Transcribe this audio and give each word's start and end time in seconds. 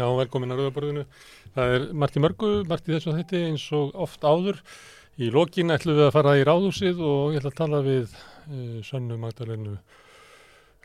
Já, 0.00 0.06
velkomin 0.16 0.54
að 0.54 0.62
Rauðaborðinu. 0.62 1.02
Það 1.52 1.74
er 1.74 1.82
margt 2.00 2.14
í 2.16 2.20
mörgu, 2.24 2.48
margt 2.70 2.86
í 2.88 2.92
þessu 2.94 3.12
þetta 3.18 3.40
eins 3.50 3.64
og 3.76 3.90
oft 4.00 4.22
áður. 4.24 4.60
Í 5.20 5.26
lokin 5.34 5.74
ætlum 5.74 5.98
við 5.98 6.06
að 6.06 6.14
fara 6.14 6.32
í 6.40 6.44
ráðhúsið 6.48 7.02
og 7.04 7.34
ég 7.34 7.42
ætla 7.42 7.50
að 7.50 7.58
tala 7.58 7.80
við 7.84 8.14
uh, 8.14 8.78
Sönnu 8.86 9.18
Magdalenu 9.20 9.74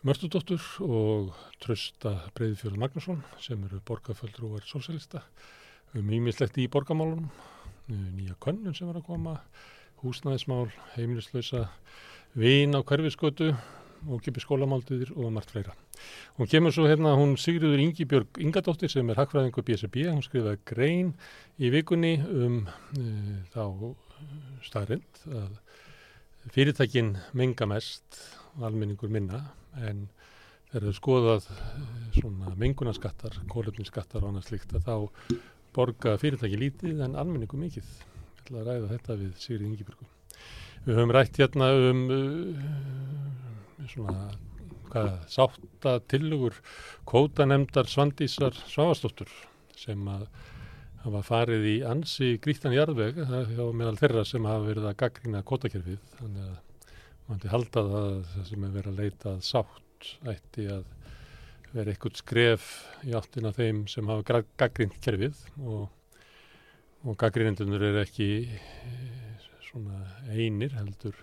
Mörstudóttur 0.04 0.66
og 0.84 1.30
Trösta 1.64 2.12
Breiðfjörð 2.36 2.82
Magnússon 2.82 3.24
sem 3.40 3.64
eru 3.70 3.80
borgarföldrúar 3.88 4.68
sósælista 4.68 5.24
um 5.96 6.12
ímislegt 6.12 6.60
í 6.60 6.68
borgamálunum, 6.68 7.32
uh, 7.32 8.06
nýja 8.18 8.36
könnun 8.44 8.76
sem 8.76 8.92
var 8.92 9.00
að 9.00 9.08
koma, 9.14 9.38
húsnæðismál, 10.04 10.68
heimilislausa, 10.98 11.70
vin 12.36 12.76
á 12.76 12.84
hverfiskötu 12.84 13.54
og 14.10 14.22
kipi 14.24 14.44
skólamálduðir 14.44 15.14
og 15.16 15.34
margt 15.34 15.54
fleira. 15.54 15.76
Hún 16.38 16.50
kemur 16.52 16.74
svo 16.76 16.88
hérna, 16.90 17.16
hún 17.18 17.36
Sigriður 17.42 17.82
Ingibjörg 17.84 18.40
Ingadóttir 18.44 18.92
sem 18.92 19.10
er 19.10 19.20
hagfræðingur 19.22 19.66
BSB, 19.66 20.08
hún 20.10 20.24
skrifaði 20.26 20.62
grein 20.68 21.14
í 21.58 21.72
vikunni 21.74 22.18
um 22.22 22.64
uh, 22.68 23.36
þá 23.54 23.64
staðrind 24.66 25.24
að 25.30 25.62
fyrirtækin 26.54 27.16
menga 27.34 27.68
mest, 27.70 28.20
almenningur 28.62 29.12
minna, 29.12 29.42
en 29.82 30.06
þegar 30.70 30.90
þau 30.90 30.98
skoðað 31.00 31.48
svona 32.16 32.54
mengunarskattar, 32.60 33.40
kólöfninskattar 33.52 34.24
og 34.24 34.34
annað 34.34 34.50
slikt 34.50 34.76
að 34.76 34.86
þá 34.90 35.40
borga 35.76 36.16
fyrirtæki 36.22 36.60
lítið 36.60 37.02
en 37.06 37.18
almenningur 37.20 37.60
mikið. 37.60 37.88
Ég 38.36 38.44
ætla 38.46 38.62
að 38.62 38.70
ræða 38.70 38.92
þetta 38.94 39.18
við 39.24 39.34
Sigriður 39.42 39.72
Ingibjörgum. 39.72 40.12
Við 40.86 41.00
höfum 41.00 41.14
rætt 41.16 41.40
hérna 41.42 41.72
um 41.90 42.02
uh, 42.14 43.55
svona 43.92 44.30
hvað, 44.92 45.12
sátta 45.32 45.96
tilugur 46.12 46.58
kótanemdar 47.10 47.90
Svandísar 47.92 48.56
Svavastóttur 48.66 49.32
sem 49.76 50.02
að 50.10 50.28
hafa 51.06 51.22
farið 51.26 51.66
í 51.70 51.76
ansi 51.86 52.36
grítan 52.42 52.74
jarðveg 52.74 53.20
hjá 53.22 53.66
meðal 53.78 53.98
þeirra 54.00 54.26
sem 54.26 54.46
hafa 54.48 54.66
verið 54.70 54.90
að 54.90 55.00
gaggrina 55.04 55.44
kótakerfið 55.46 56.00
þannig 56.20 56.48
að 56.48 56.56
mann 57.26 57.42
til 57.42 57.52
halda 57.52 57.84
það 57.92 58.46
sem 58.50 58.66
er 58.66 58.74
verið 58.80 58.92
að 58.94 59.02
leita 59.04 59.36
sátt 59.46 60.10
ætti 60.30 60.68
að 60.72 60.86
vera 61.76 61.92
eitthvað 61.92 62.20
skref 62.22 62.72
í 63.06 63.14
áttina 63.18 63.52
þeim 63.56 63.86
sem 63.92 64.10
hafa 64.10 64.42
gaggrind 64.58 64.98
kerfið 65.04 65.40
og, 65.66 65.88
og 67.04 67.18
gaggrinendunur 67.20 67.84
er 67.90 68.02
ekki 68.06 68.30
svona 69.68 70.06
einir 70.32 70.76
heldur 70.78 71.18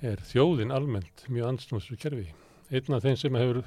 er 0.00 0.20
þjóðin 0.24 0.72
almennt 0.72 1.26
mjög 1.28 1.54
ansnúðslu 1.54 1.98
kerfi. 2.00 2.28
Einn 2.70 2.96
af 2.96 3.04
þeim 3.04 3.18
sem 3.20 3.36
hefur 3.36 3.64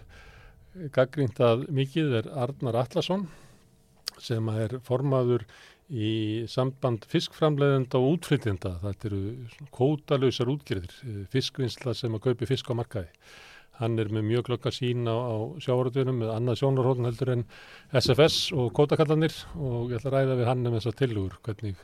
gaggrindað 0.96 1.68
mikið 1.70 2.18
er 2.22 2.30
Arnar 2.46 2.80
Allarsson 2.82 3.28
sem 4.22 4.50
er 4.54 4.80
formaður 4.86 5.46
í 5.94 6.46
samband 6.50 7.06
fiskframleðenda 7.12 8.00
og 8.00 8.18
útflytjenda. 8.18 8.78
Þetta 8.82 9.10
eru 9.10 9.22
kótalösar 9.76 10.50
útgerðir, 10.54 10.94
fiskvinnsla 11.34 11.94
sem 11.98 12.16
að 12.16 12.30
kaupi 12.30 12.50
fisk 12.50 12.72
á 12.72 12.78
markaði. 12.80 13.12
Hann 13.80 13.98
er 14.00 14.10
með 14.14 14.28
mjög 14.30 14.48
glögg 14.48 14.68
að 14.70 14.78
sína 14.78 15.14
á, 15.14 15.34
á 15.34 15.38
sjávaröðunum 15.66 16.20
með 16.22 16.32
annað 16.36 16.60
sjónarhóðun 16.62 17.10
heldur 17.10 17.32
en 17.34 17.46
SFS 17.98 18.52
og 18.54 18.70
kótakallanir 18.78 19.34
og 19.58 19.90
ég 19.92 19.98
ætla 19.98 20.12
að 20.12 20.18
ræða 20.20 20.40
við 20.40 20.50
hann 20.50 20.68
um 20.70 20.78
þessar 20.78 20.98
tilugur 21.00 21.40
hvernig 21.46 21.80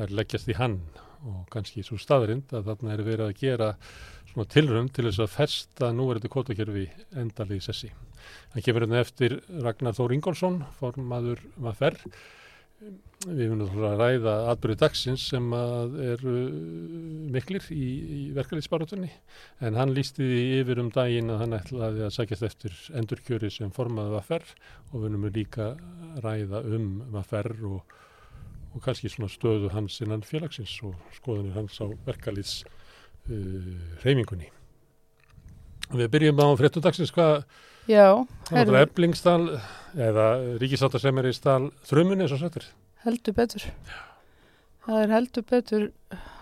er 0.00 0.14
leggjast 0.14 0.50
í 0.50 0.58
hann. 0.58 0.78
Og 1.24 1.46
kannski 1.52 1.84
svo 1.84 1.96
staðrind 2.00 2.52
að 2.52 2.70
þarna 2.70 2.94
er 2.94 3.02
verið 3.06 3.26
að 3.26 3.38
gera 3.40 3.68
svona 4.32 4.50
tilrum 4.52 4.88
til 4.92 5.06
þess 5.08 5.24
að 5.24 5.34
festa 5.34 5.90
núverði 5.96 6.30
kvotakerfi 6.32 6.86
endali 7.20 7.60
í 7.60 7.64
sessi. 7.64 7.92
Það 8.52 8.66
kemur 8.66 8.86
hérna 8.86 9.02
eftir 9.04 9.38
Ragnar 9.64 9.96
Þór 9.96 10.16
Ingólfsson, 10.18 10.62
formaður 10.80 11.44
maður 11.60 12.02
Við 13.24 13.48
munum 13.48 13.84
að 13.88 13.94
ræða 14.02 14.32
atbyrju 14.52 14.76
dagsins 14.82 15.22
sem 15.30 15.46
eru 15.54 16.32
miklir 17.32 17.64
í, 17.72 17.86
í 18.18 18.20
verkefliðsbarutunni 18.36 19.08
en 19.64 19.78
hann 19.80 19.94
lísti 19.96 20.26
því 20.26 20.42
yfir 20.58 20.82
um 20.82 20.90
daginn 20.92 21.32
að 21.32 21.40
hann 21.44 21.56
ætlaði 21.56 22.04
að 22.04 22.12
sækjast 22.18 22.46
eftir 22.50 22.76
endurkjöri 23.00 23.48
sem 23.54 23.72
formaði 23.72 24.12
maður 24.18 24.50
og 24.90 24.96
við 24.98 25.06
munum 25.06 25.32
líka 25.38 25.70
ræða 26.26 26.60
um 26.76 26.90
maður 27.14 27.54
og 27.70 27.96
og 28.74 28.82
kannski 28.82 29.10
svona 29.12 29.30
stöðu 29.30 29.70
hans 29.74 30.00
innan 30.02 30.24
félagsins 30.26 30.74
og 30.86 30.96
skoðanir 31.14 31.54
hans 31.58 31.78
á 31.78 31.86
verkalýts 32.06 32.64
uh, 32.64 33.34
reymingunni. 34.04 34.50
Við 35.94 36.10
byrjum 36.10 36.42
á 36.42 36.48
fréttudagsins 36.58 37.12
hvað 37.14 37.44
er 37.90 38.80
eflingstal 38.80 39.60
eða 39.94 40.26
ríkisáttarsemeristal 40.58 41.68
þrömmunni 41.86 42.24
eins 42.24 42.34
og 42.34 42.42
sættir. 42.42 42.66
Heldur 43.04 43.36
betur. 43.36 43.68
Já. 43.68 44.02
Það 44.84 45.00
er 45.00 45.12
heldur 45.14 45.44
betur 45.48 45.84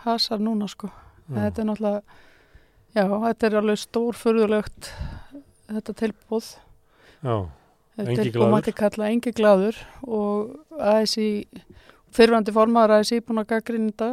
hasar 0.02 0.40
núna 0.42 0.66
sko. 0.70 0.90
Þetta 1.32 1.62
er 1.62 1.66
náttúrulega, 1.68 2.18
já, 2.92 3.04
þetta 3.06 3.46
er 3.46 3.56
alveg 3.60 3.80
stórfurðulegt 3.80 4.88
þetta 5.70 5.94
tilbúð. 6.00 6.48
Já, 7.22 7.36
engi 8.02 8.16
gláður. 8.16 8.24
Tilbúð 8.24 8.50
mæti 8.56 8.74
kalla 8.76 9.10
engi 9.12 9.34
gláður 9.36 9.78
og 10.02 10.56
aðeins 10.74 11.14
í 11.22 11.28
fyrrvandi 12.16 12.54
formaður 12.54 12.96
aðeins 12.96 13.14
íbúin 13.16 13.42
að 13.42 13.50
gaggrinda 13.54 14.12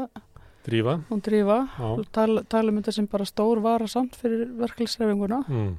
Drífa. 0.70 1.00
Og 1.10 1.22
drífa. 1.24 1.60
Og 1.96 2.04
tala, 2.14 2.44
tala 2.50 2.72
um 2.72 2.80
þetta 2.82 2.94
sem 2.94 3.08
bara 3.10 3.28
stór 3.28 3.62
vara 3.64 3.88
samt 3.90 4.18
fyrir 4.20 4.50
verkefliðsrefinguna 4.60 5.40
mm. 5.48 5.70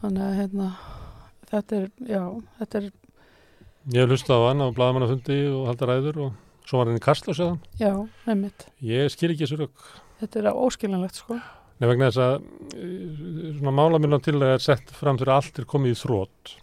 þannig 0.00 0.24
að 0.24 0.38
hérna, 0.40 0.70
þetta 1.52 1.78
er, 1.78 1.88
já, 2.10 2.22
þetta 2.60 2.80
er 2.80 2.88
Ég 3.92 4.00
hef 4.00 4.10
hlustað 4.10 4.42
á 4.42 4.46
hann 4.48 4.64
á 4.64 4.68
bladamannafundi 4.74 5.38
og 5.52 5.68
haldar 5.68 5.92
ræður 5.92 6.20
og 6.24 6.64
svo 6.64 6.80
var 6.80 6.90
hann 6.90 6.98
í 6.98 7.04
Kastla 7.04 7.36
séðan 7.36 7.60
Já, 7.78 7.92
nefnitt 8.24 8.66
Ég 8.84 9.12
skil 9.12 9.30
ekki 9.34 9.44
þessu 9.44 9.60
rauk 9.60 9.86
Þetta 10.22 10.40
er 10.40 10.50
óskiljanlegt 10.54 11.20
sko. 11.20 11.38
Nei 11.82 11.88
vegna 11.90 12.08
þess 12.08 12.22
að 12.24 12.36
eh, 12.78 13.56
svona 13.58 13.74
málamillan 13.76 14.24
til 14.24 14.38
að 14.38 14.54
er 14.54 14.62
sett 14.66 14.92
fram 14.94 15.18
fyrir 15.20 15.34
allt 15.36 15.58
er 15.60 15.68
komið 15.68 15.94
í 15.94 16.00
þrótt 16.00 16.54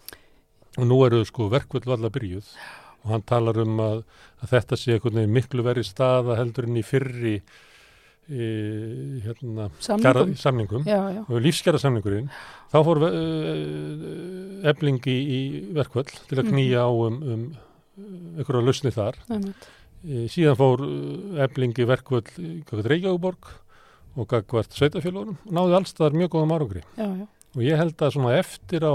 og 0.80 0.86
nú 0.88 1.02
eru 1.04 1.20
sko 1.28 1.50
verkvöld 1.52 1.84
valla 1.84 2.08
byrjuð. 2.12 2.48
Já 2.56 2.81
og 3.02 3.10
hann 3.10 3.26
talar 3.26 3.58
um 3.62 3.82
að, 3.82 4.00
að 4.42 4.54
þetta 4.54 4.78
sé 4.78 4.98
miklu 5.26 5.66
verið 5.66 5.88
staða 5.88 6.38
heldur 6.38 6.68
en 6.68 6.78
í 6.78 6.84
fyrri 6.86 7.34
e, 8.30 8.46
hérna, 9.24 9.68
samningum, 9.82 10.04
kjara, 10.04 10.24
samningum. 10.38 10.86
Já, 10.86 11.00
já. 11.16 11.22
og 11.26 11.42
lífskjara 11.42 11.82
samningurinn 11.82 12.30
þá 12.72 12.78
fór 12.86 13.02
e, 13.08 13.12
eblingi 14.72 15.16
í 15.36 15.40
verkvöld 15.74 16.14
til 16.28 16.38
að 16.38 16.46
mhm. 16.46 16.52
knýja 16.54 16.86
á 16.86 16.90
um, 16.90 17.18
um 17.22 17.46
einhverja 18.38 18.64
lausni 18.64 18.94
þar. 18.94 19.18
E, 19.28 20.24
síðan 20.32 20.58
fór 20.58 20.86
eblingi 21.44 21.86
verkvöld 21.88 22.32
í 22.38 22.54
Reykjavíkborg 22.70 23.52
og 24.12 24.28
gagvart 24.28 24.74
sveitafélagunum 24.76 25.38
og 25.40 25.52
náði 25.56 25.78
allstaðar 25.78 26.16
mjög 26.20 26.34
góða 26.34 26.48
marungri 26.50 26.82
og 27.00 27.62
ég 27.64 27.78
held 27.80 28.02
að 28.04 28.16
svona 28.16 28.34
eftir 28.36 28.84
á 28.84 28.94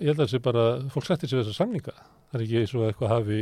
ég 0.00 0.12
held 0.12 0.22
að 0.24 0.30
sé 0.32 0.40
bara, 0.40 0.64
fólk 0.92 1.08
settir 1.08 1.28
sér 1.28 1.42
þessa 1.42 1.58
samninga 1.60 1.92
það 2.28 2.40
er 2.40 2.44
ekki 2.46 2.60
eins 2.62 2.74
og 2.74 2.86
eitthvað 2.88 3.14
hafi 3.16 3.40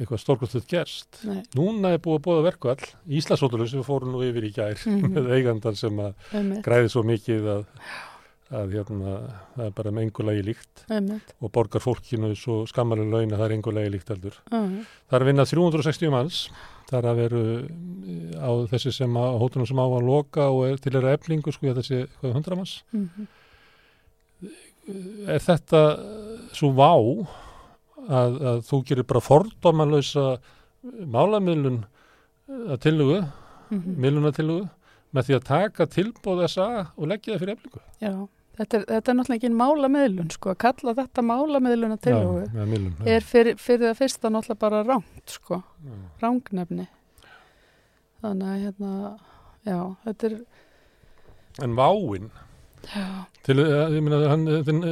eitthvað 0.00 0.22
stórkvölduð 0.22 0.68
gerst 0.70 1.22
Nei. 1.28 1.40
núna 1.56 1.94
er 1.94 2.02
búið 2.02 2.20
að 2.20 2.26
bóða 2.26 2.44
verku 2.48 2.70
all 2.72 2.84
Íslasótulun 3.20 3.68
sem 3.68 3.82
fóru 3.84 4.08
nú 4.08 4.22
yfir 4.24 4.46
í 4.48 4.52
gær 4.54 4.78
mm 4.78 5.00
-hmm. 5.00 5.10
með 5.16 5.32
eigandan 5.36 5.76
sem 5.76 5.98
að 6.00 6.14
Emmeit. 6.32 6.62
græði 6.64 6.88
svo 6.88 7.02
mikið 7.04 7.48
að, 7.54 7.64
að 8.50 8.72
hérna, 8.76 9.12
það 9.56 9.66
er 9.66 9.74
bara 9.76 9.90
með 9.90 10.02
engulegi 10.02 10.42
líkt 10.42 10.84
Emmeit. 10.88 11.34
og 11.40 11.52
borgar 11.52 11.80
fólkinu 11.84 12.34
svo 12.34 12.66
skammalega 12.66 13.10
laun 13.10 13.32
að 13.32 13.38
það 13.38 13.46
er 13.46 13.56
engulegi 13.56 13.90
líkt 13.90 14.08
heldur 14.08 14.36
uh 14.52 14.58
-huh. 14.58 14.84
það 15.08 15.16
er 15.16 15.22
að 15.22 15.26
vinna 15.26 15.44
360 15.44 16.10
manns 16.10 16.50
það 16.88 16.98
er 16.98 17.10
að 17.10 17.16
veru 17.16 17.44
eh, 17.58 18.40
á 18.40 18.50
þessi 18.72 18.92
sem 18.92 19.12
að 19.16 19.38
hótunum 19.38 19.66
sem 19.66 19.78
á 19.78 19.86
að 19.86 20.06
loka 20.06 20.48
og 20.48 20.66
er 20.68 20.76
til 20.76 20.92
þeirra 20.92 21.12
eflingu 21.12 21.52
sko 21.52 21.74
þessi 21.74 22.08
100 22.22 22.56
manns 22.56 22.82
mm 22.92 23.10
-hmm. 23.10 23.26
er 25.28 25.40
þetta 25.40 25.82
svo 26.52 26.72
vá 26.72 26.96
að, 28.10 28.36
að 28.50 28.60
þú 28.68 28.80
gerir 28.88 29.06
bara 29.08 29.22
fordómanlösa 29.24 30.26
málamiðlun 30.82 31.80
að 32.50 32.82
tillugu, 32.82 33.20
mm 33.20 33.78
-hmm. 33.78 33.96
miðlunatillugu 34.02 34.68
með 35.14 35.26
því 35.26 35.36
að 35.36 35.48
taka 35.48 35.86
tilbóð 35.86 36.44
þessa 36.44 36.66
og 36.96 37.08
leggja 37.10 37.34
það 37.34 37.40
fyrir 37.42 37.54
eflingu. 37.56 37.82
Já, 38.00 38.14
þetta 38.58 38.76
er, 38.78 38.84
þetta 38.88 39.12
er 39.12 39.16
náttúrulega 39.18 39.40
ekki 39.40 39.60
málamiðlun 39.60 40.30
sko, 40.30 40.50
að 40.50 40.60
kalla 40.66 40.94
þetta 40.94 41.22
málamiðlun 41.22 41.96
að 41.96 42.02
tillugu 42.06 42.44
ja, 42.46 42.66
miðlun, 42.72 42.94
ja. 42.98 43.06
er 43.14 43.26
fyrir, 43.26 43.56
fyrir 43.56 43.86
það 43.88 43.98
fyrsta 44.02 44.30
náttúrulega 44.30 44.64
bara 44.66 44.82
ránt 44.82 45.26
sko, 45.26 45.62
ja. 45.86 45.98
rángnefni. 46.22 46.86
Þannig 48.20 48.52
að 48.52 48.62
hérna, 48.64 49.18
já, 49.64 49.78
þetta 50.04 50.30
er... 50.30 50.38
En 51.64 51.74
váinn 51.76 52.30
til, 53.46 53.58
eh, 53.64 53.82
ég 53.96 54.04
meina, 54.04 54.20
hann 54.30 54.46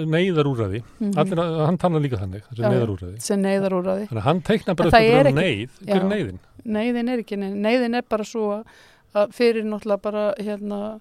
neyðar 0.08 0.50
úrraði 0.50 0.82
mm 0.82 1.10
-hmm. 1.10 1.18
allir, 1.22 1.64
hann 1.66 1.78
tannar 1.78 2.04
líka 2.04 2.20
þannig 2.20 2.44
þessi 2.50 3.38
neyðar 3.38 3.78
úrraði 3.78 4.06
þannig 4.08 4.22
að 4.22 4.28
hann 4.28 4.42
teikna 4.42 4.74
bara 4.74 4.88
upp 4.88 5.32
um 5.32 5.40
neyð. 5.40 5.70
Hver 5.84 5.96
er 5.96 6.08
neyðin? 6.12 6.38
neyðin 6.64 7.08
er 7.12 7.24
ekki 7.24 7.40
neyð. 7.40 7.56
Neyðin 7.64 7.98
er 7.98 8.06
bara 8.08 8.24
svo 8.24 8.62
að 9.16 9.34
fyrir 9.36 9.66
náttúrulega 9.66 10.04
bara 10.04 10.24
hérna 10.38 11.00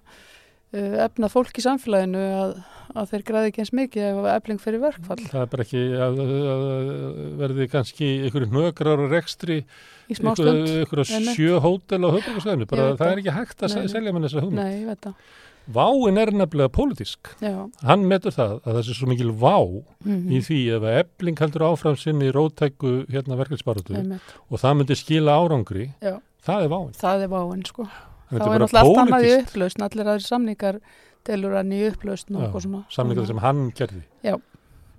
uh, 0.72 0.96
efna 1.04 1.30
fólk 1.32 1.58
í 1.58 1.64
samfélaginu 1.64 2.22
að, 2.38 2.54
að 2.94 3.12
þeir 3.12 3.24
græði 3.30 3.50
ekki 3.52 3.64
eins 3.64 3.74
mikið 3.76 4.06
ef 4.08 4.28
efling 4.34 4.62
fyrir 4.62 4.82
verkfall. 4.82 5.20
Það 5.28 5.42
er 5.44 5.52
bara 5.54 5.66
ekki 5.66 5.82
að, 6.06 6.22
að, 6.54 6.64
verði 7.42 7.68
kannski 7.74 8.10
einhverju 8.26 8.50
nögrar 8.54 9.04
og 9.04 9.12
rekstri 9.12 9.60
einhverju 10.08 11.04
sjö 11.34 11.60
hótel 11.64 12.00
Ég 12.80 12.94
veit 12.94 13.02
það 13.02 13.12
er 13.12 13.22
ekki 13.22 13.36
hægt 13.36 13.66
að 13.66 13.76
selja 13.92 14.14
með 14.14 14.28
þessa 14.28 14.44
hugmynd. 14.46 14.62
Nei, 14.62 14.80
ég 14.80 14.88
veit 14.88 15.04
það. 15.10 15.36
Váin 15.68 16.16
er 16.16 16.30
nefnilega 16.32 16.70
pólitísk. 16.72 17.28
Já. 17.44 17.66
Hann 17.84 18.06
metur 18.08 18.32
það 18.32 18.54
að 18.64 18.76
það 18.78 18.84
sé 18.86 18.94
svo 18.96 19.08
mikil 19.10 19.32
vá 19.36 19.56
Mm 20.04 20.30
í 20.32 20.38
því 20.40 20.58
ef 20.78 20.86
að 20.88 20.98
ebling 21.02 21.40
heldur 21.42 21.64
áfram 21.68 21.96
sinni 22.00 22.30
rótæku 22.32 22.92
hérna 23.12 23.36
verkefnisbarótu 23.36 23.96
Einmitt. 23.98 24.32
og 24.48 24.62
það 24.62 24.78
myndi 24.78 24.96
skila 24.96 25.34
árangri, 25.36 25.90
Já. 26.00 26.14
það 26.46 26.64
er 26.64 26.72
váin. 26.72 26.94
Það 26.96 27.22
er 27.26 27.28
váin, 27.34 27.66
sko. 27.68 27.84
Þá 28.28 28.32
er 28.32 28.58
náttúrulega 28.64 28.80
allt 28.84 29.02
annað 29.02 29.26
í 29.28 29.34
upplausn, 29.42 29.84
allir 29.84 30.10
aðri 30.14 30.26
samningar 30.28 30.80
delur 31.28 31.54
hann 31.56 31.72
í 31.72 31.82
upplausn 31.90 32.36
og 32.36 32.40
Já, 32.40 32.46
eitthvað 32.48 32.64
svona. 32.64 32.82
samningar 32.90 33.26
sem 33.26 33.38
hann 33.44 33.62
gerði. 33.72 34.02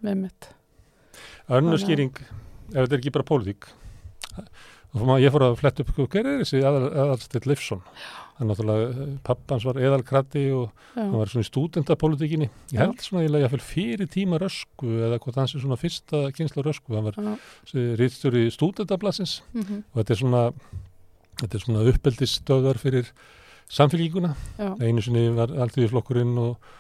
Með 0.04 0.16
mitt. 0.16 0.50
Að- 1.50 1.78
skýring, 1.82 2.14
ef 2.14 2.78
þetta 2.86 2.94
er 2.94 3.00
ekki 3.02 3.12
bara 3.12 3.26
pólitík, 3.26 3.66
ég 4.94 5.32
fór 5.34 5.44
að 5.50 5.58
fletta 5.60 5.82
upp, 5.82 5.96
hver 6.10 6.26
er 6.26 6.40
þessi 6.44 6.62
aðalstill 6.64 7.46
Leifsson? 7.46 7.82
Hann 8.40 8.48
náttúrulega, 8.48 9.06
pappans 9.28 9.66
var 9.68 9.76
eðalkrati 9.82 10.46
og 10.56 10.70
Já. 10.96 11.02
hann 11.02 11.18
var 11.20 11.28
svona 11.32 11.44
í 11.44 11.48
stúdendapolítikinni. 11.50 12.48
Ég 12.72 12.80
held 12.80 13.02
svona 13.04 13.26
ég 13.26 13.34
lega 13.34 13.50
fyrir 13.52 14.06
tíma 14.08 14.40
rösku 14.40 14.88
eða 14.88 15.18
hvort 15.20 15.40
hans 15.42 15.56
er 15.58 15.64
svona 15.64 15.76
fyrsta 15.80 16.22
kynsla 16.38 16.64
rösku. 16.64 16.96
Hann 16.96 17.10
var 17.10 17.20
Já. 17.20 17.34
rýðstjóri 18.00 18.46
stúdendablasins 18.56 19.42
mhm, 19.52 19.84
og 19.92 20.00
þetta 20.00 20.16
er 20.16 20.22
svona, 20.22 20.44
þetta 21.44 21.60
er 21.60 21.66
svona 21.66 21.84
uppeldisstöðar 21.92 22.80
fyrir 22.80 23.12
samfélgíkuna. 23.70 24.32
Einu 24.80 25.04
sinni 25.04 25.28
var 25.36 25.52
alltíði 25.52 25.92
flokkurinn 25.92 26.38
og, 26.40 26.72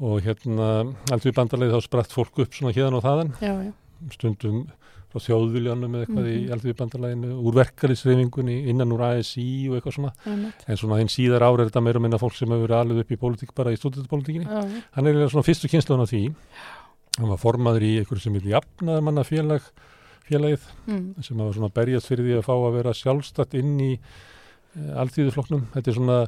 og 0.00 0.22
hérna 0.24 0.70
alltíði 1.10 1.34
bandalegi 1.36 1.74
þá 1.74 1.88
spratt 1.88 2.14
fólk 2.14 2.44
upp 2.46 2.54
svona 2.56 2.72
hérna 2.76 3.00
og 3.00 3.04
þaðan 3.04 3.34
Já, 3.42 3.54
já. 3.66 3.72
stundum 4.14 4.62
frá 5.10 5.20
þjóðviljanum 5.26 5.94
eða 5.96 6.06
eitthvað 6.06 6.26
Mhm. 6.26 6.38
í 6.38 6.50
alltíði 6.54 6.76
bandalaginu, 6.78 7.30
úr 7.42 7.54
verkalisreifingunni 7.60 8.56
innan 8.70 8.92
úr 8.94 9.02
ASI 9.08 9.68
og 9.68 9.76
eitthvað 9.80 9.96
svona 9.96 10.12
Einmitt. 10.26 10.64
en 10.68 10.76
svona 10.76 10.98
hinn 11.00 11.08
síðar 11.10 11.42
ára 11.42 11.62
er 11.64 11.70
þetta 11.70 11.82
meira 11.82 12.00
minna 12.00 12.18
fólk 12.18 12.34
sem 12.38 12.48
hefur 12.48 12.68
verið 12.68 12.80
alveg 12.80 13.00
upp 13.00 13.10
í 13.10 13.16
pólitík 13.18 13.54
bara 13.54 13.70
í 13.72 13.76
stúdendapolítikinni 13.80 14.46
Já, 14.46 14.60
já. 14.62 14.82
hann 14.92 15.06
er 15.06 15.28
svona 15.28 15.42
fyrstu 15.46 15.68
kynsluðan 15.68 16.02
af 16.02 16.10
því 16.10 16.34
hann 17.18 17.28
var 17.28 17.38
formaður 17.42 17.82
í 17.82 17.98
einhverju 18.00 18.20
sem 18.22 18.34
heitir 18.34 18.54
jafnaðarmanna 18.54 19.24
félag 19.26 19.62
félagið 20.30 20.60
Mm. 20.86 21.22
sem 21.24 21.36
var 21.36 21.52
svona 21.52 21.72
berjast 21.74 22.06
fyrir 22.06 22.24
því 22.24 22.38
að 22.38 22.46
fá 22.46 22.54
að 22.54 22.74
vera 22.78 22.92
sjálfstætt 22.94 23.54
inn 23.58 23.78
í 23.80 23.98
uh, 24.78 25.02
alltíðuflokknum 25.02 25.66
þetta 25.74 25.88
er 25.90 25.94
svona, 25.98 26.18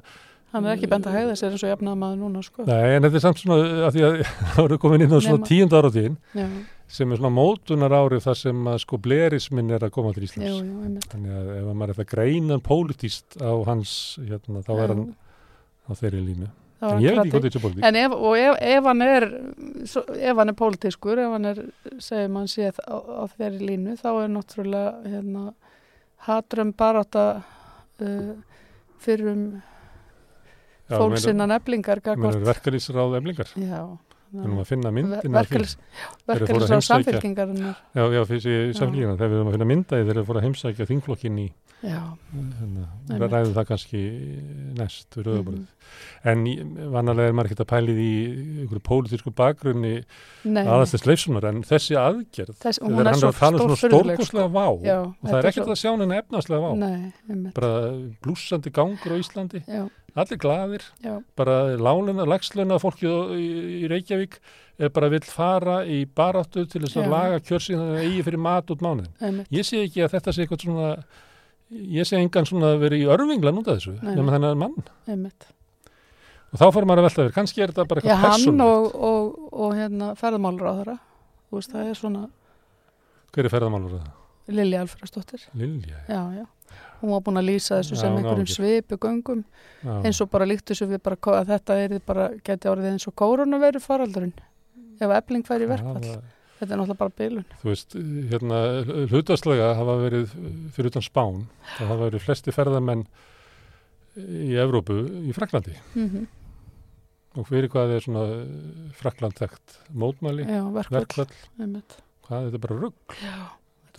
Hann 0.53 0.67
er 0.69 0.77
ekki 0.77 0.89
bent 0.91 1.07
að 1.09 1.17
hegða 1.17 1.35
sér 1.41 1.55
eins 1.55 1.65
og 1.65 1.71
jafnaða 1.71 1.99
maður 2.03 2.19
núna, 2.21 2.45
sko. 2.45 2.67
nei 2.69 2.97
en 2.97 3.07
þetta 3.07 3.19
er 3.19 3.25
samt 3.25 3.41
svona 3.41 3.87
að 3.87 3.95
því 3.95 4.03
að 4.05 4.17
það 4.53 4.59
voru 4.59 4.79
komin 4.83 5.05
inn 5.07 5.15
á 5.17 5.21
svona 5.25 5.49
tíund 5.49 5.77
áratíðin 5.79 6.19
Já, 6.37 6.49
sem 6.93 7.13
er 7.13 7.21
svona 7.21 7.33
mótunar 7.33 7.95
árið 7.97 8.27
þar 8.27 8.39
sem 8.43 8.67
að 8.69 8.81
sko 8.83 8.99
blerismin 9.01 9.73
er 9.73 9.87
að 9.87 9.95
koma 9.95 10.13
til 10.13 10.27
Íslands. 10.27 10.49
Já, 10.51 10.59
einmitt. 10.61 11.07
þannig 11.09 11.39
að 11.39 11.53
ef 11.55 11.71
maður 11.71 11.95
er 11.95 12.01
það 12.01 12.11
greinan 12.11 12.65
pólitíst 12.67 13.39
á 13.41 13.53
hans 13.71 13.95
hérna, 14.21 14.65
þá 14.67 14.73
er 14.75 14.93
hann 14.93 15.07
á 15.89 15.93
þeirri 16.03 16.21
línu. 16.27 16.51
En 16.83 17.01
ég 17.01 17.15
veit 17.15 17.23
ekki 17.23 17.33
hvað 17.33 17.47
þetta 17.47 17.59
er 17.61 17.65
pólitík 17.65 17.89
En 17.89 17.99
ef, 18.03 18.15
ef, 18.43 18.61
ef 18.75 18.87
hann 18.91 19.07
er 19.07 19.29
svo, 19.89 20.05
ef 20.19 20.43
hann 20.43 20.53
er 20.53 20.59
pólitískur, 20.59 21.25
ef 21.25 21.35
hann 21.39 21.51
er 21.53 21.65
segjum 22.03 22.39
hann 22.43 22.53
sé 22.53 22.69
á, 22.77 22.97
á 22.99 23.25
þeirri 23.39 23.73
línu 23.73 23.97
þá 24.03 24.09
er 24.13 24.33
náttúrulega 24.37 25.13
hérna, 25.15 25.49
hatrum 26.29 26.77
barátta 26.77 27.27
uh, 27.41 28.33
fyrir 29.01 29.33
um 29.33 29.45
Já, 30.89 30.97
fólk 30.99 31.15
meina- 31.15 31.25
sinna 31.27 31.47
neflingar 31.47 32.01
meina 32.03 32.17
gagvart. 32.17 32.43
verkalýsráð 32.49 33.17
eflingar 33.21 33.49
Já, 33.57 33.83
við 34.33 34.45
erum 34.45 34.59
að 34.59 34.67
finna 34.67 34.91
myndina 34.91 35.43
því. 35.47 35.77
heimsækja. 36.29 36.83
samfélkingarinnar 36.89 37.77
Já, 37.95 38.05
já, 38.13 38.25
fyrir 38.25 38.73
Já. 38.73 38.79
samfélgina, 38.79 39.17
þegar 39.17 39.31
við 39.31 39.39
erum 39.41 39.49
að 39.49 39.57
finna 39.57 39.71
myndaði 39.73 40.07
þegar 40.09 40.21
við 40.23 40.27
fórum 40.27 40.41
að 40.41 40.47
heimsækja 40.49 40.89
þingflokkin 40.91 41.39
í 41.39 41.53
Já, 41.83 41.99
hérna, 42.31 43.27
ræðum 43.27 43.55
það 43.57 43.65
kannski 43.67 44.01
næst 44.79 45.17
mhm. 45.19 45.65
En 46.23 46.45
vanalega 46.93 47.27
er 47.27 47.35
maður 47.35 47.49
ekkert 47.51 47.65
að 47.65 47.71
pælið 47.73 47.99
í 47.99 48.13
einhverju 48.63 48.83
pólitísku 48.87 49.33
bakgrunni 49.35 50.05
aðastins 50.47 51.09
leifsunar, 51.11 51.49
en 51.51 51.65
þessi 51.67 51.99
aðgerð 51.99 52.55
Þess, 52.63 52.79
þegar 52.79 53.01
er 53.01 53.11
hann 53.11 53.19
er 53.19 53.27
að 53.33 53.41
tala 53.41 53.59
um 53.59 53.75
stórfurðuleg, 53.75 54.23
stórkostlega 54.23 54.47
vá 54.55 54.67
Já, 54.87 54.99
og 55.03 55.27
það 55.27 55.39
er 55.41 55.51
ekkert 55.51 55.73
að 55.75 55.81
sjá 55.83 55.91
henni 55.91 56.21
efnaðslega 56.21 56.63
vá 56.63 56.71
bara 57.59 57.73
blúsandi 58.23 58.75
gangur 58.79 59.11
á 59.11 59.17
Íslandi 59.19 59.65
allir 60.17 60.39
glaðir, 60.43 60.83
já, 61.05 61.15
bara 61.37 61.77
láluna, 61.81 62.27
lagsluna 62.29 62.77
fólkið 62.83 63.13
á- 63.13 63.33
í, 63.33 63.89
Reykjavík 63.89 64.39
er 64.79 64.89
bara 64.93 65.09
vill 65.09 65.25
fara 65.25 65.85
í 65.89 66.03
baráttu 66.07 66.67
til 66.69 66.83
þess 66.83 66.97
að 66.99 67.07
Já. 67.07 67.11
laga 67.13 67.41
kjörsinn 67.41 67.81
að 67.81 68.01
eigi 68.03 68.23
fyrir 68.27 68.39
mat 68.43 68.67
út 68.73 68.81
mánuðin. 68.85 69.45
Ég 69.53 69.65
sé 69.65 69.83
ekki 69.87 70.03
að 70.05 70.13
þetta 70.17 70.33
sé 70.35 70.43
eitthvað 70.45 70.63
svona 70.67 71.05
ég 71.73 72.05
sé 72.09 72.19
engan 72.21 72.45
svona 72.49 72.75
verið 72.81 73.05
í 73.05 73.09
örvingla 73.09 73.53
núta 73.55 73.77
þessu, 73.79 73.95
nema 74.03 74.33
þennan 74.35 74.59
mann. 74.59 74.75
Einmitt. 75.09 75.47
Og 76.53 76.59
þá 76.61 76.67
fyrir 76.75 76.85
maður 76.91 77.01
að 77.01 77.07
velta 77.09 77.23
þér, 77.25 77.33
kannski 77.39 77.63
er 77.65 77.71
þetta 77.73 77.89
bara 77.89 78.01
Já, 78.03 78.05
eitthvað 78.13 78.25
hann 78.29 78.41
persónulegt. 78.43 78.95
og, 78.95 79.05
og, 79.09 79.53
og 79.53 79.77
hérna 79.79 80.11
ferðmálur 80.21 80.69
á 80.69 80.75
þeirra 80.83 80.99
Þú 81.49 81.57
veist, 81.57 81.71
það 81.73 81.87
er 81.89 81.95
svona 81.97 82.25
Hver 83.33 83.45
er 83.49 83.53
ferðamálur 83.55 83.95
það? 83.97 84.11
Lilja 84.53 84.81
Alfreðsdóttir. 84.85 85.47
Lilja, 85.57 85.97
Já, 86.09 86.21
já 86.43 86.45
Hún 87.03 87.11
var 87.11 87.21
búin 87.27 87.41
að 87.41 87.49
lýsa 87.51 87.81
þessu 87.81 87.97
sem 87.99 88.15
einhverjum 88.17 88.47
ekki. 88.47 88.55
svipu 88.55 88.99
göngum. 89.03 89.41
Já, 89.83 89.95
eins 90.07 90.21
og 90.23 90.31
bara 90.31 90.47
líkt 90.47 90.69
þessu 90.71 90.87
við 90.87 91.03
bara 91.03 91.17
að 91.19 91.49
þetta 91.51 91.79
er 91.85 91.97
bara, 92.07 92.29
geti 92.47 92.71
orðið 92.71 92.93
eins 92.93 93.09
og 93.11 93.17
koronaviru 93.19 93.81
faraldurinn 93.83 94.33
ef 95.03 95.11
efling 95.19 95.43
fær 95.49 95.65
í 95.65 95.67
verkfall. 95.67 95.99
það- 96.01 96.23
þetta 96.61 96.73
er 96.73 96.79
náttúrulega 96.79 96.99
bara 96.99 97.11
bilun. 97.19 97.45
Þú 97.63 97.69
veist, 97.73 97.97
hérna 98.31 98.61
hlutastlega 99.11 99.75
hafa 99.75 99.97
verið 99.99 100.29
fyrir 100.77 100.87
utan 100.93 101.03
Spán, 101.03 101.47
það 101.77 101.87
hafa 101.91 102.11
verið 102.11 102.23
flesti 102.23 102.55
ferðamenn 102.55 103.07
í 104.17 104.55
Evrópu 104.61 105.01
í 105.27 105.33
Fraklandi 105.35 105.75
mm 105.97 106.27
og 107.33 107.47
fyrir 107.49 107.71
hvað 107.73 107.95
er 107.97 108.03
svona 108.05 108.23
Frakland 108.93 109.33
þekkt 109.41 109.79
mótmæli, 109.97 110.45
Já, 110.45 110.67
verkfall, 110.69 111.31
einmitt. 111.59 111.95
Hvað, 112.27 112.43
þetta 112.51 112.59
er 112.59 112.63
bara 112.67 112.77
rugg 112.83 113.15
Já, 113.25 113.37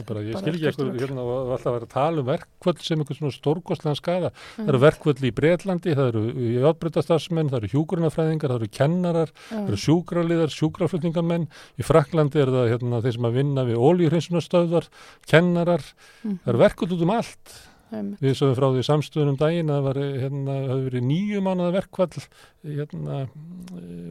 bara, 0.07 0.21
ég 0.25 0.37
skil 0.41 0.53
ekki 0.55 0.67
eitthvað 0.71 0.95
hérna 1.03 1.21
og 1.21 1.51
alltaf 1.53 1.69
að 1.69 1.75
vera 1.77 1.85
að 1.85 1.91
tala 1.93 2.21
um 2.23 2.27
verkfall 2.31 2.77
sem 2.81 3.01
eitthvað 3.03 3.19
svona 3.19 3.35
stórkostlegan 3.35 3.99
skada 3.99 4.31
það 4.33 4.63
eru 4.63 4.63
einmitt. 4.73 4.85
verkfall 4.87 5.27
í 5.29 5.31
Breitlandi, 5.37 5.93
það 5.99 6.09
eru 6.09 6.23
játbreytastarfsmenn, 6.63 7.51
það 7.51 7.59
eru 7.59 7.71
hjúgrunafræðingar, 7.75 8.53
það 8.55 8.63
eru 8.63 8.71
kennarar 8.79 9.29
Já, 9.33 9.51
það 9.51 9.67
eru 9.69 9.81
sjúkraliðar, 9.83 10.55
sjúkraflutningamenn. 10.57 11.45
Í 11.77 11.85
Fraklandi 11.85 12.41
er 12.41 12.53
það 12.55 12.71
hérna, 12.73 13.03
þeir 13.05 13.17
sem 13.19 13.29
að 13.29 13.37
vinna 13.37 13.67
við 13.69 13.83
ólíuhreinsunarstöðvar, 13.85 14.89
kennarar. 15.29 15.85
Mhm, 16.23 16.39
það 16.41 16.53
eru 16.53 16.63
verkvöld 16.65 16.97
út 16.97 17.05
um 17.05 17.13
allt. 17.13 17.53
Við 18.23 18.35
sögum 18.39 18.55
frá 18.57 18.65
því 18.73 18.83
samstöðunum 18.87 19.37
daginn 19.39 19.69
að 19.71 19.77
það 19.77 19.85
var, 19.87 19.99
hérna, 20.23 20.55
hafði 20.69 20.85
verið 20.87 21.05
nýju 21.09 21.41
mánuða 21.45 21.73
verkvall 21.75 22.09
hérna, 22.63 23.17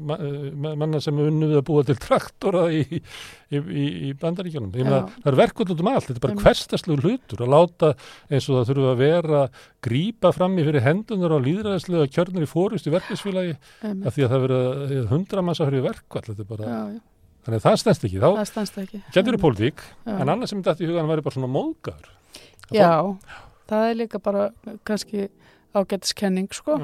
ma 0.02 0.16
ma 0.62 0.72
manna 0.82 1.00
sem 1.02 1.18
unnu 1.22 1.48
við 1.50 1.58
að 1.60 1.64
búa 1.68 1.84
til 1.88 1.96
traktora 2.02 2.64
í, 2.72 2.82
í, 2.92 3.58
í, 3.58 3.84
í 4.08 4.12
bandaríkjunum. 4.20 4.72
Ég 4.76 4.86
meina, 4.88 5.02
Já. 5.02 5.20
það 5.24 5.30
eru 5.32 5.40
verkvöld 5.42 5.74
út 5.74 5.82
um 5.84 5.90
allt, 5.92 6.08
þetta 6.08 6.18
er 6.20 6.24
bara 6.26 6.34
Einmitt. 6.36 6.46
hverstastlegu 6.46 7.06
hlutur 7.06 7.44
að 7.46 7.52
láta 7.54 7.92
eins 8.28 8.48
og 8.48 8.58
það 8.58 8.72
þurfa 8.72 8.92
að 8.92 9.02
vera 9.02 9.42
grípa 9.88 10.34
fram 10.36 10.58
í 10.58 10.66
fyrir 10.68 10.86
hendunar 10.86 11.36
á 11.36 11.38
líðræðislega 11.46 12.10
kjörnir 12.12 12.46
í 12.46 12.50
fórust 12.50 12.88
í 12.88 12.94
verkefisfélagi 12.94 13.56
af 13.92 14.12
því 14.14 14.26
að 14.26 14.34
það 14.36 14.44
verið 14.46 15.10
hundra 15.12 15.46
að 15.48 15.64
fyrir 15.64 15.86
verkvall 15.88 16.26
þetta 16.30 16.44
er 16.46 16.50
bara, 16.52 16.72
Já, 16.72 16.80
já, 16.96 17.00
þannig 17.42 17.58
að 17.58 17.66
það 17.68 17.80
stendst 17.82 18.08
ekki. 18.08 18.22
Þá 18.22 19.14
getur 19.16 19.36
þið 19.36 19.44
pólitík, 19.46 19.86
en 20.06 20.28
annað 20.34 20.52
sem 20.52 20.62
þetta 20.62 20.84
í 20.84 20.90
hugan 20.92 21.10
væri 21.10 21.24
bara 21.26 21.38
svona 21.38 21.50
móðgar 21.52 22.12
Já, 22.72 22.92
það 23.72 23.88
er 23.90 23.98
líka 24.02 24.20
bara 24.22 24.50
kannski 24.88 25.28
ágættiskenning 25.72 26.52
sko. 26.52 26.76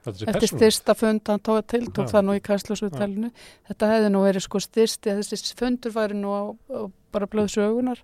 Sé 0.00 0.24
eftir 0.30 0.48
styrsta 0.48 0.94
fund 0.96 1.26
hann 1.28 1.42
tók 1.44 1.66
til 1.68 1.82
tók 1.92 2.08
Já. 2.08 2.12
það 2.14 2.22
nú 2.24 2.36
í 2.38 2.40
kæslusutælinu 2.40 3.28
þetta 3.68 3.88
hefði 3.90 4.12
nú 4.14 4.22
verið 4.24 4.46
sko 4.46 4.62
styrsti 4.64 5.12
þessi 5.18 5.56
fundur 5.58 5.92
væri 5.92 6.16
nú 6.16 6.30
á, 6.32 6.42
á 6.72 6.80
bara 7.12 7.28
blöð 7.28 7.50
sögunar 7.52 8.00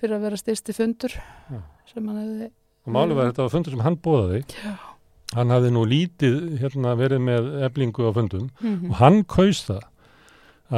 fyrir 0.00 0.16
að 0.16 0.24
vera 0.24 0.38
styrsti 0.40 0.72
fundur 0.72 1.12
sem 1.12 2.08
hann 2.08 2.22
hefði 2.22 2.48
og 2.48 2.94
málið 2.96 3.18
var 3.18 3.28
þetta 3.28 3.44
var 3.44 3.52
fundur 3.52 3.76
sem 3.76 3.84
hann 3.84 3.98
bóðaði 4.06 4.40
hann 5.36 5.52
hafði 5.52 5.74
nú 5.76 5.84
lítið 5.84 6.38
hérna, 6.62 6.96
verið 6.96 7.20
með 7.28 7.52
eblingu 7.68 8.08
á 8.08 8.12
fundum 8.16 8.48
mm 8.62 8.88
og 8.88 8.98
hann 9.02 9.20
kaus 9.28 9.66
það 9.68 9.84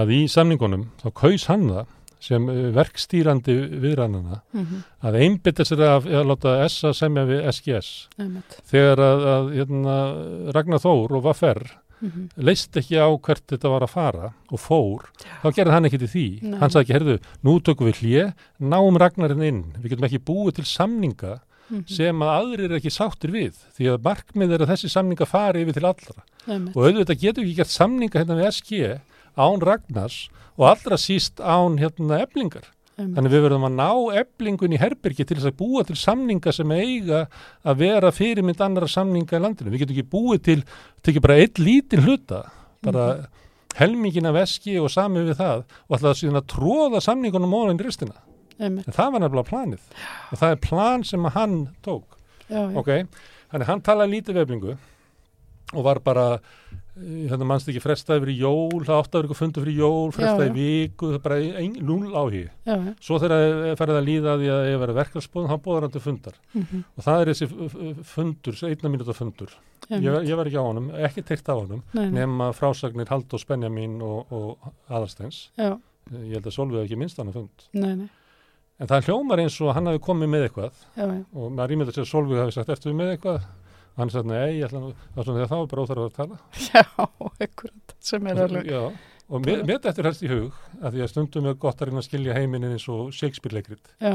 að 0.03 0.15
í 0.19 0.21
samningunum 0.35 0.89
þá 0.99 1.09
kaus 1.23 1.47
hann 1.47 1.69
það 1.71 1.95
sem 2.21 2.49
eh, 2.53 2.71
verkstýrandi 2.77 3.57
viðrannana 3.83 4.41
-hmm. 4.53 4.83
að 5.03 5.21
einbytta 5.25 5.65
sér 5.65 5.85
af 5.89 6.07
að 6.07 6.27
láta 6.31 6.57
SA 6.69 6.93
semja 6.93 7.25
við 7.25 7.47
SGS 7.53 8.09
einmitt. 8.19 8.59
Þegar 8.71 9.05
að, 9.07 9.29
að 9.35 9.53
hérna, 9.59 9.97
Ragnar 10.55 10.83
Þór 10.85 11.17
og 11.19 11.25
Vaffer 11.29 11.63
mm 12.01 12.29
leist 12.37 12.77
ekki 12.77 12.97
á 12.97 13.09
hvert 13.13 13.45
þetta 13.45 13.69
var 13.69 13.83
að 13.85 13.91
fara 13.93 14.33
og 14.49 14.61
fór, 14.61 15.03
þá 15.43 15.49
gerði 15.53 15.73
hann 15.73 15.85
ekki 15.85 15.99
til 15.99 16.09
því. 16.09 16.29
Nei. 16.43 16.59
hann 16.59 16.71
sagði 16.71 16.85
ekki, 16.85 16.95
herðu, 16.97 17.17
nú 17.43 17.61
tökum 17.61 17.87
við 17.91 18.01
hlje 18.01 18.35
náum 18.59 18.97
Ragnarinn 18.97 19.43
inn, 19.45 19.65
við 19.77 19.91
getum 19.91 20.09
ekki 20.09 20.25
búið 20.25 20.55
til 20.55 20.65
samninga 20.65 21.41
-hmm. 21.71 21.87
sem 21.89 22.25
að 22.25 22.33
aðrir 22.35 22.67
er 22.71 22.77
ekki 22.81 22.93
sáttir 22.95 23.33
við 23.35 23.63
því 23.77 23.93
að 23.93 24.05
markmið 24.07 24.55
er 24.57 24.65
að 24.65 24.73
þessi 24.75 24.93
samninga 24.93 25.29
fari 25.29 25.65
yfir 25.65 25.79
til 25.79 25.87
allra. 25.91 26.25
Einmitt, 26.47 26.77
og 26.77 26.85
auðvitað 26.85 27.23
getum 27.23 27.45
við 27.45 27.51
ekki 27.51 27.61
gert 27.63 27.75
samninga 27.75 28.21
hérna 28.21 28.39
við 28.39 28.51
SG 28.51 29.01
án 29.39 29.65
Ragnars 29.65 30.19
og 30.61 30.67
allra 30.69 30.99
síst 31.01 31.41
án 31.41 31.79
hérna 31.81 32.21
eblingar. 32.27 32.69
einmitt, 32.99 33.17
Þannig 33.17 33.33
við 33.33 33.45
verðum 33.47 33.65
að 33.71 33.77
ná 33.81 33.91
eblingun 34.21 34.75
í 34.77 34.81
herbergi 34.83 35.25
til 35.25 35.39
þess 35.39 35.49
að 35.49 35.57
búa 35.57 35.85
til 35.89 35.97
samninga 35.97 36.53
sem 36.53 36.71
eiga 36.77 37.23
að 37.65 37.79
vera 37.81 38.11
fyrirmynd 38.13 38.61
annara 38.61 38.89
samninga 38.93 39.39
í 39.39 39.41
landinu. 39.41 39.73
Við 39.73 39.87
getum 39.87 39.97
ekki 39.97 40.11
búið 40.13 40.43
til, 40.51 40.59
tekið 41.07 41.25
bara 41.25 41.39
eitt 41.41 41.59
lítinn 41.63 42.05
hluta, 42.05 42.43
bara 42.85 43.07
helmingin 43.79 44.27
af 44.29 44.37
SG 44.51 44.77
og 44.83 44.91
sami 44.93 45.23
við 45.25 45.39
það 45.41 45.63
og 45.89 45.97
ætlaði 45.97 46.21
síðan 46.21 46.41
að 46.43 46.49
tróða 46.53 47.01
samningunum 47.05 47.81
ristina. 47.81 48.15
einmitt, 48.61 48.87
En 48.89 48.93
það 48.93 49.13
var 49.13 49.21
nefnilega 49.21 49.49
planið 49.49 49.81
og 50.33 50.39
það 50.39 50.51
er 50.51 50.57
plan 50.69 51.05
sem 51.05 51.25
hann 51.25 51.69
tók. 51.83 52.05
já, 52.51 52.69
já, 52.69 52.77
Ok, 52.77 53.07
þannig 53.53 53.67
hann 53.67 53.81
talaði 53.81 54.21
lítið 54.21 54.35
veflingu 54.35 54.77
og 55.73 55.85
var 55.85 56.01
bara, 56.01 56.41
hérna 57.01 57.47
mannst 57.47 57.69
ekki 57.71 57.81
frestaði 57.85 58.23
fyrir 58.25 58.41
jól, 58.43 58.81
það 58.85 58.97
átti 58.99 59.11
að 59.11 59.17
vera 59.17 59.27
eitthvað 59.29 59.39
fundu 59.41 59.63
fyrir 59.65 59.77
jól, 59.81 60.11
frestaði 60.17 60.53
viku, 60.57 61.11
það 61.11 61.17
er 61.19 61.23
bara 61.25 61.39
ein, 61.63 61.77
núl 61.87 62.15
já, 62.67 62.75
Svo 63.01 63.19
þegar 63.23 63.77
ferði 63.81 63.97
að 64.01 64.09
líða 64.09 64.33
að 64.35 64.43
því 64.45 64.51
að 64.57 64.69
ég 64.71 64.81
verið 64.83 64.99
verkefnsbúðum, 65.01 65.51
þá 65.53 65.65
bóðar 65.67 65.87
hann 65.87 65.95
til 65.95 66.03
fundar. 66.05 66.39
mhm, 66.55 66.83
Og 66.97 67.07
það 67.07 67.21
er 67.25 67.31
þessi 67.33 67.49
fundur, 68.15 68.61
einna 68.71 68.93
mínúta 68.95 69.17
fundur. 69.17 69.55
Ég, 69.91 70.03
ég 70.29 70.37
var 70.39 70.47
ekki 70.51 70.61
á 70.61 70.65
honum, 70.67 70.91
ekki 70.95 71.23
teikt 71.27 71.49
á 71.51 71.55
honum, 71.57 71.83
nema 71.95 72.51
frásagnir 72.55 73.09
Halldórs 73.11 73.47
Benjamin 73.49 74.01
og, 74.03 74.27
og 74.31 74.73
Aðarsteins. 74.91 75.49
já, 75.59 75.77
Ég 76.11 76.33
held 76.41 76.47
að 76.51 76.55
Solveig 76.57 76.85
ekki 76.89 76.97
minnst 76.99 77.19
hann 77.23 77.29
að 77.31 77.37
fund. 77.41 77.69
nei, 77.73 77.95
nei, 77.95 78.09
En 78.81 78.89
það 78.89 79.05
hljómar 79.11 79.39
eins 79.43 79.59
og 79.61 79.75
hann 79.77 79.87
hafi 79.87 79.99
komið 80.01 80.31
með 80.33 80.45
eitthvað 80.49 80.73
já, 80.97 81.05
já, 81.05 81.25
og 81.37 81.51
maður 81.53 81.75
ímyndar 81.75 81.93
sér 81.95 82.07
að 82.07 82.09
Solveig 82.11 82.41
hafi 82.41 82.55
sagt, 82.57 82.71
við 82.89 82.95
með 82.97 83.11
eitthvað? 83.15 83.43
Og 83.95 84.03
hann 84.03 84.13
sagði, 84.13 84.31
nei, 84.33 84.59
ég 84.59 84.67
ætla 84.69 84.83
nú, 84.83 84.91
svona 85.17 85.45
að 85.45 85.51
það 85.51 85.63
var 85.63 85.71
bara 85.73 85.85
óþarf 85.87 86.05
að 86.05 86.13
tala. 86.19 86.39
já, 86.71 86.85
ekkurat, 87.47 87.97
sem 88.11 88.29
er 88.31 88.43
alveg, 88.45 88.71
Já, 88.71 88.83
og 89.31 89.43
mér 89.45 89.65
mér 89.69 89.83
þetta 89.85 90.07
helst 90.07 90.25
í 90.27 90.31
hug, 90.31 90.61
að 90.81 90.95
því 90.95 91.03
að 91.05 91.11
stundum 91.13 91.51
er 91.51 91.59
gott 91.65 91.83
að 91.83 91.91
reyna 91.91 92.03
að 92.03 92.07
skilja 92.09 92.39
heiminin 92.39 92.77
eins 92.77 92.87
og 92.93 93.11
Shakespeare-leikrit, 93.17 93.93
já, 94.03 94.15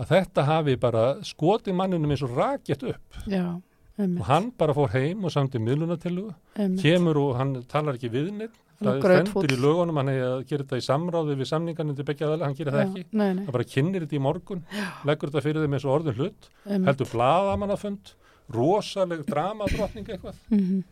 að 0.00 0.14
þetta 0.14 0.46
hafi 0.48 0.78
bara 0.80 1.04
skotið 1.26 1.76
manninum 1.76 2.14
eins 2.14 2.24
og 2.26 2.38
rakjett 2.38 2.86
upp. 2.94 3.20
Já, 3.28 3.44
og 3.58 4.00
einmitt, 4.00 4.24
hann 4.30 4.48
bara 4.56 4.74
fór 4.78 4.94
heim 4.94 5.26
og 5.28 5.34
samti 5.34 5.60
miðlunatilugu, 5.60 6.32
kemur 6.80 7.20
og 7.20 7.38
hann 7.40 7.58
talar 7.70 7.98
ekki 7.98 8.12
við 8.14 8.32
neitt, 8.38 8.58
Hann 8.80 8.96
það 8.96 9.10
er 9.12 9.26
stendur 9.28 9.52
í 9.52 9.56
lögunum, 9.60 9.98
hann 10.00 10.08
hefði 10.08 10.22
að 10.24 10.42
gera 10.48 10.64
þetta 10.64 10.78
í 10.80 10.84
samráði 10.86 11.34
við 11.36 11.48
samningarnir 11.50 11.96
til 11.98 12.04
begja 12.08 12.28
aðalega, 12.30 12.46
hann 12.46 12.54
það 12.56 12.78
já, 12.78 12.84
ekki, 12.86 13.02
nei, 13.12 13.26
nei, 13.36 13.42
það 13.44 13.56
bara 13.58 13.66
kynir 13.74 14.04
þetta 14.06 14.16
í 14.16 14.20
morgun, 14.24 14.62
leggur 15.10 15.32
þetta 15.34 15.42
fyrir 15.44 15.66
þeim 15.66 15.76
eins 15.76 15.84
og 15.84 15.92
orðin 15.98 16.16
hlut, 16.16 16.48
heldur 16.70 17.10
blaðamannafund, 17.10 18.12
rosaleg 18.54 19.24
dramadrottning 19.28 20.08
eitthvað. 20.08 20.38
mhm, 20.50 20.82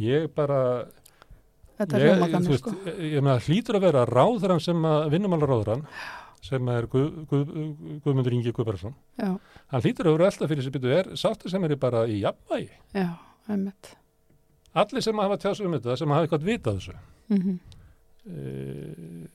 Ég 0.00 0.28
bara, 0.34 0.86
er 1.78 2.00
ég, 2.00 2.18
þannig, 2.22 2.48
veist, 2.48 2.64
sko, 2.64 2.72
ég, 2.88 3.00
ég 3.12 3.24
meina 3.24 3.38
hlýtur 3.44 3.76
að 3.76 3.84
vera 3.86 4.04
ráðurann 4.08 4.62
sem 4.62 4.86
að 4.88 5.10
vinnumálaráðurann 5.12 5.82
sem 6.42 6.68
er 6.72 6.86
Guð, 6.90 7.10
Guð, 7.30 7.50
Guðmundur 8.02 8.34
Ingi 8.34 8.54
Guðbærarsson 8.56 8.94
já, 9.20 9.28
hann 9.70 9.84
hlýtur 9.84 10.08
að 10.10 10.16
vera 10.16 10.30
alltaf 10.30 10.48
fyrir 10.50 10.62
þessi 10.64 10.72
byttu 10.74 10.94
er 10.96 11.10
sáttu 11.20 11.52
sem 11.52 11.64
er 11.68 11.76
bara 11.78 12.06
í 12.10 12.22
jafnvægi? 12.22 12.72
Já, 12.96 13.10
einmitt, 13.52 13.92
allir 14.74 15.04
sem 15.04 15.22
hafa 15.22 15.38
tjáð 15.44 15.58
sig 15.60 15.68
um 15.68 15.76
þetta 15.76 15.98
sem 16.00 16.14
hafa 16.16 16.26
eitthvað 16.26 16.48
vitað 16.48 16.80
þessu. 16.80 16.96
Mhm, 17.36 17.58
e, 18.26 19.28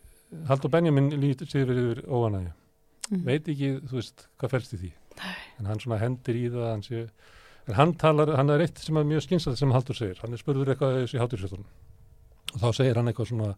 Haldur 0.50 0.74
Benjamin 0.74 1.12
lítur 1.22 1.48
sér 1.48 1.70
yfir 1.72 2.02
óanægi 2.10 2.50
mhm, 3.12 3.24
veit 3.30 3.48
ekki, 3.54 3.76
þú 3.88 4.02
veist, 4.02 4.26
hvað 4.42 4.58
fælst 4.58 4.74
í 4.76 4.82
því 4.82 4.92
Nei. 5.18 5.36
en 5.60 5.72
hann 5.72 5.82
svona 5.84 6.00
hendir 6.04 6.38
í 6.40 6.46
það 6.54 6.70
hann, 6.70 6.86
sé, 6.86 7.08
en 7.68 7.80
hann 7.80 7.94
talar, 8.00 8.36
hann 8.40 8.54
er 8.54 8.64
eitt 8.66 8.80
sem 8.84 9.00
er 9.00 9.08
mjög 9.08 9.26
skynsað 9.26 9.60
sem 9.60 9.74
Haldur 9.76 9.98
segir, 9.98 10.22
hann 10.24 10.34
er 10.36 10.42
spurður 10.42 10.74
eitthvað 10.74 11.02
þessi 11.04 11.22
hátursjötunum 11.22 11.68
og 12.54 12.64
þá 12.64 12.70
segir 12.80 13.00
hann 13.00 13.12
eitthvað 13.12 13.32
svona 13.34 13.52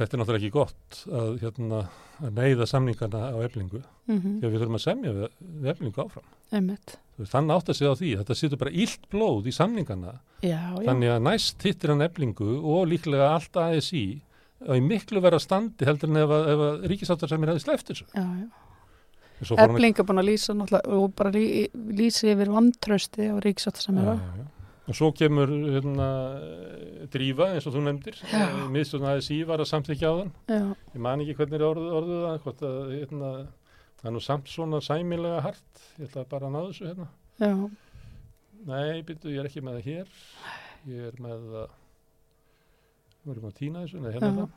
þetta 0.00 0.16
er 0.16 0.20
náttúrulega 0.22 0.40
ekki 0.40 0.54
gott 0.54 1.00
að, 1.10 1.30
hérna, 1.42 1.80
að 2.20 2.38
neyða 2.38 2.66
samningana 2.68 3.20
á 3.34 3.38
eflingu. 3.44 3.82
Mhm, 4.08 4.38
því 4.40 4.46
að 4.46 4.54
við 4.54 4.62
þurfum 4.62 4.78
að 4.78 4.84
semja 4.84 5.12
við, 5.16 5.26
við 5.60 5.70
eflingu 5.74 6.04
áfram. 6.04 6.30
Einmitt, 6.56 6.94
hann 7.34 7.52
átt 7.54 7.70
að 7.72 7.78
segja 7.78 7.92
á 7.92 8.00
því, 8.00 8.12
þetta 8.22 8.38
situr 8.38 8.62
bara 8.62 8.74
illt 8.84 9.04
blóð 9.12 9.50
í 9.50 9.54
samningana, 9.54 10.16
já, 10.40 10.56
já, 10.56 10.86
þannig 10.88 11.14
að 11.14 11.22
næst 11.26 11.68
hittir 11.68 11.92
hann 11.92 12.06
eflingu 12.06 12.48
og 12.58 12.88
líklega 12.90 13.28
allt 13.34 13.60
ASI 13.60 14.04
og 14.66 14.76
í 14.76 14.82
miklu 14.84 15.22
vera 15.24 15.40
standi 15.40 15.88
heldur 15.88 16.10
en 16.12 16.20
ef 16.20 16.34
ef 16.38 16.64
ríkisáttar 16.90 17.30
sem 17.30 17.44
er 17.44 17.60
sleppt 17.60 17.92
þessu. 17.92 18.08
Já, 18.14 18.24
já, 18.24 18.48
En 19.40 19.46
svo 19.48 19.56
fór 19.56 19.62
hann 19.64 19.74
Efling 19.76 19.98
er 20.02 20.04
búin 20.10 20.20
að 20.20 20.28
lýsa 20.28 20.54
og 20.92 21.14
bara 21.16 21.30
lý, 21.32 21.68
lýsi 21.72 22.28
yfir 22.34 22.50
vantrösti 22.52 23.30
á 23.32 23.36
ríksátt 23.40 23.80
sem 23.80 23.96
er 24.02 24.10
á. 24.12 24.16
Og 24.90 24.96
svo 24.98 25.12
kemur 25.14 25.46
hérna, 25.70 26.06
drífa 27.12 27.46
eins 27.54 27.66
og 27.68 27.76
þú 27.76 27.82
nefndir, 27.86 28.16
Já. 28.26 28.42
miðstjórn 28.74 29.06
ASI 29.12 29.38
var 29.46 29.62
að 29.62 29.68
samþykja 29.70 30.10
á 30.10 30.14
þann. 30.18 30.32
Já, 30.50 30.60
Ég 30.96 31.00
man 31.04 31.22
ekki 31.22 31.36
hvernig 31.38 31.60
er 31.60 31.66
orðið, 31.68 31.90
orðið 32.00 32.22
það, 32.26 32.38
hvort 32.44 32.64
að 32.66 32.90
hérna, 32.96 33.30
það 34.00 34.10
er 34.10 34.14
nú 34.16 34.22
samt 34.24 34.50
svona 34.50 34.80
sæmilega 34.82 35.44
hart, 35.46 35.84
ég 36.00 36.08
ætla 36.10 36.24
bara 36.32 36.50
að 36.50 36.56
ná 36.56 36.60
þessu 36.66 36.88
hérna. 36.90 37.08
já, 37.38 37.52
Nei, 38.66 39.02
byrju, 39.08 39.30
ég 39.32 39.38
er 39.40 39.46
ekki 39.48 39.62
með 39.64 39.78
það 39.78 39.86
hér, 39.88 40.08
ég 40.90 41.06
er 41.12 41.20
með 41.22 41.46
það, 41.54 41.76
við 43.24 43.32
erum 43.36 43.48
að 43.48 43.54
týna 43.62 43.84
þessu, 43.86 44.00
nei, 44.02 44.10
hérna 44.16 44.32
það. 44.40 44.50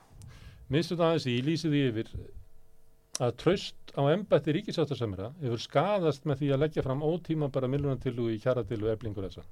Miðstjórn 0.74 1.06
ASI 1.14 1.38
lýsið 1.46 1.76
því 1.78 1.84
yfir 1.92 2.10
að 3.22 3.36
tröst 3.38 3.92
á 3.94 4.02
embætti 4.10 4.56
ríkisáttarsamira 4.56 5.28
hefur 5.42 5.62
skadast 5.62 6.24
með 6.26 6.40
því 6.40 6.48
að 6.54 6.62
leggja 6.64 6.84
fram 6.86 7.04
ótíma 7.06 7.52
bara 7.54 7.70
millunatilu 7.70 8.32
í 8.34 8.40
kjaratilu 8.42 8.90
eflingur 8.90 9.28
þessa. 9.28 9.44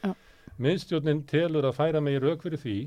Já. 0.00 0.14
Miðstjórnin 0.56 1.20
telur 1.28 1.68
að 1.68 1.76
færa 1.76 2.00
megi 2.00 2.22
rauk 2.24 2.46
fyrir 2.46 2.62
því 2.62 2.78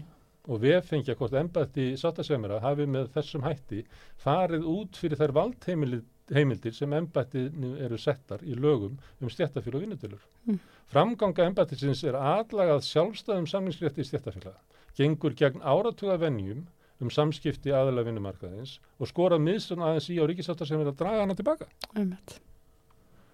og 0.49 0.59
veffengja 0.65 1.15
hvort 1.19 1.37
embætti 1.37 1.85
sáttasemjara 2.01 2.59
hafi 2.63 2.89
með 2.89 3.13
þessum 3.13 3.45
hætti 3.45 3.83
farið 4.25 4.65
út 4.73 4.97
fyrir 4.99 5.21
þær 5.21 5.35
valdheimildir 5.37 6.75
sem 6.75 6.97
embættinu 6.97 7.75
eru 7.85 7.99
settar 8.01 8.41
í 8.41 8.57
lögum 8.57 8.97
um 9.21 9.29
stjættafélag 9.29 9.77
og 9.77 9.85
vinnutilur. 9.85 10.25
Mm. 10.49 10.59
Framganga 10.89 11.45
embættisins 11.45 12.01
er 12.09 12.17
aðlagað 12.17 12.87
sjálfstæðum 12.89 13.47
samningsrétti 13.53 14.09
stjættafélaga, 14.09 14.57
gengur 14.97 15.37
gegn 15.37 15.61
áratuga 15.61 16.17
venjum 16.25 16.65
um 17.03 17.11
samskipti 17.13 17.73
aðalega 17.75 18.09
vinnumarkaðins 18.09 18.77
og 18.99 19.09
skorað 19.11 19.43
miðstjórn 19.45 19.85
aðeins 19.89 20.09
í 20.09 20.17
á 20.19 20.25
ríkisáttar 20.29 20.73
að 20.79 20.95
draga 20.97 21.21
hana 21.25 21.37
tilbaka. 21.37 21.69
einmitt. 21.93 22.39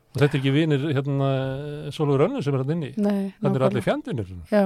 Og 0.09 0.21
þetta 0.23 0.33
er 0.33 0.39
ekki 0.39 0.53
vinir 0.53 0.85
hérna 0.97 1.29
Sólur 1.93 2.23
Rönnur 2.23 2.41
sem 2.41 2.55
er 2.57 2.63
hann 2.63 2.73
inni. 2.73 2.93
Nei, 2.97 3.29
eru 3.29 3.45
nákvæmlega. 3.45 3.67
allir 3.67 3.85
fjandvinir. 3.85 4.31
Já, 4.49 4.63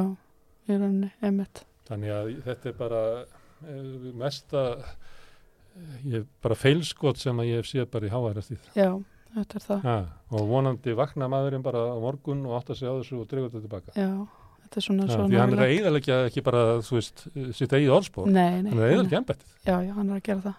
í 0.69 0.77
rauninni, 0.77 1.09
einmitt. 1.21 1.65
Þannig 1.89 2.13
að 2.15 2.29
þetta 2.45 2.69
er 2.69 2.77
bara 2.77 3.01
eh, 3.19 3.81
mesta 4.21 4.61
eh, 4.79 5.97
ég, 6.13 6.29
bara 6.43 6.55
feilskot 6.55 7.19
sem 7.19 7.43
að 7.43 7.49
ég 7.49 7.59
hef 7.59 7.67
séð 7.67 7.89
bara 7.91 8.07
í 8.07 8.13
háæðastíð. 8.13 8.69
Já, 8.79 8.87
þetta 9.33 9.59
er 9.59 9.65
það. 9.67 9.89
Ja, 9.89 9.97
og 10.31 10.47
vonandi 10.53 10.95
vakna 10.95 11.27
maðurinn 11.33 11.65
bara 11.65 11.83
á 11.91 11.97
morgun 11.99 12.45
og 12.47 12.55
átt 12.61 12.71
að 12.71 12.79
segja 12.79 12.95
á 12.95 12.99
þessu 13.01 13.19
og 13.19 13.27
dregur 13.33 13.51
þetta 13.51 13.65
tilbaka. 13.67 13.97
Já, 13.99 14.42
þetta 14.73 14.81
er 14.81 14.85
svona 14.87 15.05
svona. 15.11 15.29
því 15.29 15.39
hann 15.39 15.53
er 15.53 15.61
að 15.61 15.71
eiðalegja 15.75 16.15
ekki 16.29 16.43
bara, 16.45 16.61
þú 16.81 16.97
veist, 16.97 17.23
sitt 17.53 17.75
eigið 17.77 17.91
orðspór. 17.93 18.29
Hann 18.29 18.69
er 18.71 18.79
að 18.79 18.89
eiðalegja 18.89 19.19
embættið. 19.21 19.51
Já, 19.67 19.75
já, 19.85 19.91
hann 19.93 20.09
er 20.09 20.17
að 20.17 20.23
gera 20.25 20.45
það. 20.47 20.57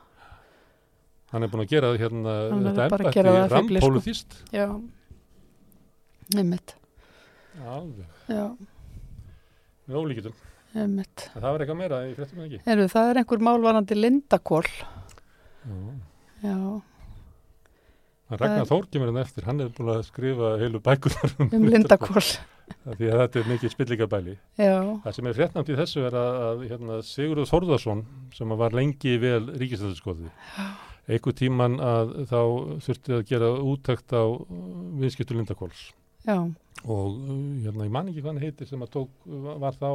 Hann 1.35 1.43
er 1.43 1.51
búin 1.51 1.65
að 1.65 1.73
gera 1.75 1.91
hérna 1.99 2.37
þetta 2.63 2.87
að 2.87 3.57
fugli, 3.57 4.15
sko. 4.15 4.41
Já, 4.55 4.67
einmitt. 6.39 6.77
Alveg, 7.65 8.07
Já, 8.31 8.45
með 9.89 9.99
ólíkitum. 9.99 10.41
einmitt. 10.75 11.29
En 11.35 11.43
það 11.43 11.51
var 11.51 11.65
eitthvað 11.65 11.81
meira 11.83 12.01
í 12.07 12.15
fréttum 12.15 12.41
en 12.41 12.49
ekki. 12.49 12.63
Eru, 12.75 12.89
það 12.95 13.11
er 13.11 13.23
einhver 13.23 13.45
málvarandi 13.51 13.99
lindakól. 13.99 14.67
Já. 15.65 15.79
Já, 16.45 16.57
Ragnar 18.35 18.67
Þór 18.67 18.87
kemur 18.91 19.11
hann 19.13 19.21
eftir, 19.23 19.45
hann 19.47 19.61
er 19.61 19.71
búin 19.75 19.91
að 19.95 20.07
skrifa 20.07 20.55
heilu 20.61 20.81
bækunar 20.83 21.35
um 21.45 21.67
lindakól. 21.71 22.23
Því 22.85 23.11
að 23.11 23.21
þetta 23.23 23.41
er 23.41 23.51
mikið 23.53 23.75
spillingabæli. 23.75 24.35
Það 24.57 25.17
sem 25.17 25.29
er 25.31 25.39
fréttnamt 25.39 25.71
í 25.71 25.79
þessu 25.79 26.05
er 26.09 26.17
að, 26.19 26.41
að 26.49 26.65
hérna, 26.71 26.99
Sigurður 27.07 27.51
Þórðarsson 27.51 28.05
sem 28.35 28.57
var 28.61 28.77
lengi 28.77 29.17
vel 29.23 29.43
ríkistæðarskoði 29.53 30.33
einhver 31.11 31.37
tíman 31.37 31.77
að 31.85 32.15
þá 32.31 32.41
þurfti 32.85 33.17
að 33.17 33.27
gera 33.29 33.51
úttækt 33.61 34.15
á 34.17 34.25
uh, 34.25 34.39
viðskiptu 35.01 35.37
Lindakóls 35.37 35.91
og 36.89 37.19
uh, 37.19 37.35
hérna, 37.65 37.85
ég 37.85 37.93
man 37.93 38.09
ekki 38.09 38.23
hvað 38.23 38.31
hann 38.33 38.45
heitir 38.45 38.69
sem 38.71 38.85
tók, 38.93 39.13
var 39.61 39.77
þá 39.77 39.91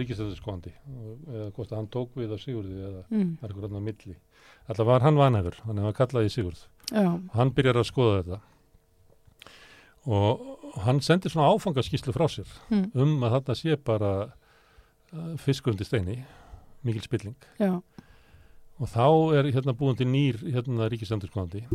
ríkistæðarskoðandi 0.00 0.74
eða 0.74 1.48
hvort 1.54 1.70
að 1.70 1.78
hann 1.78 1.90
tók 1.94 2.18
við 2.18 2.34
af 2.34 2.42
Sigurði 2.42 2.82
eða 2.88 3.04
mm, 3.08 3.32
eitthvað 3.40 3.68
annað 3.70 3.86
milli. 3.88 4.16
Alltaf 4.66 4.86
var 4.90 5.06
hann 5.06 5.18
vanhefur, 5.18 5.58
hann 5.66 5.82
hefði 5.82 5.96
kallaði 5.98 6.34
Sigurð. 6.34 6.62
Já, 6.90 7.06
hann 7.36 7.54
byrjar 7.54 7.80
að 7.80 7.90
skoða 7.90 8.20
þetta 8.20 8.40
og 10.06 10.76
hann 10.86 11.00
sendir 11.04 11.32
svona 11.32 11.50
áfangaskíslu 11.52 12.14
frá 12.16 12.26
sér 12.30 12.48
mm, 12.70 12.86
um 12.94 13.16
að 13.26 13.34
þarna 13.38 13.56
sé 13.58 13.76
bara 13.84 14.12
uh, 14.30 15.34
fiskur 15.42 15.74
undir 15.74 15.88
steini, 15.88 16.20
mikil 16.86 17.02
spilling. 17.04 17.36
Já, 17.60 17.74
og 18.80 18.88
þá 18.88 19.04
er 19.36 19.50
hérna 19.52 19.74
búin 19.76 19.98
til 19.98 20.06
nýr 20.08 20.38
hérna 20.54 20.86
ríkisendurskóðandi 20.88 21.66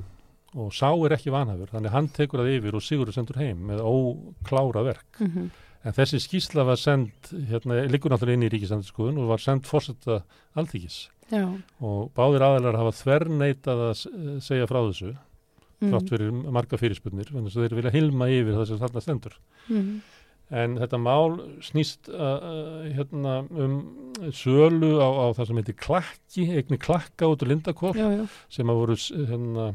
og 0.56 0.72
sá 0.74 0.88
er 1.06 1.14
ekki 1.18 1.34
vanhafur, 1.36 1.68
þannig 1.74 1.92
hann 1.94 2.08
tekur 2.16 2.40
það 2.42 2.54
yfir 2.56 2.78
og 2.80 2.84
Sigurður 2.86 3.18
sendur 3.18 3.38
heim 3.42 3.60
með 3.70 3.82
óklára 3.86 4.86
verk. 4.88 5.20
Mhm, 5.20 5.52
En 5.86 5.94
þessi 5.94 6.18
skýrsla 6.18 6.64
var 6.66 6.80
send, 6.82 7.12
hérna, 7.46 7.84
liggur 7.86 8.10
náttúrulega 8.10 8.40
inn 8.40 8.46
í 8.48 8.50
ríkisandurskoðun 8.50 9.20
og 9.22 9.28
var 9.30 9.38
send 9.44 9.68
fórsetta 9.70 10.24
alþykis 10.58 10.96
já, 11.30 11.44
og 11.78 12.08
báðir 12.18 12.42
aðeinar 12.42 12.74
hafa 12.80 12.94
þverneitað 13.04 13.84
að 13.84 13.92
s- 13.94 14.08
segja 14.48 14.66
frá 14.66 14.80
þessu, 14.88 15.12
mm, 15.86 15.94
þrátt 15.94 16.12
fyrir 16.14 16.36
marga 16.58 16.80
fyrirspurnir, 16.82 17.32
þannig 17.32 17.56
að 17.56 17.66
þeir 17.66 17.78
vilja 17.80 17.94
hilma 17.96 18.28
yfir 18.34 18.60
það 18.60 18.70
sem 18.72 18.84
þarna 18.84 19.04
stendur. 19.06 19.40
mm, 19.70 19.90
En 20.54 20.76
þetta 20.78 20.98
mál 21.02 21.40
snýst 21.66 22.06
uh, 22.12 22.22
uh, 22.22 22.84
hérna, 22.94 23.40
um 23.50 23.80
sölu 24.36 24.92
á, 25.02 25.10
á 25.10 25.26
það 25.34 25.48
sem 25.50 25.60
heitir 25.62 25.78
klakki, 25.82 26.46
eigni 26.54 26.78
klakka 26.78 27.32
út 27.32 27.42
úr 27.42 27.50
Lindakór 27.50 27.98
sem 28.54 28.70
að 28.70 28.78
voru 28.78 28.98
hérna, 29.32 29.66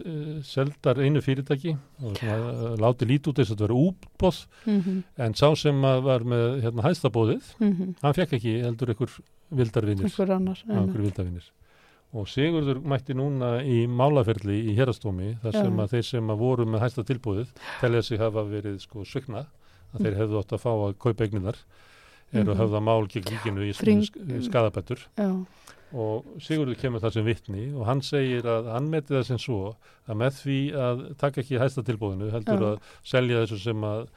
eh, 0.00 0.40
seldar 0.48 1.02
einu 1.04 1.20
fyrirtæki 1.20 1.74
og 2.00 2.16
svona, 2.16 2.38
uh, 2.48 2.72
láti 2.80 3.10
lít 3.10 3.28
út 3.28 3.42
þess 3.42 3.52
að 3.52 3.58
þetta 3.58 3.68
vera 3.68 3.78
útbóð 3.90 4.40
mhm, 4.64 4.98
en 5.20 5.36
sá 5.36 5.46
sem 5.60 5.84
að 5.92 6.02
var 6.08 6.24
með 6.32 6.48
hérna, 6.64 6.86
hæðstabóðið, 6.88 7.52
mhm, 7.60 7.94
hann 8.00 8.18
fekk 8.22 8.38
ekki 8.40 8.56
heldur 8.64 8.94
einhver 8.94 9.18
vildarvinir. 9.52 10.08
Og 12.12 12.26
Sigurður 12.26 12.80
mætti 12.82 13.14
núna 13.14 13.60
í 13.62 13.84
málaferli 13.86 14.56
í 14.66 14.74
hérastómi 14.74 15.36
þar 15.44 15.52
sem 15.52 15.76
að 15.78 15.92
þeir 15.92 16.06
sem 16.08 16.32
að 16.34 16.40
voru 16.42 16.64
með 16.66 16.80
hæsta 16.82 17.04
tilbúðið 17.06 17.52
telja 17.80 18.02
sig 18.02 18.18
hafa 18.18 18.42
verið 18.50 18.80
sko 18.82 19.04
svigna 19.06 19.44
að 19.94 20.00
þeir 20.06 20.16
hefðu 20.18 20.40
átt 20.40 20.54
að 20.56 20.62
fá 20.64 20.70
að 20.74 20.96
kaupa 20.98 21.24
eigninar 21.28 21.56
eru 22.32 22.50
að 22.50 22.56
Mhm. 22.56 22.60
höfða 22.64 22.82
mál 22.82 23.06
gegn 23.06 23.30
ríkinu 23.30 23.62
í 23.70 24.42
skadabættur 24.42 25.06
já, 25.18 25.46
og 25.94 26.24
Sigurður 26.42 26.78
kemur 26.82 27.00
það 27.00 27.12
sem 27.12 27.24
vittni 27.24 27.64
og 27.78 27.86
hann 27.86 28.00
segir 28.02 28.42
að 28.42 28.72
hann 28.74 28.90
meti 28.90 29.14
það 29.14 29.24
sem 29.26 29.38
svo 29.38 29.76
að 30.08 30.16
með 30.16 30.32
því 30.42 30.58
að 30.74 31.16
taka 31.18 31.40
ekki 31.42 31.58
hæsta 31.62 31.82
tilbúðinu 31.86 32.30
heldur 32.34 32.58
Já. 32.60 32.70
að 32.74 32.78
selja 33.04 33.42
þessu 33.46 33.58
sem 33.62 33.80
að 33.86 34.08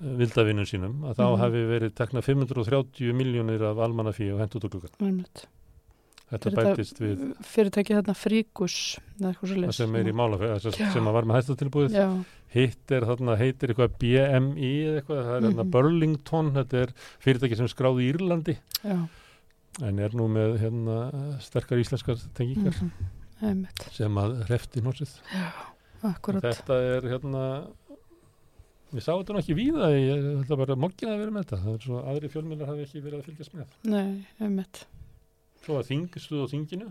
vildavinnum 0.00 0.64
sínum 0.66 1.00
að 1.04 1.16
þá 1.20 1.24
Mhm. 1.28 1.38
hafi 1.44 1.62
verið 1.68 1.94
tekna 1.94 2.20
530 2.22 3.12
miljónir 3.12 3.60
af 3.62 3.76
almannafí 3.76 4.32
og 4.32 4.40
úr 4.40 4.70
klukkan. 4.70 4.90
einmitt. 5.00 5.46
Þetta 6.32 6.50
þetta 6.50 6.62
bætist 6.72 7.00
við 7.02 7.24
fyrirtæki 7.44 7.96
þarna 7.98 8.14
fríkus 8.16 8.76
eða 9.20 9.30
eitthvað 9.32 9.50
svo 9.52 9.64
það 9.66 9.74
sem 9.78 9.96
er 10.00 10.08
í 10.08 10.14
málaferð, 10.16 10.68
Já. 10.80 10.92
sem 10.94 11.08
að 11.10 11.16
var 11.18 11.26
með 11.28 11.36
hæsta 11.40 11.56
tilbúið. 11.60 11.92
já, 11.98 12.06
Hitt 12.52 12.92
er 12.92 13.06
þarna, 13.08 13.34
heitir 13.40 13.70
eitthvað 13.72 13.94
BMI 14.00 14.70
eða 14.84 14.96
eitthvað, 15.00 15.20
það 15.24 15.36
er 15.36 15.44
hérna 15.46 15.62
Mhm. 15.64 15.70
Burlington, 15.72 16.50
þetta 16.52 16.82
er 16.82 16.90
fyrirtæki 17.24 17.56
sem 17.56 17.64
er 17.64 17.72
skráð 17.72 18.00
í 18.02 18.08
Írlandi 18.12 18.56
já, 18.84 18.98
en 19.88 19.98
er 19.98 20.10
nú 20.18 20.26
með 20.28 20.58
hérna 20.60 20.96
sterkar 21.40 21.80
íslenskar 21.80 22.20
tengingar 22.36 22.76
mhm, 22.76 22.90
einmitt 23.42 23.86
sem 23.92 24.14
að 24.20 24.42
hrefti 24.48 24.82
nósið. 24.84 25.14
akkurat, 26.02 26.42
Þetta 26.44 26.76
er 26.96 27.08
hérna, 27.12 27.44
við 28.92 29.00
sáum 29.06 29.22
þetta 29.24 29.38
ekki 29.40 29.56
víða, 29.56 29.88
ég 29.96 30.26
ætla 30.44 30.56
bara 30.60 30.76
mokkina 30.76 31.14
að 31.14 31.22
vera 31.22 31.30
með 31.32 31.44
þetta, 31.46 31.60
það 31.64 31.74
er 31.78 31.84
svo 31.86 32.02
aðri 32.12 32.28
fjölmjölar 32.34 32.68
hafi 32.72 32.84
ekki 32.84 33.00
verið 33.04 33.20
að 33.22 33.28
fylgjast 33.30 33.54
með. 33.56 33.66
nei, 33.88 34.26
einmitt 34.40 34.82
Svo 35.62 35.78
að 35.78 35.88
þingstuð 35.92 36.42
á 36.42 36.46
þinginu, 36.52 36.86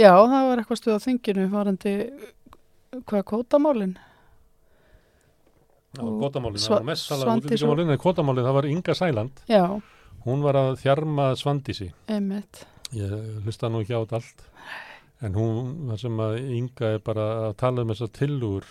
já, 0.00 0.10
það 0.10 0.46
var 0.50 0.58
eitthvað 0.62 0.80
stuð 0.80 0.96
á 0.98 1.00
þinginu 1.06 1.44
varandi 1.52 1.92
hvað 3.06 3.22
kótamálin 3.30 3.92
það 5.94 6.42
var 6.42 6.58
Sva- 6.58 6.80
það 6.84 7.18
var 7.18 7.30
og- 7.30 7.40
útlendingamálin, 7.42 7.90
en 7.90 7.98
kvotamálin 7.98 8.44
það 8.46 8.54
var 8.58 8.66
Inga 8.70 8.94
Sæland, 8.94 9.40
já, 9.48 9.64
hún 10.26 10.42
var 10.42 10.54
að 10.54 10.76
þjarma 10.82 11.34
Svandísi, 11.36 11.92
einmitt. 12.08 12.64
Ég 12.92 13.10
hlusta 13.44 13.68
nú 13.70 13.80
ekki 13.82 13.94
á 13.94 14.02
þetta 14.02 14.18
allt, 14.20 14.42
en 15.22 15.34
hún, 15.34 15.88
það 15.90 15.98
sem 16.00 16.16
að 16.18 16.38
Inga 16.58 16.86
er 16.94 16.98
bara 16.98 17.26
að 17.50 17.56
tala 17.56 17.82
um 17.82 17.88
þessar 17.88 18.10
tillugur, 18.18 18.64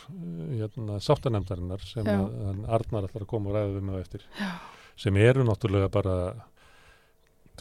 hérna, 0.60 1.00
sáttanemdarinnar 1.00 1.80
sem 1.86 2.06
Já. 2.06 2.20
Arnar 2.68 3.08
ætlar 3.08 3.24
að 3.24 3.28
koma 3.28 3.50
og 3.50 3.56
ræða 3.56 3.76
við 3.76 3.82
mig 3.84 3.96
á 3.96 4.04
eftir, 4.04 4.22
sem 4.98 5.16
eru 5.18 5.44
náttúrulega 5.44 5.90
bara, 5.92 6.16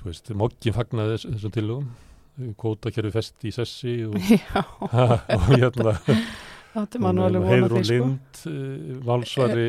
veist, 0.06 0.30
mokkin 0.36 0.76
fagnaði 0.76 1.16
þess, 1.16 1.30
þessum 1.34 1.54
tillugum, 1.54 1.88
kvótakerfi 2.60 3.14
fest 3.14 3.48
í 3.48 3.52
sessi 3.54 3.96
og, 4.06 4.18
og 5.38 5.48
hérna 5.50 5.96
vona 6.78 7.28
Heiðrún 7.48 7.82
því 7.82 7.86
sko 7.88 7.94
Lind, 7.94 8.42
uh, 8.50 8.98
valsvari 9.08 9.68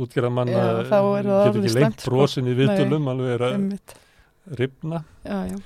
útgerðamanna, 0.00 0.62
er 0.84 1.32
getur 1.48 1.64
ekki 1.64 1.74
lengt 1.76 2.04
sko. 2.04 2.12
brosin 2.12 2.48
í 2.48 2.54
viðtölum, 2.58 3.10
alveg 3.12 3.34
er 3.34 3.44
að 3.48 3.66
ripna. 4.58 5.02
já, 5.26 5.40
já, 5.50 5.58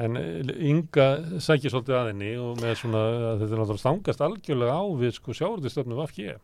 En 0.00 0.16
eh, 0.16 0.52
Inga 0.70 1.06
sækir 1.42 1.72
svolítið 1.72 1.96
að 1.98 2.06
henni 2.12 2.30
og 2.40 2.60
með 2.62 2.76
svona, 2.82 3.00
að 3.32 3.42
þetta 3.42 3.56
er 3.56 3.60
náttúrulega 3.60 3.82
stangast 3.82 4.22
algjörlega 4.24 4.76
á 4.80 4.84
við 5.00 5.16
sko 5.16 5.34
sjáurðistöfnu 5.36 5.98
VFG. 5.98 6.36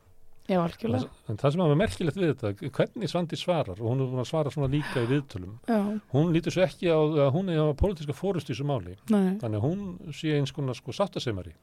Já, 0.48 0.58
algjörlega 0.62 1.08
En 1.28 1.36
það 1.40 1.52
sem 1.56 1.60
er 1.66 1.78
merkilegt 1.80 2.16
við 2.20 2.34
þetta, 2.34 2.70
hvernig 2.78 3.10
Svandi 3.12 3.36
svarar, 3.40 3.80
og 3.80 3.86
hún 3.90 4.00
er 4.04 4.10
búin 4.12 4.22
að 4.24 4.28
svara 4.30 4.52
svona 4.54 4.68
líka 4.72 5.02
í 5.02 5.08
viðtölum, 5.10 5.56
já, 5.68 5.80
hún 6.14 6.30
lítur 6.34 6.54
svo 6.54 6.62
ekki 6.66 6.90
á 6.92 6.98
að 6.98 7.32
hún 7.34 7.50
er 7.50 7.58
á 7.62 7.74
pólitíska 7.78 8.14
fórust 8.16 8.48
í 8.50 8.54
þessu 8.54 8.66
máli. 8.68 8.96
nei, 9.10 9.34
Þannig 9.42 9.58
að 9.60 9.66
hún 9.66 10.12
sé 10.14 10.36
eins 10.38 10.52
konar 10.54 10.74
sko 10.78 10.92
sáttasemari 10.94 11.54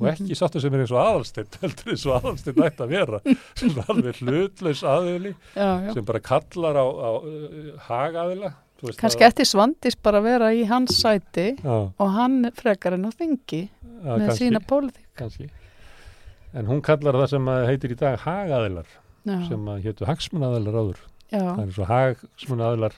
og 0.00 0.06
Mhm. 0.08 0.12
ekki 0.12 0.34
sáttasemari 0.34 0.82
eins 0.86 0.90
og 0.94 1.02
aðalsteinn, 1.04 1.52
heldur 1.62 1.92
eins 1.92 2.06
og 2.08 2.16
aðalsteinn 2.18 2.62
ætti 2.66 2.82
að 2.82 2.88
vera. 2.96 3.20
Svona 3.54 3.84
alveg 3.92 4.20
hlutlaus 4.24 4.82
aðeili 4.82 5.34
já, 5.54 5.68
já 5.86 5.92
sem 5.94 6.04
bara 6.04 6.20
kallar 6.20 6.74
á, 6.80 6.86
á 6.88 7.10
uh, 7.22 7.72
hagaðila. 7.86 8.54
Að- 8.82 9.22
ætti 9.22 9.44
Svandís 9.46 9.94
bara 10.02 10.18
að 10.18 10.24
vera 10.26 10.48
í 10.58 10.64
hans 10.66 10.96
sæti 10.98 11.52
Já, 11.62 11.76
og 11.94 12.08
hann 12.16 12.50
frekar 12.58 12.96
en 12.96 13.04
á 13.06 13.10
þingi 13.14 13.68
já, 13.68 14.16
með 14.16 14.26
kannski, 14.26 14.48
sína 14.48 14.58
pólitík 14.66 15.06
kannski. 15.14 15.46
En 16.52 16.68
hún 16.68 16.82
kallar 16.84 17.16
það 17.22 17.30
sem 17.32 17.50
heitir 17.70 17.94
í 17.94 17.98
dag 17.98 18.18
hagaðilar, 18.26 18.88
sem 19.24 19.68
að 19.72 19.84
hétu 19.86 20.08
hagsmunaðilar 20.08 20.78
áður. 20.82 21.02
já, 21.32 21.40
Það 21.40 21.62
er 21.64 21.70
svo 21.76 21.86
hagsmunaðilar, 21.88 22.96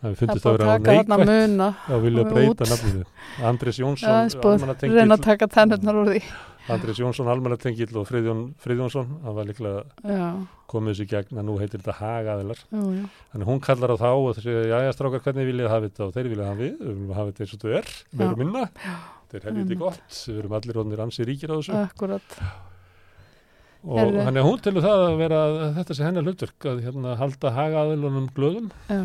það 0.00 0.14
það 0.20 0.30
er 0.30 0.40
það 0.44 0.62
að 0.70 0.86
vera 0.86 1.18
muna. 1.28 1.66
Og 1.90 2.06
vilja 2.06 2.24
breyta 2.30 2.70
nafninu. 2.70 3.04
Andres 3.50 3.76
Já, 3.76 3.84
Jónsson, 3.84 4.30
það 4.40 4.94
reyna 4.96 5.18
að 5.18 5.26
taka 5.26 5.50
tennurnar 5.52 6.00
úr 6.00 6.14
því. 6.14 6.22
Andres 6.70 7.00
Jónsson, 7.00 7.28
almannatengill 7.32 7.96
og 7.98 8.06
Friðjón 8.08 8.40
Friðjónsson, 8.62 9.08
hann 9.24 9.34
var 9.36 9.48
líklega 9.48 9.80
já, 10.06 10.26
komið 10.70 10.92
þessu 10.94 11.06
í 11.06 11.10
gegn 11.10 11.40
að 11.40 11.46
nú 11.48 11.56
heitir 11.58 11.80
þetta 11.82 11.96
hagaðilar. 11.98 12.60
Þannig 12.70 13.48
hún 13.50 13.62
kallar 13.64 13.92
á 13.92 13.96
þá 13.98 14.08
og 14.12 14.28
það 14.36 14.46
segja, 14.46 14.64
jæja 14.70 14.94
strákar, 14.94 15.24
hvernig 15.24 15.48
viljið 15.50 15.66
þið 15.66 15.72
hafa 15.74 15.88
þetta? 15.88 16.06
Og 16.06 16.14
þeir 16.16 16.30
vilja 16.32 16.48
hafa 16.50 16.60
við, 16.60 16.72
við 16.80 16.92
viljum 16.94 17.14
hafa 17.16 17.32
þetta 17.32 17.44
eins 17.44 17.54
og 17.56 17.60
þetta 17.64 17.80
er, 17.80 17.92
við 18.12 18.26
erum 18.28 18.42
minna, 18.44 18.64
þetta 18.76 19.40
er 19.40 19.48
helviti 19.50 19.80
gott, 19.80 20.18
við 20.30 20.42
erum 20.44 20.58
allir 20.60 20.78
rónir 20.80 21.04
ansi 21.06 21.26
ríkir 21.26 21.50
á 21.52 21.56
þessu. 21.58 21.78
Akkurat 21.80 22.38
og 23.84 24.12
þannig 24.16 24.42
að 24.42 24.48
hún 24.48 24.60
telur 24.64 24.84
það 24.84 25.04
að 25.06 25.14
vera 25.20 25.38
þetta 25.78 25.96
sé 25.96 26.04
hennar 26.06 26.26
hlutverk 26.26 26.66
að 26.72 26.82
hérna, 26.86 27.14
halda 27.20 27.54
hagaðilunum 27.56 28.26
glöðum 28.36 28.68
já, 28.90 29.00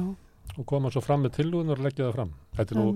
og 0.56 0.68
koma 0.70 0.92
svo 0.92 1.04
fram 1.04 1.24
með 1.26 1.38
tillugunar 1.40 1.80
og 1.80 1.88
leggja 1.88 2.10
það 2.10 2.18
fram. 2.18 2.36
Þetta 2.56 2.76
er 2.76 2.80
nú, 2.82 2.90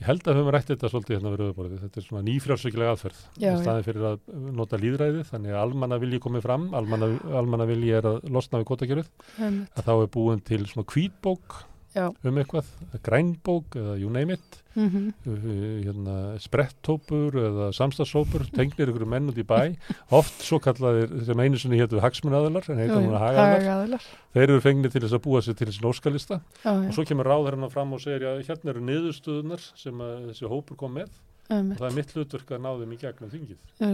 ég 0.00 0.08
held 0.08 0.24
að 0.24 0.32
við 0.32 0.40
höfum 0.40 0.54
rætt 0.54 0.72
þetta 0.72 0.90
svolítið 0.92 1.16
hérna 1.16 1.34
við 1.34 1.42
rauðborðið, 1.42 1.84
þetta 1.84 2.00
er 2.00 2.06
svona 2.08 2.24
nýfrjálsökilega 2.28 2.94
aðferð, 2.94 3.20
Já, 3.40 3.50
í 3.50 3.60
staðin 3.62 3.86
fyrir 3.88 4.08
að 4.10 4.18
nota 4.60 4.80
líðræði, 4.80 5.26
þannig 5.30 5.54
að 5.54 5.62
almanna 5.62 6.00
vilji 6.02 6.22
komið 6.24 6.44
fram, 6.48 6.66
almanna, 6.76 7.12
almanna 7.40 7.68
vilji 7.70 7.94
er 8.00 8.10
að 8.10 8.18
losna 8.28 8.60
við 8.60 8.74
einmitt. 8.74 9.70
að 9.76 9.86
þá 9.88 9.94
er 9.94 10.10
búin 10.18 10.44
til 10.44 10.64
svona 10.68 10.88
hvítbók 10.92 11.62
já, 11.94 12.08
um 12.10 12.38
eitthvað, 12.40 12.68
grænbók 13.06 13.76
eða 13.78 13.94
you 14.00 14.10
name 14.12 14.34
it, 14.34 14.58
mhm, 14.74 15.12
uh, 15.30 15.44
hérna, 15.84 16.16
spretthópur 16.42 17.38
eða 17.38 17.68
samstagshópur, 17.76 18.46
tengnir 18.54 18.90
ykkur 18.90 19.06
menn 19.08 19.30
út 19.30 19.38
í 19.38 19.46
bæ, 19.46 19.76
oft 20.14 20.42
svo 20.44 20.58
kallaðir 20.62 21.12
sem 21.28 21.44
einu 21.44 21.60
sinni 21.60 21.78
hétu 21.78 22.02
hagsmunnaðilar, 22.02 22.66
en 22.72 22.82
heita 22.82 22.98
hagaðilar, 22.98 23.60
hagaðilar. 23.62 24.08
Þeir 24.34 24.46
eru 24.48 24.64
fengnir 24.64 24.94
til 24.94 25.04
þess 25.06 25.18
að 25.18 25.24
búa 25.28 25.42
sér 25.44 25.58
til 25.58 25.68
þessi 25.70 25.84
nóskalista 25.84 26.40
og 26.72 26.88
svo 26.96 27.06
kemur 27.08 27.30
ráðherran 27.30 27.70
fram 27.72 27.94
og 27.94 28.02
segir, 28.02 28.26
já, 28.26 28.48
hérna 28.50 28.74
eru 28.74 28.82
niðurstöðunar 28.88 29.68
sem 29.78 30.02
þessi 30.30 30.50
hópur 30.50 30.80
kom 30.80 30.98
með. 30.98 31.12
Og 31.44 31.58
einmitt 31.58 31.78
það 31.78 31.90
er 31.90 31.96
mitt 31.98 32.14
hlutverk 32.16 32.54
að 32.56 32.62
ná 32.64 32.70
þeim 32.80 32.92
í 32.94 32.98
gegnum 33.02 33.30
þingið. 33.34 33.64
Jú, 33.84 33.90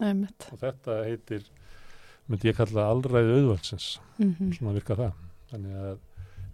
einmitt. 0.00 0.46
Og 0.48 0.60
þetta 0.62 0.96
heitir, 1.04 1.44
myndi 2.24 2.48
ég 2.48 2.56
kalla 2.56 2.86
alræði 2.88 3.34
auðvaldsins, 3.36 3.88
mhm, 4.16 4.54
svona 4.56 4.72
virka 4.78 4.96
það, 4.96 5.18
þannig 5.52 5.82
að 5.82 5.98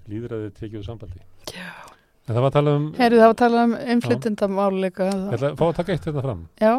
líðræðið 0.09 0.55
tekið 0.61 0.79
úr 0.81 0.87
sambandi. 0.89 1.21
já 1.55 1.69
En 2.31 2.37
það 2.37 2.43
var 2.45 2.51
að 2.51 2.55
tala 2.61 2.73
um, 2.79 2.89
Heyrðu 2.95 3.19
það 3.19 3.27
var 3.27 3.35
að 3.35 3.43
tala 3.43 3.61
um 3.67 3.73
innflytendamál 3.95 4.73
líka 4.85 5.07
ég 5.11 5.21
ætla 5.35 5.49
að 5.51 5.55
fá 5.59 5.65
að 5.67 5.77
taka 5.81 5.93
eitt 5.97 6.05
hérna 6.07 6.23
fram. 6.23 6.43
Já, 6.63 6.73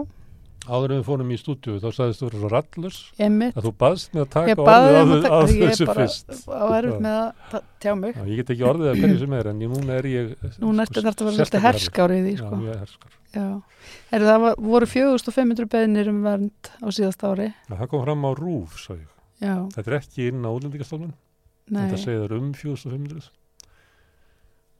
Áður 0.69 0.91
en 0.93 0.99
við 1.01 1.05
fórum 1.07 1.29
í 1.33 1.37
stúdíu 1.41 1.79
þá 1.81 1.87
sagðist 1.89 2.19
þú 2.21 2.27
vera 2.29 2.37
svo 2.43 2.49
rallus 2.53 2.97
einmitt 3.17 3.55
að 3.57 3.65
þú 3.65 3.71
baðst 3.81 4.11
með 4.13 4.21
að 4.21 4.27
taka 4.35 4.55
orðið 4.61 4.99
um 5.01 5.11
að 5.15 5.23
á 5.25 5.25
taka, 5.25 5.55
ég 5.57 5.71
þessu 5.71 5.81
er 5.81 5.89
bara 5.89 6.03
fyrst. 6.05 6.35
á 6.53 6.65
erfitt 6.77 6.99
með 7.01 7.15
að 7.17 7.63
tjá 7.81 7.91
mig 7.97 8.13
Já, 8.13 8.21
ég 8.29 8.35
get 8.41 8.51
ekki 8.53 8.67
orðið 8.69 8.91
að 8.91 8.99
hverju 9.01 9.17
sem 9.23 9.33
er 9.39 9.49
en 9.51 9.63
ég, 9.65 9.71
núna 9.73 9.95
er 9.97 10.07
ég 10.11 10.29
Núna 10.61 10.85
ertu 10.85 11.01
þarf 11.01 11.17
að 11.17 11.25
vera 11.25 11.33
svolítið 11.33 11.41
sérstaklega 11.41 11.65
herskár 11.65 12.13
í 12.13 12.19
því 12.21 12.35
Já, 12.35 12.43
sko. 12.45 12.59
mjög 12.61 12.77
herskar. 12.83 13.17
Já, 13.33 13.47
Heyrðu 14.13 14.29
það 14.29 14.39
var, 14.45 14.61
voru 14.69 14.91
4500 14.93 15.71
beðnir 15.73 16.11
um 16.13 16.21
vernd 16.29 16.71
á 16.77 16.87
síðast 16.93 17.25
ári 17.25 17.49
Já, 17.49 17.73
það 17.81 17.87
kom 17.95 18.05
fram 18.05 18.21
á 18.21 18.31
rúf, 18.37 18.77
svo 18.85 18.99
ég. 19.01 19.09
Já, 19.41 19.55
Þetta 19.73 19.89
er 19.89 19.97
ekki 19.97 20.29
inn 20.29 20.45
á 20.45 20.49
útlendingastofnun, 20.53 21.13
þetta 21.71 22.01
segir 22.01 22.35
um 22.37 22.51
4500. 22.57 23.29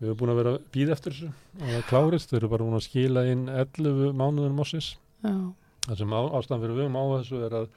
Við 0.02 0.10
erum 0.10 0.18
búin 0.18 0.34
að 0.34 0.40
vera 0.42 0.54
að 0.56 0.68
býða 0.74 0.96
eftir 0.98 1.14
þessu 1.14 1.32
og 1.62 1.68
það 1.70 1.88
klárist, 1.92 2.32
þau 2.32 2.38
eru 2.40 2.52
bara 2.52 2.68
búin 2.68 2.80
að 2.80 2.86
skila 2.88 3.26
inn 3.30 3.44
11 3.54 4.16
mánuðin 4.18 4.56
mossis. 4.58 4.94
Það 5.22 5.98
sem 6.00 6.16
á, 6.18 6.22
ástæðan 6.40 6.64
fyrir 6.64 6.80
við 6.80 6.88
um 6.90 6.98
á 6.98 7.04
þessu 7.18 7.42
er 7.46 7.58
að 7.62 7.68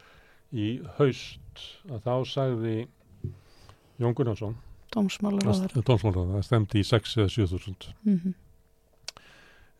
í 0.54 0.68
haust 0.98 1.66
að 1.90 2.06
þá 2.06 2.14
sagði 2.30 2.76
Jón 4.00 4.16
Gunnarsson, 4.16 4.56
dómsmálar 4.94 5.44
á 5.46 5.52
þar. 5.54 5.76
dómsmálaráðherra, 5.86 6.40
það 6.40 6.48
stemdi 6.48 6.80
í 6.80 6.88
6 6.88 7.18
eða 7.20 7.34
7.000. 7.36 7.92
Mm 8.08 8.34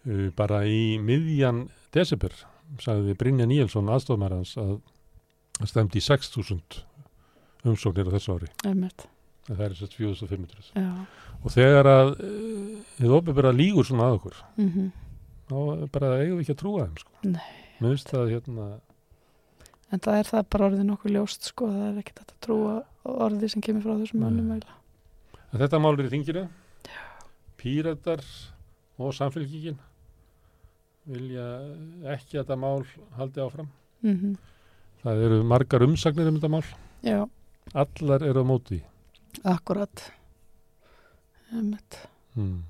Uh, 0.05 0.29
bara 0.37 0.59
í 0.69 0.99
miðjan 1.01 1.63
desember 1.97 2.35
sagði 2.83 3.15
Brynja 3.17 3.47
Níelsson 3.49 3.89
aðstofmar 3.89 4.35
hans 4.37 4.51
að 4.61 4.75
stemdi 5.65 5.97
í 5.97 6.05
6.000 6.05 6.83
umsóknir 7.65 8.11
á 8.13 8.15
þessu 8.19 8.35
ári. 8.37 8.51
Einmitt, 8.69 9.07
En 9.45 9.57
það 9.59 9.65
er 9.67 9.77
sérst 9.79 9.97
4.500. 9.99 10.71
já. 10.75 11.07
Og 11.45 11.53
þegar 11.53 11.91
að 11.91 12.11
þið 12.97 13.17
opið 13.19 13.41
lígur 13.53 13.85
svona 13.89 14.09
að 14.09 14.19
okkur, 14.21 14.43
Mm 14.57 14.91
þá 15.45 15.89
bara 15.93 16.23
eigum 16.23 16.39
við 16.39 16.41
ekki 16.41 16.55
að 16.55 16.61
trúa 16.63 16.85
þeim, 16.85 16.95
sko. 17.03 17.11
Mér 17.81 17.91
finnst 17.91 18.09
það 18.09 18.31
hérna, 18.33 18.69
En 19.93 20.01
það 20.01 20.17
er 20.19 20.25
það 20.25 20.47
bara 20.51 20.67
orðið 20.71 20.87
nokkuð 20.89 21.13
ljóst 21.15 21.43
sko, 21.51 21.67
það 21.71 21.85
er 21.91 21.99
ekkert 22.01 22.23
að 22.25 22.39
trúa 22.41 22.75
orði 23.05 23.51
sem 23.53 23.63
kemur 23.63 23.85
frá 23.85 23.99
þessum 24.01 24.25
en 25.55 25.61
þetta 25.63 25.79
mál 25.79 25.93
er 25.95 26.09
í 26.09 26.11
þinginu. 26.11 26.49
Píratar 27.61 28.23
og 28.99 29.15
samfélkingin 29.15 29.79
vilja 31.07 31.45
ekki 32.15 32.39
að 32.39 32.41
þetta 32.41 32.57
mál 32.59 32.83
haldi 33.19 33.45
áfram. 33.45 33.71
Mm 34.03 34.35
Það 35.05 35.23
eru 35.27 35.39
margar 35.45 35.83
umsagnir 35.85 36.29
um 36.29 36.37
þetta 36.41 36.49
mál. 36.49 36.65
Já, 37.05 37.29
Allar 37.75 38.23
eru 38.25 38.41
á 38.41 38.47
móti. 38.49 38.79
Akkurat. 39.43 40.05
Hmm. 42.35 42.63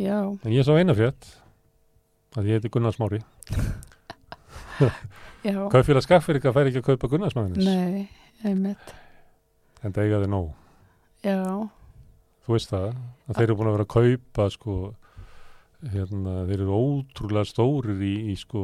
Já, 0.00 0.18
En 0.44 0.52
ég 0.52 0.64
sá 0.64 0.72
eina 0.78 0.94
frétt 0.96 1.26
að 2.38 2.46
ég 2.48 2.56
heiti 2.60 2.70
Gunnar 2.72 2.94
Smári. 2.96 3.20
já. 5.44 5.56
Kaupfélag 5.72 6.04
Skaffirika 6.06 6.52
fær 6.56 6.70
ekki 6.70 6.80
að 6.80 6.86
kaupa 6.92 7.10
Gunnar 7.12 7.32
Smárinis. 7.34 7.66
Nei, 7.66 8.06
einmitt. 8.46 8.94
En 9.84 9.92
það 9.92 10.06
eiga 10.06 10.22
þið 10.24 10.32
nóg. 10.36 10.48
Já, 11.26 11.36
Þú 12.46 12.54
veist 12.56 12.70
það, 12.72 12.86
að 13.28 13.36
þeir 13.36 13.44
eru 13.46 13.56
búin 13.58 13.68
að 13.68 13.74
vera 13.76 13.84
að 13.84 13.92
kaupa 13.92 14.44
sko, 14.50 14.76
hérna, 15.92 16.32
þeir 16.48 16.62
eru 16.64 16.78
ótrúlega 16.80 17.46
stórir 17.50 18.00
í, 18.02 18.14
í 18.32 18.36
sko, 18.40 18.62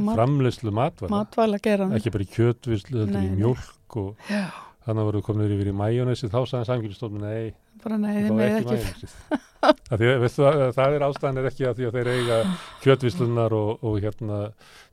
Mat- 0.00 0.16
framleyslu 0.16 0.72
matvæla. 0.74 1.10
matvæla. 1.12 1.60
Ekki 1.98 2.12
bara 2.16 2.24
í 2.24 2.30
kjötvislu, 2.32 3.04
þetta 3.04 3.20
er 3.20 3.28
í 3.28 3.34
nei. 3.36 3.42
Mjólk 3.90 3.96
og 3.96 4.16
Já, 4.30 4.50
þannig 4.86 5.08
voru 5.08 5.22
komin 5.22 5.50
yfir 5.50 5.70
í 5.70 5.74
majónesi, 5.76 6.28
þá 6.30 6.40
sagði 6.48 6.68
samkynstofnun, 6.68 7.24
nei, 7.24 7.54
bara 7.82 7.98
nei, 7.98 8.24
þá 8.24 8.32
er 8.32 8.54
ekki 8.60 8.76
ekki. 8.76 8.76
majónesið. 8.76 9.16
Því, 9.60 10.06
að, 10.08 10.20
veistu, 10.22 10.44
að, 10.48 10.62
það 10.76 10.94
er 10.96 11.04
ástæðan 11.04 11.40
er 11.40 11.48
ekki 11.50 11.66
að 11.68 11.74
því 11.76 11.88
að 11.88 11.96
þeir 11.98 12.10
eiga 12.14 12.38
kjötvislunar 12.84 13.52
og, 13.52 13.84
og 13.84 13.98
hérna, 14.00 14.38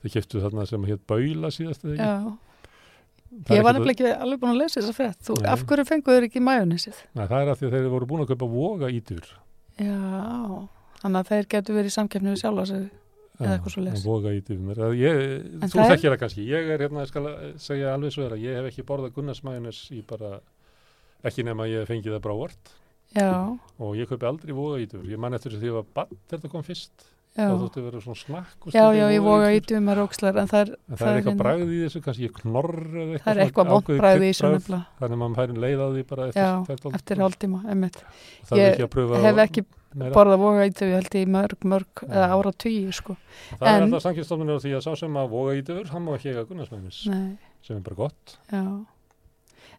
þeir 0.02 0.14
keftu 0.18 0.42
þarna 0.44 0.66
sem 0.68 0.88
hétt 0.90 1.06
baula 1.08 1.52
síðast 1.56 1.86
eða 1.88 1.96
ekki. 1.96 2.36
Það 3.48 3.58
ég 3.58 3.64
var 3.64 3.76
nefnilega 3.76 3.94
ekki 3.94 4.12
alveg 4.24 4.40
búin 4.42 4.54
að 4.54 4.62
lesa 4.62 4.80
þessa 4.80 4.96
frétt. 4.96 5.20
Þú, 5.28 5.34
Nei. 5.42 5.50
af 5.52 5.64
hverju 5.68 5.86
fenguður 5.88 6.28
ekki 6.28 6.42
majónisið? 6.44 7.02
Það 7.16 7.34
er 7.38 7.52
að 7.52 7.60
því 7.60 7.68
að 7.68 7.74
þeir 7.76 7.90
voru 7.92 8.08
búin 8.08 8.24
að 8.24 8.30
kaupa 8.32 8.48
voga 8.52 8.92
ítur. 8.92 9.26
Já, 9.78 9.98
þannig 11.04 11.20
að 11.20 11.32
þeir 11.32 11.50
getur 11.54 11.78
verið 11.78 11.92
í 11.92 11.96
samkeppni 11.98 12.32
við 12.34 12.40
sjálfa 12.44 12.66
sig. 12.72 12.86
Eða 13.38 13.52
eitthvað. 13.58 14.96
Ég, 14.98 15.18
En 15.62 15.70
þú 15.70 15.80
er- 15.84 15.92
þekkir 15.94 16.12
það 16.14 16.20
kannski. 16.24 16.46
Ég 16.48 16.70
er 16.74 16.80
hérna, 16.86 17.04
ég 17.06 17.08
skal 17.12 17.28
segja 17.58 17.94
alveg 17.94 18.12
svo 18.16 18.26
er 18.26 18.34
að 18.38 18.42
ég 18.48 18.56
hef 18.58 18.70
ekki 18.72 18.86
borðað 18.88 19.14
bara, 20.08 20.40
ekki 21.24 21.44
nema 21.46 21.68
ég 21.70 21.86
fengið 21.88 22.16
það 22.18 22.22
bara 22.26 22.34
á 22.34 22.42
vort 22.42 22.74
Já, 23.16 23.30
og 23.80 23.96
ég 23.96 24.08
kaupi 24.10 24.26
aldrei 24.28 24.52
voga 24.54 24.80
ítur. 24.84 25.06
Ég 25.08 25.18
man 25.18 25.34
eftir 25.34 25.52
því 25.56 25.70
að 25.80 25.86
bann 25.94 26.18
það 26.28 26.50
kom 26.52 26.64
fyrst. 26.64 27.06
Já. 27.38 27.46
Það 27.48 27.62
þótti 27.64 27.84
vera 27.86 28.02
svona 28.02 28.18
snakk. 28.24 28.68
Já, 28.74 28.84
já, 28.98 29.06
ég 29.14 29.22
voga 29.24 29.50
ítum 29.54 29.84
með 29.88 29.98
rókslar 30.02 30.38
en 30.42 30.48
það 30.52 30.62
er, 30.66 30.72
En 30.90 30.98
það 30.98 31.08
er 31.08 31.18
eitthvað 31.18 31.32
hérna- 31.32 31.44
bragð 31.44 31.70
í 31.70 31.80
þessu, 31.86 32.02
kannski 32.08 32.30
knorr 32.42 32.74
eða 32.82 33.08
eitthvað. 33.08 33.24
það 33.28 33.34
er 33.38 33.42
eitthvað 33.46 33.68
vond 33.72 33.84
ákveðið 33.86 34.02
bræði 34.02 34.26
í 34.28 34.32
þessu 34.34 34.52
nefnilega. 34.58 34.86
Þannig 35.00 35.18
að 35.18 35.22
maður 35.24 35.38
færi 35.42 35.58
leið 35.64 35.80
á 35.80 35.88
því 35.94 36.04
bara 36.12 36.28
eftir, 36.28 36.42
Já, 36.42 36.52
eftir, 36.76 36.96
eftir 36.98 37.18
hálftíma. 37.24 37.60
Það 37.62 38.58
er 38.58 38.58
Ég 38.58 38.74
ekki 38.74 39.24
Hef 39.28 39.38
ekki 39.48 39.66
meira. 39.98 40.14
borðað 40.14 40.40
voga 40.44 40.66
ítum, 40.68 40.88
ég 40.88 40.98
held 40.98 41.14
ég 41.18 41.28
í 41.28 41.32
mörg, 41.32 41.58
mörg, 41.64 42.04
eða 42.08 42.28
Já. 42.28 42.34
ára 42.38 42.52
tíu, 42.58 42.92
sko. 42.94 43.18
Það 43.60 43.68
er 43.68 43.82
en- 43.82 43.88
alltaf 43.94 44.02
samkynstofnir 44.08 44.58
á 44.58 44.60
því 44.62 44.72
að 44.78 44.84
sá 44.84 44.92
sem 44.98 45.14
að 45.14 45.30
voga 45.30 45.56
ítur, 45.62 45.88
hann 45.90 46.04
má 46.06 46.12
ekki 46.18 46.30
eiga 46.34 46.46
Gunnarsmæjunis, 46.46 47.08
Nei, 47.08 47.38
sem 47.64 47.78
er 47.78 47.82
bara 47.82 47.96
gott. 47.96 48.38
já. 48.52 48.86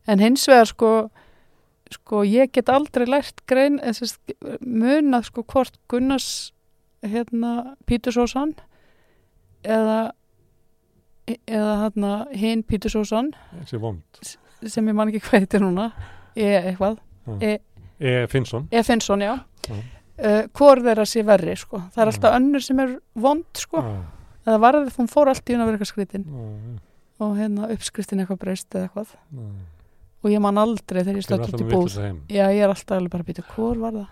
En 0.09 0.18
hins 0.18 0.47
vegar, 0.49 0.66
sko, 0.66 1.11
sko, 1.90 2.23
ég 2.25 2.51
get 2.53 2.68
aldrei 2.68 3.07
lært 3.07 3.44
grein, 3.47 3.79
að 3.81 4.16
munað, 4.64 5.25
sko, 5.29 5.42
hvort 5.44 5.77
Gunnars, 5.88 6.53
hérna, 7.02 7.76
Pítursósan 7.87 8.54
eða 9.64 10.12
eða 11.28 11.74
hérna 11.82 12.12
hinn 12.32 12.62
Pítursósan 12.64 13.32
Þessi 13.61 13.80
vond. 13.82 14.02
sem 14.66 14.87
ég 14.88 14.94
man 14.96 15.11
ekki 15.12 15.20
hvað 15.26 15.44
þetta 15.46 15.61
núna. 15.62 15.90
E 16.38 16.46
eitthvað, 16.72 16.98
E. 18.00 18.26
Finnsson. 18.30 18.68
e 18.72 18.82
Finnsson, 18.82 19.20
já. 19.20 19.34
Uh, 20.18 20.46
hvor 20.56 20.80
þeirra 20.82 21.04
sé 21.06 21.22
verri, 21.26 21.54
sko? 21.58 21.78
Það 21.94 22.02
er 22.02 22.11
alltaf 22.12 22.34
önnur 22.38 22.62
sem 22.64 22.78
er 22.82 22.94
vond, 23.14 23.44
sko. 23.54 23.82
Já, 23.82 23.98
eða 24.48 24.61
varðið, 24.64 24.96
hún 24.98 25.11
fór 25.12 25.28
allt 25.30 25.44
í 25.50 25.54
hún 25.54 25.62
að 25.62 25.68
vera 25.68 25.78
eitthvað 25.78 25.90
skritin 25.92 26.24
já, 26.24 26.78
og 27.22 27.34
hérna 27.38 27.68
uppskriftin 27.74 28.22
eitthvað 28.24 28.40
breyst 28.42 28.74
eða 28.74 28.88
eitthvað. 28.88 29.12
Og 30.24 30.30
ég 30.32 30.40
man 30.42 30.58
aldrei 30.58 31.02
þegar 31.04 31.20
ég 31.20 31.28
alltaf 31.37 31.52
út 31.54 31.61
í 31.62 31.68
búð. 31.70 31.98
já, 32.30 32.44
ég 32.50 32.62
er 32.64 32.72
alltaf 32.72 32.96
alveg 32.96 33.11
bara 33.12 33.22
að 33.22 33.30
býta, 33.30 33.44
hvor 33.54 33.78
var 33.78 33.92
það? 33.92 34.08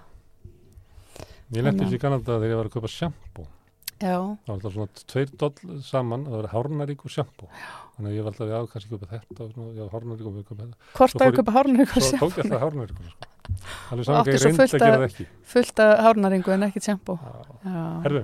Ég 1.54 1.62
lendi 1.62 1.84
þessi 1.84 1.94
í 1.98 2.02
Kanada 2.02 2.24
þegar 2.40 2.50
ég 2.50 2.58
var 2.58 2.66
að 2.66 2.74
kaupa 2.74 2.90
sjampó. 2.90 3.44
Já, 3.96 4.16
Það 4.18 4.50
var 4.50 4.54
alltaf 4.56 4.72
svona 4.74 4.88
tveir 5.08 5.30
doll 5.40 5.80
saman, 5.86 6.24
það 6.26 6.34
var 6.42 6.48
hárnarík 6.52 7.00
og 7.06 7.10
sjampó. 7.14 7.46
Þannig 7.96 8.10
að 8.10 8.16
ég 8.16 8.22
var 8.26 8.32
alltaf, 8.34 8.48
já, 8.50 8.58
kannski 8.72 8.90
kaupa 8.92 9.06
þetta 9.12 9.38
og 9.46 9.52
svona, 9.54 9.70
já, 9.78 9.84
hárnarík 9.94 10.26
og 10.26 10.34
við 10.36 10.44
kaupa 10.50 10.62
þetta. 10.66 10.76
hvort 10.98 11.10
Svo 11.14 11.18
fór 11.22 11.30
ég- 11.30 11.38
kaupa 11.38 11.52
hárnaringu 11.56 11.86
Svo 11.96 12.18
tók 12.20 12.34
ég 12.36 12.42
alltaf 12.44 12.60
hárnarík, 12.66 12.98
sko. 12.98 13.30
Alveg 13.94 14.02
Og 14.02 14.04
saman 14.04 14.20
áttu 14.20 14.30
ekki, 14.34 14.42
svo 14.42 14.50
fullt 14.58 14.74
að 14.74 14.82
gera 14.82 14.98
það 14.98 15.06
ekki. 15.06 15.26
fullt 15.54 15.78
af 15.86 15.98
hárnaringu 16.04 16.50
en 16.52 16.62
ekkit 16.66 16.82
sjampo 16.90 17.14
Herðu, 18.04 18.22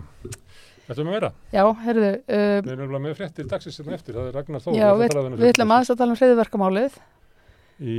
þetta 0.89 1.05
með 1.07 1.13
vera. 1.17 1.31
já 1.55 1.63
heyrðu 1.87 2.11
uh, 2.13 2.61
Við 2.67 2.73
erum 2.75 2.83
alveg 2.91 3.03
með 3.07 3.17
fréttir 3.23 3.47
dagsins 3.49 3.79
Í, 7.83 7.97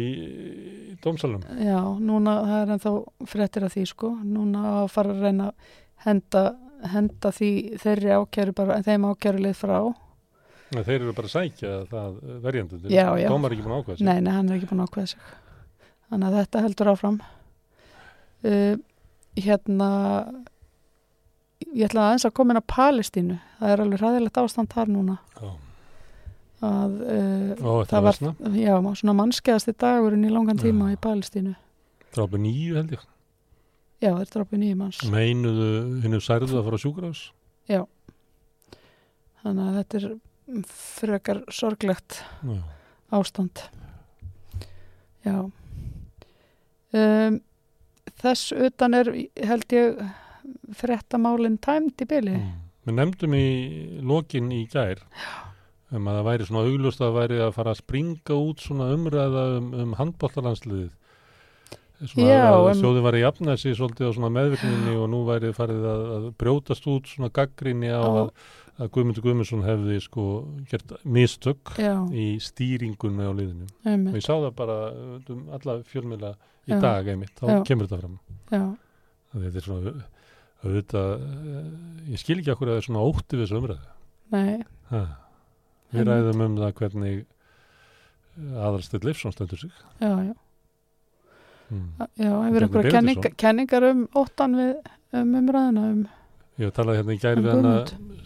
dómsalum. 1.04 1.41
Já, 1.60 1.80
núna 2.00 2.38
það 2.48 2.60
er 2.62 2.74
ennþá 2.78 2.93
fréttir 3.28 3.65
af 3.67 3.74
því 3.76 3.84
sko 3.89 4.12
núna 4.24 4.62
að 4.78 4.86
fara 4.93 5.15
að 5.15 5.26
reyna 5.26 5.50
að 5.50 5.74
henda, 6.06 6.43
henda 6.93 7.32
því 7.36 7.50
þeirri 7.84 8.13
ákjæru 8.15 8.56
bara, 8.56 8.80
þeim 8.86 9.10
ákjæru 9.12 9.43
lið 9.48 9.60
frá 9.60 9.78
Nei, 10.74 10.82
Þeir 10.88 10.96
eru 11.04 11.13
bara 11.13 11.30
að 11.30 11.34
sækja 11.36 11.74
það 11.91 12.15
já. 13.22 13.28
Dómar 13.30 13.52
er 13.52 13.56
ekki 13.58 13.65
búin 13.67 13.76
að 13.76 13.82
ákvæða 13.84 13.98
sig. 14.00 14.08
Nei, 14.08 14.19
nei, 14.26 14.32
hann 14.34 14.48
er 14.50 14.56
ekki 14.58 14.69
búin 14.72 14.82
að 14.82 14.88
ákveða 14.89 15.12
sig 15.12 15.28
Þannig 16.13 16.28
að 16.30 16.38
þetta 16.39 16.63
heldur 16.65 16.91
áfram 16.93 17.19
uh, 18.48 18.74
Hérna 19.43 19.89
ég 21.74 21.88
ætla 21.88 22.08
aðeins 22.08 22.26
að 22.28 22.36
koma 22.38 22.54
inn 22.54 22.62
á 22.62 22.72
Palestínu 22.74 23.38
það 23.60 23.74
er 23.74 23.84
alveg 23.84 24.02
hræðilegt 24.02 24.39
ástand 24.41 24.74
þar 24.74 24.91
núna 24.93 25.19
Já. 25.38 25.52
Að 26.63 26.93
uh, 27.04 27.54
Ó, 27.60 27.71
það 27.89 28.06
var, 28.08 28.19
já, 28.56 28.73
svona 28.99 29.15
mannskeiðasti 29.19 29.73
dagurinn 29.84 30.28
í 30.28 30.32
langan 30.34 30.60
tíma 30.62 30.91
Já. 30.91 30.95
í 30.97 31.02
Palestínu 31.04 31.56
Drápu 32.13 32.38
nýju 32.38 32.76
held 32.78 32.91
ég. 32.93 33.04
Já, 34.04 34.12
það 34.12 34.21
er 34.23 34.32
drápið 34.36 34.62
nýjum 34.62 34.82
manns 34.84 34.99
Meinuðu 35.10 35.67
hennu 36.04 36.19
særðu 36.23 36.60
að 36.60 36.65
fara 36.67 36.80
á 36.80 36.84
sjúkrás. 36.84 37.21
þannig 39.43 39.63
að 39.67 39.78
þetta 39.80 39.99
er 39.99 40.08
frekar 40.69 41.39
sorglegt 41.52 42.19
Já. 42.43 42.58
ástand 43.15 43.63
já 45.23 45.38
um, 46.93 47.39
þess 48.19 48.52
utan 48.56 48.97
er 48.99 49.10
held 49.47 49.76
ég 49.76 50.04
frettamálinn 50.76 51.60
tæmd 51.63 52.04
í 52.04 52.10
byli 52.10 52.36
Mm. 52.43 52.60
Við 52.84 52.95
nefndum 52.97 53.34
í 53.38 53.43
lokin 54.04 54.49
í 54.52 54.65
gær 54.67 54.99
um 55.94 56.10
að 56.10 56.18
það 56.18 56.28
væri 56.30 56.48
svona 56.50 56.66
auglust 56.70 57.04
að 57.04 57.16
væri 57.18 57.40
að 57.44 57.54
fara 57.58 57.74
að 57.74 57.80
springa 57.84 58.38
út 58.38 58.64
svona 58.66 58.90
umræða 58.96 59.44
um, 59.60 59.70
um 59.84 59.96
handbóltalandsliðið. 60.00 60.92
Svona 62.04 62.28
Já, 62.28 62.42
að 62.50 62.70
um- 62.72 62.82
sjóði 62.82 63.04
var 63.06 63.16
í 63.16 63.22
jafnæsi 63.24 63.76
svolítið 63.78 64.10
á 64.10 64.16
svona 64.18 64.32
meðvirkninni 64.36 64.96
og 65.00 65.06
nú 65.14 65.22
væri 65.30 65.54
farið 65.56 65.86
að, 65.88 66.04
að 66.18 66.26
brjótast 66.42 66.88
út 66.92 67.08
svona 67.08 67.30
gaggrinni 67.32 67.92
á 67.94 68.02
að, 68.04 68.32
að 68.82 68.90
Guðmundur 68.98 69.24
Guðmundsson 69.28 69.64
hefði 69.64 70.00
sko 70.04 70.26
gert 70.72 70.96
mistök 71.06 71.76
já, 71.80 71.94
í 72.12 72.34
stýringunni 72.44 73.24
á 73.24 73.32
liðinu. 73.32 73.70
Og 73.86 74.18
ég 74.18 74.26
sá 74.26 74.34
það 74.34 74.50
bara 74.58 74.80
um 75.30 75.46
alla 75.56 75.78
fjölmjöla 75.88 76.34
í 76.68 76.74
Já. 76.74 76.80
dag 76.82 77.08
einmitt, 77.14 77.38
þá 77.40 77.64
kemur 77.68 77.88
þetta 77.88 78.02
fram. 78.02 78.20
þetta 79.34 79.60
er 79.60 79.66
svona 79.66 79.94
auðvitað, 80.64 81.14
eh, 81.20 82.12
ég 82.14 82.22
skil 82.22 82.38
ekki 82.40 82.54
okkur 82.54 82.70
að 82.70 82.78
það 82.78 82.82
er 82.82 82.88
svona 82.88 83.04
ótti 83.04 83.38
við 83.38 83.44
þessu 83.44 83.60
umræðu 83.60 83.80
nei 84.34 84.64
ha. 84.92 85.02
Við 85.94 86.10
ræðum 86.10 86.44
um 86.48 86.58
það 86.62 86.74
hvernig 86.80 87.22
aðalstill 88.58 89.04
Leifsson 89.06 89.34
stendur 89.36 89.62
sig. 89.62 89.72
Já, 90.02 90.12
já, 90.26 90.34
hmm. 91.70 91.88
já 92.18 92.32
hefur 92.32 92.68
einhverja 92.68 92.94
kenning, 92.98 93.32
kenningar 93.38 93.88
um 93.92 94.06
óttan 94.18 94.58
við 94.58 94.76
um 95.20 95.36
umræðuna 95.40 95.88
um, 95.92 96.06
ég 96.58 96.70
hef 96.70 96.78
talað 96.78 97.00
hérna 97.02 97.16
í 97.16 97.22
gæri 97.22 97.42
Um 97.42 97.46
við 97.46 97.54
hana. 97.54 97.74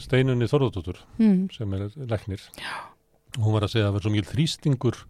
Steinunni 0.02 0.48
Þorðardóttur 0.52 1.02
hmm, 1.18 1.48
sem 1.56 1.74
er 1.78 1.88
læknir. 2.12 2.44
Hún 3.38 3.56
var 3.56 3.66
að 3.68 3.74
segja 3.74 3.88
að 3.88 3.90
það 3.90 3.98
var 3.98 4.06
svo 4.06 4.14
mikil 4.14 4.32
þrýstingur 4.32 5.02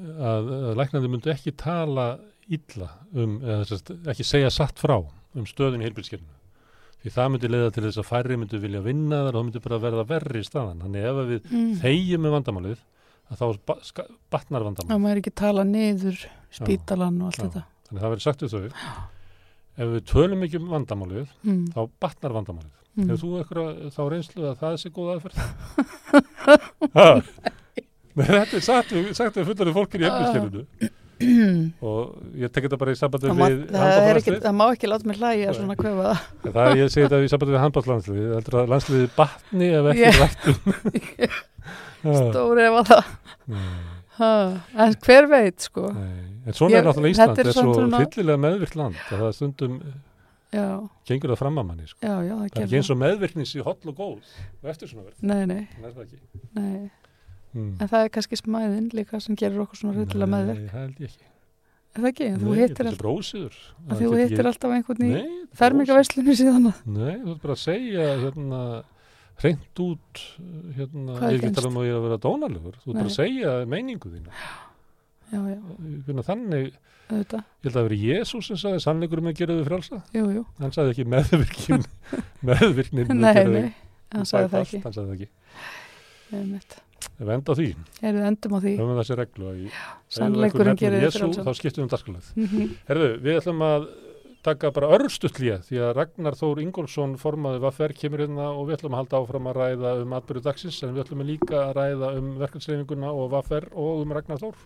að, 0.00 0.50
að 0.56 0.74
læknandi 0.80 1.12
myndu 1.12 1.32
ekki 1.32 1.54
tala 1.58 2.06
illa 2.50 2.90
um, 3.14 3.38
eða 3.44 3.80
ekki 4.12 4.26
segja 4.26 4.50
satt 4.52 4.80
frá 4.82 4.98
um 5.00 5.46
stöðun 5.48 5.84
í 5.84 5.88
heilbyrðskirinu. 5.88 6.39
Því 7.00 7.10
það 7.14 7.28
myndi 7.32 7.50
leiða 7.50 7.70
til 7.72 7.84
þess 7.86 8.00
að 8.02 8.10
færri 8.10 8.36
myndu 8.36 8.58
vilja 8.60 8.80
vinna 8.84 9.22
þar 9.24 9.30
og 9.30 9.38
það 9.38 9.46
myndi 9.46 9.62
bara 9.64 9.78
verða 9.80 10.02
verri 10.10 10.42
í 10.42 10.46
staðan. 10.46 10.82
Þannig 10.84 11.06
ef 11.08 11.14
við 11.30 11.40
mm. 11.48 11.70
þegjum 11.80 12.22
með 12.26 12.34
vandamálið, 12.36 12.80
að 13.30 13.40
þá 13.40 13.46
batnar 14.34 14.66
vandamálið. 14.66 14.92
maður 15.06 15.20
ekki 15.22 15.32
tala 15.40 15.62
niður 15.64 16.18
spítalan 16.52 17.16
og 17.22 17.30
allt 17.30 17.40
Já. 17.40 17.44
þetta 17.46 17.62
Þannig 17.90 18.04
það 18.04 18.12
verður 18.12 18.26
sagt 18.26 18.42
við 18.44 18.52
þau. 18.54 18.68
Ef 19.80 19.86
við 19.94 20.02
tölum 20.10 20.44
ekki 20.46 20.58
um 20.60 20.68
vandamálið, 20.70 21.28
mm. 21.42 21.64
þá 21.74 21.80
batnar 22.04 22.32
vandamálið. 22.36 22.76
Mm. 22.94 23.08
Hefur 23.08 23.20
þú 23.22 23.30
eitthvað 23.40 23.68
þá 23.96 24.02
reynslu 24.12 24.42
að 24.46 24.60
það 24.60 24.74
sé 24.82 24.88
góð 24.94 25.08
aðferð? 25.14 25.38
Þetta 28.20 28.54
er 28.58 28.64
sagt 28.66 28.90
við, 28.94 29.02
við 29.10 29.46
fullarið 29.48 29.76
fólkir 29.78 30.02
í 30.02 30.04
heilbyrðskirinu. 30.06 30.62
og 31.90 32.00
ég 32.40 32.48
tek 32.52 32.64
þetta 32.66 32.78
bara 32.80 32.94
í 32.94 32.98
sambandi 32.98 33.28
við 33.28 33.34
er 33.36 33.80
handbóllanslið 33.80 34.40
það 34.46 34.54
má 34.56 34.64
ekki 34.70 34.88
láta 34.90 35.08
mig 35.10 35.18
hlæja 35.20 35.54
svona 35.56 35.76
kvefa 35.76 36.12
það 36.46 36.60
er 36.62 36.78
ég 36.80 36.92
segi 36.94 37.06
þetta 37.06 37.20
í 37.26 37.30
sambandi 37.32 37.56
við 37.56 37.64
handbóllanslið 37.64 38.30
heldur 38.36 38.58
að 38.62 38.72
landsliðið 38.74 39.10
batni 39.18 39.70
ef 39.80 39.88
ekki 39.92 40.04
Ég- 40.04 40.20
yeah. 41.20 41.40
rættum 42.00 42.30
stóri 42.30 42.68
ef 42.68 42.78
að 42.80 42.92
það 44.20 44.60
en 44.84 44.94
hver 45.04 45.28
veit 45.30 45.64
sko. 45.64 45.88
En 45.90 46.56
svona 46.56 46.74
Ég- 46.74 46.78
er 46.80 46.86
náttúrulega 46.88 47.14
Ísland 47.14 47.38
er 47.40 47.46
er 47.46 47.52
svo 47.52 47.62
samt 47.62 47.74
svona- 47.76 48.00
fyllilega 48.04 48.40
meðvirkt 48.40 48.76
land 48.76 48.96
að 49.10 49.20
það 49.24 49.34
stundum 49.36 49.74
já, 50.52 50.66
gengur 51.08 51.32
það 51.34 51.40
fram 51.40 51.60
að 51.60 51.66
manni 51.68 51.86
sko. 51.88 52.00
já, 52.00 52.16
já, 52.24 52.34
það 52.34 52.40
það 52.40 52.60
er 52.60 52.64
ekki 52.64 52.80
eins 52.80 52.90
og 52.90 52.98
meðvirknis 53.00 53.54
í 53.56 53.60
holl 53.64 53.92
og 53.92 53.96
góð 53.96 54.32
og 54.62 54.72
eftir 54.72 54.88
svona 54.88 55.04
verð, 55.04 55.20
nei, 55.20 55.44
nei, 55.46 55.68
það 55.76 55.86
er 55.88 55.94
það 55.94 56.04
ekki. 56.04 56.18
Nei 56.54 56.90
hmm. 57.52 57.72
en 57.78 57.90
það 57.90 58.06
er 58.06 58.14
kannski 58.16 58.38
smæðin 58.40 58.86
líka 58.96 59.20
sem 59.24 59.38
gerir 59.38 59.64
okkur 59.64 59.80
svona 59.80 59.96
rullilega 59.98 60.30
meðverk 60.34 60.62
Nei, 60.62 60.70
það 60.70 60.86
held 60.86 61.02
ég 61.04 61.10
ekki. 61.10 61.28
Er 61.90 62.04
það 62.04 62.08
ekki, 62.12 62.26
en 62.28 62.38
þú 62.38 62.50
Nei, 62.50 62.60
hittir, 62.60 62.76
þetta 62.76 62.90
all, 62.90 64.46
að 64.46 64.50
alltaf 64.52 64.74
einhvern 64.76 65.04
í 65.04 65.10
Nei, 65.10 65.20
þetta 65.20 65.50
er 65.50 65.60
fermingaverslunni 65.64 66.38
síðan 66.38 66.70
að 66.70 66.82
Nei, 66.86 67.14
þú 67.24 67.34
ert 67.34 67.44
bara 67.44 67.56
að 67.56 67.62
segja 67.64 68.08
hérna 68.24 68.62
hreint 69.40 69.82
út 69.82 70.22
hérna, 70.76 71.16
er 71.16 71.34
ekki 71.34 71.46
gengst? 71.48 71.64
að 71.64 71.78
að 71.80 71.86
ég 71.86 71.94
er 71.94 71.98
að 71.98 72.06
vera 72.06 72.18
dónalegur. 72.20 72.76
Þú 72.82 72.90
ert 72.90 72.98
bara 72.98 73.06
Nei. 73.06 73.10
að 73.10 73.16
segja 73.16 73.54
meiningu 73.72 74.10
þína. 74.12 74.34
Já, 75.30 75.40
já, 75.46 75.58
Hvernig, 76.04 76.26
þannig, 76.26 76.72
auðvitað, 77.10 77.42
ég 77.42 77.66
held 77.66 77.70
að 77.70 77.76
það 77.76 77.86
veri 77.88 77.98
Jésús 78.02 78.48
sem 78.50 78.58
sagði 78.60 78.82
sannleikur 78.84 79.22
með 79.24 79.36
geraðu 79.40 79.66
frálsa 79.66 80.00
jú, 80.14 80.24
jú. 80.34 80.44
Hann 80.60 80.74
sagði 80.74 80.94
ekki 80.94 81.06
meðvirknin 81.10 81.86
meðvirknin 82.50 83.12
nei, 83.14 83.42
nei, 83.50 83.68
hann 84.14 84.28
sagði 84.28 84.52
það 84.52 84.64
ekki. 84.66 84.82
hann 84.84 84.96
sagði 84.96 85.08
það 85.08 85.16
ekki, 85.16 85.30
Einmitt. 86.40 86.76
Ef 87.20 87.32
enda 87.36 87.56
því. 87.58 87.68
Erum 88.02 88.20
við 88.20 88.28
endum 88.30 88.54
á 88.54 88.58
því. 88.60 88.74
Höfum 88.76 88.92
við 88.92 89.00
þessi 89.00 89.18
reglu 89.20 89.48
að 89.50 89.58
í 89.60 89.72
sannleikurinn 90.16 90.76
gerir 90.80 91.00
þið 91.00 91.08
Jésú, 91.08 91.18
frálsan 91.24 91.44
þá 91.48 91.52
skiptum 91.60 91.80
við 91.80 91.86
um 91.86 91.92
dagskalið 91.96 92.30
Mhm. 92.36 92.70
Herðu, 92.88 93.10
við 93.24 93.40
ætlum 93.40 93.62
að 93.66 93.88
taka 94.42 94.70
bara 94.72 94.88
örstutlíja 94.96 95.58
því 95.68 95.76
að 95.84 95.94
Ragnar 95.98 96.32
Þór 96.32 96.62
Ingólfsson 96.64 97.16
formaði 97.20 97.60
Vaffer 97.60 97.92
kemur 97.92 98.22
hérna 98.24 98.46
og 98.56 98.68
við 98.68 98.78
ætlum 98.78 98.94
að 98.96 99.00
halda 99.02 99.20
áfram 99.20 99.48
að 99.50 99.58
ræða 99.60 99.90
um 100.00 100.14
atbyrðu 100.16 100.42
dagsins 100.46 100.82
en 100.82 100.94
við 100.94 101.04
ætlum 101.04 101.26
líka 101.28 101.58
að 101.68 101.74
ræða 101.76 102.16
um 102.16 102.30
verkefnsreifinguna 102.40 103.12
og 103.12 103.30
Vaffer 103.36 103.68
og 103.74 104.00
um 104.00 104.12
Ragnar 104.16 104.38
Þór. 104.40 104.56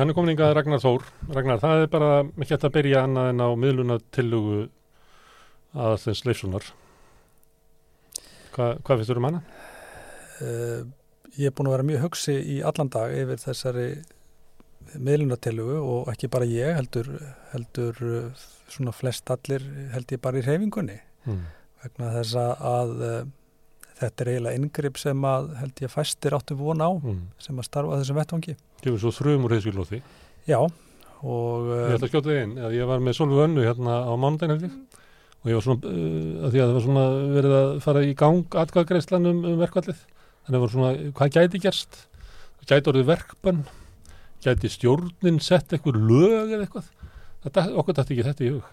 Hann 0.00 0.08
er 0.08 0.16
komin 0.16 0.32
yngað 0.32 0.54
Ragnar 0.56 0.80
Þór. 0.80 1.02
Ragnar, 1.36 1.58
það 1.60 1.82
er 1.84 1.90
bara 1.92 2.10
ekki 2.40 2.54
hægt 2.54 2.62
að 2.64 2.76
byrja 2.78 3.02
annað 3.04 3.26
en 3.34 3.42
á 3.44 3.48
miðluna 3.60 3.96
tillugu 4.16 4.60
aðalþens 5.76 6.22
Leifssonar. 6.24 6.68
Hva, 8.54 8.70
hvað 8.80 9.02
finnst 9.02 9.12
þú 9.12 9.18
um 9.20 9.26
hana? 9.28 9.42
Uh, 10.40 10.80
ég 11.36 11.50
er 11.50 11.54
búin 11.58 11.68
að 11.68 11.74
vera 11.76 11.86
mjög 11.90 12.06
hugsi 12.06 12.38
í 12.54 12.56
allan 12.64 12.88
dag 12.94 13.12
yfir 13.12 13.42
þessari 13.44 13.84
miðlunatelugu 14.96 15.76
og 15.84 16.08
ekki 16.14 16.30
bara 16.32 16.48
ég 16.48 16.72
heldur, 16.80 17.10
heldur 17.52 18.00
uh, 18.08 18.46
svona 18.72 18.94
flest 18.96 19.28
allir 19.36 19.66
held 19.92 20.16
ég 20.16 20.22
bara 20.24 20.40
í 20.40 20.46
reyfingunni 20.48 20.98
Mm. 21.28 21.42
vegna 21.82 22.14
þess 22.14 22.30
að, 22.40 22.62
að 22.64 22.92
uh, 23.04 23.16
þetta 24.00 24.24
er 24.24 24.30
eiginlega 24.34 24.58
yngripp 24.60 24.98
sem 25.00 25.24
að 25.28 25.50
held 25.60 25.82
ég 25.84 25.92
fæstir 25.92 26.36
áttu 26.36 26.56
von 26.58 26.80
á 26.80 26.90
Mm. 27.00 27.20
sem 27.38 27.56
að 27.60 27.68
starfa 27.68 27.94
á 27.94 27.98
þessum 28.00 28.18
vettvangi. 28.20 28.56
Gefur 28.82 28.98
svo 29.02 29.12
þrjum 29.18 29.44
úr 29.46 29.54
heiðskilóði. 29.56 30.02
Já 30.48 30.58
og 30.60 31.66
Ég 31.68 31.90
uh, 31.90 31.94
ætla 31.96 32.06
að 32.06 32.12
skjóta 32.14 32.30
þig 32.32 32.42
inn. 32.46 32.54
að 32.64 32.76
Ég 32.78 32.86
var 32.88 33.00
með 33.04 33.16
Solveig 33.18 33.44
Önnu 33.44 33.64
hérna 33.66 33.96
á 34.08 34.12
mánudaginn 34.16 34.54
held 34.56 34.64
ég 34.64 34.78
og 35.40 35.48
ég 35.50 35.56
var 35.56 35.64
svona, 35.64 35.88
uh, 35.88 36.46
að 36.46 36.52
því 36.52 36.60
að 36.60 36.66
það 36.68 36.74
var 36.76 36.84
svona 36.86 37.04
verið 37.36 37.52
að 37.60 37.68
fara 37.84 38.00
í 38.04 38.14
gang 38.14 38.56
atkvæðgreislan 38.62 39.26
um, 39.30 39.44
um 39.44 39.58
verkvallið. 39.60 40.00
Þannig 40.46 40.60
var 40.64 40.72
svona, 40.74 40.90
hvað 41.16 41.36
gæti 41.36 41.60
gerst? 41.64 42.00
Gæti 42.68 42.90
orðið 42.92 43.06
verkbann? 43.08 43.62
Gæti 44.44 44.68
stjórnin 44.72 45.40
sett 45.44 45.72
eitthvað 45.72 45.96
lög 46.08 46.52
eða 46.56 46.64
eitthvað? 46.66 46.90
Þetta, 47.44 47.64
okkur 47.80 47.96
dætti 47.96 48.14
ekki 48.16 48.26
þetta 48.28 48.44
í 48.44 48.50
hug. 48.54 48.64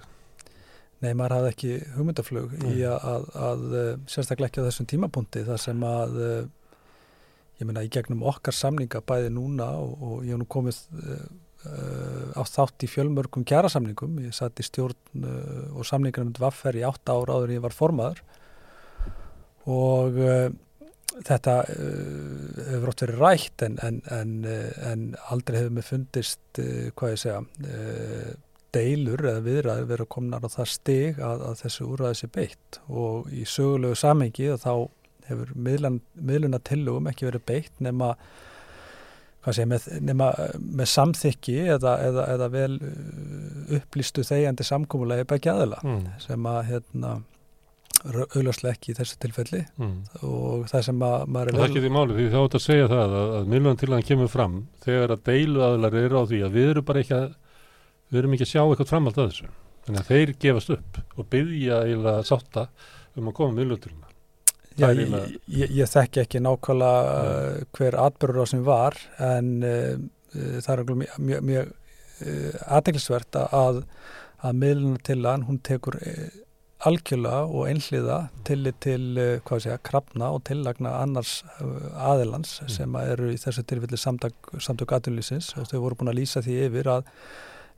Nei 1.04 1.12
maður 1.14 1.36
hafði 1.38 1.50
ekki 1.54 1.74
hugmyndaflug 1.96 2.54
í 2.72 2.76
að, 2.90 3.10
að, 3.12 3.26
að 3.48 3.66
uh, 3.72 3.90
sérstaklega 4.10 4.50
ekki 4.50 4.64
á 4.64 4.68
þessum 4.68 4.90
tímapunkti 4.90 5.44
þar 5.46 5.62
sem 5.62 5.84
að 5.86 6.16
uh, 6.18 6.40
ég 7.58 7.68
meina 7.70 7.84
í 7.86 7.92
gegnum 7.94 8.24
okkar 8.28 8.56
samninga 8.56 9.02
bæði 9.06 9.34
núna 9.34 9.72
og, 9.82 9.94
og 9.98 10.26
ég 10.26 10.36
hef 10.36 10.42
nú 10.42 10.50
komið 10.50 10.80
uh, 10.98 12.38
á 12.38 12.44
þátt 12.46 12.86
í 12.86 12.92
fjölmörgum 12.92 13.46
kjærasamningum, 13.48 14.20
ég 14.26 14.36
satt 14.36 14.62
í 14.62 14.66
stjórn 14.66 15.26
uh, 15.26 15.66
og 15.74 15.88
samningunum 15.90 16.34
um 16.34 16.42
vaffer 16.42 16.78
í 16.78 16.86
átta 16.88 17.18
ára 17.18 17.38
áður 17.38 17.52
en 17.52 17.58
ég 17.58 17.66
var 17.66 17.76
formaður. 17.76 18.24
Og 19.68 20.18
uh, 20.22 20.48
þetta 21.18 21.56
hefur 21.68 22.92
ótt 22.92 23.04
verið 23.06 23.22
rætt 23.24 23.64
en, 23.66 23.78
en, 23.82 24.02
en, 24.14 24.34
en 24.86 25.06
aldrei 25.34 25.64
hefur 25.64 25.74
mér 25.74 25.88
fundist 25.88 26.60
hvað 26.60 27.14
ég 27.16 27.22
segja 27.24 27.40
deilur 28.76 29.22
eða 29.24 29.44
viðræður 29.46 29.88
verið 29.92 30.10
komnar 30.14 30.44
á 30.44 30.50
það 30.52 30.68
stig 30.74 31.20
að, 31.24 31.44
að 31.52 31.62
þessu 31.64 31.88
úrræði 31.94 32.20
sé 32.22 32.28
beitt 32.36 32.80
og 32.90 33.30
í 33.32 33.46
sögulegu 33.48 33.96
samengi 33.98 34.50
þá 34.60 34.72
hefur 35.28 35.54
miðluna 35.60 36.60
tillögum 36.64 37.08
ekki 37.12 37.28
verið 37.28 37.46
beitt 37.50 37.82
nema, 37.84 38.14
segja, 39.48 39.68
með, 39.72 39.88
nema 40.04 40.28
með 40.60 40.92
samþykki 40.92 41.58
eða, 41.78 41.96
eða, 42.10 42.28
eða 42.36 42.48
vel 42.54 42.76
uh, 42.80 43.74
upplýstu 43.80 44.24
þegjandi 44.28 44.68
samkómulegi 44.68 45.28
bækja 45.32 45.56
aðila 45.58 45.82
Mm. 45.84 46.06
sem 46.24 46.48
að 46.52 46.62
hérna 46.74 47.18
auðvarslega 48.08 48.76
ekki 48.76 48.92
í 48.94 48.96
þessu 49.00 49.18
tilfelli 49.24 49.64
Mm. 49.82 49.96
og 50.22 50.68
það 50.70 50.84
sem 50.86 51.00
að 51.08 51.24
maður 51.34 51.52
Það 51.56 51.64
er 51.64 51.70
ekki 51.72 51.82
því 51.88 51.92
máli 51.96 52.18
því 52.18 52.28
þá 52.34 52.38
átt 52.44 52.58
að 52.60 52.66
segja 52.68 52.88
það 52.92 53.16
að, 53.22 53.32
að 53.40 53.48
miðlunan 53.54 53.80
til 53.82 53.90
hann 53.94 54.06
kemur 54.12 54.30
fram 54.32 54.58
þegar 54.86 55.14
að 55.16 55.24
deilu 55.32 55.64
aðlar 55.66 55.98
eru 56.04 56.22
á 56.22 56.24
því 56.30 56.42
að 56.46 56.56
við 56.60 56.70
erum 56.74 56.86
bara 56.92 57.02
ekki 57.04 57.16
að 57.18 57.28
við 58.12 58.22
erum 58.22 58.36
ekki 58.38 58.48
að 58.48 58.54
sjá 58.54 58.62
eitthvað 58.66 58.92
framhald 58.92 59.18
að 59.22 59.32
þessu. 59.32 59.50
Þannig 59.88 60.04
að 60.04 60.12
þeir 60.12 60.36
gefast 60.44 60.76
upp 60.76 61.02
og 61.16 61.32
byggja 61.32 61.82
eiginlega 61.86 62.28
sátta 62.28 62.68
um 63.18 63.32
að 63.32 63.38
koma 63.40 63.58
Það 64.78 64.92
er 64.92 65.00
ég, 65.02 65.38
ég, 65.58 65.72
ég 65.80 65.90
þekki 65.90 66.22
ekki 66.22 66.42
nákvæmlega 66.46 67.14
uh, 67.18 67.62
hver 67.74 67.98
atbyrður 67.98 68.46
á 68.46 68.52
sem 68.52 68.66
var 68.68 68.98
en 69.26 69.54
uh, 69.66 69.96
uh, 70.38 70.58
það 70.62 70.74
er 70.74 70.84
mjög, 70.92 71.16
mjög, 71.30 71.48
mjög 71.50 71.72
uh, 71.72 72.60
aðeinsvert 72.78 73.40
að, 73.48 73.80
að 74.46 74.60
miðluna 74.62 75.02
til 75.08 75.24
hann, 75.26 75.48
hún 75.48 75.58
tekur 75.66 75.98
uh, 75.98 76.28
algjörlega 76.86 77.42
og 77.50 77.66
einhliða 77.72 78.20
til, 78.46 78.70
til 78.86 79.02
uh, 79.18 79.58
sé, 79.64 79.80
krafna 79.82 80.30
og 80.36 80.44
tillagna 80.46 80.94
annars 81.02 81.40
aðilans 81.98 82.60
Mm. 82.62 82.74
sem 82.78 83.02
eru 83.02 83.34
í 83.34 83.42
þessu 83.42 83.66
tilfelli 83.66 83.98
samtök, 83.98 84.94
aðunlýsins 84.94 85.56
og 85.58 85.72
þau 85.72 85.80
voru 85.88 85.98
búin 85.98 86.14
að 86.14 86.20
lýsa 86.22 86.46
því 86.46 86.62
yfir 86.68 86.92
að 87.00 87.10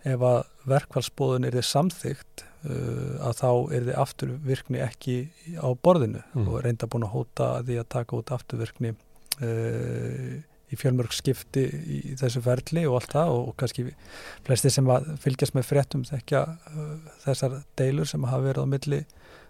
ef 0.08 0.22
að 0.24 0.40
verkfallsbóðun 0.70 1.48
er 1.48 1.58
þið 1.58 1.68
samþygt 1.70 2.44
uh, 2.70 3.16
að 3.28 3.34
þá 3.42 3.50
er 3.76 3.88
þið 3.88 3.96
afturvirkni 4.04 4.84
ekki 4.86 5.18
á 5.60 5.68
borðinu 5.76 6.24
Mm. 6.36 6.48
og 6.48 6.62
reynda 6.64 6.88
búin 6.88 7.08
að 7.08 7.16
hóta 7.16 7.50
því 7.66 7.80
að 7.82 7.90
taka 7.90 8.20
út 8.20 8.32
afturvirkni 8.32 8.94
uh, 8.94 10.40
í 10.70 10.78
fjölmörg 10.78 11.14
skipti 11.16 11.64
í 11.66 12.00
þessu 12.20 12.44
ferli 12.46 12.86
og 12.88 13.00
allt 13.00 13.16
það 13.16 13.32
og, 13.34 13.48
og 13.50 13.56
kannski 13.58 13.88
flesti 14.46 14.72
sem 14.74 14.90
fylgjast 15.24 15.56
með 15.58 15.66
fréttum 15.66 16.04
þekkja 16.08 16.44
uh, 16.46 16.92
þessar 17.26 17.62
deilur 17.80 18.10
sem 18.10 18.28
hafa 18.30 18.46
verið 18.46 18.70
á 18.70 18.74
milli 18.76 19.00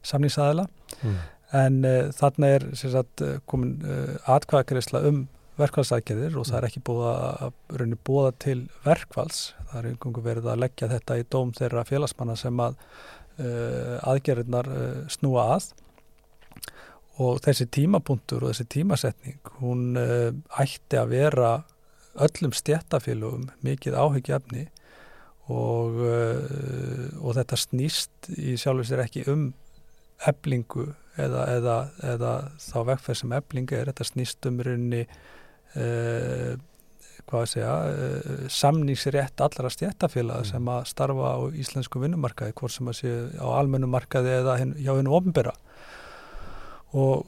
samningsaðila 0.08 0.68
mm. 1.04 1.18
en 1.60 1.82
uh, 1.84 1.98
þarna 2.16 2.54
er 2.56 2.70
sagt, 2.80 3.26
uh, 3.26 3.38
komin 3.46 3.76
uh, 3.84 4.16
atkvæðagreisla 4.38 5.04
um 5.10 5.28
verkfallsækjadir 5.60 6.38
og 6.39 6.48
það 6.48 6.58
er 6.60 6.67
ekki 6.69 6.82
búið 6.88 7.08
að 7.10 7.80
raunni 7.80 8.00
búða 8.08 8.32
til 8.45 8.60
verkfalls. 8.86 9.41
Það 9.69 9.80
er 9.80 9.89
einhverjum 9.91 10.26
verið 10.26 10.50
að 10.52 10.62
leggja 10.63 10.91
þetta 10.93 11.19
í 11.19 11.26
dóm 11.36 11.54
þeirra 11.58 11.86
félagsmanna 11.88 12.36
sem 12.39 12.63
að 12.63 12.80
uh, 12.80 13.95
aðgerðirnar 14.12 14.72
uh, 14.74 15.04
snúa 15.12 15.45
að. 15.58 15.69
Og 17.19 17.41
þessi 17.43 17.67
tímapunktur 17.76 18.45
og 18.45 18.54
þessi 18.54 18.67
tímasetning 18.78 19.54
hún 19.60 20.00
uh, 20.00 20.32
ætti 20.62 21.00
að 21.00 21.15
vera 21.15 21.54
öllum 22.19 22.56
stjættafélugum 22.56 23.50
mikið 23.65 23.98
áhyggjafni 24.00 24.67
og, 25.50 26.00
uh, 26.00 27.10
og 27.19 27.36
þetta 27.38 27.60
snýst 27.60 28.32
í 28.38 28.56
sjálfur 28.60 28.88
sér 28.88 29.04
ekki 29.06 29.28
um 29.32 29.50
eblingu 30.28 30.89
eða, 31.19 31.43
eða, 31.56 31.76
eða 32.13 32.34
þá 32.60 32.80
vegferð 32.93 33.22
sem 33.22 33.36
eblingu 33.38 33.78
er, 33.78 33.91
þetta 33.91 34.08
snýst 34.08 34.48
um 34.50 34.60
rauninni 34.65 35.04
uh, 35.76 36.56
hvað 37.30 37.44
að 37.44 37.50
segja, 37.52 37.74
uh, 37.94 38.46
samningsrétt 38.50 39.44
allra 39.46 39.70
stjættafélaga 39.70 40.42
Mm. 40.46 40.50
sem 40.52 40.72
að 40.74 40.86
starfa 40.90 41.34
á 41.36 41.40
íslensku 41.54 42.02
vinnumarkaði, 42.02 42.56
hvort 42.58 42.72
sem 42.74 42.88
að 42.88 42.98
séu 43.02 43.20
á 43.38 43.48
almennum 43.60 43.92
markaði 43.94 44.34
eða 44.40 44.58
hin, 44.58 44.74
hjá 44.80 44.96
hennu 44.98 45.14
ofnbyrra 45.14 45.54
og 46.94 47.26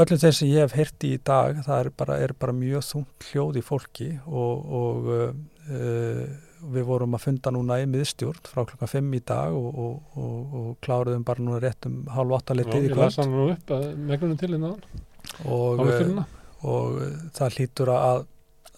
öllum 0.00 0.20
þeir 0.22 0.32
sem 0.32 0.48
ég 0.48 0.62
hef 0.64 0.72
heyrti 0.78 1.10
í 1.16 1.20
dag 1.20 1.58
það 1.66 1.82
er 1.82 1.90
bara, 2.00 2.16
er 2.24 2.32
bara 2.32 2.54
mjög 2.56 2.86
þungt 2.88 3.26
hljóð 3.28 3.58
í 3.60 3.64
fólki 3.66 4.08
og, 4.24 4.72
og 4.72 5.10
uh, 5.12 6.24
við 6.72 6.84
vorum 6.86 7.16
að 7.18 7.24
funda 7.26 7.50
núna 7.52 7.80
í 7.82 7.86
miðstjórn 7.90 8.46
frá 8.48 8.62
klokkan 8.64 8.88
5 8.88 9.16
í 9.18 9.20
dag 9.26 9.52
og, 9.52 9.68
og, 9.84 10.16
og, 10.16 10.54
og 10.60 10.68
kláruðum 10.84 11.24
bara 11.26 11.42
núna 11.44 11.60
rétt 11.60 11.88
um 11.90 12.06
halv 12.14 12.38
8 12.38 12.54
Já, 12.54 12.58
litið 12.62 12.86
í 12.86 12.88
ég 12.88 12.96
las 12.96 13.18
kvöld 13.18 13.24
hann 13.24 13.34
nú 13.36 13.48
upp 13.52 13.74
megnunum 14.12 14.38
til 14.40 14.54
hérna 14.54 14.72
og. 14.72 16.38
Og 16.62 17.02
uh, 17.02 17.12
það 17.36 17.58
hlýtur 17.58 17.92
að, 17.94 18.24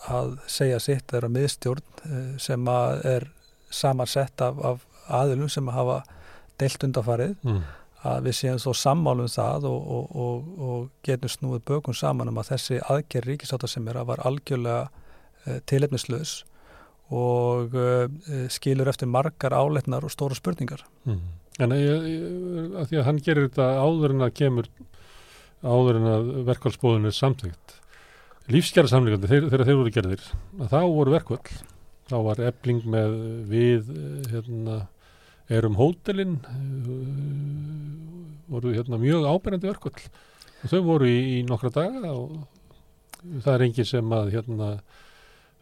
að 0.09 0.35
segja 0.51 0.81
sitt 0.83 1.15
að 1.15 1.31
miðstjórn 1.37 1.87
uh, 2.09 2.27
sem 2.43 2.69
að 2.71 3.07
er 3.15 3.31
samansett 3.75 4.45
af, 4.45 4.61
af 4.65 4.85
aðilum 5.09 5.51
sem 5.53 5.69
hafa 5.73 6.03
deilt 6.61 6.87
undarfarið 6.87 7.35
Mm. 7.43 7.63
að 8.05 8.27
við 8.29 8.35
séum 8.39 8.59
þó 8.61 8.73
sammálum 8.77 9.29
það 9.33 9.65
og, 9.69 9.87
og, 9.97 10.17
og, 10.25 10.49
og 10.61 10.91
getum 11.07 11.33
snúið 11.33 11.63
bökum 11.71 11.97
saman 11.97 12.29
um 12.29 12.41
að 12.43 12.51
þessi 12.53 12.81
aðgerð 12.85 13.31
ríkisáta 13.31 13.71
sem 13.71 13.87
er 13.89 13.97
að 14.01 14.11
var 14.13 14.25
algjörlega 14.29 14.83
uh, 14.91 15.61
tilefnislaus 15.67 16.43
og 17.13 17.75
uh, 17.77 18.07
skilur 18.53 18.89
eftir 18.93 19.09
margar 19.09 19.57
áleitnar 19.57 20.05
og 20.05 20.13
stóra 20.13 20.37
spurningar. 20.37 20.85
Mm. 21.05 21.25
En 21.63 21.75
ég, 21.77 22.07
að 22.81 22.89
því 22.91 22.99
að 22.99 23.07
hann 23.09 23.21
gerir 23.23 23.49
þetta 23.49 23.67
áður 23.79 24.15
en 24.17 24.27
að 24.27 24.37
kemur 24.41 24.71
áður 25.65 25.99
en 26.01 26.11
að 26.11 26.31
verkvælsbóðun 26.51 27.09
er 27.09 27.17
samþygt 27.17 27.77
lífskjara 28.53 28.91
samlíkandi 28.93 29.31
þegar 29.31 29.65
þeir 29.65 29.79
voru 29.81 29.95
gerðir 29.95 30.25
að 30.61 30.75
þá 30.75 30.81
voru 30.83 31.15
verkvöld 31.15 31.53
þá 32.11 32.17
var 32.27 32.43
ebling 32.51 32.83
með 32.93 33.15
við 33.49 33.93
eh, 33.95 34.27
hérna, 34.35 34.81
erum 35.49 35.79
hótelin 35.81 36.37
voru 38.51 38.75
hérna 38.75 39.01
mjög 39.01 39.25
ábyrjandi 39.29 39.71
verkvöld 39.71 40.03
og 40.65 40.73
þau 40.73 40.83
voru 40.85 41.09
í, 41.09 41.17
í 41.39 41.47
nokkra 41.49 41.73
daga 41.73 42.13
og 42.13 42.45
það 43.45 43.55
er 43.55 43.67
engin 43.69 43.89
sem 43.89 44.13
að 44.17 44.35
hérna 44.37 44.75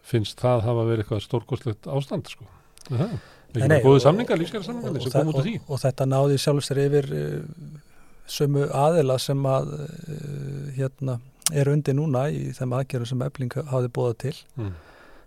finnst 0.06 0.40
það 0.42 0.64
hafa 0.66 0.88
verið 0.88 1.04
eitthvað 1.04 1.22
stórkostlegt 1.22 1.86
ástand 1.86 2.26
sko. 2.30 2.46
Það 2.88 3.62
er 3.62 3.74
ekki 3.76 3.90
og- 3.92 4.02
samningar, 4.02 4.40
lífskjara 4.40 4.66
samningar 4.66 5.04
sem 5.04 5.12
kom 5.14 5.30
út 5.30 5.38
af 5.38 5.46
því. 5.46 5.54
og, 5.68 5.78
þetta 5.84 6.06
náði 6.10 6.38
sjálfstur 6.42 6.80
yfir 6.82 7.08
uh, 7.14 7.91
sömu 8.30 8.68
aðila 8.68 9.18
sem 9.20 9.46
að 9.48 9.74
uh, 9.76 10.72
hérna 10.76 11.18
er 11.52 11.68
undir 11.72 11.96
núna 11.98 12.28
í 12.32 12.50
þeim 12.56 12.74
aðgerðum 12.78 13.10
sem 13.10 13.24
Ebling 13.26 13.54
hafði 13.70 13.92
bóðað 13.92 14.18
til. 14.26 14.36
Mm. 14.56 14.74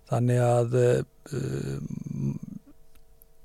Þannig 0.10 0.44
að 0.46 0.78
uh, 0.82 1.80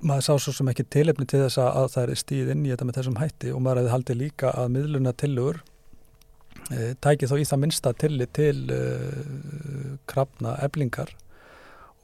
maður 0.01 0.25
sá 0.25 0.31
svo 0.41 0.53
sem 0.55 0.69
ekki 0.71 0.85
tilefni 0.93 1.27
til 1.29 1.43
þess 1.43 1.59
að, 1.61 1.71
að 1.81 1.89
það 1.95 2.13
er 2.13 2.21
stíð 2.21 2.53
inn 2.53 2.63
í 2.65 2.71
þetta 2.73 2.87
með 2.87 2.99
þessum 2.99 3.19
hætti 3.21 3.51
og 3.53 3.61
maður 3.63 3.81
hefði 3.81 3.93
haldið 3.95 4.21
líka 4.21 4.53
að 4.57 4.71
miðluna 4.75 5.13
tillögur 5.17 5.61
uh, 5.61 6.91
tæki 7.03 7.29
þó 7.29 7.35
í 7.37 7.49
það 7.49 7.63
minnsta 7.65 7.93
tillit 8.01 8.33
til 8.37 8.55
uh, 8.73 9.97
krafna 10.09 10.55
eblingar 10.65 11.13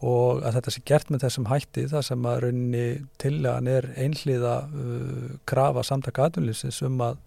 og 0.05 0.43
að 0.45 0.59
þetta 0.59 0.73
sé 0.73 0.83
gert 0.85 1.09
með 1.09 1.23
þessum 1.25 1.47
hætti 1.49 1.87
það 1.89 2.03
sem 2.05 2.25
að 2.29 2.41
rauninni 2.43 2.85
tillagan 3.21 3.69
er 3.71 3.89
einhliða 3.97 4.57
uh, 4.67 5.31
krafa 5.49 5.85
samtaka 5.87 6.27
aðunlýsins 6.27 6.83
um 6.85 7.01
að, 7.01 7.17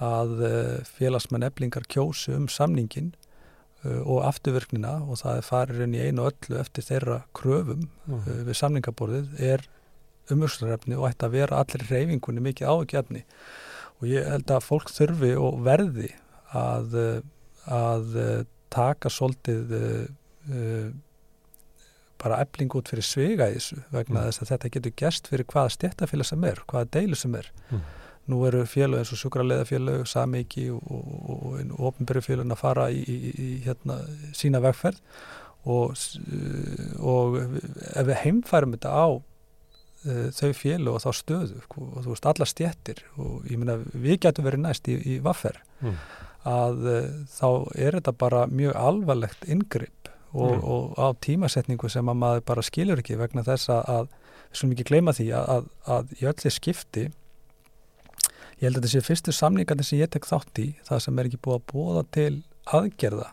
að 0.00 0.30
uh, 0.40 0.84
félagsmenn 0.96 1.44
eblingar 1.46 1.84
kjósi 1.92 2.32
um 2.36 2.46
samningin 2.48 3.10
uh, 3.84 4.00
og 4.04 4.22
afturvirknina 4.28 4.94
og 5.04 5.18
það 5.20 5.36
er 5.42 5.46
farir 5.48 5.82
inn 5.86 5.94
í 5.98 6.04
einu 6.08 6.24
öllu 6.30 6.56
eftir 6.60 6.86
þeirra 6.88 7.22
kröfum 7.36 7.88
Mm. 8.10 8.24
við 8.48 8.56
samningaborðið 8.58 9.40
er 9.52 9.66
umhverfsrefni 10.30 10.96
og 10.98 11.08
ætti 11.10 11.26
að 11.28 11.34
vera 11.36 11.60
allir 11.62 11.84
reyfingunni 11.90 12.42
mikið 12.48 12.70
ágjafni 12.72 13.20
og 14.00 14.08
ég 14.08 14.26
held 14.32 14.50
að 14.50 14.64
fólk 14.66 14.90
þurfi 14.90 15.30
og 15.38 15.60
verði 15.66 16.08
að, 16.56 16.96
að 17.66 18.16
taka 18.72 19.10
svolítið 19.12 19.74
uh, 19.76 20.90
bara 22.20 22.40
ebling 22.44 22.72
út 22.76 22.90
fyrir 22.92 23.04
svega 23.06 23.46
í 23.50 23.56
þessu 23.58 23.78
vegna 23.94 24.20
Mm. 24.20 24.26
þess 24.28 24.42
að 24.42 24.50
þetta 24.52 24.70
getur 24.74 24.92
gerst 25.02 25.28
fyrir 25.30 25.46
hvaða 25.48 25.72
stjættafélag 25.76 26.28
sem 26.28 26.44
er, 26.44 26.58
hvaða 26.68 26.90
deilu 26.98 27.16
sem 27.16 27.34
er 27.34 27.50
Mm. 27.70 27.80
Nú 28.30 28.40
eru 28.48 28.62
félög 28.70 29.02
eins 29.02 29.10
og 29.14 29.20
sjúkraleðafélög 29.20 30.06
samiki 30.08 30.68
og, 30.72 30.80
og, 30.86 31.10
og, 31.34 31.58
og 31.76 31.84
ofnbyrju 31.90 32.22
félögin 32.28 32.54
að 32.56 32.62
fara 32.62 32.88
í, 32.94 33.02
í, 33.04 33.18
í 33.34 33.50
hérna, 33.66 33.98
sína 34.36 34.62
vegferð 34.64 35.02
og, 35.68 35.92
og 37.04 37.36
ef 37.40 38.06
við 38.08 38.16
heimfærum 38.24 38.74
þetta 38.76 38.92
á 38.96 39.06
uh, 39.12 40.26
þau 40.36 40.50
félög 40.56 40.94
og 40.96 41.02
þá 41.04 41.10
stöðu 41.20 41.60
sko, 41.66 41.84
og 41.90 42.04
þú 42.06 42.14
veist 42.14 42.28
alla 42.30 42.48
stjættir 42.48 43.02
og 43.20 43.46
ég 43.50 43.60
meina 43.60 43.78
við 43.92 44.20
getum 44.24 44.46
verið 44.48 44.64
næst 44.66 44.90
í, 44.92 44.98
í 45.16 45.20
vaffer 45.24 45.60
Mm. 45.80 45.94
að 46.44 46.82
uh, 46.84 47.04
þá 47.32 47.46
er 47.80 47.94
þetta 47.96 48.12
bara 48.20 48.40
mjög 48.52 48.74
alvarlegt 48.76 49.46
ingripp 49.48 50.10
og, 50.32 50.50
Mm. 50.52 50.64
og 50.68 50.98
á 51.00 51.06
tímasetningu 51.24 51.88
sem 51.90 52.04
að 52.12 52.18
maður 52.20 52.42
bara 52.46 52.62
skilur 52.62 53.00
ekki 53.00 53.16
vegna 53.16 53.42
þess 53.46 53.70
að, 53.72 53.88
að 53.88 54.10
skulum 54.52 54.74
ekki 54.76 54.84
gleyma 54.90 55.14
því 55.16 55.26
að, 55.38 55.48
að, 55.54 55.64
að 55.96 56.12
í 56.20 56.28
öllu 56.28 56.52
skipti 56.52 57.06
ég 58.60 58.66
held 58.68 58.76
að 58.76 58.82
þetta 58.84 58.92
sé 58.92 59.00
fyrstu 59.06 59.32
samningarnir 59.32 59.86
sem 59.88 59.98
ég 60.02 60.10
tek 60.12 60.26
þátt 60.28 60.60
í 60.62 60.68
það 60.88 61.02
sem 61.06 61.18
er 61.18 61.28
ekki 61.30 61.40
búið 61.46 61.58
að 61.60 61.66
búa 61.72 62.02
til 62.14 62.32
aðgerða 62.76 63.28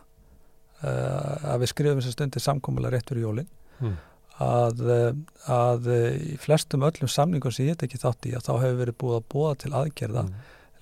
uh, 0.82 1.52
að 1.52 1.62
við 1.64 1.72
skrifum 1.72 2.00
þess 2.02 2.10
að 2.12 2.16
stundi 2.18 2.42
samkomulega 2.44 2.96
rétt 2.98 3.12
fyrir 3.14 3.26
jólin 3.28 3.54
Mm. 3.78 3.92
að, 4.42 4.80
uh, 4.90 5.12
að 5.54 5.84
uh, 5.86 6.14
í 6.18 6.36
flestum 6.42 6.82
öllum 6.82 7.06
samningum 7.12 7.52
sem 7.54 7.68
ég 7.68 7.76
tek 7.78 7.92
þátt 8.02 8.26
í 8.26 8.32
að 8.34 8.42
þá 8.48 8.52
hefur 8.64 8.78
verið 8.80 8.96
búið 8.98 9.18
að 9.20 9.26
búa 9.34 9.52
til 9.54 9.70
aðgerða 9.78 10.24
Mm. 10.26 10.32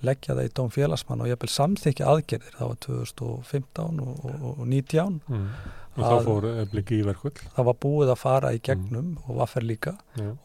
leggja 0.07 0.33
það 0.37 0.47
í 0.47 0.53
dóm 0.57 0.71
félagsmann 0.73 1.21
og 1.21 1.29
ég 1.29 1.37
vil 1.41 1.49
samþykja 1.49 2.07
aðgerðir 2.09 2.57
það 2.57 2.67
var 2.71 2.79
2015 2.87 4.01
og, 4.01 4.25
og, 4.25 4.47
og 4.61 4.65
19 4.65 5.21
Mm. 5.29 5.45
Og 5.97 6.03
þá 6.05 6.25
fór 6.25 6.45
eblingi 6.61 6.97
í 7.01 7.05
verkvöld. 7.07 7.39
það 7.55 7.65
var 7.69 7.77
búið 7.85 8.11
að 8.13 8.19
fara 8.21 8.51
í 8.53 8.59
gegnum 8.61 9.13
og 9.27 9.37
vaffer 9.39 9.63
líka 9.65 9.95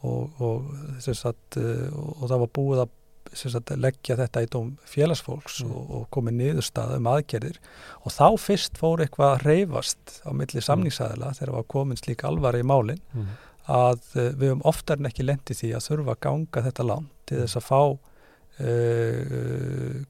og, 0.01 0.31
og, 0.41 0.71
sagt, 1.05 1.57
og 1.57 2.23
það 2.29 2.39
var 2.45 2.49
búið 2.57 2.81
að 2.85 2.93
sagt, 3.37 3.71
leggja 3.77 4.15
þetta 4.19 4.41
í 4.43 4.49
dóm 4.53 4.73
félagsfólks 4.89 5.61
Mm. 5.63 5.71
og, 5.71 5.91
og 5.97 6.03
komið 6.11 6.33
niðurstað 6.39 6.95
um 6.97 7.07
aðgerðir 7.13 7.57
og 8.05 8.11
þá 8.11 8.27
fyrst 8.39 8.77
fór 8.77 9.01
eitthvað 9.05 9.33
að 9.37 9.43
reyfast 9.47 10.21
á 10.25 10.29
milli 10.33 10.61
samningsæðila 10.61 11.33
þegar 11.37 11.53
var 11.57 11.63
komin 11.75 11.97
slík 11.97 12.23
alvara 12.29 12.59
í 12.59 12.63
málin 12.67 12.99
Mm. 13.13 13.27
að 13.67 13.99
uh, 14.15 14.29
við 14.35 14.49
höfum 14.51 14.65
oftar 14.67 14.97
en 14.99 15.05
ekki 15.11 15.23
lendi 15.25 15.53
því 15.55 15.73
að 15.77 15.85
þurfa 15.87 16.11
að 16.17 16.23
ganga 16.27 16.63
þetta 16.67 16.83
langt 16.89 17.11
til 17.25 17.37
þess 17.43 17.55
að 17.61 17.67
fá 17.69 17.81
uh, 18.63 20.01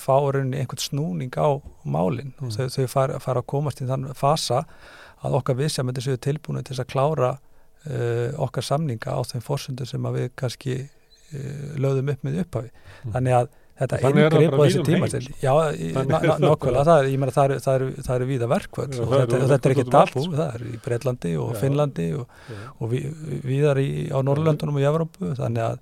fá 0.00 0.14
rauninni 0.32 0.56
einhvern 0.62 0.80
snúning 0.80 1.34
á 1.36 1.60
málin 1.84 2.32
Mm. 2.40 2.46
og 2.48 2.52
þau, 2.56 2.66
þau 2.72 2.86
fara, 2.88 3.18
fara 3.20 3.40
að 3.42 3.46
komast 3.52 3.82
í 3.82 3.86
þann 3.86 4.08
fasa 4.16 4.62
að 5.22 5.36
okkar 5.38 5.58
vissjamendir 5.58 6.02
séu 6.02 6.16
tilbúinu 6.18 6.62
til 6.64 6.78
að 6.80 6.88
klára 6.90 7.32
uh, 7.86 8.32
okkar 8.42 8.64
samninga 8.64 9.12
á 9.14 9.20
þeim 9.22 9.44
fórsöndu 9.44 9.86
sem 9.86 10.02
við 10.02 10.30
kannski 10.36 10.88
lögðum 11.82 12.14
upp 12.14 12.24
með 12.28 12.40
upphafi 12.44 12.70
Mm. 13.02 13.12
þannig 13.16 13.34
að 13.40 13.46
þetta 13.82 13.98
inngrip 14.12 14.52
og 14.54 14.60
þessi 14.62 14.78
um 14.78 14.84
heim, 14.86 15.02
tíma 15.02 15.06
já, 15.42 15.52
na- 16.06 16.18
það 16.86 17.08
ég 17.10 17.18
meina 17.22 17.32
það 17.34 17.46
eru 17.48 17.56
eru, 17.76 17.86
eru 18.18 18.26
víða 18.28 18.48
verkvöld 18.52 18.98
og 19.02 19.14
þetta, 19.16 19.38
og 19.42 19.48
þetta 19.52 19.66
er 19.70 19.74
ekki 19.74 19.86
sko. 20.22 20.36
það 20.38 20.52
er 20.54 20.66
í 20.68 20.76
Breitlandi 20.84 21.32
og. 21.42 21.56
Finnlandi 21.62 22.06
og, 22.20 22.36
og 22.78 22.92
við, 22.92 23.08
viðar 23.48 23.80
á 24.12 24.18
Norrlöndunum 24.22 24.78
og 24.78 24.84
í 24.84 24.86
Evrópu 24.92 25.32
þannig 25.40 25.64
að, 25.66 25.80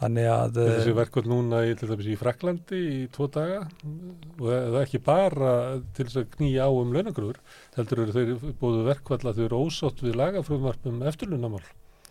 þannig 0.00 0.26
að 0.32 0.58
Þessi 0.58 0.90
eh, 0.90 0.98
verkvöld 0.98 1.30
núna 1.30 1.62
í, 1.68 1.76
í 2.16 2.18
Fraklandi 2.24 2.82
í 2.96 2.98
tvo 3.14 3.30
daga 3.38 3.62
og 3.62 4.44
það 4.50 4.74
er 4.74 4.82
ekki 4.82 5.02
bara 5.06 5.54
til 5.94 6.08
þess 6.08 6.22
að 6.24 6.30
knýja 6.34 6.66
á 6.66 6.70
um 6.72 6.92
launagrúður 6.96 7.38
heldur 7.78 8.02
eru 8.08 8.16
þeir 8.16 8.34
búið 8.58 8.82
verkvall 8.90 9.22
að 9.22 9.38
þau 9.38 9.44
eru 9.46 9.62
ósátt 9.68 10.02
við 10.02 10.18
lagafrumvarpum 10.18 11.02
eftirlunamál. 11.12 11.62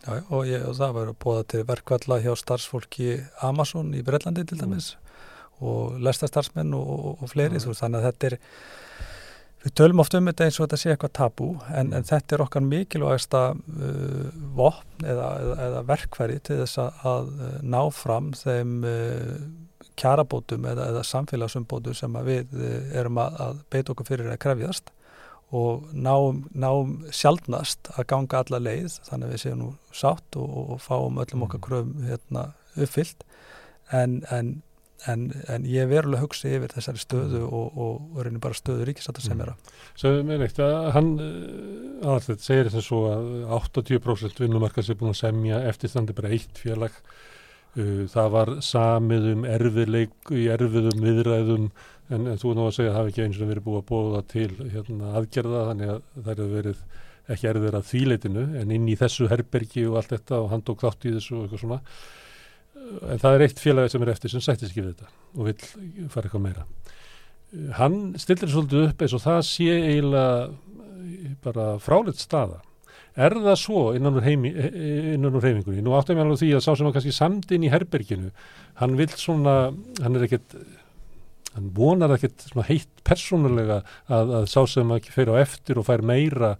Já, 0.06 0.22
og, 0.30 0.46
ég, 0.48 0.64
og 0.66 0.78
það 0.78 0.96
var 1.00 1.12
bóða 1.26 1.44
til 1.54 1.66
verkvalla 1.68 2.22
hjá 2.24 2.32
starfsfólki 2.40 3.18
Amazon 3.46 3.94
í 3.98 4.04
Breitlandi 4.06 4.46
til 4.48 4.62
dæmis 4.62 4.94
og 5.64 6.00
lestarstarfsmenn 6.04 6.74
og, 6.76 6.90
og, 6.96 7.22
og 7.24 7.32
fleiri 7.32 7.58
veist, 7.58 7.80
þannig 7.80 8.02
að 8.02 8.10
þetta 8.10 8.30
er 8.30 8.38
við 9.66 9.74
tölum 9.80 10.02
oft 10.04 10.16
um 10.18 10.28
þetta 10.30 10.46
eins 10.46 10.58
og 10.60 10.68
þetta 10.68 10.80
sé 10.82 10.92
eitthvað 10.94 11.14
tabú 11.18 11.50
en, 11.74 11.94
en 11.98 12.06
þetta 12.06 12.36
er 12.36 12.44
okkar 12.46 12.66
mikilvægasta 12.66 13.44
uh, 13.56 14.26
vopn 14.58 15.08
eða, 15.08 15.30
eða, 15.42 15.56
eða 15.70 15.86
verkfæri 15.90 16.42
til 16.46 16.60
þess 16.62 16.82
að, 16.84 17.00
að 17.14 17.32
uh, 17.40 17.56
ná 17.76 17.80
fram 17.96 18.34
þeim 18.38 18.76
uh, 18.86 19.32
kjarabótum 19.96 20.68
eða, 20.70 20.92
eða 20.92 21.06
samfélagsumbótum 21.08 21.98
sem 21.98 22.20
að 22.20 22.30
við 22.30 22.60
uh, 22.60 22.78
erum 23.00 23.24
að, 23.24 23.42
að 23.48 23.66
beita 23.74 23.96
okkur 23.96 24.12
fyrir 24.12 24.30
að 24.34 24.42
krefjast 24.46 24.94
og 25.54 25.90
náum, 25.94 26.46
náum 26.58 26.98
sjaldnast 27.14 27.92
að 27.96 28.08
ganga 28.12 28.42
alla 28.42 28.62
leið 28.64 29.00
þannig 29.06 29.28
að 29.28 29.34
við 29.36 29.44
séum 29.44 29.60
nú 29.62 29.72
sátt 29.94 30.40
og, 30.42 30.56
og 30.76 30.82
fáum 30.84 31.20
öllum 31.22 31.46
okkar 31.46 31.64
kröfum 31.68 32.08
hérna, 32.08 32.48
uppfyllt. 32.76 33.28
En, 33.94 34.24
en 34.34 34.56
en, 35.12 35.26
en 35.52 35.66
ég 35.68 35.84
er 35.84 35.90
verulega 35.90 36.22
að 36.22 36.26
hugsa 36.26 36.50
yfir 36.50 36.74
þessari 36.74 37.02
stöðu 37.02 37.44
og, 37.46 37.78
og, 37.78 38.02
og 38.14 38.20
reynir 38.26 38.42
bara 38.44 38.58
stöðu 38.58 38.88
ríkisáta 38.90 39.24
sem 39.24 39.42
er 39.44 39.54
að 39.54 39.72
Svo 40.00 40.12
með 40.26 40.44
neitt 40.44 40.62
að 40.64 40.76
hann 40.96 41.12
aðallett 42.02 42.46
segir 42.46 42.72
þess 42.74 42.94
að 42.96 43.30
80% 43.60 44.44
vinnumarkas 44.44 44.90
er 44.90 45.00
búin 45.00 45.14
að 45.14 45.22
semja 45.22 45.62
eftirstandi 45.70 46.16
bara 46.18 46.32
eitt 46.36 46.62
félag. 46.62 46.96
Uh, 47.76 48.06
það 48.08 48.30
var 48.32 48.54
samið 48.64 49.30
um 49.34 49.46
erfiðleik 49.52 50.32
í 50.32 50.48
erfiðum 50.54 51.02
viðræðum 51.04 51.70
en, 52.10 52.28
en 52.32 52.40
þú 52.42 52.52
er 52.52 52.60
nú 52.60 52.68
að 52.68 52.76
segja 52.78 52.92
að 52.92 52.96
það 52.96 53.00
hafi 53.00 53.14
ekki 53.14 53.24
eins 53.26 53.40
og 53.40 53.52
verið 53.52 53.66
búið 53.66 53.80
að 53.82 53.88
bóða 53.92 54.22
til 54.32 54.50
hérna, 54.74 55.14
aðgerða 55.20 55.64
þannig 55.70 55.94
að 55.94 56.04
það 56.16 56.32
hefur 56.34 56.54
verið 56.60 56.84
ekki 57.36 57.50
erfiðar 57.50 57.80
að 57.80 57.88
þvíleitinu 57.90 58.44
en 58.62 58.76
inn 58.76 58.86
í 58.92 58.98
þessu 59.00 59.30
herbergi 59.32 59.88
og 59.90 59.98
allt 60.02 60.14
þetta 60.14 60.42
og 60.44 60.52
hann 60.52 60.66
tók 60.66 60.84
þátt 60.86 61.08
í 61.10 61.16
þessu 61.16 61.40
og 61.40 61.46
eitthvað 61.46 61.64
svona. 61.64 61.80
En 63.10 63.22
það 63.24 63.38
er 63.38 63.46
eitt 63.48 63.62
félagi 63.64 63.94
sem 63.96 64.06
er 64.06 64.12
eftir 64.14 64.34
sem 64.34 64.44
sættis 64.46 64.70
ekki 64.70 64.84
við 64.84 64.92
þetta 64.94 65.10
og 65.34 65.50
vil 65.50 66.10
fara 66.14 66.28
eitthvað 66.28 66.46
meira. 66.46 66.68
Hann 67.80 67.98
stillir 68.22 68.52
svolítið 68.52 68.92
upp 68.92 69.02
eins 69.02 69.16
og 69.18 69.24
það 69.24 69.42
sé 69.48 69.74
eiginlega 69.74 71.36
bara 71.46 71.68
fráleitt 71.82 72.22
staða. 72.22 72.62
Er 73.16 73.32
það 73.32 73.58
svo 73.62 73.82
innan 73.96 74.18
úr, 74.20 74.26
heimi, 74.26 74.52
innan 75.16 75.38
úr 75.38 75.46
heimingunni? 75.46 75.84
Nú 75.86 75.94
áttum 75.96 76.20
ég 76.20 76.26
alveg 76.26 76.42
því 76.42 76.50
að 76.58 76.66
sá 76.66 76.74
sem 76.74 76.88
var 76.88 76.98
kannski 76.98 77.14
samdinn 77.16 77.64
í 77.64 77.70
herberginu, 77.72 78.32
hann 78.82 78.98
vil 79.00 79.08
svona, 79.16 79.54
hann 80.04 80.20
er 80.20 80.26
ekkert, 80.28 80.58
hann 81.56 81.72
vonar 81.76 82.14
ekkert 82.16 82.48
heitt 82.68 83.04
persónulega 83.08 83.82
að, 84.12 84.34
að 84.42 84.48
sá 84.52 84.62
sem 84.70 84.92
ekki 84.98 85.14
fer 85.14 85.32
á 85.32 85.36
eftir 85.42 85.80
og 85.80 85.88
fær 85.88 86.04
meira, 86.06 86.56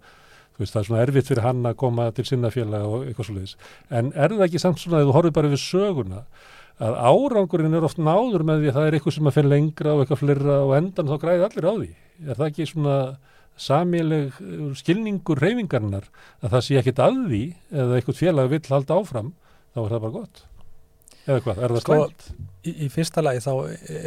veist 0.56 0.72
það 0.72 0.82
er 0.82 0.88
svona 0.88 1.04
erfitt 1.04 1.30
fyrir 1.30 1.44
hann 1.44 1.68
að 1.68 1.78
koma 1.82 2.08
til 2.16 2.24
sinnafélaga 2.24 2.88
og 2.88 3.06
eitthvað 3.06 3.28
svo 3.28 3.36
leiðis. 3.36 3.56
En 3.92 4.12
er 4.16 4.32
það 4.32 4.46
ekki 4.48 4.62
samt 4.62 4.80
svona 4.80 5.02
að 5.02 5.10
þú 5.10 5.16
horfið 5.18 5.36
bara 5.36 5.52
við 5.52 5.62
söguna 5.66 6.24
að 6.86 6.98
árangurinn 7.08 7.76
er 7.76 7.86
oft 7.88 8.00
náður 8.00 8.44
með 8.44 8.62
því 8.62 8.70
að 8.70 8.76
það 8.78 8.88
er 8.88 8.96
eitthvað 8.96 9.16
sem 9.16 9.30
að 9.30 9.36
finna 9.36 9.52
lengra 9.52 9.94
og 9.94 10.02
eitthvað 10.02 10.22
flirra 10.22 10.58
og 10.64 10.74
endan 10.76 11.08
þá 11.08 11.16
græði 11.22 11.46
allir 11.46 11.68
á 11.68 11.74
því. 11.76 11.88
Er 12.26 12.40
það 12.40 12.50
ekki 12.50 12.68
svona 12.72 12.96
samileg 13.56 14.36
uh, 14.40 14.72
skilningur 14.76 15.40
reyfingarnar 15.40 16.10
að 16.44 16.52
það 16.52 16.66
sé 16.66 16.76
ekkit 16.80 17.00
að 17.04 17.22
því 17.30 17.42
eða 17.72 17.96
eitthvað 17.96 18.20
félag 18.20 18.52
vill 18.52 18.66
halda 18.68 19.00
áfram 19.00 19.32
þá 19.72 19.80
er 19.82 19.94
það 19.94 20.04
bara 20.04 20.16
gott 20.18 20.44
eða 21.26 21.40
hvað, 21.44 21.58
er 21.66 21.72
það 21.74 21.80
Sko, 21.82 21.94
slæmt? 21.96 22.28
Í, 22.66 22.72
í 22.82 22.86
fyrsta 22.90 23.22
lagi 23.22 23.38
þá 23.44 23.52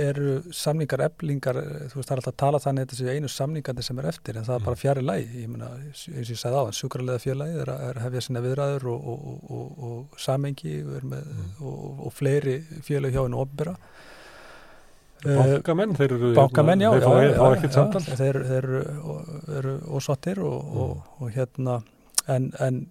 eru 0.04 0.32
samningar 0.52 1.00
eflingar, 1.06 1.56
þú 1.92 1.96
veist 2.00 2.10
það 2.10 2.16
er 2.16 2.20
alltaf 2.20 2.34
að 2.34 2.40
tala 2.42 2.60
þannig 2.60 2.82
að 2.84 2.90
þetta 2.90 2.98
séu 3.00 3.14
einu 3.16 3.30
samningandi 3.32 3.84
sem 3.88 4.00
er 4.02 4.08
eftir 4.12 4.36
en 4.40 4.44
það 4.44 4.56
er 4.56 4.60
Mm. 4.60 4.66
bara 4.66 4.76
fjari 4.82 5.02
lagi, 5.06 5.28
ég 5.44 5.48
meina 5.48 5.70
eins 5.80 6.02
og 6.10 6.14
ég 6.20 6.40
sagði 6.42 6.60
á 6.60 6.64
hann, 6.68 6.76
sjúkrarlega 6.76 7.20
er, 7.62 7.72
að- 7.72 7.84
er 7.90 7.94
að 7.96 8.04
hefja 8.08 8.22
sinna 8.26 8.42
viðræður 8.44 8.84
og, 8.92 9.08
og, 9.08 9.20
og, 9.24 9.40
og, 9.50 9.84
og 9.90 10.20
samengi 10.20 10.74
með, 10.84 11.24
Mm. 11.24 11.64
og, 11.64 12.06
og 12.06 12.14
fleiri 12.14 12.58
félagi 12.84 13.16
hjá 13.16 13.24
hennu 13.24 13.40
ofnbera 13.46 13.76
Bankamenn, 15.24 15.96
þeir 16.00 16.12
eru 16.16 16.34
Bankamenn, 16.36 16.80
já, 16.80 16.92
þeir 18.20 18.40
eru, 18.60 18.84
eru 19.60 19.74
ósottir 20.00 20.40
og, 20.40 20.64
Mm. 20.64 20.78
og, 20.80 21.04
og 21.20 21.32
hérna 21.36 21.82
en, 22.28 22.52
en 22.60 22.88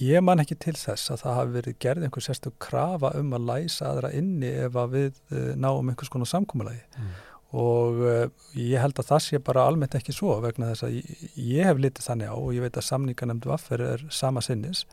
ég 0.00 0.22
man 0.24 0.40
ekki 0.40 0.56
til 0.56 0.72
þess 0.78 1.10
að 1.12 1.20
það 1.24 1.34
hafi 1.38 1.52
verið 1.58 1.74
gerð 1.84 2.06
einhver 2.06 2.24
sérstu 2.24 2.52
krafa 2.62 3.10
um 3.18 3.34
að 3.36 3.44
læsa 3.50 3.90
aðra 3.90 4.12
inni 4.16 4.48
ef 4.64 4.78
að 4.80 4.94
við 4.96 5.20
uh, 5.34 5.52
náum 5.60 5.90
einhvers 5.92 6.12
konar 6.12 6.30
samkúmulagi 6.30 6.80
Mm. 6.96 7.12
og 7.60 7.98
uh, 8.00 8.26
ég 8.56 8.80
held 8.80 8.96
að 8.96 9.10
það 9.10 9.22
sé 9.26 9.38
bara 9.44 9.66
almennt 9.68 9.94
ekki 9.98 10.14
svo 10.16 10.38
vegna 10.40 10.70
þess 10.70 10.86
að 10.86 10.94
ég, 10.96 11.28
ég 11.36 11.68
hef 11.68 11.76
litið 11.84 12.06
þannig 12.08 12.32
á 12.32 12.36
og 12.38 12.52
ég 12.56 12.64
veit 12.64 12.76
að 12.80 12.88
samninganemndu 12.88 13.50
vaffer 13.52 13.84
er 13.84 14.04
sama 14.08 14.40
sinnis 14.40 14.86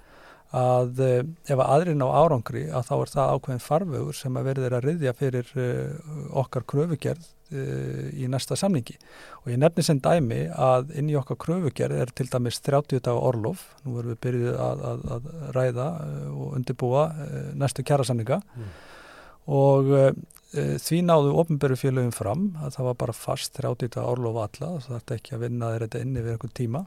að 0.52 1.00
uh, 1.00 1.24
ef 1.48 1.56
að 1.56 1.72
aðrin 1.78 2.04
á 2.04 2.10
árangri 2.20 2.66
að 2.68 2.88
þá 2.90 2.96
er 3.00 3.14
það 3.16 3.34
ákveðin 3.38 3.64
farvegur 3.70 4.18
sem 4.20 4.40
að 4.42 4.50
verður 4.52 4.76
að 4.76 4.88
riðja 4.90 5.14
fyrir 5.16 5.54
okkar 6.44 6.68
kröfugerð 6.68 7.32
uh, 7.52 8.08
í 8.14 8.28
næsta 8.32 8.58
samningi. 8.60 8.96
Og 9.44 9.52
ég 9.54 9.60
nefni 9.62 9.86
sem 9.86 10.00
dæmi 10.04 10.42
að 10.54 10.94
inn 11.00 11.12
í 11.12 11.18
okkar 11.20 11.40
kröfugerð 11.44 12.02
er 12.04 12.14
til 12.16 12.28
dæmis 12.32 12.60
30 12.66 13.04
daga 13.06 13.22
orlof, 13.30 13.66
nú 13.86 14.00
erum 14.00 14.14
við 14.14 14.22
byrjuð 14.26 14.60
að, 14.66 14.84
að, 14.92 15.08
að 15.16 15.32
ræða 15.58 15.88
uh, 16.06 16.28
og 16.34 16.60
undirbúa 16.60 17.06
uh, 17.14 17.40
næstu 17.60 17.86
kjærasamninga 17.88 18.42
Mm. 18.50 18.70
og 19.56 19.90
uh, 19.96 20.12
því 20.82 21.00
náðu 21.06 21.34
ofnböru 21.42 21.76
félögum 21.78 22.14
fram 22.14 22.48
að 22.64 22.76
það 22.78 22.88
var 22.90 22.96
bara 23.04 23.14
fast 23.14 23.54
30 23.58 23.92
daga 23.96 24.08
orlof 24.10 24.40
alla, 24.44 24.72
það 24.82 24.96
þarf 24.96 25.14
ekki 25.16 25.36
að 25.36 25.44
vinna 25.46 25.70
þeir 25.74 25.86
þetta 25.86 26.02
inni 26.06 26.24
við 26.26 26.34
einhvern 26.36 26.56
tíma 26.58 26.82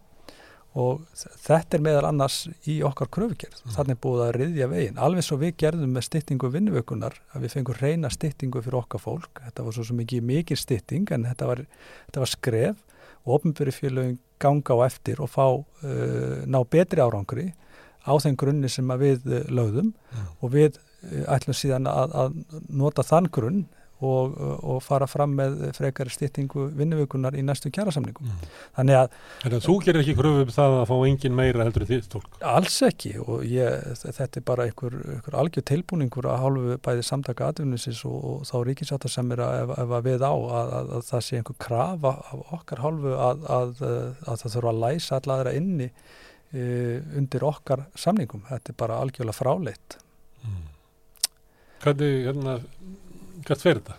og 0.79 1.03
þetta 1.13 1.77
er 1.77 1.83
meðal 1.85 2.07
annars 2.09 2.37
í 2.69 2.79
okkar 2.87 3.11
kröfugerð. 3.13 3.59
Mm. 3.61 3.73
þannig 3.77 3.99
búið 4.05 4.23
að 4.25 4.33
riðja 4.39 4.69
veginn. 4.71 5.01
Alveg 5.05 5.27
svo 5.27 5.37
við 5.41 5.57
gerðum 5.61 5.93
með 5.93 6.07
styttingu 6.09 6.49
vinnuvökunar 6.53 7.19
að 7.35 7.45
við 7.45 7.57
fengum 7.57 7.79
reyna 7.81 8.11
styttingu 8.13 8.63
fyrir 8.65 8.79
okkar 8.81 9.03
fólk. 9.03 9.43
Þetta 9.45 9.67
var 9.67 9.77
svo 9.77 9.85
sem 9.89 10.01
ekki 10.05 10.23
mikið 10.25 10.61
stytting 10.63 11.13
en 11.13 11.27
þetta 11.29 11.51
var, 11.51 11.65
þetta 12.07 12.25
var 12.25 12.33
skref. 12.33 12.81
Og 13.23 13.37
ofnböru 13.37 13.75
félögum 13.75 14.17
ganga 14.43 14.75
á 14.75 14.79
eftir 14.89 15.21
og 15.23 15.31
fá 15.31 15.45
uh, 15.53 16.41
ná 16.49 16.59
betri 16.67 17.05
árangri 17.05 17.53
á 18.03 18.13
þeim 18.19 18.35
grunni 18.41 18.71
sem 18.73 18.89
við 18.99 19.29
uh, 19.29 19.45
lögðum. 19.53 19.93
Mm. 19.93 20.33
og 20.41 20.57
við 20.57 20.81
uh, 20.81 21.29
ætlum 21.37 21.55
síðan 21.55 21.87
að, 21.87 22.17
að 22.17 22.41
nota 22.73 23.05
þann 23.07 23.31
grunn 23.31 23.63
og, 24.03 24.37
og 24.63 24.81
fara 24.85 25.07
fram 25.11 25.35
með 25.39 25.59
frekari 25.77 26.13
styttingu 26.13 26.69
vinnuvökunar 26.79 27.37
í 27.39 27.45
næstu 27.47 27.71
kjærasamningum. 27.75 28.29
Mm. 28.29 28.47
Þannig 28.79 28.99
að 28.99 29.09
Þannig 29.43 29.57
að 29.59 29.67
þú 29.67 29.77
gerir 29.87 30.03
ekki 30.03 30.17
kröfu 30.19 30.45
um 30.47 30.53
það 30.57 30.77
að 30.79 30.87
fá 30.91 30.95
engin 31.09 31.37
meira 31.39 31.67
heldur 31.67 31.87
en 31.87 31.91
þitt 31.93 32.09
tólk 32.13 32.39
Alls 32.53 32.79
ekki 32.87 33.15
og 33.23 33.45
ég, 33.49 33.87
þetta 34.03 34.41
er 34.41 34.47
bara 34.49 34.67
einhver, 34.69 34.99
einhver 35.17 35.39
algjör 35.43 35.67
tilbúningur 35.73 36.29
að 36.31 36.43
hálfu 36.45 36.79
bæði 36.87 37.07
samtaka 37.07 37.53
atvinninsins 37.53 38.03
og, 38.09 38.19
og 38.33 38.49
þá 38.49 38.57
ríkisáta 38.69 39.13
sem 39.13 39.33
er 39.37 39.45
að, 39.45 39.75
ef, 39.77 39.95
að 39.99 40.09
við 40.09 40.27
á 40.27 40.33
að, 40.33 40.75
að, 40.81 40.93
að 40.99 41.07
það 41.11 41.25
sé 41.29 41.41
einhver 41.41 41.61
krafa 41.63 42.17
af 42.33 42.53
okkar 42.59 42.85
hálfu 42.85 43.17
að, 43.17 43.47
að, 43.59 43.87
að 44.27 44.43
það 44.43 44.55
þurfa 44.57 44.75
að 44.75 44.83
læsa 44.87 45.19
alladra 45.21 45.55
inni 45.59 45.89
e, 46.53 46.65
undir 47.19 47.47
okkar 47.47 47.87
samningum. 47.99 48.45
Þetta 48.51 48.73
er 48.73 48.79
bara 48.85 49.01
algjörlega 49.03 49.39
fráleitt. 49.39 49.99
mm. 50.45 50.69
Hvernig, 51.83 52.19
hérna 52.29 52.59
hvert 53.49 53.65
fer 53.65 53.81
þetta? 53.81 53.99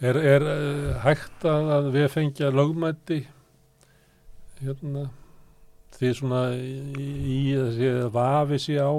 Er, 0.00 0.16
er 0.16 0.44
uh, 0.48 0.90
hægt 1.04 1.46
að, 1.48 1.70
að 1.76 1.88
við 1.96 2.06
fengja 2.14 2.52
lögmætti 2.54 3.20
hérna 4.60 5.08
því 5.96 6.12
svona 6.16 6.42
í, 6.56 7.04
í 7.04 7.40
þessi 7.56 7.90
vafi 8.14 8.60
sé 8.62 8.78
á 8.80 8.92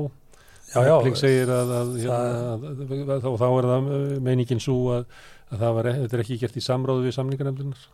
Efling 0.71 1.17
segir 1.19 1.49
að, 1.51 1.71
að, 1.75 1.89
hérna, 1.99 2.51
að, 2.55 3.23
þá, 3.25 3.31
þá 3.41 3.47
er 3.47 3.69
það 3.71 3.89
uh, 3.97 4.03
meiningin 4.23 4.61
svo 4.63 4.77
að, 4.99 5.07
að 5.49 5.65
það 5.65 5.73
var, 5.77 5.89
þetta 6.03 6.17
er 6.17 6.23
ekki 6.25 6.37
gert 6.43 6.59
í 6.61 6.63
samráðu 6.67 7.07
við 7.07 7.17
samlingarnefndunar 7.17 7.89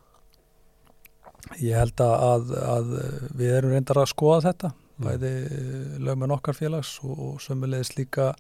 Ég 1.64 1.78
held 1.80 2.02
að, 2.04 2.14
að, 2.28 2.50
að 2.60 2.88
við 3.39 3.54
erum 3.56 3.72
reyndar 3.72 4.02
að 4.02 4.10
skoða 4.12 4.41
þetta, 4.50 4.74
Mm. 4.98 5.06
bæði 5.06 5.32
eh, 5.45 5.98
lögmenn 6.02 6.34
okkar 6.34 6.58
félags 6.58 6.95
og, 7.06 7.18
og 7.22 7.41
sömulegis 7.41 7.93
líka 8.00 8.32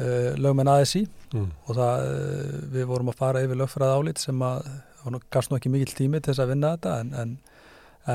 uh, 0.00 0.30
lögmenn 0.38 0.70
ASI 0.72 1.04
mm. 1.34 1.48
og 1.66 1.76
það, 1.78 2.06
uh, 2.06 2.56
við 2.74 2.86
vorum 2.90 3.10
að 3.12 3.18
fara 3.20 3.42
yfir 3.46 3.60
lögfræði 3.62 3.98
álit 4.00 4.22
sem 4.22 4.42
að, 4.46 4.68
það 5.02 5.20
gafst 5.36 5.50
nú 5.52 5.58
ekki 5.60 5.72
mikill 5.74 5.94
tími 5.98 6.20
til 6.22 6.32
þess 6.34 6.44
að 6.44 6.52
vinna 6.54 6.72
þetta 6.76 6.94
en, 7.02 7.12
en, 7.22 7.36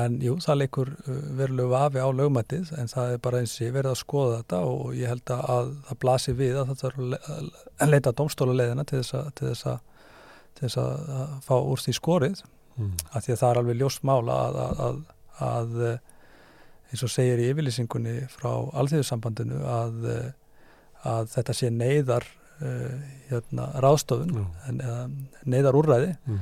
en 0.00 0.18
jú, 0.24 0.36
það 0.44 0.60
leikur 0.62 0.92
uh, 0.94 1.18
verulegu 1.40 1.70
vafi 1.74 2.02
á 2.02 2.08
lögmættið 2.20 2.72
en 2.80 2.90
það 2.92 3.12
er 3.16 3.22
bara 3.28 3.42
eins 3.44 3.56
og 3.60 3.66
ég 3.68 3.74
verið 3.78 3.92
að 3.94 4.00
skoða 4.02 4.40
þetta 4.42 4.60
og 4.72 4.94
ég 4.98 5.12
held 5.14 5.34
að, 5.36 5.44
að 5.56 5.72
það 5.90 6.00
blasi 6.06 6.36
við 6.40 6.58
að 6.62 6.72
þetta 6.72 6.90
er 6.90 6.98
að 6.98 7.12
le- 7.14 7.22
að 7.84 7.92
leita 7.94 8.14
domstóla 8.22 8.56
leiðina 8.60 8.84
til 8.90 9.00
þess 9.02 9.14
að, 9.20 9.30
til 9.38 9.48
þess 9.52 9.66
að, 9.72 9.78
til 10.54 10.66
þess 10.68 10.80
að, 10.82 11.08
að 11.20 11.38
fá 11.48 11.54
úr 11.60 11.84
því 11.86 11.96
skorið 12.00 12.44
Mm. 12.74 12.88
af 13.14 13.22
því 13.22 13.30
að 13.30 13.36
það 13.38 13.50
er 13.52 13.58
alveg 13.60 13.76
ljóst 13.78 14.00
mála 14.02 14.36
að, 14.48 14.56
að, 14.58 14.78
að, 14.82 14.96
að 15.46 15.74
eh, 15.86 15.98
eins 16.90 17.04
og 17.06 17.10
segir 17.12 17.38
í 17.38 17.44
yfirlýsingunni 17.52 18.14
frá 18.32 18.48
alþjóðsambandinu 18.80 19.60
að, 19.70 20.00
eh, 20.10 20.24
að 21.04 21.28
þetta 21.34 21.54
sé 21.60 21.70
neyðar 21.74 22.26
uh, 22.62 22.96
hérna, 23.30 23.68
ráðstofun 23.84 24.34
Já. 24.38 24.44
en, 24.70 24.80
eða 24.80 25.02
neyðar 25.54 25.78
úrræði 25.82 26.12
Mm. 26.26 26.40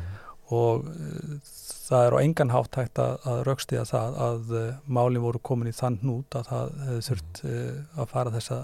og 0.52 0.84
uh, 0.86 1.36
það 1.82 2.06
er 2.06 2.14
á 2.16 2.18
engan 2.24 2.50
hátt 2.54 2.76
hægt 2.78 2.98
að, 3.02 3.14
að 3.28 3.40
raukstiða 3.48 3.84
það 3.88 4.18
að 4.26 4.52
uh, 4.56 4.66
málin 4.86 5.22
voru 5.24 5.40
komin 5.44 5.68
í 5.72 5.74
þann 5.76 5.98
hnút 6.02 6.36
að 6.38 6.46
það 6.50 6.74
hefði 6.86 7.02
þurft 7.08 7.40
uh, 7.44 8.02
að 8.02 8.10
fara 8.14 8.34
þessa 8.38 8.60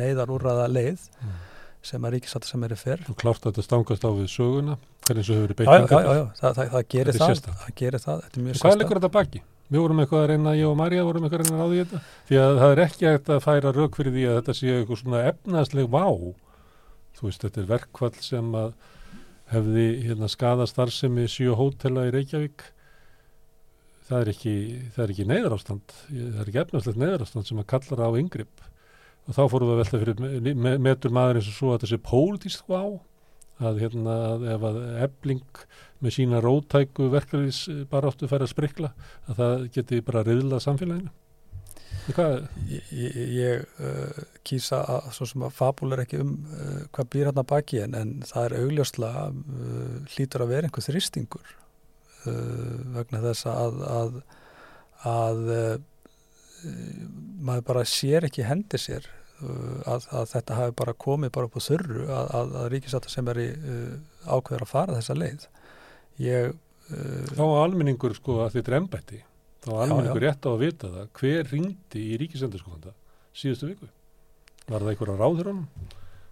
neyðar 0.00 0.34
úrræða 0.36 0.68
leið 0.72 1.06
Mm. 1.20 1.38
sem 1.82 2.04
að 2.04 2.12
ríkisátt 2.18 2.44
sem 2.44 2.64
er 2.66 2.74
fer 2.76 3.00
og 3.08 3.16
klárt 3.20 3.40
að 3.46 3.54
þetta 3.54 3.62
stangast 3.64 4.02
á 4.04 4.10
við 4.12 4.26
söguna 4.28 4.74
hvernig 5.06 5.24
svo 5.24 5.36
hefur 5.38 5.46
verið 5.48 5.56
beitt 5.56 5.90
það, 5.90 6.18
það, 6.40 6.58
það 6.74 6.82
gerir 6.92 7.08
er 7.14 7.18
það, 7.20 7.40
það 7.62 7.74
gerir 7.80 8.02
það, 8.04 8.18
þetta 8.26 8.36
er 8.40 8.44
mjög 8.44 8.58
Hvað 8.60 8.76
leikur 8.82 9.00
þetta 9.00 9.10
baki? 9.16 9.40
Við 9.70 9.78
vorum 9.84 10.00
eitthvað 10.02 10.22
að 10.24 10.30
reyna, 10.32 10.52
ég 10.58 10.66
og 10.66 10.76
Marja 10.80 11.04
vorum 11.06 11.24
eitthvað 11.26 11.40
að 11.40 11.46
reyna 11.46 11.56
að 11.56 11.60
ráði 11.70 11.82
þetta. 11.84 12.00
Því 12.30 12.38
að 12.42 12.56
það 12.60 12.72
er 12.74 12.80
ekki 12.84 13.06
hægt 13.06 13.28
að 13.30 13.42
færa 13.44 13.72
rauk 13.76 13.98
fyrir 14.00 14.14
því 14.16 14.24
að 14.30 14.38
þetta 14.40 14.54
sé 14.58 14.72
eitthvað 14.80 15.00
svona 15.04 15.20
efnaðsleg 15.30 15.90
vá. 15.92 16.06
Þú 17.20 17.26
veist, 17.28 17.44
þetta 17.44 17.60
er 17.62 17.68
verkvall 17.70 18.16
sem 18.24 18.50
að 18.58 18.72
hefði 19.50 19.86
hérna 20.08 20.28
skada 20.30 20.66
starfsemi 20.70 21.28
sjö 21.30 21.54
hótela 21.58 22.08
í 22.08 22.12
Reykjavík. 22.14 22.66
Það 24.10 24.20
er 24.24 24.30
ekki 24.32 24.54
er 24.98 25.12
ekki 25.14 25.24
neyðarástand 25.30 25.92
það 26.10 26.40
er 26.42 26.48
ekki 26.50 26.60
efnaðslegt 26.64 26.98
neyðarástand 26.98 27.46
sem 27.46 27.60
að 27.62 27.68
kallar 27.70 28.00
á 28.02 28.18
yngripp 28.18 28.64
og 29.30 29.36
þá 29.36 29.42
fórum 29.52 29.68
við 29.70 29.74
að 29.76 29.80
velta 29.84 30.00
fyrir 30.02 30.22
me- 30.24 30.54
me- 30.64 30.78
metur 30.82 31.12
maður 31.14 31.38
eins 31.38 31.50
og 31.52 31.54
svo 31.54 31.68
að 31.70 31.76
þetta 31.78 31.90
sé 31.92 31.98
pólitísk 32.08 32.66
vá 32.72 32.80
að 33.60 33.80
hérna 33.84 34.16
að 34.32 34.46
ef 34.54 34.66
að 34.70 34.78
ebling 35.06 35.64
með 36.00 36.16
sína 36.16 36.40
rótæku 36.44 37.10
verkefnis 37.12 37.64
bara 37.90 38.10
áttu 38.10 38.28
færa 38.30 38.46
að 38.46 38.54
sprikla 38.54 38.92
að 39.28 39.40
það 39.42 39.66
geti 39.76 40.04
bara 40.04 40.24
riðlað 40.26 40.64
samfélaginu? 40.64 41.12
Ég, 42.10 42.86
ég, 42.96 43.16
ég 43.36 43.64
uh, 43.82 44.20
kýsa 44.46 44.80
að 44.88 45.10
svo 45.14 45.26
sem 45.28 45.44
að 45.46 45.54
fabúlar 45.54 46.02
ekki 46.02 46.20
um 46.22 46.32
uh, 46.48 46.82
hvað 46.94 47.10
býr 47.12 47.30
hann 47.30 47.42
að 47.42 47.48
baki 47.52 47.82
en, 47.84 47.96
en 47.98 48.12
það 48.26 48.46
er 48.46 48.56
augljóslega 48.64 49.24
uh, 49.28 49.96
hlýtur 50.14 50.44
að 50.46 50.52
vera 50.54 50.70
einhver 50.70 50.86
þrýstingur 50.86 51.56
vegna 52.20 53.22
þess 53.24 53.46
að 53.48 53.78
að, 53.88 54.16
að 55.08 55.38
maður 57.40 57.62
bara 57.70 57.84
sér 57.88 58.26
ekki 58.28 58.44
hendi 58.44 58.76
sér 58.76 59.06
að, 59.40 60.08
að 60.20 60.26
þetta 60.34 60.58
hafi 60.58 60.76
bara 60.82 60.96
komið 61.06 61.32
bara 61.36 61.48
upp 61.48 61.56
á 61.56 61.62
þörru 61.68 62.04
að, 62.06 62.34
að, 62.40 62.52
að 62.62 62.68
ríkisáta 62.74 63.12
sem 63.12 63.30
er 63.32 63.40
í 63.40 63.48
ákveður 64.26 64.66
að 64.66 64.72
fara 64.72 64.98
þessa 64.98 65.16
leið. 65.18 65.46
Ég 66.20 66.58
Þá 66.90 67.44
almenningur 67.46 68.16
sko 68.16 68.40
að 68.42 68.56
þetta 68.56 68.72
er 68.72 68.76
ennbætti 68.80 69.18
þá 69.64 69.70
alveg 69.76 70.06
einhver 70.08 70.24
rétt 70.24 70.46
á 70.48 70.50
að 70.50 70.60
vita 70.64 70.90
það. 70.90 71.08
Hver 71.20 71.48
ringdi 71.52 72.02
í 72.02 72.18
ríkisendurskóðanda 72.22 72.94
síðustu 73.36 73.70
viku? 73.70 73.88
Var 74.70 74.84
það 74.84 74.92
einhver 74.92 75.12
á 75.12 75.16
ráður 75.20 75.50
honum? 75.52 75.88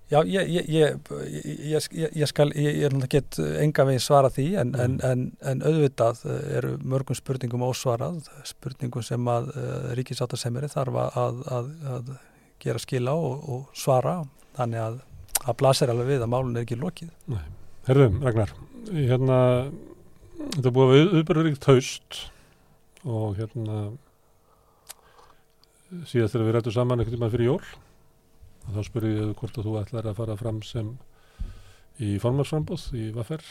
Já, 0.08 0.22
ég, 0.24 0.48
ég, 0.48 0.68
ég, 0.72 1.88
ég 2.16 2.28
skal, 2.30 2.46
ég 2.56 2.78
er 2.86 2.94
náttúrulega 2.94 3.18
gett 3.18 3.38
enga 3.60 3.84
veginn 3.84 4.00
svara 4.00 4.30
því 4.32 4.46
en, 4.56 4.70
mm. 4.72 4.78
en, 4.80 4.94
en, 5.04 5.24
en 5.50 5.64
auðvitað 5.68 6.22
eru 6.56 6.70
mörgum 6.80 7.18
spurningum 7.18 7.66
ósvarað, 7.66 8.22
spurningum 8.48 9.04
sem 9.04 9.28
að 9.28 9.50
uh, 9.52 9.90
ríkisáttasemiri 9.98 10.70
þarf 10.72 10.96
að, 11.04 11.42
að, 11.58 11.68
að 11.92 12.08
gera 12.62 12.82
skila 12.82 13.14
og, 13.14 13.44
og 13.48 13.78
svara, 13.78 14.20
þannig 14.58 14.82
að 14.82 14.98
að 15.48 15.56
blasir 15.60 15.92
alveg 15.92 16.10
við 16.12 16.24
að 16.24 16.32
málun 16.32 16.56
er 16.56 16.66
ekki 16.66 16.78
lokið. 16.78 17.12
Nei, 17.30 17.44
herðum 17.88 18.18
Ragnar, 18.24 18.52
hérna, 18.88 19.38
þetta 20.56 20.72
búið 20.74 20.90
að 20.94 21.12
viðbörðuríkt 21.14 21.68
haust 21.70 22.20
og 23.08 23.38
hérna 23.38 23.82
síðast 26.08 26.34
þegar 26.34 26.48
við 26.48 26.56
rættum 26.58 26.74
saman 26.74 27.02
ekkert 27.04 27.16
um 27.16 27.24
að 27.28 27.36
fyrir 27.36 27.48
jól 27.48 27.62
og 28.68 28.74
þá 28.74 28.82
spurði 28.84 29.14
ég 29.14 29.30
hvort 29.38 29.56
að 29.56 29.68
þú 29.68 29.76
ætlar 29.80 30.10
að 30.10 30.18
fara 30.18 30.36
fram 30.36 30.60
sem 30.66 30.90
í 32.04 32.10
formarsframbóð 32.22 32.90
í 32.98 33.08
Vaffer 33.16 33.44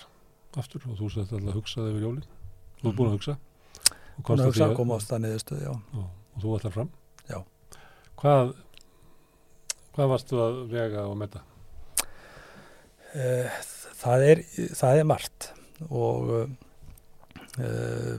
aftur 0.58 0.86
og 0.88 1.00
þú 1.00 1.10
sætti 1.14 1.36
alltaf 1.36 1.50
að 1.52 1.58
hugsa 1.58 1.84
þegar 1.84 2.06
jólin. 2.06 2.28
Þú 2.78 2.90
er 2.90 2.96
búin 2.98 3.10
að 3.10 3.18
hugsa. 3.18 3.36
Búin 4.22 4.42
að 4.42 4.50
hugsa 4.52 5.18
að 5.18 5.64
já. 5.64 5.74
Og, 5.74 6.06
og 6.06 6.44
þú 6.44 6.54
ætlar 6.58 6.76
fram. 6.78 6.92
Já. 7.28 7.40
Hvað 8.22 8.54
hvað 9.98 10.12
varstu 10.14 10.38
að 10.38 10.58
vega 10.70 11.04
og 11.10 11.16
metta? 11.18 11.42
Uh, 13.18 13.50
það 13.98 14.26
er 14.28 14.42
það 14.78 15.00
er 15.00 15.08
margt 15.10 15.48
og 15.90 16.34
uh, 17.58 18.18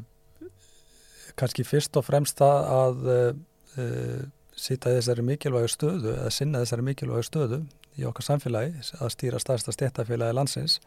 kannski 1.38 1.62
fyrst 1.66 1.94
og 2.00 2.06
fremst 2.08 2.40
það 2.40 2.72
að 2.74 3.10
uh, 3.14 4.24
sýta 4.58 4.90
þessari 4.96 5.22
mikilvægu 5.22 5.70
stöðu 5.70 6.16
eða 6.16 6.32
sinna 6.34 6.64
þessari 6.64 6.88
mikilvægu 6.88 7.28
stöðu 7.28 7.60
í 7.98 8.06
okkar 8.08 8.26
samfélagi 8.26 8.82
að 8.98 9.14
stýra 9.14 9.38
stærsta 9.42 9.74
stéttafélagi 9.74 10.34
landsins 10.34 10.80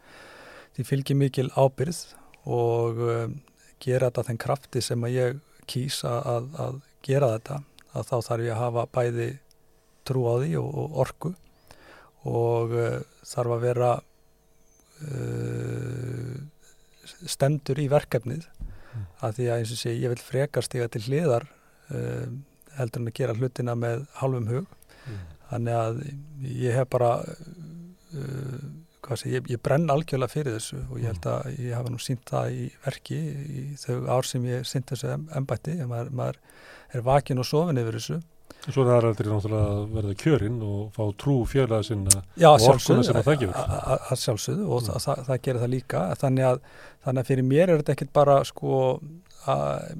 því 0.76 0.84
fylgir 0.90 1.16
mikil 1.20 1.48
ábyrð 1.56 2.02
og 2.52 3.00
gera 3.80 4.10
þetta 4.10 4.26
þenn 4.28 4.40
krafti 4.44 4.82
sem 4.84 5.04
að 5.08 5.16
ég 5.16 5.40
kýsa 5.70 6.18
að, 6.20 6.52
að 6.60 6.78
gera 7.06 7.32
þetta 7.36 7.58
að 7.92 8.08
þá 8.08 8.16
þarf 8.28 8.44
ég 8.44 8.54
að 8.54 8.62
hafa 8.62 8.86
bæði 8.92 9.28
trú 10.12 10.28
á 10.28 10.34
því 10.44 10.54
og, 10.60 10.70
og 10.84 11.02
orku 11.06 11.34
og 12.30 12.76
uh, 12.76 12.98
þarf 13.26 13.56
að 13.56 13.68
vera 13.68 13.92
stendur 17.26 17.80
í 17.82 17.88
verkefnið 17.90 18.46
mm. 18.46 19.06
að 19.24 19.38
því 19.38 19.48
að 19.48 19.58
eins 19.60 19.74
og 19.74 19.80
sé 19.80 19.94
ég 19.96 20.12
vil 20.12 20.22
frekar 20.22 20.66
stiga 20.66 20.88
til 20.92 21.02
hliðar 21.06 21.48
um, 21.94 22.42
heldur 22.76 23.02
en 23.02 23.10
að 23.10 23.18
gera 23.18 23.36
hlutina 23.36 23.76
með 23.78 24.06
halvum 24.20 24.48
hug 24.50 24.70
mm. 24.70 25.18
þannig 25.50 25.80
að 25.80 26.00
ég 26.62 26.78
hef 26.78 26.90
bara 26.92 27.12
uh, 27.22 29.16
sé, 29.18 29.32
ég, 29.34 29.48
ég 29.52 29.62
brenn 29.62 29.90
algjörlega 29.92 30.32
fyrir 30.32 30.56
þessu 30.56 30.80
og 30.88 30.98
ég 31.00 31.10
held 31.10 31.24
mm. 31.26 31.32
að 31.34 31.64
ég 31.66 31.76
hafa 31.78 31.94
nú 31.94 32.02
sínt 32.02 32.26
það 32.28 32.58
í 32.58 32.68
verki 32.84 33.22
í 33.62 33.64
þau 33.82 33.96
ár 34.16 34.28
sem 34.28 34.46
ég 34.48 34.68
sínt 34.68 34.92
þessu 34.92 35.16
embætti, 35.38 35.78
maður, 35.88 36.12
maður 36.22 36.42
er 36.92 37.06
vakin 37.06 37.42
og 37.42 37.48
sofin 37.48 37.80
yfir 37.82 37.98
þessu 37.98 38.20
Svo 38.62 38.84
er 38.84 38.92
aðrættir 38.94 39.26
náttúrulega 39.26 39.70
að 39.72 39.94
verða 39.96 40.12
kjörinn 40.20 40.58
og 40.62 40.92
fá 40.94 41.02
trú 41.18 41.40
fjölaða 41.50 41.86
sinna 41.88 42.20
Já, 42.38 42.52
og 42.52 42.66
orkuna 42.70 43.02
sem 43.06 43.18
það 43.18 43.40
gefur. 43.40 43.56
Já, 43.58 44.20
sjálfsögðu 44.20 44.68
og 44.68 44.76
mm. 44.76 44.86
það, 44.86 45.02
það, 45.06 45.24
það 45.28 45.40
gerir 45.46 45.64
það 45.64 45.72
líka. 45.72 46.02
Þannig 46.20 46.46
að, 46.46 46.60
þannig 47.06 47.24
að 47.24 47.32
fyrir 47.32 47.48
mér 47.48 47.64
er 47.64 47.82
þetta 47.82 47.96
ekkit 47.96 48.12
bara 48.14 48.36
sko, 48.46 48.78
að, 49.50 49.90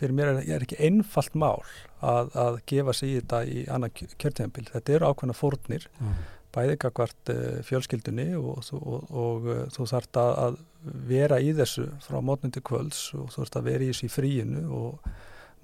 fyrir 0.00 0.16
mér 0.18 0.32
er 0.32 0.40
þetta 0.40 0.58
ekki 0.66 0.80
einfalt 0.88 1.38
mál 1.38 1.62
að, 2.00 2.34
að 2.34 2.60
gefa 2.72 2.96
sig 2.98 3.12
í 3.12 3.16
þetta 3.20 3.40
í 3.46 3.64
annað 3.76 4.04
kjörtempil. 4.10 4.66
Þetta 4.74 4.98
eru 4.98 5.12
ákveðna 5.12 5.38
fórnir, 5.38 5.88
mm. 6.00 6.20
bæðið 6.58 6.82
kakvart 6.82 7.34
eh, 7.36 7.62
fjölskyldunni 7.70 8.28
og, 8.40 8.62
og, 8.74 9.10
og, 9.14 9.50
uh, 9.54 9.64
þú 9.70 9.90
þart 9.94 10.24
að 10.26 10.62
vera 11.06 11.38
í 11.38 11.54
þessu 11.54 11.86
frá 12.02 12.18
mótnundi 12.24 12.62
kvölds 12.64 13.10
og 13.14 13.30
þú 13.30 13.44
þart 13.44 13.60
að 13.60 13.70
vera 13.70 13.86
í 13.86 13.92
þessu 13.92 14.08
í 14.08 14.14
fríinu 14.18 14.66
og 14.74 15.12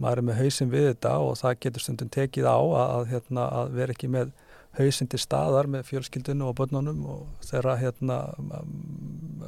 maður 0.02 0.22
er 0.22 0.26
með 0.28 0.40
hausin 0.42 0.72
við 0.72 0.90
þetta 0.90 1.14
og 1.24 1.38
það 1.40 1.60
getur 1.66 1.84
stundum 1.84 2.10
tekið 2.12 2.48
á 2.48 2.58
að, 2.58 2.82
að, 2.86 3.06
hérna, 3.12 3.46
að 3.60 3.76
vera 3.78 3.96
ekki 3.96 4.10
með 4.12 4.34
hausin 4.76 5.08
til 5.08 5.20
staðar 5.22 5.68
með 5.72 5.86
fjölskyldunum 5.88 6.50
og 6.50 6.56
börnunum 6.58 7.04
og 7.08 7.46
þeirra 7.48 7.78
hérna, 7.80 8.18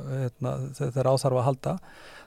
hérna, 0.09 0.55
þeirra 0.79 1.13
áþarfa 1.13 1.43
að 1.43 1.49
halda. 1.51 1.75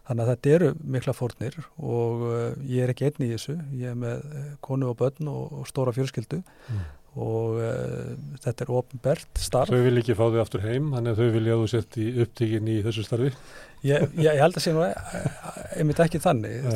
Þannig 0.05 0.23
að 0.23 0.31
þetta 0.31 0.53
eru 0.55 0.69
mikla 0.95 1.13
fórnir 1.13 1.57
og 1.77 2.23
uh, 2.25 2.37
ég 2.67 2.83
er 2.83 2.91
ekki 2.93 3.07
einni 3.07 3.29
í 3.29 3.35
þessu. 3.35 3.55
Ég 3.77 3.93
er 3.93 3.99
með 4.01 4.23
uh, 4.25 4.47
konu 4.65 4.89
og 4.91 4.97
börn 5.01 5.29
og, 5.31 5.61
og 5.61 5.69
stóra 5.69 5.93
fjölskyldu. 5.95 6.41
Mm 6.41 6.81
og 7.19 7.57
uh, 7.59 8.13
þetta 8.39 8.63
er 8.63 8.69
ofnbært 8.71 9.41
starf. 9.43 9.71
Þau 9.73 9.83
vil 9.83 9.99
ekki 9.99 10.15
fá 10.15 10.23
þau 10.29 10.39
aftur 10.45 10.63
heim, 10.63 10.93
þannig 10.95 11.11
að 11.11 11.19
þau 11.19 11.33
vilja 11.35 11.57
að 11.57 11.63
þú 11.63 11.67
sett 11.73 11.97
í 11.99 12.07
upptíkin 12.23 12.69
í 12.71 12.77
þessu 12.85 13.03
starfi? 13.03 13.31
Ég, 13.81 14.05
ég, 14.15 14.27
ég 14.29 14.39
held 14.39 14.55
að 14.55 14.63
sé 14.63 14.71
nú 14.75 14.83
eh, 14.85 15.25
einmitt 15.81 15.99
ekki 16.03 16.21
þannig. 16.21 16.69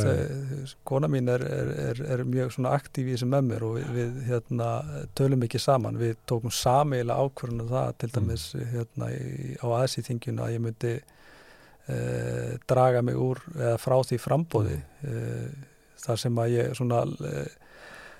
Kona 0.89 1.07
mín 1.11 1.29
er, 1.31 1.43
er, 1.45 2.01
er 2.15 2.23
mjög 2.27 2.55
svona 2.55 2.73
aktív 2.75 3.07
í 3.07 3.13
þessu 3.13 3.29
með 3.31 3.47
mér 3.51 3.65
og 3.67 3.75
við, 3.77 3.91
við 3.95 4.15
hérna, 4.31 4.69
tölum 5.15 5.45
ekki 5.47 5.61
saman. 5.61 5.99
Við 6.01 6.15
tókum 6.27 6.51
sameila 6.51 7.19
ákvörðunum 7.21 7.69
það 7.71 7.91
til 8.01 8.09
mm. 8.09 8.15
dæmis 8.17 8.47
hérna, 8.73 9.11
í, 9.13 9.53
á 9.61 9.67
aðsýþingjuna 9.79 10.47
að 10.47 10.55
ég 10.57 10.65
myndi 10.65 10.95
uh, 10.99 12.55
draga 12.67 13.05
mig 13.05 13.21
úr 13.21 13.43
eða 13.53 13.77
frá 13.85 13.95
því 14.09 14.19
frambóði 14.25 14.81
uh, 14.81 15.69
þar 16.03 16.25
sem 16.25 16.43
að 16.43 16.57
ég 16.57 16.75
svona 16.75 17.05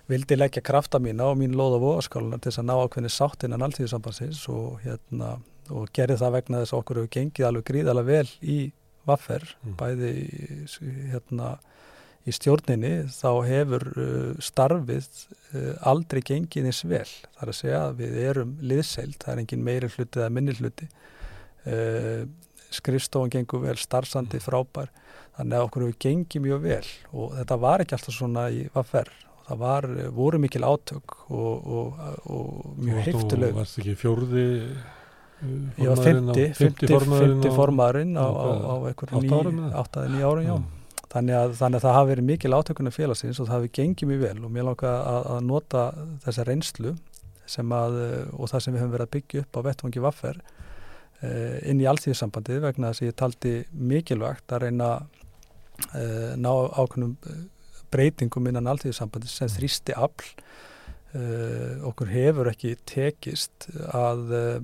vildi 0.09 0.37
leggja 0.37 0.63
krafta 0.65 0.99
mína 1.01 1.31
og 1.31 1.39
mín 1.39 1.55
loð 1.57 1.77
á 1.77 1.83
voðaskáluna 1.83 2.39
til 2.39 2.51
þess 2.51 2.61
að 2.61 2.67
ná 2.69 2.75
ákveðni 2.77 3.11
sátt 3.13 3.45
innan 3.47 3.65
alltíðusambansins 3.65 4.41
og, 4.53 4.79
hérna, 4.85 5.35
og 5.73 5.87
gerði 5.95 6.19
það 6.21 6.35
vegna 6.37 6.61
þess 6.61 6.75
að 6.75 6.81
okkur 6.81 6.99
hefur 7.01 7.13
gengið 7.15 7.47
alveg 7.49 7.69
gríðalega 7.69 8.11
vel 8.11 8.33
í 8.41 8.59
vaffer, 9.05 9.47
mm. 9.63 9.73
bæði 9.79 10.11
hérna, 11.13 11.55
í 12.25 12.33
stjórninni 12.33 12.93
þá 13.13 13.29
hefur 13.45 13.83
uh, 13.93 14.31
starfið 14.41 15.09
uh, 15.53 15.73
aldrei 15.91 16.21
gengið 16.25 16.69
eins 16.71 16.81
vel. 16.89 17.05
Það 17.05 17.43
er 17.43 17.51
að 17.51 17.59
segja 17.59 17.81
að 17.83 17.99
við 18.01 18.17
erum 18.23 18.55
liðseilt, 18.65 19.19
það 19.21 19.33
er 19.33 19.43
engin 19.43 19.65
meiri 19.65 19.91
hluti 19.93 20.21
eða 20.21 20.31
minni 20.33 20.57
hluti. 20.57 20.89
Uh, 21.65 22.25
skrifstofan 22.73 23.33
gengur 23.33 23.61
vel, 23.65 23.77
starfsandi 23.79 24.39
mm. 24.39 24.45
frábær, 24.45 24.89
þannig 25.37 25.57
að 25.57 25.67
okkur 25.67 25.85
hefur 25.85 26.01
gengið 26.05 26.45
mjög 26.45 26.65
vel 26.65 26.89
og 27.13 27.37
þetta 27.37 27.61
var 27.61 27.83
ekki 27.83 27.95
alltaf 27.97 28.15
svona 28.17 28.49
í 28.53 28.65
vaffer 28.73 29.09
það 29.45 29.61
var, 29.61 29.87
voru 30.15 30.41
mikil 30.41 30.65
átök 30.65 31.15
og, 31.29 31.71
og, 31.77 32.03
og 32.25 32.77
mjög 32.81 33.09
heiftuleg 33.09 33.53
Þú 33.53 33.59
varst 33.61 33.81
ekki 33.81 33.97
fjórði 33.99 34.45
Ég 35.77 35.89
var 35.91 35.99
50, 35.99 36.53
50, 36.55 36.87
50 37.11 37.53
formarinn 37.53 38.15
á, 38.15 38.23
á, 38.23 38.47
á 38.55 38.75
einhverjum 38.87 39.59
8-9 39.75 40.23
árum 40.23 40.45
já. 40.47 40.55
Þannig, 41.15 41.35
að, 41.37 41.51
þannig 41.59 41.77
að 41.79 41.83
það 41.85 41.95
hafi 41.95 42.09
verið 42.11 42.27
mikil 42.27 42.55
átökunum 42.55 42.93
félagsins 42.95 43.39
og 43.39 43.47
það 43.47 43.55
hafi 43.55 43.71
gengið 43.77 44.09
mjög 44.09 44.23
vel 44.23 44.37
og 44.47 44.53
mér 44.55 44.65
langar 44.67 44.95
að, 44.95 45.27
að 45.35 45.43
nota 45.47 45.83
þessa 46.25 46.45
reynslu 46.49 46.95
að, 47.45 47.97
og 48.35 48.51
það 48.51 48.63
sem 48.65 48.75
við 48.75 48.81
höfum 48.81 48.95
verið 48.95 49.05
að 49.05 49.13
byggja 49.15 49.43
upp 49.43 49.59
á 49.59 49.65
vettvangi 49.67 50.03
vaffer 50.03 50.39
eh, 51.21 51.57
inn 51.71 51.83
í 51.83 51.87
alltíðsambandið 51.91 52.63
vegna 52.65 52.91
þess 52.91 53.03
að 53.03 53.11
ég 53.11 53.17
taldi 53.21 53.53
mikilvægt 53.93 54.55
að 54.55 54.65
reyna 54.65 54.89
eh, 55.93 56.33
ná 56.35 56.51
ákveðnum 56.51 57.15
breytingum 57.95 58.51
innan 58.51 58.71
alltíðsambandi 58.73 59.31
sem 59.31 59.47
mm. 59.47 59.55
þrýsti 59.57 59.95
afl 59.97 60.31
uh, 61.15 61.87
okkur 61.89 62.11
hefur 62.11 62.51
ekki 62.51 62.75
tekist 62.87 63.69
að 63.95 64.35
uh, 64.35 64.59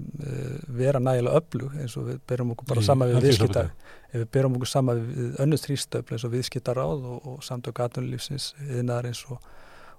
vera 0.68 1.02
nægilega 1.04 1.42
öflug 1.42 1.80
eins 1.80 1.98
og 2.00 2.12
við 2.12 2.22
berum 2.30 2.54
okkur 2.56 2.72
bara 2.74 2.86
sama 2.86 3.10
við 3.10 3.28
viðskiptar 3.30 3.72
ef 4.12 4.20
við 4.20 4.30
berum 4.36 4.60
okkur 4.60 4.72
sama 4.74 4.98
við 5.00 5.42
önnu 5.42 5.60
þrýstöfl 5.62 6.16
eins 6.16 6.28
og 6.28 6.36
viðskiptaráð 6.36 7.10
og, 7.16 7.28
og 7.34 7.44
samtök 7.48 7.84
aðunlífsins 7.86 8.52
yðnar 8.68 9.08
eins 9.10 9.24
og, 9.32 9.40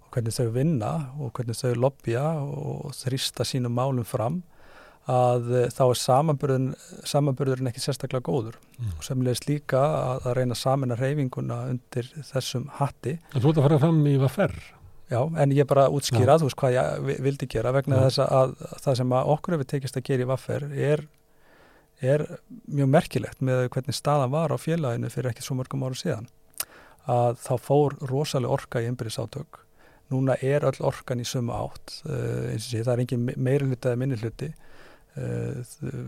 og 0.05 0.15
hvernig 0.15 0.37
þau 0.37 0.49
vinna 0.55 0.93
og 1.19 1.33
hvernig 1.37 1.59
þau 1.59 1.73
lobbya 1.87 2.25
og 2.43 2.91
þrýsta 3.01 3.49
sínum 3.49 3.77
málum 3.79 4.09
fram 4.09 4.43
að 5.11 5.49
uh, 5.51 5.65
þá 5.75 5.83
er 5.89 5.99
samanburðurinn, 7.11 7.69
ekki 7.71 7.83
sérstaklega 7.83 8.23
góður. 8.29 8.59
Mm. 8.79 8.93
og 8.99 9.07
semlega 9.07 9.47
líka 9.49 9.81
að, 9.83 10.27
að 10.29 10.37
reyna 10.39 10.55
saman 10.59 10.95
að 10.95 11.03
reyfinguna 11.07 11.59
undir 11.73 12.11
þessum 12.31 12.69
hatti. 12.79 13.17
En 13.35 13.43
þú 13.43 13.51
ert 13.53 13.59
að 13.63 13.67
fara 13.69 13.81
fram 13.83 14.05
í 14.07 14.15
Vaffer. 14.23 14.55
Já, 15.13 15.19
en 15.43 15.51
ég 15.53 15.67
bara 15.69 15.89
útskýra, 15.93 16.39
þú 16.41 16.47
veist 16.49 16.57
hvað 16.63 16.77
ég 16.77 17.03
vi- 17.05 17.19
vildi 17.27 17.49
gera 17.53 17.73
vegna 17.75 17.99
Já. 17.99 18.05
þess 18.07 18.23
að, 18.25 18.55
að 18.73 18.79
það 18.87 18.95
sem 19.03 19.11
að 19.19 19.33
okkur 19.35 19.57
hefur 19.59 19.69
tekist 19.75 19.99
að 19.99 20.07
gera 20.09 20.23
í 20.25 20.29
Vaffer 20.31 20.63
er, 20.73 21.03
er 22.01 22.25
mjög 22.73 22.89
merkilegt 22.95 23.43
með 23.45 23.67
hvernig 23.75 23.99
staðan 23.99 24.33
var 24.33 24.55
á 24.55 24.57
félaginu 24.57 25.11
fyrir 25.13 25.33
ekki 25.35 25.45
svo 25.45 25.59
mörgum 25.59 25.85
ára 25.85 25.99
síðan. 26.01 26.31
Að 27.11 27.37
þá 27.43 27.53
fór 27.61 27.99
rosalega 28.09 28.55
orka 28.57 28.81
í 28.81 28.87
einbyrðisátök 28.89 29.61
núna 30.13 30.37
er 30.45 30.65
öll 30.69 30.81
orkan 30.85 31.21
í 31.21 31.25
sömu 31.29 31.53
átt. 31.57 31.99
Uh, 32.07 32.53
eins 32.53 32.67
og 32.67 32.73
sé, 32.73 32.83
það 32.85 32.93
er 32.95 33.03
engin 33.05 33.23
me- 33.27 33.37
meiri 33.37 33.69
hluti 33.69 33.91
eða 33.91 33.99
uh, 34.53 34.72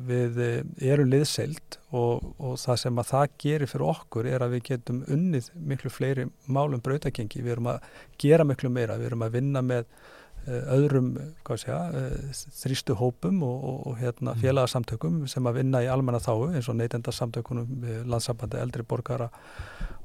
við 0.09 0.39
eh, 0.41 0.61
erum 0.93 1.11
liðseild 1.13 1.79
og, 1.93 2.25
og 2.41 2.57
það 2.63 2.79
sem 2.81 3.01
að 3.03 3.11
það 3.11 3.35
gerir 3.45 3.69
fyrir 3.69 3.87
okkur 3.91 4.29
er 4.31 4.45
að 4.45 4.57
við 4.57 4.63
getum 4.71 5.03
unnið 5.13 5.51
miklu 5.55 5.93
fleiri 5.93 6.27
málum 6.47 6.81
brautakengi, 6.85 7.43
við 7.45 7.59
erum 7.59 7.69
að 7.75 7.89
gera 8.23 8.47
miklu 8.49 8.73
meira, 8.73 8.97
við 8.97 9.11
erum 9.11 9.27
að 9.27 9.37
vinna 9.37 9.63
með 9.65 9.85
uh, 9.85 10.63
öðrum 10.79 11.11
þrýstu 11.45 12.97
hópum 12.97 13.43
og, 13.45 13.59
og, 13.65 13.83
og 13.91 13.99
hérna, 14.01 14.35
Mm. 14.35 14.41
félagsamtökum 14.41 15.21
sem 15.29 15.47
að 15.47 15.61
vinna 15.61 15.85
í 15.85 15.91
almanna 15.93 16.23
þáu 16.25 16.55
eins 16.55 16.69
og 16.73 16.81
neytendasamtökunum, 16.81 17.85
landsambandi 18.09 18.63
eldri 18.63 18.83
borgara 18.89 19.29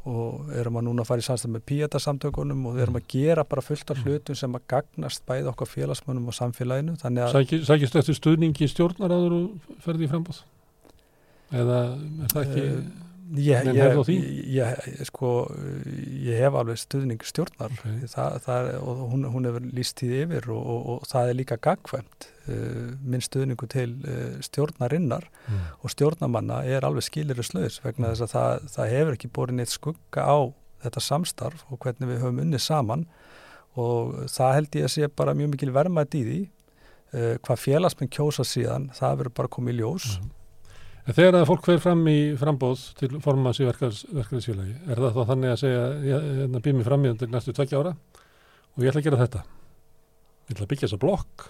og 0.10 0.52
erum 0.60 0.80
að 0.80 0.86
núna 0.88 1.06
fara 1.08 1.22
í 1.22 1.26
samstæð 1.26 1.54
með 1.56 1.66
píetasamtökunum 1.72 2.66
og 2.70 2.78
við 2.78 2.86
erum 2.86 3.00
að 3.00 3.08
gera 3.14 3.44
bara 3.48 3.62
fullt 3.66 3.92
af 3.92 3.98
Mm. 3.98 4.04
hlutum 4.06 4.36
sem 4.36 4.56
að 4.56 4.66
gagnast 4.74 5.26
bæði 5.26 5.52
okkar 5.52 5.70
félagsmönnum 5.70 6.28
og 6.28 6.34
samfélaginu 6.38 6.96
að 6.98 7.32
Sækist 7.34 7.68
Sæki 7.68 7.90
eftir 8.00 8.18
stuðningi 8.18 8.68
stjórnar 8.70 9.12
áður 9.14 9.36
og 9.38 9.76
ferði 9.86 10.08
í 10.08 10.12
frambóð? 10.12 10.42
Eða 11.52 11.78
er 12.24 12.34
það 12.34 12.44
ekki... 12.44 12.66
Eh, 12.70 13.09
ég, 13.38 13.68
ég, 13.78 13.94
ég, 14.56 15.00
sko, 15.06 15.30
ég 16.26 16.40
hef 16.42 16.56
alveg 16.58 16.80
stuðning 16.82 17.22
stjórnar 17.28 17.72
Ok. 17.76 17.84
það, 18.14 18.38
það 18.46 18.70
er, 18.72 18.78
og 18.82 19.02
hún, 19.12 19.26
hún 19.34 19.46
hefur 19.50 19.68
líst 19.78 20.00
því 20.02 20.10
yfir 20.24 20.48
og, 20.56 20.62
og, 20.74 20.88
og 20.96 21.08
það 21.12 21.30
er 21.34 21.38
líka 21.40 21.58
gagkvæmt 21.68 22.28
uh, 22.50 22.88
minn 23.06 23.22
stuðningu 23.26 23.68
til 23.70 23.92
uh, 24.06 24.40
stjórnarinnar 24.46 25.28
Mm. 25.50 25.62
og 25.82 25.90
stjórnamanna 25.90 26.60
er 26.70 26.86
alveg 26.86 27.02
skiliru 27.08 27.42
slöðs 27.42 27.80
vegna 27.82 28.12
þess 28.14 28.22
að 28.28 28.34
það, 28.36 28.66
það 28.76 28.92
hefur 28.94 29.16
ekki 29.18 29.30
borið 29.34 29.56
neitt 29.58 29.72
skugga 29.74 30.22
á 30.30 30.38
þetta 30.84 31.02
samstarf 31.02 31.64
og 31.74 31.80
hvernig 31.82 32.06
við 32.12 32.20
höfum 32.22 32.42
unnið 32.44 32.62
saman 32.62 33.06
og 33.80 34.14
það 34.30 34.54
held 34.60 34.76
ég 34.78 34.86
að 34.86 34.94
sé 34.94 35.08
bara 35.10 35.34
mjög 35.38 35.50
mikil 35.56 35.72
vermaðt 35.74 36.18
í 36.20 36.22
því 36.28 36.38
uh, 36.46 37.34
hvað 37.46 37.64
félagsmenn 37.64 38.12
kjósa 38.14 38.46
síðan, 38.46 38.90
það 38.94 39.18
verður 39.24 39.36
bara 39.42 39.54
komið 39.58 39.74
í 39.74 39.80
ljós 39.82 40.10
Mm. 40.20 40.30
En 41.08 41.16
þegar 41.18 41.40
að 41.40 41.48
fólk 41.50 41.66
fer 41.66 41.80
fram 41.82 42.02
í 42.12 42.18
frambóð 42.38 42.82
til 43.00 43.10
formans 43.24 43.60
í 43.62 43.66
verkefnisfélagi, 43.66 44.76
er 44.92 45.00
það 45.00 45.16
þá 45.16 45.22
þannig 45.32 45.54
að 45.54 45.62
segja, 45.64 45.86
ég 46.06 46.28
hérna, 46.42 46.62
býð 46.66 46.76
mér 46.80 46.88
fram 46.90 47.06
í 47.08 47.12
undir 47.14 47.32
næstu 47.34 47.54
tveggja 47.56 47.80
ára 47.82 47.94
og 47.96 48.84
ég 48.84 48.92
ætla 48.92 49.02
að 49.02 49.08
gera 49.08 49.22
þetta. 49.24 49.42
Ég 50.50 50.54
ætla 50.56 50.66
að 50.68 50.72
byggja 50.74 50.86
þessa 50.88 51.02
blokk, 51.02 51.46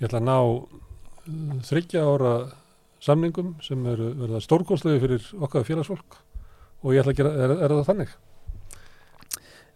ég 0.00 0.08
ætla 0.08 0.20
að 0.22 0.28
ná 0.30 0.36
uh, 0.46 1.60
þryggja 1.68 2.04
ára 2.08 2.32
samningum 3.02 3.52
sem 3.66 3.82
eru 3.92 4.12
verða 4.22 4.40
stórkostlegu 4.46 5.02
fyrir 5.02 5.28
okkar 5.42 5.66
félagsfólk 5.68 6.20
og 6.82 6.94
ég 6.94 7.02
ætla 7.02 7.12
að 7.16 7.20
gera, 7.20 7.34
er, 7.44 7.54
er 7.66 7.76
það 7.76 7.88
þannig? 7.90 8.14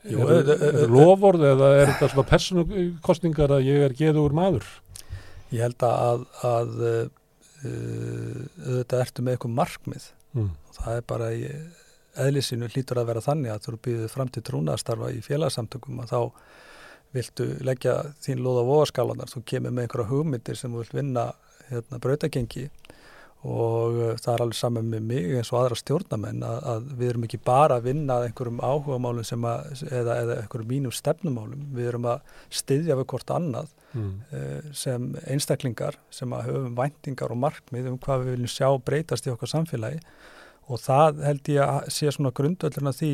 Jú, 0.07 0.23
er, 0.23 0.33
ö- 0.33 0.41
er, 0.55 0.65
ö- 0.71 0.83
er 0.87 0.93
lofórð 0.95 1.45
eða 1.51 1.71
er 1.83 1.93
þetta 1.93 2.11
svona 2.15 2.29
persónukostningar 2.31 3.57
að 3.59 3.67
ég 3.67 3.85
er 3.91 3.97
geður 3.99 4.37
maður? 4.39 4.67
Ég 5.53 5.63
held 5.67 5.83
að, 5.87 6.25
að 6.47 6.77
auðvitað 7.65 9.03
ertu 9.03 9.25
með 9.25 9.37
eitthvað 9.37 9.59
markmið. 9.63 10.13
Mm. 10.37 10.51
það 10.77 10.97
er 10.99 11.05
bara 11.09 11.27
í 11.33 11.45
eðlisínu 12.21 12.69
hlýtur 12.69 13.01
að 13.01 13.07
vera 13.09 13.25
þannig 13.25 13.53
að 13.55 13.63
þú 13.65 13.79
býðið 13.87 14.11
fram 14.13 14.31
til 14.33 14.43
trúnaðastarfa 14.45 15.13
í 15.17 15.23
félagsamtökum 15.25 16.03
að 16.03 16.13
þá 16.13 16.21
viltu 17.17 17.47
leggja 17.65 17.95
þín 18.25 18.43
lóð 18.45 18.61
á 18.61 18.65
voðaskalanar, 18.69 19.33
þú 19.33 19.43
kemur 19.49 19.73
með 19.73 19.87
einhverja 19.87 20.11
hugmyndir 20.11 20.59
sem 20.59 20.73
þú 20.73 20.83
vilt 20.83 20.97
vinna 20.97 21.27
hérna, 21.71 22.01
brautagengi 22.03 22.67
og 23.47 23.97
uh, 24.01 24.13
það 24.19 24.33
er 24.33 24.45
alveg 24.45 24.59
saman 24.59 24.89
með 24.91 25.09
mig 25.11 25.27
eins 25.39 25.53
og 25.53 25.61
aðra 25.61 25.79
stjórnamenn 25.79 26.45
að, 26.47 26.57
að 26.73 26.87
við 26.99 27.11
erum 27.13 27.27
ekki 27.29 27.41
bara 27.47 27.79
að 27.79 27.89
vinna 27.91 28.19
einhverjum 28.27 28.63
áhugamálum 28.65 29.27
sem 29.29 29.45
að, 29.47 29.85
eða, 29.91 30.17
eða 30.23 30.39
einhverjum 30.43 30.73
mínum 30.73 30.95
stefnumálum, 30.95 31.67
við 31.77 31.91
erum 31.93 32.09
að 32.11 32.33
styðja 32.63 32.97
við 32.99 33.09
hvort 33.13 33.35
annað 33.37 33.71
Mm. 33.97 34.11
eh, 34.37 34.73
sem 34.77 35.07
einstaklingar 35.27 35.97
sem 36.13 36.35
að 36.37 36.51
höfum 36.51 36.75
væntingar 36.77 37.33
og 37.33 37.41
markmið 37.41 37.89
um 37.91 37.99
hvað 38.03 38.25
við 38.25 38.37
viljum 38.37 38.53
sjá 38.53 38.69
breytast 38.85 39.27
í 39.27 39.33
okkar 39.33 39.53
samfélagi 39.55 40.03
og 40.69 40.83
það 40.83 41.23
held 41.25 41.49
ég 41.55 41.63
að 41.65 41.91
sé 41.95 42.11
svona 42.13 42.35
grundöldurna 42.35 42.93
því 42.93 43.11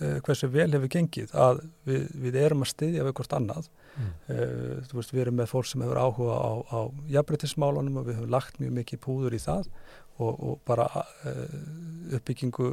uh, 0.00 0.18
hversu 0.24 0.48
vel 0.48 0.70
hefur 0.72 0.90
gengið 0.92 1.34
að 1.36 1.60
við, 1.88 2.06
við 2.24 2.38
erum 2.40 2.64
að 2.64 2.72
styðja 2.72 3.04
við 3.06 3.18
hvort 3.20 3.36
annað 3.36 3.68
Mm. 3.96 4.08
uh, 4.28 4.80
veist 4.92 5.12
við 5.14 5.22
erum 5.22 5.38
með 5.40 5.46
fólk 5.48 5.68
sem 5.70 5.80
hefur 5.80 5.96
áhuga 5.96 6.34
á, 6.36 6.52
á 6.68 6.80
jafnbreytismálunum 7.14 7.94
og 7.96 8.10
við 8.10 8.18
höfum 8.18 8.34
lagt 8.34 8.58
mjög 8.60 8.74
mikið 8.76 9.00
púður 9.06 9.36
í 9.36 9.40
það 9.40 9.70
og, 10.20 10.32
og 10.36 10.58
bara 10.68 10.84
uh, 11.00 11.54
uppbyggingu 12.18 12.66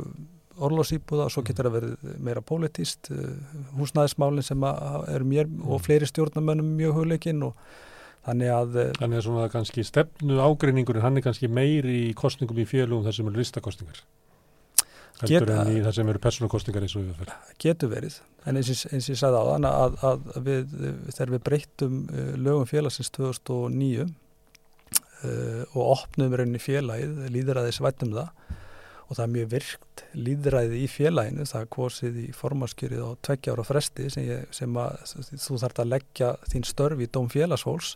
orlósýbúða 0.61 1.27
og 1.27 1.33
svo 1.33 1.43
getur 1.45 1.69
það 1.69 1.77
verið 1.77 2.17
meira 2.23 2.43
pólitíst 2.45 3.09
uh, 3.13 3.31
húsnæðismálin 3.77 4.45
sem 4.45 4.65
eru 4.67 5.29
mér 5.29 5.49
og 5.63 5.81
fleiri 5.85 6.09
stjórnamönnum 6.09 6.73
mjög 6.77 6.99
hugleikinn 6.99 7.45
og 7.47 7.55
þannig 8.27 8.51
að 8.53 8.77
uh, 8.77 8.89
Þannig 8.99 9.21
að 9.21 9.25
svona 9.27 9.47
kannski 9.53 9.85
stefnu 9.87 10.41
ágreiningurinn, 10.43 11.05
hann 11.05 11.19
er 11.19 11.25
kannski 11.25 11.49
meiri 11.51 12.03
í 12.09 12.11
kostningum 12.17 12.61
í 12.61 12.67
félugum 12.69 13.07
þar 13.07 13.17
sem 13.17 13.31
eru 13.31 13.41
listakostningar. 13.41 14.03
Heldur 15.23 15.53
en 15.53 15.71
í 15.71 15.81
þar 15.85 15.95
sem 15.95 16.09
eru 16.09 16.21
persónukostningar 16.23 16.85
eins 16.85 16.95
og 16.99 17.11
fyrir. 17.19 17.35
getur 17.61 17.91
verið 17.91 18.17
en 18.49 18.57
eins 18.59 18.71
og 18.73 18.95
ég 18.97 19.19
sagði 19.19 19.39
á 19.39 19.45
þann 19.47 19.67
að, 19.69 19.95
að, 20.09 20.25
við, 20.47 20.73
þegar 21.13 21.33
við 21.35 21.43
breyttum 21.47 22.01
uh, 22.09 22.33
lögum 22.35 22.67
félagsins 22.67 23.13
2009 23.15 24.03
uh, 24.03 25.63
og 25.77 25.83
opnum 25.85 26.33
rauninni 26.33 26.61
félagið, 26.61 27.21
líðræðis 27.33 27.81
vættum 27.83 28.15
það 28.17 28.59
og 29.07 29.15
það 29.17 29.23
er 29.25 29.31
mjög 29.35 29.49
virkt 29.51 30.03
líðræði 30.15 30.77
í 30.83 30.87
félaginu, 30.89 31.45
það 31.49 31.61
er 31.65 31.69
kosið 31.75 32.19
í 32.23 32.27
formanskjörið 32.37 33.01
á 33.03 33.09
tveggja 33.27 33.53
ára 33.55 33.65
fresti 33.67 34.09
sem, 34.13 34.23
ég, 34.29 34.45
sem 34.55 34.77
að 34.79 34.97
þú 35.43 35.59
þarf 35.63 35.81
að 35.83 35.91
leggja 35.93 36.29
þín 36.53 36.65
störf 36.69 37.03
í 37.03 37.09
dóm 37.11 37.27
félagsfólks 37.33 37.95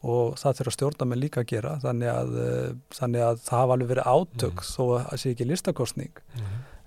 og 0.00 0.38
það 0.40 0.56
þurfa 0.60 0.72
stjórnamenn 0.78 1.20
líka 1.20 1.42
að 1.42 1.50
gera 1.52 1.74
þannig 1.82 2.08
að, 2.08 2.30
uh, 2.40 2.68
þannig 2.96 3.24
að 3.26 3.40
það 3.44 3.58
hafa 3.60 3.74
alveg 3.76 3.90
verið 3.92 4.10
átök 4.14 4.54
Mhm. 4.62 4.68
þó 4.72 4.82
að 4.96 5.02
það 5.10 5.20
sé 5.24 5.30
ekki 5.34 5.48
listakostning 5.50 6.22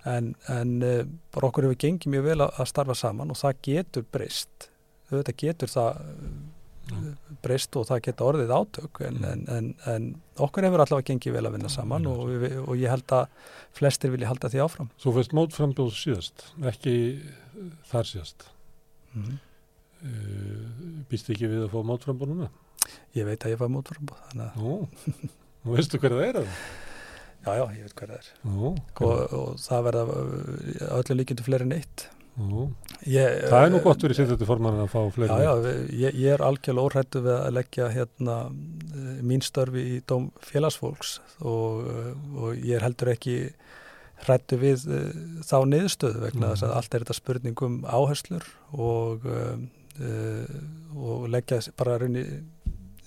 en, 0.05 0.35
en 0.49 0.71
uh, 0.83 1.03
bara 1.31 1.47
okkur 1.51 1.67
hefur 1.69 1.77
gengið 1.85 2.09
mjög 2.15 2.23
vel 2.31 2.39
að, 2.41 2.49
að 2.59 2.71
starfa 2.73 2.95
saman 2.97 3.29
og 3.31 3.37
það 3.37 3.61
getur 3.69 4.03
breyst. 4.11 4.69
Auðvitað 5.11 5.37
getur 5.45 5.69
það 5.69 6.01
breyst 7.43 7.75
og 7.79 7.85
það 7.87 8.01
geta 8.07 8.25
orðið 8.27 8.51
átök 8.57 9.01
en, 9.07 9.19
Mm. 9.23 9.45
en, 9.57 9.67
en, 9.93 10.07
okkur 10.43 10.65
hefur 10.67 10.83
allavega 10.83 11.07
gengið 11.13 11.33
vel 11.37 11.45
að 11.47 11.55
vinna 11.55 11.69
saman 11.71 12.05
og, 12.11 12.25
við, 12.41 12.57
og 12.67 12.75
ég 12.77 12.91
held 12.91 13.13
að 13.15 13.27
flestir 13.77 14.11
vilja 14.11 14.27
halda 14.31 14.49
því 14.51 14.61
áfram 14.65 14.89
Þú 15.01 15.13
veist 15.17 15.33
mótframbjóð 15.37 15.93
síðast, 15.95 16.45
ekki 16.73 16.95
þar 17.91 18.09
síðast. 18.11 18.47
mm. 19.15 19.39
Uh, 20.03 21.03
býst 21.07 21.29
ekki 21.31 21.47
við 21.47 21.61
að 21.63 21.69
fá 21.71 21.79
mótframbjóð 21.87 22.33
núna? 22.33 22.49
ég 23.15 23.23
veit 23.23 23.39
að 23.47 23.53
ég 23.53 23.59
þannig 24.33 24.49
að 24.49 24.57
Nú, 24.59 24.73
nú 25.63 25.75
veistu 25.77 25.99
hver 26.01 26.11
það 26.17 26.25
er 26.27 26.39
það? 26.41 26.57
já, 27.45 27.53
já, 27.55 27.63
ég 27.77 27.85
veit 27.87 27.95
hvað 27.95 28.11
það 28.11 28.17
er 28.17 28.27
Nú, 28.49 28.73
og, 29.07 29.37
og 29.39 29.53
það 29.63 29.85
verða 29.87 30.03
uh, 30.11 30.97
öllu 30.99 31.15
líkindu 31.21 31.45
fleiri 31.47 31.67
en 31.69 31.77
eitt 31.77 32.09
nú. 32.37 32.67
ég, 33.05 33.43
Það 33.49 33.65
er 33.65 33.69
nú 33.73 33.79
gott 33.83 34.01
verið 34.01 34.21
þetta 34.31 34.45
forman 34.45 34.79
að 34.83 34.89
fá 34.93 34.99
fleiri. 35.13 35.37
Já, 35.43 35.53
já, 35.53 35.73
ég, 36.03 36.15
ég 36.23 36.33
er 36.33 36.41
algjörlega 36.41 36.85
óhrættu 36.87 37.21
við 37.21 37.35
að 37.37 37.53
leggja 37.59 37.89
hérna 37.93 38.37
eh, 38.49 39.21
mín 39.21 39.41
störfi 39.45 39.83
í 39.97 40.01
dóm 40.07 40.31
félagsfólks 40.41 41.19
og, 41.41 41.83
eh, 41.87 42.13
og 42.39 42.55
ég 42.55 42.75
er 42.79 42.81
heldur 42.87 43.13
ekki 43.13 43.37
hrættu 44.23 44.55
við 44.57 44.85
þá 45.43 45.55
niðurstöðu 45.67 46.21
vegna 46.23 46.47
Mhm. 46.47 46.53
þess 46.55 46.63
að 46.63 46.75
allt 46.77 46.93
er 46.95 46.99
þetta 47.03 47.13
spurning 47.17 47.61
um 47.61 47.81
áherslur 47.83 48.43
og, 48.71 49.25
uh, 49.25 49.57
og 50.95 51.27
leggja 51.29 51.59
bara 51.77 51.97
raunni 51.99 52.23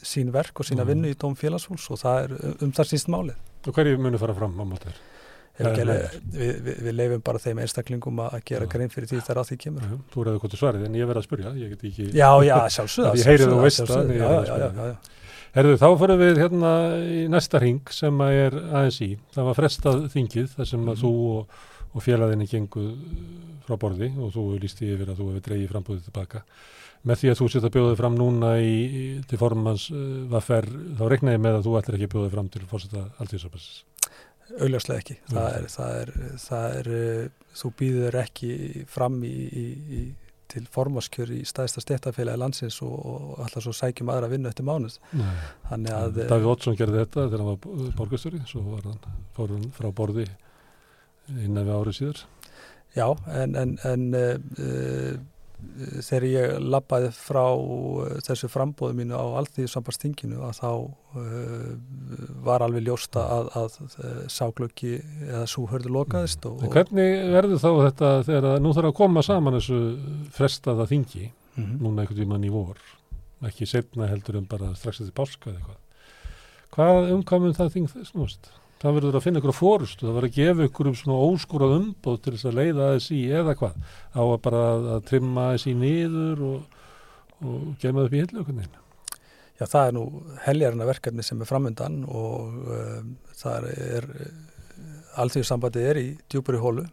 sín 0.04 0.30
verk 0.30 0.60
og 0.60 0.66
sína 0.66 0.84
Mhm. 0.84 0.88
vinnu 0.92 1.08
í 1.08 1.16
dóm 1.16 1.34
félagsfólks 1.34 1.90
og 1.90 1.98
það 1.98 2.24
er 2.24 2.62
um 2.62 2.70
það 2.72 2.90
síst 2.92 3.08
málið. 3.08 3.34
Og 3.66 3.72
hverju 3.74 3.98
munu 3.98 4.18
fara 4.18 4.34
fram 4.34 4.54
á 4.60 4.64
mótið? 4.64 4.92
Ef 4.92 5.15
Það 5.56 5.90
er. 5.94 6.16
Við, 6.36 6.56
við, 6.84 6.90
leifum 6.98 7.22
bara 7.24 7.40
þeim 7.40 7.60
einstaklingum 7.64 8.18
að 8.26 8.38
gera 8.50 8.66
grein 8.68 8.90
fyrir 8.92 9.08
því 9.08 9.20
þegar 9.22 9.40
að 9.40 9.50
því 9.50 9.56
kemur. 9.62 9.92
Þú 10.12 10.24
ræði 10.26 10.40
hvort 10.42 10.52
þú 10.56 10.60
svarið, 10.60 10.82
en 10.88 10.98
ég 10.98 11.08
verð 11.08 11.22
að 11.36 11.60
get 11.70 11.84
ekki... 11.90 12.08
Já, 12.12 12.30
já, 12.44 12.56
sjálfsögða. 12.76 13.14
Ég 13.16 13.30
heyri 13.30 13.46
þú 13.48 13.62
veist 13.62 13.82
það, 13.86 14.12
það. 14.20 14.50
er 14.66 14.82
að. 14.86 15.14
Herðu, 15.56 15.76
þá 15.80 15.86
fyrir 16.02 16.18
við 16.20 16.38
hérna 16.42 16.70
í 17.08 17.20
næsta 17.32 17.60
ring 17.62 17.92
sem 17.96 18.18
að 18.20 18.38
er 18.42 18.56
aðeins 18.60 18.98
í. 19.00 19.10
Það 19.32 19.46
var 19.48 19.56
frestað 19.56 20.02
þingið 20.12 20.50
þar 20.52 20.68
sem 20.68 20.82
að 20.84 20.90
Mhm. 20.92 21.00
þú 21.00 21.12
og, 21.32 21.60
og 21.96 22.04
félagðinni 22.04 22.48
genguð 22.50 22.90
frá 23.64 23.78
borði 23.80 24.10
og 24.20 24.34
þú 24.34 24.44
líst 24.60 24.82
því 24.82 24.90
yfir 24.92 25.12
að 25.14 25.22
þú 25.22 25.28
hefur 25.30 25.46
dreigið 25.48 25.72
frambúðið 25.72 26.04
tilbaka. 26.10 26.42
Með 27.06 27.20
því 27.22 27.30
að 27.30 27.38
þú 27.40 27.48
setja 27.54 27.70
bjóðið 27.72 27.96
fram 28.02 28.18
núna 28.18 28.50
í, 28.60 28.76
til 29.30 29.38
formans 29.38 29.88
uh, 29.94 30.04
vaffer, 30.28 30.66
þá 30.98 31.04
regnaði 31.08 31.40
með 31.40 31.58
að 31.60 31.66
þú 31.68 31.74
ætlir 31.80 31.96
ekki 32.00 32.12
bjóðið 32.12 32.32
fram 32.36 32.48
til 32.52 32.62
fórseta 32.68 33.04
alltíðsarbasis. 33.22 33.84
Auðljóslega 34.54 35.02
ekki. 35.02 35.18
Það 35.32 35.48
er, 35.56 35.66
það 35.72 35.96
er, 36.02 36.12
það 36.42 36.76
er, 36.80 36.92
uh, 37.00 37.50
þú 37.60 37.72
býður 37.80 38.20
ekki 38.22 38.52
fram 38.90 39.18
í, 39.26 39.34
í, 39.46 39.66
í 39.98 40.04
til 40.46 40.62
formaskjör 40.72 41.32
í 41.34 41.40
staðista 41.48 41.82
stéttafélagi 41.82 42.38
landsins 42.38 42.78
og, 42.86 42.94
og 42.94 43.40
alltaf 43.44 43.64
svo 43.64 43.74
sækjum 43.74 44.12
aðra 44.12 44.30
vinnu 44.30 44.50
eftir. 44.50 44.68
Þannig 45.70 45.94
að... 45.96 46.20
Davíð 46.30 46.50
Ótsson 46.52 46.78
gerði 46.78 47.02
þetta 47.02 47.26
þegar 47.26 47.42
hann 47.42 47.50
var 47.50 47.94
borgastöri, 47.98 48.42
svo 48.48 48.62
var 48.70 48.86
hann 48.86 49.16
fórun 49.36 49.70
frá 49.76 49.90
borði 49.90 50.28
innan 51.34 51.66
við 51.66 51.74
árið 51.74 51.98
síður. 51.98 52.22
Já, 52.96 53.08
en, 53.42 53.56
en, 53.60 53.74
en 53.84 54.06
uh, 54.16 55.16
þegar 55.76 56.26
ég 56.28 56.66
lappaði 56.72 57.10
frá 57.14 57.44
uh, 57.52 58.16
þessu 58.24 58.48
frambóðu 58.50 58.96
mínu 58.98 59.16
á 59.16 59.24
allþýðisambastinginu 59.40 60.42
að 60.46 60.60
þá 60.60 60.70
uh, 60.72 61.70
var 62.46 62.64
alveg 62.64 62.86
ljósta 62.86 63.24
að, 63.36 63.50
að 63.60 63.78
uh, 63.84 64.20
ságlöki 64.32 64.96
eða 65.26 65.44
súhörðu 65.50 65.94
lokaðist. 65.98 66.46
Og, 66.48 66.66
og 66.66 66.76
hvernig 66.76 67.16
verður 67.36 67.62
þá 67.62 67.70
þetta 67.86 68.12
þegar 68.28 68.62
nú 68.64 68.74
þarf 68.76 68.92
að 68.92 68.98
koma 69.00 69.24
saman 69.26 69.58
þessu 69.58 69.80
frestaða 70.36 70.88
þingi, 70.90 71.30
mm 71.30 71.64
-hmm. 71.64 71.80
núna 71.82 72.04
einhvern 72.04 72.22
tíman 72.22 72.46
í 72.46 72.52
vor, 72.52 72.80
ekki 73.46 73.68
setna 73.68 74.10
heldur 74.10 74.40
en 74.40 74.48
bara 74.50 74.74
strax 74.74 75.02
eftir 75.02 75.16
páska 75.16 75.50
eða 75.50 75.58
eitthvað. 75.60 75.82
Hvað 76.76 77.12
umkvæmum 77.14 77.56
það 77.56 77.74
þing 77.76 77.92
þess 77.92 78.16
núst? 78.16 78.50
Það 78.82 78.96
verður 78.98 79.18
að 79.18 79.24
finna 79.24 79.40
ykkur 79.42 79.56
fórust 79.56 80.02
það 80.02 80.16
verður 80.18 80.30
að 80.30 80.38
gefa 80.40 80.66
ykkur 80.68 80.90
um 80.90 80.96
svona 81.00 81.28
óskúrað 81.28 81.76
umbóð 81.80 82.18
til 82.22 82.34
þess 82.34 82.48
að 82.50 82.58
leiða 82.60 82.88
þess 82.94 83.12
í 83.16 83.20
eða 83.40 83.54
hvað. 83.60 83.78
Á 84.12 84.22
að 84.22 84.40
bara 84.46 84.64
að 84.96 85.06
trimma 85.10 85.46
þess 85.54 85.70
í 85.70 85.76
niður 85.84 86.42
og, 86.50 86.82
og 87.42 87.70
gema 87.80 88.02
það 88.02 88.10
upp 88.10 88.16
í 88.18 88.24
hillaukuninu 88.24 88.84
Já 89.56 89.64
það 89.64 89.86
er 89.88 89.94
nú 89.96 90.04
heljarina 90.44 90.86
verkefni 90.88 91.24
sem 91.24 91.40
er 91.40 91.48
framöndan 91.48 92.02
og 92.04 92.56
um, 92.76 93.12
það 93.40 93.68
er 93.72 94.08
allþjóðsambandið 95.16 95.88
er 95.88 96.00
í 96.00 96.08
djúburi 96.28 96.60
hólu 96.60 96.84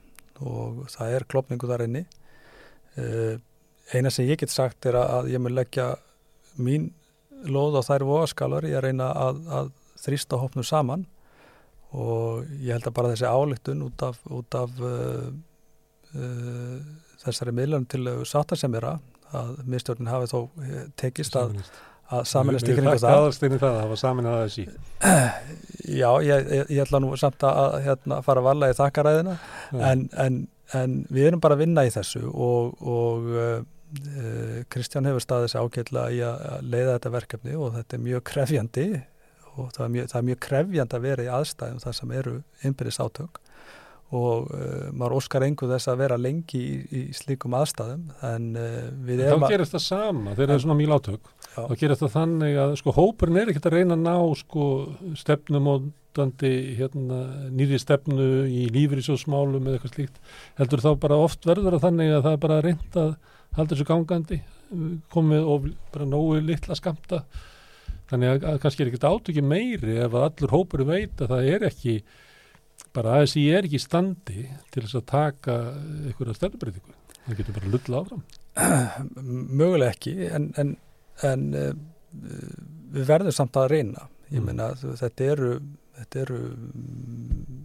og 0.43 0.85
það 0.91 1.15
er 1.17 1.25
klopningu 1.27 1.67
þar 1.67 1.83
inni. 1.89 2.05
Uh, 2.95 3.35
eina 3.91 4.11
sem 4.13 4.29
ég 4.29 4.39
get 4.39 4.53
sagt 4.53 4.87
er 4.87 4.95
að 5.01 5.33
ég 5.33 5.43
mun 5.43 5.55
leggja 5.57 5.89
mín 6.55 6.91
loð 7.51 7.75
á 7.75 7.81
þær 7.83 8.07
voðaskalari 8.07 8.71
að 8.77 8.85
reyna 8.87 9.09
að, 9.11 9.43
að 9.51 9.71
þrýsta 9.99 10.39
hópnum 10.39 10.67
saman 10.67 11.03
og 11.93 12.51
ég 12.57 12.73
held 12.73 12.89
að 12.89 12.95
bara 12.97 13.13
þessi 13.13 13.29
áleiktun 13.29 13.85
út 13.85 14.05
af, 14.07 14.19
út 14.33 14.57
af 14.57 14.77
uh, 14.81 15.27
uh, 16.17 16.77
þessari 17.23 17.53
miðlunum 17.55 17.89
til 17.89 18.05
sátarsemjara 18.27 18.97
að 19.33 19.57
miðstjórnin 19.69 20.11
hafi 20.11 20.29
þó 20.29 20.39
eh, 20.61 20.87
tekist 20.99 21.35
að, 21.39 21.55
að 22.13 22.25
saminast 22.29 22.69
í 22.69 22.75
kringu 22.77 22.95
það. 22.95 23.17
Aðalstinni 23.17 23.59
það 23.61 23.77
að 23.77 23.85
hafa 23.85 23.99
saminast 24.01 24.33
að 24.33 24.43
þessi? 24.43 24.65
Já, 26.01 26.09
ég, 26.23 26.49
ég, 26.57 26.73
ég 26.75 26.81
ætla 26.85 27.01
nú 27.03 27.13
samt 27.19 27.45
að 27.47 27.77
hérna, 27.87 28.19
fara 28.25 28.43
að 28.43 28.49
valla 28.49 28.69
í 28.71 28.75
þakkaræðina 28.77 29.37
en, 29.91 30.03
en, 30.25 30.41
en 30.77 30.99
við 31.13 31.31
erum 31.31 31.43
bara 31.43 31.57
að 31.57 31.65
vinna 31.65 31.85
í 31.87 31.93
þessu 31.93 32.23
og, 32.29 32.75
og 32.81 33.31
uh, 33.33 33.55
Kristján 34.73 35.09
hefur 35.09 35.21
staðið 35.21 35.49
þessi 35.49 35.63
ágætla 35.65 36.05
í 36.13 36.21
að 36.25 36.69
leiða 36.69 36.95
þetta 36.95 37.15
verkefni 37.17 37.57
og 37.57 37.75
þetta 37.75 37.97
er 37.97 38.05
mjög 38.07 38.23
krefjandi 38.29 38.87
og 39.57 39.71
það 39.75 39.85
er, 39.85 39.93
mjög, 39.95 40.11
það 40.11 40.19
er 40.19 40.27
mjög 40.29 40.43
krefjand 40.47 40.97
að 40.97 41.07
vera 41.07 41.25
í 41.25 41.31
aðstæðum 41.37 41.81
þar 41.83 41.97
sem 41.99 42.13
eru 42.19 42.35
innbyrðis 42.65 43.01
átök 43.03 43.41
og 44.13 44.51
uh, 44.53 44.89
maður 44.93 45.17
óskar 45.17 45.45
engu 45.47 45.67
þess 45.69 45.89
að 45.89 46.01
vera 46.03 46.19
lengi 46.21 46.59
í, 46.61 46.73
í 46.85 47.01
slíkum 47.17 47.55
aðstæðum 47.57 48.05
en 48.29 48.49
uh, 48.59 48.79
við 49.07 49.23
erum 49.25 49.45
að... 49.45 49.49
Þá 49.49 49.55
gerist 49.55 49.75
það 49.75 49.85
sama, 49.87 50.35
þeir 50.37 50.45
eru 50.47 50.63
svona 50.65 50.77
mjög 50.79 50.93
já. 51.09 51.63
þá 51.65 51.75
gerist 51.81 52.03
það 52.03 52.15
þannig 52.17 52.57
að 52.63 52.75
sko 52.81 52.95
hópurinn 52.97 53.39
er 53.41 53.51
ekkert 53.51 53.69
að 53.69 53.77
reyna 53.77 53.97
að 53.97 54.03
ná 54.05 54.15
sko 54.37 54.67
stefnumóndandi 55.21 56.53
hérna 56.77 57.21
nýri 57.53 57.79
stefnu 57.81 58.27
í 58.49 58.67
lífriðsjóðsmálum 58.75 59.69
eða 59.69 59.79
eitthvað 59.79 59.95
slíkt, 59.95 60.19
heldur 60.61 60.85
þá 60.85 60.91
bara 61.07 61.21
oft 61.23 61.49
verður 61.49 61.79
að 61.79 61.87
þannig 61.87 62.13
að 62.13 62.27
það 62.27 62.37
er 62.37 62.43
bara 62.45 62.61
reynd 62.67 62.99
að 63.05 63.15
halda 63.57 63.73
þessu 63.73 63.89
gangandi 63.89 64.43
komið 65.13 65.49
og 65.49 65.67
bara 65.93 66.09
nógu 66.09 66.37
litla 66.41 66.77
skamta 66.77 67.23
þannig 68.13 68.31
að, 68.31 68.49
að 68.53 68.59
kannski 68.63 68.85
er 68.85 68.91
ekkert 68.91 69.09
átöki 69.09 69.43
meiri 69.45 69.99
ef 70.05 70.13
að 70.13 70.27
allur 70.29 70.55
hópur 70.55 70.85
veit 70.87 71.21
að 71.21 71.33
það 71.35 71.51
er 71.55 71.67
ekki 71.69 71.99
bara 72.93 73.17
aðeins 73.17 73.37
ég 73.41 73.57
er 73.57 73.67
ekki 73.67 73.81
standi 73.81 74.47
til 74.73 74.85
þess 74.85 74.99
að 74.99 75.07
taka 75.09 75.57
einhverja 75.73 76.37
stefnbreytingu 76.37 76.99
það 77.25 77.39
getur 77.39 77.57
bara 77.57 77.71
lulla 77.73 78.01
áfram. 78.01 78.23
Möguleg 79.59 79.95
ekki 79.95 80.13
en, 80.29 80.49
en, 80.59 80.75
en 81.25 81.45
uh, 81.57 81.71
við 82.93 83.07
verðum 83.09 83.35
samt 83.35 83.59
að 83.59 83.71
reyna. 83.73 84.07
Ég 84.29 84.41
mm. 84.41 84.49
meina 84.49 84.69
þetta 84.99 85.29
eru, 85.35 85.53
þetta 85.99 86.21
eru 86.25 86.41
um, 86.51 87.63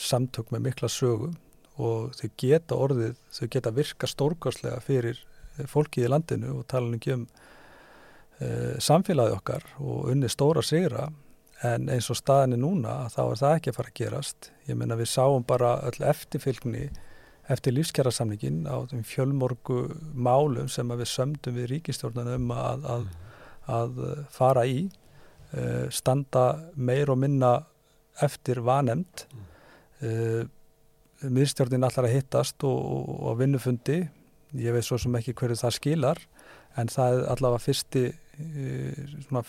samtök 0.00 0.52
með 0.54 0.66
mikla 0.68 0.90
sögu 0.92 1.32
og 1.80 2.16
þau 2.16 2.28
geta 2.40 2.76
orðið, 2.76 3.18
þau 3.36 3.46
geta 3.52 3.74
virka 3.76 4.08
stórkáslega 4.10 4.80
fyrir 4.84 5.20
fólkið 5.68 6.06
í 6.06 6.10
landinu 6.10 6.58
og 6.58 6.66
tala 6.70 6.96
um 6.96 7.26
samfélagi 8.80 9.34
okkar 9.36 9.64
og 9.78 10.06
unni 10.12 10.28
stóra 10.32 10.62
sigra 10.64 11.10
en 11.66 11.88
eins 11.92 12.08
og 12.12 12.18
staðinni 12.18 12.58
núna 12.60 12.94
þá 13.12 13.20
er 13.24 13.40
það 13.40 13.54
ekki 13.56 13.70
að 13.70 13.76
fara 13.76 13.90
að 13.92 13.98
gerast. 14.00 14.50
Ég 14.68 14.78
menna 14.80 14.96
við 14.96 15.10
sáum 15.12 15.44
bara 15.46 15.74
öll 15.88 16.06
eftirfylgni 16.08 16.86
eftir 17.50 17.74
lífskjærasamningin 17.74 18.62
á 18.70 18.76
fjölmorgu 19.06 19.80
málum 20.14 20.70
sem 20.70 20.88
við 20.88 21.10
sömdum 21.10 21.58
við 21.58 21.68
ríkistjórnana 21.74 22.38
um 22.38 22.54
að, 22.54 22.86
að, 22.94 23.04
að 23.76 24.00
fara 24.32 24.64
í, 24.68 24.86
uh, 25.52 25.86
standa 25.92 26.46
meir 26.76 27.10
og 27.12 27.20
minna 27.20 27.58
eftir 28.22 28.62
vanemnd. 28.64 29.26
Uh, 30.00 30.08
eh, 30.08 31.28
miðstjórnin 31.28 31.84
allar 31.84 32.06
að 32.08 32.14
hittast 32.14 32.64
og, 32.64 32.78
og, 33.20 33.34
vinnufundi, 33.36 33.98
ég 34.56 34.72
veit 34.72 34.86
svo 34.86 34.96
sem 34.96 35.12
ekki 35.18 35.34
hverju 35.36 35.58
það 35.60 35.74
skilar 35.76 36.20
en 36.80 36.88
það 36.88 37.18
er 37.18 37.26
allavega 37.34 37.64
fyrsti 37.66 38.04
Eh, 38.08 38.29
svona, 39.26 39.44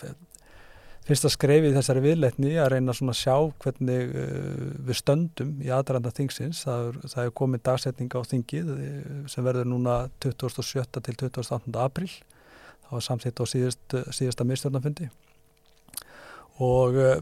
fyrsta 1.06 1.30
skrefið 1.32 1.76
þessari 1.76 2.02
viðleitni 2.04 2.52
að 2.62 2.70
reyna 2.76 2.94
að 2.94 3.16
sjá 3.18 3.34
hvernig 3.64 4.12
uh, 4.14 4.68
við 4.86 4.98
stöndum 5.00 5.56
í 5.64 5.72
aðranda 5.74 6.12
þingsins. 6.14 6.62
Það 6.66 6.90
er, 6.90 7.00
það 7.14 7.24
er 7.24 7.34
komið 7.42 7.64
dagsetning 7.68 8.14
á 8.14 8.20
þingið 8.30 8.70
eh, 8.76 9.16
sem 9.32 9.46
verður 9.46 9.70
núna 9.72 9.96
27. 10.22 10.86
til 11.02 11.16
28. 11.18 11.74
april. 11.82 12.08
Það 12.86 12.94
var 12.94 13.06
samþitt 13.08 13.42
á 13.42 13.44
síðast, 13.48 14.00
síðasta 14.12 14.46
mistjórnafundi 14.46 15.10
og 16.62 16.98
uh, 17.00 17.16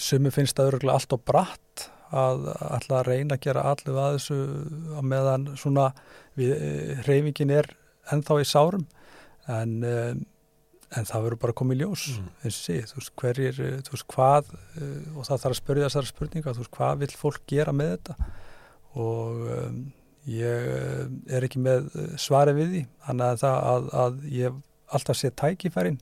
sumi 0.00 0.32
finnst 0.32 0.56
það 0.56 0.70
öruglega 0.70 0.96
allt 0.96 1.12
og 1.12 1.20
bratt 1.28 1.84
að 2.16 2.46
alltaf 2.54 3.02
reyna 3.06 3.36
að 3.36 3.42
gera 3.44 3.64
allu 3.72 3.96
að 4.00 4.16
þessu 4.16 4.38
að 4.96 5.08
meðan 5.10 5.46
svona 5.60 5.90
við, 6.38 6.54
hreyfingin 7.04 7.52
er 7.52 7.68
ennþá 8.14 8.38
í 8.40 8.46
sárum 8.48 8.86
en, 9.52 9.76
um, 9.86 10.22
en 10.96 11.08
það 11.08 11.26
verður 11.26 11.42
bara 11.44 11.56
komið 11.60 11.82
ljós 11.82 12.06
mm. 12.14 12.30
eins 12.42 12.56
og 12.56 12.62
sé, 12.62 12.78
þú 12.90 12.98
veist, 13.00 13.12
hverjir 13.22 13.60
eh, 13.64 13.76
þú 13.86 13.94
veist, 13.96 14.08
hvað, 14.14 14.50
uh, 14.56 14.96
og 15.14 15.28
það 15.28 15.44
þarf 15.44 15.52
að 15.52 15.60
spörja 15.60 15.88
þessara 15.88 16.12
spurninga, 16.12 16.56
þú 16.56 16.64
veist, 16.64 16.74
hvað 16.78 17.04
vil 17.04 17.12
fólk 17.22 17.46
gera 17.50 17.76
með 17.76 17.94
þetta? 17.96 18.32
Og 18.96 19.46
um, 19.56 19.80
ég 20.30 20.70
er 21.30 21.46
ekki 21.46 21.62
með 21.62 21.90
svari 22.18 22.56
við 22.56 22.72
því, 22.72 22.84
þannig 23.06 23.26
að 23.32 23.42
það 23.44 23.58
að, 23.72 23.90
að 24.04 24.22
ég 24.34 24.62
alltaf 24.96 25.18
sé 25.18 25.30
tækifærin 25.34 25.98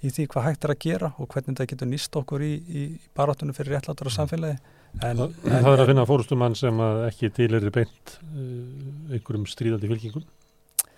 í 0.00 0.10
því 0.10 0.26
hvað 0.32 0.46
hægt 0.46 0.66
er 0.66 0.72
að 0.74 0.82
gera 0.84 1.10
og 1.20 1.28
hvernig 1.30 1.56
það 1.58 1.70
getur 1.72 1.90
nýst 1.90 2.16
okkur 2.16 2.44
í, 2.44 2.52
í 2.56 2.82
barátunum 3.16 3.56
fyrir 3.56 3.76
réttlátur 3.76 4.08
og 4.08 4.14
samfélagi. 4.14 4.60
En, 5.04 5.20
en, 5.20 5.34
það 5.44 5.68
er 5.70 5.82
að 5.84 5.90
finna 5.92 6.06
fórustumann 6.08 6.56
sem 6.58 6.80
ekki 7.06 7.30
er 7.46 7.68
beint 7.74 8.14
uh, 8.24 9.12
einhverjum 9.12 9.46
stríðandi 9.50 9.90
fylkingum 9.90 10.24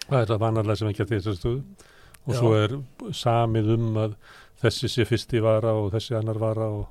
Það 0.09 0.20
er 0.20 0.30
það 0.32 0.42
vanarlega 0.42 0.80
sem 0.80 0.90
ekki 0.90 1.05
að 1.05 1.14
þessar 1.16 1.38
stöðu 1.38 1.61
og 2.22 2.34
Já. 2.34 2.38
svo 2.38 2.50
er 2.59 2.74
samið 3.18 3.70
um 3.76 3.86
að 4.03 4.18
þessi 4.62 4.90
sé 4.90 5.07
fyrsti 5.09 5.42
vara 5.42 5.74
og 5.78 5.90
þessi 5.94 6.18
annar 6.18 6.38
vara 6.42 6.68
og 6.70 6.90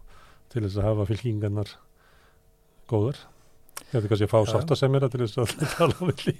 til 0.52 0.66
þess 0.66 0.80
að 0.80 0.90
hafa 0.90 1.08
fylkingarnar 1.12 1.76
góðar. 2.92 3.22
Þetta 3.92 4.02
er 4.02 4.10
kannski 4.12 4.28
að 4.28 4.34
fá 4.34 4.42
sátt 4.50 4.74
að 4.74 4.80
semja 4.82 5.00
þetta 5.04 5.14
til 5.16 5.28
þess 5.28 5.40
að 5.42 5.72
tala 5.78 5.96
um 6.00 6.12
villi. 6.12 6.36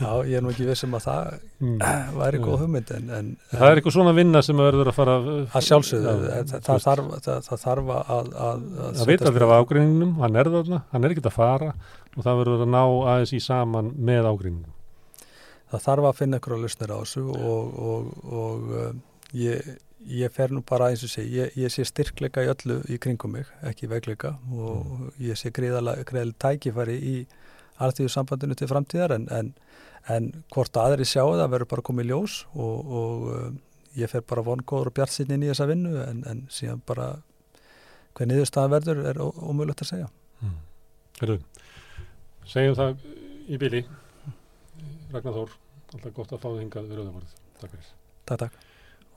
Já, 0.00 0.10
ég 0.24 0.38
er 0.38 0.44
nú 0.44 0.52
ekki 0.52 0.64
vissum 0.68 0.94
að 0.96 1.06
það 1.08 1.30
mm. 1.60 1.78
væri 2.20 2.40
góð 2.40 2.58
hugmynd 2.62 2.92
en, 2.96 3.08
en 3.16 3.30
Það 3.50 3.66
er 3.66 3.80
eitthvað 3.80 3.96
svona 3.96 4.16
vinna 4.16 4.42
sem 4.46 4.60
verður 4.62 4.92
að 4.92 4.96
fara 4.96 5.16
að 5.20 5.66
sjálfsögðu, 5.66 6.14
það, 6.30 6.52
það, 6.54 6.82
þarf, 6.86 7.08
það, 7.26 7.40
það 7.48 7.64
þarf 7.64 7.94
að 7.96 8.12
að, 8.16 8.34
að, 8.46 8.66
að 8.86 9.10
vita 9.10 9.32
fyrir 9.34 9.46
af 9.46 9.54
ágreiningnum, 9.58 10.12
hann 10.22 10.40
er 10.40 10.52
þarna, 10.54 10.82
hann 10.94 11.04
er 11.04 11.14
ekkert 11.14 11.30
að 11.32 11.36
fara 11.36 11.72
og 12.14 12.20
það 12.22 12.42
verður 12.42 12.64
að 12.64 12.72
ná 12.76 12.82
aðeins 12.84 13.34
í 13.34 13.42
saman 13.44 13.90
með 13.98 14.30
ágreiningnum 14.30 14.76
það 15.70 15.86
þarf 15.86 16.08
að 16.08 16.18
finna 16.18 16.40
ykkur 16.40 16.56
að 16.56 16.64
lusnir 16.64 16.92
á 16.92 16.98
þessu 16.98 17.22
og, 17.30 17.78
og, 17.90 18.10
og 18.40 18.72
uh, 18.74 18.90
ég, 19.36 19.70
ég 20.20 20.34
fer 20.34 20.54
nú 20.54 20.62
bara 20.66 20.90
eins 20.90 21.04
og 21.06 21.12
sé, 21.12 21.24
ég, 21.30 21.54
ég 21.58 21.72
sé 21.72 21.86
styrkleika 21.86 22.44
í 22.44 22.50
öllu 22.52 22.80
í 22.90 22.98
kringum 23.02 23.36
mig, 23.36 23.48
ekki 23.66 23.90
veikleika 23.90 24.34
og 24.50 24.84
mm. 24.84 25.14
ég 25.30 25.38
sé 25.38 25.52
greiðalega 25.54 26.26
tækifæri 26.42 26.98
í 26.98 27.16
alltíðu 27.80 28.12
sambandinu 28.12 28.56
til 28.58 28.68
framtíðar 28.68 29.16
en, 29.16 29.26
en, 29.32 29.54
en 30.12 30.30
hvort 30.52 30.76
aðri 30.76 31.06
sjá 31.08 31.22
það 31.24 31.48
verður 31.54 31.72
bara 31.72 31.86
komið 31.88 32.10
ljós 32.12 32.36
og, 32.54 32.94
og 33.00 33.26
uh, 33.30 33.50
ég 33.98 34.10
fer 34.10 34.22
bara 34.26 34.44
vongóður 34.46 34.90
og 34.90 34.96
bjart 34.96 35.14
sinni 35.14 35.36
inn 35.36 35.46
í 35.46 35.50
þessa 35.50 35.68
vinnu 35.70 35.96
en, 36.04 36.22
en 36.28 36.44
síðan 36.52 36.82
bara 36.86 37.14
hver 38.16 38.28
niðurstaðan 38.28 38.74
verður 38.74 39.02
er 39.10 39.20
ómögulegt 39.22 39.84
að 39.84 39.90
segja. 39.92 40.08
Mm. 40.42 41.36
Segjum 42.50 42.76
það 42.78 43.04
í 43.50 43.58
bíli, 43.60 43.82
Ragnar 45.10 45.38
Þór, 45.38 45.56
alltaf 45.94 46.18
gott 46.18 46.34
að 46.34 46.42
fá 46.42 46.50
þið 46.50 46.60
hingað 46.64 46.90
við 46.90 47.00
rauðavorið. 47.00 47.38
Takk 47.60 47.72
fyrir. 47.76 47.94
Takk, 48.30 48.44
takk 48.44 48.60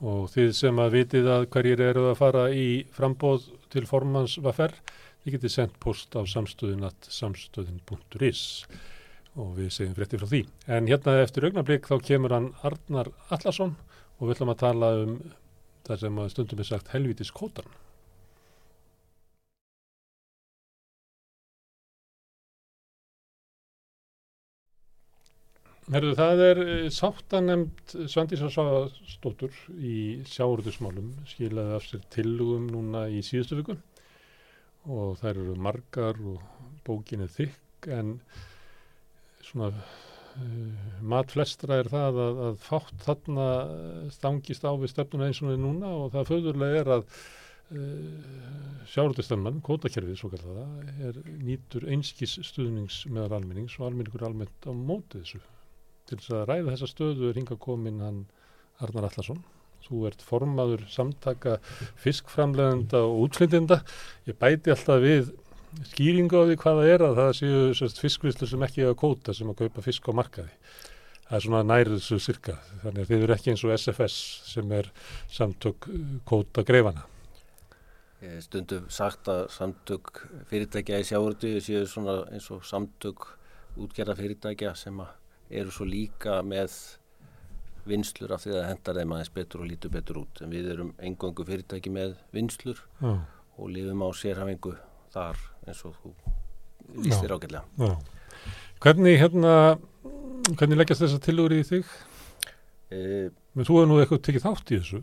og 0.02 0.26
þið 0.32 0.50
sem 0.56 0.80
að 0.82 0.96
vitið 0.98 1.28
að 1.30 1.46
hverjir 1.54 1.82
eru 1.86 2.08
að 2.10 2.18
fara 2.18 2.44
í 2.50 2.66
frambóð 2.94 3.46
til 3.72 3.84
formans 3.86 4.36
vaffer, 4.42 4.74
þið 5.22 5.36
getið 5.36 5.54
sendt 5.54 5.78
post 5.82 6.16
á 6.18 6.20
samstöðunat 6.26 7.08
samstöðun.is 7.08 8.42
og 9.34 9.54
við 9.56 9.70
segjum 9.74 9.94
frétti 9.96 10.20
frá 10.20 10.28
því. 10.30 10.42
En 10.70 10.90
hérna 10.90 11.16
eftir 11.22 11.48
augnablík 11.48 11.88
þá 11.88 11.96
kemur 12.04 12.34
hann 12.34 12.52
Arnar 12.66 13.10
Allarsson 13.34 13.74
og 14.18 14.28
við 14.28 14.36
ætlum 14.36 14.52
að 14.54 14.60
tala 14.62 14.92
um 15.00 15.16
það 15.84 16.04
sem 16.04 16.20
að 16.20 16.30
stundum 16.34 16.62
er 16.62 16.68
sagt 16.68 16.92
helvitis 16.94 17.32
kótan. 17.34 17.66
Herðu, 25.84 26.14
það 26.16 26.40
er 26.40 26.58
eh, 26.62 26.86
sáttanemt 26.88 27.92
Svandísarsváðstóttur 28.08 29.52
í 29.76 30.22
sjáurðusmálum 30.32 31.10
skilaði 31.28 31.74
af 31.76 31.84
sér 31.84 32.06
tillugum 32.14 32.70
núna 32.72 33.02
í 33.12 33.20
síðustu 33.26 33.58
viku. 33.58 33.76
Og 34.88 35.18
þær 35.20 35.42
eru 35.42 35.58
margar 35.60 36.16
og 36.24 36.40
bókin 36.88 37.26
er 37.26 37.32
þykk 37.34 37.90
en 37.98 38.16
svona 39.44 39.68
uh, 39.76 40.88
mat 41.04 41.36
flestra 41.36 41.82
er 41.82 41.92
það 41.92 42.20
að, 42.24 42.42
að 42.48 42.58
fátt 42.64 43.04
þarna 43.04 43.48
stangist 44.16 44.64
á 44.64 44.72
við 44.72 44.92
stefnuna 44.94 45.28
eins 45.28 45.42
og 45.42 45.50
það 45.50 45.56
er 45.58 45.64
núna 45.66 45.94
og 46.00 46.12
það 46.16 46.30
föðurlega 46.32 46.80
er 46.80 46.92
að 46.96 47.04
uh, 47.04 48.44
sjáurðustemman, 48.88 49.60
kótakerfið 49.68 50.16
svo 50.20 50.32
kallaða, 50.32 50.64
er 51.10 51.20
nýtur 51.44 51.90
einskis 51.92 52.38
stuðnings 52.40 53.04
meðal 53.10 53.42
almennings 53.42 53.76
og 53.80 53.90
almenningur 53.90 54.24
almennt 54.30 54.64
á 54.64 54.72
mótið 54.72 55.26
þessu 55.26 55.44
til 56.08 56.18
þess 56.20 56.36
að 56.36 56.46
ræða 56.50 56.72
þessa 56.72 56.90
stöðu 56.90 57.30
er 57.30 57.40
hinga 57.40 57.58
komin 57.60 58.02
hann 58.04 58.24
Arnar 58.82 59.08
Allarsson 59.08 59.42
þú 59.84 60.06
ert 60.08 60.24
formaður 60.24 60.84
samtaka 60.88 61.58
fiskframlegenda 62.00 63.02
og 63.04 63.26
útflindinda 63.26 63.82
ég 64.28 64.38
bæti 64.40 64.72
alltaf 64.72 65.02
við 65.04 65.32
skýringu 65.90 66.40
á 66.40 66.44
því 66.48 66.58
hvaða 66.62 66.88
er 66.88 67.04
að 67.04 67.20
það 67.20 67.30
séu 67.40 67.88
fiskvislu 68.00 68.48
sem 68.48 68.66
ekki 68.66 68.84
hafa 68.86 68.98
kóta 69.00 69.34
sem 69.34 69.50
að 69.50 69.64
kaupa 69.64 69.82
fisk 69.84 70.06
á 70.06 70.12
markaði. 70.14 70.52
Það 71.24 71.36
er 71.38 71.44
svona 71.46 71.64
nærið 71.66 71.96
þessu 71.98 72.20
sirka 72.20 72.54
þannig 72.82 73.00
að 73.02 73.10
þið 73.10 73.24
eru 73.24 73.34
ekki 73.34 73.50
eins 73.52 73.64
og 73.64 73.74
SFS 73.74 74.16
sem 74.52 74.72
er 74.76 74.90
samtök 75.32 75.88
kóta 76.28 76.64
greifana 76.66 77.08
Stundum 78.40 78.86
sagt 78.92 79.28
að 79.28 79.42
samtök 79.52 80.22
fyrirtækja 80.48 81.00
í 81.02 81.06
sjáurdu 81.08 81.50
séu 81.64 81.82
svona 81.88 82.22
eins 82.32 82.46
og 82.54 82.64
samtök 82.64 83.26
útgerða 83.80 84.16
fyrirtækja 84.20 84.72
sem 84.78 85.00
að 85.02 85.12
eru 85.50 85.72
svo 85.74 85.86
líka 85.88 86.40
með 86.46 86.72
vinslur 87.84 88.32
af 88.32 88.44
því 88.44 88.54
að 88.56 88.66
hendar 88.70 88.98
þeim 89.00 89.12
aðeins 89.12 89.32
betur 89.34 89.64
og 89.64 89.68
lítur 89.68 89.92
betur 89.92 90.22
út. 90.22 90.40
En 90.44 90.52
við 90.52 90.70
erum 90.72 90.92
engöngu 91.04 91.44
fyrirtæki 91.44 91.92
með 91.92 92.14
vinslur 92.32 92.80
Já. 93.02 93.12
og 93.58 93.70
lifum 93.72 94.04
á 94.04 94.08
sérhafingu 94.16 94.74
þar 95.14 95.40
eins 95.68 95.82
og 95.84 95.96
þú 96.00 96.14
lístir 97.04 97.34
ágætlega. 97.34 97.90
Hvernig 98.84 99.20
hérna 99.20 99.54
hvernig 100.52 100.80
leggjast 100.80 101.04
þessa 101.04 101.20
tilúri 101.24 101.62
í 101.62 101.66
þig? 101.68 101.92
E, 102.92 103.00
Þú 103.54 103.64
hefur 103.68 103.86
nú 103.88 104.00
eitthvað 104.02 104.24
tekið 104.26 104.44
þátt 104.44 104.72
í 104.72 104.78
þessu 104.80 105.02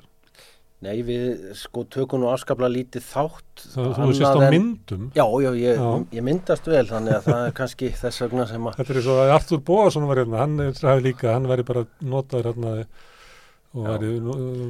Nei, 0.82 1.04
við 1.06 1.52
sko 1.60 1.84
tökum 1.94 2.24
nú 2.24 2.32
afskaplega 2.32 2.74
lítið 2.74 3.04
þátt. 3.06 3.66
Það 3.70 3.84
þú 3.84 3.92
hefur 4.00 4.16
sérst 4.18 4.40
á 4.42 4.50
myndum? 4.50 5.04
Já, 5.14 5.26
já, 5.44 5.50
ég, 5.54 5.78
já. 5.78 5.90
ég 6.18 6.26
myndast 6.26 6.70
vel, 6.72 6.82
þannig 6.90 7.18
að 7.20 7.28
það 7.28 7.42
er 7.46 7.54
kannski 7.60 7.90
þess 8.00 8.24
vegna 8.24 8.46
sem 8.50 8.66
að... 8.66 8.80
Þetta 8.80 8.96
er 8.96 9.06
svo 9.06 9.18
að 9.22 9.34
Artur 9.36 9.62
Bóasson 9.68 10.08
var 10.10 10.24
hérna, 10.24 10.40
hann 10.42 10.58
er 10.66 11.06
líka, 11.06 11.36
hann 11.36 11.46
væri 11.52 11.68
bara 11.70 11.86
notaður 12.02 12.50
hérna 12.50 12.74
og 12.82 13.86
væri, 13.92 14.12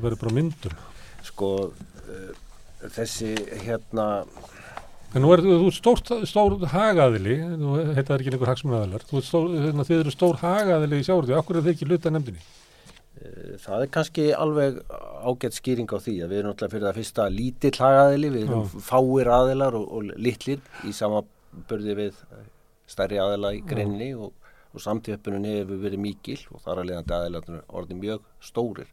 væri 0.04 0.20
bara 0.26 0.36
myndum. 0.36 0.78
Sko, 1.32 1.56
uh, 1.72 2.30
þessi 2.92 3.32
hérna... 3.64 4.12
En 5.16 5.24
nú 5.24 5.32
er 5.32 5.48
þú 5.48 5.72
stór, 5.76 6.04
stór 6.28 6.60
hagaðili, 6.74 7.40
þú 7.56 7.78
heitar 7.96 8.20
ekki 8.20 8.36
einhver 8.36 8.52
hagsmunnaðalar, 8.52 9.08
þú 9.08 9.22
er 9.22 9.30
stór, 9.32 9.52
hérna, 9.70 9.88
þið 9.88 10.04
eru 10.04 10.20
stór 10.20 10.44
hagaðili 10.44 11.00
í 11.00 11.08
sjálfur 11.08 11.32
því, 11.32 11.40
okkur 11.40 11.60
er 11.60 11.66
þið 11.70 11.74
ekki 11.78 11.88
luta 11.88 12.12
nefndinni? 12.12 12.52
Eh, 13.22 13.56
það 13.62 13.86
er 13.86 13.92
kannski 13.94 14.28
alveg 14.34 14.80
ágætt 15.22 15.58
skýring 15.58 15.90
á 15.94 15.98
því 16.02 16.16
að 16.24 16.32
við 16.32 16.40
erum 16.40 16.54
náttúrulega 16.54 16.74
fyrir 16.74 16.88
það 16.88 17.00
fyrsta 17.00 17.26
lítill 17.30 17.78
hagaðili, 17.78 18.32
við 18.34 18.46
erum 18.48 18.64
Já. 18.66 18.84
fáir 18.88 19.32
aðilar 19.38 19.78
og, 19.78 19.88
og 19.92 20.14
litlir 20.18 20.62
í 20.88 20.94
samanbörði 20.98 21.98
við 22.00 22.22
stærri 22.90 23.20
aðila 23.22 23.54
í 23.56 23.62
greinni 23.68 24.12
og, 24.18 24.32
og 24.72 24.86
samtíðöpunni 24.86 25.58
hefur 25.60 25.84
verið 25.84 26.06
mikil 26.08 26.40
og 26.52 26.64
þar 26.64 26.82
að 26.82 26.90
leiðandi 26.90 27.18
aðilarnir 27.18 27.68
orðið 27.70 28.02
mjög 28.06 28.26
stórir. 28.50 28.90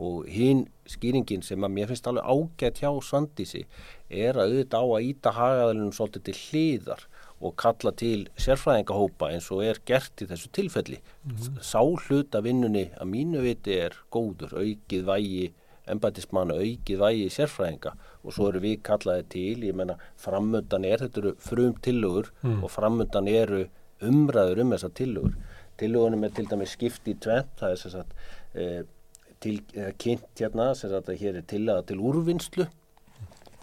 Og 0.00 0.26
hinn 0.30 0.64
skýringin 0.88 1.42
sem 1.44 1.66
að 1.66 1.74
mér 1.76 1.90
finnst 1.90 2.06
alveg 2.08 2.26
ágætt 2.26 2.82
hjá 2.82 2.90
Svandísi 3.04 3.64
er 4.08 4.38
að 4.38 4.54
auðvitað 4.54 4.86
á 4.86 4.88
að 4.96 5.08
íta 5.10 5.32
hagaðilunum 5.36 5.94
svolítið 5.94 6.26
til 6.28 6.36
hliðar 6.40 7.09
og 7.40 7.54
kalla 7.56 7.92
til 7.96 8.26
sérfræðingahópa 8.40 9.30
eins 9.32 9.48
og 9.54 9.62
er 9.64 9.80
gert 9.88 10.20
í 10.20 10.28
þessu 10.28 10.50
tilfelli. 10.52 11.00
Mm 11.24 11.36
-hmm. 11.36 11.62
Sá 11.62 11.80
hluta 11.80 12.40
vinnunni 12.40 12.90
að 13.00 13.10
mínu 13.14 13.40
viti 13.42 13.78
er 13.78 13.96
góður, 14.12 14.52
aukið 14.52 15.04
vægi, 15.04 15.52
embætismanna 15.86 16.54
aukið 16.54 16.98
vægi 16.98 17.28
sérfræðinga 17.36 17.92
og 18.24 18.32
svo 18.32 18.48
eru 18.48 18.60
við 18.60 18.82
kallaði 18.82 19.24
til, 19.28 19.64
ég 19.64 19.74
menna 19.74 19.96
framöndan 20.16 20.84
er, 20.84 20.98
þetta 20.98 21.20
eru 21.20 21.34
frum 21.38 21.74
tillögur 21.74 22.30
mm. 22.42 22.64
og 22.64 22.70
framöndan 22.70 23.28
eru 23.28 23.68
umræður 24.00 24.60
um 24.60 24.70
þessar 24.70 24.92
tillögur. 24.94 25.34
Tillögunum 25.78 26.24
er 26.24 26.30
til 26.30 26.46
dæmis 26.46 26.76
skipt 26.76 27.08
í 27.08 27.14
tvent, 27.14 27.56
það 27.56 27.70
er 27.70 27.76
sem 27.76 27.90
sagt 27.90 28.12
eh, 28.54 28.82
til, 29.40 29.62
eh, 29.74 29.92
kynnt 29.98 30.36
hérna, 30.36 30.74
sem 30.74 30.90
sagt 30.90 31.08
að 31.08 31.20
hér 31.22 31.36
er 31.36 31.46
tillaga 31.48 31.82
til 31.82 31.98
úrvinnslu 31.98 32.66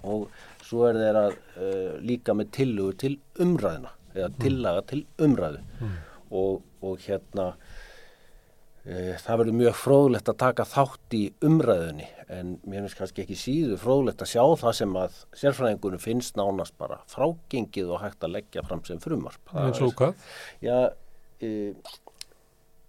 og 0.04 0.28
svo 0.68 0.88
er 0.90 1.00
þeirra 1.00 1.26
uh, 1.32 1.98
líka 2.04 2.36
með 2.38 2.54
tillögur 2.60 3.00
til 3.02 3.16
umræðina 3.44 3.94
eða 4.14 4.30
mm. 4.30 4.40
tillaga 4.44 4.86
til 4.92 5.04
umræðu 5.24 5.62
mm. 5.64 5.98
og, 6.42 6.64
og 6.86 7.04
hérna 7.06 7.48
uh, 7.54 9.14
það 9.24 9.42
verður 9.42 9.60
mjög 9.62 9.78
fróðlegt 9.82 10.32
að 10.34 10.40
taka 10.44 10.68
þátt 10.68 11.18
í 11.18 11.24
umræðunni 11.48 12.10
en 12.28 12.58
mér 12.68 12.84
finnst 12.84 13.00
kannski 13.00 13.24
ekki 13.24 13.40
síðu 13.40 13.80
fróðlegt 13.80 14.26
að 14.26 14.34
sjá 14.34 14.44
það 14.64 14.78
sem 14.82 14.98
að 15.00 15.22
sérfræðingunum 15.44 16.04
finnst 16.04 16.40
nánast 16.40 16.76
bara 16.80 17.00
frágengið 17.12 17.94
og 17.94 18.04
hægt 18.04 18.28
að 18.28 18.36
leggja 18.36 18.66
fram 18.68 18.84
sem 18.88 19.00
frumarp 19.04 19.56
En 19.56 19.76
svo 19.78 19.94
hvað? 19.96 20.28
Já, 20.66 20.92
uh, 20.92 21.96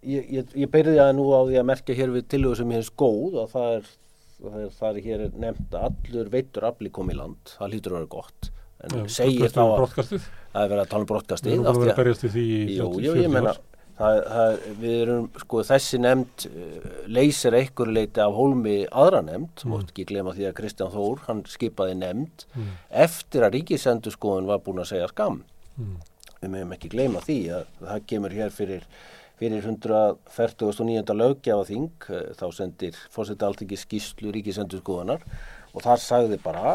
ég, 0.02 0.28
ég, 0.40 0.52
ég 0.64 0.72
beirði 0.72 0.98
að 1.02 1.14
nú 1.18 1.30
á 1.34 1.40
því 1.46 1.62
að 1.62 1.70
merkja 1.70 1.98
hér 1.98 2.14
við 2.16 2.28
tillögur 2.34 2.60
sem 2.60 2.74
ég 2.74 2.82
finnst 2.82 2.98
góð 2.98 3.42
og 3.44 3.50
það 3.54 3.78
er 3.78 3.90
það 4.38 4.88
er 4.90 5.02
hér 5.04 5.24
nefnt 5.34 5.74
að 5.74 5.88
allur 5.90 6.30
veitur 6.32 6.68
afli 6.68 6.92
kom 6.94 7.10
í 7.10 7.16
land, 7.18 7.56
það 7.56 7.74
lítur 7.74 7.94
að 7.94 8.00
vera 8.00 8.12
gott 8.12 8.52
en 8.86 8.94
ja, 8.94 9.08
segir 9.10 9.50
þá 9.50 9.64
að 9.64 9.88
það 9.98 10.60
er 10.62 10.70
verið 10.70 10.82
að 10.84 10.92
tala 10.92 11.02
um 11.02 11.08
brottkastið 11.10 11.50
Við 11.50 11.64
erum 11.64 11.80
verið 11.82 11.92
að 11.92 11.98
berjast 11.98 12.28
í 12.28 12.30
því 12.34 12.46
jú, 12.76 12.86
jú, 13.02 13.14
ég 13.18 13.32
menna 13.32 13.54
það, 13.98 14.20
það, 14.28 14.60
við 14.82 14.94
erum, 15.02 15.26
sko 15.42 15.62
þessi 15.66 16.00
nefnd 16.04 16.46
uh, 16.50 16.92
leysir 17.18 17.58
einhverju 17.58 17.96
leiti 17.96 18.22
af 18.22 18.36
hólmi 18.38 18.76
aðra 18.86 19.24
nefnd, 19.26 19.64
mm. 19.64 19.72
mótt 19.72 19.92
ekki 19.92 20.06
glema 20.12 20.34
því 20.36 20.48
að 20.48 20.56
Kristján 20.60 20.94
Þór, 20.94 21.24
hann 21.26 21.42
skipaði 21.50 21.98
nefnd 21.98 22.46
mm. 22.54 22.70
eftir 23.06 23.46
að 23.46 23.56
ríkisendurskóðun 23.58 24.50
var 24.52 24.62
búin 24.62 24.82
að 24.84 24.92
segja 24.92 25.10
skam 25.10 25.42
mm. 25.74 25.94
við 26.38 26.54
meðum 26.54 26.74
ekki 26.78 26.92
glema 26.94 27.24
því 27.26 27.40
að 27.58 27.70
það 27.82 28.10
kemur 28.12 28.38
hér 28.38 28.54
fyrir 28.54 28.86
Fyrir 29.38 29.62
149. 29.62 31.14
löggefaþing 31.14 32.08
eh, 32.10 32.32
þá 32.38 32.46
sendir 32.56 32.96
fórseti 33.14 33.46
alltingi 33.46 33.78
skýslu 33.78 34.32
ríkisendurskóðanar 34.34 35.22
og 35.74 35.84
þar 35.84 36.00
sagði 36.02 36.38
bara 36.42 36.72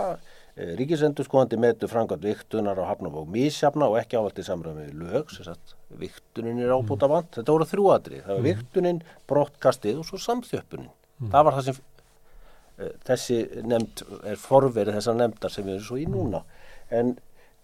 eh, 0.56 0.72
ríkisendurskóðandi 0.80 1.60
metu 1.60 1.90
frangat 1.92 2.24
viktunar 2.24 2.80
á 2.80 2.88
hafnafók 2.88 3.28
mísjafna 3.34 3.90
og 3.92 3.98
ekki 4.00 4.20
ávallt 4.20 4.40
í 4.40 4.46
samræmi 4.48 4.88
við 4.88 5.02
lög, 5.02 5.34
sem 5.36 5.48
sagt 5.50 5.76
viktunin 6.00 6.62
er 6.64 6.72
ábúta 6.72 7.10
vant, 7.12 7.28
mm. 7.28 7.40
þetta 7.40 7.58
voru 7.58 7.68
þrjúadri, 7.74 8.22
það 8.24 8.32
var 8.38 8.46
mm. 8.46 8.48
viktunin, 8.52 9.04
brottkastið 9.30 10.00
og 10.00 10.08
svo 10.08 10.22
samþjöppunin. 10.24 10.94
Mm. 11.20 11.34
Það 11.36 11.50
var 11.50 11.58
það 11.58 11.68
sem 11.68 11.82
uh, 11.84 12.96
þessi 13.12 13.42
nefnd 13.74 14.08
er 14.32 14.42
forverið 14.42 15.00
þessar 15.02 15.20
nefndar 15.20 15.54
sem 15.54 15.68
við 15.68 15.78
erum 15.78 15.88
svo 15.90 16.00
í 16.00 16.08
núna 16.10 16.44
en, 16.94 17.14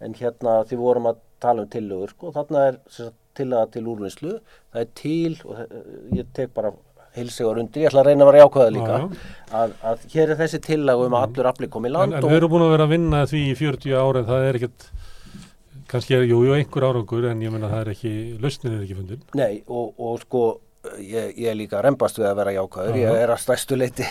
en 0.03 0.19
hérna 0.19 0.59
því 0.67 0.83
vorum 0.83 1.09
að 1.13 1.23
tala 1.39 1.63
um 1.63 1.71
tillögur, 1.71 2.11
sko, 2.13 2.33
þarna 2.35 2.67
er 2.67 2.79
sagt, 2.91 3.18
til 3.37 3.49
að 3.53 3.73
til 3.75 3.83
úrvinnslu. 3.89 4.37
Það 4.73 4.85
er 4.85 4.93
til 4.99 5.33
og 5.45 6.15
ég 6.17 6.29
tek 6.35 6.53
bara 6.55 6.73
hilsegar 7.17 7.59
undir, 7.59 7.83
ég 7.83 7.89
ætla 7.89 8.03
að 8.03 8.09
reyna 8.11 8.25
að 8.25 8.31
vera 8.31 8.41
jákvæða 8.43 8.73
líka. 8.75 8.95
Já, 8.97 9.05
já. 9.05 9.35
að, 9.59 9.75
að 9.91 10.07
hér 10.13 10.33
er 10.33 10.39
þessi 10.43 10.61
tillag 10.65 11.03
um 11.03 11.17
að 11.17 11.27
allur 11.27 11.49
afli 11.49 11.69
komi 11.73 11.89
í 11.89 11.91
En, 11.91 11.97
land 11.97 12.17
en 12.19 12.27
við 12.29 12.37
erum 12.37 12.53
búin 12.53 12.65
að 12.67 12.73
vera 12.75 12.85
að 12.85 12.93
vinna 12.93 13.21
því 13.29 13.43
í 13.49 13.55
40 13.59 13.95
ára 13.97 14.21
en 14.21 14.29
það 14.29 14.47
er 14.47 14.59
ekkert 14.59 14.87
kannski 15.89 16.17
er, 16.19 16.25
jú, 16.29 16.43
jú, 16.45 16.53
einhver 16.53 16.85
árangur 16.85 17.29
en 17.31 17.41
ég 17.41 17.53
menna 17.53 17.69
það 17.71 17.83
er 17.83 17.93
ekki, 17.95 18.15
lausnin 18.43 18.75
er 18.75 18.83
ekki 18.85 18.97
fundin. 18.99 19.23
Nei, 19.39 19.53
og, 19.65 19.95
og 19.97 20.19
sko 20.21 20.43
ég, 21.01 21.33
ég 21.33 21.49
er 21.51 21.57
líka 21.57 21.81
rembast 21.83 22.19
við 22.21 22.29
að 22.29 22.39
vera 22.43 22.55
jákvæður. 22.59 22.99
Ég 23.01 23.21
er 23.23 23.33
að 23.33 23.43
stærstu 23.43 23.79
leiti 23.79 24.05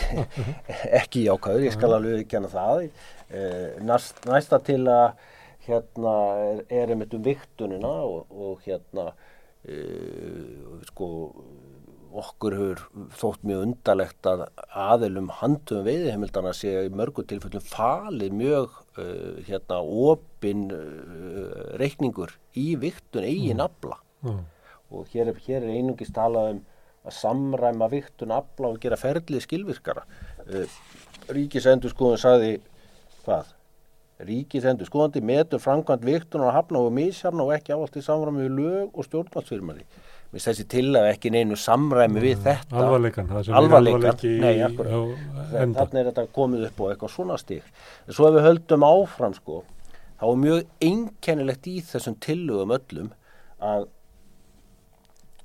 ekki 1.00 1.26
jákvæður, 1.28 1.66
ég 1.68 1.76
skal 1.76 1.94
alveg 1.94 2.26
kenna 2.30 2.50
það. 2.52 2.88
Eh, 3.28 3.78
næst, 3.86 4.24
næsta 4.26 4.58
til 4.64 4.82
að 4.90 5.28
hérna 5.68 6.14
er, 6.42 6.62
er 6.82 6.94
einmitt 6.94 7.14
um 7.16 7.24
viktunina 7.24 7.94
og, 8.08 8.32
og 8.32 8.62
hérna 8.66 9.10
eh, 9.68 10.78
sko 10.88 11.08
okkur 12.18 12.54
hefur 12.56 13.08
þótt 13.18 13.42
mjög 13.46 13.64
undarlegt 13.66 14.28
að 14.28 14.44
aðilum 14.80 15.28
handum 15.40 15.84
veiðihemildana 15.86 16.54
sé 16.56 16.72
í 16.86 16.92
mörgum 16.94 17.26
tilfellum 17.28 17.64
falið 17.64 18.36
mjög 18.38 18.78
uh, 18.98 19.40
hérna 19.46 19.80
opin 19.84 20.68
uh, 20.72 21.76
reikningur 21.80 22.32
í 22.56 22.70
viktun 22.80 23.28
eigin 23.28 23.60
afla 23.64 24.00
Já. 24.24 24.32
og 24.88 25.12
hér 25.12 25.34
er, 25.34 25.42
hér 25.44 25.66
er 25.66 25.76
einungis 25.76 26.14
talað 26.16 26.54
um 26.54 26.64
að 27.08 27.16
samræma 27.18 27.90
viktun 27.92 28.32
afla 28.34 28.72
og 28.72 28.80
gera 28.82 28.98
ferlið 29.00 29.44
skilvirkara. 29.44 30.02
Uh, 30.48 30.64
Ríkisendur 31.28 31.92
skoðun 31.92 32.20
sagði 32.20 32.56
hvað? 33.26 33.52
Ríkisendur 34.18 34.88
skoðandi 34.88 35.20
metur 35.22 35.60
framkvæmt 35.62 36.02
viktun 36.02 36.42
og 36.42 36.50
hafna 36.50 36.80
og 36.82 36.94
misjarna 36.94 37.44
og 37.44 37.52
ekki 37.54 37.70
ávallt 37.70 37.98
í 38.00 38.02
samræmi 38.02 38.48
við 38.48 38.56
lög 38.56 38.96
og 38.98 39.06
stjórnvaldsfyrmari. 39.06 39.84
Mér 40.28 40.34
finnst 40.34 40.48
þessi 40.50 40.64
til 40.72 40.88
að 40.98 41.06
ekki 41.12 41.30
neinu 41.30 41.56
samræmi 41.56 42.20
við 42.24 42.40
þetta. 42.44 42.80
alvarleikan, 42.80 43.28
það 43.30 43.44
sem 43.46 43.58
Alvarleikan, 43.60 44.24
nei, 44.42 44.56
enda. 44.58 45.84
Þannig 45.84 46.00
er 46.00 46.08
þetta 46.10 46.24
komið 46.34 46.64
upp 46.66 46.82
á 46.82 46.84
eitthvað 46.88 47.12
svona 47.14 47.36
stík. 47.38 47.68
En 48.08 48.16
svo 48.16 48.26
ef 48.26 48.34
við 48.34 48.48
höldum 48.48 48.86
áfram 48.88 49.36
sko, 49.38 49.60
þá 50.18 50.26
er 50.32 50.42
mjög 50.42 50.74
einkennilegt 50.88 51.70
í 51.70 51.76
þessum 51.92 52.18
tillögum 52.26 52.74
öllum 52.74 53.14
að, 53.70 53.86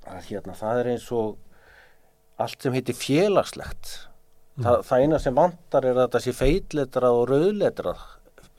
að 0.10 0.32
hérna, 0.32 0.58
það 0.58 0.82
er 0.82 0.92
eins 0.96 1.08
og 1.14 1.38
allt 2.42 2.66
sem 2.66 2.74
heitir 2.74 2.98
félagslegt. 2.98 3.94
Það, 4.58 4.82
það 4.90 5.06
eina 5.06 5.22
sem 5.22 5.38
vantar 5.38 5.86
er 5.86 5.96
að 5.96 6.04
þetta 6.08 6.26
sé 6.26 6.36
feitletrað 6.42 7.22
og 7.22 7.30
rauðletrað 7.30 8.04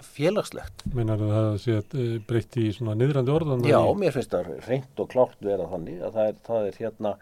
félagslegt. 0.05 0.85
Meinar 0.95 1.21
það 1.23 1.49
að 1.49 1.59
sé 1.65 1.79
að 1.81 1.97
breytt 2.29 2.59
í 2.61 2.69
svona 2.77 2.97
niðrandi 2.99 3.35
orðan 3.35 3.67
Já, 3.69 3.81
mér 3.99 4.15
finnst 4.15 4.35
það 4.35 4.53
reynd 4.69 5.03
og 5.05 5.11
klárt 5.15 5.41
vera 5.45 5.69
þannig 5.73 6.05
að 6.05 6.19
það 6.19 6.31
er, 6.31 6.39
það 6.49 6.69
er 6.69 6.81
hérna 6.83 7.15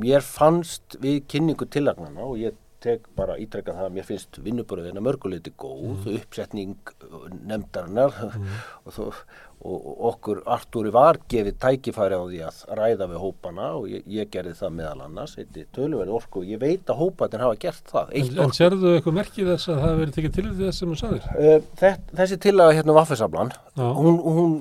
mér 0.00 0.24
fannst 0.24 0.96
við 1.02 1.22
kynningu 1.30 1.66
tillagnana 1.70 2.26
og 2.26 2.38
ég 2.40 2.58
tek 2.80 3.04
bara 3.16 3.36
ítrekka 3.40 3.74
það 3.76 3.86
að 3.90 3.94
mér 3.98 4.06
finnst 4.08 4.38
vinnuburðina 4.44 5.02
mörguleiti 5.04 5.52
góð, 5.60 6.06
uppsetning 6.14 6.74
uh, 7.04 7.28
nefndarinnar 7.50 8.14
og, 8.86 8.90
þó, 8.96 9.02
og, 9.10 9.74
og 9.74 10.04
okkur 10.10 10.40
Artúri 10.56 10.92
var 10.94 11.18
gefið 11.30 11.58
tækifæri 11.60 12.16
á 12.16 12.24
því 12.24 12.40
að 12.48 12.62
ræða 12.80 13.08
við 13.12 13.22
hópana 13.26 13.68
og 13.76 13.86
ég, 13.92 14.06
ég 14.16 14.30
gerði 14.32 14.54
það 14.62 14.74
meðal 14.78 15.04
annars, 15.06 15.36
þetta 15.36 15.62
er 15.64 15.68
töluverði 15.76 16.16
orku 16.20 16.42
og 16.42 16.48
ég 16.54 16.62
veit 16.64 16.92
að 16.94 17.02
hópatin 17.02 17.44
hafa 17.44 17.60
gert 17.66 17.92
það, 17.92 18.14
En, 18.20 18.32
en 18.46 18.56
sérðu 18.56 18.94
eitthvað 18.96 19.18
merkið 19.20 19.52
þess 19.54 19.72
að 19.74 19.82
það 19.84 20.00
verið 20.02 20.16
tekið 20.18 20.36
til 20.38 20.46
þess 20.62 20.82
sem 20.82 20.94
þú 20.94 20.98
sagðir? 21.04 21.30
Uh, 21.36 21.70
þess, 21.82 22.08
þessi 22.22 22.40
tillaga 22.48 22.78
hérna 22.80 22.96
vaffesablan 22.96 23.52
Já. 23.76 23.86
hún, 24.00 24.20
hún 24.24 24.58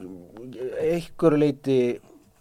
einhverju 0.79 1.39
leiti 1.39 1.79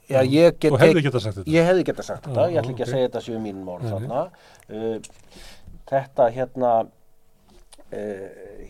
já, 0.09 0.23
ég 0.25 0.57
get 0.59 0.73
Og 0.73 0.81
hefði 0.81 1.05
getað 1.05 1.25
sagt 1.27 1.39
þetta? 1.41 1.53
ég 1.53 1.67
hefði 1.69 1.87
geta 1.89 2.05
sagt 2.07 2.27
þetta, 2.27 2.49
ég 2.53 2.61
ætla 2.63 2.75
ekki 2.75 2.85
að 2.87 2.93
segja 2.95 3.09
þetta 3.09 3.23
séu 3.27 3.41
mínum 3.43 3.69
orð 3.75 3.85
Nei, 3.85 3.91
nei. 3.91 3.99
þarna 3.99 4.21
uh, 4.73 5.49
þetta 5.89 6.29
hérna 6.35 6.73
uh, 7.93 8.25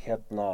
hérna 0.05 0.49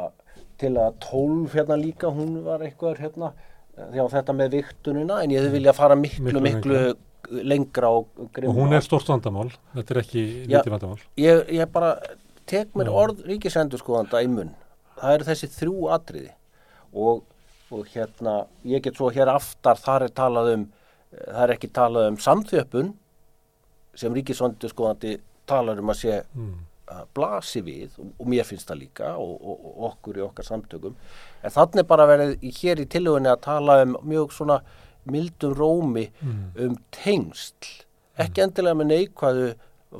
til 0.59 0.71
að 0.79 0.95
tólf 1.03 1.55
hérna 1.57 1.77
líka 1.79 2.11
hún 2.15 2.37
var 2.45 2.63
eitthvað 2.65 3.01
hérna 3.03 3.33
já, 3.75 4.05
þetta 4.07 4.35
með 4.37 4.53
viktunina 4.61 5.21
en 5.23 5.33
ég 5.35 5.41
hefði 5.43 5.57
viljað 5.59 5.77
fara 5.81 5.97
miklu, 5.99 6.23
Miklu 6.29 6.43
miklu 6.45 7.41
lengra 7.43 7.89
og 7.89 8.07
Og 8.45 8.53
hún 8.53 8.75
er 8.77 8.83
stort 8.85 9.07
vandamál, 9.09 9.49
þetta 9.73 9.95
er 9.95 9.99
ekki 10.03 10.21
lítið 10.45 10.71
vandamál. 10.75 10.99
ég, 11.17 11.39
ég 11.57 11.71
bara 11.73 11.95
tek 12.45 12.75
mér 12.77 12.91
Já. 12.91 12.93
orð 13.01 13.23
ríkisendurskoðanda 13.25 14.21
í 14.21 14.27
munn 14.29 14.51
það 14.99 15.15
eru 15.17 15.27
þessi 15.31 15.49
þrjú 15.55 15.87
atriði 15.95 16.29
og, 16.93 17.23
og 17.73 17.87
hérna 17.91 18.35
ég 18.63 18.83
get 18.85 18.95
svo 18.99 19.09
hér 19.11 19.31
aftar 19.33 19.81
þar 19.81 20.05
er 20.07 20.13
talað 20.15 20.51
um 20.53 20.67
það 21.15 21.41
er 21.47 21.53
ekki 21.55 21.71
talað 21.73 22.11
um 22.11 22.19
samþjöppun 22.21 22.93
sem 23.97 24.13
ríkisendurskoðandi 24.15 25.15
talar 25.47 25.79
um 25.81 25.91
að 25.93 26.01
sé 26.01 26.21
Mm. 26.35 26.55
að 26.85 27.05
blasi 27.17 27.61
við 27.65 27.95
og, 27.97 28.11
og 28.19 28.27
mér 28.29 28.45
finnst 28.45 28.67
það 28.69 28.77
líka 28.83 29.07
og, 29.17 29.31
og, 29.41 29.61
og 29.65 29.85
okkur 29.89 30.19
í 30.19 30.21
okkar 30.21 30.45
samtökum. 30.45 30.93
En 31.41 31.53
þannig 31.55 31.87
bara 31.89 32.05
verið 32.05 32.35
hér 32.59 32.81
í 32.83 32.85
tillögunni 32.85 33.31
að 33.31 33.41
tala 33.47 33.79
um 33.81 33.95
mjög 34.05 34.35
svona 34.35 34.59
mildum 35.09 35.55
rómi 35.57 36.03
um 36.61 36.75
tengsl. 36.93 37.71
Ekki 38.21 38.43
endilega 38.45 38.77
með 38.77 38.91
neikvæðu 38.91 39.49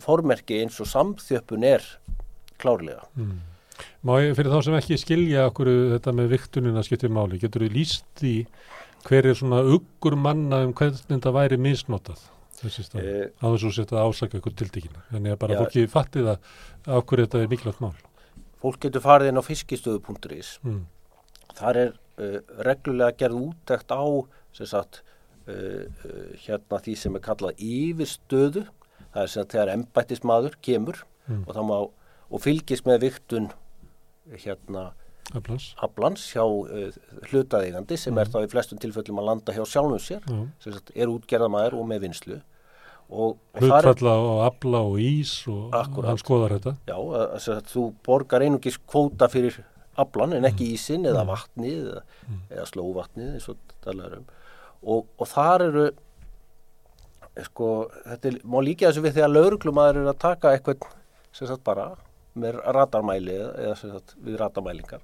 formerki 0.06 0.62
eins 0.62 0.78
og 0.82 0.88
samþjöppun 0.91 1.66
er 1.66 1.84
klárlega. 2.62 3.04
Mm. 3.18 3.41
Má 4.06 4.14
ég 4.22 4.36
fyrir 4.38 4.54
þá 4.54 4.62
sem 4.64 4.78
ekki 4.78 4.98
skilja 5.02 5.50
okkur 5.50 5.72
þetta 5.96 6.14
með 6.16 6.30
viktunina 6.38 6.84
skiptir 6.86 7.10
máli, 7.12 7.41
getur 7.41 7.66
þú 7.66 7.74
líst 7.74 8.24
í 8.24 8.36
hver 9.10 9.26
er 9.26 9.36
svona 9.38 9.66
uggur 9.66 10.16
manna 10.16 10.62
um 10.66 10.72
hvernig 10.78 11.02
þetta 11.10 11.34
væri 11.36 11.58
misnotað 11.62 12.22
þessi 12.62 12.84
stað, 12.88 13.03
Eh, 13.06 13.30
á 13.41 13.45
þess 13.51 13.66
að 13.70 13.74
setja 13.78 13.97
að 13.99 14.10
ásaka 14.12 14.39
ykkur 14.39 14.56
tildekina, 14.62 15.01
þannig 15.12 15.32
að 15.36 15.39
bara 15.43 15.53
Já. 15.53 15.60
fólki 15.64 15.88
fatti 15.91 16.20
það 16.26 16.38
á 16.88 16.95
hverju 17.01 17.26
þetta 17.26 17.41
er 17.43 17.47
mikilvægt 17.53 17.82
mál. 17.82 17.95
fólk 18.62 18.80
getur 18.82 19.01
farið 19.01 19.28
inn 19.30 19.38
á 19.41 19.43
fiskistöðu.is 19.45 20.60
Mm. 20.64 20.86
þar 21.56 21.76
er 21.78 21.91
uh, 22.18 22.39
reglulega 22.66 23.18
gerð 23.18 23.36
útækt 23.51 23.91
á 23.91 24.03
sem 24.56 24.66
sagt 24.66 25.01
uh, 25.47 25.53
uh, 25.53 26.32
hérna 26.47 26.80
því 26.82 26.95
sem 26.97 27.16
er 27.16 27.22
kallað 27.22 27.60
yfirstöðu 27.60 28.66
það 29.14 29.22
er 29.22 29.28
sem 29.28 29.41
sagt 29.43 29.51
þegar 29.53 29.74
embættismadur 29.76 30.56
kemur 30.62 31.03
Mm. 31.28 31.43
og, 31.47 31.56
má, 31.66 31.78
og 32.30 32.39
fylgist 32.41 32.86
með 32.86 32.99
viktun 33.10 33.47
hérna 34.30 34.93
Aflans. 35.34 36.26
Hjá 36.32 36.43
uh, 36.45 36.97
hlutaðeigandi 37.30 37.97
sem 37.97 38.17
er 38.21 38.30
þá 38.30 38.43
í 38.45 38.49
flestum 38.51 38.82
tilfellum 38.82 39.21
að 39.23 39.30
landa 39.32 39.55
hjá 39.55 39.63
sjálfum 39.65 40.01
sér. 40.03 40.21
Já. 40.30 40.41
sem 40.63 40.76
sagt 40.76 40.91
er 40.95 41.09
útgerðamaður 41.11 41.80
og 41.80 41.88
með 41.89 42.05
vinslu 42.05 42.38
og, 43.09 43.36
og 43.38 43.61
Hlutfalla 43.61 44.13
á 44.17 44.23
afla 44.47 44.82
og 44.86 44.99
ís 45.01 45.34
og 45.51 45.73
Akkúrat. 45.78 46.09
hann 46.09 46.21
skoðar 46.21 46.55
þetta. 46.57 46.76
já, 46.89 46.95
að, 46.97 47.26
að, 47.26 47.49
að 47.55 47.67
þú 47.73 47.84
borgar 48.05 48.45
einungis 48.45 48.80
kvóta 48.82 49.30
fyrir 49.30 49.59
aflan 50.01 50.34
en 50.36 50.47
ekki 50.49 50.71
ísin 50.73 51.05
eða 51.07 51.26
vatnið 51.30 51.91
eða, 51.91 52.01
eða 52.49 52.65
slóvatnið 52.71 53.36
eins 53.38 53.45
og 53.51 53.76
talar 53.86 54.17
um. 54.17 54.26
Og, 54.86 55.05
og 55.17 55.30
þar 55.30 55.63
eru 55.69 55.86
sko, 57.45 57.69
þetta 58.05 58.30
er, 58.32 58.39
má 58.47 58.59
líka 58.63 58.89
þessu 58.89 59.03
við 59.05 59.17
þegar 59.19 59.34
lauruglumaður 59.34 60.01
er 60.01 60.11
að 60.11 60.21
taka 60.23 60.53
eitthvað 60.55 60.88
sem 61.36 61.49
sagt 61.49 61.63
bara 61.67 61.89
með 62.36 62.57
radarmæli 62.76 63.36
eða, 63.38 63.76
sem 63.80 63.91
sagt 63.93 64.15
við 64.23 64.39
radarmælingar 64.41 65.03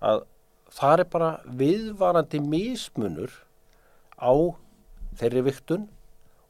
að 0.00 0.24
það 0.70 1.02
er 1.02 1.08
bara 1.12 1.30
viðvarandi 1.60 2.40
mismunur 2.44 3.32
á 4.20 4.32
þeirri 5.20 5.42
viktun 5.48 5.88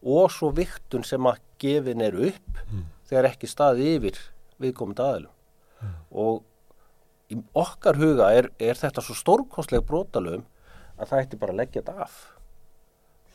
og 0.00 0.30
svo 0.32 0.50
viktun 0.56 1.04
sem 1.06 1.26
að 1.28 1.40
gefin 1.60 2.04
er 2.04 2.16
upp 2.30 2.60
þegar 3.10 3.30
ekki 3.32 3.48
staði 3.50 3.94
yfir 3.96 4.20
viðkomandi 4.60 5.04
aðilum. 5.04 5.34
Og 6.10 6.42
í 7.30 7.38
okkar 7.56 7.98
huga 8.00 8.30
er, 8.36 8.50
er 8.60 8.78
þetta 8.78 9.02
svo 9.04 9.16
stórkostleg 9.18 9.84
brotalum 9.86 10.44
að 11.00 11.12
það 11.12 11.24
ætti 11.24 11.40
bara 11.40 11.54
að 11.54 11.62
leggja 11.62 11.82
þetta 11.82 12.06
af. 12.06 12.18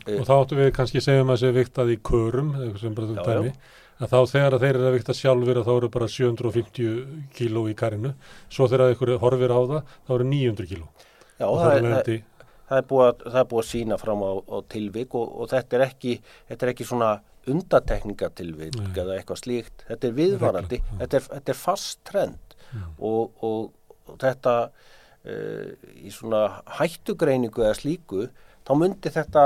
Og 0.05 0.27
þá 0.27 0.33
áttum 0.35 0.59
við 0.61 0.71
kannski 0.75 1.01
segjum 1.01 1.31
að 1.33 1.41
sé 1.41 1.49
viktað 1.55 1.95
í 1.95 1.97
körum, 2.05 2.51
eitthvað 2.59 2.81
sem 2.83 2.97
bara 2.97 3.09
þú 3.09 3.25
dæmi, 3.25 3.53
að 3.99 4.11
þá 4.11 4.31
þegar 4.31 4.55
að 4.55 4.63
þeir 4.65 4.71
eru 4.75 4.87
að 4.89 4.95
vikta 4.97 5.15
sjálfur 5.15 5.59
að 5.59 5.67
þá 5.67 5.73
eru 5.75 5.89
bara 5.93 6.07
750 6.11 6.95
kíló 7.35 7.65
í 7.71 7.75
karinu, 7.77 8.13
svo 8.51 8.67
þegar 8.71 8.95
ykkur 8.95 9.13
horfir 9.21 9.53
á 9.55 9.59
það, 9.71 9.93
þá 10.07 10.15
eru 10.17 10.27
900 10.31 10.71
kíló. 10.71 10.89
Já, 11.35 11.45
það, 11.45 11.61
það 11.61 11.75
er, 11.75 11.85
það, 11.85 12.49
það, 12.65 12.79
er 12.79 12.89
búið 12.89 13.05
að, 13.05 13.23
það 13.29 13.39
er 13.41 13.47
búið 13.53 13.63
að 13.63 13.69
sína 13.71 13.99
fram 14.01 14.25
á, 14.25 14.31
á 14.35 14.57
tilvik 14.75 15.15
og, 15.19 15.31
og 15.39 15.49
þetta 15.53 15.79
er 15.79 15.85
ekki, 15.87 16.17
þetta 16.51 16.67
er 16.67 16.73
ekki 16.73 16.89
svona 16.89 17.13
undatekningatilvik 17.45 18.77
Nei. 18.79 18.91
eða 18.97 19.17
eitthvað 19.19 19.41
slíkt, 19.43 19.85
þetta 19.89 20.07
er 20.07 20.15
viðvarandi, 20.19 20.81
þetta, 21.01 21.19
er, 21.19 21.27
þetta 21.35 21.53
er 21.53 21.59
fast 21.59 22.01
trend. 22.07 22.55
Og, 22.99 23.43
og, 23.45 23.69
og 24.09 24.17
þetta 24.19 24.55
uh, 24.67 25.91
í 26.01 26.11
svona 26.11 26.41
hættugreiningu 26.79 27.63
eða 27.63 27.77
slíku, 27.77 28.25
þá 28.65 28.73
myndi 28.79 29.11
þetta 29.13 29.45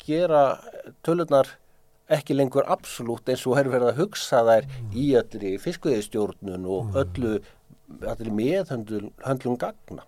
gera 0.00 0.44
tölurnar 1.04 1.50
ekki 2.16 2.36
lengur 2.36 2.66
absolutt 2.70 3.28
eins 3.32 3.44
og 3.48 3.58
er 3.60 3.70
verið 3.72 3.92
að 3.92 4.00
hugsa 4.02 4.42
þær 4.46 4.68
í 4.94 5.06
öllri 5.20 5.52
fiskveðistjórnun 5.62 6.68
og 6.76 6.98
öllu 7.02 7.36
allir 8.08 8.32
meðhöndlum 8.34 9.10
höndlum 9.24 9.58
gagna. 9.60 10.06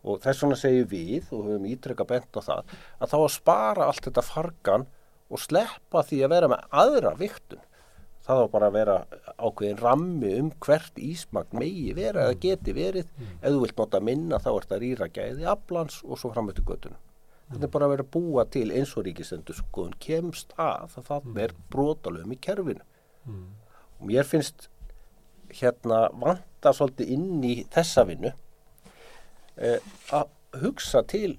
Og 0.00 0.20
þess 0.24 0.44
vegna 0.44 0.56
segjum 0.56 0.88
við 0.90 1.32
og 1.34 1.48
höfum 1.48 1.66
ítrekka 1.68 2.06
bent 2.08 2.38
á 2.38 2.40
það 2.40 2.76
að 3.00 3.10
þá 3.12 3.18
að 3.20 3.32
spara 3.34 3.88
allt 3.90 4.06
þetta 4.06 4.24
fargan 4.24 4.86
og 5.30 5.42
sleppa 5.42 6.04
því 6.06 6.22
að 6.24 6.32
vera 6.34 6.52
með 6.52 6.78
aðra 6.82 7.12
viktun 7.18 7.66
það 8.24 8.42
á 8.44 8.52
bara 8.52 8.70
að 8.70 8.76
vera 8.78 8.96
ákveðin 9.40 9.80
rammi 9.80 10.32
um 10.38 10.50
hvert 10.62 10.98
ísmagn 11.02 11.60
megi 11.60 11.94
vera 11.96 12.28
eða 12.28 12.40
geti 12.42 12.74
verið. 12.76 13.12
Ef 13.40 13.48
þú 13.48 13.62
vilt 13.64 13.78
nota 13.80 14.02
minna 14.04 14.40
þá 14.42 14.50
ert 14.54 14.74
að 14.74 14.82
rýra 14.84 15.08
gæði 15.12 15.48
aflans 15.50 16.02
og 16.06 16.20
svo 16.20 16.32
framötu 16.34 16.64
göttuna 16.66 16.98
þetta 17.50 17.66
er 17.66 17.72
bara 17.74 17.88
að 17.88 17.94
vera 17.94 18.06
að 18.06 18.12
búa 18.16 18.44
til 18.56 18.66
eins 18.70 18.96
og 18.96 19.06
ríkisendur 19.06 19.58
skoðun 19.58 19.96
kemst 20.02 20.54
að 20.60 20.88
það 20.94 21.08
það 21.10 21.40
er 21.44 21.54
brotalöfum 21.72 22.34
í 22.34 22.40
kerfinu. 22.48 22.84
Og 24.00 24.06
mér 24.08 24.28
finnst 24.28 24.68
hérna 25.60 26.08
vanta 26.14 26.72
svolítið 26.74 27.14
inn 27.14 27.44
í 27.44 27.54
þessa 27.74 28.04
vinnu 28.06 28.30
eh, 29.56 29.78
að 30.14 30.60
hugsa 30.62 31.02
til 31.10 31.34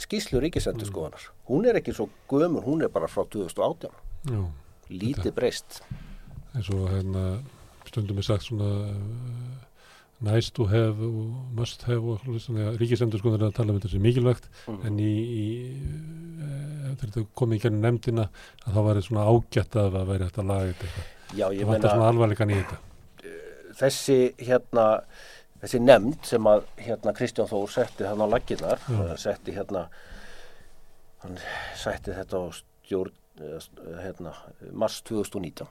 skýslu 0.00 0.40
ríkisendur 0.40 0.88
skoðanar 0.88 1.26
hún 1.50 1.66
er 1.68 1.80
ekki 1.80 1.94
svo 1.96 2.08
gömur, 2.30 2.64
hún 2.64 2.84
er 2.84 2.92
bara 2.92 3.08
frá 3.10 3.24
2018 3.28 3.90
Já, 4.30 4.40
lítið 4.92 5.32
breyst. 5.36 5.80
Eins 6.54 6.68
og 6.74 6.90
hérna 6.92 7.40
stundum 7.88 8.20
er 8.20 8.26
sagt 8.26 8.46
svona 8.46 8.70
nice 10.20 10.50
to 10.52 10.66
have 10.68 11.00
og 11.00 11.54
must 11.56 11.82
have 11.88 12.04
og 12.12 12.20
svona 12.42 12.74
ríkisendur 12.76 13.18
sko 13.22 13.32
er 13.34 13.46
að 13.46 13.54
tala 13.56 13.72
um 13.72 13.78
þetta 13.80 13.90
sem 13.94 14.02
mikilvægt 14.04 14.48
Mhm. 14.66 14.86
en 14.86 14.98
í, 14.98 15.12
í 15.40 15.46
þegar 16.90 17.06
þetta 17.06 17.24
komið 17.40 17.56
í 17.56 17.62
gennum 17.64 17.80
nefndina 17.86 18.28
að 18.66 18.74
þá 18.74 18.80
var 18.84 18.94
þetta 19.00 19.08
svona 19.08 19.26
ágætt 19.32 19.76
að 19.80 19.92
það 19.96 20.06
væri 20.10 20.24
hægt 20.28 20.38
að 20.42 20.46
laga 20.50 20.72
þetta. 20.72 21.04
Já, 21.30 21.46
ég 21.54 21.60
Það 21.60 21.66
vantar 21.66 21.80
meina 21.80 21.94
svona 21.94 22.08
alvarleikan 22.12 22.50
í 22.50 22.58
þetta. 22.60 22.78
þessi 23.80 24.18
hérna 24.44 24.86
þessi 25.62 25.80
nefnd 25.80 26.24
sem 26.26 26.42
að 26.50 26.62
hérna 26.80 27.12
Kristján 27.16 27.48
Þór 27.48 27.68
setti 27.70 28.04
þarna 28.04 28.26
á 28.26 28.32
laginnar 28.34 28.78
Já. 28.88 29.16
setti 29.16 29.52
hérna 29.56 29.86
hann 31.22 31.38
setti 31.76 32.12
þetta 32.16 32.36
á 32.40 32.44
stjórn 32.60 33.12
eh, 33.40 33.58
st- 33.60 33.80
hérna, 34.04 34.34
mars 34.72 35.00
2019 35.02 35.66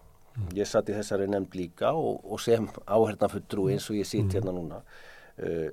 ég 0.56 0.68
satt 0.68 0.90
í 0.90 0.96
þessari 0.96 1.28
nefnd 1.30 1.56
líka 1.58 1.94
og, 1.98 2.22
og 2.24 2.42
sem 2.44 2.68
áhernafulltrú 2.86 3.70
eins 3.74 3.90
og 3.92 4.00
ég 4.00 4.08
sitt 4.08 4.36
hérna 4.36 4.54
núna. 4.56 4.84
Uh, 5.40 5.72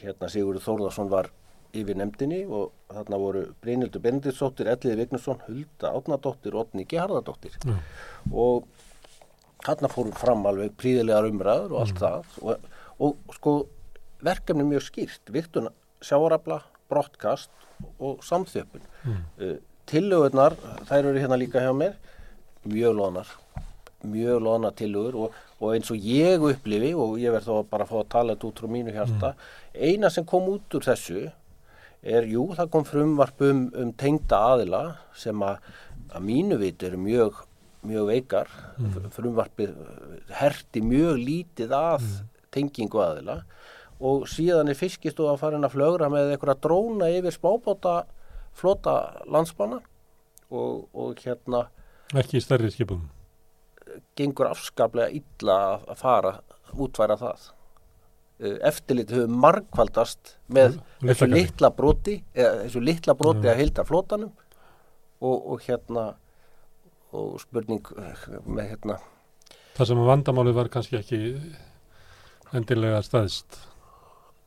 hérna 0.00 0.30
Sigurður 0.30 0.64
Þórðarsson 0.64 1.10
var 1.10 1.30
yfir 1.76 1.98
nefndinni 1.98 2.44
og 2.46 2.72
þarna 2.88 3.18
voru 3.20 3.42
Brynildur 3.62 4.02
Benediktsdóttir, 4.04 4.70
Elliði 4.72 5.02
Vignesson 5.02 5.42
Hulda 5.46 5.92
Átnadóttir 5.98 6.54
og 6.56 6.66
Otni 6.66 6.86
Geharðardóttir 6.88 7.58
Já. 7.60 7.74
og 8.32 8.68
þarna 9.66 9.90
fórum 9.92 10.16
fram 10.16 10.46
alveg 10.48 10.72
príðilegar 10.80 11.28
umræður 11.28 11.74
og 11.74 11.82
allt 11.82 12.00
það. 12.00 12.32
Og, 12.40 12.68
og 13.04 13.36
sko 13.36 13.54
verkefni 14.24 14.64
er 14.64 14.70
mjög 14.70 14.86
skýrt, 14.86 15.34
viktun 15.34 15.68
sjáarafla, 16.04 16.62
brottkast 16.88 17.52
og 18.00 18.22
samþjöppun. 18.26 18.86
Mm. 19.04 19.18
uh, 19.42 19.56
tillögurnar, 19.88 20.56
þær 20.88 21.10
eru 21.10 21.20
hérna 21.20 21.40
líka 21.40 21.62
hjá 21.64 21.72
mér 21.76 21.98
mjög 22.68 22.96
loðnar 22.96 23.36
mjög 24.06 24.42
loðnar 24.44 24.76
tillögur 24.78 25.16
og, 25.24 25.36
og 25.58 25.74
eins 25.74 25.90
og 25.90 25.98
ég 25.98 26.42
upplifi 26.44 26.92
og 26.94 27.16
ég 27.18 27.34
verð 27.34 27.50
þá 27.50 27.70
bara 27.70 27.86
að 27.86 27.90
fá 27.90 27.98
að 27.98 28.10
tala 28.14 28.36
þetta 28.36 28.48
út 28.48 28.62
frá 28.62 28.70
mínu 28.70 28.94
hjarta 28.94 29.32
eina 29.74 30.10
sem 30.14 30.26
kom 30.28 30.46
út 30.52 30.78
úr 30.78 30.86
þessu 30.86 31.24
er, 31.26 32.28
jú, 32.30 32.44
það 32.54 32.70
kom 32.74 32.86
frumvarp 32.86 33.42
um, 33.42 33.64
um 33.74 33.92
tengda 33.98 34.38
aðila 34.52 34.82
sem 35.18 35.42
að, 35.42 35.58
að 36.14 36.26
mínu 36.28 36.60
vit 36.62 36.86
eru 36.86 37.00
mjög 37.02 37.42
mjög 37.88 38.08
veikar 38.10 38.50
mm. 38.78 39.10
frumvarpið 39.14 39.74
eh, 39.74 40.14
herti 40.40 40.82
mjög 40.82 41.18
lítið 41.22 41.74
að 41.74 42.06
tengingu 42.54 43.02
aðila 43.02 43.40
og 43.98 44.28
síðan 44.30 44.70
er 44.70 44.78
fiskist 44.78 45.18
og 45.22 45.32
að 45.32 45.40
fara 45.42 45.58
inn 45.58 45.66
að 45.66 45.74
flögra 45.74 46.10
með 46.12 46.34
eitthvað 46.34 46.62
dróna 46.66 47.10
yfir 47.10 47.34
spábóta 47.34 48.00
flota 48.58 48.98
landsbanna 49.26 49.80
og, 50.50 50.86
og 50.94 51.18
hérna 51.22 51.66
Ekki 52.16 52.38
í 52.38 52.40
stærri 52.40 52.70
skipum. 52.72 53.02
Gengur 54.18 54.50
afskaplega 54.50 55.12
illa 55.20 55.56
að- 55.78 55.96
fara 56.02 56.34
útværa 56.74 57.16
það 57.20 57.46
Eh, 58.38 58.54
eftirlit 58.68 59.10
hefur 59.10 59.26
margkvaldast 59.34 60.36
með 60.54 60.76
Og 61.02 61.08
þessu 61.08 61.26
litla 61.26 61.70
broti 61.74 62.12
eða 62.38 62.60
þessu 62.68 62.82
litla 62.86 63.14
broti 63.18 63.48
Já. 63.48 63.50
að 63.50 63.58
hilda 63.64 63.84
flótanum 63.88 64.28
og, 65.20 65.48
og 65.50 65.64
hérna 65.64 66.04
og 67.18 67.40
spurning 67.42 67.82
eh, 67.98 68.22
með 68.46 68.68
hérna 68.76 68.98
Það 69.74 69.90
sem 69.90 70.02
að 70.04 70.10
vandamálið 70.12 70.54
var 70.60 70.70
kannski 70.70 71.00
ekki 71.00 71.18
endilega 72.54 73.02
staðist 73.02 73.58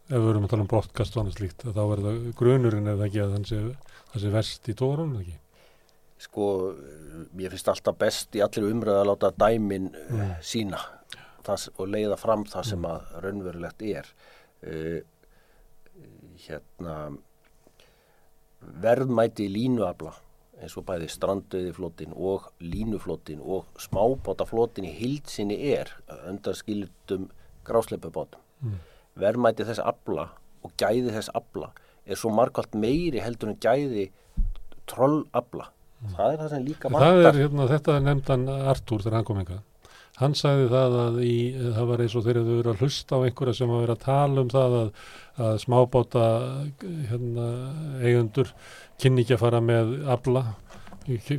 ef 0.08 0.16
við 0.16 0.30
erum 0.38 0.48
að 0.48 0.54
tala 0.56 0.64
um 0.66 0.72
brottkast 0.72 1.18
og 1.18 1.26
annað 1.26 1.38
slíkt 1.42 1.68
að 1.68 1.76
þá 1.76 1.84
er 1.98 2.04
það 2.08 2.24
grunurinn 2.40 2.90
eða 2.96 3.10
ekki 3.10 3.22
að 3.26 3.36
það 3.52 4.24
sé 4.24 4.32
verst 4.40 4.72
í 4.72 4.78
tórun 4.86 5.18
ekki. 5.20 5.36
Sko, 6.22 6.48
ég 7.40 7.54
finnst 7.54 7.72
alltaf 7.72 7.98
best 8.02 8.38
í 8.38 8.44
allir 8.46 8.70
umræðu 8.70 9.02
að 9.02 9.10
láta 9.10 9.32
dæmin 9.44 9.90
mm. 9.92 10.36
sína 10.46 10.82
það, 11.46 11.68
og 11.78 11.92
leiða 11.96 12.20
fram 12.22 12.46
það 12.50 12.68
sem 12.72 12.88
að 12.90 13.16
raunverulegt 13.26 13.86
er 13.90 14.12
uh, 14.68 15.00
hérna 16.46 16.98
verðmæti 18.82 19.48
línuafla 19.50 20.14
eins 20.62 20.76
og 20.78 20.86
bæði 20.86 21.08
strandauðiflótin 21.10 22.14
og 22.14 22.52
línuflótin 22.62 23.42
og 23.42 23.66
smábátaflótin 23.82 24.86
í 24.86 24.94
hildsinni 24.94 25.58
er 25.74 25.90
undan 26.30 26.58
skildum 26.58 27.32
grásleipubátum 27.66 28.46
Mm. 28.62 28.78
verðmæti 29.18 29.66
þess 29.66 29.82
afla 29.82 30.28
og 30.62 30.74
gæði 30.78 31.14
þess 31.16 31.32
afla 31.38 31.72
er 32.06 32.20
svo 32.20 32.30
margvalt 32.38 32.76
meiri 32.78 33.22
heldur 33.24 33.50
en 33.50 33.62
gæði 33.64 34.12
trollafla 34.90 35.72
það 36.16 36.32
er 36.32 36.40
það 36.42 36.54
sem 36.54 36.64
líka. 36.70 36.94
Það 36.94 37.10
er 37.10 37.20
vantar 37.20 37.42
hérna, 37.42 37.68
þetta 37.72 37.98
er 37.98 38.08
nefndan 38.08 38.48
Artúr 38.74 39.04
þegar 39.04 39.18
hann 39.20 39.28
kom 39.28 39.44
enga. 39.44 39.60
Hann 40.22 40.36
sagði 40.38 40.68
það 40.70 40.96
að 41.02 41.20
í, 41.26 41.36
það 41.58 41.88
var 41.90 42.02
eins 42.04 42.16
og 42.18 42.26
þeir 42.26 42.40
hefðu 42.42 42.58
verið 42.60 42.72
að 42.74 42.82
hlusta 42.84 43.18
á 43.18 43.24
einhverja 43.26 43.58
sem 43.58 43.72
að 43.72 43.80
vera 43.82 43.96
að 43.96 44.04
tala 44.04 44.44
um 44.44 44.52
það 44.52 44.76
að, 44.80 44.90
að 45.46 45.56
smábáta 45.64 46.26
hérna, 47.10 47.48
eigundur 48.04 48.52
kynni 49.02 49.24
ekki 49.24 49.38
að 49.38 49.42
fara 49.46 49.62
með 49.66 49.96
abla, 50.14 50.44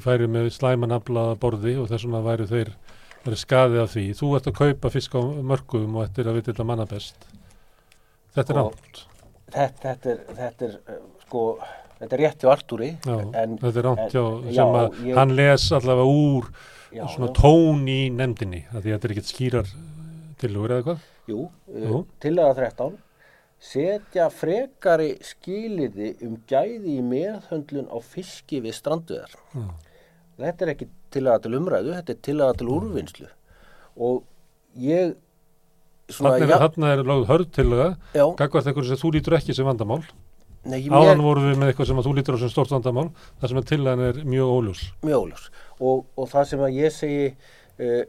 færi 0.02 0.26
með 0.26 0.50
slæman 0.56 0.96
abla 0.96 1.28
að 1.30 1.38
borði 1.44 1.76
og 1.78 1.92
þess 1.92 2.08
vegna 2.08 2.24
væri 2.26 2.48
þeir 2.50 2.72
verið 3.22 3.42
skaðið 3.44 3.84
af 3.84 3.92
því. 3.94 4.06
Þú 4.18 4.32
ert 4.38 4.50
að 4.50 4.58
kaupa 4.58 4.90
fisk 4.96 5.14
á 5.14 5.22
mörgum 5.52 5.98
og 5.98 6.06
eftir 6.08 6.28
að 6.30 6.40
vita 6.40 6.50
þetta 6.50 6.66
manna 6.72 6.88
best. 6.90 7.28
Þetta 8.34 8.54
er 8.54 8.60
átt. 8.64 9.02
þetta, 9.52 9.82
þetta 9.84 10.12
er, 10.12 10.20
þetta 10.40 10.66
er 10.68 10.76
uh, 10.80 11.00
sko, 11.26 11.44
þetta 12.02 12.16
er 12.18 12.22
rétt 12.26 12.42
hjá 12.44 12.50
Artúri 12.52 12.90
þetta 13.06 13.38
er 13.38 13.88
en- 13.92 14.02
hjá, 14.10 14.24
já, 14.50 14.54
sem 14.58 14.76
að 14.82 14.98
ég- 15.06 15.16
hann 15.20 15.36
les 15.38 15.68
allavega 15.78 16.08
úr 16.10 16.50
já, 16.92 17.06
svona 17.14 17.30
já, 17.30 17.34
tón 17.38 17.86
í 17.88 18.00
nefndinni 18.12 18.64
að 18.72 18.82
því 18.82 18.90
að 18.90 18.98
þetta 18.98 19.08
er 19.10 19.14
ekkert 19.16 19.30
skýrar 19.32 19.72
tilugur 20.42 20.74
eða 20.76 20.86
hvað? 20.88 21.08
Jú, 21.30 21.40
Jú. 21.70 21.98
uh, 22.02 22.04
tillaga 22.20 22.54
13 22.58 22.98
setja 23.62 24.24
frekari 24.34 25.12
skilirði 25.22 26.16
um 26.26 26.36
gæði 26.50 26.96
í 26.98 27.02
meðhöndlun 27.06 27.86
á 27.94 27.98
fiski 28.02 28.58
við 28.64 28.74
stranduðar 28.74 29.36
Já. 29.54 29.68
þetta 30.42 30.66
er 30.66 30.72
ekki 30.74 30.88
tillaga 31.14 31.42
til 31.44 31.52
umræðu 31.60 31.94
þetta 32.00 32.10
er 32.16 32.20
tillaga 32.26 32.56
til 32.58 32.66
úrvinnslu. 32.74 33.28
Og 34.02 34.22
ég 34.80 35.14
svona, 36.10 36.38
þarna 36.40 36.90
er, 36.90 36.98
er 37.02 37.04
lögð 37.06 37.26
hörð 37.30 37.50
tiluga 37.54 37.88
já, 38.16 38.24
gagvart 38.40 38.66
eitthvað 38.66 38.88
sem 38.90 39.00
þú 39.02 39.12
lítur 39.14 39.36
ekki 39.38 39.54
sem 39.54 39.68
vandamál 39.68 40.02
nei, 40.68 40.78
áðan 40.86 41.18
mér, 41.18 41.24
voru 41.26 41.44
við 41.46 41.60
með 41.60 41.72
eitthvað 41.72 41.88
sem 41.90 42.00
að 42.00 42.08
þú 42.08 42.14
lítur 42.18 42.38
á 42.38 42.42
sem 42.42 42.52
stort 42.52 42.72
vandamál 42.74 43.08
þar 43.40 43.52
sem 43.52 43.60
að 43.60 43.68
tilugan 43.70 44.04
er 44.08 44.20
mjög 44.28 44.54
óljós 44.56 44.82
mjög 45.02 45.26
óljós 45.26 45.44
og, 45.78 46.04
og 46.16 46.30
það 46.32 46.48
sem 46.52 46.64
að 46.66 46.78
ég 46.78 46.94
segi 46.96 47.24
uh, 47.28 48.02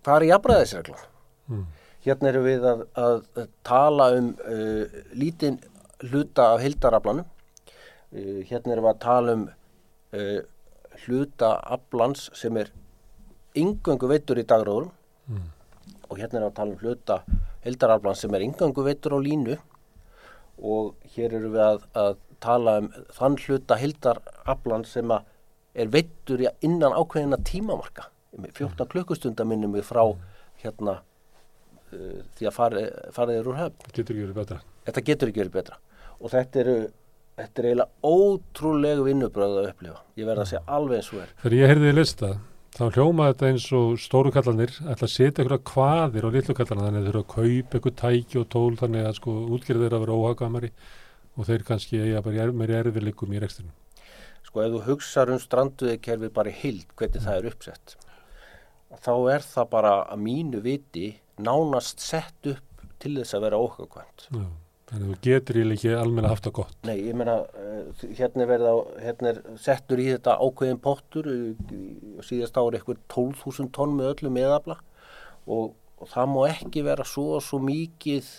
hvað 0.00 0.14
er 0.16 0.28
jafnræðisreglan 0.34 1.06
mm. 1.50 1.68
Hérna 2.00 2.30
erum 2.30 2.46
við 2.46 2.62
að, 2.64 2.78
að 2.96 3.48
tala 3.68 4.06
um 4.16 4.30
uh, 4.48 5.00
lítinn 5.12 5.58
hluta 6.08 6.46
af 6.54 6.62
hildaraflanum. 6.64 7.26
Uh, 8.08 8.38
hérna 8.48 8.72
erum 8.72 8.86
við 8.86 8.94
að 8.94 9.02
tala 9.02 9.34
um 9.36 9.42
hluta 11.04 11.50
aflans 11.76 12.30
sem 12.34 12.56
er 12.56 12.70
yngöngu 13.60 14.08
veitur 14.08 14.40
í 14.40 14.46
dagróðurum 14.48 14.88
Mm. 15.30 15.50
og 16.10 16.18
hérna 16.18 16.40
erum 16.40 16.48
við 16.48 16.50
að 16.50 16.56
tala 16.56 16.72
um 16.72 16.80
hluta 16.82 17.16
hildaraflans 17.62 18.22
sem 18.24 18.32
er 18.34 18.42
yngöngu 18.42 18.82
veitur 18.82 19.14
á 19.14 19.18
línu 19.22 19.58
og 20.60 20.94
hér 21.14 21.36
erum 21.38 21.54
við 21.54 21.64
að, 21.64 21.84
að 21.98 22.16
tala 22.40 22.78
um 22.82 22.88
þann 23.16 23.36
hluta 23.44 23.78
hildaraflans 23.80 24.94
sem 24.96 25.12
að 25.12 25.28
er 25.80 25.92
veittur 25.92 26.42
innan 26.66 26.96
ákveðina 26.96 27.38
tímamarka. 27.46 28.08
14 28.36 28.86
klukkustunda 28.90 29.44
minnum 29.46 29.74
við 29.74 29.86
frá 29.88 30.02
hérna 30.62 31.00
uh, 31.00 32.20
því 32.38 32.46
að 32.46 32.56
farið, 32.56 32.88
farið 33.16 33.40
er 33.40 33.50
úr 33.50 33.58
höfn. 33.58 33.86
getur 33.90 34.14
ekki 34.14 34.26
verið 34.26 34.38
betra 34.38 34.58
Þetta 34.86 35.02
getur 35.08 35.30
ekki 35.30 35.42
verið 35.42 35.56
betra 35.56 35.78
og 36.20 36.32
þetta 36.34 36.60
eru 36.62 36.76
þetta 37.40 37.62
er 37.62 37.68
eiginlega 37.70 38.10
ótrúlegu 38.10 39.04
vinnubröð 39.06 39.58
að 39.60 39.68
upplifa. 39.70 40.00
Ég 40.20 40.28
verð 40.28 40.42
að 40.42 40.50
segja 40.50 40.62
alveg 40.76 41.00
eins 41.00 41.10
og 41.14 41.22
er. 41.22 41.34
þegar 41.42 41.56
ég 41.56 41.72
heyrði 41.72 41.90
í 41.90 41.96
lista 41.96 42.30
þá 42.76 42.84
hljómaði 42.94 43.32
þetta 43.32 43.48
eins 43.50 43.66
og 43.76 43.98
stóru 44.00 44.30
kallanir 44.34 44.72
ætla 44.78 45.06
að 45.06 45.12
setja 45.12 45.42
einhverja 45.42 45.64
kvaðir 45.70 46.26
á 46.26 46.30
litlu 46.36 46.54
kallana 46.54 46.86
þannig 46.86 47.00
að 47.00 47.06
þeir 47.06 47.12
eru 47.12 47.22
að 47.22 47.32
kaupa 47.34 47.78
einhver 47.78 47.96
tæki 48.02 48.40
og 48.40 48.48
tól 48.54 48.76
þannig 48.78 49.08
að 49.08 49.16
sko 49.18 49.34
útgerð 49.56 49.84
þeir 49.84 49.96
að 49.96 50.04
vera 50.04 50.18
óhagamari 50.20 50.70
og 51.36 51.48
þeir 51.48 51.66
kannski 51.66 52.02
eiga 52.04 52.22
bara 52.26 52.46
meiri 52.60 52.78
erfiðleikum 52.78 53.34
í 53.34 53.42
rekstinu 53.42 53.74
sko 54.46 54.62
ef 54.64 54.72
þú 54.74 54.84
hugsaður 54.86 55.34
um 55.34 55.42
stranduðikerfi 55.42 56.30
bara 56.34 56.54
hild, 56.62 56.86
hvernig 56.98 57.26
það 57.26 57.40
er 57.40 57.50
uppsett 57.50 57.96
þá 58.98 59.12
er 59.34 59.46
það 59.46 59.70
bara 59.74 59.94
að 60.06 60.24
mínu 60.26 60.62
viti 60.64 61.10
nánast 61.40 62.02
sett 62.02 62.50
upp 62.50 62.86
til 63.00 63.16
þess 63.18 63.36
að 63.36 63.46
vera 63.48 63.60
óhagkvæmt 63.62 64.26
Já. 64.30 64.46
Þannig 64.90 65.04
að 65.04 65.10
þú 65.10 65.16
getur 65.22 65.56
í 65.60 65.64
ekki 65.70 65.90
almenna 65.94 66.30
haft 66.32 66.46
það 66.48 66.54
gott. 66.56 66.78
Nei, 66.88 66.96
ég 67.06 67.14
meina, 67.18 67.36
uh, 67.46 68.06
hérna 68.18 68.42
er 68.42 68.48
verið 68.50 68.70
á, 68.74 68.76
hérna 69.04 69.30
er 69.30 69.36
settur 69.62 70.00
í 70.02 70.06
þetta 70.08 70.34
ákveðin 70.42 70.80
pottur 70.82 71.28
og 71.30 72.24
síðast 72.26 72.58
ári 72.58 72.80
eitthvað 72.80 73.04
12.000 73.14 73.70
tonn 73.76 73.94
með 73.94 74.10
öllu 74.16 74.32
meðabla 74.34 74.76
og, 75.46 75.76
og 75.94 76.10
það 76.10 76.32
má 76.32 76.40
ekki 76.48 76.82
vera 76.88 77.06
svo 77.06 77.38
svo 77.44 77.60
mikið 77.62 78.32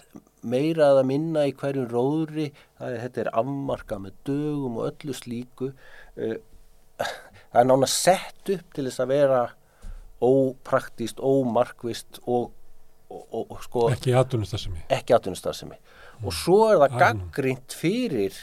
meira 0.52 0.90
að 0.98 1.06
minna 1.14 1.45
í 1.48 1.56
hverjum 1.56 1.88
róðri, 1.88 2.49
það 2.82 2.98
er, 2.98 2.99
þetta 3.06 3.23
er 3.23 3.32
afmarkað 3.44 4.03
með 4.10 4.19
dögum 4.28 4.78
og 4.82 4.90
öllu 4.90 5.15
slíku. 5.15 5.72
Uh, 6.19 6.36
það 6.99 7.61
er 7.64 7.72
nána 7.72 7.91
sett 7.95 8.56
upp 8.57 8.76
til 8.76 8.90
þess 8.90 9.06
að 9.06 9.15
vera 9.15 9.41
ópraktíst, 10.22 11.23
ómarkvist 11.23 12.19
og, 12.28 12.52
og, 13.07 13.23
og, 13.23 13.48
og 13.56 13.64
sko... 13.64 13.88
Ekki 13.95 14.19
aðtunustasemi. 14.19 14.84
Ekki 14.91 15.15
aðtunustasemi 15.15 15.80
og 16.22 16.34
svo 16.35 16.61
er 16.69 16.81
það 16.84 16.98
gaggrínt 17.02 17.76
fyrir 17.77 18.38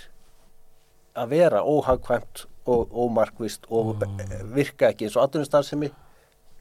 að 1.19 1.33
vera 1.35 1.63
óhagkvæmt 1.67 2.45
og 2.69 2.93
ómarkvist 2.93 3.67
og 3.73 4.03
virka 4.55 4.91
ekki 4.93 5.09
eins 5.09 5.17
og 5.17 5.25
atvinnustarfsemi 5.25 5.89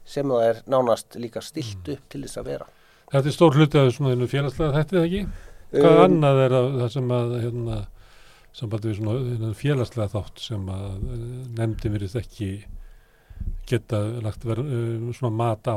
sem 0.08 0.30
það 0.30 0.46
er 0.46 0.62
nánast 0.72 1.18
líka 1.20 1.42
stilt 1.44 1.90
upp 1.92 2.08
til 2.08 2.24
þess 2.24 2.40
að 2.40 2.50
vera. 2.52 2.66
Þetta 3.12 3.30
er 3.30 3.34
stór 3.36 3.56
hluti 3.56 3.80
af 3.80 3.92
svona 3.96 4.28
félagslega 4.28 4.74
þetta 4.76 5.04
ekki? 5.04 5.22
Hvað 5.74 5.94
um, 5.94 6.02
annað 6.06 6.42
er 6.46 6.54
það 6.56 6.90
sem 6.94 7.12
að 7.12 7.34
hérna, 7.42 7.78
sambandi 8.56 8.90
við 8.90 8.98
svona 9.02 9.52
félagslega 9.56 10.12
þátt 10.14 10.42
sem 10.44 10.68
að 10.72 10.86
eh, 10.96 11.24
nefndi 11.60 11.92
verið 11.92 12.18
ekki 12.22 12.50
geta 13.68 14.00
lagt 14.24 14.46
verið 14.48 14.72
uh, 14.78 15.10
svona 15.16 15.34
mat 15.42 15.68
á? 15.68 15.76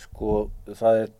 Sko 0.00 0.36
það 0.68 1.02
er 1.06 1.16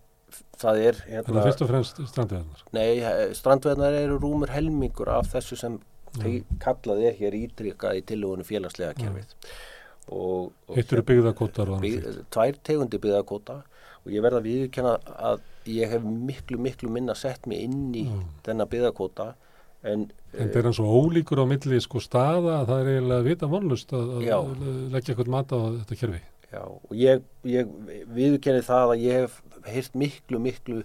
það 0.60 0.82
er 0.84 1.00
hérna, 1.06 1.24
Þannig 1.26 1.40
að 1.40 1.48
fyrst 1.48 1.64
og 1.64 1.70
fremst 1.70 2.00
strandveðnar 2.12 2.62
Nei, 2.76 3.34
strandveðnar 3.38 3.98
eru 4.02 4.20
rúmur 4.22 4.52
helmingur 4.54 5.10
af 5.12 5.30
þessu 5.32 5.58
sem 5.60 5.76
mm. 6.18 6.56
kallað 6.62 7.04
er 7.10 7.18
hér 7.20 7.36
ítrykað 7.40 8.00
í 8.00 8.06
tilugunum 8.12 8.48
félagslega 8.48 8.96
kerfið 8.98 9.34
mm. 9.34 10.48
Eitt 10.74 10.94
eru 10.94 11.04
byggðarkótar 11.06 11.74
bygg, 11.82 12.08
Tvær 12.34 12.56
tegundi 12.66 12.98
byggðarkóta 13.02 13.60
og 14.00 14.14
ég 14.14 14.24
verða 14.24 14.40
að 14.40 14.48
viðkjanna 14.48 14.96
að 15.30 15.44
ég 15.70 15.92
hef 15.92 16.06
miklu, 16.08 16.58
miklu 16.58 16.90
minna 16.90 17.14
sett 17.18 17.44
mig 17.50 17.66
inn 17.66 17.92
í 17.92 18.06
mm. 18.08 18.26
þennan 18.46 18.70
byggðarkóta 18.72 19.32
En, 19.80 20.10
en 20.36 20.50
það 20.50 20.58
er 20.60 20.66
hann 20.68 20.76
svo 20.76 20.96
ólíkur 21.00 21.40
á 21.40 21.48
milli 21.48 21.78
sko 21.80 22.02
staða 22.04 22.58
að 22.58 22.66
það 22.68 22.80
er 22.82 22.90
eiginlega 22.90 23.24
vita 23.24 23.48
vonlust 23.48 23.94
að, 23.96 24.10
að 24.20 24.50
leggja 24.92 25.14
eitthvað 25.14 25.30
mat 25.32 25.54
á 25.56 25.58
þetta 25.78 25.98
kerfi. 26.02 26.20
Já, 26.50 26.64
og 26.66 26.94
ég, 26.98 27.22
ég 27.46 27.68
viðkenni 28.10 28.62
það 28.66 28.96
að 28.96 29.04
ég 29.04 29.20
hef 29.20 29.36
heyrt 29.70 29.96
miklu, 29.98 30.40
miklu 30.42 30.80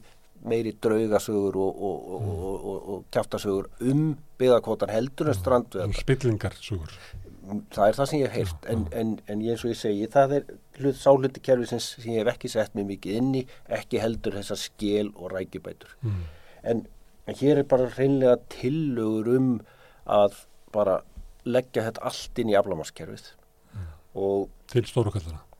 meiri 0.46 0.76
draugasögur 0.82 1.56
og, 1.58 1.84
og, 1.88 2.10
mm. 2.22 2.34
og, 2.54 2.90
og 2.94 3.06
kjáftasögur 3.14 3.70
um 3.82 4.12
byggðarkvotan 4.38 4.92
heldur 4.94 5.32
en 5.32 5.38
strandu 5.38 5.82
um 5.82 5.96
spillingarsögur. 5.96 6.94
Það 7.74 7.88
er 7.88 7.98
það 7.98 8.10
sem 8.10 8.20
ég 8.20 8.30
hef 8.30 8.36
heyrt 8.38 8.68
en, 8.74 8.84
en, 9.00 9.16
en 9.30 9.42
eins 9.42 9.64
og 9.66 9.72
ég 9.72 9.80
segi, 9.80 10.10
það 10.14 10.36
er 10.38 10.46
hlut, 10.80 11.00
sáluti 11.00 11.42
kerfi 11.46 11.70
sem, 11.72 11.82
sem 11.82 12.14
ég 12.14 12.22
hef 12.22 12.36
ekki 12.36 12.52
sett 12.54 12.78
mig 12.78 12.86
mikið 12.92 13.18
inn 13.22 13.32
í 13.42 13.44
ekki 13.80 14.02
heldur 14.04 14.38
þessar 14.38 14.62
skil 14.62 15.10
og 15.16 15.34
rækjubætur. 15.34 15.98
Mm. 16.06 16.22
en, 16.74 16.86
en 17.26 17.40
hér 17.42 17.64
er 17.64 17.70
bara 17.74 17.90
reynlega 17.96 18.38
tillögur 18.54 19.34
um 19.40 19.50
að 20.06 20.44
bara 20.76 21.00
leggja 21.46 21.88
þetta 21.90 22.06
allt 22.06 22.42
inn 22.42 22.54
í 22.54 22.58
aflamaskerfið 22.60 23.34
mm. 23.74 23.92
til 24.74 24.88
stórukallara 24.90 25.42
Eh, 25.46 25.55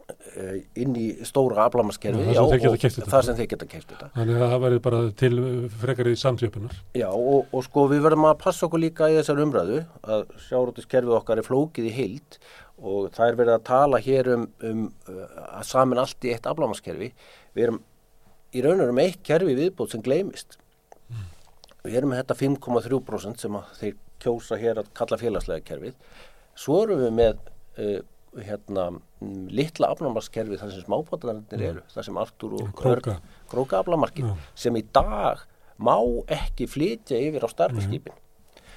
inn 0.82 0.98
í 1.00 1.06
stóra 1.28 1.66
aflamaskerfi 1.70 2.36
þar 2.36 3.28
sem 3.28 3.38
þeir 3.38 3.50
geta 3.54 3.70
keitt 3.70 3.88
þetta. 3.92 4.10
Þannig 4.16 4.42
að 4.42 4.54
það 4.54 4.64
væri 4.66 4.82
bara 4.88 5.00
til 5.22 5.32
frekar 5.82 6.10
í 6.12 6.16
samsjöpunar 6.20 6.78
Já 6.98 7.08
og, 7.12 7.48
og 7.52 7.66
sko 7.68 7.88
við 7.92 8.04
verðum 8.06 8.28
að 8.30 8.38
passa 8.44 8.68
okkur 8.68 8.84
líka 8.84 9.10
í 9.12 9.18
þessar 9.20 9.42
umræðu 9.46 9.82
að 10.04 10.28
sjárótuskerfið 10.48 11.18
okkar 11.22 11.42
er 11.42 11.48
flókið 11.48 11.90
í 11.90 11.96
heild 11.96 12.40
og 12.76 13.12
það 13.16 13.28
er 13.30 13.40
verið 13.40 13.56
að 13.56 13.68
tala 13.72 14.02
hér 14.04 14.32
um, 14.36 14.48
um 14.68 14.86
að 15.08 15.68
samin 15.70 16.02
allt 16.02 16.28
í 16.28 16.34
eitt 16.36 16.50
aflamaskerfi 16.52 17.12
við 17.56 17.68
erum 17.68 17.82
í 18.56 18.64
raun 18.64 18.84
og 18.84 18.96
með 18.96 19.12
eitt 19.12 19.24
kerfi 19.28 19.56
viðbót 19.56 19.96
sem 19.96 20.04
gleimist 20.04 20.58
mm. 21.12 21.30
við 21.88 22.02
erum 22.02 22.12
með 22.12 22.24
þetta 22.24 22.42
5,3% 22.44 23.46
sem 23.46 23.62
þeir 23.80 23.96
kjósa 24.24 24.60
hér 24.60 24.82
að 24.82 24.92
kalla 24.98 25.20
félagslega 25.20 25.66
kerfið. 25.66 25.96
Svo 26.58 26.82
erum 26.86 27.04
við 27.04 27.16
með 27.20 27.34
uh, 27.36 28.00
hérna 28.44 28.90
litla 29.56 29.94
aflamarkskerfi 29.94 30.60
þar 30.60 30.74
sem 30.74 30.86
smábátarnir 30.86 31.66
eru, 31.70 31.86
þar 31.94 32.10
sem 32.10 32.20
Artur 32.22 32.58
og 32.60 32.76
Króka, 32.78 33.18
Króka 33.52 33.82
aflamarkin 33.82 34.34
sem 34.54 34.76
í 34.76 34.84
dag 34.96 35.46
má 35.80 35.98
ekki 36.32 36.70
flytja 36.72 37.20
yfir 37.20 37.48
á 37.48 37.50
starfiskipin 37.52 38.16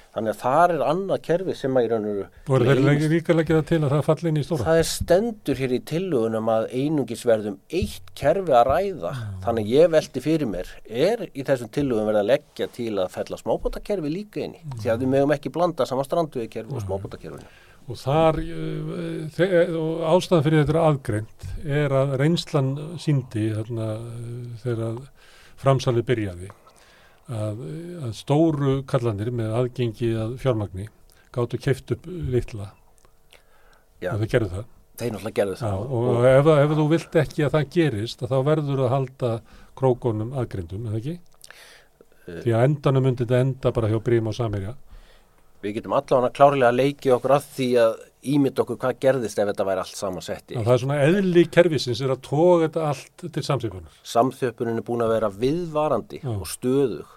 þannig 0.09 0.33
að 0.33 0.39
það 0.41 0.71
er 0.73 0.83
annað 0.89 1.21
kerfi 1.27 1.55
sem 1.57 1.77
að 1.77 1.85
í 1.85 1.89
raun 1.91 2.07
og 2.09 2.15
veru 2.17 2.25
og 2.49 2.55
er 2.73 2.81
það 2.81 3.03
líka 3.11 3.35
leggjað 3.35 3.61
til 3.69 3.79
að 3.79 3.93
það 3.93 4.03
falli 4.07 4.31
inn 4.31 4.39
í 4.39 4.43
stóra? 4.45 4.65
Það 4.65 4.81
er 4.81 4.89
stendur 4.89 5.61
hér 5.61 5.75
í 5.75 5.79
tillugunum 5.91 6.51
að 6.53 6.67
einungisverðum 6.79 7.57
eitt 7.79 8.11
kerfi 8.17 8.55
að 8.57 8.65
ræða. 8.71 9.13
Já. 9.13 9.29
þannig 9.45 9.71
ég 9.75 9.93
veldi 9.93 10.25
fyrir 10.25 10.49
mér 10.49 10.73
er 10.89 11.25
í 11.29 11.45
þessum 11.45 11.73
tillugum 11.77 12.09
verið 12.09 12.23
að 12.23 12.29
leggja 12.33 12.69
til 12.79 12.91
að 12.97 13.13
fella 13.13 13.41
smábátarkerfi 13.43 14.13
líka 14.15 14.43
inn 14.45 14.57
í? 14.57 14.63
Því 14.79 14.93
að 14.95 15.05
við 15.05 15.13
mögum 15.13 15.35
ekki 15.37 15.53
blanda 15.53 15.85
saman 15.89 16.09
stranduðikerfi 16.09 16.73
og 16.73 16.87
smábátarkerfinu 16.87 17.45
og 17.89 17.97
þar 17.99 18.39
uh, 18.43 19.75
og 19.79 20.03
ástæðan 20.13 20.45
fyrir 20.45 20.63
þetta 20.63 20.85
aðgreint 20.85 21.45
er 21.65 21.95
að 21.99 22.15
reynslan 22.21 22.73
síndi 23.01 23.49
þarna 23.55 23.91
þegar 24.63 24.99
framsalið 25.59 26.07
byrjaði 26.07 26.49
að, 27.29 27.63
að 28.07 28.11
stóru 28.17 28.75
kallanir 28.89 29.31
með 29.35 29.55
aðgengi 29.59 30.11
að 30.17 30.35
fjármagni 30.41 30.89
gáttu 31.35 31.59
keift 31.61 31.93
upp 31.93 32.05
litla. 32.07 32.71
Já, 33.99 34.13
og 34.13 34.21
þau 34.23 34.29
gerðu 34.31 34.51
það. 34.55 34.67
Þeir 34.99 35.11
náttúrulega 35.13 35.37
gerðu 35.39 35.57
það. 35.59 35.73
Já, 35.73 35.79
og, 35.85 36.07
og 36.11 36.27
ef, 36.29 36.51
ef 36.63 36.75
þú 36.79 36.85
vilt 36.93 37.17
ekki 37.21 37.45
að 37.45 37.55
það 37.55 37.73
gerist 37.75 38.23
að 38.23 38.33
þá 38.33 38.37
verður 38.49 38.83
að 38.85 38.93
halda 38.95 39.31
krókonum 39.79 40.35
aðgreindum, 40.39 40.87
eða 40.89 41.01
ekki? 41.01 41.15
Uh, 42.29 42.39
Því 42.43 42.55
að 42.55 42.65
endanum 42.67 43.07
myndi 43.07 43.25
þetta 43.25 43.43
enda 43.45 43.73
bara 43.75 43.91
hjá 43.91 43.99
Brím 44.03 44.31
og 44.31 44.37
Samirja 44.37 44.75
við 45.63 45.75
getum 45.79 45.95
allavega 45.97 46.35
klárlega 46.35 46.71
að 46.71 46.79
leiki 46.79 47.11
okkur 47.15 47.35
að 47.35 47.49
því 47.55 47.67
að 47.83 47.97
ímynda 48.33 48.63
okkur 48.63 48.79
hvað 48.81 48.97
gerðist 49.05 49.39
ef 49.39 49.49
þetta 49.49 49.67
væri 49.67 49.83
allt 49.83 49.99
samansett 49.99 50.53
Það 50.55 50.73
er 50.73 50.81
svona 50.83 50.99
eðli 51.05 51.45
kervisins 51.51 52.01
er 52.03 52.13
að 52.15 52.23
tóka 52.27 52.65
þetta 52.65 52.87
allt 52.89 53.25
til 53.35 53.45
samþjöpunar 53.47 53.99
Samþjöpunin 54.13 54.81
er 54.81 54.87
búin 54.87 55.05
að 55.05 55.13
vera 55.15 55.31
viðvarandi 55.31 56.21
Já. 56.23 56.31
og 56.33 56.49
stöðug 56.51 57.15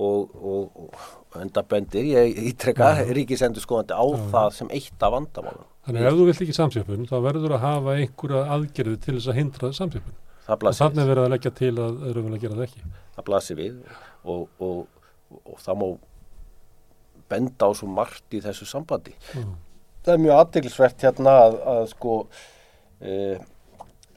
og, 0.00 0.32
og, 0.40 0.94
og 1.28 1.40
enda 1.42 1.64
bendir 1.68 2.08
ég 2.08 2.40
ítrekka 2.52 2.94
ríkisendur 3.10 3.64
skoðandi 3.64 3.96
á 3.96 4.04
Já. 4.04 4.24
það 4.32 4.56
sem 4.60 4.72
eitt 4.78 5.04
af 5.04 5.14
vandamálum 5.16 5.68
Þannig 5.84 6.06
ef 6.08 6.16
þú 6.16 6.24
vilt 6.28 6.42
ekki 6.44 6.56
samþjöpun 6.56 7.06
þá 7.08 7.14
verður 7.24 7.56
að 7.56 7.64
hafa 7.64 7.96
einhverja 8.00 8.42
aðgerði 8.56 8.98
til 9.00 9.16
þess 9.16 9.30
að 9.32 9.40
hindra 9.40 9.72
samþjöpun 9.76 10.18
þannig 10.58 11.06
verður 11.06 11.26
að 11.26 11.32
leggja 11.34 11.52
til 11.54 11.74
að 11.78 12.00
öðrum 12.08 12.26
vilja 12.26 12.42
gera 12.42 12.56
það 12.58 12.64
ekki. 12.66 12.80
Það 13.16 13.26
blasir 13.28 13.58
við 13.58 13.76
og, 14.24 14.48
og 14.58 15.60
það 15.62 15.78
má 15.80 15.86
benda 17.30 17.68
á 17.68 17.70
svo 17.76 17.88
margt 17.90 18.36
í 18.36 18.42
þessu 18.44 18.68
sambandi. 18.68 19.14
Mm. 19.36 19.54
Það 20.04 20.14
er 20.14 20.22
mjög 20.24 20.42
aðdeglisvert 20.42 21.06
hérna 21.06 21.36
að, 21.44 21.56
að 21.72 21.82
sko 21.92 22.16
uh, 22.24 23.48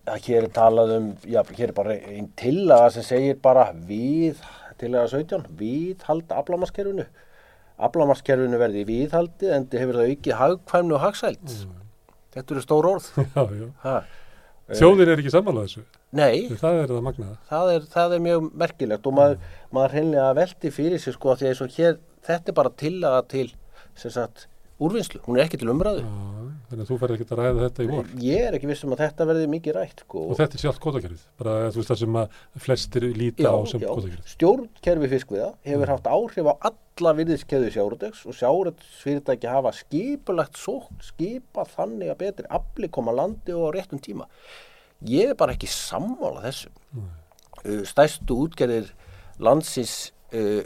að 0.04 0.26
hér 0.28 0.48
er 0.48 0.52
talað 0.56 0.96
um, 0.98 1.12
já, 1.24 1.40
hér 1.56 1.70
er 1.70 1.76
bara 1.76 1.96
einn 1.96 2.32
tillaga 2.40 2.90
sem 2.96 3.06
segir 3.08 3.38
bara 3.44 3.70
við, 3.88 4.42
tillaga 4.82 5.12
17, 5.14 5.46
við 5.60 6.04
halda 6.08 6.42
aflamaskerfinu. 6.42 7.06
Aflamaskerfinu 7.84 8.60
verði 8.62 8.84
viðhaldið 8.88 9.56
en 9.56 9.70
hefur 9.72 10.00
það 10.00 10.12
aukið 10.12 10.40
hagkvæmnu 10.42 10.98
og 10.98 11.04
hagsælt. 11.04 11.56
Mm. 11.64 11.80
Þetta 12.34 12.56
eru 12.56 12.64
stór 12.64 12.90
orð. 12.90 13.10
Já, 13.36 13.44
já. 13.84 13.98
Þjóðir 14.74 15.10
er 15.12 15.20
ekki 15.20 15.32
samanlega 15.34 15.68
þessu. 15.68 15.82
Nei. 16.16 16.48
Það 16.58 16.78
er 16.80 16.92
það 16.94 17.02
magnaða. 17.04 17.36
Það 17.50 17.72
er, 17.74 17.86
það 17.94 18.14
er 18.16 18.22
mjög 18.24 18.46
merkilegt 18.62 19.08
og 19.10 19.16
maður, 19.18 19.36
mm. 19.36 19.58
maður 19.76 19.96
hreinlega 19.98 20.36
veldi 20.38 20.72
fyrir 20.74 21.02
sig 21.04 21.16
sko 21.18 21.34
að 21.34 21.42
því 21.42 21.50
að 21.52 21.76
hér 21.76 21.98
þetta 22.28 22.52
er 22.52 22.58
bara 22.62 22.74
tillaga 22.84 23.22
til 23.32 23.50
sagt, 24.00 24.48
úrvinnslu, 24.82 25.22
hún 25.28 25.38
er 25.38 25.46
ekki 25.46 25.60
til 25.62 25.72
umræðu. 25.74 26.04
Já, 26.06 26.44
Þannig 26.74 26.88
að 26.88 26.90
þú 26.90 26.96
færði 27.04 27.16
ekki 27.20 27.26
að 27.28 27.40
ræða 27.40 27.60
þetta 27.60 27.84
í 27.84 27.88
vor. 27.92 28.08
Ég 28.26 28.44
er 28.48 28.56
ekki 28.58 28.68
vissum 28.70 28.94
að 28.96 29.02
þetta 29.04 29.26
verði 29.30 29.50
mikið 29.52 29.76
rætt 29.76 30.00
sko. 30.02 30.22
Og 30.26 30.40
þetta 30.40 30.58
er 30.58 30.62
sjálf 30.64 30.80
kótakerfið, 30.82 31.26
bara 31.38 31.52
þú 31.68 31.80
veist 31.80 31.92
það 31.92 32.00
sem 32.00 32.16
að 32.18 32.38
flestir 32.64 33.06
líta 33.14 33.44
já, 33.46 33.50
á 33.54 33.60
sem 33.70 33.84
kótakerfið 33.84 34.32
Stjórnkerfi 34.32 35.10
fiskviða 35.12 35.50
hefur 35.68 35.84
mm. 35.84 35.92
haft 35.92 36.10
áhrif 36.10 36.50
á 36.50 36.54
alla 36.72 37.14
virðiskeðu 37.20 37.70
sjáuröðs 37.76 38.24
og 38.26 38.38
sjáuröðsfyrirtæki 38.40 39.52
hafa 39.54 39.74
skipulagt 39.78 40.58
sókn, 40.64 40.98
skipa 41.06 41.68
þannig 41.76 42.10
að 42.16 42.20
betri 42.24 42.50
afli 42.58 42.90
koma 42.98 43.14
landi 43.14 43.54
og 43.54 43.70
á 43.70 43.76
réttum 43.78 44.02
tíma. 44.02 44.26
Ég 45.06 45.36
er 45.36 45.38
bara 45.38 45.54
ekki 45.54 45.70
sammála 45.70 46.42
þessu. 46.48 46.74
Mm. 46.96 47.14
uh, 47.68 47.86
Stæstu 47.86 48.40
útgerðir 48.48 48.90
landsins 49.38 50.10
uh, 50.34 50.64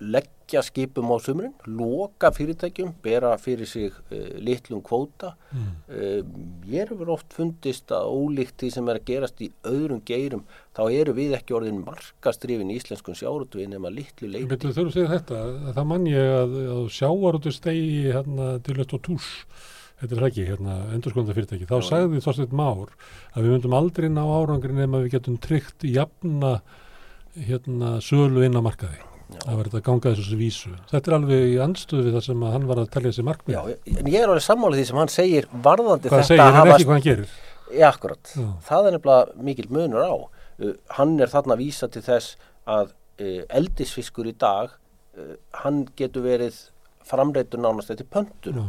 legg 0.00 0.32
fækja 0.48 0.62
skipum 0.64 1.10
á 1.12 1.20
sumrin, 1.20 1.52
loka 1.66 2.30
fyrirtækjum, 2.32 2.94
bera 3.02 3.36
fyrir 3.36 3.66
sig 3.66 3.92
uh, 3.92 4.40
litlum 4.40 4.80
kvóta. 4.82 5.34
Mm. 5.52 5.66
Uh, 5.88 6.24
ég 6.66 6.88
hefur 6.88 7.10
oft 7.12 7.32
fundist 7.32 7.90
að 7.92 8.08
ólíkt 8.08 8.56
því 8.58 8.70
sem 8.72 8.88
er 8.88 8.98
að 8.98 9.08
gerast 9.10 9.40
í 9.44 9.50
öðrum 9.64 10.00
geirum, 10.04 10.44
þá 10.72 10.82
eru 10.88 11.12
við 11.12 11.36
ekki 11.36 11.54
orðin 11.54 11.82
markastrifin 11.84 12.70
í 12.70 12.78
íslenskun 12.78 13.18
sjárutvið 13.18 13.68
nema 13.74 13.92
litlu 13.92 14.30
leiti. 14.30 14.48
Betur 14.48 14.72
þurfu 14.72 14.88
að 14.88 14.96
segja 14.96 15.12
þetta, 15.18 15.42
að 15.68 15.74
það 15.76 15.90
mann 15.92 16.08
ég 16.08 16.32
að, 16.38 16.56
að 16.76 16.86
sjávarútu 16.96 17.52
stegi 17.52 18.00
hérna 18.08 18.48
til 18.64 18.78
og 18.80 19.02
tús, 19.04 19.28
þetta 20.00 20.16
er 20.16 20.26
ekki, 20.30 20.48
hérna, 20.48 20.78
endurskólda 20.96 21.36
fyrirtæki. 21.36 21.68
Þá 21.68 21.78
sagði 21.84 22.24
Þorsteinn 22.24 22.56
Már 22.56 22.96
að 23.34 23.44
við 23.44 23.52
myndum 23.52 23.76
aldrei 23.76 24.08
ná 24.08 24.24
árangri 24.24 24.72
nema 24.72 25.04
við 25.04 25.18
getum 25.18 25.36
tryggt 25.42 25.84
jafna 25.84 26.60
hérna 27.36 27.98
sölu 28.00 28.46
inn 28.46 28.56
á 28.56 28.64
markaði. 28.64 29.04
Það 29.44 29.58
var 29.58 29.68
þetta 29.68 29.78
að 29.78 29.84
ganga 29.86 30.12
þessu 30.18 30.38
vísu. 30.38 30.72
Þetta 30.90 31.10
er 31.10 31.16
alveg 31.18 31.44
í 31.48 31.58
andstöðu 31.62 32.06
við 32.06 32.16
það 32.16 32.24
sem 32.26 32.42
hann 32.54 32.66
var 32.68 32.80
að 32.82 32.88
telja 32.94 33.12
sér 33.16 33.26
markmið. 33.28 33.56
Já, 33.58 33.76
en 34.00 34.10
ég 34.10 34.18
er 34.20 34.32
alveg 34.32 34.44
sammálið 34.44 34.80
því 34.80 34.86
sem 34.88 35.00
hann 35.02 35.12
segir 35.12 35.48
varðandi 35.52 36.10
Hvað 36.10 36.22
þetta 36.22 36.30
segir 36.30 36.44
að 36.44 36.58
hafa 36.58 36.74
ekki 36.74 36.88
hvað 36.88 36.96
hann 36.96 37.06
gerir? 37.06 37.36
Já, 37.68 37.86
akkurat. 37.90 38.32
Já. 38.34 38.48
Það 38.68 38.88
er 38.88 38.96
nefnilega 38.96 39.46
mikil 39.48 39.68
munur 39.76 40.08
á. 40.08 40.14
Uh, 40.58 40.74
hann 40.98 41.14
er 41.22 41.32
þarna 41.32 41.56
að 41.56 41.62
vísa 41.62 41.88
til 41.92 42.02
þess 42.06 42.34
að 42.68 42.92
uh, 42.92 43.40
eldisfiskur 43.60 44.28
í 44.28 44.34
dag, 44.40 44.74
uh, 45.18 45.32
hann 45.62 45.84
getur 45.98 46.26
verið 46.26 46.60
framreitur 47.08 47.62
nánast 47.62 47.92
eftir 47.94 48.08
pöntur. 48.10 48.60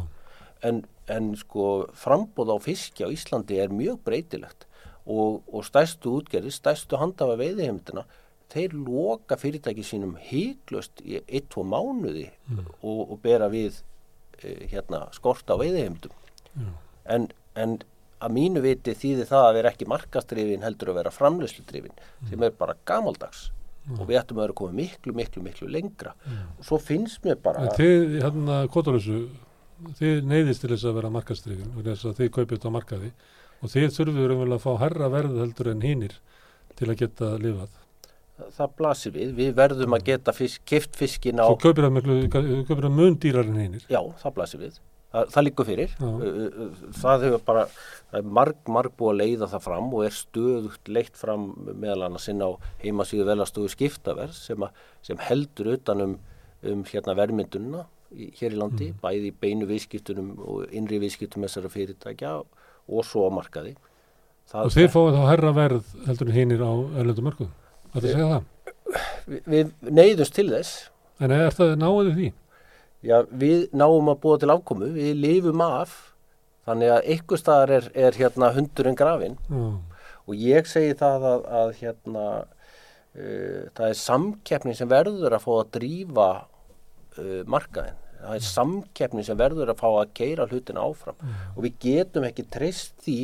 En, 0.65 0.83
en 1.11 1.33
sko 1.39 1.89
frambóð 1.97 2.55
á 2.55 2.57
fiski 2.63 3.07
á 3.07 3.09
Íslandi 3.11 3.59
er 3.59 3.71
mjög 3.73 4.01
breytilegt 4.07 4.67
og, 5.09 5.41
og 5.49 5.63
stærstu 5.65 6.19
útgerði, 6.19 6.51
stærstu 6.53 6.99
handafa 6.99 7.37
veiðiheimdina, 7.39 8.05
þeir 8.49 8.75
loka 8.77 9.37
fyrirtæki 9.39 9.85
sínum 9.85 10.15
hygglust 10.29 11.03
í 11.05 11.19
eitt, 11.21 11.49
tvo 11.53 11.65
mánuði 11.67 12.27
og, 12.81 13.03
og 13.05 13.15
bera 13.23 13.49
við 13.51 13.77
uh, 13.77 14.65
hérna 14.71 15.05
skort 15.15 15.49
á 15.49 15.55
veiðiheimdum. 15.59 16.15
Já. 16.55 16.69
En, 17.09 17.29
en 17.59 17.79
að 18.19 18.35
mínu 18.35 18.63
viti 18.63 18.95
þýðir 18.97 19.29
það 19.29 19.45
að 19.45 19.55
vera 19.59 19.71
ekki 19.71 19.87
markastrifin 19.89 20.65
heldur 20.65 20.91
að 20.91 20.99
vera 20.99 21.13
framleysludrifin 21.13 21.95
sem 22.27 22.43
er 22.43 22.55
bara 22.57 22.75
gamaldags 22.89 23.47
og 23.95 24.05
við 24.05 24.19
ættum 24.19 24.39
að 24.39 24.43
vera 24.43 24.57
koma 24.59 24.75
miklu, 24.77 25.13
miklu, 25.15 25.43
miklu 25.45 25.69
lengra 25.71 26.13
og 26.27 26.65
svo 26.67 26.79
finnst 26.83 27.23
mér 27.25 27.39
bara 27.41 27.63
En 27.65 27.77
þið, 27.77 28.17
hérna, 28.21 28.59
kótalösu, 28.73 29.21
þið 29.97 30.27
neyðist 30.29 30.65
til 30.65 30.73
þess 30.73 30.89
að 30.89 30.97
vera 30.99 31.13
markastrifin 31.15 31.71
og 31.73 31.85
þess 31.87 32.09
að 32.09 32.17
þið 32.19 32.31
kaupið 32.35 32.55
þetta 32.57 32.73
markaði 32.75 33.11
og 33.59 33.73
þið 33.73 33.87
þurfið 33.95 34.27
raunverulega 34.31 34.59
að 34.59 34.65
fá 34.65 34.83
herra 34.83 35.11
verð 35.15 35.39
heldur 35.39 35.71
en 35.73 35.85
hinir 35.85 36.17
til 36.79 36.89
að 36.91 36.99
geta 37.01 37.31
lifað. 37.41 37.71
Það 38.57 38.75
blasir 38.79 39.11
við, 39.15 39.33
við 39.37 39.49
verðum 39.57 39.95
að 39.97 40.05
geta 40.11 40.33
fisk, 40.35 40.61
kift 40.69 40.95
fiskin 40.99 41.41
á, 41.41 41.47
Svo 41.49 41.57
kaupir 41.61 41.89
það 41.89 42.93
mun 42.99 43.17
dýrar 43.19 43.47
en 43.49 43.59
hinir. 43.59 43.83
já, 43.89 43.99
það 44.23 44.33
blasir 44.37 44.59
við 44.63 44.79
það, 45.13 45.29
það 45.33 45.45
liggur 45.47 45.65
fyrir 45.69 45.93
Já. 45.99 46.09
Það 47.01 47.23
hefur 47.27 47.43
bara 47.49 47.63
það 48.13 48.27
marg, 48.39 48.57
marg 48.69 48.93
búið 48.99 49.11
að 49.13 49.19
leiða 49.23 49.49
það 49.53 49.63
fram 49.67 49.93
og 49.97 50.03
er 50.05 50.15
stöðugt 50.17 50.91
leitt 50.93 51.17
fram 51.17 51.47
meðal 51.81 52.07
annars 52.09 52.27
inn 52.31 52.41
á 52.45 52.49
heimasíðu 52.83 53.25
velastöðu 53.29 53.71
skiptaverð 53.73 54.35
sem, 54.37 54.65
sem 55.05 55.17
heldur 55.29 55.73
utan 55.75 56.01
um, 56.05 56.17
hérna 56.89 57.15
verðmyndununa 57.17 57.85
í, 58.13 58.29
hér 58.39 58.55
í 58.55 58.59
landi, 58.59 58.89
Mm. 58.93 58.99
bæði 59.03 59.29
í 59.29 59.35
beinu 59.41 59.67
viðskiptunum 59.69 60.29
og 60.41 60.71
innri 60.73 60.97
viðskiptum 61.01 61.43
þessara 61.45 61.69
fyrirtækja 61.73 62.31
og 62.89 63.05
svo 63.05 63.27
á 63.29 63.31
markaði 63.33 63.75
það, 64.49 64.63
Og 64.65 64.71
þið 64.73 64.87
fáið 64.95 65.17
þá 65.17 65.23
herra 65.29 65.51
verð 65.53 65.91
heldur 66.07 66.29
en 66.31 66.37
hinir 66.39 66.63
á 66.65 66.71
erlendu 67.01 67.25
Það 67.93 67.99
er 67.99 68.05
að 68.05 68.13
segja 68.13 68.29
það. 68.33 68.43
við, 69.29 69.41
við 69.53 69.73
neyðumst 69.99 70.35
til 70.37 70.47
þess 70.53 70.77
En 71.19 71.33
er 71.35 71.51
það 71.51 71.73
náðið 71.81 72.13
því? 72.15 72.27
Já, 73.03 73.17
við 73.31 73.65
náum 73.75 74.11
að 74.11 74.21
búa 74.23 74.37
til 74.39 74.51
afkomu, 74.51 74.89
við 74.95 75.17
lifum 75.19 75.61
af, 75.63 75.95
þannig 76.67 76.93
að 76.95 77.09
einhver 77.13 77.39
staðar 77.39 77.73
er, 77.77 77.89
er 78.07 78.17
hérna 78.19 78.51
hundurinn 78.55 78.97
grafin 78.99 79.37
Já. 79.47 79.63
og 80.27 80.35
ég 80.39 80.67
segi 80.67 80.95
það 80.99 81.27
að, 81.29 81.45
að 81.61 81.73
hérna, 81.79 82.25
uh, 83.15 83.61
það 83.75 83.85
er 83.87 83.99
samkeppni 84.03 84.75
sem 84.75 84.91
verður 84.91 85.35
að 85.37 85.45
fá 85.45 85.51
að 85.57 85.71
drífa 85.79 86.29
uh, 86.43 87.41
markaðin. 87.47 87.99
Það 88.19 88.35
er 88.35 88.47
samkeppni 88.49 89.23
sem 89.23 89.39
verður 89.39 89.71
að 89.71 89.79
fá 89.79 89.87
að 89.93 90.15
keira 90.19 90.47
hlutin 90.51 90.79
áfram 90.79 91.19
og 91.55 91.61
við 91.63 91.77
getum 91.85 92.25
ekki 92.27 92.43
treyst 92.51 92.97
því 93.05 93.19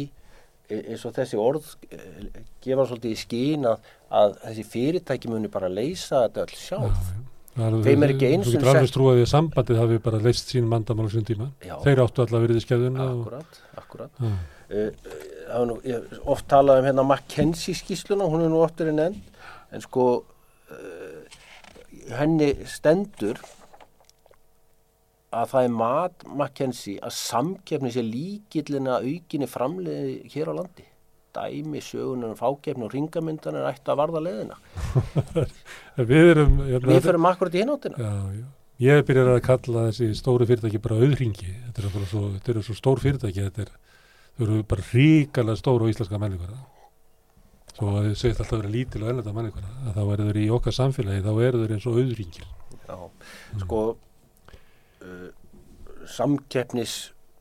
eins 0.70 1.06
og 1.06 1.14
þessi 1.16 1.38
orð 1.40 1.68
eh, 1.92 2.42
gefa 2.66 2.86
svolítið 2.90 3.14
í 3.14 3.20
skín 3.22 3.68
að, 3.70 3.80
að 4.10 4.36
þessi 4.48 4.66
fyrirtæki 4.72 5.30
muni 5.32 5.52
bara 5.54 5.70
leysa 5.70 6.24
þetta 6.26 6.46
öll 6.48 6.58
sjálf. 6.60 7.14
Þeim 7.56 8.04
er 8.04 8.12
ekki 8.12 8.28
einu 8.34 8.44
Þú 8.44 8.50
sinni 8.52 8.58
getur 8.60 8.70
alveg 8.74 8.88
sett- 8.90 8.96
trúið 8.98 9.22
að 9.24 9.30
sambandið 9.32 9.78
hafi 9.80 10.00
bara 10.04 10.18
leist 10.26 10.50
sín 10.52 10.66
mandamál 10.68 11.06
á 11.08 11.12
sín 11.14 11.24
tíma. 11.28 11.46
Já. 11.64 11.78
Þeir 11.86 12.02
áttu 12.04 12.26
allavega 12.26 12.48
verið 12.50 12.60
í 12.60 12.64
skefðuna. 12.66 13.06
og- 13.06 13.22
Akkurat, 13.28 13.60
akkurat. 13.80 14.12
Já. 14.20 14.34
Uh, 14.66 14.90
það 15.46 15.62
er 15.62 15.66
nú, 15.70 15.76
oft 16.34 16.48
talað 16.50 16.80
um 16.82 16.86
hérna 16.90 17.04
McKenzie 17.06 17.76
skýsluna, 17.78 18.26
hún 18.28 18.42
er 18.44 18.50
nú 18.50 18.60
oftur 18.66 18.90
en 18.90 19.00
enn, 19.06 19.16
en 19.72 19.82
sko 19.86 20.06
uh, 20.26 21.40
henni 22.18 22.50
stendur 22.68 23.38
að 25.34 25.48
það 25.52 25.68
er 25.68 25.78
mat 25.80 26.26
McKenzie 26.28 27.00
að 27.04 27.16
samkeppni 27.18 27.94
sé 27.94 28.04
líkillina 28.06 29.00
aukinni 29.02 29.48
framleiði 29.50 30.20
hér 30.34 30.52
á 30.52 30.54
landi. 30.60 30.86
Dæmi, 31.36 31.82
sögunar, 31.84 32.36
fákeppni 32.40 32.86
og 32.88 32.94
ringamyndan 32.94 33.58
er 33.60 33.66
ætti 33.68 33.92
að 33.92 34.00
varða 34.00 34.22
leðina. 34.24 34.60
Við 36.12 36.30
erum... 36.32 36.62
hérna, 36.64 36.94
Við 36.94 37.02
förum 37.10 37.28
akkurat 37.28 37.58
í 37.58 37.64
hináttina. 37.64 38.14
Ég 38.84 39.04
byrjar 39.08 39.34
að 39.34 39.42
kalla 39.44 39.90
þessi 39.90 40.14
stóru 40.20 40.48
fyrirtæki 40.48 40.80
bara 40.84 41.00
auðringi. 41.00 41.52
Þetta 41.66 41.84
eru 41.84 41.92
bara 41.94 42.08
svo, 42.12 42.24
þetta 42.38 42.54
eru 42.54 42.64
svo 42.64 42.78
stór 42.80 43.04
fyrirtæki. 43.04 43.50
Þetta 43.50 43.66
er, 43.66 44.00
þau 44.38 44.48
eru 44.48 44.62
bara 44.72 44.88
ríkalega 44.94 45.60
stór 45.60 45.84
á 45.84 45.92
íslenska 45.92 46.20
menningur. 46.24 46.56
Svo 47.76 47.92
að 47.92 48.10
þið 48.10 48.18
segist 48.22 48.40
alltaf 48.40 48.56
að 48.56 48.64
vera 48.64 48.74
lítil 48.78 49.04
og 49.04 49.12
ennlega 49.12 49.36
menningur. 49.36 49.70
Að 49.84 50.00
þá 50.00 50.04
eru 50.06 50.28
þau 50.30 50.42
í 50.42 50.50
okkar 50.58 50.76
samfélagi, 50.80 51.24
þá 51.28 51.32
eru 51.50 51.62
þau 51.62 51.76
eins 51.76 51.88
og 51.92 52.00
auðringir. 52.00 52.50
Já, 52.86 52.98
sko 53.64 53.80
uh, 55.06 55.30
samkeppnis 56.10 56.98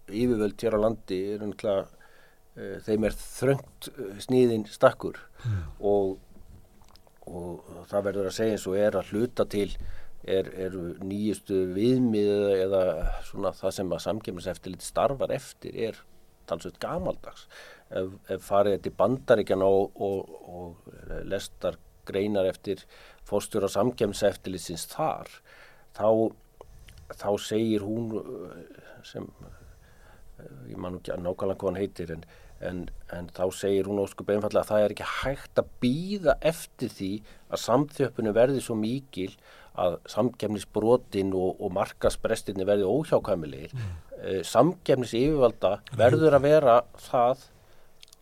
yfirvöld 0.08 0.60
hér 0.60 0.76
á 0.76 0.84
landi 0.84 1.18
er 1.34 1.42
náttúrulega 1.42 1.88
uh, 1.88 2.78
þeim 2.86 3.08
er 3.08 3.18
þröngt 3.18 3.90
uh, 3.94 4.14
sníðin 4.24 4.68
stakkur. 4.70 5.20
Og, 5.84 6.16
og 7.28 7.84
það 7.90 8.08
verður 8.08 8.30
að 8.30 8.36
segja 8.38 8.56
eins 8.56 8.66
og 8.70 8.80
er 8.80 8.96
að 8.96 9.12
hluta 9.12 9.44
til 9.50 9.68
er, 10.24 10.48
eru 10.66 10.94
nýjustu 11.04 11.66
viðmið 11.76 12.32
eða 12.64 12.82
svona 13.28 13.52
það 13.56 13.78
sem 13.78 13.92
að 13.92 14.04
samkeppniseftirlit 14.06 14.84
starfar 14.84 15.34
eftir 15.36 15.80
er 15.90 16.00
talsveit 16.48 16.78
gamaldags. 16.80 17.46
Ef, 17.94 18.14
ef 18.32 18.46
farið 18.46 18.78
til 18.84 18.94
bandaríkjan 18.96 19.64
og, 19.64 19.92
og, 20.00 20.32
og 20.48 21.26
lestar 21.28 21.76
greinar 22.08 22.48
eftir 22.48 22.82
fórstjóra 23.28 23.68
samkeppniseftirlitsins 23.72 24.86
þar 24.92 25.30
þá, 25.96 26.08
þá 27.12 27.28
segir 27.42 27.84
hún 27.84 28.14
uh, 28.20 28.54
sem 29.06 29.26
uh, 29.26 29.58
ég 30.70 30.78
man 30.80 30.98
ekki 30.98 31.14
að 31.14 31.24
nákvæmlega 31.24 31.60
hvað 31.60 31.70
hann 31.70 31.80
heitir 31.80 32.14
en, 32.14 32.24
en, 32.64 32.80
en 33.14 33.28
þá 33.36 33.44
segir 33.56 33.90
hún 33.90 34.02
óskup 34.02 34.32
einfallega 34.32 34.64
að 34.64 34.70
það 34.72 34.86
er 34.86 34.94
ekki 34.96 35.10
hægt 35.20 35.60
að 35.60 35.74
býða 35.84 36.38
eftir 36.52 36.94
því 36.94 37.10
að 37.50 37.62
samþjöppinu 37.64 38.34
verði 38.36 38.64
svo 38.64 38.78
mikil 38.78 39.30
að 39.74 39.98
samkemnisbrotin 40.06 41.34
og, 41.34 41.58
og 41.58 41.72
markasbrestinni 41.74 42.66
verði 42.66 42.86
óhjákvæmilegir 42.86 43.74
mm. 43.74 43.94
samkemnis 44.46 45.16
yfirvalda 45.18 45.80
verður 45.98 46.38
að 46.38 46.44
vera 46.46 46.76
það 47.08 47.42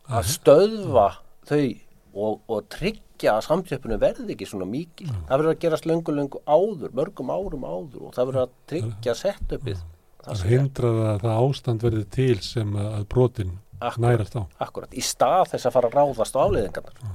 að 0.09 0.31
stöðva 0.33 1.09
þau 1.49 1.67
og, 2.13 2.41
og 2.49 2.65
tryggja 2.73 3.12
að 3.31 3.45
samþjöppinu 3.47 3.99
verði 4.03 4.35
ekki 4.35 4.49
svona 4.51 4.67
mikil 4.67 5.07
það 5.13 5.33
verður 5.37 5.53
að 5.53 5.63
gerast 5.63 5.87
löngu 5.87 6.15
löngu 6.17 6.43
áður 6.47 6.95
mörgum 6.99 7.31
árum 7.31 7.67
áður 7.69 8.09
og 8.09 8.15
það 8.17 8.31
verður 8.31 8.43
að 8.43 8.55
tryggja 8.73 9.15
setupið 9.23 9.83
Það 10.23 10.43
hindrar 10.47 10.99
að 11.03 11.25
það 11.25 11.41
ástand 11.43 11.83
verði 11.83 12.05
til 12.15 12.37
sem 12.47 12.77
að 12.79 13.05
brotin 13.11 13.57
Akkurat. 13.83 14.03
nærast 14.05 14.37
á. 14.39 14.43
Akkurat, 14.63 14.93
í 14.95 15.03
stað 15.03 15.49
þess 15.51 15.67
að 15.67 15.75
fara 15.75 15.89
að 15.91 15.97
ráðast 15.99 16.37
á 16.39 16.41
afleiðingarnar. 16.45 17.15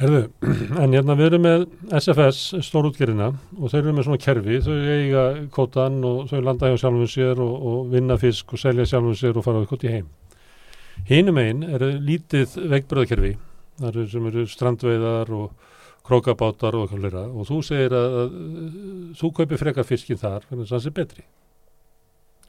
Herðu, 0.00 0.22
en 0.82 0.96
hérna 0.96 1.16
við 1.18 1.28
erum 1.28 1.44
með 1.46 1.66
SFS, 2.00 2.40
stórútgerina, 2.66 3.28
og 3.60 3.70
þeir 3.70 3.82
eru 3.84 3.94
með 3.94 4.08
svona 4.08 4.22
kerfi, 4.24 4.58
þau 4.64 4.74
eiga 4.74 5.24
kótan 5.54 6.00
og 6.08 6.24
þau 6.32 6.40
landa 6.48 6.72
hjá 6.72 6.80
sjálfum 6.82 7.12
sér 7.14 7.42
og, 7.44 7.68
og 7.70 7.92
vinna 7.94 8.16
fisk 8.18 8.56
og 8.56 8.62
selja 8.64 8.88
sjálfum 8.90 9.18
sér 9.20 9.38
og 9.38 9.46
fara 9.46 9.62
út 9.62 9.86
í 9.86 9.94
heim. 9.94 10.10
Hinum 11.06 11.38
einn 11.40 11.62
er 11.68 11.84
lítið 12.02 12.58
veikbröðakerfi, 12.72 13.36
þar 13.80 13.90
eru 13.96 14.06
sem 14.12 14.30
eru 14.30 14.46
strandveiðar 14.50 15.34
og 15.36 15.68
krókabátar 16.06 16.76
og 16.78 16.86
eitthvað 16.86 17.04
fleira. 17.04 17.26
Og 17.28 17.48
þú 17.48 17.60
segir 17.66 17.96
að, 17.96 18.16
að 18.22 18.38
þú 19.20 19.32
kaupir 19.36 19.60
frekar 19.60 19.86
fiskin 19.88 20.20
þar, 20.20 20.46
þannig 20.48 20.66
að 20.66 20.74
það 20.74 20.84
sé 20.84 20.94
betri. 20.96 21.26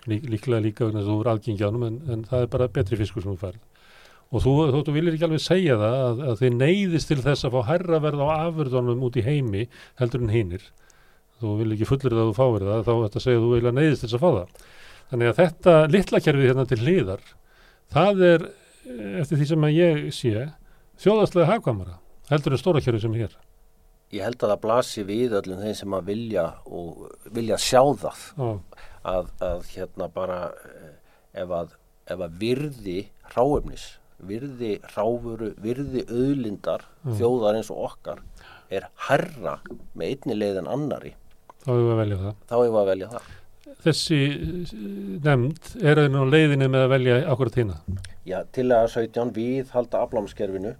Lík, 0.09 0.29
líklega 0.33 0.65
líka 0.65 0.87
þess 0.87 1.03
að 1.03 1.11
þú 1.11 1.17
er 1.21 1.31
algengjanum 1.35 1.87
en, 1.87 1.99
en 2.09 2.23
það 2.29 2.45
er 2.45 2.53
bara 2.55 2.71
betri 2.73 2.97
fiskur 2.99 3.25
sem 3.25 3.35
þú 3.35 3.41
færð. 3.43 3.59
Og 4.31 4.43
þú, 4.45 4.53
þú, 4.71 4.83
þú 4.87 4.93
viljir 4.95 5.17
ekki 5.17 5.27
alveg 5.27 5.43
segja 5.43 5.75
það 5.77 5.97
að, 6.01 6.21
að 6.31 6.37
þið 6.39 6.53
neyðist 6.57 7.09
til 7.11 7.19
þess 7.19 7.45
að 7.45 7.57
fá 7.57 7.67
herra 7.67 7.99
verð 8.01 8.23
á 8.23 8.27
afurðunum 8.47 9.03
út 9.03 9.19
í 9.19 9.25
heimi 9.25 9.65
heldur 9.99 10.23
en 10.23 10.31
hinnir 10.31 10.63
þú 11.41 11.57
vil 11.59 11.75
ekki 11.75 11.89
fullir 11.89 12.13
það 12.13 12.21
að 12.21 12.29
þú 12.29 12.37
fáir 12.37 12.65
það 12.69 12.83
þá 12.87 12.93
þetta 12.93 13.23
segja 13.25 13.41
þú 13.41 13.51
vilja 13.55 13.73
neyðist 13.75 14.05
þess 14.05 14.17
að 14.17 14.23
fá 14.23 14.29
það. 14.37 14.65
Þannig 15.11 15.31
að 15.31 15.39
þetta 15.41 15.75
litla 15.91 16.21
kerfið 16.23 16.49
hérna 16.51 16.65
til 16.69 16.79
hliðar 16.81 17.23
það 17.91 18.23
er 18.29 18.47
eh, 18.47 19.13
eftir 19.21 19.39
því 19.41 19.47
sem 19.51 19.67
að 19.67 19.77
ég 19.77 20.01
sé 20.15 20.47
þjóðastlega 21.01 21.49
hagkvamara 21.55 21.95
heldur 22.31 22.55
en 22.55 22.61
stóra 22.61 22.81
kerfið 22.83 23.05
sem 23.05 23.15
hér. 23.17 23.33
Ég 24.11 24.25
held 24.27 24.41
að 24.43 24.51
það 24.51 24.61
blasi 24.65 25.03
við 25.07 25.33
öllum 25.39 25.61
þeim 25.63 25.75
sem 25.79 25.93
að 25.95 26.07
vilja 26.11 26.45
og 26.67 27.05
vilja 27.31 27.57
sjá 27.63 27.81
það. 28.01 28.23
Að, 29.07 29.29
að 29.41 29.61
hérna 29.73 30.07
bara 30.13 30.39
eh, 30.51 30.91
ef 31.41 31.53
að, 31.57 31.71
ef 32.11 32.19
að 32.27 32.35
virði 32.41 32.97
ráefnis, 33.33 33.85
virði 34.21 34.73
ráfuru, 34.95 35.53
virði 35.63 36.03
auðlindar 36.11 36.87
Mm. 37.01 37.15
þjóðar 37.17 37.55
eins 37.57 37.69
og 37.73 37.79
okkar 37.87 38.19
er 38.69 38.83
herra 39.07 39.55
með 39.97 40.03
einni 40.11 40.35
leið 40.37 40.59
en 40.59 40.67
annari 40.69 41.15
þá 41.63 41.71
hefur 41.71 41.79
við 41.81 41.93
að 41.95 42.01
velja 42.03 42.17
það. 42.19 42.35
þá 42.51 42.53
hefur 42.59 42.77
að 42.83 42.89
velja 42.91 43.07
það. 43.09 43.31
þessi 43.87 44.19
eh, 44.27 44.75
nefnd 45.25 45.71
er 45.81 46.01
enn 46.03 46.19
á 46.21 46.23
leiðinni 46.29 46.67
með 46.69 46.83
að 46.85 46.91
velja 46.93 47.15
akkurat 47.33 47.57
hína 47.57 47.79
Já, 48.29 48.37
til 48.53 48.67
að 48.77 48.85
17 48.93 49.33
við 49.39 49.73
halda 49.73 50.03
aflámskerfinu 50.05 50.75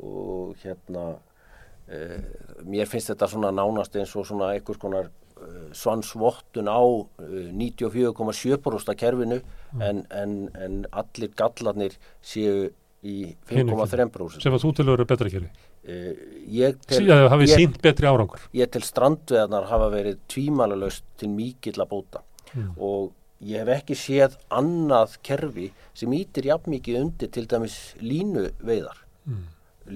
og 0.00 0.54
hérna 0.62 1.08
uh, 1.16 2.20
mér 2.64 2.88
finnst 2.88 3.12
þetta 3.12 3.28
svona 3.30 3.52
nánast 3.54 3.96
eins 3.98 4.14
og 4.16 4.26
svona 4.28 4.52
einhvers 4.54 4.80
konar 4.80 5.10
uh, 5.10 5.68
svansvottun 5.76 6.70
á 6.70 6.80
uh, 6.80 7.04
94,7% 7.52 8.96
kerfinu 9.00 9.42
en, 9.80 10.04
en, 10.08 10.38
en 10.56 10.78
allir 10.90 11.34
gallarnir 11.36 11.98
séu 12.24 12.70
í 13.02 13.16
Hinu 13.50 13.76
5,3% 13.76 14.44
sem 14.44 14.54
að 14.54 14.64
þú 14.64 14.74
til 14.78 14.86
að 14.86 14.92
vera 14.94 15.08
betra 15.12 15.32
kerfi? 15.32 15.50
Uh, 15.82 16.12
ég 16.46 16.78
tel, 16.86 17.02
síðan 17.02 17.28
hafið 17.32 17.50
ég, 17.50 17.56
sínt 17.58 17.80
betri 17.82 18.08
árangur. 18.08 18.44
ég 18.54 18.70
tel 18.70 18.84
strandveðarnar 18.86 19.66
hafa 19.72 19.88
verið 19.92 20.20
tvímælalaust 20.30 21.08
til 21.18 21.32
mikill 21.34 21.80
að 21.82 21.90
bóta. 21.90 22.22
Mm. 22.52 22.74
og 22.84 23.14
ég 23.48 23.62
hef 23.62 23.70
ekki 23.80 23.94
séð 23.96 24.34
annað 24.52 25.14
kerfi 25.24 25.70
sem 25.96 26.12
ítir 26.12 26.50
jafn 26.50 26.74
mikið 26.74 26.98
undir 27.00 27.30
til 27.32 27.46
dæmis 27.48 27.78
línu 28.00 28.50
veiðar 28.60 28.98
Mm. 29.22 29.46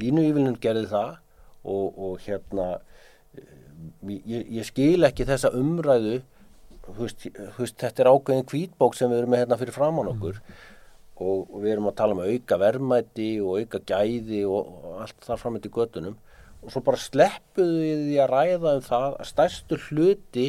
Línu 0.00 0.24
yfirlun 0.28 0.60
gerði 0.62 0.86
það 0.92 1.12
og, 1.66 1.98
og 2.06 2.14
hérna 2.26 2.68
eh, 3.36 4.22
ég, 4.22 4.46
ég 4.60 4.68
skil 4.68 5.08
ekki 5.08 5.26
þessa 5.28 5.52
umræðu 5.56 6.20
húst, 6.96 7.26
húst, 7.56 7.76
þetta 7.80 8.04
er 8.04 8.12
ákveðin 8.12 8.48
hvítbók 8.50 8.96
sem 8.96 9.10
við 9.10 9.22
erum 9.22 9.34
með 9.34 9.44
hérna 9.44 9.58
fyrir 9.60 9.76
framann 9.76 10.12
okkur 10.12 10.38
og, 11.16 11.42
og 11.42 11.58
við 11.62 11.72
erum 11.74 11.90
að 11.90 11.98
tala 12.00 12.16
um 12.16 12.22
að 12.22 12.32
auka 12.36 12.60
verðmæti 12.62 13.28
og 13.42 13.60
auka 13.62 13.82
gæði 13.88 14.44
og, 14.46 14.70
og 14.84 15.02
allt 15.04 15.28
þar 15.28 15.42
fram 15.42 15.58
eftir 15.58 15.74
göttunum 15.74 16.16
og 16.62 16.72
svo 16.72 16.82
bara 16.86 17.00
sleppuðu 17.00 17.76
við 17.82 18.02
því 18.06 18.18
að 18.22 18.32
ræða 18.32 18.74
um 18.78 18.86
það 18.86 19.08
að 19.10 19.30
stærstu 19.32 19.80
hluti 19.88 20.48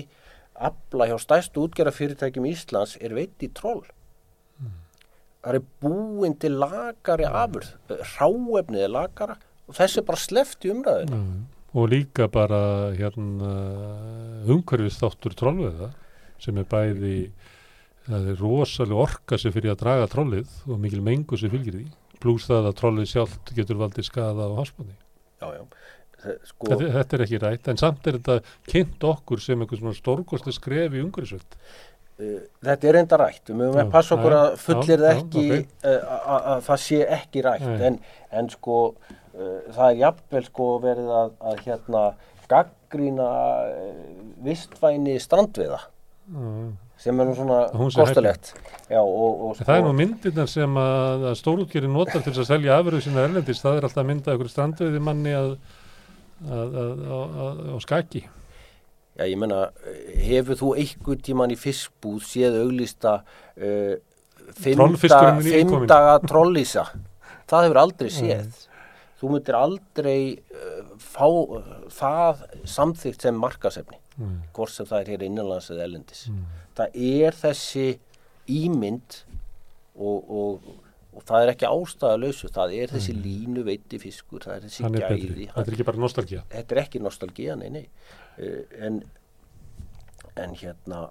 afla 0.68 1.10
hjá 1.10 1.18
stærstu 1.22 1.68
útgerðafyrirtækjum 1.68 2.50
Íslands 2.50 2.98
er 3.02 3.14
veit 3.18 3.46
í 3.46 3.52
troll 3.54 3.86
það 5.48 5.60
er 5.62 5.68
búin 5.84 6.34
til 6.42 6.56
lagari 6.60 7.28
afurð 7.30 7.70
ráefnið 8.18 8.84
er 8.84 8.92
lagara 8.94 9.38
og 9.68 9.76
þessi 9.78 10.02
er 10.02 10.08
bara 10.12 10.24
sleppt 10.26 10.68
í 10.68 10.74
umræðinu 10.76 11.18
Mm. 11.22 11.46
og 11.78 11.90
líka 11.92 12.28
bara 12.32 12.60
hérna 12.98 13.52
umhverfist 14.48 15.02
þáttur 15.04 15.36
trollveða 15.38 15.90
sem 16.42 16.58
er 16.62 16.68
bæði 16.70 17.16
það 18.08 18.30
er 18.32 18.40
rosalega 18.42 19.02
orka 19.04 19.38
sem 19.42 19.52
fyrir 19.52 19.74
að 19.74 19.82
draga 19.84 20.08
trollið 20.12 20.54
og 20.68 20.80
mikil 20.84 21.02
mengu 21.04 21.38
sem 21.40 21.52
fylgir 21.52 21.80
því 21.82 21.88
pluss 22.24 22.48
það 22.50 22.70
að 22.72 22.78
trollið 22.80 23.10
sjálft 23.12 23.52
getur 23.58 23.78
valdið 23.82 24.08
skada 24.08 24.48
á 24.48 24.52
hafsbóni. 24.58 24.96
já, 25.42 25.48
já. 25.54 25.64
Þe- 26.18 26.38
Sko, 26.50 26.66
Þetta, 26.72 26.88
þetta 26.96 27.14
er 27.18 27.22
ekki 27.28 27.40
rætt 27.44 27.68
en 27.70 27.78
samt 27.78 28.08
er 28.10 28.16
þetta 28.18 28.40
kynnt 28.72 29.04
okkur 29.06 29.40
sem 29.40 29.60
einhvers 29.62 29.80
svona 29.84 29.94
stórkosti 29.94 30.52
skref 30.56 30.96
í 30.98 31.04
umhverfisvöld. 31.04 31.58
Þetta 32.18 32.90
er 32.90 33.00
enda 33.02 33.20
rætt. 33.22 33.44
Við 33.50 33.60
mögum 33.60 33.82
að 33.84 33.92
passa 33.94 34.16
okkur 34.18 34.36
að 34.38 34.48
fullir 34.64 35.04
það 35.04 35.12
ekki 35.18 35.46
ok. 35.58 35.76
uh, 35.84 36.16
að 36.38 36.48
að 36.54 36.64
það 36.70 36.82
sé 36.86 37.02
ekki 37.20 37.44
rætt. 37.46 37.68
En, 37.90 38.00
en 38.42 38.50
sko 38.54 38.80
uh, 38.88 39.60
það 39.76 39.86
er 39.90 40.00
jafnvel 40.06 40.46
sko 40.48 40.72
verið 40.88 41.14
að, 41.22 41.36
að 41.52 41.62
hérna 41.68 42.08
gaggrína 42.48 43.30
uh, 43.68 44.02
vistvæni 44.48 45.20
strandviða 45.22 45.84
Mm. 46.28 46.74
sem 47.00 47.20
er 47.22 47.28
nú 47.30 47.34
svona 47.38 47.58
kostulegt 47.72 48.50
já, 48.92 49.00
og, 49.00 49.44
og 49.48 49.60
En 49.62 49.64
Það 49.64 49.78
er 49.78 49.86
nú 49.86 49.94
myndirnar 49.96 50.50
sem 50.52 50.74
að, 50.82 51.22
að 51.30 51.36
stórútgeri 51.40 51.88
notar 51.88 52.20
til 52.26 52.34
að 52.34 52.50
selja 52.50 52.76
afröðu 52.82 53.06
sinna 53.06 53.24
erlendis, 53.24 53.62
það 53.64 53.78
er 53.78 53.88
alltaf 53.88 54.02
að 54.02 54.10
mynda 54.10 54.36
ykkur 54.36 54.50
strandveiði 54.52 55.00
manni 55.06 55.36
að, 55.38 55.54
að, 56.44 56.76
að, 56.84 56.92
að, 57.08 57.40
að, 57.46 57.62
á 57.72 57.78
skaki. 57.86 58.24
Já, 59.18 59.26
ég 59.26 59.38
menna, 59.42 59.64
hefur 60.22 60.58
þú 60.60 60.72
einhver 60.78 61.18
tíman 61.26 61.54
í 61.54 61.58
fiskbúð 61.58 62.22
séð 62.30 62.60
auglýsta 62.62 63.16
uh, 63.24 63.96
fimm, 64.54 64.78
Trollfiskurinn 64.78 65.40
da, 65.40 65.42
er 65.42 65.46
fimm 65.48 65.72
nýkominn. 65.72 65.90
daga 65.90 66.18
trollísa? 66.28 66.84
Það 67.50 67.66
hefur 67.68 67.80
aldrei 67.82 68.10
séð. 68.14 68.64
Þú 69.18 69.32
myndir 69.34 69.56
aldrei 69.58 70.20
uh, 70.38 70.84
fá 71.02 71.26
uh, 71.26 71.72
það 71.90 72.44
samþygt 72.70 73.26
sem 73.28 73.40
markasefni, 73.42 73.98
Mm. 74.18 74.38
hvort 74.54 74.72
sem 74.74 74.86
það 74.90 75.00
er 75.04 75.10
hér 75.14 75.24
innanlands 75.28 75.68
eða 75.70 75.84
ellendis. 75.86 76.24
Mm. 76.32 76.46
Það 76.74 76.96
er 77.06 77.36
þessi 77.38 77.84
ímynd 78.50 79.18
og, 79.98 80.30
og, 80.30 80.70
og 81.14 81.26
það 81.28 81.44
er 81.46 81.52
ekki 81.52 81.68
ástæða 81.70 82.16
lausu, 82.24 82.50
það 82.54 82.74
er 82.80 82.94
þessi 82.96 83.14
línu 83.14 83.62
veiti 83.68 84.00
fiskur, 84.02 84.42
það 84.46 84.56
er 84.56 84.64
þessi 84.66 84.86
Mm. 84.88 84.96
Er 84.98 85.06
gæði. 85.12 85.46
Þetta 85.54 85.66
er 85.70 85.76
ekki 85.78 85.86
bara 85.92 86.02
nostalgía. 86.02 86.42
þetta 86.50 86.76
er 86.78 86.82
ekki 86.84 87.02
nostalgía, 87.06 87.58
nei, 87.62 87.70
nei. 87.74 87.86
Uh, 88.38 88.62
en, 88.86 89.02
en 90.38 90.56
hérna, 90.60 91.08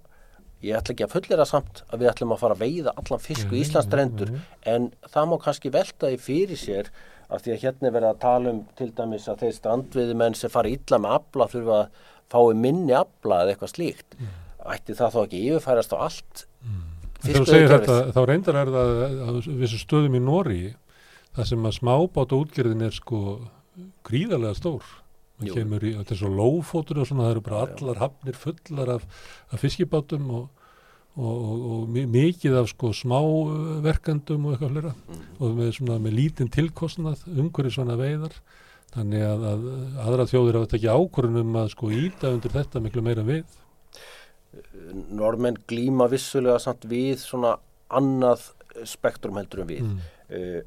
ég 0.65 0.78
ætla 0.78 0.94
ekki 0.94 1.07
að 1.07 1.15
fullera 1.16 1.47
samt 1.48 1.82
að 1.90 2.05
við 2.05 2.12
ætlum 2.12 2.35
að 2.36 2.43
fara 2.44 2.57
að 2.57 2.65
veiða 2.65 2.97
allan 3.03 3.23
fisk 3.23 3.53
í 3.53 3.61
Íslandsstrendur, 3.65 4.32
en 4.73 4.90
það 5.11 5.31
má 5.31 5.36
kannski 5.43 5.73
velta 5.74 6.11
því 6.12 6.20
fyrir 6.23 6.61
sér 6.61 6.90
af 7.27 7.43
því 7.43 7.55
að 7.57 7.62
hérna 7.65 7.89
er 7.89 7.94
verið 7.97 8.12
að 8.12 8.20
tala 8.23 8.53
um 8.55 8.61
til 8.78 8.90
dæmis 8.94 9.27
að 9.31 9.40
þeir 9.43 9.55
strandveiðimenn 9.57 10.36
sem 10.39 10.53
fara 10.53 10.70
illa 10.70 11.01
með 11.03 11.16
afla 11.19 11.48
þurfa 11.51 11.78
að 11.81 12.05
fái 12.31 12.61
minni 12.62 12.94
afla 12.94 13.40
eða 13.43 13.55
eitthvað 13.55 13.73
slíkt. 13.73 14.19
Ætti 14.66 14.94
það 14.98 15.15
þá 15.15 15.19
ekki 15.24 15.40
yfirfærast 15.48 15.94
á 15.94 15.98
allt 16.07 16.44
fiskveiðikerfið? 17.24 17.90
þetta, 17.90 18.15
þá 18.15 18.20
reyndar 18.31 18.61
er 18.61 18.73
það 18.74 18.93
á 19.27 19.31
vissu 19.62 19.81
stöðum 19.81 20.19
í 20.19 20.23
Nóri, 20.23 20.62
það 21.36 21.51
sem 21.51 21.69
að 21.69 21.77
smábáta 21.81 22.39
útgerðin 22.39 22.86
er 22.86 22.97
sko 22.97 23.20
gríðarlega 24.07 24.59
stór. 24.59 24.86
Í, 25.45 25.51
þetta 25.99 26.15
er 26.15 26.21
svo 26.23 26.31
lófótur 26.33 27.01
og 27.03 27.07
svona, 27.11 27.27
það 27.27 27.35
eru 27.35 27.41
bara 27.45 27.63
allar 27.67 27.99
hafnir 28.01 28.39
fullar 28.41 28.89
af, 28.97 29.03
af 29.53 29.61
fiskibátum 29.61 30.31
og, 30.33 30.47
og, 31.17 31.35
og, 31.35 31.67
og 31.75 31.89
mi- 31.93 32.07
mikið 32.09 32.57
af 32.63 32.71
sko 32.73 32.93
smáverkandum 32.97 34.47
og 34.49 34.55
eitthvað 34.57 34.73
flera 34.73 34.95
Mm. 34.97 35.27
og 35.41 35.53
með 35.59 35.73
svona 35.77 35.99
með 36.01 36.17
lítinn 36.21 36.51
tilkostnað 36.53 37.27
umhverju 37.29 37.75
svona 37.77 37.97
veiðar. 38.01 38.33
Þannig 38.97 39.23
að, 39.29 39.45
að 39.51 39.65
aðra 40.07 40.25
þjóðir 40.31 40.57
hafa 40.57 40.67
þetta 40.71 40.77
ekki 40.79 40.95
ákvörðunum 40.97 41.57
að 41.61 41.71
sko 41.75 41.91
íta 41.93 42.31
undir 42.33 42.53
þetta 42.55 42.81
miklu 42.81 43.03
meira 43.05 43.25
við. 43.27 43.45
Normenn 45.13 45.59
glíma 45.69 46.07
vissulega 46.09 46.59
samt 46.63 46.87
við 46.89 47.19
svona 47.21 47.57
annað 47.93 48.47
spektrum 48.89 49.37
heldur 49.41 49.65
en 49.65 49.69
við. 49.69 49.83
Mm. 49.85 50.01
uh, 50.31 50.63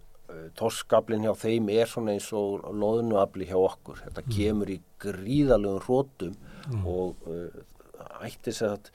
torskablin 0.60 1.23
hjá 1.26 1.34
þeim 1.41 1.69
er 1.73 1.88
svona 1.89 2.14
eins 2.15 2.27
og 2.38 2.65
loðnuafli 2.76 3.47
hjá 3.49 3.57
okkur 3.57 4.01
þetta 4.06 4.23
kemur 4.30 4.69
í 4.76 4.80
gríðalögum 5.06 5.84
hrótum 5.88 6.35
Mm. 6.69 6.84
og 6.85 7.15
uh, 7.26 7.61
ætti 8.27 8.51
sér 8.53 8.76
að 8.76 8.89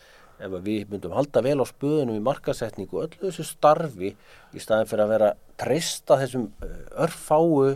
ef 0.44 0.52
við 0.62 0.84
myndum 0.92 1.14
halda 1.16 1.40
vel 1.42 1.56
á 1.58 1.66
spöðunum 1.66 2.18
í 2.20 2.22
markasetningu 2.22 3.00
og 3.00 3.06
öllu 3.08 3.30
þessu 3.32 3.46
starfi 3.48 4.10
í 4.54 4.62
staðin 4.62 4.86
fyrir 4.90 5.02
að 5.06 5.12
vera 5.14 5.30
að 5.32 5.40
treysta 5.58 6.18
þessum 6.20 6.44
uh, 6.62 6.76
örfáu 7.06 7.72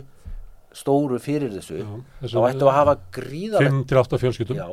stóru 0.71 1.17
fyrir 1.19 1.51
þessu 1.57 1.81
Já, 1.81 1.89
þá 2.29 2.37
ættum 2.51 2.61
við 2.61 2.69
að 2.69 2.77
hafa 2.77 2.95
gríðalegt 3.17 3.91
5-8 3.91 4.21
fjölskyldum. 4.23 4.59
Já, 4.61 4.67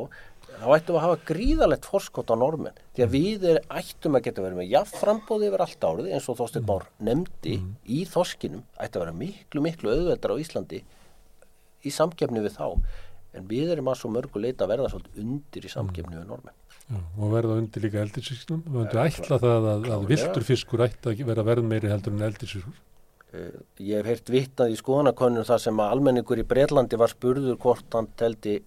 þá 0.61 0.67
ættum 0.77 0.97
við 0.97 0.99
að 1.01 1.05
hafa 1.07 1.23
gríðalegt 1.31 1.89
forskot 1.91 2.33
á 2.33 2.35
normenn 2.41 2.79
því 2.97 3.05
að 3.05 3.15
við 3.15 3.47
er, 3.53 3.63
ættum 3.81 4.19
að 4.19 4.27
geta 4.27 4.45
verið 4.45 4.61
með 4.61 4.71
jafframbóði 4.73 5.51
yfir 5.51 5.65
allt 5.67 5.89
árið 5.89 6.13
eins 6.17 6.29
og 6.33 6.39
Þorsteinn 6.41 6.69
Már 6.69 6.87
nefndi 7.09 7.57
í 7.85 8.03
þorskinum 8.11 8.63
ætti 8.77 8.99
að 8.99 9.05
vera 9.05 9.17
miklu 9.21 9.65
miklu 9.65 9.93
auðveldar 9.93 10.37
á 10.37 10.41
Íslandi 10.43 10.83
í 11.87 11.93
samkefni 11.93 12.43
við 12.45 12.57
þá. 12.57 12.69
En 13.37 13.49
við 13.51 13.75
erum 13.75 13.91
að 13.93 14.01
svo 14.01 14.11
mörgu 14.15 14.41
leita 14.41 14.65
að 14.65 14.73
verða 14.73 14.93
svolítið 14.95 15.23
undir 15.23 15.67
í 15.69 15.73
samkefni 15.73 16.17
við 16.17 16.29
normenn 16.31 16.57
Já, 16.87 17.01
og 17.19 17.33
verða 17.35 17.57
undir 17.59 17.83
líka 17.83 17.99
eldisfiskunum 17.99 18.67
og 18.71 18.83
undir 18.85 19.01
ætla 19.03 19.41
það 19.43 19.65
að, 19.73 19.87
að 19.91 20.05
viltur 20.13 20.45
fiskur 20.47 20.85
ætti 20.87 21.11
að 21.11 21.23
vera 21.27 21.45
verð 21.47 21.67
meiri 21.67 21.91
heldur 21.91 22.15
en 22.15 22.27
eldisfiskur. 22.29 22.77
Uh, 23.35 23.57
ég 23.83 23.99
hef 23.99 24.07
heyrt 24.07 24.31
vitnað 24.31 24.73
í 24.73 24.79
skoðanakönnum 24.79 25.47
þar 25.49 25.63
sem 25.65 25.83
að 25.83 25.95
almenningur 25.97 26.41
í 26.41 26.47
Breitlandi 26.47 27.01
var 27.01 27.11
spurður 27.11 27.59
hvort 27.61 27.99
hann 27.99 28.07
teldi 28.17 28.61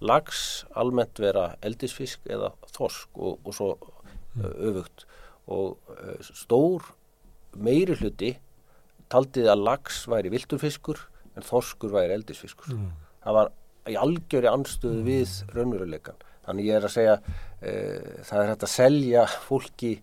lags 0.00 0.64
almennt 0.74 1.20
vera 1.22 1.52
eldisfisk 1.64 2.24
eða 2.30 2.52
þorsk 2.74 3.18
og, 3.18 3.38
og 3.44 3.56
svo 3.56 3.70
uh, 3.76 4.54
öfugt 4.70 5.06
og 5.44 5.76
stór 6.24 6.86
meiri 7.60 7.94
hluti 7.98 8.30
taldi 9.12 9.44
að 9.44 9.64
lags 9.66 10.04
væri 10.08 10.32
vilturfiskur 10.32 11.02
en 11.36 11.44
þorskur 11.44 11.92
væri 11.92 12.16
eldisfiskur. 12.16 12.72
Mm. 12.72 12.90
Það 13.24 13.38
var 13.38 13.50
í 13.90 13.96
algjöri 14.00 14.48
anstöðu 14.48 15.02
við 15.04 15.34
raunveruleikan. 15.52 16.16
Þannig 16.44 16.68
ég 16.68 16.78
er 16.78 16.86
að 16.88 16.94
segja, 16.94 17.16
uh, 17.20 18.12
það 18.24 18.38
er 18.40 18.52
hægt 18.52 18.66
að 18.66 18.74
selja 18.74 19.24
fólki 19.46 19.94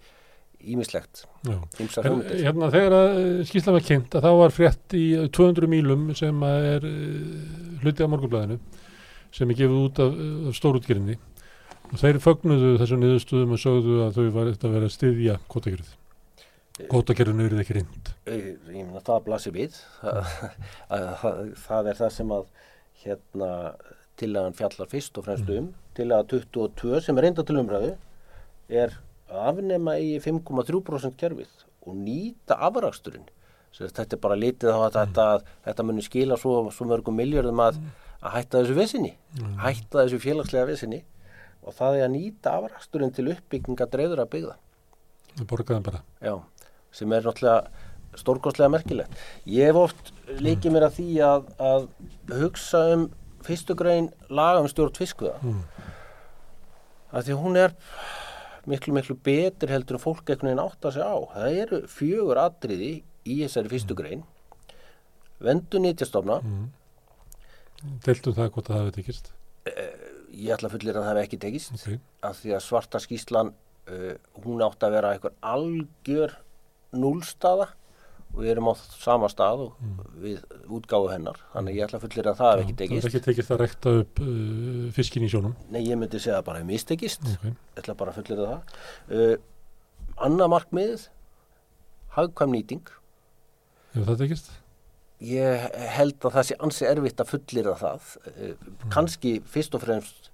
ímislegt, 0.61 1.23
hérna, 1.41 2.67
þegar 2.69 2.93
að 2.93 3.15
skýrsla 3.49 3.73
var 3.73 3.85
kynnt 3.87 4.13
að 4.13 4.25
þá 4.27 4.31
var 4.37 4.51
frétt 4.53 4.93
í 4.93 5.05
200 5.33 5.69
mílum 5.71 6.03
sem 6.17 6.43
er 6.45 6.85
uh, 6.85 7.79
hluti 7.81 8.05
af 8.05 8.11
morgunblæðinu 8.11 8.59
sem 9.35 9.51
er 9.51 9.59
gefið 9.61 9.79
út 9.85 10.01
af, 10.03 10.19
af 10.49 10.57
stórútgerinni 10.57 11.17
og 11.91 11.97
þeir 11.99 12.19
fögnuðu 12.23 12.75
þessu 12.79 12.99
niðurstuðum 12.99 13.55
og 13.55 13.61
sögðu 13.61 13.97
að 14.05 14.19
þau 14.19 14.27
var 14.35 14.51
þetta 14.51 14.69
að 14.69 14.75
vera 14.77 14.89
að 14.89 14.95
styðja 14.95 15.37
kvotakerfið. 15.51 15.97
Kvotakerfinu 16.91 17.45
eru 17.45 17.59
ekki 17.61 17.75
rind. 17.77 18.11
Ég 18.31 18.45
ég 18.71 18.85
meina 18.87 19.01
það 19.05 19.25
blasir 19.27 19.55
við. 19.55 19.75
Það, 20.91 21.41
að, 21.67 21.89
er 21.91 21.97
það 21.99 22.13
sem 22.15 22.31
að 22.33 22.45
hérna 23.03 23.49
tillagan 24.21 24.55
fjallar 24.57 24.89
fyrst 24.91 25.17
og 25.19 25.27
fremst 25.27 25.51
um. 25.51 25.71
Tillaga 25.97 26.27
22 26.31 27.01
sem 27.05 27.19
er 27.19 27.27
reynda 27.27 27.45
til 27.45 27.59
umræðu 27.59 27.91
er 28.71 28.95
að 29.31 29.51
afnema 29.51 29.97
í 29.99 30.15
5,3% 30.23 31.17
kerfið 31.19 31.65
og 31.87 31.97
nýta 31.97 32.57
afraksturinn. 32.67 33.27
Þetta 33.75 34.17
er 34.17 34.21
bara 34.21 34.37
litið 34.39 34.75
á 34.75 34.79
að 34.83 34.95
þetta, 34.97 35.25
þetta 35.67 35.85
muni 35.87 36.03
skila 36.05 36.37
svo, 36.39 36.55
svo 36.75 36.87
mörgum 36.89 37.15
miljörðum 37.17 37.61
að, 37.63 37.79
að 38.21 38.35
hætta 38.37 38.61
þessu 38.61 38.77
vesinni 38.77 39.13
hætta 39.61 40.03
þessu 40.03 40.21
félagslega 40.21 40.69
vesinni 40.69 41.03
og 41.61 41.75
það 41.77 41.99
er 41.99 42.07
að 42.07 42.13
nýta 42.15 42.57
afraksturinn 42.57 43.13
til 43.13 43.29
uppbygginga 43.33 43.89
dreifður 43.89 44.23
að 44.23 44.31
byggða 44.35 44.57
Það 45.37 45.47
borgaði 45.47 45.83
bara. 45.85 46.01
Já, 46.23 46.33
sem 46.95 47.13
er 47.15 47.27
náttúrulega 47.27 48.19
stórkostlega 48.19 48.71
merkilegt. 48.73 49.21
Ég 49.47 49.69
hef 49.69 49.79
oft 49.79 50.11
líkið 50.43 50.75
mér 50.75 50.87
að 50.89 50.97
því 50.97 51.07
að, 51.27 51.45
að 51.69 51.85
hugsa 52.41 52.81
um 52.95 53.05
fyrstu 53.45 53.75
grein 53.79 54.09
laga 54.29 54.63
um 54.63 54.67
stjórn 54.69 54.97
fiskviða. 54.97 55.37
Mm. 55.45 55.61
Því 57.11 57.37
hún 57.39 57.59
er 57.59 57.75
miklu, 58.69 58.95
miklu 58.95 59.15
betri 59.23 59.71
heldur 59.71 59.97
en 59.97 60.03
fólk 60.03 60.27
einhvern 60.27 60.51
veginn 60.51 60.63
átt 60.65 60.87
að 60.87 60.97
segja 60.97 61.07
á. 61.15 61.19
Það 61.37 61.57
eru 61.63 61.81
fjögur 61.91 62.43
atriði 62.43 62.91
í 63.23 63.39
þessari 63.45 63.71
fyrstu 63.71 63.97
grein. 63.97 64.27
Vendu 65.41 65.79
nýtjastofna. 65.81 66.41
Mm. 66.43 66.69
Deltum 68.05 68.35
það 68.37 68.51
hvort 68.55 68.69
það 68.71 68.79
hafi 68.81 68.95
tekist. 68.99 69.31
Ég 70.31 70.53
ætla 70.55 70.69
að 70.69 70.77
fullir 70.77 70.95
að 70.97 71.03
það 71.05 71.17
hef 71.17 71.25
ekki 71.27 71.39
tekist. 71.43 71.73
Okay. 71.75 71.99
Af 72.23 72.39
því 72.41 72.53
að 72.55 72.63
svarta 72.65 73.01
skýslan, 73.03 73.51
uh, 73.91 74.15
hún 74.45 74.63
átt 74.65 74.85
að 74.87 74.95
vera 74.95 75.11
einhver 75.15 75.33
algjör 75.43 76.33
núlstaða 76.95 77.67
og 78.31 78.39
við 78.45 78.51
erum 78.53 78.69
á 78.71 78.73
sama 78.95 79.27
stað 79.27 79.65
og 79.65 79.81
við 80.23 80.37
útgáfu 80.71 81.09
hennar. 81.11 81.39
Þannig 81.51 81.73
að 81.73 81.77
ég 81.81 81.87
ætla 81.89 81.99
að 81.99 82.05
fullir 82.05 82.29
að 82.31 82.37
það 82.39 82.51
hef 82.53 82.61
ekki 82.63 82.71
Mm. 82.71 82.77
Það 82.77 82.87
tekist. 82.87 83.03
er 83.03 83.09
ekki 83.11 83.25
tekist 83.27 83.51
að 83.51 83.59
rekta 83.65 83.93
upp 84.01 84.21
uh, 84.23 84.91
fiskin 84.95 85.25
í 85.27 85.31
sjónum. 85.33 85.55
Nei, 85.69 85.81
ég 85.83 85.99
myndi 85.99 86.19
segja 86.23 86.39
að 86.39 86.45
bara 86.47 86.61
hef 86.63 86.69
mistekist. 86.69 87.21
Okay. 87.35 87.51
Ég 87.51 87.81
ætla 87.83 87.97
bara 87.99 88.13
að 88.15 88.21
fullir 88.21 88.45
það. 88.45 88.77
Uh, 89.11 89.35
Annað 90.21 90.51
markmið, 90.53 91.05
hagkvæm 92.15 92.51
nýting. 92.55 92.83
Hefur 93.93 94.09
það 94.13 94.19
tekist? 94.23 94.51
Ég 95.21 95.65
held 95.95 96.17
að 96.25 96.35
það 96.37 96.47
sé 96.47 96.55
ansi 96.65 96.87
erfitt 96.89 97.21
að 97.21 97.31
fullira 97.35 97.75
það. 97.77 98.13
Uh, 98.31 98.69
Kanski 98.93 99.35
fyrst 99.45 99.75
og 99.77 99.83
fremst 99.85 100.31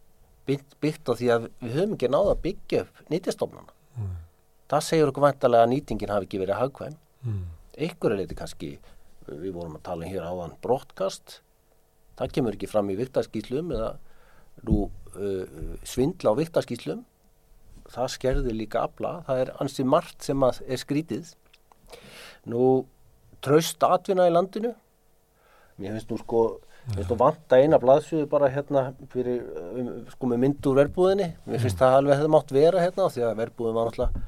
byggt, 0.48 0.78
byggt 0.84 1.12
á 1.12 1.14
því 1.20 1.32
að 1.34 1.50
við 1.60 1.76
höfum 1.76 1.96
ekki 1.98 2.10
náða 2.12 2.36
að 2.36 2.44
byggja 2.46 2.84
upp 2.86 3.12
nýtjastofnana. 3.12 3.76
Mm. 3.98 4.14
Það 4.72 4.86
segir 4.88 5.12
okkur 5.12 5.26
vantarlega 5.26 5.68
að 5.68 5.74
nýtingin 5.74 6.14
hafi 6.14 6.28
ekki 6.28 6.42
verið 6.44 6.62
hagkvæm. 6.62 6.96
Mm. 7.28 7.44
Einhverju 7.78 8.20
leiti 8.20 8.38
kannski, 8.38 8.72
við 9.28 9.52
vorum 9.56 9.78
að 9.78 9.86
tala 9.88 10.10
hér 10.10 10.28
áðan 10.28 10.56
brottkast. 10.64 11.40
Það 12.18 12.34
kemur 12.38 12.58
ekki 12.58 12.72
fram 12.72 12.90
í 12.92 12.98
viktarskýslum 12.98 13.76
eða 13.76 13.92
nú 14.68 14.88
uh, 14.88 15.76
svindla 15.86 16.34
á 16.34 16.40
viktarskýslum. 16.40 17.04
Það 17.92 18.14
skerði 18.16 18.56
líka 18.56 18.84
afla. 18.88 19.22
Það 19.28 19.44
er 19.44 19.54
ansi 19.64 19.86
margt 19.88 20.26
sem 20.26 20.44
að 20.44 20.64
er 20.68 20.82
skrítið. 20.82 21.34
Nú, 22.48 22.64
traust 23.48 23.84
atvinna 23.88 24.28
í 24.30 24.34
landinu. 24.36 24.74
Mér 25.80 25.96
finnst 25.98 26.10
nú 26.12 26.18
sko, 26.22 26.42
finnst 26.94 27.12
nú 27.12 27.18
vanta 27.20 27.60
eina 27.62 27.78
blaðsjöðu 27.82 28.28
bara 28.32 28.50
hérna 28.54 28.88
fyrir, 29.14 29.42
um, 29.74 29.92
sko 30.14 30.30
með 30.32 30.42
mynd 30.46 30.70
úr 30.72 30.80
verbúðinni. 30.84 31.32
Mér 31.48 31.64
finnst 31.66 31.78
það 31.82 31.98
alveg 32.02 32.18
hefði 32.20 32.32
mátt 32.36 32.54
vera 32.56 32.82
hérna 32.86 33.10
því 33.14 33.26
að 33.28 33.38
verbúðin 33.44 33.78
var 33.78 33.92
náttúrulega 33.92 34.26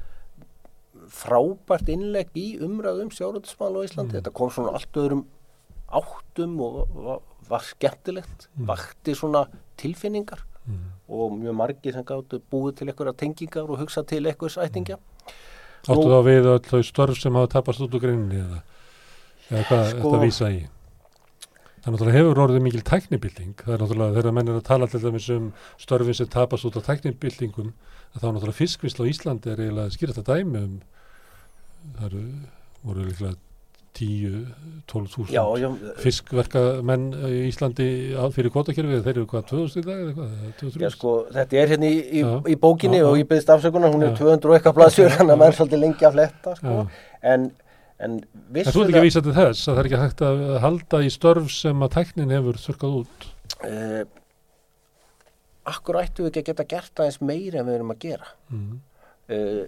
frábært 1.10 1.88
innlegg 1.90 2.30
í 2.38 2.46
umræðum 2.62 3.10
sjáruðismál 3.14 3.72
á 3.78 3.86
Íslandi. 3.86 4.18
Þetta 4.18 4.32
kom 4.36 4.50
svona 4.54 4.74
allt 4.78 4.98
öðrum 5.00 5.24
áttum 5.90 6.52
og 6.62 6.76
var, 6.94 7.18
var 7.50 7.64
skemmtilegt, 7.66 8.46
vakti 8.68 9.16
svona 9.18 9.46
tilfinningar 9.80 10.46
Mm. 10.70 10.90
og 11.08 11.32
mjög 11.40 11.54
margir 11.56 11.92
sem 11.96 12.04
gáttu 12.04 12.38
búið 12.52 12.74
til 12.76 12.86
einhverja 12.90 13.14
tengingar 13.16 13.64
og 13.72 13.78
hugsa 13.80 14.02
til 14.06 14.20
einhvers 14.28 14.58
ættingja. 14.60 14.98
Áttu 15.88 15.96
Nú- 16.04 16.10
þá 16.12 16.18
við 16.26 16.44
öll 16.52 16.60
þau 16.68 16.82
störf 16.84 17.16
sem 17.18 17.32
hafa 17.34 17.48
tapast 17.48 17.80
út 17.80 17.90
úr 17.96 17.98
greininni 18.04 18.36
eða, 18.44 18.60
eða 19.50 19.64
hvað 19.68 19.84
Sko- 19.90 20.02
þetta 20.04 20.22
vísa 20.24 20.50
í? 20.54 20.60
Það 21.80 21.94
náttúrulega 21.94 22.18
hefur 22.18 22.40
orðið 22.44 22.64
mikil 22.66 22.82
tæknibilding. 22.84 23.52
Það 23.64 23.74
er 23.74 23.82
náttúrulega 23.84 24.16
þegar 24.18 24.34
menn 24.36 24.48
er 24.52 24.58
að 24.60 24.66
tala 24.68 24.86
til 24.86 25.00
dæmis 25.00 25.28
um 25.32 25.52
störfin 25.80 26.14
sem 26.18 26.28
tapast 26.28 26.66
út 26.68 26.76
á 26.76 26.82
tæknibildingum 26.90 27.70
þá 28.18 28.24
náttúrulega 28.26 28.58
fiskvisla 28.58 29.06
á 29.06 29.10
Íslandi 29.10 29.52
er 29.52 29.62
eiginlega 29.64 29.94
skýrasta 29.94 30.24
dæmi 30.26 30.60
um 30.64 30.74
það 31.96 32.04
eru, 32.10 32.24
voru 32.84 33.06
líklega 33.06 33.38
10, 34.00 34.46
12 34.86 35.32
Já, 35.34 35.40
þúsund 35.42 35.58
já, 35.60 35.94
fiskverkamenn 36.00 37.06
í 37.26 37.40
Íslandi 37.48 37.86
fyrir 38.36 38.52
kvotakerfið, 38.54 39.00
þeir 39.06 39.16
eru 39.16 39.24
hvað, 39.32 39.48
2000 39.50 39.80
í 39.80 39.86
dag 39.88 40.02
eða 40.04 40.12
hvað, 40.18 40.36
eða 40.36 40.52
2000? 40.60 40.84
já, 40.84 40.90
sko, 40.94 41.14
þetta 41.34 41.58
er 41.62 41.72
hérna 41.74 41.90
í, 41.90 41.96
í, 41.98 42.22
Já. 42.22 42.30
í 42.52 42.56
bókinni 42.60 43.00
Já, 43.00 43.06
og 43.08 43.18
ég 43.18 43.26
byrðist 43.30 43.50
afsökunar, 43.56 43.92
hún 43.94 44.06
er 44.06 44.12
Já. 44.14 44.20
200 44.20 44.52
og 44.52 44.56
eitthvað 44.56 44.78
að 45.24 45.34
maður 45.34 45.48
er 45.50 45.58
svolítið 45.58 45.82
lengi 45.82 46.06
að 46.06 46.16
fletta, 46.16 46.54
sko. 46.60 46.76
En, 47.34 47.50
en 48.00 48.14
En 48.14 48.20
þú 48.20 48.30
ert 48.32 48.54
vissulega... 48.56 48.88
ekki 48.90 49.00
að 49.00 49.06
vísa 49.08 49.22
til 49.26 49.34
þess 49.36 49.68
að 49.68 49.74
það 49.74 49.80
er 49.82 49.88
ekki 49.90 50.00
hægt 50.04 50.22
að 50.28 50.40
halda 50.64 51.00
í 51.04 51.10
störf 51.12 51.50
sem 51.52 51.82
að 51.86 51.92
tæknin 51.98 52.32
hefur 52.34 52.58
þurkað 52.64 52.96
út. 53.02 53.26
Uh, 53.60 54.02
akkur 55.70 55.98
ættu 56.00 56.24
við 56.24 56.30
ekki 56.30 56.40
að 56.42 56.48
geta 56.50 56.66
gert 56.72 57.02
aðeins 57.02 57.20
meira 57.22 57.60
en 57.60 57.68
við 57.68 57.76
erum 57.78 57.92
að 57.94 58.00
gera. 58.06 58.30
Mm. 58.50 58.78
Uh, 59.30 59.64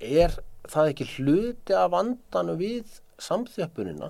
er 0.00 0.36
það 0.72 0.90
ekki 0.94 1.06
hluti 1.18 1.76
af 1.76 1.90
vandanum 1.92 2.58
við 2.60 2.96
samþjöppunina 3.22 4.08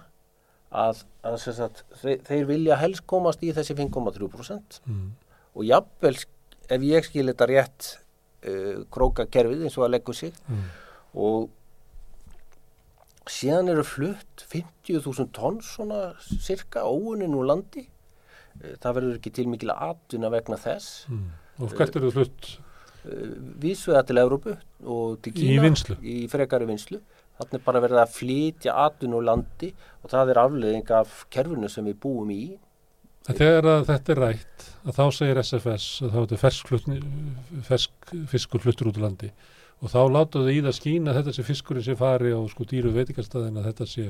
að, 0.75 1.03
að 1.27 1.37
sagt, 1.43 1.83
þeir, 2.01 2.23
þeir 2.27 2.47
vilja 2.49 2.79
helst 2.81 3.05
komast 3.11 3.43
í 3.47 3.51
þessi 3.55 3.77
5,3% 3.79 4.81
Mm. 4.87 5.11
og 5.55 5.67
jafnvel 5.69 6.15
ef 6.75 6.87
ég 6.87 7.05
skil 7.07 7.27
þetta 7.31 7.47
rétt 7.51 7.91
uh, 8.49 8.81
króka 8.95 9.27
kerfið 9.31 9.67
eins 9.67 9.77
og 9.79 9.87
að 9.89 9.95
leggur 9.99 10.17
sig 10.19 10.33
Mm. 10.49 10.65
og 11.27 11.51
síðan 13.31 13.73
eru 13.73 13.85
flutt 13.87 14.45
50.000 14.51 15.31
tonn 15.37 15.63
svona 15.65 16.15
cirka 16.21 16.85
óunin 16.85 17.37
úr 17.37 17.49
landi. 17.53 17.87
Eh, 18.61 18.77
það 18.83 19.01
verður 19.01 19.19
ekki 19.19 19.35
til 19.39 19.49
mikil 19.53 19.75
atvinna 19.75 20.31
vegna 20.35 20.61
þess. 20.61 21.09
Mm. 21.09 21.27
Og 21.65 21.75
hvert 21.79 21.97
eru 22.01 22.13
flutt? 22.15 22.55
vísveða 23.05 24.05
til 24.09 24.21
Evrópu 24.23 24.55
og 24.85 25.19
til 25.23 25.33
Í 25.35 25.37
Kína 25.37 25.65
vinnslu? 25.65 25.97
í 26.01 26.17
frekari 26.31 26.69
vinslu 26.69 27.01
þannig 27.39 27.65
bara 27.65 27.83
verið 27.83 28.01
að 28.01 28.13
flytja 28.15 28.77
atvinna 28.85 29.19
úr 29.19 29.27
landi 29.29 29.73
og 30.03 30.13
það 30.13 30.31
er 30.31 30.41
afleðing 30.45 30.93
af 30.95 31.25
kerfinu 31.31 31.69
sem 31.69 31.85
við 31.85 31.99
búum 32.01 32.31
í. 32.31 32.45
Þegar 33.25 33.69
að 33.73 33.87
þetta 33.89 34.13
er 34.13 34.21
rætt 34.23 34.67
að 34.85 34.99
þá 34.99 35.05
segir 35.17 35.41
SFS 35.43 35.89
að 36.05 36.15
þá 36.15 36.21
er 36.23 36.43
fersk 37.69 38.15
fiskur 38.31 38.65
fluttur 38.65 38.93
út 38.93 39.01
úr 39.01 39.07
landi 39.09 39.33
og 39.85 39.93
þá 39.93 40.01
láta 40.09 40.41
þau 40.41 40.49
í 40.49 40.63
það 40.65 40.77
skína 40.79 41.13
að 41.13 41.19
þetta 41.19 41.35
sé 41.37 41.45
fiskurinn 41.45 41.85
sem 41.85 41.99
fari 42.01 42.33
á 42.33 42.41
sko 42.49 42.65
dýru 42.69 42.93
veitingastæðin 42.95 43.61
að 43.61 43.67
þetta 43.69 43.87
sé 43.91 44.07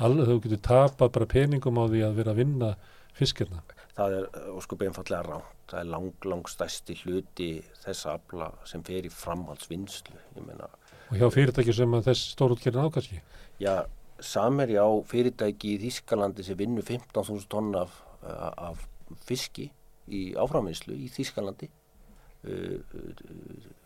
alveg 0.00 0.30
þau 0.30 0.38
getur 0.46 0.62
tapa 0.64 1.08
bara 1.12 1.28
peningum 1.28 1.80
á 1.80 1.84
því 1.84 2.00
að 2.06 2.16
vera 2.16 2.32
að 2.32 2.40
vinna 2.40 2.70
fiskirna. 3.18 3.60
það 3.98 4.16
er 4.16 4.28
óskup 4.56 4.84
einfallega 4.86 5.26
ránt 5.26 5.54
það 5.68 5.80
er 5.82 5.90
lang, 5.92 6.26
lang 6.32 6.48
stærsti 6.48 6.96
hluti 7.02 7.48
þessa 7.82 8.16
afla 8.16 8.50
sem 8.68 8.84
fer 8.86 9.04
í 9.04 9.12
framhaldsvinnslu 9.12 10.16
ég 10.38 10.46
meina, 10.46 10.70
Og 11.08 11.16
hjá 11.16 11.28
fyrirtæki 11.32 11.72
sem 11.72 11.94
þess 12.04 12.34
stórútgerðin 12.34 12.88
ákvæmski. 12.88 13.20
já, 13.60 13.84
samerja 14.20 14.84
á 14.84 14.90
fyrirtæki 15.08 15.74
í 15.76 15.80
Þískalandi 15.84 16.44
sem 16.44 16.56
vinnur 16.56 16.84
15.000 16.84 17.48
tonn 17.48 17.74
af, 17.76 18.00
uh, 18.22 18.52
af 18.70 18.88
fiski 19.24 19.70
í 20.08 20.32
áframvinnslu 20.36 20.96
í 20.96 21.08
Þískalandi 21.12 21.68
uh, 21.68 22.80
uh, 22.80 23.76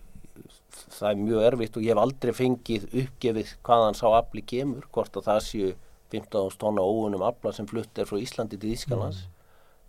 það 0.98 1.08
er 1.10 1.22
mjög 1.22 1.46
erfitt 1.50 1.76
og 1.78 1.86
ég 1.86 1.94
hef 1.94 2.02
aldrei 2.02 2.32
fengið 2.36 2.88
uppgefið 3.04 3.54
hvaðan 3.66 3.98
sá 3.98 4.06
afli 4.10 4.44
kemur 4.54 4.88
hvort 4.94 5.16
að 5.18 5.28
það 5.28 5.40
séu 5.48 5.72
15.000 6.12 6.58
tonna 6.60 6.84
óunum 6.84 7.24
afla 7.24 7.54
sem 7.56 7.68
flutt 7.68 7.98
er 7.98 8.08
frá 8.08 8.20
Íslandi 8.20 8.58
til 8.60 8.74
Þískalands 8.74 9.24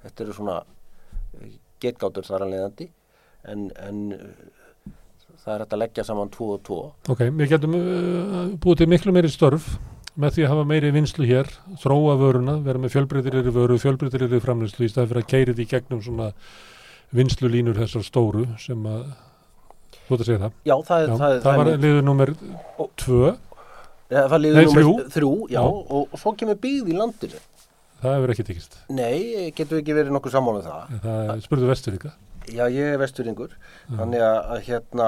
þetta 0.03 0.25
eru 0.25 0.35
svona 0.37 0.57
getgátur 1.83 2.27
þar 2.27 2.45
að 2.45 2.53
leiðandi. 2.53 2.89
En, 3.51 3.65
en 3.83 4.03
uh, 4.15 4.93
það 5.43 5.55
er 5.55 5.63
hægt 5.65 5.73
að 5.75 5.81
leggja 5.81 6.05
saman 6.07 6.29
2 6.31 6.45
og 6.53 6.61
2 6.63 6.77
Ok, 7.11 7.25
við 7.41 7.49
getum 7.51 7.75
uh, 7.75 8.53
búið 8.63 8.83
til 8.83 8.87
miklu 8.93 9.15
meiri 9.15 9.31
störf 9.31 9.73
með 10.13 10.37
því 10.37 10.45
að 10.45 10.51
hafa 10.53 10.63
meiri 10.69 10.91
vinslu 10.93 11.25
hér, 11.25 11.49
þróa 11.81 12.13
vöruna, 12.21 12.59
vera 12.63 12.79
með 12.79 12.93
fjölbreytilegri 12.93 13.51
vöru, 13.51 13.79
fjölbreytilegri 13.81 14.39
framlýslu 14.43 14.85
í 14.85 14.91
staðið 14.91 15.09
fyrir 15.09 15.23
að 15.23 15.31
keiri 15.31 15.55
því 15.57 15.65
gegnum 15.71 16.03
svona 16.05 16.27
vinslu 17.17 17.49
línur 17.49 17.79
þessar 17.81 18.05
stóru 18.05 18.45
sem 18.61 18.85
að, 18.87 19.07
þú 20.13 20.19
ert 20.19 20.23
að 20.23 20.29
segja 20.31 20.41
það, 20.43 20.53
Já, 20.69 20.75
það, 20.89 21.07
Já, 21.07 21.15
það, 21.23 21.37
það 21.47 21.57
var 21.61 21.71
liður 21.73 22.03
nummer 22.07 22.33
Og- 22.77 22.91
tvö, 23.03 23.33
Ja, 24.13 24.27
það 24.29 24.39
liður 24.43 24.55
Nei, 24.59 24.65
númer 24.69 24.83
þrjú. 24.83 24.93
þrjú 25.15 25.31
já, 25.49 25.57
Já. 25.57 25.63
Og, 25.97 26.13
svo 26.21 26.33
kemur 26.37 26.59
byggð 26.61 26.91
í 26.93 26.97
landinu. 26.99 27.39
það 28.03 28.15
hefur 28.17 28.31
ekki 28.33 28.43
tekist. 28.49 28.77
Nei, 28.89 29.51
getur 29.55 29.79
ekki 29.79 29.93
verið 29.95 30.11
nokkuð 30.13 30.33
sammála 30.35 30.59
um 30.59 30.67
það. 30.67 31.01
Það 31.05 31.43
spurðu 31.47 31.69
Vesturika 31.71 32.11
Já, 32.51 32.65
ég 32.67 32.93
er 32.93 32.97
vesturingur, 32.99 33.53
þannig 33.87 34.19
að, 34.19 34.57
hérna, 34.67 35.05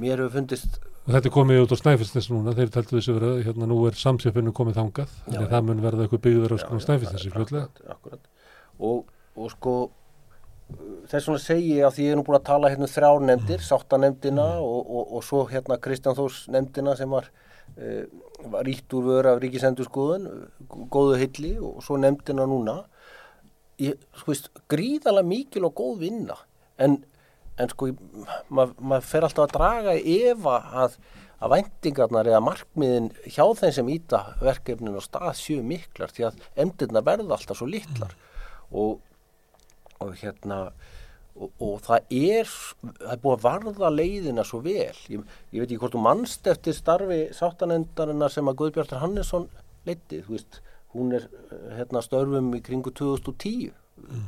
mér 0.00 0.22
hefur 0.22 0.30
fundist, 0.38 0.78
og 1.04 1.12
þetta 1.12 1.28
er 1.28 1.34
komið 1.34 1.60
út 1.66 1.74
á 1.76 1.76
Snæfellsnes 1.76 2.28
núna, 2.32 2.54
þeir 2.56 2.70
taltu 2.72 2.96
þessu 2.96 3.12
vera, 3.18 3.32
hérna 3.44 3.68
nú 3.68 3.76
er 3.86 3.92
samsjöfinu 3.92 4.54
komið 4.56 4.78
þangað, 4.80 5.12
þannig 5.28 5.44
að 5.44 5.52
það 5.52 5.66
mun 5.68 5.82
verða 5.84 6.06
eitthvað 6.06 6.22
byggður 6.24 6.54
á 6.56 6.56
Snæfellsnesi 6.80 7.30
fljótlega. 7.34 7.68
akkurat, 7.68 7.92
akkurat. 7.92 8.20
Og, 8.80 9.04
og 9.36 9.50
sko, 9.52 9.74
þess 11.08 11.28
vegna 11.28 11.40
segi 11.40 11.76
ég 11.78 11.86
að 11.88 11.94
því 11.96 12.06
ég 12.06 12.14
er 12.14 12.18
nú 12.18 12.24
búin 12.26 12.38
að 12.38 12.48
tala 12.50 12.70
hérna 12.72 12.86
um 12.86 12.92
þrjár 12.92 13.22
nefndir, 13.24 13.62
sáttanemndina 13.64 14.48
og, 14.60 14.80
og, 14.84 15.12
og 15.16 15.24
svo 15.24 15.44
hérna 15.48 15.78
Kristján 15.80 16.16
Þós 16.18 16.42
nefndina 16.52 16.94
sem 16.98 17.12
var, 17.12 17.30
uh, 17.78 18.02
var 18.52 18.68
ríkt 18.68 18.96
úr 18.96 19.06
vöru 19.08 19.32
af 19.32 19.40
ríkisendurskoðun, 19.44 20.28
góðu 20.92 21.20
hilli 21.22 21.54
og 21.56 21.80
svo 21.86 21.96
nefndina 22.00 22.48
núna. 22.48 22.82
Ég, 23.80 23.96
sko 24.18 24.34
veist, 24.34 24.50
gríðalega 24.68 25.30
mikil 25.30 25.68
og 25.68 25.76
góð 25.78 26.02
vinna, 26.02 26.36
en, 26.82 26.98
en 27.56 27.72
sko, 27.72 27.92
maður 28.50 28.76
mað 28.92 29.08
fer 29.08 29.24
alltaf 29.24 29.46
að 29.46 29.54
draga 29.54 29.94
efa 29.96 30.60
að, 30.84 30.96
að 31.38 31.52
væntingarnar 31.54 32.28
eða 32.28 32.44
markmiðin 32.44 33.12
hjá 33.24 33.44
þeim 33.60 33.76
sem 33.76 33.92
íta 33.94 34.24
verkefnin 34.42 34.98
og 34.98 35.06
stað 35.06 35.30
séu 35.38 35.62
miklar 35.64 36.10
því 36.12 36.28
að 36.28 36.42
emdirna 36.66 37.04
verða 37.06 37.38
alltaf 37.38 37.60
svo 37.60 37.70
litlar. 37.70 38.16
Og, 38.68 38.98
og 40.04 40.14
hérna 40.20 40.60
og, 41.38 41.50
og 41.62 41.76
það 41.86 42.14
er 42.18 42.48
það 42.48 43.12
er 43.14 43.20
búið 43.22 43.36
að 43.36 43.44
varða 43.46 43.90
leiðina 43.94 44.44
svo 44.46 44.62
vel. 44.64 44.96
Ég, 45.12 45.26
ég 45.54 45.62
veit 45.62 45.68
ekki 45.68 45.80
hvort 45.82 45.96
þú 45.96 46.04
mannst 46.06 46.50
eftir 46.50 46.76
starfi 46.76 47.20
sáttanendarinnar 47.36 48.34
sem 48.34 48.50
að 48.50 48.58
Guðbjartur 48.62 49.02
Hannesson 49.02 49.48
leiti, 49.86 50.22
þú 50.26 50.34
veist 50.34 50.60
hún 50.94 51.14
er 51.16 51.28
eh, 51.28 51.78
hérna 51.78 52.02
störfum 52.04 52.50
í 52.56 52.62
kringu 52.64 52.92
2010 52.96 53.70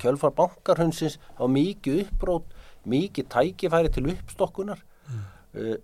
kjölfar 0.02 0.34
bankarhundsins 0.34 1.18
á 1.38 1.44
mikið 1.46 2.04
uppbrót 2.04 2.56
mikið 2.90 3.28
tækifæri 3.30 3.92
til 3.92 4.10
uppstokkunar. 4.10 4.82
Mm. 5.54 5.78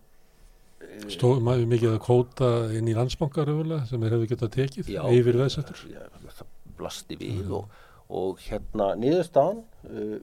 Stóð 1.12 1.42
maður 1.44 1.70
mikið 1.70 1.94
að 1.94 2.02
kóta 2.04 2.50
inn 2.76 2.88
í 2.88 2.94
landsbankar 2.96 3.50
sem 3.88 4.00
þeir 4.00 4.14
hefðu 4.16 4.28
getað 4.32 4.52
tekið 4.56 4.92
Já, 4.94 5.02
yfir 5.12 5.38
veðsettur. 5.40 5.82
já, 5.90 6.02
það 6.38 6.46
blasti 6.76 7.18
við 7.20 7.52
og, 7.56 7.68
og 8.08 8.42
hérna 8.46 8.92
niðurstaðan 9.00 9.62
uh, 9.90 10.18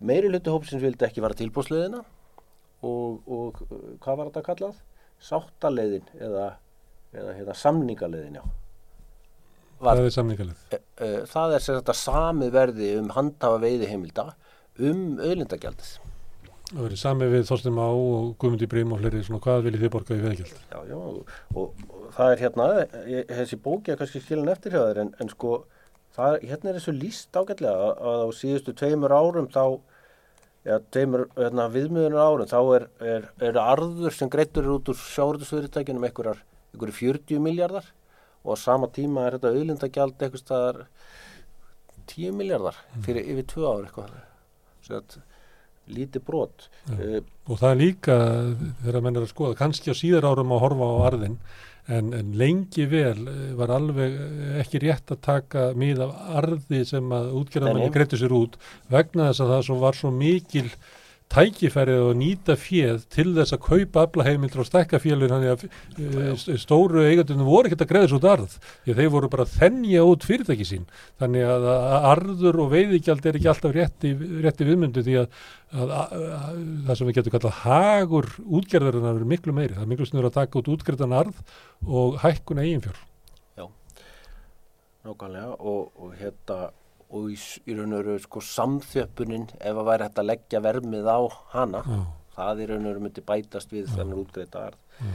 meiri 0.00 0.30
hluti 0.30 0.50
hópsins 0.52 0.82
vildi 0.82 1.06
ekki 1.06 1.22
vara 1.24 1.36
tilbúsleiðina 1.38 2.00
og, 2.82 3.20
og 3.30 3.60
uh, 3.68 3.94
hvað 4.02 4.20
var 4.20 4.30
þetta 4.30 4.44
kallað? 4.48 4.80
Sáttaleiðin 5.20 6.06
eða, 6.16 6.46
eða 7.12 7.34
hérna, 7.36 7.56
samningaleiðin 7.60 8.40
já 8.40 8.44
var, 9.80 9.96
Það 9.96 10.04
er 10.06 10.14
samningalið. 10.16 10.62
uh, 10.76 11.18
það 11.28 11.56
er 11.56 11.66
sem 11.66 11.80
þetta 11.80 11.96
sami 11.96 12.50
verði 12.52 12.94
um 13.00 13.10
handhafa 13.16 13.60
veiði 13.62 13.90
heimilda 13.92 14.30
um 14.80 15.04
auðlindagjaldið 15.20 15.98
Það 16.70 16.84
verið 16.86 17.00
sami 17.00 17.26
við 17.32 17.48
Þorstin 17.48 17.74
Má 17.74 17.82
og 17.90 18.26
Guðmundi 18.38 18.66
Brím 18.70 18.92
og 18.94 19.00
fleiri 19.02 19.20
svona 19.26 19.40
hvað 19.42 19.64
viljið 19.66 19.80
þið 19.84 19.90
borga 19.90 20.14
í 20.14 20.20
veðgjald? 20.22 20.60
Já, 20.70 20.76
já, 20.86 20.98
og, 21.00 21.32
og, 21.58 21.80
það 22.14 22.34
er 22.34 22.42
hérna, 22.44 22.66
ég, 23.10 23.32
þessi 23.40 23.58
bóki 23.64 23.90
er 23.90 23.98
kannski 23.98 24.22
skilin 24.22 24.52
eftir 24.52 24.76
hjá 24.76 24.84
þér, 24.84 25.00
en, 25.02 25.10
en 25.18 25.32
sko, 25.32 25.56
það, 26.20 26.36
hérna 26.50 26.70
er 26.70 26.78
þessu 26.78 26.94
líst 26.96 27.36
ágætlega 27.36 27.86
að, 27.86 28.02
að 28.10 28.24
á 28.24 28.28
síðustu 28.40 28.74
tveimur 28.78 29.14
árum 29.14 29.48
þá, 29.52 29.64
já, 30.68 30.74
tveimur 30.94 31.26
hérna, 31.38 31.68
viðmiðunar 31.74 32.28
árum, 32.28 32.50
þá 32.50 32.60
er, 32.76 32.86
er, 33.14 33.30
er 33.50 33.60
arður 33.62 34.16
sem 34.16 34.32
greittur 34.32 34.66
er 34.66 34.74
út 34.76 34.92
úr 34.92 35.00
sjáurðusfyrirtækjunum 35.00 36.06
einhverjar, 36.08 36.44
einhverju 36.74 36.98
40 37.00 37.42
miljardar 37.44 37.90
og 38.44 38.54
á 38.54 38.56
sama 38.60 38.88
tíma 38.92 39.26
er 39.26 39.36
þetta 39.36 39.54
auðlindagjald 39.54 40.16
eitthvað 40.20 40.44
staðar 40.44 40.84
10 42.10 42.38
miljardar 42.38 42.78
fyrir 43.04 43.26
yfir 43.34 43.50
tvö 43.50 43.66
ár 43.68 43.84
eitthvað. 43.84 44.14
Svo 44.80 44.96
að 45.00 45.18
lítið 45.90 46.24
brot. 46.26 46.68
Já. 46.86 46.94
Uh, 46.96 47.20
Og 47.50 47.58
það 47.58 47.72
er 47.72 47.80
líka 47.80 48.16
þegar 48.84 49.04
menn 49.04 49.18
er 49.18 49.26
að 49.26 49.32
skoða, 49.32 49.58
kannski 49.58 49.90
á 49.90 49.96
síðar 49.98 50.28
árum 50.30 50.52
að 50.54 50.62
horfa 50.62 50.86
á 50.86 50.96
arðin, 51.08 51.36
en, 51.90 52.12
en 52.16 52.30
lengi 52.38 52.86
vel 52.90 53.26
eh, 53.30 53.50
var 53.58 53.72
alveg 53.74 54.14
eh, 54.14 54.54
ekki 54.62 54.82
rétt 54.84 55.12
að 55.14 55.22
taka 55.26 55.66
mið 55.78 56.04
af 56.06 56.14
arði 56.40 56.84
sem 56.88 57.12
að 57.16 57.32
nei. 57.88 57.92
greittu 57.94 58.20
sér 58.20 58.34
út 58.36 58.58
vegna 58.92 59.30
þess 59.30 59.44
að 59.44 59.52
það 59.54 59.66
svo 59.68 59.78
var 59.82 59.98
svo 59.98 60.12
mikil 60.14 60.66
tækifærið 61.30 62.00
og 62.08 62.16
nýta 62.18 62.56
fjöð 62.58 63.04
til 63.12 63.28
þess 63.36 63.54
að 63.54 63.62
kaupa 63.66 64.04
aflaheimildur 64.06 64.64
og 64.64 64.68
stækka 64.68 65.00
fjölun 65.02 65.30
þannig 65.30 65.52
að 65.52 65.64
uh, 65.66 66.56
stóru 66.58 67.04
eigandunum 67.06 67.46
voru 67.48 67.70
ekkert 67.70 67.84
að 67.86 67.92
greiða 67.92 68.10
svo 68.10 68.20
út 68.20 68.28
arð 68.32 68.56
því 68.56 68.94
að 68.94 69.02
þeir 69.02 69.12
voru 69.14 69.30
bara 69.32 69.46
þennja 69.52 70.06
út 70.10 70.26
fyrirtæki 70.26 70.66
sín. 70.66 70.88
Þannig 71.22 71.46
að 71.54 71.68
arður 72.14 72.62
og 72.64 72.72
veiðigjald 72.74 73.28
er 73.30 73.38
ekki 73.38 73.52
alltaf 73.52 73.76
rétti, 73.76 74.14
rétti 74.46 74.66
viðmyndu 74.66 75.04
því 75.06 75.20
að, 75.22 75.38
að, 75.70 75.94
að, 76.00 76.16
að 76.40 76.64
það 76.88 76.98
sem 76.98 77.10
við 77.10 77.20
getum 77.20 77.36
kallað 77.36 77.60
hagur 77.62 78.32
útgerðarinnar 78.60 79.22
er 79.22 79.30
miklu 79.36 79.54
meiri, 79.54 79.76
það 79.76 79.86
er 79.86 79.92
miklu 79.94 80.10
snur 80.10 80.28
að 80.30 80.36
taka 80.40 80.60
út 80.60 80.74
útgerðan 80.74 81.16
arð 81.22 81.46
og 81.86 82.18
hækkun 82.24 82.64
eiginfjör 82.64 83.06
Nákvæmlega. 85.00 85.56
Og, 85.64 85.92
og 85.96 86.12
hérna 86.20 86.70
og 87.10 87.32
í, 87.32 87.36
í 87.66 87.76
raun 87.76 87.96
og 87.96 88.04
veru 88.04 88.22
sko 88.22 88.42
samþjöppunin 88.44 89.48
ef 89.58 89.74
að 89.74 89.88
væri 89.90 90.06
hægt 90.06 90.22
að 90.22 90.30
leggja 90.30 90.62
vermið 90.64 91.10
á 91.10 91.20
hana 91.56 91.82
Já, 91.86 91.98
það 92.36 92.62
í 92.62 92.68
raun 92.70 92.86
og 92.86 92.92
veru 92.92 93.04
myndi 93.06 93.26
bætast 93.32 93.74
við 93.74 93.90
þennan 93.96 94.22
útgreita 94.22 94.64
arð 94.70 94.78
Já. 95.00 95.12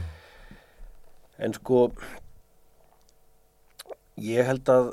en 1.46 1.56
sko 1.56 1.80
ég 4.26 4.48
held 4.48 4.72
að 4.72 4.92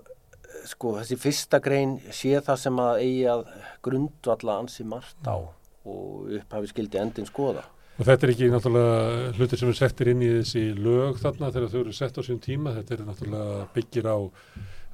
sko 0.70 0.96
þessi 1.00 1.20
fyrsta 1.20 1.60
grein 1.64 1.98
sé 2.14 2.38
það 2.40 2.64
sem 2.64 2.80
að 2.80 3.04
eigi 3.04 3.28
að 3.34 3.46
grundvalla 3.84 4.58
ansi 4.64 4.88
margt 4.88 5.28
á 5.28 5.38
og 5.84 6.36
upphafi 6.40 6.72
skildi 6.72 7.02
endin 7.02 7.28
skoða 7.28 7.66
Og 7.94 8.08
þetta 8.08 8.26
er 8.26 8.32
ekki 8.34 8.48
náttúrulega 8.50 9.34
hlutir 9.38 9.60
sem 9.62 9.70
er 9.70 9.76
settir 9.78 10.10
inn 10.10 10.22
í 10.26 10.30
þessi 10.40 10.62
lög 10.74 11.20
þarna 11.22 11.52
þegar 11.54 11.70
þau 11.70 11.82
eru 11.84 11.92
sett 11.94 12.16
á 12.18 12.22
sín 12.26 12.40
tíma. 12.42 12.72
Þetta 12.74 12.96
er 12.96 13.04
náttúrulega 13.06 13.68
byggir 13.76 14.08
á, 14.10 14.18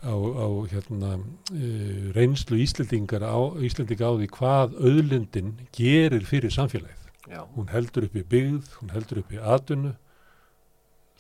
á, 0.04 0.14
á 0.16 0.48
hérna, 0.72 1.12
uh, 1.20 2.12
reynslu 2.16 2.60
Íslendingar 2.60 3.26
á, 3.26 3.40
Íslendinga 3.64 4.10
á 4.10 4.14
því 4.16 4.30
hvað 4.36 4.78
auðlindin 4.80 5.56
gerir 5.76 6.28
fyrir 6.28 6.54
samfélagið. 6.56 7.08
Já, 7.30 7.44
Hún 7.56 7.68
heldur 7.70 8.08
upp 8.08 8.16
í 8.18 8.24
byggð, 8.26 8.70
hún 8.80 8.94
heldur 8.96 9.22
upp 9.22 9.34
í 9.36 9.42
atvinnu 9.42 9.96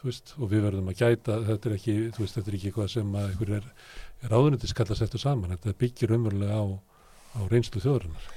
veist, 0.03 0.33
og 0.39 0.51
við 0.51 0.63
verðum 0.63 0.91
að 0.91 1.01
gæta, 1.01 1.39
þetta 1.47 1.69
er 1.69 1.75
ekki, 1.75 1.95
veist, 2.15 2.37
þetta 2.37 2.51
er 2.51 2.57
ekki 2.57 2.69
eitthvað 2.69 2.91
sem 2.93 3.15
að 3.19 3.25
einhver 3.29 3.55
er, 3.57 3.65
er 4.23 4.35
áðunandi 4.35 4.69
skallast 4.71 5.05
eftir 5.05 5.23
saman. 5.23 5.55
Þetta 5.57 5.79
byggir 5.83 6.13
umverulega 6.15 6.55
á, 6.55 6.65
á 7.35 7.39
reynslu 7.51 7.83
þjóðurinnar. 7.83 8.29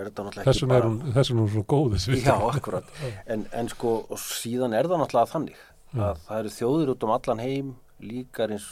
er 0.00 0.10
Þess 0.44 0.62
vegna 0.64 0.76
er 0.76 0.82
bara 0.82 0.90
hún, 0.90 1.00
er 1.14 1.28
hún 1.38 1.50
svo 1.52 1.64
góð 1.70 1.96
Já, 2.18 2.34
akkurat 2.50 2.88
en, 3.32 3.46
en 3.54 3.68
sko, 3.70 4.00
síðan 4.18 4.74
er 4.74 4.88
það 4.90 5.04
náttúrulega 5.04 5.30
þannig 5.30 5.60
að 5.94 6.24
það 6.26 6.40
eru 6.40 6.52
þjóðir 6.56 6.90
út 6.94 7.06
um 7.06 7.12
allan 7.14 7.42
heim 7.44 7.68
líkar 8.02 8.54
eins 8.56 8.66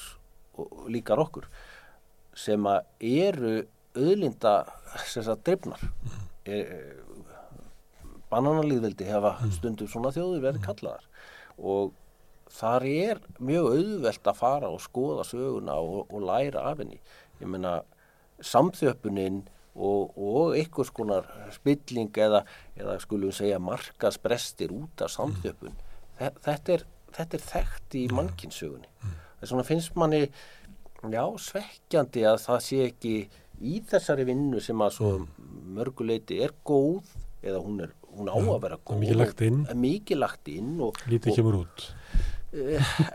líkar 0.92 1.20
okkur 1.22 1.48
sem 2.38 2.66
að 2.70 2.84
eru 3.00 3.54
auðlinda 3.98 4.52
drifnar. 5.44 5.80
Er, 6.48 6.68
bananalíðveldi 8.30 9.06
hefa 9.08 9.34
stundum 9.54 9.88
svona 9.90 10.12
þjóðir 10.14 10.44
verið 10.44 10.64
kallaðar. 10.66 11.06
Og 11.58 11.92
þar 12.52 12.86
er 12.88 13.20
mjög 13.42 13.70
auðvelt 13.74 14.30
að 14.30 14.38
fara 14.38 14.70
og 14.72 14.82
skoða 14.84 15.24
söguna 15.28 15.78
og, 15.80 16.06
og 16.12 16.24
læra 16.28 16.66
af 16.70 16.82
henni. 16.82 17.00
Ég 17.40 17.50
meina 17.50 17.78
samþjöppunin 18.44 19.42
og, 19.78 20.14
og 20.18 20.54
einhvers 20.58 20.90
konar 20.94 21.26
spilling 21.54 22.10
eða, 22.18 22.44
eða 22.78 22.98
skulum 23.02 23.32
segja 23.34 23.58
markasbrestir 23.62 24.72
út 24.74 25.02
af 25.04 25.12
samþjöppun 25.14 25.76
Þe- 26.18 26.34
þetta 26.42 26.74
er, 26.74 26.84
þetta 27.14 27.38
er 27.38 27.44
þekkt 27.46 27.96
í 27.98 28.04
mannkinsögunni 28.14 28.90
þess 29.40 29.54
vegna 29.54 29.68
finnst 29.68 29.98
manni 29.98 30.24
já, 31.06 31.22
svekkjandi 31.48 32.24
að 32.26 32.40
það 32.46 32.64
sé 32.66 32.80
ekki 32.88 33.14
í 33.58 33.78
þessari 33.86 34.26
vinnu 34.28 34.60
sem 34.62 34.82
að 34.82 34.96
svo 34.98 35.12
mörguleiti 35.78 36.40
er 36.42 36.54
góð 36.66 37.06
eða 37.42 37.60
hún, 37.62 37.80
er, 37.86 37.94
hún 38.16 38.30
á 38.30 38.34
að 38.34 38.60
vera 38.64 38.78
er 38.78 38.82
góð 38.84 39.00
mikið 39.02 39.20
lagt 39.20 39.44
inn. 39.46 39.60
mikið 39.78 40.20
lagt 40.22 40.50
inn 40.52 40.74
og, 40.82 40.98
Lítið 41.10 41.38
kemur 41.38 41.60
út. 41.62 41.86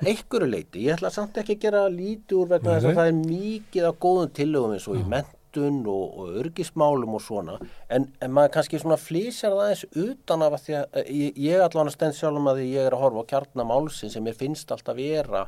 einhverju 0.06 0.48
leiti, 0.48 0.84
ég 0.86 0.96
ætla 0.96 1.10
samt 1.14 1.40
ekki 1.42 1.58
að 1.58 1.64
gera 1.64 1.86
lítið 1.92 2.40
úr 2.40 2.52
vegna 2.52 2.76
þess 2.78 2.92
að 2.92 3.00
það 3.00 3.12
er 3.12 3.22
mikið 3.22 3.88
af 3.90 4.02
góðum 4.06 4.34
tillögum 4.40 4.76
eins 4.76 4.88
og 4.92 5.00
í 5.00 5.04
mentun 5.10 5.80
og, 5.90 6.04
og 6.22 6.38
örgismálum 6.44 7.18
og 7.18 7.24
svona. 7.26 7.58
En, 7.90 8.08
en 8.22 8.36
maður 8.36 8.56
kannski 8.60 8.80
svona 8.82 9.00
flýsjar 9.02 9.58
það 9.58 9.74
eins 9.74 9.86
utan 10.06 10.46
af 10.46 10.58
að 10.60 10.66
því 10.68 10.78
að 10.80 11.00
ég, 11.18 11.42
ég 11.48 11.66
allan 11.66 11.90
að 11.90 11.98
stend 11.98 12.20
sjálfum 12.20 12.52
að 12.52 12.62
því 12.62 12.70
ég 12.76 12.88
er 12.88 12.96
að 12.96 13.06
horfa 13.08 13.26
á 13.26 13.32
kjarnamálsin 13.34 14.14
sem 14.14 14.30
ég 14.30 14.40
finnst 14.40 14.76
alltaf 14.76 15.00
vera 15.02 15.48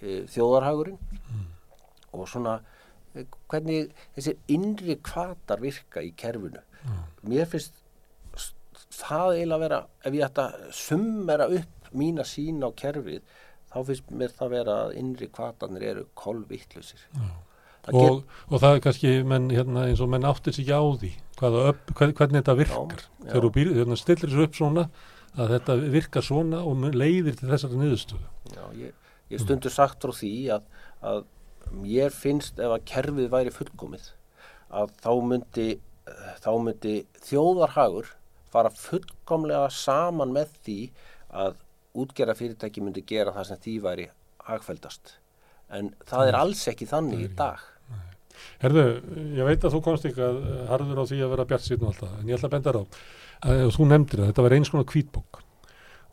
e, 0.00 0.22
þjóðarhagurinn 0.32 0.98
og 2.16 2.28
svona 2.28 2.58
hvernig 3.48 3.92
þessi 4.16 4.36
innri 4.52 4.98
kvatar 5.04 5.62
virka 5.62 6.02
í 6.04 6.12
kerfinu. 6.18 6.60
Mér 7.26 7.48
finnst 7.50 7.82
það 8.96 9.32
eiginlega 9.36 9.62
vera, 9.62 9.80
ef 10.04 10.14
ég 10.14 10.26
ætta 10.26 10.46
að 10.50 10.68
summera 10.76 11.48
upp 11.52 11.90
mína 11.96 12.26
sín 12.28 12.62
á 12.64 12.70
kerfið, 12.76 13.24
þá 13.72 13.78
finnst 13.88 14.12
mér 14.12 14.36
það 14.36 14.54
vera 14.54 14.76
að 14.84 14.94
innri 15.00 15.28
kvatarnir 15.32 15.88
eru 15.90 16.06
kolvittlusir. 16.18 17.02
og, 17.92 18.24
og 18.50 18.60
það 18.60 18.72
er 18.74 18.80
kannski 18.82 19.10
menn, 19.22 19.50
hérna, 19.54 19.86
eins 19.86 20.02
og 20.02 20.10
menn 20.10 20.26
áttir 20.26 20.54
sig 20.56 20.70
á 20.74 20.82
því 20.82 21.12
upp, 21.38 21.92
hvern, 21.94 22.14
hvernig 22.18 22.40
þetta 22.40 22.54
virkar 22.58 23.02
Já, 23.04 23.10
þegar 23.20 23.36
já. 23.36 23.44
þú 23.44 23.50
býr, 23.54 23.70
hérna, 23.76 23.98
stillir 24.00 24.32
þessu 24.32 24.46
upp 24.48 24.56
svona 24.58 24.84
að 25.36 25.52
þetta 25.54 25.76
virkar 25.92 26.24
svona 26.26 26.62
og 26.66 26.86
leiðir 26.96 27.36
til 27.38 27.50
þessari 27.52 27.78
niðurstöðu 27.78 28.56
Já, 28.56 28.64
ég, 28.80 29.05
ég 29.32 29.42
stundur 29.42 29.72
sagt 29.74 30.04
frá 30.04 30.14
því 30.14 30.34
að, 30.56 30.68
að 31.02 31.24
mér 31.82 32.14
finnst 32.14 32.60
ef 32.62 32.76
að 32.76 32.86
kerfið 32.90 33.28
væri 33.32 33.54
fullkomið 33.54 34.10
að 34.76 34.94
þá 35.02 35.12
myndi, 35.30 35.68
þá 36.42 36.50
myndi 36.62 36.96
þjóðarhagur 37.26 38.10
fara 38.52 38.72
fullkomlega 38.72 39.68
saman 39.74 40.34
með 40.34 40.52
því 40.66 40.80
að 41.36 41.62
útgerra 41.96 42.36
fyrirtæki 42.36 42.82
myndi 42.84 43.04
gera 43.08 43.34
það 43.34 43.48
sem 43.50 43.62
því 43.64 43.76
væri 43.84 44.10
hagfældast. 44.46 45.16
En 45.74 45.90
það 46.06 46.30
er 46.30 46.38
alls 46.38 46.62
ekki 46.70 46.86
þannig 46.88 47.24
í 47.24 47.30
dag. 47.38 47.62
Herðu, 48.60 48.84
ég 49.34 49.48
veit 49.48 49.64
að 49.64 49.74
þú 49.74 49.80
komst 49.84 50.06
ekki 50.06 50.22
að 50.22 50.42
harður 50.70 51.00
á 51.02 51.04
því 51.08 51.20
að 51.24 51.32
vera 51.32 51.46
bjart 51.50 51.64
síðan 51.64 51.86
og 51.86 51.92
allt 51.92 52.02
það, 52.02 52.16
en 52.20 52.28
ég 52.30 52.36
ætla 52.36 52.48
að 52.50 52.54
benda 52.54 52.72
þér 52.72 52.78
á 52.78 52.84
að 53.46 53.72
þú 53.76 53.86
nefndir 53.90 54.22
að 54.22 54.30
þetta 54.30 54.44
var 54.46 54.54
eins 54.56 54.72
konar 54.72 54.88
kvítbók 54.90 55.40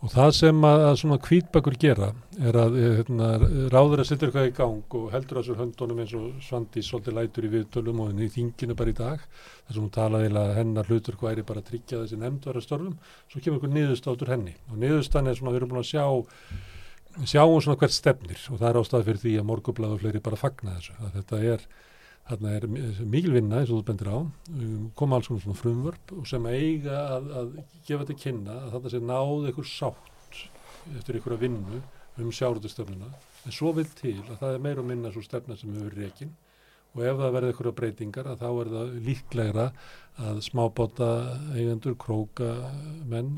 og 0.03 0.11
það 0.11 0.29
sem 0.35 0.65
að, 0.67 0.81
að 0.89 0.97
svona 0.99 1.17
kvítbækur 1.23 1.75
gera 1.79 2.09
er 2.43 2.57
að 2.59 2.75
eh, 2.79 2.95
hérna, 2.99 3.29
ráður 3.71 4.03
að 4.03 4.09
setja 4.09 4.27
eitthvað 4.27 4.49
í 4.49 4.55
gang 4.57 4.97
og 4.99 5.05
heldur 5.13 5.39
að 5.39 5.45
þessu 5.45 5.59
höndunum 5.61 6.01
eins 6.03 6.15
og 6.19 6.41
Svandi 6.43 6.83
svolítið 6.83 7.17
lætur 7.19 7.47
í 7.47 7.51
viðtölum 7.53 8.01
og 8.03 8.11
henni 8.11 8.27
í 8.27 8.33
þinginu 8.33 8.75
bara 8.79 8.91
í 8.91 8.97
dag 8.97 9.23
þar 9.23 9.77
sem 9.77 9.85
hún 9.85 9.95
talaði 9.95 10.33
að 10.41 10.53
hennar 10.59 10.91
hlutur 10.91 11.17
hvað 11.21 11.39
er 11.39 11.47
bara 11.47 11.63
að 11.63 11.71
tryggja 11.71 12.01
þessi 12.01 12.19
nefnd 12.19 12.49
vera 12.49 12.65
störfum 12.65 12.99
svo 13.31 13.39
kemur 13.39 13.61
einhver 13.61 13.75
niðurstátur 13.77 14.33
henni 14.35 14.57
og 14.67 14.83
niðurstan 14.83 15.31
er 15.31 15.39
svona, 15.39 15.55
við 15.55 15.61
erum 15.61 15.73
búin 15.73 15.83
að 15.85 15.91
sjá 15.93 16.05
sjáum 17.29 17.59
svona 17.61 17.79
hvert 17.79 17.95
stefnir 17.95 18.43
og 18.49 18.59
það 18.59 18.69
er 18.69 18.79
ástæði 18.81 19.07
fyrir 19.07 19.23
því 19.23 19.33
að 19.39 19.49
morgublaðu 19.53 19.99
fleiri 20.01 20.21
bara 20.25 20.39
fagna 20.39 20.77
þessu 20.79 20.95
að 20.99 21.17
þetta 21.19 21.41
er 21.53 21.67
Þarna 22.23 22.51
er 22.55 22.67
mikil 22.71 23.33
vinna 23.35 23.59
eins 23.59 23.71
og 23.71 23.81
þú 23.81 23.85
bendir 23.89 24.09
á, 24.15 24.19
um, 24.23 24.83
koma 24.95 25.17
alls 25.19 25.27
svona 25.27 25.57
frumvörp 25.59 26.13
og 26.15 26.27
sem 26.29 26.45
eiga 26.47 27.01
að, 27.17 27.25
að 27.39 27.49
gefa 27.83 28.05
þetta 28.05 28.19
kynna 28.21 28.55
að 28.61 28.69
þetta 28.77 28.91
sé 28.93 29.01
náð 29.03 29.47
einhver 29.49 29.67
sátt 29.67 30.39
eftir 30.97 31.17
einhverja 31.19 31.41
vinnu 31.41 31.81
um 32.23 32.31
sjáruðustöfnuna. 32.31 33.09
En 33.43 33.55
svo 33.55 33.73
vil 33.75 33.89
til 33.99 34.21
að 34.21 34.37
það 34.39 34.55
er 34.55 34.63
meira 34.63 34.83
og 34.83 34.87
minna 34.87 35.11
svo 35.11 35.23
stefna 35.25 35.57
sem 35.59 35.73
hefur 35.75 35.97
rekin. 35.99 36.31
Og 36.93 37.01
ef 37.01 37.17
það 37.17 37.33
verður 37.35 37.49
einhverja 37.49 37.75
breytingar 37.79 38.29
að 38.29 38.43
þá 38.43 38.47
er 38.51 38.71
það 38.75 38.93
líklegra 39.07 39.65
að 40.29 40.39
smábóta 40.45 41.09
eigendur, 41.57 41.97
króka 41.99 42.51
menn, 43.09 43.33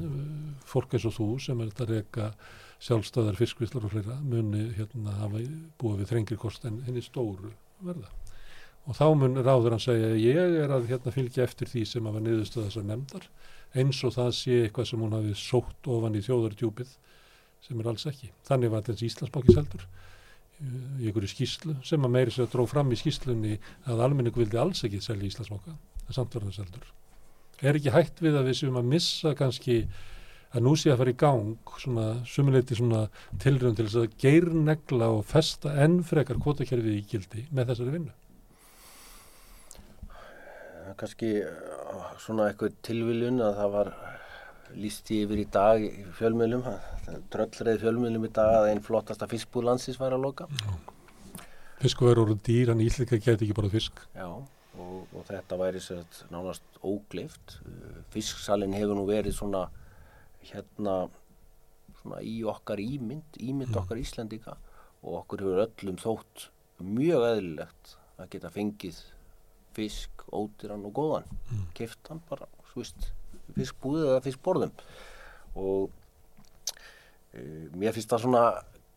fólk 0.68 0.94
eins 0.94 1.07
og 1.07 1.16
þú 1.16 1.30
sem 1.48 1.64
er 1.64 1.72
þetta 1.72 1.90
reka 1.94 2.30
sjálfstöðar 2.86 3.40
fiskvislar 3.40 3.88
og 3.88 3.95
fleira 3.95 4.20
muni 4.22 4.68
hérna 4.76 5.16
hafa 5.24 5.41
búið 5.80 6.03
við 6.03 6.12
þrengri 6.12 6.40
kost 6.44 6.68
en 6.68 6.84
henni 6.86 7.02
stóru 7.02 7.56
verða 7.80 8.12
og 8.86 8.98
þá 8.98 9.06
mun 9.18 9.41
ráður 9.41 9.76
hann 9.76 9.84
segja 9.84 10.14
ég 10.20 10.57
er 10.64 10.74
að 10.74 10.90
hérna 10.91 11.14
fylgja 11.14 11.45
eftir 11.45 11.70
því 11.72 11.86
sem 11.90 12.07
að 12.07 12.18
var 12.18 12.26
niðurstöða 12.26 12.70
þessar 12.70 12.88
nefndar 12.91 13.30
eins 13.76 14.02
og 14.07 14.14
það 14.16 14.32
sé 14.38 14.57
eitthvað 14.64 14.90
sem 14.91 15.02
hún 15.03 15.16
hafi 15.18 15.36
sótt 15.40 15.90
ofan 15.91 16.16
í 16.16 16.24
þjóðardjúpið 16.26 16.91
sem 17.66 17.80
er 17.82 17.90
alls 17.90 18.06
ekki. 18.10 18.30
Þannig 18.48 18.72
var 18.72 18.86
þessi 18.86 19.10
Íslandsbanki 19.10 19.56
seldur 19.56 19.88
í 20.56 21.10
einhverju 21.10 21.32
skýslu 21.34 21.76
sem 21.84 22.06
að 22.07 22.14
meiri 22.14 22.32
sér 22.32 22.45
að 22.45 22.53
dróð 22.53 22.70
fram 22.72 22.94
í 22.94 22.99
skýslunni 22.99 23.57
að 23.91 24.03
almenningu 24.06 24.40
vildi 24.40 24.60
alls 24.62 24.86
ekki 24.88 25.02
selja 25.03 25.28
Íslandsbanka 25.28 25.74
en 25.76 26.16
samt 26.16 26.36
var 26.36 26.45
það 26.45 26.60
seldur. 26.62 26.91
Er 27.64 27.80
ekki 27.80 27.95
hægt 27.95 28.22
við 28.24 28.38
að 28.40 28.52
við 28.52 28.60
séum 28.62 28.80
að 28.80 28.91
missa 28.94 29.34
kannski 29.36 29.80
að 30.56 30.64
nú 30.64 30.76
sé 30.80 30.94
að 30.94 31.02
fara 31.02 31.12
í 31.12 31.18
gang 31.20 31.74
svona 31.82 32.06
sumuleiti 32.30 32.78
svona 32.80 33.07
tilrönd 33.44 33.80
til 33.80 33.88
þess 33.90 34.03
að 34.03 34.20
geirnegla 34.22 35.10
og 35.18 35.26
festa 35.28 35.74
enn 35.84 35.99
frekar 36.07 36.40
kvotakerfið 36.40 37.02
í 37.02 37.03
gildi 37.10 37.48
með 37.52 37.74
þessari 37.74 37.95
vinnu? 37.98 38.16
Kannski 41.00 41.32
uh, 41.44 42.10
svona 42.24 42.50
eitthvað 42.50 42.78
tilviljun 42.86 43.42
að 43.44 43.58
það 43.60 43.74
var 43.76 43.92
líst 44.76 45.12
yfir 45.14 45.42
í 45.44 45.46
dag 45.52 45.84
í 45.84 45.92
fjölmiðlum, 46.18 46.66
tröllreið 47.32 47.84
fjölmiðlum 47.84 48.28
í 48.28 48.32
dag 48.36 48.52
að 48.58 48.70
einn 48.72 48.84
flottasta 48.84 49.28
fiskbúð 49.32 49.70
landsins 49.70 50.00
var 50.02 50.16
að 50.16 50.26
loka. 50.26 50.48
Fiskverður 51.84 52.34
og 52.34 52.42
dýr, 52.44 52.72
hann 52.72 52.82
íllika 52.84 53.20
geti 53.22 53.46
ekki 53.46 53.56
bara 53.58 53.72
fisk. 53.72 54.00
Já, 54.16 54.28
og, 54.32 54.96
og 55.12 55.28
þetta 55.28 55.60
væri 55.60 55.84
sér 55.84 56.04
nánast 56.34 56.80
ógleift. 56.84 57.60
Fisksalinn 58.16 58.76
hefur 58.76 58.98
nú 58.98 59.06
verið 59.10 59.38
svona 59.38 59.68
hérna 60.50 61.06
svona 62.02 62.22
í 62.22 62.40
okkar 62.48 62.82
ímynd, 62.82 63.40
ímynd 63.42 63.72
Mm. 63.74 63.82
okkar 63.82 63.98
Íslandika 64.02 64.58
og 65.04 65.22
okkur 65.22 65.42
hefur 65.46 65.64
öllum 65.66 65.98
þótt 66.02 66.50
mjög 66.80 67.24
eðlilegt 67.32 67.96
að 68.20 68.30
geta 68.30 68.52
fengið 68.54 69.00
fisk, 69.76 70.26
ódýran 70.31 70.85
og 70.88 70.95
góðan. 70.95 71.30
Mm. 71.52 71.68
keftan 71.77 72.22
bara, 72.30 72.47
svo 72.72 72.84
veist 72.84 73.11
fiskbúðið 73.56 74.10
eða 74.11 74.23
fiskborðum. 74.26 74.73
Og 75.56 75.91
e, 77.34 77.43
mér 77.76 77.95
finnst 77.95 78.11
það 78.11 78.26
svona 78.26 78.45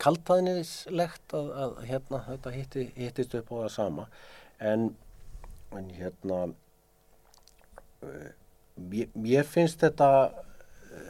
kaltæðnislegt 0.03 1.35
að, 1.35 1.53
að 1.65 1.79
hérna 1.91 2.23
þetta 2.27 2.55
hitti, 2.55 2.89
hittist 2.97 3.37
upp 3.39 3.53
á 3.55 3.57
það 3.63 3.73
sama. 3.75 4.09
En, 4.59 4.91
en 5.79 5.91
hérna 5.95 6.41
e, 8.03 8.13
mér, 8.79 9.13
mér 9.15 9.49
finnst 9.49 9.83
þetta 9.85 10.11
e, 10.29 11.05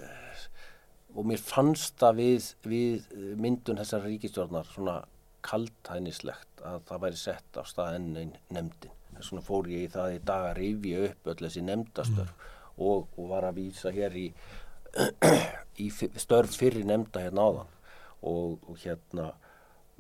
og 1.14 1.28
mér 1.28 1.42
fannst 1.42 1.96
það 2.00 2.22
við, 2.22 2.50
við 2.68 3.08
myndun 3.40 3.80
þessar 3.80 4.04
ríkistjórnar 4.08 4.68
svona 4.72 5.00
kaltæðnislegt 5.48 6.64
að 6.66 6.80
það 6.88 7.04
væri 7.04 7.20
sett 7.20 7.60
á 7.60 7.62
stað 7.68 7.98
enn 8.00 8.16
einn 8.18 8.32
nefndin 8.52 8.97
vegna 9.18 9.44
fór 9.48 9.68
ég 9.72 9.86
í 9.86 9.90
það 9.92 10.14
í 10.14 10.22
dag 10.30 10.46
að 10.50 10.56
rifja 10.60 11.02
upp 11.08 11.32
öll 11.32 11.40
þessi 11.42 11.64
nefndastörf 11.66 12.46
og, 12.78 13.08
og 13.18 13.28
var 13.32 13.48
að 13.48 13.58
vísa 13.62 13.92
hér 13.94 14.16
í, 14.18 14.28
í 15.84 15.90
störf 15.90 16.54
fyrir 16.58 16.86
nefnda 16.88 17.24
hérna 17.26 17.48
áðan. 17.48 17.74
Og, 18.28 18.58
og 18.66 18.78
hérna 18.82 19.32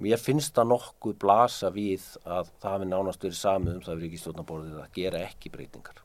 mér 0.02 0.20
finnst 0.22 0.54
það 0.54 0.72
nokkuð 0.72 1.18
blasa 1.22 1.70
við 1.74 2.04
að 2.24 2.50
það 2.62 2.72
hafi 2.74 2.88
nánast 2.90 3.26
verið 3.26 3.40
samið 3.40 3.76
um 3.76 3.84
það 3.86 3.98
við 3.98 4.06
ríkistjórnaborðið 4.06 4.80
að 4.82 4.96
gera 4.98 5.22
ekki 5.26 5.52
breytingar. 5.54 6.02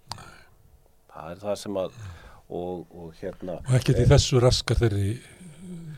Það 1.14 1.32
er 1.32 1.42
það 1.44 1.58
sem 1.62 1.80
að 1.84 1.98
og, 2.54 2.86
og 2.92 3.14
hérna 3.22 3.60
Og 3.64 3.76
ekkert 3.78 4.02
í 4.04 4.10
þessu 4.10 4.42
raskar 4.44 4.82
þeirri 4.82 5.08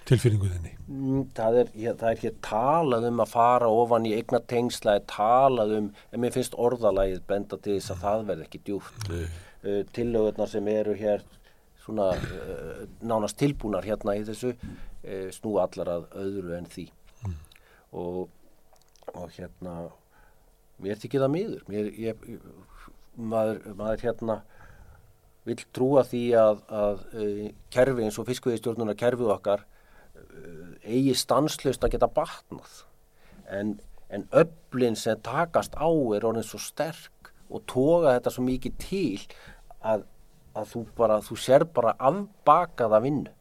tilfinningu 0.10 0.50
þinni. 0.52 0.72
Mm, 0.86 1.22
Það 1.36 1.58
er, 1.62 1.72
hér, 1.74 1.96
það 1.98 2.12
er 2.12 2.22
hér 2.22 2.36
talað 2.46 3.08
um 3.10 3.24
að 3.24 3.32
fara 3.32 3.70
ofan 3.74 4.06
í 4.06 4.14
eigna 4.18 4.42
tengsla, 4.52 5.00
talað 5.10 5.74
um, 5.80 5.90
en 6.14 6.22
mér 6.22 6.36
finnst 6.36 6.58
orðalagið 6.62 7.24
benda 7.30 7.58
til 7.58 7.80
þess 7.80 7.96
að 7.96 8.04
það 8.04 8.26
verði 8.30 8.48
ekki 8.48 8.62
djúpt. 8.70 9.10
Nei. 9.10 9.26
Uh, 9.66 9.82
tillögurnar 9.98 10.52
sem 10.52 10.70
eru 10.70 10.94
hér 11.00 11.26
svona 11.82 12.12
uh, 12.14 12.86
nánast 13.02 13.40
tilbúnar 13.42 13.86
hérna 13.86 14.18
í 14.20 14.24
þessu 14.28 14.54
uh, 14.54 15.28
snú 15.34 15.58
allar 15.64 15.94
að 15.98 16.10
öðru 16.22 16.58
en 16.60 16.70
því. 16.70 16.88
Og, 17.96 18.26
og 19.16 19.30
hérna, 19.38 19.78
mér 20.84 21.00
þykir 21.02 21.24
það 21.24 21.34
miður. 21.34 21.62
Mér, 21.72 21.94
ég, 21.98 22.26
maður, 23.16 23.62
maður 23.80 24.10
hérna 24.10 24.42
vill 25.46 25.62
trúa 25.74 26.02
því 26.06 26.26
að, 26.42 26.62
að 26.74 27.06
kerfi 27.74 28.04
eins 28.06 28.18
og 28.20 28.28
fiskveiðistjórnunar 28.28 28.98
kerfið 28.98 29.32
okkar 29.38 29.64
eigi 30.86 31.16
stanslust 31.18 31.84
að 31.84 31.96
geta 31.96 32.10
batnað. 32.12 32.82
En, 33.52 33.78
en 34.14 34.28
öflin 34.34 34.98
sem 35.00 35.22
takast 35.26 35.78
á 35.78 35.90
er 36.16 36.26
orðin 36.26 36.46
svo 36.46 36.62
sterk 36.62 37.32
og 37.50 37.66
toga 37.70 38.16
þetta 38.18 38.34
svo 38.34 38.46
mikið 38.46 38.78
til 38.82 39.26
að, 39.86 40.06
að 40.58 40.70
þú 40.74 40.86
bara, 40.98 41.22
þú 41.26 41.40
sér 41.40 41.68
bara 41.76 41.96
afbakaða 42.00 43.02
vinnu. 43.06 43.34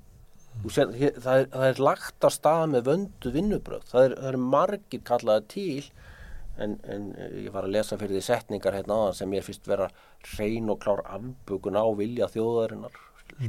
Sér, 0.70 0.92
það, 0.94 1.38
er, 1.40 1.46
það 1.51 1.64
er 1.66 1.80
lagt 1.82 2.24
að 2.24 2.32
stað 2.36 2.64
með 2.70 2.84
vöndu 2.86 3.30
vinnubröð 3.34 3.88
það 3.90 4.05
er, 4.05 4.12
það 4.20 4.28
er 4.28 4.36
margir 4.55 5.01
kallaða 5.09 5.42
til 5.51 5.88
en, 6.62 6.76
en 6.86 7.09
eh, 7.18 7.32
ég 7.42 7.55
var 7.56 7.66
að 7.66 7.74
lesa 7.74 7.98
fyrir 7.98 8.14
því 8.14 8.22
setningar 8.22 8.76
hérna 8.78 9.01
áðan 9.01 9.16
sem 9.18 9.34
ég 9.34 9.44
finnst 9.44 9.66
vera 9.66 9.88
hrein 10.30 10.70
og 10.70 10.78
klár 10.84 11.02
afbökun 11.16 11.74
á 11.74 11.84
vilja 11.98 12.30
þjóðarinnar 12.30 13.01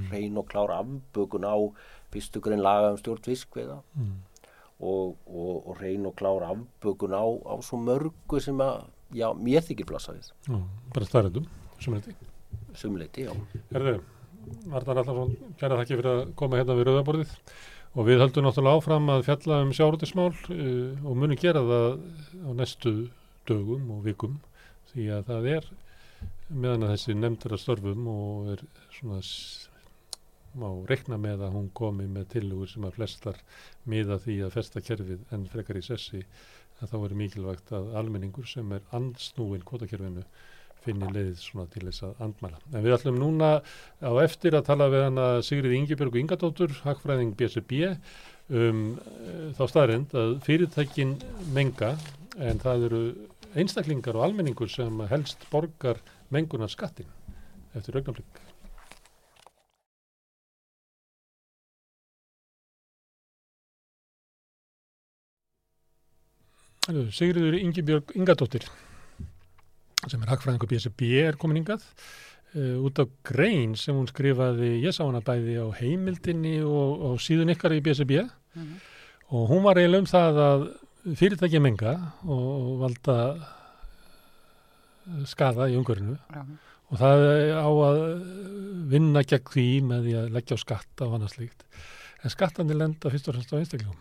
hrein 0.09 0.37
og 0.37 0.47
klár 0.49 0.71
afbökun 0.75 1.45
á 1.45 1.55
fyrstu 2.13 2.39
grunn 2.41 2.61
laga 2.63 2.91
um 2.93 2.97
stjórn 2.97 3.23
fiskveiða 3.25 3.81
Mm. 3.95 4.15
og, 4.79 5.15
og, 5.27 5.67
og 5.69 5.77
hrein 5.79 6.05
og 6.05 6.15
klár 6.15 6.43
afbökun 6.49 7.13
á, 7.15 7.23
á 7.23 7.55
svo 7.63 7.77
mörgu 7.79 8.39
sem 8.41 8.57
að, 8.59 8.83
já, 9.15 9.29
mér 9.33 9.61
þykir 9.63 9.85
blassa 9.87 10.11
við 10.13 10.31
Já, 10.49 10.59
bara 10.93 11.05
er 11.05 11.29
þetta. 11.29 11.45
sumleiti, 12.75 13.23
já. 13.27 13.31
Herðu, 13.71 14.01
Arnar 14.71 14.97
Allarsson, 14.99 15.35
kæra 15.59 15.77
þakki 15.79 15.95
fyrir 15.97 16.11
að 16.11 16.33
koma 16.35 16.57
hérna 16.59 16.75
við 16.77 16.87
rauðaborðið 16.89 17.31
og 17.95 18.05
við 18.09 18.19
höldum 18.19 18.43
náttúrulega 18.45 18.77
áfram 18.81 19.09
að 19.13 19.23
fjalla 19.29 19.61
um 19.63 19.71
sjárutismál 19.73 20.33
uh, 20.33 21.07
og 21.07 21.15
munum 21.17 21.39
gera 21.39 21.63
það 21.63 21.87
á 22.43 22.49
næstu 22.59 22.93
dögum 23.47 23.89
og 23.95 24.03
vikum 24.05 24.39
því 24.91 25.07
að 25.15 25.23
það 25.31 25.47
er 25.55 25.69
meðan 26.49 26.83
að 26.85 26.93
þessi 26.97 27.15
nefndur 27.17 27.55
að 27.55 27.63
störfum 27.63 28.07
og 28.11 28.51
er 28.53 28.65
svona 28.99 29.21
má 30.59 30.67
reikna 30.89 31.19
með 31.21 31.45
að 31.47 31.55
hún 31.57 31.69
komi 31.77 32.07
með 32.11 32.29
tilugur 32.35 32.71
sem 32.71 32.85
að 32.87 32.97
flestar 32.99 33.39
miða 33.91 34.19
því 34.23 34.41
að 34.45 34.55
festa 34.55 34.83
kerfið 34.83 35.23
en 35.35 35.47
frekar 35.51 35.79
í 35.79 35.85
sessi 35.85 36.23
að 36.81 36.91
þá 36.91 36.97
er 36.99 37.15
mikilvægt 37.21 37.73
að 37.75 37.93
almenningur 38.01 38.47
sem 38.49 38.71
er 38.75 38.85
ansnúin 38.95 39.63
kvotakerfinu 39.67 40.25
finni 40.85 41.09
leið 41.09 41.35
svona 41.41 41.65
til 41.73 41.85
þess 41.87 42.05
að 42.05 42.23
andmæla. 42.27 42.59
En 42.73 42.85
við 42.85 42.95
ætlum 42.97 43.19
núna 43.19 43.51
á 44.05 44.11
eftir 44.21 44.57
að 44.57 44.67
tala 44.69 44.89
við 44.93 45.05
hana 45.07 45.27
Sigrið 45.45 45.77
Ingibjörg 45.79 46.19
Ingadóttur, 46.21 46.73
hagfræðing 46.85 47.33
BSB 47.39 47.79
um 48.53 48.81
uh, 48.99 49.49
þá 49.57 49.63
staðrind 49.71 50.13
að 50.13 50.35
fyrirtækin 50.45 51.15
menga 51.55 51.95
en 52.37 52.61
það 52.61 52.89
eru 52.89 53.03
einstaklingar 53.55 54.19
og 54.19 54.27
almenningur 54.27 54.69
sem 54.69 55.05
helst 55.09 55.47
borgar 55.49 56.01
mengunar 56.33 56.69
skattin 56.69 57.09
eftir 57.75 57.97
augnablik. 57.97 58.44
Sigriður 66.85 67.55
Ingibjörg 67.57 68.11
Ingadóttir 68.15 68.67
sem 70.05 70.21
er 70.21 70.29
hagfræðingur 70.29 70.69
BSB 70.69 71.07
er 71.23 71.37
komin 71.41 71.57
hingað 71.63 71.81
uh, 72.53 72.75
út 72.85 72.99
af 73.01 73.09
grein 73.25 73.73
sem 73.79 73.95
hún 73.97 74.05
skrifaði, 74.11 74.75
ég 74.83 74.93
sá 74.93 75.01
hana 75.07 75.21
bæði 75.25 75.55
á 75.57 75.67
heimildinni 75.79 76.59
og, 76.61 77.01
og 77.09 77.15
síðun 77.25 77.53
ykkar 77.55 77.73
í 77.77 77.81
BSB 77.85 78.21
Mhm. 78.55 78.75
og 79.35 79.49
hún 79.49 79.63
var 79.65 79.75
eiginlega 79.81 79.99
um 79.99 80.05
það 80.07 80.37
að 80.39 80.61
fyrirtæki 81.19 81.59
menga 81.59 81.91
og, 82.23 82.69
valda 82.79 83.15
eh, 85.09 85.25
skada 85.27 85.67
í 85.67 85.75
umhverfinu 85.75 86.15
Já. 86.31 86.43
og 86.93 87.01
það 87.01 87.25
á 87.59 87.67
að 87.67 87.99
vinna 88.93 89.25
gegn 89.27 89.51
því 89.51 89.65
með 89.89 90.07
því 90.07 90.13
að 90.21 90.31
leggja 90.37 90.55
á 90.55 90.63
skatta 90.63 91.07
og 91.09 91.17
annað 91.17 91.33
slíkt 91.35 91.65
en 92.23 92.31
skattandi 92.33 92.77
lenda 92.79 93.11
fyrst 93.11 93.27
og 93.27 93.35
fremst 93.35 93.51
á 93.51 93.59
einstaklingum 93.59 93.99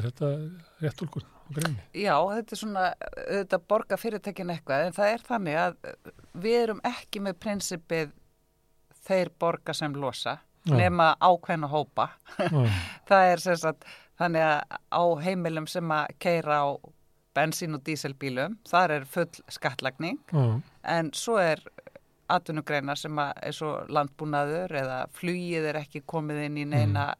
er 0.00 0.08
þetta 0.10 0.30
rétt 0.82 1.02
úlgur 1.04 1.24
á 1.26 1.48
greinni? 1.56 1.84
Já, 1.96 2.14
þetta 2.32 2.56
er 2.56 2.60
svona, 2.62 2.84
þetta 3.28 3.60
borga 3.72 3.98
fyrirtækin 4.00 4.52
eitthvað, 4.54 4.88
en 4.88 4.96
það 4.96 5.12
er 5.12 5.24
þannig 5.28 5.60
að 5.62 5.76
við 6.46 6.58
erum 6.62 6.82
ekki 6.86 7.22
með 7.26 7.38
prinsipið 7.44 8.12
þeir 9.06 9.30
borga 9.38 9.74
sem 9.76 9.94
losa, 9.94 10.38
nema 10.66 11.12
ákveðna 11.22 11.70
hópa. 11.70 12.10
Já, 12.40 12.66
Það 13.08 13.30
er 13.30 13.42
sem 13.44 13.58
sagt, 13.62 13.86
þannig 14.18 14.42
að 14.42 14.78
á 14.90 15.02
heimilum 15.22 15.68
sem 15.70 15.92
að 15.94 16.14
keira 16.18 16.60
á 16.66 16.68
bensín 17.36 17.76
og 17.76 17.84
díselbílum, 17.86 18.56
þar 18.66 18.94
er 18.96 19.04
full 19.04 19.28
skattlagning, 19.52 20.18
já, 20.32 20.46
en 20.88 21.10
svo 21.14 21.36
er 21.38 21.60
atvinnugreinar 22.32 22.98
sem 22.98 23.18
að 23.22 23.32
er 23.46 23.54
svo 23.54 23.72
landbúnaður 23.92 24.72
eða 24.80 25.00
flugið 25.14 25.68
er 25.70 25.78
ekki 25.82 26.02
komið 26.08 26.40
inn 26.48 26.56
í 26.58 26.64
neina 26.66 27.10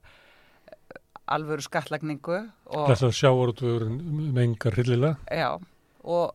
alvöru 1.27 1.65
skattlagningu 1.65 2.41
þess 2.71 3.07
að 3.07 3.15
sjávarútvegurinn 3.21 4.33
mengar 4.37 4.77
hryllilega 4.77 5.17
Já, 5.35 5.57
og 6.07 6.35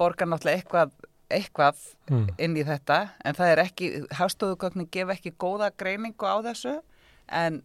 borgar 0.00 0.28
náttúrulega 0.28 0.60
eitthvað, 0.60 0.94
eitthvað 1.32 1.82
mm. 2.10 2.26
inn 2.42 2.56
í 2.58 2.64
þetta, 2.66 3.00
en 3.24 3.38
það 3.38 3.52
er 3.52 3.62
ekki, 3.64 3.90
hafstóðugögnin 4.18 4.90
gefa 4.92 5.16
ekki 5.16 5.34
góða 5.40 5.70
greiningu 5.78 6.28
á 6.28 6.36
þessu, 6.50 6.78
en, 7.32 7.62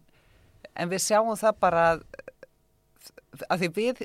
en 0.72 0.92
við 0.92 1.04
sjáum 1.04 1.34
það 1.36 1.58
bara 1.60 1.84
að, 1.90 2.04
að 3.48 3.62
því 3.62 3.68
við 3.76 4.02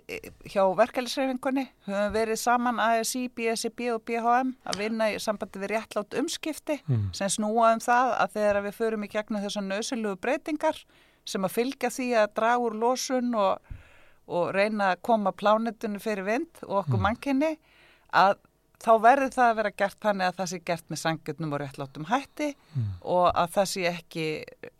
hjá 0.51 0.61
verkefælisreifingunni 0.81 1.65
höfum 1.87 2.13
verið 2.15 2.41
saman 2.41 2.81
ASI, 2.83 3.27
BSIB 3.35 3.87
og 3.95 4.03
BHM 4.07 4.53
að 4.67 4.81
vinna 4.81 5.09
í 5.13 5.17
sambandi 5.23 5.61
við 5.63 5.75
réttlátt 5.75 6.17
umskipti 6.19 6.81
Mm. 6.87 7.09
sem 7.15 7.31
snúa 7.37 7.73
um 7.75 7.83
það 7.83 8.13
að 8.17 8.37
þegar 8.37 8.63
við 8.65 8.77
förum 8.81 9.03
í 9.03 9.11
gegnum 9.11 9.43
þessar 9.43 9.67
nöðsynlugu 9.67 10.19
breytingar 10.23 10.79
sem 11.27 11.47
að 11.47 11.55
fylgja 11.59 11.91
því 11.93 12.09
að 12.23 12.33
draga 12.39 12.65
úr 12.65 12.77
losun 12.81 13.33
og, 13.37 13.73
og 14.27 14.51
reyna 14.55 14.93
að 14.93 15.01
koma 15.09 15.33
plánetunni 15.35 16.01
fyrir 16.03 16.27
vind 16.27 16.63
og 16.67 16.83
okkur 16.83 17.03
mannkinni 17.03 17.55
að 18.15 18.37
þá 18.83 18.91
verður 19.01 19.33
það 19.33 19.49
að 19.49 19.57
vera 19.57 19.71
gert 19.81 19.97
þannig 20.03 20.27
að 20.27 20.37
það 20.37 20.49
sé 20.51 20.59
gert 20.69 20.91
með 20.91 20.99
sangjörnum 21.01 21.53
og 21.55 21.61
réttlátum 21.63 22.07
hætti 22.11 22.47
og 23.01 23.25
að 23.31 23.53
það 23.55 23.69
sé 23.71 23.85
ekki 23.89 24.25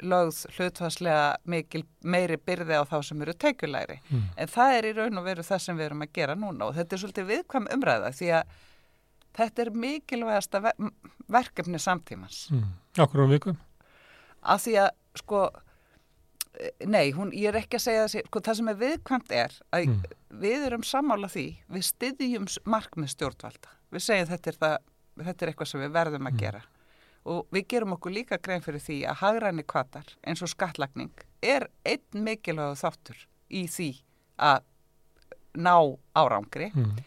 lögð 0.06 0.42
hlutfarslega 0.58 1.26
mikil, 1.50 1.84
meiri 2.06 2.38
byrði 2.38 2.78
á 2.78 2.84
þá 2.86 2.98
sem 3.10 3.22
eru 3.26 3.34
teikulæri. 3.34 4.00
Mm. 4.12 4.24
En 4.38 4.52
það 4.54 4.78
er 4.78 4.90
í 4.90 4.96
raun 5.00 5.22
og 5.22 5.28
veru 5.28 5.46
það 5.48 5.64
sem 5.66 5.80
við 5.80 5.90
erum 5.90 6.06
að 6.06 6.14
gera 6.20 6.38
núna 6.38 6.70
og 6.70 6.78
þetta 6.78 6.96
er 6.96 7.04
svolítið 7.04 7.30
viðkvæm 7.32 7.70
umræða 7.74 8.12
því 8.20 8.32
að 8.38 8.58
þetta 9.38 9.64
er 9.64 9.72
mikilvægasta 9.86 10.64
ver 10.68 10.92
verkefni 11.28 11.80
samtímans. 11.82 12.46
Mm. 12.54 12.70
Akkur 13.04 13.26
um 13.26 13.34
vikum 13.34 13.58
Af 14.48 14.62
því 14.64 14.78
að 14.86 14.92
sko, 15.18 15.48
nei, 16.86 17.12
hún, 17.14 17.32
ég 17.36 17.52
er 17.52 17.60
ekki 17.62 17.78
að 17.78 17.84
segja 17.84 18.06
þessi, 18.08 18.24
sko, 18.28 18.42
það 18.48 18.56
sem 18.60 18.72
er 18.72 18.80
viðkvæmt 18.82 19.32
er 19.32 19.58
að 19.74 19.86
Mm. 19.88 20.00
við 20.42 20.66
erum 20.68 20.84
sammála 20.84 21.28
því, 21.30 21.46
við 21.70 21.84
styðjum 21.92 22.48
markmið 22.66 23.10
stjórnvalda. 23.14 23.70
Við 23.92 24.02
segjum 24.08 24.28
þetta 24.32 24.52
er, 24.52 24.58
það, 24.64 24.78
þetta 25.24 25.46
er 25.46 25.52
eitthvað 25.54 25.68
sem 25.72 25.82
við 25.82 25.92
verðum 25.98 26.28
að 26.32 26.40
gera. 26.42 26.62
Og 27.28 27.48
við 27.52 27.68
gerum 27.68 27.94
okkur 27.98 28.12
líka 28.16 28.38
grein 28.42 28.62
fyrir 28.64 28.80
því 28.80 28.98
að 29.08 29.20
hagræni 29.22 29.64
kvatar 29.68 30.14
eins 30.24 30.42
og 30.42 30.50
skattlagning 30.50 31.12
er 31.44 31.68
einn 31.86 32.24
mikilvægu 32.24 32.78
þáttur 32.80 33.26
í 33.52 33.66
því 33.68 33.90
að 34.40 34.64
ná 35.58 35.76
árangri. 36.16 36.72
mm. 36.74 36.98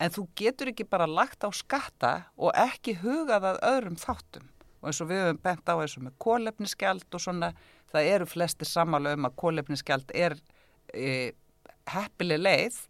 En 0.00 0.10
þú 0.10 0.28
getur 0.38 0.70
ekki 0.70 0.86
bara 0.88 1.06
lagt 1.06 1.44
á 1.44 1.50
skatta 1.52 2.12
og 2.38 2.54
ekki 2.56 2.94
hugað 3.02 3.44
að 3.50 3.58
öðrum 3.68 3.98
þáttum. 4.00 4.46
Og 4.80 4.88
eins 4.88 5.00
og 5.04 5.10
við 5.10 5.18
höfum 5.26 5.40
bent 5.44 5.68
á 5.68 5.74
eins 5.76 5.96
og 5.98 6.04
með 6.06 6.14
kólefnisgjald 6.24 7.04
og 7.12 7.20
svona, 7.20 7.50
það 7.92 8.08
eru 8.14 8.26
flestir 8.30 8.68
sammála 8.70 9.14
um 9.16 9.28
að 9.28 9.36
kólefnisgjald 9.42 10.12
er 10.14 10.36
e, 10.94 11.32
heppileg 11.90 12.40
leið, 12.40 12.80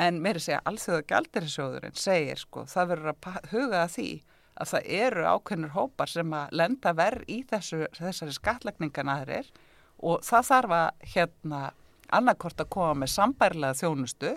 en 0.00 0.20
meiri 0.24 0.40
segja 0.40 0.60
alþjóða 0.68 1.06
gjaldirisjóðurinn 1.10 1.98
segir 1.98 2.38
sko, 2.40 2.64
það 2.70 2.92
verður 2.94 3.10
að 3.14 3.50
huga 3.52 3.82
að 3.84 3.94
því 3.96 4.08
að 4.60 4.70
það 4.70 4.86
eru 5.00 5.24
ákveðnur 5.34 5.74
hópar 5.74 6.10
sem 6.12 6.32
að 6.36 6.54
lenda 6.60 6.92
verð 6.96 7.28
í 7.32 7.40
þessu, 7.48 7.82
þessari 7.96 8.36
skattlagningan 8.36 9.08
aðrir 9.12 9.50
og 10.00 10.22
það 10.24 10.46
þarf 10.50 10.74
að 10.76 11.10
hérna 11.14 11.60
annarkort 12.10 12.60
að 12.60 12.70
koma 12.74 12.94
með 13.02 13.12
sambærlega 13.14 13.78
þjónustu 13.80 14.32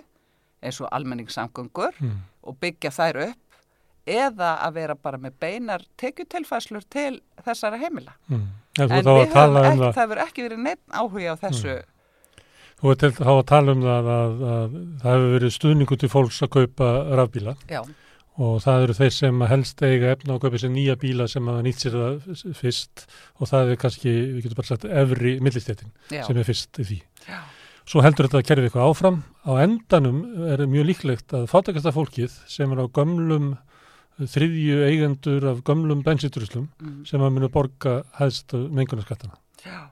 eins 0.64 0.80
og 0.80 0.88
almenningssamgöngur 0.96 1.96
Mm. 2.00 2.20
og 2.42 2.56
byggja 2.60 2.90
þær 2.90 3.18
upp 3.28 3.58
eða 4.06 4.50
að 4.64 4.74
vera 4.74 4.94
bara 4.94 5.18
með 5.18 5.38
beinar 5.40 5.82
tekjutilfæslur 5.96 6.84
til 6.90 7.22
þessara 7.44 7.78
heimila. 7.80 8.12
Mm. 8.28 8.46
En 8.74 8.88
En 8.88 8.90
við 8.90 9.06
að 9.06 9.18
höfum 9.20 9.56
um 9.56 9.64
ekki, 9.64 9.80
það 9.80 9.92
það 9.94 10.08
verður 10.10 10.22
ekki 10.24 10.46
verið 10.48 10.62
neitt 10.64 10.80
áhuga 10.90 11.34
á 11.34 11.36
þessu. 11.44 11.74
Þú 12.80 12.90
ert 12.94 13.04
þá 13.16 13.28
að 13.32 13.44
tala 13.48 13.74
um 13.74 13.84
það 13.84 14.08
að, 14.14 14.40
að 14.54 14.72
það 15.02 15.12
hefur 15.14 15.34
verið 15.36 15.52
stuðningu 15.54 15.98
til 16.02 16.10
fólks 16.12 16.40
að 16.44 16.50
kaupa 16.56 16.88
rafbíla 17.20 17.54
Já, 17.70 17.80
og 18.44 18.56
það 18.64 18.86
eru 18.86 18.96
þeir 18.98 19.14
sem 19.14 19.44
helst 19.52 19.84
eiga 19.86 20.10
efna 20.16 20.34
að 20.34 20.42
kaupa 20.42 20.60
sér 20.60 20.72
nýja 20.74 20.96
bíla 21.00 21.28
sem 21.30 21.46
hafa 21.48 21.62
nýtt 21.64 21.84
sér 21.84 21.94
það 22.00 22.42
fyrst 22.58 23.04
og 23.38 23.50
það 23.52 23.70
er 23.70 23.80
kannski, 23.84 24.14
við 24.34 24.40
getum 24.48 24.58
bara 24.58 24.70
sagt, 24.72 24.88
efri 25.04 25.36
millistéttin 25.38 25.92
já, 26.10 26.24
sem 26.26 26.40
er 26.42 26.48
fyrst 26.50 26.82
í 26.82 26.88
því. 26.90 26.98
já, 27.30 27.38
Svo 27.84 28.00
heldur 28.00 28.26
þetta 28.26 28.40
að 28.40 28.46
kerfi 28.48 28.68
eitthvað 28.70 28.90
áfram. 28.90 29.16
Á 29.44 29.52
endanum 29.60 30.20
er 30.48 30.62
mjög 30.72 30.86
líklegt 30.88 31.34
að 31.36 31.50
fátakasta 31.52 31.92
fólkið 31.92 32.32
sem 32.48 32.70
er 32.72 32.80
á 32.80 32.86
gömlum 32.88 33.50
þriðju 34.20 34.76
eigendur 34.88 35.46
af 35.50 35.62
gömlum 35.66 36.02
bensítruslum 36.06 36.68
mm, 36.80 37.00
sem 37.08 37.22
að 37.24 37.32
munu 37.34 37.48
borga 37.52 37.96
hæðst 38.18 38.54
mengunarskattana. 38.70 39.36
já, 39.64 39.90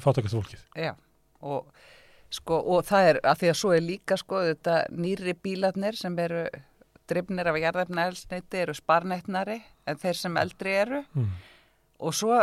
Fátakasta 0.00 0.38
fólkið. 0.38 0.60
já. 0.78 0.92
Og, 1.44 1.66
sko, 2.30 2.60
og 2.74 2.84
það 2.88 3.08
er 3.10 3.18
að 3.24 3.40
því 3.42 3.50
að 3.50 3.58
svo 3.60 3.72
er 3.76 3.82
líka 3.84 4.16
sko 4.20 4.38
þetta 4.46 4.76
nýri 4.96 5.34
bílarnir 5.44 5.96
sem 5.98 6.14
eru 6.18 6.46
drifnir 7.10 7.50
af 7.50 7.58
jarðefna 7.60 8.06
elsniti 8.08 8.62
eru 8.62 8.72
sparnetnari 8.74 9.58
en 9.86 9.96
þeir 10.00 10.16
sem 10.16 10.36
eldri 10.40 10.72
eru 10.84 11.02
Mm. 11.14 11.28
og 12.00 12.14
svo 12.14 12.38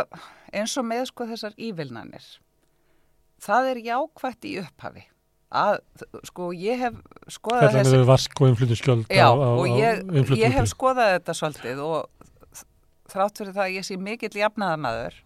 eins 0.52 0.76
og 0.78 0.84
með 0.86 1.06
sko 1.10 1.26
þessar 1.26 1.56
ívilnanir 1.58 2.22
það 3.42 3.70
er 3.72 3.80
jákvætt 3.88 4.44
í 4.46 4.58
upphafi 4.62 5.02
að 5.52 5.74
sko 6.28 6.48
ég 6.56 6.80
hef 6.80 6.94
skoðað 7.28 7.66
Þetta 7.66 7.78
þessi 7.82 7.98
með 7.98 8.06
vask 8.08 8.40
og 8.40 8.48
innflytjumskjöld 8.52 9.12
Já, 9.12 9.26
á, 9.28 9.32
á, 9.36 9.50
og 9.52 9.66
ég, 9.68 10.02
ég 10.40 10.56
hef 10.56 10.70
skoðað 10.72 11.12
þetta 11.16 11.34
svolítið 11.38 11.82
og 11.84 12.64
þrátt 13.12 13.42
fyrir 13.42 13.52
það 13.58 13.66
að 13.66 13.76
ég 13.76 13.86
sé 13.88 13.98
mikill 14.00 14.32
jafnaðamaður 14.40 15.18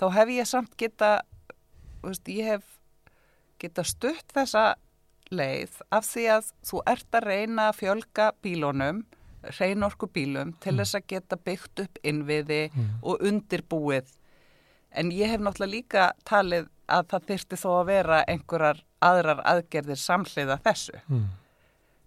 þá 0.00 0.06
hef 0.16 0.32
ég 0.36 0.48
samt 0.48 0.76
geta 0.80 1.10
veist, 2.04 2.28
ég 2.32 2.50
hef 2.54 2.64
geta 3.60 3.84
stutt 3.84 4.32
þessa 4.36 4.64
leið 5.34 5.80
af 5.90 6.06
því 6.06 6.24
að 6.36 6.50
þú 6.70 6.80
ert 6.92 7.18
að 7.18 7.26
reyna 7.28 7.68
að 7.70 7.78
fjölga 7.82 8.30
bílunum 8.44 9.04
reynorku 9.58 10.08
bílum 10.10 10.54
til 10.62 10.76
þess 10.80 10.96
að 10.98 11.04
geta 11.12 11.36
byggt 11.38 11.82
upp 11.84 11.98
innviði 12.02 12.62
Mm. 12.74 12.86
og 13.02 13.20
undirbúið. 13.22 14.08
En 14.90 15.10
ég 15.12 15.28
hef 15.30 15.40
náttúrulega 15.40 15.70
líka 15.70 16.06
talið 16.24 16.66
að 16.88 17.06
það 17.12 17.24
þyrfti 17.30 17.56
þó 17.62 17.68
að 17.80 17.86
vera 17.86 18.18
einhverjar 18.28 18.82
aðrar 19.02 19.40
aðgerðir 19.44 19.98
samhliða 20.02 20.60
þessu 20.66 21.00
Mm. 21.08 21.26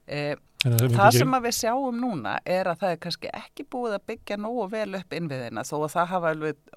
Eh, 0.07 0.35
En 0.65 0.73
það 0.76 0.91
Það 0.97 1.11
sem 1.15 1.34
að 1.38 1.43
við 1.45 1.53
sjáum 1.56 1.99
núna 2.01 2.31
er 2.43 2.68
að 2.68 2.80
það 2.81 2.89
er 2.91 2.97
kannski 2.99 3.30
ekki 3.31 3.64
búið 3.72 3.93
að 3.95 4.01
byggja 4.11 4.38
nógu 4.43 4.65
vel 4.73 4.95
upp 4.97 5.14
innviðina 5.15 5.61
þó 5.64 5.76
að 5.85 5.93
það 5.93 6.10
hafa 6.11 6.31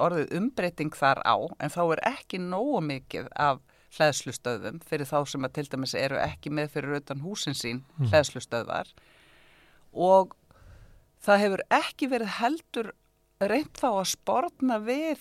orðið 0.07 0.35
umbreyting 0.39 0.93
þar 0.95 1.19
á 1.27 1.35
en 1.59 1.73
þá 1.75 1.81
er 1.97 2.03
ekki 2.13 2.39
nógu 2.39 2.81
mikið 2.87 3.27
af 3.35 3.59
hlæðslustöðum 3.99 4.79
fyrir 4.87 5.09
þá 5.11 5.19
sem 5.27 5.45
að 5.49 5.53
til 5.59 5.67
dæmis 5.73 5.95
eru 5.99 6.21
ekki 6.23 6.53
með 6.55 6.71
fyrir 6.77 6.95
utan 7.01 7.25
húsin 7.27 7.59
sín 7.59 7.83
Mm. 7.99 8.07
hlæðslustöðvar 8.13 8.93
og 9.93 10.37
það 11.27 11.43
hefur 11.43 11.63
ekki 11.83 12.09
verið 12.13 12.33
heldur 12.39 12.93
reynd 13.43 13.75
þá 13.83 13.89
að 13.99 14.07
sportna 14.15 14.79
við 14.79 15.19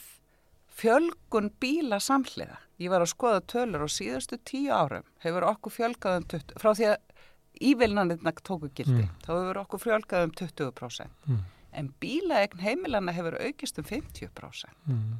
fjölgun 0.71 1.51
bíla 1.61 1.99
samhliða. 2.01 2.57
Ég 2.81 2.89
var 2.89 3.03
að 3.03 3.11
skoða 3.13 3.41
tölur 3.51 3.83
á 3.85 3.89
síðustu 3.91 4.37
tíu 4.47 4.71
árum 4.73 5.03
hefur 5.21 5.45
okkur 5.51 5.71
fjölgað 5.75 6.17
um 6.21 6.27
20, 6.31 6.55
frá 6.61 6.71
því 6.77 6.87
að 6.91 6.97
ívilnanirna 7.61 8.31
tóku 8.41 8.69
gildi, 8.73 9.03
Mm. 9.03 9.09
þá 9.25 9.31
hefur 9.35 9.59
okkur 9.65 9.79
fjölgað 9.83 10.23
um 10.23 10.31
20%. 10.31 11.09
Mm. 11.27 11.41
En 11.73 11.93
bílaegn 12.01 12.59
heimilana 12.59 13.11
hefur 13.13 13.37
aukist 13.39 13.77
um 13.77 13.83
50% 13.85 14.73
Mm. 14.87 15.19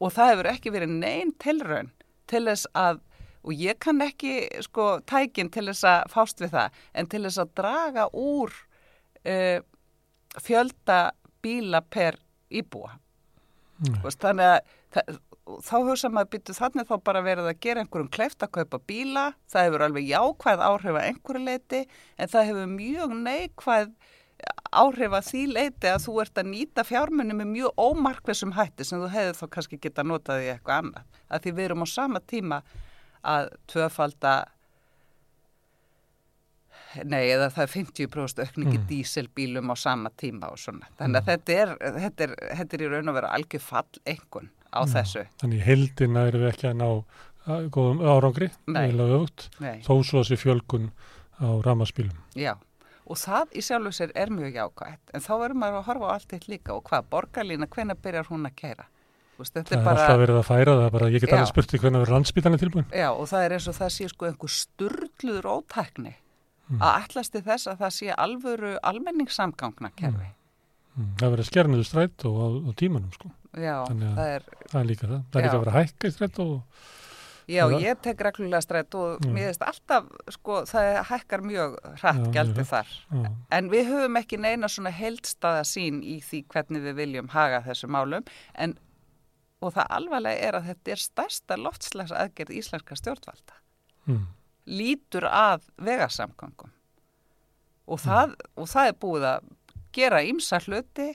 og 0.00 0.12
það 0.12 0.30
hefur 0.32 0.50
ekki 0.52 0.72
verið 0.72 0.88
neinn 0.98 1.32
tilraun 1.38 1.90
til 2.26 2.44
þess 2.44 2.66
að, 2.74 3.00
og 3.44 3.52
ég 3.54 3.78
kann 3.78 4.00
ekki 4.02 4.48
sko 4.62 5.00
tækin 5.06 5.50
til 5.52 5.66
þess 5.68 5.84
að 5.84 6.10
fást 6.10 6.40
við 6.40 6.50
það, 6.50 6.70
en 6.94 7.06
til 7.06 7.22
þess 7.22 7.38
að 7.38 7.54
draga 7.54 8.08
úr 8.12 8.50
uh, 9.26 9.60
fjölda 10.40 11.12
bíla 11.42 11.80
per 11.88 12.18
íbúa. 12.50 12.98
Þú 13.76 14.02
veist, 14.06 14.20
þannig 14.22 14.46
að 14.48 15.18
þá 15.66 15.76
hugsa 15.84 16.10
maður 16.10 16.30
býtu 16.32 16.54
þannig 16.56 16.88
þá 16.88 16.96
bara 17.06 17.22
verið 17.24 17.48
að 17.50 17.58
gera 17.66 17.82
einhverjum 17.82 18.12
kleift 18.12 18.42
að 18.42 18.52
kaupa 18.56 18.80
bíla, 18.88 19.24
það 19.52 19.66
hefur 19.68 19.84
alveg 19.86 20.08
jákvæð 20.08 20.62
áhrif 20.68 20.96
að 20.96 21.08
einhverju 21.10 21.42
leiti 21.44 21.82
en 22.16 22.32
það 22.32 22.48
hefur 22.50 22.72
mjög 22.72 23.14
neikvæð 23.26 23.92
áhrif 24.76 25.14
að 25.16 25.28
því 25.30 25.42
leiti 25.52 25.90
að 25.90 26.02
þú 26.06 26.16
ert 26.24 26.40
að 26.40 26.50
nýta 26.50 26.84
fjármunni 26.86 27.36
með 27.36 27.52
mjög 27.52 27.80
ómarkvissum 27.86 28.56
hætti 28.56 28.84
sem 28.84 29.00
þú 29.00 29.12
hefur 29.12 29.38
þá 29.38 29.46
kannski 29.54 29.78
geta 29.80 30.04
notað 30.04 30.44
í 30.44 30.50
eitthvað 30.52 30.82
annað. 30.82 31.22
Að 31.30 31.44
því 31.44 31.54
við 31.56 31.68
erum 31.68 31.86
á 31.86 31.88
sama 31.92 32.22
tíma 32.32 32.60
að 33.26 33.48
tvöfalda 33.70 34.34
nei 37.04 37.28
eða 37.30 37.50
það 37.52 37.62
er 37.62 37.72
50% 37.74 38.40
aukningi 38.46 38.78
Mm. 38.78 38.86
díselbílum 38.88 39.70
á 39.72 39.74
sama 39.76 40.10
tíma 40.16 40.50
og 40.52 40.58
svona. 40.58 40.86
Þannig 40.98 41.20
að 41.22 41.26
þetta, 41.26 41.52
er, 41.52 41.76
þetta, 42.00 42.20
er, 42.24 42.34
þetta 42.56 42.74
er 42.74 42.80
í 42.86 42.90
raun 42.92 43.08
og 43.08 43.14
vera 43.14 43.28
algjör 43.36 43.60
fall 43.60 44.00
einhvern 44.06 44.48
á 44.72 44.80
Mm. 44.84 44.92
þessu. 44.94 45.26
Þannig 45.42 45.58
í 45.60 45.66
heildina 45.66 46.26
erum 46.28 46.40
við 46.42 46.52
ekki 46.52 46.68
að 46.70 46.76
ná 46.76 46.88
að, 47.46 47.68
góðum 47.70 48.00
árangri, 48.02 48.50
eiginlega 48.68 49.28
Nei. 49.60 49.80
þó 49.82 49.92
svo 50.04 50.22
þessi 50.24 50.36
fjölgun 50.40 50.90
á 51.40 51.46
ramaspílum. 51.62 52.16
Já, 52.34 52.54
og 53.06 53.16
það 53.16 53.52
í 53.54 53.60
sjálfu 53.62 53.92
sér 53.94 54.10
er 54.16 54.28
mjög 54.28 54.52
jákvægt, 54.56 55.14
en 55.14 55.20
þá 55.20 55.32
verður 55.38 55.60
maður 55.62 55.78
að 55.80 55.84
horfa 55.86 56.06
á 56.10 56.14
allt 56.16 56.32
eitt 56.32 56.48
líka 56.48 56.74
og 56.74 56.84
hvað, 56.84 57.04
borgarlína, 57.10 57.66
hvenær 57.68 57.96
byrjar 58.02 58.26
hún 58.26 58.46
að 58.46 58.54
keira? 58.56 58.84
Veist, 59.38 59.52
Það 59.52 59.72
er 59.76 59.84
bara, 59.84 60.00
alltaf 60.00 60.18
verið 60.18 60.38
að 60.40 60.46
færa 60.48 60.72
það, 60.80 60.90
bara, 60.92 61.06
ég 61.12 61.20
get 61.20 61.28
Já. 61.28 61.36
alveg 61.36 61.48
spurt 61.52 61.70
hvernig 61.76 62.00
verður 62.00 62.14
landsbílarnir 62.16 62.58
tilbúin. 62.58 62.86
já, 62.90 63.08
og 63.12 63.26
það 63.28 63.44
er 63.44 63.52
eins 63.52 63.68
og 63.68 63.74
það 63.76 63.90
sé 63.92 64.08
sko 64.08 64.26
einhver 64.26 64.48
sturluður 64.48 65.44
ótækni 65.60 66.14
Mm. 66.68 66.80
að 66.82 66.96
ætlast 67.04 67.32
til 67.32 67.42
þess 67.46 67.68
að 67.70 67.76
það 67.84 67.92
sé 67.94 68.14
alvöru 68.18 68.72
almenningssamgangna 68.82 69.90
kerfi. 69.96 70.28
Mm. 70.96 71.10
Það 71.20 71.30
verður 71.34 71.46
skernuðu 71.50 71.84
strætt 71.86 72.24
og 72.26 72.36
á, 72.42 72.46
á 72.66 72.70
tímanum, 72.80 73.12
sko. 73.14 73.30
Já, 73.56 73.84
það 73.86 74.22
er, 74.34 74.42
Það 74.70 74.80
er 74.80 74.86
líka 74.90 75.06
það. 75.06 75.20
Það 75.30 75.40
er 75.40 75.44
líka 75.46 75.56
að 75.56 75.64
vera 75.64 75.74
hækka 75.80 76.08
í 76.08 76.14
strætt 76.16 76.38
og 76.42 76.54
já, 77.46 77.62
Það- 77.68 77.84
ég 77.86 78.00
tek 78.02 78.24
reglulega 78.26 78.60
strætt 78.64 78.94
og 78.98 79.20
Já. 79.22 79.30
mér 79.30 79.46
veist 79.52 79.62
alltaf, 79.62 80.08
sko, 80.34 80.56
það 80.66 81.04
hækkar 81.12 81.44
mjög 81.46 81.76
hratt 82.00 82.24
Já, 82.24 82.32
gældi 82.34 82.64
þar. 82.66 82.86
já, 83.12 83.30
En 83.52 83.70
við 83.70 83.84
höfum 83.92 84.16
ekki 84.18 84.38
neina 84.40 84.66
svona 84.68 84.90
heldstaða 84.90 85.62
sín 85.64 86.02
í 86.02 86.18
því 86.20 86.44
hvernig 86.48 86.82
við 86.82 86.94
viljum 86.98 87.28
haga 87.30 87.62
þessu 87.62 87.86
málum 87.88 88.26
en, 88.56 88.74
og 89.62 89.72
það 89.72 89.86
alvarlega 89.90 90.42
er 90.48 90.52
að 90.58 90.66
þetta 90.72 90.90
er 90.90 90.96
stærsta 90.96 91.56
loftslags 91.56 92.10
aðgerð 92.12 92.50
íslenska 92.58 92.96
stjórnvalda. 92.98 93.54
mm. 94.08 94.26
Lítur 94.66 95.28
að 95.30 95.68
vegasamgangum 95.78 96.72
og 97.86 98.02
það, 98.02 98.34
og 98.58 98.68
það 98.70 98.88
er 98.90 98.96
búið 99.02 99.26
að 99.30 99.50
gera 99.94 100.22
ímsa 100.26 100.60
hluti, 100.64 101.12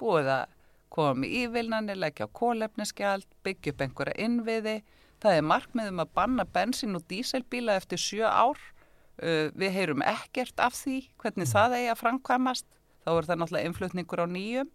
búið 0.00 0.30
að 0.36 0.52
koma 0.92 1.22
með 1.22 1.36
ívilnani, 1.42 1.96
leggja 1.96 2.28
á 2.28 2.36
kólefniskjald, 2.36 3.26
byggja 3.44 3.72
upp 3.72 3.84
einhverja 3.86 4.26
innviði. 4.26 4.76
Það 5.22 5.38
er 5.38 5.48
markmiðum 5.48 6.02
að 6.02 6.12
banna 6.18 6.46
bensín 6.48 6.98
og 6.98 7.04
díselbíla 7.10 7.76
eftir 7.80 8.00
sjö 8.00 8.28
ár. 8.28 8.60
Uh, 9.22 9.52
við 9.54 9.74
heyrum 9.76 10.02
ekkert 10.08 10.58
af 10.60 10.74
því 10.74 10.96
hvernig 11.20 11.50
það 11.50 11.76
eigi 11.78 11.90
að 11.92 12.00
framkvæmast. 12.00 12.66
Þá 13.04 13.10
er 13.12 13.28
það 13.28 13.40
náttúrulega 13.40 13.68
innflutningur 13.68 14.24
á 14.24 14.26
nýjum. 14.26 14.70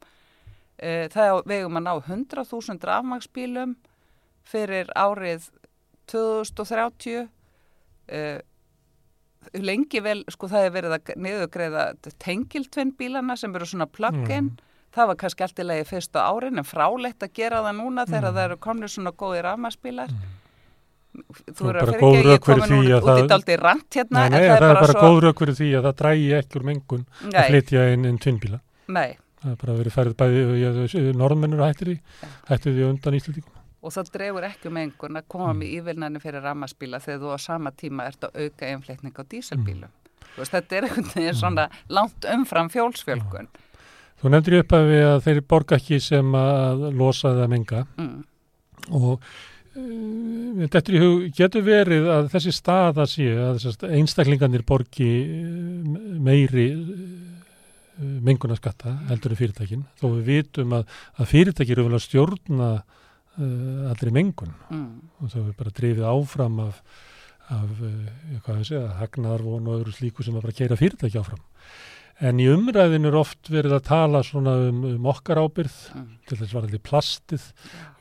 Uh, 0.77 1.05
það 1.13 1.41
vegum 1.49 1.79
að 1.79 1.87
ná 1.87 1.93
100.000 1.95 2.89
rafmagsbílum 2.91 3.73
fyrir 4.47 4.91
árið 4.95 5.49
2030. 6.11 7.27
Uh, 8.07 8.39
lengi 9.63 9.99
vel, 10.03 10.21
sko 10.34 10.47
það 10.51 10.65
er 10.67 10.71
verið 10.75 10.95
að 10.97 11.11
niðurgreiða 11.23 11.84
tengiltvinn 12.19 12.91
bílana 12.99 13.35
sem 13.39 13.53
eru 13.55 13.65
svona 13.69 13.88
plug-in. 13.88 14.49
Það 14.97 15.07
var 15.11 15.17
kannski 15.21 15.43
allt 15.45 15.59
í 15.61 15.65
lagi 15.67 15.85
fyrstu 15.88 16.19
árin 16.19 16.57
en 16.57 16.65
frálegt 16.67 17.23
að 17.23 17.34
gera 17.38 17.61
það 17.63 17.75
núna 17.79 18.05
þegar 18.09 18.34
það 18.34 18.43
eru 18.47 18.57
komnir 18.63 18.91
svona 18.91 19.11
góði 19.13 19.43
rafmagsbílar. 19.45 20.11
Þú 21.17 21.63
Og 21.63 21.69
eru 21.71 21.79
að 21.81 21.85
bara 21.88 21.99
fyrir 22.01 22.31
ekki 22.34 22.51
að 22.53 22.63
ég 22.67 22.73
úr 22.77 22.97
að 22.97 23.03
út 23.03 23.07
í 23.07 23.21
það- 23.21 23.29
daldi 23.31 23.55
rant 23.61 23.97
hérna. 23.97 24.17
Nei, 24.19 24.29
nei, 24.29 24.39
það, 24.47 24.55
er 24.57 24.75
bara 24.81 24.93
svo- 24.93 25.01
góð 25.05 25.21
rauk 25.27 25.39
fyrir 25.43 25.55
því 25.59 25.69
að 25.77 25.85
það 25.88 25.95
drægi 26.01 26.27
ekki 26.39 26.59
úr 26.59 26.65
mengun 26.71 27.05
að 27.23 27.31
Nei, 27.34 27.47
flytja 27.49 27.85
inn, 27.93 28.05
inn 28.05 28.17
tvinnbíla. 28.19 28.59
nei, 28.88 29.17
Það 29.38 29.51
er 29.51 29.57
bara 29.61 29.73
verið 29.77 29.93
færið 29.93 30.13
bæði, 30.17 31.13
norðmennur 31.15 31.61
hættir 31.61 31.88
því, 31.91 31.97
hættir 32.49 32.73
því 32.73 32.84
undan 32.89 33.13
Íslandíkum. 33.13 33.53
Og 33.83 33.93
það 33.93 34.11
dregur 34.15 34.47
ekki 34.47 34.69
með 34.73 34.87
einhvern 34.87 35.19
að 35.21 35.27
koma 35.29 35.51
Mm. 35.53 35.59
með 35.61 35.73
ívilnani 35.77 36.21
fyrir 36.23 36.41
rafmagsbíla 36.43 36.99
þegar 37.03 37.19
þú 37.23 37.33
á 37.33 37.37
sama 37.39 37.71
tíma 37.71 38.07
ert 38.09 38.23
að 38.27 38.39
auka 38.43 38.65
einflétning 38.71 39.13
á 39.19 39.23
díselbílum. 39.29 39.91
Mm. 39.91 40.31
Veist, 40.37 40.51
þetta 40.53 40.75
er 40.77 40.87
einhvern 40.87 41.11
veginn 41.15 41.37
svona 41.37 41.67
langt 41.89 42.25
umfram 42.33 42.69
fjólsfjölgun. 42.73 43.47
Þú 44.21 44.29
nefndir 44.33 44.59
upp 44.63 44.73
að, 44.73 44.87
að 45.11 45.19
þeir 45.27 45.41
borga 45.45 45.77
ekki 45.77 45.99
sem 46.01 46.31
að 46.33 46.87
losa 46.97 47.29
eða 47.35 47.47
menga 47.53 47.85
Mm. 47.97 48.23
og 48.91 49.21
þetta 49.77 50.81
hug, 50.97 51.27
getur 51.37 51.61
verið 51.61 52.07
að 52.09 52.29
þessi 52.33 52.51
staða 52.55 53.05
sé 53.05 53.27
að 53.37 53.65
einstaklingarnir 53.93 54.63
borgi 54.65 55.09
eh, 55.21 56.17
meiri 56.17 56.63
uh, 56.73 58.15
mengunarskatta 58.25 58.95
heldur 59.11 59.35
en 59.35 59.39
fyrirtækin 59.41 59.83
þó 60.01 60.07
við 60.15 60.23
vitum 60.31 60.73
að, 60.79 60.87
að 61.21 61.29
fyrirtæki 61.33 61.75
eru 61.75 61.85
vel 61.87 61.97
að 61.99 62.05
stjórna 62.07 62.69
uh, 63.38 63.89
allri 63.91 64.11
mengun 64.15 64.53
Mm. 64.69 64.88
og 65.22 65.30
það 65.34 65.47
er 65.47 65.57
bara 65.59 65.76
drifið 65.81 66.07
áfram 66.14 66.59
af, 66.68 66.81
af 67.49 67.84
uh, 67.84 68.64
segja, 68.64 68.88
hagnaðarvon 69.01 69.68
og 69.68 69.80
öðru 69.81 69.93
slíku 69.95 70.23
sem 70.26 70.35
að 70.35 70.47
bara 70.47 70.57
keira 70.57 70.76
fyrirtæki 70.80 71.19
áfram. 71.22 71.43
En 72.18 72.39
í 72.41 72.47
umræðinu 72.49 73.11
er 73.11 73.15
oft 73.19 73.45
verið 73.53 73.76
að 73.77 73.84
tala 73.91 74.23
svona 74.26 74.55
um, 74.72 74.80
um 74.89 75.05
okkar 75.05 75.38
ábyrð, 75.38 75.76
Mm. 75.93 76.07
til 76.27 76.38
þess 76.39 76.55
varðið 76.57 76.81
plastið. 76.81 77.43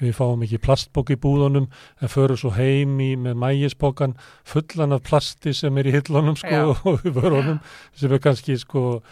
Við 0.01 0.15
fáum 0.17 0.43
ekki 0.47 0.59
plastbók 0.65 1.11
í 1.13 1.19
búðunum 1.21 1.69
en 2.01 2.09
förum 2.09 2.37
svo 2.41 2.51
heim 2.57 2.97
í 2.99 3.11
með 3.21 3.37
mægisbókan 3.37 4.17
fullan 4.45 4.97
af 4.97 5.03
plasti 5.05 5.53
sem 5.55 5.77
er 5.79 5.85
í 5.91 5.93
hillunum 5.99 6.35
sko 6.41 6.49
Já. 6.49 6.65
og 6.89 7.05
í 7.05 7.13
vörunum 7.13 7.61
sem 7.95 8.13
er 8.17 8.19
kannski 8.25 8.57
sko, 8.59 9.03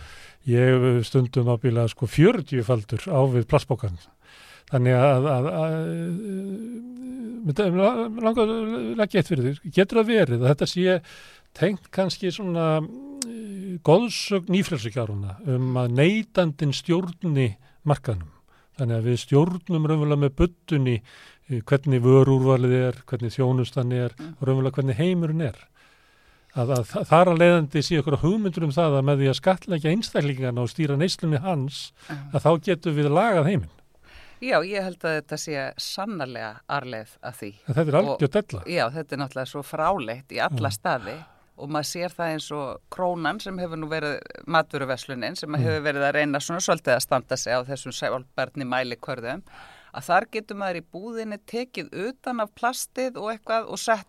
ég 0.48 1.04
stundum 1.04 1.52
ábyrðað 1.52 1.92
sko 1.92 2.06
40 2.08 2.64
faldur 2.64 3.04
á 3.12 3.20
við 3.28 3.44
plastbókan. 3.48 4.00
Þannig 4.74 4.94
að, 4.98 5.26
að, 5.30 5.48
að, 5.54 5.74
að 7.62 7.78
langar 8.24 8.52
að 9.04 9.16
eitt 9.20 9.28
fyrir 9.30 9.44
því. 9.46 9.72
Getur 9.76 10.00
það 10.00 10.08
verið 10.10 10.40
að 10.44 10.48
þetta 10.52 10.68
sé 10.70 10.96
tengt 11.54 11.90
kannski 11.94 12.30
svona 12.34 12.64
eh, 12.80 13.76
góðsögn 13.86 14.50
nýfrælsukjáruna 14.54 15.36
um 15.54 15.76
að 15.82 15.92
neytandin 16.00 16.72
stjórni 16.74 17.52
markaðnum. 17.86 18.32
Þannig 18.74 18.96
að 18.98 19.06
við 19.12 19.20
stjórnum 19.22 19.84
raunverulega 19.86 20.22
með 20.24 20.34
buttunni 20.40 20.96
eh, 20.98 21.60
hvernig 21.68 22.02
vörúrvalið 22.02 22.74
er, 22.88 22.98
hvernig 23.06 23.36
þjónustan 23.36 23.94
er 23.94 24.16
Mm. 24.18 24.34
og 24.40 24.48
raunverulega 24.48 24.80
hvernig 24.80 24.98
heimurinn 24.98 25.46
er. 25.52 25.60
Að, 26.54 26.70
að 26.80 26.84
þa- 26.90 27.04
þar 27.10 27.28
að 27.32 27.40
leiðandi 27.42 27.80
sé 27.82 27.96
okkur 27.98 28.16
hugmyndur 28.22 28.64
um 28.68 28.74
það 28.74 28.92
að 29.00 29.06
með 29.08 29.22
því 29.22 29.30
að 29.30 29.38
skatleggja 29.40 29.90
einstaklingana 29.94 30.62
og 30.62 30.70
stýra 30.70 30.96
neyslunni 30.98 31.40
hans 31.42 31.78
Já. 32.08 32.14
að 32.34 32.44
þá 32.44 32.50
getum 32.68 32.94
við 32.98 33.08
lagað 33.10 33.48
heiminn. 33.50 33.72
Já, 34.42 34.58
ég 34.66 34.82
held 34.82 34.98
að 35.04 35.14
þetta 35.20 35.36
sé 35.38 35.60
sannarlega 35.80 36.60
arleið 36.68 37.12
að 37.22 37.34
því. 37.40 37.50
Þetta 37.68 37.80
er 37.88 37.94
Og- 37.94 38.08
algjör 38.18 38.30
della. 38.34 38.62
Já, 38.66 38.84
þetta 38.90 39.12
er 39.12 39.18
náttúrulega 39.22 39.48
svo 39.52 39.62
fráleitt 39.62 40.28
í 40.32 40.40
alla 40.42 40.68
Já. 40.68 40.74
staði 40.78 41.24
og 41.56 41.68
maður 41.70 41.86
sér 41.86 42.10
það 42.10 42.32
eins 42.34 42.50
og 42.52 42.80
krónan 42.90 43.40
sem 43.40 43.58
hefur 43.58 43.76
nú 43.78 43.88
verið 43.88 44.18
matvöruverslunin 44.46 45.36
sem 45.38 45.48
Mm. 45.50 45.60
hefur 45.62 45.82
verið 45.86 46.02
að 46.08 46.14
reyna 46.14 46.38
svona 46.40 46.60
svolítið 46.60 46.96
að 46.96 47.02
standa 47.02 47.36
sig 47.36 47.52
á 47.54 47.62
þessum 47.62 47.92
sælbarni 47.94 48.64
mælikörðum 48.66 49.42
að 49.94 50.02
þar 50.08 50.26
getur 50.32 50.56
maður 50.56 50.80
í 50.80 50.86
búðinni 50.92 51.38
tekið 51.46 51.92
utan 52.08 52.40
af 52.40 52.50
plastið 52.54 53.16
og 53.16 53.30
eitthvað 53.38 53.68
og 53.70 53.78
sett, 53.78 54.06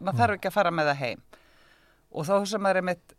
maður 0.00 0.14
Mm. 0.14 0.18
þarf 0.20 0.34
ekki 0.38 0.48
að 0.48 0.52
fara 0.52 0.70
með 0.70 0.86
það 0.90 0.96
heim 0.96 1.20
og 2.12 2.24
þá 2.26 2.46
sem 2.48 2.60
maður 2.62 2.76
er 2.76 2.82
mitt 2.82 3.12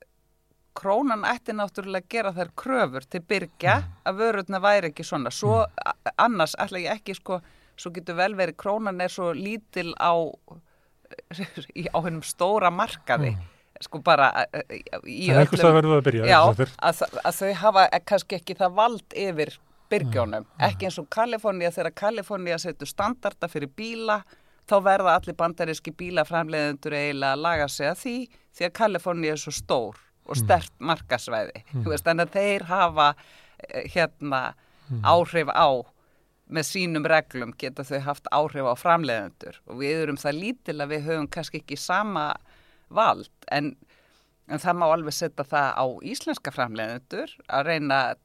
krónan 0.78 1.26
ætti 1.28 1.56
náttúrulega 1.58 2.06
að 2.06 2.12
gera 2.14 2.32
þær 2.36 2.52
kröfur 2.62 3.06
til 3.10 3.22
byrgja 3.26 3.76
að 4.08 4.20
vörurna 4.22 4.60
væri 4.64 4.91
ekki 4.91 5.06
svona. 5.08 5.32
Svo 5.34 5.64
a- 5.66 5.95
annars 6.22 6.56
ætla 6.62 6.82
ég 6.84 6.94
ekki 6.99 7.16
sko, 7.18 7.40
svo 7.78 7.91
getur 7.95 8.18
vel 8.20 8.36
verið 8.38 8.58
krónan 8.62 9.02
er 9.02 9.10
svo 9.14 9.32
lítil 9.34 9.94
á, 9.98 10.14
á 11.95 11.98
hennum 12.06 12.24
stóra 12.26 12.72
markaði. 12.74 13.36
Sko 13.84 13.99
bara 14.02 14.32
í 15.06 15.28
Það 15.30 15.36
er 15.36 15.44
einhvers 15.44 15.64
að 15.68 15.76
verður 15.78 15.99
að 15.99 16.06
byrja. 16.08 16.26
Já, 16.26 16.40
að, 16.90 17.02
að 17.22 17.36
þau 17.38 17.52
hafa 17.62 17.84
kannski 18.10 18.40
ekki 18.40 18.56
það 18.58 18.74
vald 18.80 19.18
yfir 19.28 19.52
byrgjónum, 19.91 20.48
ekki 20.68 20.90
eins 20.90 20.98
og 20.99 21.06
Kalifornía 21.14 21.70
þegar 21.72 21.94
Kalifornía 22.02 22.58
setur 22.60 22.90
standarda 22.90 23.48
fyrir 23.48 23.70
bíla, 23.78 24.18
þá 24.68 24.76
verða 24.84 25.14
allir 25.20 25.38
bandaríski 25.38 25.94
bílaframleiðendur 25.95 26.98
eiginlega 26.98 27.38
að 27.38 27.44
laga 27.45 27.68
sig 27.72 27.88
að 27.88 28.02
því, 28.02 28.16
því 28.58 28.66
að 28.68 28.74
Kalifornía 28.82 29.38
er 29.38 29.44
svo 29.45 29.54
stór 29.56 30.02
og 30.28 30.40
stert 30.40 30.74
markasvæði, 30.84 31.64
þú 31.72 31.91
veist, 31.91 32.06
þannig 32.08 32.28
að 32.28 32.38
þeir 32.38 32.66
hafa 32.72 33.12
eh, 33.16 33.88
hérna 33.94 34.41
áhrif 35.04 35.52
á 35.52 35.68
með 36.48 36.68
sínum 36.70 37.08
reglum 37.08 37.52
geta 37.60 37.84
þau 37.88 37.99
haft 38.06 38.30
áhrif 38.32 38.68
á 38.72 38.76
framleiðendur. 38.80 39.60
Og 39.68 39.82
við 39.82 40.04
erum 40.06 40.20
það 40.20 40.40
lítil 40.41 40.78
að 40.80 40.94
við 40.94 41.10
höfum 41.10 41.28
kannski 41.32 41.62
ekki 41.62 41.80
sama 41.80 42.30
vald 42.88 43.49
en, 43.52 43.74
en 44.48 44.64
það 44.64 44.80
má 44.80 44.88
alveg 44.88 45.16
setja 45.16 45.48
það 45.48 45.70
á 45.76 45.86
íslenska 46.08 46.54
framleiðendur 46.56 47.36
að 47.52 47.68
reyna 47.68 47.99
að 48.14 48.24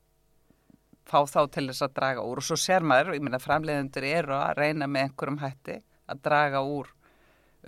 fá 1.11 1.19
þá 1.27 1.41
til 1.51 1.67
þess 1.73 1.85
að 1.85 1.97
draga 1.99 2.27
úr. 2.27 2.39
Og 2.39 2.47
svo 2.47 2.59
sér 2.61 2.87
maður, 2.87 3.17
ég 3.19 3.27
meina 3.27 3.43
framleiðendur 3.43 4.07
eru 4.07 4.39
að 4.39 4.59
reyna 4.61 4.87
með 4.87 5.09
einhverjum 5.09 5.43
hætti 5.43 5.81
að 6.13 6.23
draga 6.29 6.63
úr 6.63 6.93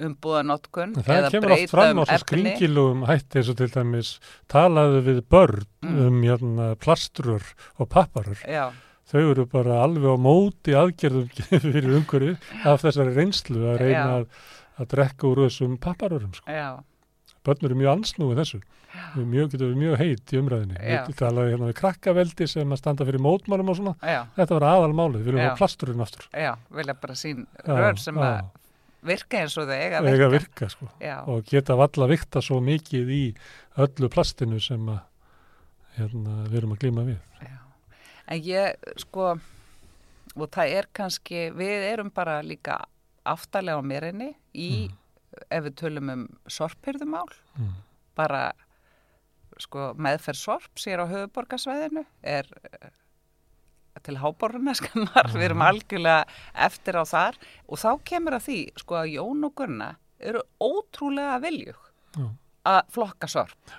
umbúðanotkun 0.01 0.95
En 0.99 1.05
Það 1.07 1.29
kemur 1.35 1.55
oft 1.57 1.71
fram 1.75 2.01
á 2.01 2.05
svo 2.09 2.19
skringilugum 2.25 3.05
hætti 3.09 3.41
eins 3.41 3.51
og 3.53 3.59
til 3.61 3.69
dæmis 3.75 4.11
talaðu 4.51 5.03
við 5.07 5.21
börn 5.31 5.67
um 5.85 6.19
hérna, 6.25 6.71
plastrur 6.81 7.45
og 7.79 7.89
papparur. 7.93 8.41
Já, 8.49 8.71
Þau 9.05 9.21
eru 9.31 9.45
bara 9.53 9.83
alveg 9.85 10.09
á 10.11 10.19
móti 10.19 10.73
aðgerðum 10.75 11.29
fyrir 11.63 11.91
umhverfið 12.01 12.47
af 12.67 12.81
þessari 12.87 13.13
reynslu 13.19 13.67
að 13.75 13.83
reyna 13.85 14.07
að, 14.21 14.25
að 14.81 14.89
drekka 14.95 15.29
úr 15.29 15.43
þessum 15.45 15.75
papparurum. 15.79 16.33
Sko. 16.35 16.49
já, 16.51 16.71
Börn 17.45 17.67
eru 17.69 17.77
mjög 17.77 17.93
ansnúið 17.99 18.41
þessu. 18.41 18.63
Við 19.15 19.25
mjög, 19.27 19.49
getum 19.53 19.71
við 19.73 19.79
mjög 19.83 19.95
heit 20.01 20.33
í 20.33 20.39
umræðinni. 20.39 20.77
Við 20.81 21.17
talaðu 21.19 21.51
hérna 21.51 21.69
við 21.69 21.77
krakkaveldi 21.81 22.47
sem 22.49 22.73
að 22.73 22.79
standa 22.81 23.07
fyrir 23.09 23.23
mótmálum 23.27 23.73
og 23.73 23.77
svona. 23.81 23.95
já, 24.01 24.21
Þetta 24.39 24.55
var 24.57 24.67
aðalmálið. 24.71 25.19
Við 25.21 25.29
viljum 25.29 25.43
hafa 25.45 25.59
plasturinn 25.59 26.05
aftur. 26.05 26.29
já, 26.33 26.53
vilja 26.79 26.95
bara 27.03 27.17
sín 27.19 27.43
rör 27.67 27.99
sem 28.01 28.21
að 28.23 28.39
virka 29.05 29.41
eins 29.43 29.57
og 29.61 29.69
þau 29.69 29.75
eiga 29.77 30.01
að 30.01 30.09
virka. 30.09 30.29
virka 30.35 30.69
sko. 30.73 30.89
Og 31.33 31.45
geta 31.51 31.77
valla 31.79 32.07
vikta 32.11 32.43
svo 32.45 32.61
mikið 32.65 33.11
í 33.15 33.23
öllu 33.85 34.09
plastinu 34.13 34.61
sem 34.63 34.87
að 34.89 35.01
hérna, 35.99 36.41
við 36.51 36.59
erum 36.63 36.73
að 36.75 36.83
glíma 36.85 37.05
við. 37.07 37.19
já. 37.45 37.59
En 38.27 38.41
ég, 38.43 38.91
sko, 39.05 39.35
og 40.35 40.51
það 40.51 40.73
er 40.79 40.87
kannski, 40.97 41.51
við 41.55 41.85
erum 41.93 42.11
bara 42.15 42.39
líka 42.43 42.79
aftalega 43.25 43.79
á 43.79 43.83
mérinni 43.85 44.31
í, 44.57 44.91
ef 45.51 45.65
við 45.69 45.75
tölum 45.81 46.11
um 46.13 46.29
sorpyrðumál, 46.49 47.29
Mm. 47.59 47.75
bara, 48.17 48.53
sko, 49.59 49.93
meðferð 49.95 50.37
sorp 50.41 50.75
sér 50.81 51.05
á 51.05 51.07
höfuborgarsvæðinu 51.07 52.05
er 52.23 52.49
til 54.03 54.19
háboruna 54.19 54.75
skammar, 54.81 55.31
við 55.35 55.47
erum 55.51 55.65
algjörlega 55.67 56.25
eftir 56.67 56.99
á 56.99 57.05
þar. 57.07 57.39
Og 57.69 57.81
þá 57.81 57.91
kemur 58.11 58.39
að 58.39 58.47
því, 58.49 58.59
sko, 58.83 58.99
að 59.03 59.15
Jón 59.15 59.49
og 59.49 59.55
Gunna 59.61 59.95
eru 60.25 60.45
ótrúlega 60.63 61.39
viljug 61.43 61.81
að 62.65 62.85
flokka 62.95 63.29
sorp. 63.29 63.75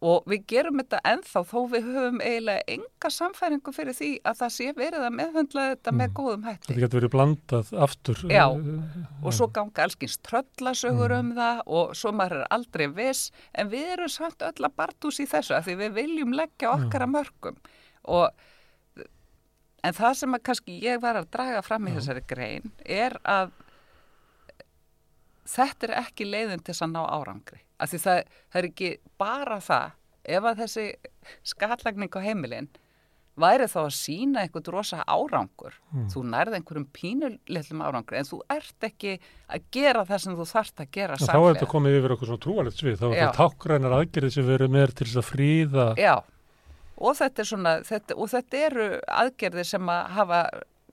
Og 0.00 0.24
við 0.32 0.46
gerum 0.48 0.78
þetta 0.80 0.98
ennþá 1.10 1.40
þó 1.44 1.56
við 1.74 1.88
höfum 1.92 2.20
eiginlega 2.24 2.62
enga 2.72 3.08
samfæringu 3.12 3.72
fyrir 3.76 3.96
því 3.98 4.08
að 4.24 4.38
það 4.38 4.52
sé 4.54 4.68
verið 4.78 5.02
að 5.04 5.16
meðhundla 5.18 5.64
þetta 5.74 5.92
með 5.98 6.14
góðum 6.16 6.46
hætti. 6.48 6.68
Þetta 6.70 6.80
getur 6.80 7.00
verið 7.00 7.12
blandað 7.12 7.72
aftur. 7.86 8.22
Já. 8.32 8.46
eh, 8.48 9.02
og 9.20 9.36
svo 9.36 9.50
ganga 9.52 9.84
allskins 9.84 10.16
tröllasögur 10.24 11.12
um 11.18 11.34
það 11.36 11.60
og 11.66 11.92
svo 12.00 12.14
maður 12.16 12.38
er 12.38 12.48
aldrei 12.56 12.86
viss. 12.96 13.28
En 13.52 13.68
við 13.68 13.92
erum 13.98 14.12
samt 14.14 14.40
öll 14.40 14.64
að 14.70 14.78
bartús 14.80 15.20
í 15.20 15.28
þessu 15.28 15.58
af 15.58 15.68
því 15.68 15.76
við 15.82 15.92
viljum 16.00 16.32
leggja 16.32 16.72
okkar 16.78 17.04
að 17.04 17.14
mörgum 17.18 17.60
og 18.08 18.48
en 19.86 19.96
það 19.96 20.18
sem 20.20 20.36
að 20.36 20.44
kannski 20.48 20.76
ég 20.84 21.00
var 21.02 21.18
að 21.20 21.30
draga 21.34 21.62
fram 21.64 21.88
í 21.88 21.94
þessari 21.96 22.22
grein 22.28 22.72
er 22.84 23.16
að 23.24 23.52
þetta 25.50 25.88
er 25.88 25.96
ekki 26.02 26.28
leiðin 26.28 26.62
til 26.62 26.74
þess 26.74 26.86
að 26.86 26.92
ná 26.94 27.00
árangri. 27.06 27.62
Af 27.80 27.90
því 27.92 28.02
það, 28.04 28.20
það 28.52 28.60
er 28.60 28.68
ekki 28.70 28.92
bara 29.20 29.58
það. 29.64 29.96
Ef 30.30 30.46
að 30.46 30.62
þessi 30.62 30.86
skatlagning 31.48 32.12
á 32.12 32.20
heimilin 32.22 32.68
væri 33.40 33.66
þá 33.70 33.78
að 33.86 33.94
sína 33.96 34.42
einhvern 34.44 34.72
rosa 34.74 35.04
árangur. 35.08 35.76
Þú 36.12 36.22
nærði 36.28 36.58
einhverjum 36.58 36.88
pínulillum 36.92 37.84
árangur 37.86 38.18
en 38.20 38.28
þú 38.28 38.40
ert 38.52 38.86
ekki 38.90 39.14
að 39.48 39.64
gera 39.72 40.04
það 40.08 40.22
sem 40.24 40.36
þú 40.36 40.46
þarft 40.50 40.82
að 40.84 40.90
gera 40.98 41.16
Þá 41.16 41.24
er 41.24 41.30
þetta 41.30 41.38
samlega 41.38 41.70
komið 41.72 41.96
yfir 42.00 42.14
okkur 42.16 42.30
svona 42.30 42.44
trúalegt 42.44 42.82
svið. 42.82 42.98
Þá 43.00 43.06
er 43.06 43.14
þetta 43.16 43.38
tákrænar 43.38 43.96
aðgerðið 44.00 44.36
sem 44.36 44.52
erum 44.58 44.76
með 44.76 44.94
til 44.98 45.08
þess 45.08 45.22
að 45.22 45.28
fríða. 45.30 45.86
Já, 46.00 46.14
og 47.00 47.16
þetta 47.18 47.42
er 47.42 47.50
svona 47.50 47.74
þetta, 47.88 48.16
og 48.16 48.30
þetta 48.32 48.62
eru 48.68 48.86
aðgerðir 49.22 49.68
sem 49.72 49.92
að 49.92 50.14
hafa, 50.18 50.40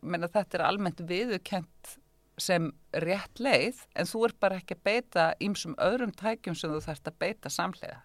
menna 0.02 0.32
þetta 0.32 0.60
er 0.60 0.66
almennt 0.68 1.04
viðukent 1.10 1.98
sem 2.38 2.72
rétt 3.02 3.42
leið 3.42 3.80
en 3.98 4.10
þú 4.10 4.26
ert 4.28 4.40
bara 4.40 4.60
ekki 4.62 4.78
að 4.78 4.84
beita 4.86 5.30
ímsum 5.42 5.74
öðrum 5.82 6.14
tækjum 6.16 6.58
sem 6.58 6.74
þú 6.74 6.84
þarft 6.86 7.10
að 7.10 7.22
beita 7.24 7.52
samlega 7.54 8.04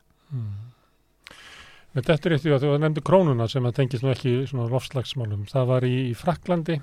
Men 1.92 2.06
þetta 2.06 2.28
er 2.28 2.34
eitt 2.38 2.46
í 2.48 2.52
að 2.54 2.64
þú 2.64 2.76
nefndi 2.80 3.04
krónuna 3.04 3.46
sem 3.52 3.66
að 3.68 3.76
tengist 3.76 4.04
nú 4.04 4.12
ekki 4.14 4.30
svona 4.48 4.70
lofslagsmálum. 4.72 5.44
Það 5.50 5.66
var 5.68 5.84
í, 5.84 5.96
í 6.08 6.14
Fraklandi. 6.16 6.78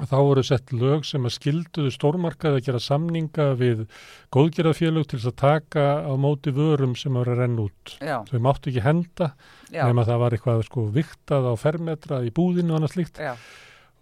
Þá 0.00 0.14
voru 0.24 0.42
sett 0.46 0.70
lög 0.72 1.04
sem 1.04 1.26
að 1.28 1.34
skilduðu 1.34 1.90
stórmarkaði 1.92 2.58
að 2.58 2.68
gera 2.68 2.78
samninga 2.80 3.48
við 3.60 3.82
góðgerðafélög 4.32 5.04
til 5.10 5.18
þess 5.18 5.28
að 5.28 5.40
taka 5.42 5.84
á 6.08 6.12
móti 6.16 6.54
vörum 6.56 6.94
sem 6.96 7.12
voru 7.12 7.34
að 7.34 7.42
renna 7.42 7.66
út. 7.66 7.92
Já, 8.00 8.14
Þau 8.30 8.38
máttu 8.46 8.72
ekki 8.72 8.84
henda 8.86 9.28
já, 9.68 9.82
nema 9.84 10.06
það 10.08 10.22
var 10.24 10.36
eitthvað 10.36 10.64
sko 10.70 10.86
viktað 10.94 11.50
á 11.52 11.54
fermetra 11.60 12.22
í 12.24 12.32
búðinu 12.32 12.72
og 12.72 12.80
annað 12.80 12.94
slíkt. 12.96 13.20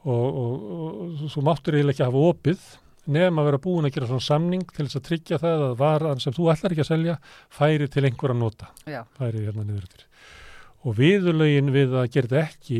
Og, 0.07 0.39
og, 0.45 0.71
og 0.71 1.27
þú 1.35 1.43
máttur 1.45 1.77
eiginlega 1.77 1.97
ekki 1.99 2.07
hafa 2.07 2.23
opið 2.31 2.69
nefn 3.11 3.41
að 3.43 3.49
vera 3.51 3.63
búin 3.65 3.89
að 3.89 3.97
gera 3.97 4.11
svona 4.13 4.25
samning 4.29 4.63
til 4.71 4.87
þess 4.87 5.01
að 5.01 5.07
tryggja 5.09 5.41
það 5.43 5.65
að 5.67 5.75
varan 5.81 6.23
sem 6.23 6.37
þú 6.37 6.53
ætlar 6.55 6.77
ekki 6.77 6.85
að 6.87 6.93
selja 6.93 7.19
færi 7.51 7.91
til 7.91 8.07
einhver 8.07 8.37
að 8.37 8.41
nota. 8.45 8.71
Já, 8.87 9.03
færi 9.19 9.43
hérna 9.49 9.67
niður 9.67 9.89
eftir 9.91 10.07
og 10.81 10.95
viðurlögin 10.97 11.67
við 11.75 11.91
að 12.01 12.07
gera 12.15 12.29
þetta 12.31 12.43
ekki 12.47 12.79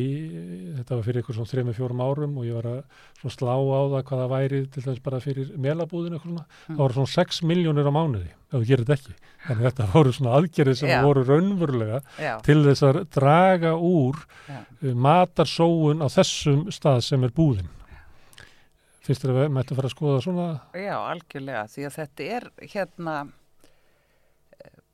þetta 0.79 0.97
var 0.97 1.03
fyrir 1.05 1.19
eitthvað 1.21 1.37
svona 1.37 1.51
3-4 1.51 2.05
árum 2.07 2.39
og 2.41 2.47
ég 2.49 2.55
var 2.57 2.69
að 2.71 3.35
slá 3.35 3.51
á 3.53 3.61
það 3.93 4.05
hvað 4.09 4.21
það 4.23 4.31
væri 4.33 4.61
til 4.73 4.85
þess 4.87 5.03
bara 5.05 5.19
fyrir 5.21 5.51
melabúðinu 5.61 6.17
eitthvað 6.17 6.31
svona, 6.31 6.45
Mm. 6.71 6.77
það 6.77 6.81
voru 6.85 6.97
svona 6.97 7.13
6 7.15 7.43
miljónir 7.51 7.91
á 7.91 7.93
mánuði 7.93 8.31
ef 8.31 8.55
þú 8.57 8.63
gerir 8.71 8.87
þetta 8.89 8.97
ekki 8.97 9.17
þannig 9.49 9.61
að 9.61 9.67
þetta 9.69 9.89
voru 9.93 10.13
svona 10.17 10.33
aðgerið 10.39 10.79
sem 10.81 10.89
Já. 10.95 11.01
voru 11.05 11.25
raunverulega 11.29 12.01
já, 12.25 12.33
til 12.49 12.57
þess 12.65 12.83
að 12.89 13.01
draga 13.19 13.75
úr 13.77 14.17
uh, 14.49 14.95
matarsóun 14.95 16.01
á 16.01 16.09
þessum 16.09 16.65
stað 16.73 17.03
sem 17.05 17.25
er 17.29 17.35
búðin 17.37 17.69
finnst 19.05 19.25
þér 19.25 19.33
að 19.35 19.39
við 19.43 19.53
mættum 19.59 19.79
fara 19.79 19.89
að 19.91 19.95
skoða 19.95 20.23
svona 20.25 20.49
Já, 20.77 20.97
algjörlega, 21.13 21.67
því 21.73 21.87
að 21.89 21.95
þetta 22.01 22.27
er 22.39 22.49
hérna 22.75 23.15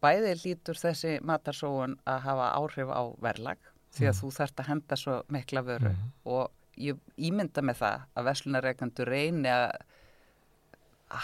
bæði 0.04 0.34
lítur 0.44 0.78
þessi 0.80 1.16
matarsóun 1.26 1.96
að 2.08 2.20
hafa 2.26 2.50
áhrif 2.58 2.92
á 2.92 3.02
verlag 3.22 3.72
því 3.96 4.08
að 4.10 4.18
þú 4.20 4.30
þarft 4.36 4.60
að 4.60 4.70
henda 4.70 4.98
svo 5.00 5.18
mikla 5.32 5.62
vöru 5.66 5.92
og 6.28 6.50
ég 6.76 6.98
ímynda 7.16 7.64
með 7.64 7.80
það 7.80 8.02
að 8.14 8.28
verslunareikandur 8.30 9.10
reyni 9.10 9.52
að 9.52 9.70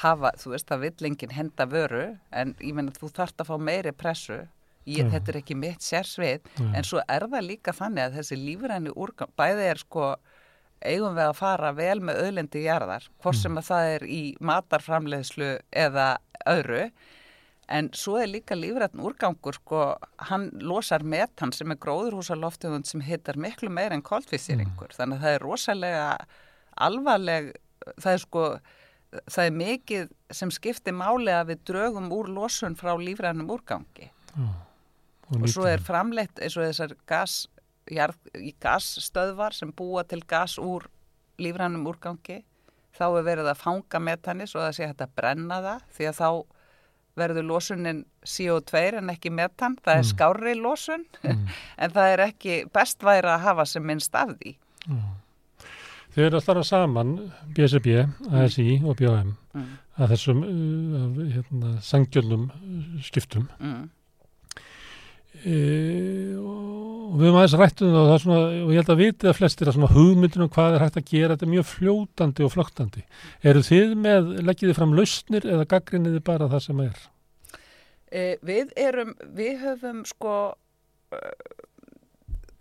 hafa, 0.03 0.31
þú 0.39 0.53
veist, 0.55 0.69
það 0.71 0.85
vill 0.87 1.09
enginn 1.11 1.37
henda 1.37 1.67
vöru 1.69 2.05
en 2.31 2.55
ég 2.63 2.77
meina 2.77 2.95
þú 2.95 3.11
þarft 3.13 3.43
að 3.43 3.51
fá 3.51 3.57
meiri 3.59 3.93
pressu 3.93 4.39
ég, 4.87 5.03
Já. 5.03 5.11
þetta 5.15 5.33
er 5.33 5.39
ekki 5.43 5.57
mitt 5.59 5.85
sérsvið 5.85 6.47
Já. 6.47 6.69
en 6.71 6.87
svo 6.87 7.03
er 7.03 7.27
það 7.29 7.49
líka 7.49 7.75
þannig 7.77 8.07
að 8.07 8.21
þessi 8.21 8.39
lífræni 8.41 8.95
úrgang, 8.95 9.35
bæði 9.39 9.67
er 9.73 9.83
sko 9.83 10.13
eigum 10.83 11.19
við 11.19 11.29
að 11.29 11.39
fara 11.39 11.73
vel 11.77 11.99
með 12.03 12.21
öðlendi 12.25 12.65
jarðar, 12.65 13.09
hvort 13.23 13.39
sem 13.39 13.59
að 13.59 13.69
það 13.69 13.91
er 13.97 14.07
í 14.11 14.23
matarframleiðslu 14.43 15.51
eða 15.85 16.07
öðru 16.51 16.87
en 17.69 17.89
svo 17.97 18.19
er 18.21 18.31
líka 18.31 18.57
lífrætn 18.59 19.01
úrgangur 19.01 19.57
sko, 19.57 19.83
hann 20.29 20.51
losar 20.61 21.05
metan 21.07 21.53
sem 21.55 21.71
er 21.73 21.81
gróðurhúsaloftegund 21.83 22.89
sem 22.89 23.05
hittar 23.07 23.39
miklu 23.41 23.71
meir 23.71 23.95
en 23.95 24.03
koltvísýringur. 24.05 24.95
Þannig 24.97 25.21
að 25.21 25.27
það 25.27 25.37
er 25.37 25.47
rosalega 25.47 26.07
alvarleg 26.83 27.53
það 28.01 28.13
er 28.13 28.23
sko 28.23 28.45
það 29.29 29.47
er 29.47 29.57
mikið 29.57 30.13
sem 30.33 30.53
skiptir 30.55 30.97
máli 30.97 31.33
að 31.35 31.53
við 31.53 31.65
drögum 31.71 32.13
úr 32.15 32.31
losun 32.33 32.77
frá 32.79 32.95
lífrænum 32.99 33.51
úrgangi. 33.53 34.09
Og 35.33 35.49
svo 35.49 35.67
er 35.69 35.83
framleitt 35.85 36.41
eins 36.43 36.57
og 36.59 36.67
þessar 36.67 36.95
gas, 37.09 37.47
jarð, 37.91 38.19
gasstöðvar 38.61 39.57
sem 39.57 39.73
búa 39.73 40.05
til 40.09 40.23
gas 40.29 40.59
úr 40.61 40.89
lífrænum 41.41 41.87
úrgangi. 41.89 42.43
Þá 42.93 43.07
er 43.09 43.29
verið 43.29 43.49
að 43.49 43.61
fanga 43.63 44.01
metani 44.01 44.47
svo 44.49 44.61
að 44.61 44.69
það 44.69 44.77
sé 44.77 44.89
hægt 44.91 45.05
að 45.07 45.15
brenna 45.17 45.61
það 45.65 45.87
því 45.97 46.09
að 46.11 46.19
þá 46.19 46.29
verður 47.17 47.45
losunin 47.45 48.05
CO2 48.25 48.99
en 48.99 49.11
ekki 49.13 49.31
metan, 49.31 49.77
það 49.85 49.95
er 49.99 50.03
Mm. 50.03 50.11
skárri 50.13 50.55
losun 50.57 51.05
Mm. 51.25 51.47
en 51.79 51.91
það 51.91 52.13
er 52.13 52.19
ekki 52.29 52.55
best 52.73 53.01
væri 53.03 53.29
að 53.29 53.41
hafa 53.41 53.65
sem 53.67 53.85
minnst 53.87 54.15
af 54.15 54.29
því. 54.39 54.55
Þið 56.13 56.27
eru 56.27 56.37
að 56.37 56.43
starfa 56.45 56.65
saman, 56.69 57.13
BSB, 57.57 57.87
ASI 58.33 58.81
og 58.85 58.97
BHM, 58.97 59.35
Mm. 59.55 59.69
að 59.99 60.09
þessum 60.15 60.43
uh, 60.43 61.25
hérna, 61.35 61.71
sangjölnum 61.85 62.51
skiptum. 63.05 63.49
E, 65.43 65.57
og 66.39 67.17
við 67.19 67.29
höfum 67.29 67.39
aðeins 67.41 67.57
rættum 67.59 67.95
það 67.95 68.13
og, 68.13 68.21
svona, 68.23 68.43
og 68.63 68.73
ég 68.73 68.79
held 68.81 68.93
að 68.95 69.01
vitið 69.03 69.31
að 69.33 69.39
flestir 69.41 69.71
að 69.71 69.77
svona 69.79 69.93
hugmyndin 69.93 70.45
um 70.47 70.53
hvað 70.53 70.77
er 70.77 70.85
hægt 70.87 71.01
að 71.01 71.09
gera, 71.11 71.35
þetta 71.35 71.49
er 71.49 71.53
mjög 71.55 71.67
fljótandi 71.71 72.47
og 72.47 72.53
floktandi. 72.55 73.03
Eru 73.51 73.65
þið 73.67 73.97
með, 74.05 74.31
leggið 74.47 74.71
þið 74.71 74.79
fram 74.79 74.95
lausnir 74.99 75.49
eða 75.57 75.69
gaggrinnið 75.75 76.17
þið 76.19 76.25
bara 76.31 76.51
það 76.53 76.65
sem 76.69 76.85
er? 76.87 77.03
E, 78.13 78.25
við 78.45 78.73
erum, 78.81 79.13
við 79.35 79.61
höfum 79.67 80.07
sko 80.09 80.37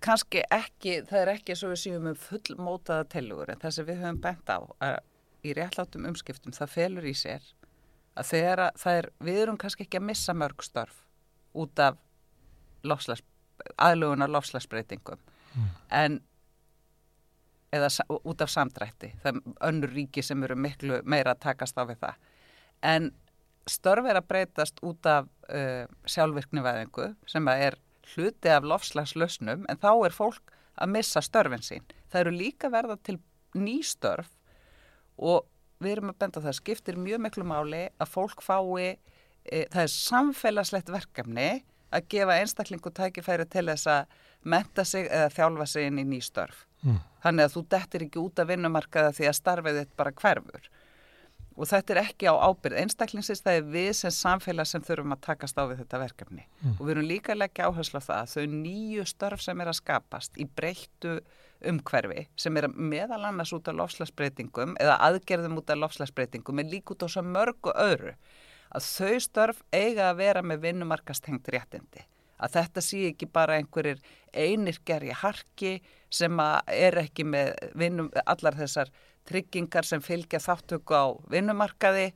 kannski 0.02 0.42
ekki, 0.50 1.02
það 1.08 1.22
er 1.22 1.32
ekki 1.36 1.56
svo 1.58 1.72
við 1.72 1.82
séum 1.84 2.06
með 2.10 2.22
fullmótaða 2.26 3.08
tilugur 3.12 3.52
en 3.54 3.62
það 3.62 3.76
sem 3.76 3.88
við 3.88 4.02
höfum 4.02 4.22
bent 4.24 4.50
á 4.50 4.58
í 5.46 5.54
réttlátum 5.58 6.08
umskiptum 6.10 6.56
það 6.56 6.74
felur 6.76 7.08
í 7.08 7.14
sér 7.18 7.46
að 8.18 8.32
þegar 8.34 8.64
að 8.66 8.80
það 8.82 9.00
er, 9.00 9.10
við 9.28 9.42
erum 9.44 9.60
kannski 9.62 9.86
ekki 9.86 10.02
að 10.02 10.08
missa 10.10 10.36
mörg 10.38 10.66
störf 10.66 11.04
út 11.58 11.82
af 11.82 12.00
lofslags, 12.88 13.24
aðlugunar 13.78 14.32
lofslagsbreytingum 14.32 15.20
en 15.92 16.20
eða 17.72 17.90
út 18.28 18.42
af 18.44 18.52
samdrætti 18.52 19.14
það 19.24 19.38
er 19.38 19.68
önnur 19.70 19.94
ríki 19.96 20.24
sem 20.26 20.44
eru 20.44 20.58
miklu 20.60 21.02
meira 21.08 21.36
að 21.36 21.44
takast 21.46 21.78
á 21.80 21.84
við 21.88 22.02
það. 22.04 22.16
En 22.82 23.12
störf 23.70 24.08
er 24.10 24.20
að 24.20 24.28
breytast 24.28 24.82
út 24.84 25.08
af 25.08 25.30
uh, 25.52 25.86
sjálfvirknivæðingu 26.10 27.12
sem 27.30 27.48
að 27.48 27.66
er 27.68 27.78
hluti 28.12 28.52
af 28.52 28.68
lofslagslausnum 28.68 29.66
en 29.70 29.82
þá 29.82 29.92
er 29.94 30.16
fólk 30.16 30.54
að 30.82 30.94
missa 30.98 31.22
störfin 31.24 31.64
sín. 31.64 31.86
Það 32.12 32.26
eru 32.26 32.36
líka 32.36 32.72
verða 32.74 32.98
til 33.06 33.20
ný 33.56 33.80
störf 33.86 34.32
og 35.22 35.48
við 35.82 35.96
erum 35.96 36.12
að 36.12 36.20
benda 36.24 36.44
það 36.44 36.58
skiptir 36.60 37.00
mjög 37.00 37.24
miklu 37.26 37.46
máli 37.48 37.86
að 38.02 38.12
fólk 38.12 38.44
fái, 38.46 38.98
e, 39.46 39.66
það 39.72 39.84
er 39.84 39.94
samfélagslegt 39.94 40.92
verkefni 40.94 41.50
að 41.92 42.08
gefa 42.14 42.38
einstaklingu 42.42 42.92
tækifæri 42.98 43.48
til 43.52 43.66
þess 43.70 43.90
að 43.92 44.20
menta 44.44 44.86
sig 44.88 45.08
eða 45.08 45.32
þjálfa 45.36 45.68
sig 45.70 45.90
inn 45.90 46.00
í 46.02 46.06
ný 46.08 46.22
störf. 46.26 46.66
Mm. 46.82 47.02
Þannig 47.24 47.48
að 47.48 47.56
þú 47.56 47.66
dettir 47.76 48.06
ekki 48.08 48.22
út 48.22 48.40
af 48.42 48.50
vinnumarkaða 48.50 49.12
því 49.18 49.28
að 49.30 49.38
starfið 49.38 49.82
þitt 49.82 49.94
bara 50.00 50.16
hverfur. 50.22 50.72
Og 51.60 51.68
þetta 51.68 51.94
er 51.94 52.00
ekki 52.02 52.32
á 52.32 52.34
ábyrð 52.42 52.80
einstaklingsins, 52.80 53.44
það 53.44 53.58
er 53.60 53.68
við 53.74 53.92
sem 54.00 54.14
samfélag 54.16 54.70
sem 54.70 54.84
þurfum 54.88 55.14
að 55.14 55.24
takast 55.28 55.60
á 55.60 55.68
við 55.68 55.84
þetta 55.84 56.00
verkefni. 56.02 56.46
Mm. 56.64 56.74
Og 56.80 56.82
við 56.88 56.94
erum 56.96 57.10
líka 57.10 57.36
að 57.36 57.42
leggja 57.44 57.68
áherslu 57.68 58.02
á 58.02 58.08
það 58.08 58.22
að 58.22 58.34
þau 58.34 58.56
nýju 58.56 59.08
störf 59.12 59.44
sem 59.44 59.62
er 59.62 59.72
að 59.72 59.80
skapast 59.82 60.40
í 60.42 60.48
breyttu 60.48 61.20
umhverfi 61.70 62.26
sem 62.40 62.58
er 62.58 62.68
meðal 62.72 63.22
annars 63.28 63.52
út 63.54 63.70
af 63.70 63.78
lofslagsbreytingum 63.78 64.76
eða 64.82 64.98
aðgerðum 65.08 65.60
út 65.62 65.70
af 65.70 65.82
lofslagsbreytingum 65.82 66.62
en 66.62 66.72
líka 66.72 66.96
út 66.96 67.06
á 67.06 67.08
svo 67.12 67.24
mörgu 67.26 67.74
öðru 67.76 68.16
að 68.72 68.88
þau 68.88 69.20
störf 69.24 69.62
eiga 69.74 70.10
að 70.10 70.20
vera 70.22 70.42
með 70.46 70.66
vinnumarkastengt 70.68 71.50
réttindi. 71.54 72.06
Að 72.42 72.56
þetta 72.58 72.82
sé 72.82 73.02
ekki 73.12 73.28
bara 73.30 73.60
einhverjir 73.60 74.00
einirger 74.34 75.04
í 75.06 75.12
harki 75.14 75.74
sem 76.10 76.40
er 76.42 76.98
ekki 77.04 77.26
með 77.28 77.52
vinnum, 77.78 78.10
allar 78.26 78.58
þessar 78.58 78.90
tryggingar 79.30 79.86
sem 79.86 80.02
fylgja 80.02 80.42
þáttöku 80.42 80.98
á 80.98 81.06
vinnumarkaði. 81.30 82.12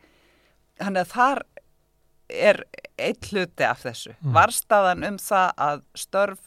Þannig 0.81 1.03
að 1.03 1.11
þar 1.13 1.43
er 2.29 2.63
eitt 2.97 3.29
hluti 3.29 3.67
af 3.67 3.83
þessu. 3.85 4.15
Mm. 4.17 4.31
Varstaðan 4.33 5.05
um 5.11 5.19
það 5.21 5.51
að 5.67 5.83
störf, 5.93 6.41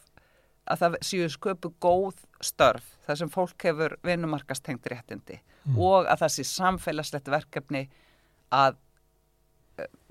að 0.68 0.82
það 0.82 0.98
séu 1.06 1.28
sköpu 1.30 1.70
góð 1.80 2.24
störf, 2.44 2.89
þar 3.06 3.20
sem 3.22 3.30
fólk 3.32 3.68
hefur 3.68 3.94
vinnumarkastengt 4.05 4.90
réttindi 4.90 5.39
Mm. 5.68 5.78
og 5.85 6.06
að 6.09 6.22
það 6.22 6.30
sé 6.32 6.44
samfélagslegt 6.48 7.28
verkefni 7.28 7.89
að 8.55 8.76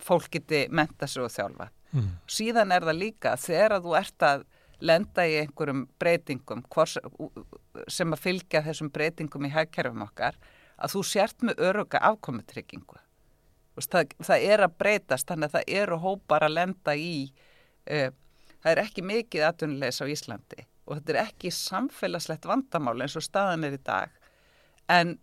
fólk 0.04 0.30
geti 0.34 0.66
menta 0.70 1.08
sig 1.08 1.24
og 1.24 1.34
þjálfa. 1.34 1.70
Mm. 1.96 2.12
Síðan 2.30 2.76
er 2.76 2.86
það 2.88 3.02
líka 3.02 3.34
þegar 3.40 3.78
að 3.78 3.88
þú 3.88 3.98
ert 4.02 4.28
að 4.28 4.46
lenda 4.88 5.26
í 5.26 5.40
einhverjum 5.42 5.88
breytingum 6.00 6.62
hvors, 6.74 6.98
sem 7.90 8.14
að 8.14 8.24
fylgja 8.24 8.62
þessum 8.66 8.92
breytingum 8.94 9.48
í 9.48 9.54
hægkerfum 9.56 10.06
okkar 10.06 10.38
að 10.78 10.94
þú 10.94 11.04
sért 11.10 11.46
með 11.48 11.64
öruga 11.66 12.02
afkomutryggingu. 12.12 13.00
Það, 13.78 14.14
það 14.26 14.46
er 14.52 14.64
að 14.66 14.78
breytast 14.78 15.30
þannig 15.30 15.50
að 15.50 15.56
það 15.58 15.76
eru 15.82 15.98
hópar 16.02 16.46
að 16.46 16.56
lenda 16.58 16.96
í 16.98 17.12
uh, 17.90 18.10
það 18.62 18.72
er 18.72 18.82
ekki 18.84 19.04
mikið 19.06 19.46
atvinnulegs 19.48 20.02
á 20.02 20.06
Íslandi 20.10 20.66
og 20.88 20.98
þetta 20.98 21.14
er 21.14 21.20
ekki 21.26 21.52
samfélagslegt 21.54 22.48
vandamál 22.50 22.98
eins 23.04 23.18
og 23.20 23.26
staðan 23.26 23.68
er 23.68 23.78
í 23.78 23.82
dag 23.84 24.14
en 24.92 25.18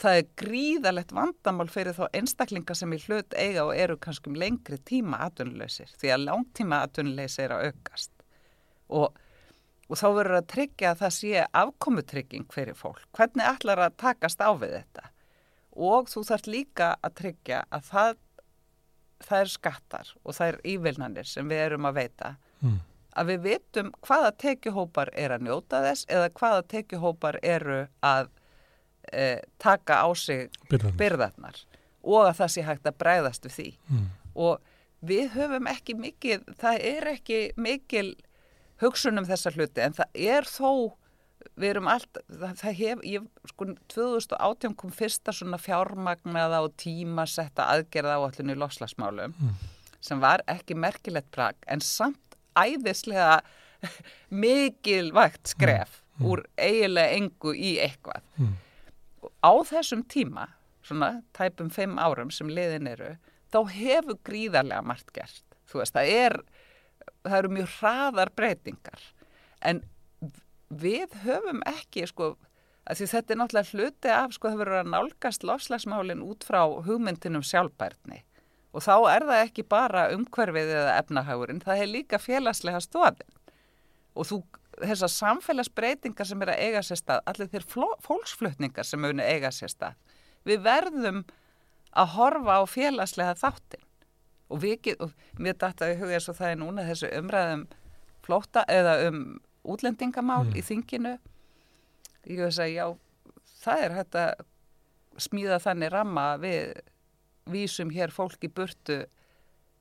það 0.00 0.18
er 0.20 0.28
gríðalegt 0.42 1.12
vandamál 1.12 1.68
fyrir 1.68 1.96
þá 1.96 2.06
einstaklinga 2.16 2.74
sem 2.74 2.92
í 2.94 3.00
hlut 3.06 3.34
eiga 3.34 3.64
og 3.66 3.74
eru 3.76 3.96
kannski 4.00 4.30
um 4.30 4.38
lengri 4.38 4.78
tíma 4.86 5.18
atvinnuleysir 5.26 5.90
því 6.00 6.12
að 6.14 6.24
langtíma 6.28 6.82
atvinnuleysi 6.86 7.42
er 7.44 7.56
að 7.56 7.66
aukast 7.70 8.12
og, 8.88 9.18
og 9.88 10.00
þá 10.00 10.06
verður 10.16 10.38
að 10.40 10.48
tryggja 10.54 10.92
að 10.92 11.02
það 11.02 11.14
sé 11.18 11.44
afkomutrygging 11.62 12.46
fyrir 12.54 12.78
fólk. 12.78 13.04
Hvernig 13.16 13.46
ætlar 13.46 13.84
að 13.86 13.96
takast 14.00 14.40
á 14.40 14.50
við 14.54 14.76
þetta? 14.78 15.10
Og 15.70 16.08
þú 16.10 16.24
þarf 16.26 16.46
líka 16.50 16.92
að 17.02 17.16
tryggja 17.20 17.64
að 17.70 17.84
það, 17.90 18.16
það 19.26 19.40
er 19.44 19.52
skattar 19.56 20.14
og 20.24 20.34
það 20.34 20.52
er 20.52 20.60
ívilnanir 20.72 21.28
sem 21.30 21.48
við 21.48 21.66
erum 21.68 21.90
að 21.90 22.00
veita 22.02 22.36
Mm. 22.60 22.80
að 23.16 23.30
við 23.30 23.38
vitum 23.46 23.86
hvaða 24.04 24.30
tekjuhópar 24.36 25.10
er 25.16 25.32
að 25.32 25.46
njóta 25.46 25.78
þess 25.80 26.04
eða 26.12 26.26
hvaða 26.36 26.64
tekjuhópar 26.68 27.38
eru 27.42 27.86
að 28.04 28.28
e, 29.12 29.40
taka 29.58 30.02
á 30.04 30.08
sig 30.16 30.50
Byrðan. 30.70 30.96
byrðarnar 30.96 31.56
og 32.04 32.26
að 32.28 32.36
það 32.40 32.48
sé 32.54 32.62
hægt 32.64 32.86
að 32.86 32.98
bræðast 33.02 33.44
við 33.48 33.54
því 33.58 33.68
Mm. 33.90 34.06
og 34.34 34.60
við 35.04 35.30
höfum 35.34 35.66
ekki 35.68 35.94
mikil, 35.96 36.40
það 36.60 36.80
er 36.84 37.06
ekki 37.16 37.40
mikil 37.56 38.14
hugsun 38.80 39.18
um 39.18 39.24
þessa 39.26 39.50
hluti 39.52 39.80
en 39.84 39.92
það 39.92 40.08
er 40.14 40.42
þó 40.44 40.92
við 41.56 41.70
erum 41.70 41.88
allt, 41.88 42.18
það, 42.28 42.54
það 42.60 42.74
hef 42.76 42.98
ég, 43.04 43.26
sko 43.48 43.64
2018 43.88 44.74
kom 44.76 44.90
fyrsta 44.92 45.32
svona 45.32 45.56
fjármagnaða 45.60 46.60
og 46.64 46.74
tímasetta 46.76 47.64
aðgerða 47.72 48.18
áallinu 48.20 48.52
í 48.52 48.60
lofslagsmálum 48.60 49.34
Mm. 49.40 49.54
sem 50.00 50.20
var 50.20 50.40
ekki 50.48 50.74
merkilegt 50.76 51.30
prag 51.30 51.54
en 51.66 51.80
samt 51.80 52.36
æðislega 52.56 53.40
mikilvægt 54.30 55.48
skref 55.48 56.02
Mm. 56.20 56.26
úr 56.28 56.42
eiginlega 56.58 57.14
engu 57.16 57.54
í 57.56 57.78
eitthvað 57.80 58.20
Mm. 58.38 58.56
Á 59.44 59.52
þessum 59.66 60.04
tíma, 60.08 60.48
svona 60.84 61.20
tæpum 61.36 61.70
fimm 61.72 61.98
árum 62.00 62.30
sem 62.34 62.50
liðin 62.50 62.88
eru, 62.90 63.14
þá 63.52 63.60
hefur 63.72 64.18
gríðarlega 64.26 64.84
margt 64.86 65.12
gert. 65.16 65.44
Þú 65.70 65.82
veist, 65.82 65.96
það 65.96 66.12
er, 66.14 66.36
það 67.24 67.38
eru 67.38 67.52
mjög 67.56 67.74
hraðar 67.78 68.32
breytingar. 68.36 69.02
En 69.60 69.82
við 70.70 71.14
höfum 71.24 71.62
ekki, 71.68 72.06
sko, 72.10 72.32
þetta 72.86 73.34
er 73.34 73.40
náttúrulega 73.40 73.74
hluti 73.74 74.12
af, 74.14 74.34
sko, 74.36 74.50
það 74.50 74.62
verður 74.64 74.80
að 74.80 74.92
nálgast 74.94 75.46
lofslagsmálinn 75.46 76.24
út 76.26 76.46
frá 76.46 76.62
hugmyndinum 76.86 77.44
sjálfbærni. 77.46 78.22
Og 78.70 78.84
þá 78.86 78.94
er 79.10 79.26
það 79.26 79.44
ekki 79.48 79.66
bara 79.66 80.08
umhverfið 80.14 80.72
eða 80.76 80.96
efnahagurinn, 81.00 81.62
það 81.64 81.84
er 81.84 81.90
líka 81.90 82.20
félagslega 82.22 82.82
stofin. 82.84 83.38
Og 84.14 84.28
þú, 84.28 84.42
þessar 84.80 85.12
samfélagsbreytingar 85.14 86.26
sem 86.26 86.42
er 86.42 86.52
að 86.54 86.62
eiga 86.66 86.82
sér 86.86 86.96
stað, 87.00 87.20
allir 87.26 87.48
þeir 87.52 87.66
fólksflutningar 88.06 88.84
sem 88.88 89.00
munu 89.00 89.22
eiga 89.22 89.50
sér 89.52 89.68
stað, 89.72 89.94
við 90.48 90.62
verðum 90.64 91.24
að 91.96 92.12
horfa 92.16 92.58
á 92.60 92.62
félagslega 92.70 93.34
þáttin. 93.40 93.84
Og 94.50 94.58
við 94.64 94.96
og 95.00 95.12
mér 95.38 95.54
dætti 95.58 95.84
að 95.86 95.98
huga 96.00 96.16
eins 96.18 96.28
og 96.28 96.36
það 96.40 96.50
er 96.50 96.56
núna 96.58 96.86
þessu 96.88 97.10
umræðum 97.20 97.66
flóta 98.26 98.64
eða 98.68 98.94
um 99.08 99.20
útlendingamál 99.64 100.44
Mm. 100.48 100.56
í 100.56 100.62
þinginu. 100.62 101.18
Ég 102.26 102.38
veist 102.40 102.58
að 102.58 102.74
já, 102.74 102.86
það 103.62 103.82
er 103.84 103.92
hægt 103.94 104.14
að 104.14 104.44
smíða 105.18 105.58
þannig 105.62 105.90
ramma 105.92 106.24
að 106.34 106.40
við 106.40 106.80
vísum 107.50 107.90
hér 107.90 108.10
fólk 108.10 108.42
í 108.42 108.48
burtu 108.48 109.04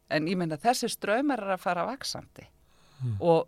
en 0.10 0.28
ég 0.28 0.38
meina 0.38 0.58
þessi 0.58 0.90
ströymar 0.90 1.40
er 1.42 1.56
að 1.56 1.60
fara 1.60 1.86
vaksandi 1.86 2.46
Mm. 3.04 3.18
og 3.22 3.48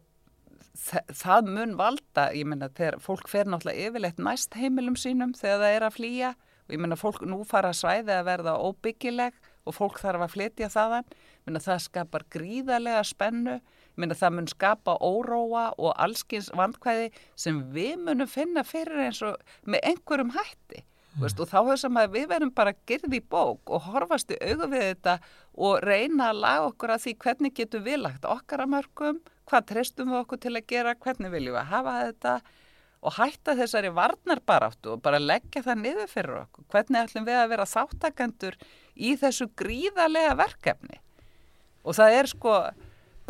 það 0.76 1.50
mun 1.52 1.76
valda, 1.80 2.30
ég 2.36 2.48
meina 2.48 2.70
þegar 2.72 3.00
fólk 3.04 3.28
fer 3.32 3.50
náttúrulega 3.50 3.90
yfirleitt 3.90 4.22
næst 4.24 4.56
heimilum 4.56 4.98
sínum 5.00 5.34
þegar 5.38 5.64
það 5.64 5.76
er 5.76 5.86
að 5.88 5.96
flýja. 5.98 6.34
Og 6.68 6.76
ég 6.76 6.82
meina 6.82 6.96
fólk 7.00 7.24
nú 7.28 7.42
fara 7.48 7.74
svæði 7.76 8.14
að 8.16 8.28
verða 8.30 8.54
óbyggileg 8.64 9.40
og 9.68 9.76
fólk 9.76 10.00
þarf 10.02 10.26
að 10.26 10.36
flytja 10.36 10.70
þaðan, 10.72 11.10
ég 11.12 11.50
meina 11.50 11.62
það 11.62 11.82
skapar 11.86 12.26
gríðarlega 12.34 13.02
spennu, 13.06 13.58
ég 13.60 14.00
meina 14.00 14.18
það 14.18 14.38
mun 14.38 14.48
skapa 14.50 14.96
óróa 15.04 15.66
og 15.78 15.92
allskins 15.98 16.52
vandkvæði 16.58 17.12
sem 17.36 17.60
við 17.76 17.98
munum 18.06 18.30
finna 18.30 18.64
fyrir 18.66 19.04
eins 19.08 19.22
og 19.26 19.38
með 19.68 19.86
einhverjum 19.92 20.34
hætti. 20.38 20.86
Veist, 21.20 21.42
og 21.44 21.50
þá 21.52 21.58
hefur 21.58 21.80
sem 21.82 21.98
að 22.00 22.14
við 22.14 22.30
verum 22.32 22.52
bara 22.56 22.72
gerði 22.88 23.20
í 23.20 23.24
bók 23.34 23.68
og 23.76 23.88
horfast 23.92 24.30
í 24.32 24.38
augu 24.40 24.70
við 24.72 24.86
þetta 24.86 25.18
og 25.60 25.82
reyna 25.84 26.30
að 26.32 26.40
laga 26.46 26.70
okkur 26.70 26.94
að 26.96 27.02
því 27.04 27.14
hvernig 27.26 27.56
getum 27.58 27.84
við 27.84 28.00
lagt 28.06 28.28
okkar 28.32 28.64
að 28.64 28.72
mörgum, 28.78 29.20
hvað 29.52 29.70
treystum 29.74 30.12
við 30.12 30.22
okkur 30.24 30.42
til 30.42 30.56
að 30.56 30.68
gera, 30.72 30.96
hvernig 30.96 31.32
viljum 31.34 31.58
við 31.58 31.72
hafa 31.72 31.96
þetta 32.06 32.36
og 33.02 33.16
hætta 33.18 33.56
þessari 33.58 33.90
varnarbaráttu 33.98 34.94
og 34.94 35.02
bara 35.06 35.20
leggja 35.22 35.64
það 35.66 35.82
niður 35.82 36.10
fyrir 36.12 36.40
okkur. 36.44 36.66
Hvernig 36.72 37.02
ætlum 37.02 37.28
við 37.28 37.40
að 37.42 37.52
vera 37.56 37.70
þáttakandur 37.70 38.58
í 38.96 39.16
þessu 39.20 39.50
gríðarlega 39.58 40.36
verkefni? 40.38 41.02
Og 41.82 41.98
það 41.98 42.18
er 42.20 42.30
sko 42.30 42.58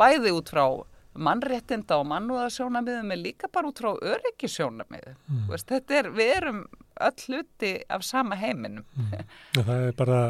bæði 0.00 0.34
út 0.36 0.52
frá 0.52 0.66
mannréttinda 1.12 1.98
og 2.00 2.06
mannúðarsjónamiðum 2.10 3.12
er 3.12 3.20
líka 3.20 3.50
bara 3.52 3.68
út 3.68 3.80
frá 3.82 3.92
öryggisjónamiðum. 3.92 5.18
Mm. 5.28 5.50
Þetta 5.68 5.98
er, 5.98 6.08
við 6.16 6.32
erum 6.36 6.60
öll 7.02 7.24
hluti 7.26 7.72
af 7.92 8.04
sama 8.06 8.36
heiminum. 8.38 8.84
Mm. 8.96 9.24
Það 9.56 9.72
er 9.74 9.96
bara 9.98 10.20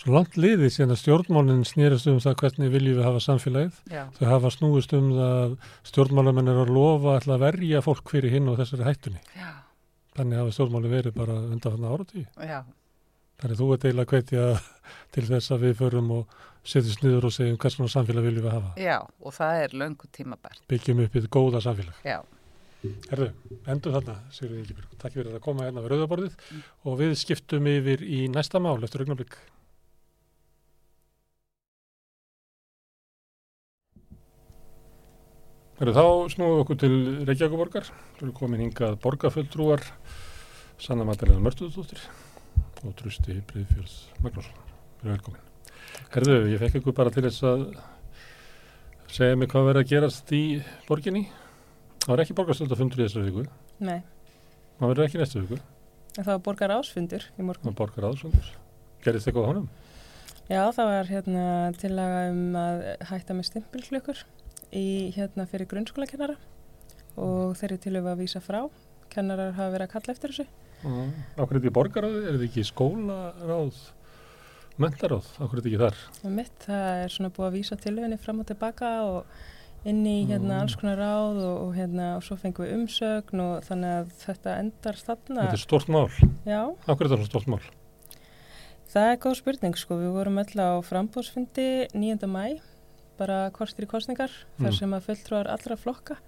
svo 0.00 0.14
langt 0.16 0.36
liðið 0.40 0.74
síðan 0.74 0.94
að 0.94 1.00
stjórnmálinn 1.02 1.64
snýrast 1.68 2.08
um 2.10 2.20
það 2.22 2.38
hvernig 2.42 2.72
viljum 2.74 3.00
við 3.00 3.08
hafa 3.08 3.24
samfélagið. 3.26 3.80
Já. 3.92 4.04
Þau 4.18 4.26
hafa 4.30 4.52
snúist 4.56 4.94
um 4.96 5.10
það 5.16 5.56
stjórnmálamenn 5.90 6.52
er 6.52 6.62
að 6.64 6.76
lofa 6.76 7.18
að 7.22 7.44
verja 7.46 7.82
fólk 7.84 8.14
fyrir 8.14 8.36
hinn 8.36 8.52
og 8.52 8.60
þessari 8.60 8.88
hættunni. 8.88 9.24
Já. 9.36 9.50
Þannig 10.16 10.42
hafa 10.42 10.56
stjórnmálinn 10.56 10.96
verið 10.96 11.18
bara 11.18 11.40
undan 11.42 11.76
þannig 11.76 11.92
áratí. 11.92 12.24
Já. 12.36 12.62
Þannig 13.42 13.58
þú 13.58 13.68
ert 13.74 13.84
eiginlega 13.88 14.16
hvetja 14.16 14.48
til 15.14 15.28
þess 15.28 15.52
að 15.54 15.64
við 15.66 15.78
förum 15.80 16.10
og 16.20 16.40
setjum 16.62 16.94
sniður 16.96 17.26
og 17.28 17.34
segjum 17.34 17.58
hvers 17.62 17.78
konar 17.78 17.92
samfélag 17.92 18.28
viljum 18.28 18.46
við 18.46 18.54
hafa. 18.54 18.74
Já, 18.80 18.98
og 19.02 19.34
það 19.34 19.62
er 19.64 19.74
löngu 19.82 20.10
tímabært. 20.14 20.62
Byggjum 20.70 21.02
upp 21.04 21.16
þetta 21.16 21.32
góða 21.38 21.62
samfélag. 21.64 21.98
Já. 22.06 22.20
Herðu, 22.82 23.28
endur 23.70 23.94
þarna, 23.94 24.14
Sigurður 24.34 24.60
Ingibjörg. 24.62 24.94
Takk 24.98 25.14
fyrir 25.14 25.34
að 25.36 25.42
koma 25.44 25.66
hérna 25.68 25.82
við 25.84 25.92
rauðaborðið 25.92 26.32
mm. 26.38 26.62
og 26.90 26.96
við 26.98 27.12
skiptum 27.20 27.68
yfir 27.70 28.02
í 28.02 28.24
næsta 28.32 28.62
mál 28.62 28.78
eftir 28.82 29.04
augnablík. 29.04 29.36
Herðu, 35.78 35.94
þá 35.98 36.34
snúum 36.34 36.52
við 36.56 36.64
okkur 36.64 36.80
til 36.82 36.96
Reykjavíkuborgar. 37.30 37.88
Þú 38.18 38.26
erum 38.26 38.34
komin 38.38 38.66
hingað 38.66 38.98
borgarföldrúar, 39.02 39.86
Sanna 40.82 41.06
Magdalena 41.06 41.42
Mörtuðdóttir 41.42 42.02
og 42.82 42.98
Trusti 42.98 43.38
Breiðfjörð 43.50 43.96
Magnússon. 44.26 44.68
Þú 44.98 45.06
erum 45.06 45.16
velkomin. 45.16 45.48
Herðu, 46.12 46.38
ég 46.52 46.60
fekk 46.60 46.80
ykkur 46.80 46.96
bara 46.96 47.12
til 47.14 47.24
þess 47.24 47.44
að 47.48 47.62
segja 49.12 49.36
mig 49.36 49.48
hvað 49.52 49.68
verður 49.68 49.84
að 49.84 49.92
gerast 49.92 50.32
í 50.36 50.42
borginni. 50.88 51.22
Það 52.02 52.10
var 52.12 52.24
ekki 52.24 52.36
borgarstöldafundur 52.38 53.00
í 53.00 53.06
þessari 53.06 53.30
viku. 53.30 53.44
Nei. 53.84 54.00
Það 54.78 54.92
verður 54.92 55.06
ekki 55.06 55.20
næstu 55.22 55.42
viku. 55.44 55.60
Það 56.16 56.28
var 56.28 56.42
borgar 56.48 56.74
ásfundur 56.74 57.26
í 57.38 57.46
morgun. 57.46 57.64
Það 57.64 57.70
var 57.70 57.78
borgar 57.80 58.08
ásfundur. 58.10 58.52
Gerðist 59.04 59.28
það 59.28 59.36
góð 59.38 59.48
honum? 59.50 59.68
Já, 60.50 60.62
það 60.74 60.88
var 60.90 61.10
hérna 61.12 61.44
tillaga 61.80 62.22
um 62.32 62.56
að 62.58 62.82
hætta 63.08 63.36
með 63.38 63.48
stimpilklökur 63.48 64.24
í 64.76 64.86
hérna 65.14 65.46
fyrir 65.48 65.68
grunnskólakennara 65.70 66.36
og 67.20 67.54
þeirri 67.60 67.78
til 67.84 67.94
að 68.00 68.12
vísa 68.20 68.42
frá. 68.42 68.64
Kennarar 69.12 69.54
hafa 69.56 69.72
verið 69.76 69.86
að 69.86 69.94
kalla 69.94 70.16
eftir 70.16 70.32
þessu. 70.32 70.46
Er 70.82 71.46
þetta 71.46 71.68
í 71.68 71.74
borgaráði? 71.76 72.22
Er 72.26 72.36
þetta 72.36 72.48
ekki 72.50 72.64
skólaráð? 72.66 73.80
Mentaráð? 74.82 75.28
Áhverju 75.38 75.58
er 75.58 75.62
þetta 75.62 75.70
ekki 75.70 75.82
þar? 75.82 76.30
Mitt, 76.36 76.54
það 76.66 77.02
er 77.02 77.12
svona 77.16 77.32
búið 77.34 77.48
að 77.48 77.58
vísa 77.58 77.78
tilöfinni 77.80 78.18
fram 78.20 78.42
og 78.42 78.48
tilbaka 78.48 78.92
og 79.06 79.36
inn 79.88 80.02
í 80.06 80.16
hérna 80.28 80.60
alls 80.62 80.74
konar 80.78 80.98
ráð 81.00 81.38
og, 81.42 81.54
og 81.66 81.70
hérna 81.76 82.08
og 82.16 82.24
svo 82.26 82.36
fengum 82.38 82.66
við 82.66 82.74
umsögn 82.76 83.42
og 83.42 83.64
þannig 83.66 83.94
að 83.98 84.12
þetta 84.22 84.56
endar 84.62 84.98
þarna. 85.00 85.46
Þetta 85.46 85.58
er 85.58 85.64
stort 85.64 85.90
mál. 85.90 86.04
Já. 86.46 86.60
Akkur 86.86 87.08
er 87.08 87.14
þetta 87.14 87.30
stort 87.30 87.50
mál? 87.50 87.62
Það 88.92 89.08
er 89.08 89.22
góð 89.24 89.38
spurning 89.40 89.78
sko, 89.80 89.96
við 90.02 90.14
vorum 90.18 90.40
öll 90.42 90.60
á 90.60 90.70
frambóðsfundi 90.84 91.68
9. 91.96 92.28
mæ, 92.28 92.58
bara 93.18 93.46
korstir 93.54 93.86
í 93.86 93.90
kostningar, 93.90 94.32
mm. 94.58 94.66
þar 94.66 94.76
sem 94.76 94.96
að 94.98 95.06
fulltrúar 95.06 95.48
allra 95.48 95.78
flokka, 95.80 96.18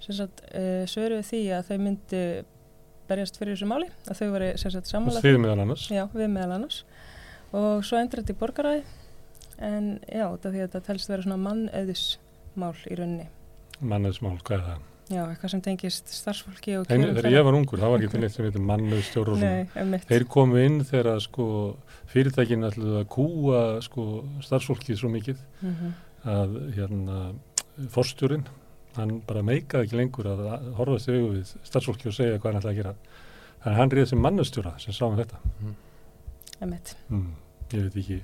sem 0.00 0.16
sagt 0.16 0.40
uh, 0.48 0.86
svöruðu 0.88 1.26
því 1.28 1.42
að 1.58 1.68
þau 1.68 1.76
myndi 1.84 2.22
berjast 3.06 3.36
fyrir 3.38 3.54
þessu 3.54 3.68
máli, 3.68 3.90
að 4.08 4.22
þau 4.22 4.30
veri 4.32 4.48
sem 4.58 4.72
sagt 4.72 4.88
sammála. 4.90 5.22
Þið 5.22 5.38
meðal 5.44 5.60
annars? 5.66 5.84
Já, 5.92 6.06
við 6.16 6.32
meðal 6.32 6.56
annars 6.56 6.80
og 7.56 7.84
svo 7.86 8.00
endur 8.00 8.22
þetta 8.22 8.34
í 8.36 8.40
borgaræði 8.40 8.84
en 9.66 9.88
já, 10.04 10.26
þetta 10.26 10.52
því 10.52 10.60
að 10.60 10.66
þetta 10.66 10.84
telst 10.90 11.08
að 11.08 11.14
vera 11.14 11.26
svona 11.26 11.40
mannöðus 11.40 12.04
mál 12.56 12.74
í 12.88 12.98
rauninni. 12.98 13.30
Mannuðsmál, 13.80 14.36
hvað 14.44 14.58
er 14.58 14.64
það? 14.66 14.84
Já, 15.06 15.20
eitthvað 15.22 15.52
sem 15.52 15.60
tengist 15.62 16.08
starfsfólki 16.10 16.72
og 16.80 16.88
kjörum. 16.88 17.12
Þegar 17.14 17.34
ég 17.36 17.44
var 17.46 17.54
ungur, 17.54 17.78
það 17.78 17.92
var 17.92 18.02
ekki 18.02 18.12
til 18.14 18.22
neitt 18.24 18.34
sem 18.34 18.46
heitir 18.48 19.04
svona. 19.06 20.00
Þeir 20.08 20.24
komu 20.34 20.58
inn 20.58 20.80
þegar 20.88 21.20
sko, 21.22 21.46
fyrirtækinu 22.10 22.66
ætluði 22.66 22.96
að 23.04 23.06
kúa 23.14 23.60
sko, 23.86 24.06
starfsfólkið 24.48 24.98
svo 24.98 25.12
mikið 25.12 25.44
mm 25.60 25.76
-hmm. 25.76 25.94
að 26.34 26.58
hérna, 26.74 27.20
forstjórin, 27.94 28.48
hann 28.96 29.20
bara 29.28 29.46
meikaði 29.46 29.86
ekki 29.86 30.00
lengur 30.00 30.26
að 30.26 30.44
horfa 30.74 30.98
sig 30.98 31.22
við 31.22 31.54
starfsfólki 31.62 32.10
og 32.10 32.18
segja 32.18 32.40
hvað 32.40 32.52
hann 32.52 32.60
ætlaði 32.62 32.74
að 32.74 32.82
gera. 32.82 32.94
Þannig 33.62 33.78
hann 33.78 33.90
reyði 33.90 34.06
sem 34.06 34.22
mannuðstjóra 34.26 34.78
sem 34.78 34.92
sá 34.92 35.06
um 35.06 35.16
þetta. 35.16 35.38
Mm. 37.10 37.34
Ég 37.74 37.86
veit 37.86 37.96
ekki 38.02 38.20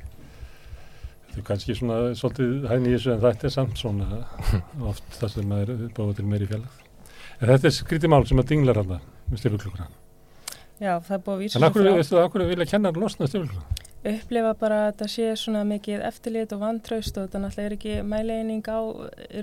Þetta 1.33 1.41
er 1.41 1.47
kannski 1.49 1.75
svona 1.79 1.99
svolítið 2.13 2.67
hægni 2.69 2.91
í 2.91 2.97
þessu 2.99 3.15
en 3.15 3.21
þetta 3.23 3.47
er 3.49 3.53
samt 3.55 3.79
svona 3.81 4.19
oft 4.91 5.15
það 5.17 5.31
sem 5.33 5.55
er 5.57 5.71
báða 5.97 6.17
til 6.19 6.27
meiri 6.29 6.49
fjallag. 6.51 6.83
En 7.39 7.49
þetta 7.49 7.71
er 7.71 7.75
skrítið 7.79 8.13
mál 8.13 8.27
sem 8.29 8.43
að 8.43 8.51
dinglar 8.51 8.81
það 8.83 8.91
með 9.31 9.41
styrfuglukkuna. 9.41 9.87
Já, 10.83 10.93
það 11.07 11.15
er 11.17 11.23
búið 11.25 11.35
að 11.35 11.41
vísa. 11.47 11.63
En 11.63 11.97
veistu 11.97 12.19
það, 12.19 12.27
okkur 12.27 12.45
vilja 12.51 12.69
kennar 12.69 13.01
losna 13.01 13.31
styrfuglukuna? 13.31 13.89
Upplefa 14.13 14.53
bara 14.59 14.83
að 14.83 14.87
þetta 14.91 15.09
sé 15.15 15.31
svona 15.39 15.63
mikið 15.73 16.05
eftirlit 16.11 16.53
og 16.53 16.63
vantraust 16.67 17.17
og 17.17 17.29
þetta 17.29 17.43
náttúrulega 17.47 17.71
er 17.71 17.77
ekki 17.79 17.97
mæleining 18.13 18.69
á 18.69 18.81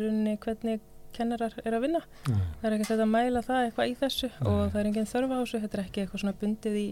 runni 0.03 0.33
hvernig 0.43 0.81
kennarar 1.15 1.55
er 1.63 1.77
að 1.77 1.85
vinna. 1.87 2.01
Nei. 2.27 2.41
Það 2.59 2.67
er 2.69 2.75
ekki 2.75 2.89
þetta 2.89 3.05
að 3.05 3.13
mæla 3.13 3.43
það 3.45 3.61
eitthvað 3.63 3.89
í 3.89 3.95
þessu 4.01 4.29
Nei. 4.29 4.41
og 4.51 4.59
það 4.59 4.81
er 4.81 4.89
enginn 4.89 5.09
þörfa 5.09 5.39
á 5.39 5.41
þessu. 5.41 5.61
Þetta 5.63 5.79
er 5.79 5.83
ekki 5.85 6.03
eitthvað 6.03 6.23
svona 6.23 6.35
bundið 6.43 6.77
í, 6.79 6.87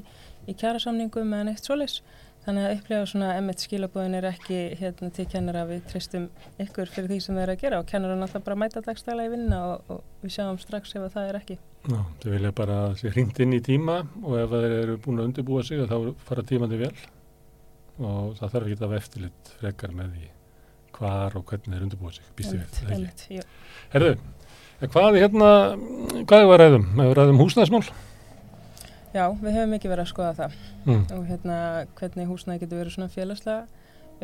í 0.47 0.55
kjærasamningum 0.57 1.35
eða 1.37 1.47
neitt 1.49 1.67
svoleis. 1.67 1.99
Þannig 2.47 2.63
að 2.63 2.73
upplega 2.77 3.07
svona 3.11 3.29
emitt 3.35 3.59
skilabóðin 3.59 4.13
er 4.21 4.25
ekki 4.29 4.57
hérna 4.79 5.09
til 5.11 5.25
kennara 5.27 5.65
við 5.67 5.81
tristum 5.91 6.29
ykkur 6.63 6.87
fyrir 6.93 7.09
því 7.11 7.17
sem 7.25 7.35
þeir 7.35 7.43
eru 7.43 7.55
að 7.57 7.63
gera 7.65 7.79
og 7.81 7.89
kennara 7.89 8.15
náttúrulega 8.15 8.45
bara 8.45 8.59
mæta 8.61 8.83
dagstæla 8.85 9.25
í 9.27 9.31
vinna 9.33 9.59
og, 9.73 9.91
og 9.91 10.23
við 10.23 10.31
sjáum 10.37 10.61
strax 10.61 10.95
ef 10.95 11.09
það 11.11 11.27
er 11.27 11.39
ekki. 11.41 11.57
Já, 11.91 11.99
þau 12.23 12.29
vilja 12.31 12.53
bara 12.55 12.79
sé 13.01 13.11
hringt 13.11 13.43
inn 13.43 13.57
í 13.57 13.59
tíma 13.67 13.97
og 14.23 14.39
ef 14.39 14.55
þeir 14.55 14.77
eru 14.77 14.97
búin 15.03 15.19
að 15.19 15.27
undirbúa 15.27 15.67
sig 15.67 15.83
þá 15.91 15.97
fara 16.29 16.47
tímandi 16.47 16.79
vel 16.85 16.93
og 17.99 18.39
það 18.39 18.55
þarf 18.55 18.63
ekki 18.63 18.79
að 18.79 18.87
vera 18.87 19.03
eftirlitt 19.03 19.53
frekar 19.59 19.99
með 19.99 20.15
því 20.15 20.33
hvar 20.97 21.35
og 21.35 21.47
hvernig 21.51 21.75
þeir 21.75 21.87
undirbúa 21.89 22.15
sig, 22.15 22.33
býstu 22.39 22.61
við, 22.61 22.67
það 22.79 23.07
ekki. 23.11 23.43
Herðu, 23.91 24.17
hvað 24.87 25.09
er 25.09 25.23
hérna, 25.25 25.55
hvað 26.23 26.37
er 26.39 26.47
það 26.47 26.55
að 26.55 26.61
ræðum? 26.63 26.91
Við 26.95 27.17
ræðum 27.19 27.43
húsnæðismál? 27.43 27.87
Já, 29.15 29.23
við 29.39 29.55
hefum 29.55 29.75
ekki 29.77 29.89
verið 29.91 30.03
að 30.03 30.11
skoða 30.11 30.33
það 30.37 30.55
mm. 30.85 31.03
og 31.15 31.27
hérna 31.29 31.57
hvernig 31.97 32.27
húsnæði 32.27 32.63
getur 32.63 32.81
verið 32.81 32.95
svona 32.97 33.13
félagslega 33.13 33.77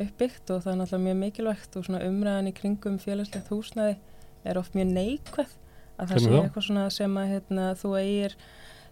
uppbyggt 0.03 0.51
og 0.51 0.63
það 0.63 0.73
er 0.73 0.79
náttúrulega 0.79 1.05
mjög 1.05 1.19
mikilvægt 1.21 1.77
og 1.77 1.85
svona 1.87 2.01
umræðan 2.07 2.49
í 2.49 2.53
kringum 2.57 2.99
félagslegt 3.01 3.51
húsnæði 3.53 3.95
er 4.43 4.59
oft 4.59 4.75
mjög 4.77 4.93
neikvæð 4.97 5.55
að 6.01 6.11
það 6.11 6.23
sé 6.23 6.31
eitthvað 6.39 6.67
svona 6.67 6.85
sem 6.93 7.17
að 7.21 7.33
hérna, 7.33 7.67
þú 7.79 7.91
eigir 7.99 8.35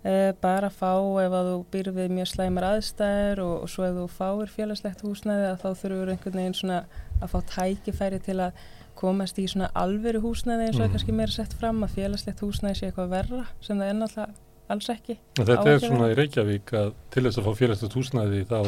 e, 0.06 0.14
bara 0.44 0.70
að 0.70 0.78
fá 0.78 0.92
ef 1.24 1.38
að 1.40 1.50
þú 1.50 1.56
býr 1.74 1.90
við 1.96 2.14
mjög 2.18 2.30
slæmar 2.32 2.68
aðstæður 2.70 3.42
og, 3.46 3.56
og 3.66 3.74
svo 3.74 3.88
ef 3.88 3.98
þú 3.98 4.06
fáir 4.20 4.54
félagslegt 4.54 5.02
húsnæði 5.06 5.50
að 5.50 5.58
þá 5.64 5.70
þurfur 5.82 6.14
einhvern 6.14 6.40
veginn 6.42 6.60
svona 6.62 6.84
að 7.18 7.34
fá 7.34 7.40
tækifæri 7.56 8.22
til 8.22 8.38
að 8.46 8.62
komast 9.02 9.42
í 9.42 9.48
svona 9.50 9.72
alveru 9.78 10.22
húsnæði 10.22 10.70
eins 10.70 10.78
og 10.78 10.86
mm. 10.86 10.96
kannski 10.96 11.18
meira 11.18 11.34
sett 11.34 11.58
fram 11.58 11.82
að 11.82 11.98
félagslegt 11.98 12.46
húsnæði 12.46 12.78
sé 12.78 12.92
eitthvað 12.92 13.14
verra 13.16 13.44
sem 13.66 13.82
það 13.82 13.90
er 13.90 14.00
náttúrulega 14.04 14.51
alls 14.73 14.89
ekki. 14.93 15.18
Þetta 15.39 15.72
er 15.72 15.80
svona 15.84 16.10
í 16.11 16.18
Reykjavík 16.18 16.73
að 16.80 16.91
til 17.14 17.23
þess 17.27 17.39
að 17.41 17.48
fá 17.48 17.61
félagslegt 17.61 17.98
húsnæði 17.98 18.43
þá, 18.49 18.60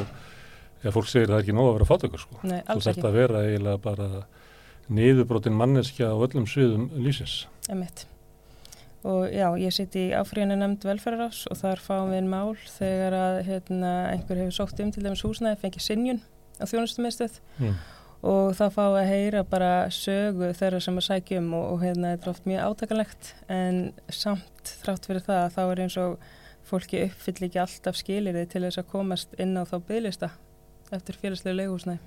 eða 0.84 0.96
fólk 0.96 1.12
segir 1.12 1.32
það 1.32 1.38
er 1.38 1.46
ekki 1.46 1.58
nóg 1.58 1.70
að 1.70 1.78
vera 1.78 1.90
fátökur 1.92 2.24
sko. 2.24 2.40
Nei, 2.44 2.60
alls 2.62 2.90
ekki. 2.90 3.02
Þú 3.02 3.06
þarf 3.06 3.12
að 3.12 3.20
vera 3.22 3.44
eiginlega 3.48 3.84
bara 3.84 4.10
niðurbrotin 4.94 5.56
manneskja 5.60 6.12
á 6.12 6.16
öllum 6.16 6.50
sviðum 6.50 6.90
lísins. 7.00 7.38
Emitt. 7.72 8.06
Og 9.04 9.26
já, 9.28 9.50
ég 9.60 9.74
sitt 9.76 9.96
í 10.00 10.06
áfríðinu 10.16 10.56
nefnd 10.62 10.86
velferðarás 10.88 11.42
og 11.52 11.60
þar 11.60 11.82
fáum 11.84 12.14
við 12.14 12.30
mál 12.32 12.54
þegar 12.78 13.18
að 13.20 13.40
hérna, 13.50 13.92
einhver 14.14 14.40
hefur 14.40 14.56
sótt 14.62 14.80
um 14.80 14.94
til 14.96 15.04
dæmis 15.04 15.26
húsnæði, 15.28 15.60
fengið 15.60 15.84
sinjun 15.90 16.22
á 16.60 16.64
þjónustumistuð 16.72 17.42
mm 17.58 17.76
og 18.24 18.54
þá 18.56 18.64
fá 18.72 18.84
að 18.86 19.10
heyra 19.10 19.44
bara 19.48 19.72
sögu 19.92 20.54
þeirra 20.56 20.80
sem 20.84 21.00
að 21.00 21.08
sækjum 21.10 21.50
og, 21.58 21.66
og 21.74 21.84
hérna 21.84 22.14
þetta 22.14 22.30
er 22.30 22.34
oft 22.34 22.48
mjög 22.48 22.70
átakalegt 22.70 23.34
en 23.52 23.82
samt 24.08 24.74
þrátt 24.84 25.10
fyrir 25.10 25.28
það 25.28 25.50
þá 25.58 25.62
er 25.66 25.84
eins 25.86 26.00
og 26.00 26.32
fólki 26.64 27.04
uppfyll 27.10 27.50
ekki 27.50 27.62
alltaf 27.66 28.00
skilirði 28.00 28.48
til 28.54 28.64
þess 28.64 28.80
að 28.80 28.90
komast 28.96 29.36
inn 29.44 29.58
á 29.60 29.68
þá 29.68 29.78
bygglista 29.90 30.32
eftir 30.94 31.18
félagslega 31.20 31.58
leihúsnæði. 31.58 32.00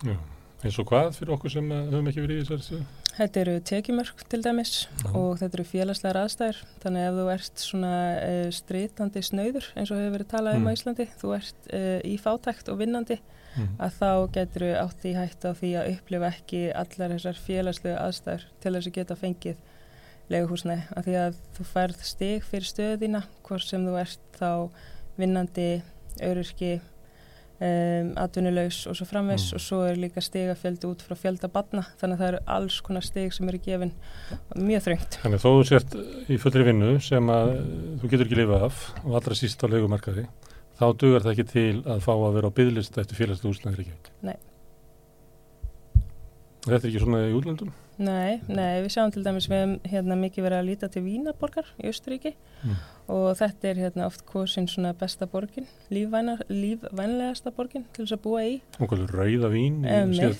Já, 0.00 0.16
Eins 0.60 0.76
og 0.76 0.90
hvað 0.90 1.14
fyrir 1.16 1.32
okkur 1.32 1.52
sem 1.54 1.68
höfum 1.72 2.08
ekki 2.10 2.22
verið 2.24 2.40
í 2.42 2.46
stöðu? 2.48 2.80
Þetta 3.10 3.40
eru 3.40 3.54
tekjumörk 3.70 4.24
til 4.32 4.40
dæmis 4.44 4.72
Já. 4.84 5.08
og 5.16 5.38
þetta 5.40 5.56
eru 5.56 5.64
félagslegar 5.68 6.18
aðstæður 6.20 6.58
þannig 6.82 7.06
ef 7.06 7.16
þú 7.16 7.24
ert 7.32 7.62
svona 7.64 7.92
uh, 8.20 8.48
strítandi 8.54 9.22
snauður 9.24 9.70
eins 9.74 9.92
og 9.92 10.00
hefur 10.00 10.14
verið 10.18 10.30
talað 10.34 10.58
um 10.58 10.66
mm. 10.66 10.68
á 10.68 10.76
Íslandi 10.76 11.06
þú 11.20 11.32
ert 11.38 11.70
uh, 11.72 11.96
í 12.04 12.14
fátækt 12.20 12.70
og 12.72 12.80
vinnandi 12.80 13.18
mm. 13.56 13.72
að 13.78 13.96
þá 13.98 14.10
getur 14.36 14.66
þú 14.66 14.70
átt 14.84 15.08
í 15.08 15.16
hætt 15.16 15.46
á 15.46 15.50
því 15.58 15.72
að 15.80 15.90
upplifa 15.94 16.30
ekki 16.30 16.62
allar 16.82 17.16
þessar 17.16 17.42
félagslega 17.46 18.04
aðstæður 18.06 18.46
til 18.62 18.74
þess 18.76 18.90
að 18.90 18.96
geta 18.98 19.18
fengið 19.18 19.66
leguhúsnei 20.30 20.78
af 20.94 21.06
því 21.06 21.18
að 21.24 21.40
þú 21.56 21.66
færð 21.72 22.06
stig 22.06 22.46
fyrir 22.46 22.68
stöðina 22.68 23.24
hvort 23.46 23.66
sem 23.66 23.86
þú 23.86 23.98
ert 24.00 24.38
þá 24.38 24.52
vinnandi, 25.20 25.70
öryrki 26.24 26.78
um, 27.60 28.12
atvinnulegs 28.20 28.84
og 28.88 28.96
svo 28.98 29.06
framvegs 29.08 29.50
mm. 29.50 29.56
og 29.58 29.64
svo 29.64 29.80
er 29.88 30.00
líka 30.00 30.22
stigafjöldi 30.24 30.88
út 30.88 31.04
frá 31.04 31.16
fjöldabanna 31.18 31.84
þannig 32.00 32.16
að 32.16 32.22
það 32.22 32.30
eru 32.30 32.42
alls 32.56 32.78
konar 32.86 33.06
stig 33.06 33.34
sem 33.36 33.50
eru 33.50 33.60
gefin 33.64 33.94
mjög 34.56 34.86
þröngt. 34.86 35.18
Þannig 35.24 35.40
að 35.40 35.44
þó 35.44 35.50
þú 35.50 35.66
sért 35.70 35.98
í 36.30 36.38
fullri 36.40 36.68
vinnu 36.70 36.92
sem 37.04 37.34
að 37.34 37.56
þú 38.00 38.12
getur 38.12 38.28
ekki 38.28 38.40
lifað 38.40 38.68
af 38.70 38.86
og 39.04 39.18
allra 39.20 39.38
síst 39.38 39.66
á 39.66 39.66
legumarkaði 39.70 40.28
þá 40.80 40.86
dugar 40.96 41.26
það 41.26 41.34
ekki 41.34 41.48
til 41.50 41.82
að 41.84 42.06
fá 42.06 42.14
að 42.14 42.38
vera 42.38 42.48
á 42.48 42.56
byggðlist 42.56 42.96
eftir 43.02 43.18
félagslega 43.18 43.52
úsnaðir 43.52 43.84
ekki. 43.84 44.14
Nei. 44.24 44.38
Þetta 46.64 46.80
er 46.80 46.90
ekki 46.90 47.00
svona 47.02 47.20
í 47.24 47.36
útlöndum? 47.36 47.70
Nei, 48.00 48.40
nei, 48.48 48.80
við 48.80 48.94
sjáum 48.94 49.10
til 49.12 49.22
dæmis 49.24 49.46
við 49.48 49.58
hefum 49.58 49.72
hérna 49.92 50.16
mikið 50.16 50.44
verið 50.46 50.58
að 50.58 50.68
líta 50.70 50.88
til 50.92 51.02
Vínaborgar 51.04 51.66
í 51.76 51.88
Östuríki 51.90 52.30
mm. 52.32 52.78
og 53.12 53.26
þetta 53.36 53.68
er 53.68 53.80
hérna 53.82 54.06
oft 54.08 54.22
hvorsin 54.28 54.68
svona 54.72 54.94
besta 54.96 55.28
borgin, 55.28 55.66
lífvænlegasta 55.92 57.52
borgin 57.56 57.84
til 57.92 58.06
þess 58.06 58.16
að 58.16 58.22
búa 58.24 58.44
í. 58.48 58.54
Og 58.80 58.92
hverju 58.92 59.08
rauða 59.10 59.50
vín 59.52 59.82
síðan? 60.16 60.38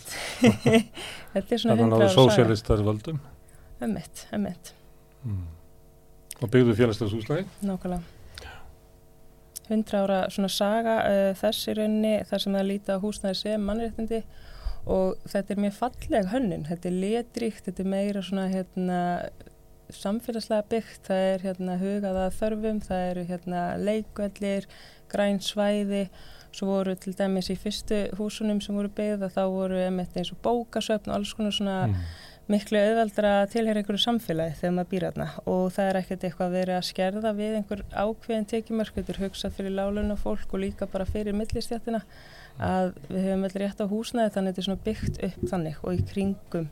þetta 1.35 1.57
er 1.57 1.65
svona 1.65 1.77
hundra 1.83 2.01
það 2.01 2.07
er 2.07 2.15
sósialistar 2.17 2.85
völdum? 2.87 3.21
Emmett, 3.85 4.25
emmett. 4.33 4.73
Mm. 5.25 5.45
Og 6.41 6.49
byggðu 6.49 6.79
félagslegs 6.81 7.17
húslægi? 7.17 7.45
Nákvæmlega. 7.65 8.20
Hundra 9.71 10.05
ára 10.05 10.21
svona 10.33 10.51
saga 10.53 10.97
uh, 11.07 11.27
þess 11.39 11.71
í 11.71 11.77
rauninni 11.79 12.15
þar 12.29 12.45
sem 12.45 12.57
það 12.59 12.71
líta 12.71 12.97
á 12.99 13.03
húsnæði 13.03 13.39
sem 13.39 13.69
mannréttindi. 13.69 14.25
Og 14.91 15.21
þetta 15.29 15.55
er 15.55 15.61
mjög 15.61 15.77
falleg 15.77 16.29
hönnun, 16.33 16.67
þetta 16.67 16.89
er 16.89 17.01
letrikt, 17.05 17.67
þetta 17.67 17.83
er 17.85 17.91
meira 17.93 18.23
svona 18.25 18.47
hérna 18.51 19.01
samfélagslega 19.95 20.67
byggt, 20.71 21.03
það 21.09 21.25
er 21.29 21.45
hérna 21.45 21.77
hugaða 21.81 22.27
þörfum, 22.37 22.81
það 22.87 23.07
eru 23.11 23.25
hérna 23.29 23.63
leikvellir, 23.81 24.69
græn 25.11 25.41
svæði. 25.45 26.07
Svo 26.51 26.67
voru 26.73 26.97
til 26.99 27.13
dæmis 27.15 27.47
í 27.53 27.55
fyrstu 27.59 28.01
húsunum 28.19 28.59
sem 28.63 28.75
voru 28.75 28.91
byggða, 28.95 29.29
þá 29.31 29.43
voru 29.53 29.79
eins 29.85 30.33
og 30.35 30.41
bókasöfn 30.43 31.13
og 31.13 31.21
alls 31.21 31.35
konar 31.39 31.55
svona 31.55 31.77
mm. 31.87 32.01
Miklu 32.51 32.81
auðveldra 32.81 33.33
tilheyra 33.51 33.81
einhverju 33.81 34.03
samfélagi 34.03 34.57
þegar 34.59 34.75
maður 34.77 34.91
býr 34.91 35.07
aðna 35.09 35.27
og 35.51 35.65
það 35.75 35.89
er 35.91 35.99
ekkert 36.01 36.25
eitthvað 36.27 36.49
að 36.49 36.57
vera 36.59 36.79
að 36.79 36.87
skerða 36.89 37.33
við 37.39 37.57
einhver 37.61 37.83
ákveðin 37.95 38.49
er 39.15 39.21
hugsað 39.25 39.57
fyrir 39.57 39.77
láluna 39.77 40.17
fólk 40.19 40.55
og 40.55 40.63
líka 40.65 40.89
bara 40.91 41.07
fyrir 41.09 41.37
millistjættina 41.39 42.03
að 42.61 42.93
við 43.09 43.29
hefum 43.29 43.47
vel 43.47 43.53
rétt 43.63 43.81
á 43.81 43.87
húsnæði 43.93 44.35
þannig 44.35 44.51
að 44.51 44.59
þetta 44.59 44.75
er 44.75 44.83
byggt 44.89 45.23
upp 45.29 45.47
þannig 45.53 45.79
og 45.85 45.95
í 45.95 46.03
kringum 46.11 46.67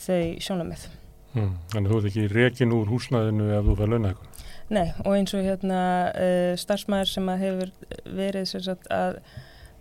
þau 0.00 0.24
sjónamið. 0.46 0.88
Hmm, 1.34 1.52
þannig 1.70 1.92
þú 1.92 2.00
ert 2.00 2.10
ekki 2.10 2.26
rekin 2.32 2.74
úr 2.74 2.90
húsnæðinu 2.90 3.52
ef 3.54 3.68
þú 3.68 3.76
fær 3.78 3.92
launa 3.92 4.10
eitthvað? 4.10 4.48
Nei 4.70 4.88
og 5.04 5.14
eins 5.18 5.34
og 5.34 5.46
hérna 5.46 5.82
uh, 6.14 6.52
starfsmæður 6.58 7.12
sem 7.12 7.30
að 7.30 7.44
hefur 7.44 7.72
verið 8.16 8.50
sagt, 8.50 8.90
að 8.90 9.20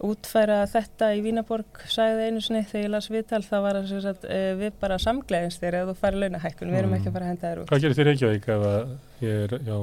útfæra 0.06 0.62
þetta 0.70 1.10
í 1.18 1.24
Vínaborg 1.26 1.82
sæði 1.92 2.30
einu 2.30 2.44
sinni 2.44 2.62
þegar 2.68 2.86
ég 2.86 2.94
las 2.94 3.10
viðtal 3.12 3.42
það 3.44 3.66
var 3.66 3.80
að 3.80 3.90
sagt, 4.06 4.28
uh, 4.30 4.52
við 4.60 4.78
bara 4.80 5.00
samgleðins 5.02 5.60
þér 5.60 5.80
ef 5.82 5.90
þú 5.90 5.96
fær 6.00 6.18
launahækkun, 6.24 6.72
við 6.72 6.82
erum 6.82 6.96
ekki 6.98 7.10
að 7.10 7.18
fara 7.18 7.28
að 7.28 7.34
henda 7.34 7.50
þér 7.50 7.62
út. 7.62 7.72
Hvað 7.72 7.84
gerir 7.84 8.00
þér 8.00 8.12
ekki 8.14 8.30
á 8.30 8.32
ekki 8.32 8.56
ef 8.56 9.24
ég 9.26 9.44
er 9.46 9.56
já, 9.68 9.78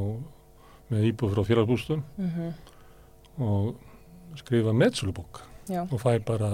með 0.94 1.06
íbúð 1.10 1.36
frá 1.36 1.42
félagsbústum 1.50 2.02
mm 2.16 2.32
-hmm. 2.34 2.50
og 3.44 4.40
skrifa 4.40 4.72
meðsölubók? 4.72 5.42
Og 5.90 6.00
fæ 6.00 6.18
bara 6.24 6.50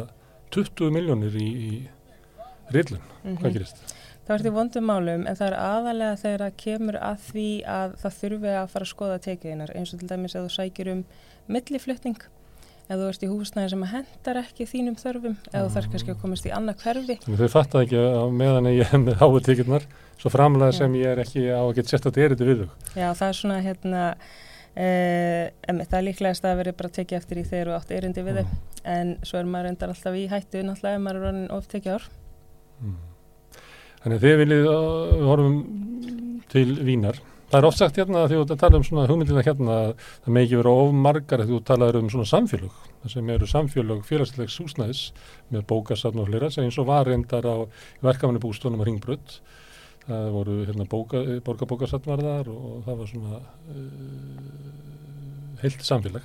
20 0.51 0.91
miljónir 0.91 1.35
í, 1.37 1.49
í 1.49 1.73
rillun, 2.73 3.01
mm 3.01 3.31
-hmm. 3.31 3.39
hvað 3.39 3.51
mhm. 3.51 3.59
gerist? 3.59 3.95
Það 4.23 4.37
verður 4.37 4.55
vondum 4.55 4.85
málum 4.87 5.25
en 5.27 5.37
það 5.37 5.49
er 5.49 5.57
aðalega 5.59 6.17
þegar 6.17 6.43
það 6.45 6.61
kemur 6.63 6.97
að 6.97 7.17
því 7.31 7.49
að 7.67 7.95
það 8.03 8.19
þurfi 8.21 8.53
að 8.59 8.69
fara 8.71 8.87
að 8.87 8.93
skoða 8.93 9.19
tekiðinar 9.19 9.73
eins 9.75 9.95
og 9.95 9.99
til 9.99 10.09
dæmis 10.09 10.37
að 10.37 10.45
þú 10.47 10.53
sækir 10.55 10.91
um 10.93 11.05
milliflutning 11.47 12.21
eða 12.89 13.01
þú 13.01 13.09
ert 13.09 13.25
í 13.27 13.31
húsnæði 13.31 13.73
sem 13.73 13.85
hendar 13.93 14.41
ekki 14.43 14.69
þínum 14.69 14.97
þörfum 15.01 15.37
eða 15.53 15.65
þú 15.65 15.75
þarf 15.77 15.91
kannski 15.95 16.15
að 16.15 16.23
komast 16.23 16.49
í 16.49 16.55
annað 16.55 16.85
hverfi. 16.85 17.19
Þau 17.27 17.51
fattaði 17.53 17.89
ekki 17.89 18.01
að 18.03 18.39
meðan 18.43 18.71
ég 18.73 18.93
hef 18.93 19.03
með 19.03 19.21
háu 19.23 19.43
tekirnar 19.49 19.91
svo 20.21 20.33
framlega 20.33 20.79
sem 20.79 20.97
ég 21.01 21.13
er 21.13 21.23
ekki 21.25 21.45
á 21.51 21.63
að 21.63 21.75
geta 21.79 21.95
sett 21.95 22.07
að 22.07 22.17
þetta 22.17 22.25
er 22.25 22.35
þetta 22.37 22.49
við 22.51 22.65
þau. 22.65 22.73
Já 22.95 23.09
það 23.11 23.29
er 23.29 23.39
svona 23.43 23.61
hérna 23.67 24.07
Uh, 24.73 25.51
það 25.69 25.97
er 25.99 26.05
líklegast 26.07 26.47
að 26.49 26.55
veri 26.63 26.73
bara 26.73 26.89
tekið 26.97 27.19
eftir 27.19 27.41
í 27.43 27.45
þegar 27.45 27.69
þú 27.69 27.73
átt 27.77 27.91
erindi 27.93 28.23
við 28.25 28.39
þau. 28.39 28.47
Mm. 28.47 28.71
en 28.89 29.11
svo 29.21 29.39
er 29.39 29.51
maður 29.53 29.69
endar 29.69 29.93
alltaf 29.93 30.15
í 30.17 30.23
hættu 30.31 30.63
náttúrulega 30.65 30.97
ef 30.97 31.03
maður 31.05 31.19
er 31.19 31.27
orðin 31.29 31.51
of 31.53 31.67
tekið 31.69 31.99
ár 31.99 32.07
mm. 32.81 32.95
Þannig 34.03 34.17
að 34.17 34.25
þið 34.25 34.41
viljið 34.41 34.65
við 34.65 35.27
horfum 35.29 35.59
til 36.55 36.65
vínar 36.89 37.21
það 37.53 37.59
er 37.59 37.67
oft 37.69 37.81
sagt 37.83 37.99
hérna 38.01 38.23
að 38.25 38.33
þú 38.33 38.57
tala 38.57 38.79
um 38.79 38.85
svona 38.87 39.03
hugmyndina 39.11 39.43
hérna 39.45 39.75
að 39.77 39.91
það 40.25 40.33
með 40.33 40.47
ekki 40.47 40.61
vera 40.63 40.73
of 40.83 40.95
margar 41.07 41.43
að 41.43 41.51
þú 41.53 41.59
talaður 41.69 41.99
um 42.01 42.09
svona 42.15 42.31
samfélög 42.31 42.79
það 43.03 43.13
sem 43.13 43.33
eru 43.35 43.49
samfélög 43.51 44.07
félagslegs 44.09 44.57
húsnæðis 44.63 45.03
með 45.53 45.67
bókasafn 45.69 46.23
og 46.23 46.31
hlera 46.31 46.49
eins 46.63 46.79
og 46.81 46.89
var 46.89 47.11
endar 47.13 47.45
á 47.45 47.57
verkamanni 48.01 48.41
bústunum 48.41 48.81
á 48.81 48.89
Ringbrödd 48.89 49.37
það 50.07 50.31
voru 50.39 50.57
hérna 50.65 50.89
borgarbókarsatvarðar 50.89 52.49
og 52.51 52.81
það 52.87 53.03
var 53.03 53.11
svona 53.13 53.37
uh, 53.39 53.77
heilt 55.61 55.85
samfélag. 55.87 56.25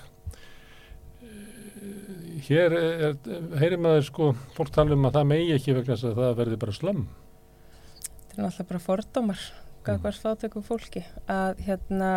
Uh, 1.21 2.39
hér 2.47 2.79
er, 2.79 3.21
heyrir 3.59 3.83
maður 3.83 4.07
sko 4.07 4.31
fólk 4.57 4.73
tala 4.73 4.95
um 4.95 5.05
að 5.11 5.19
það 5.19 5.31
megi 5.35 5.55
ekki 5.59 5.77
vegna 5.77 5.93
þess 5.93 6.09
að 6.09 6.19
það 6.23 6.37
verði 6.41 6.61
bara 6.63 6.77
slömm 6.79 7.07
þetta 7.07 8.37
er 8.37 8.43
náttúrulega 8.47 8.69
bara 8.71 8.85
fordómar 8.87 9.47
mm. 9.95 10.21
fátökum 10.23 10.65
fólki 10.65 11.03
að 11.31 11.61
hérna 11.67 12.11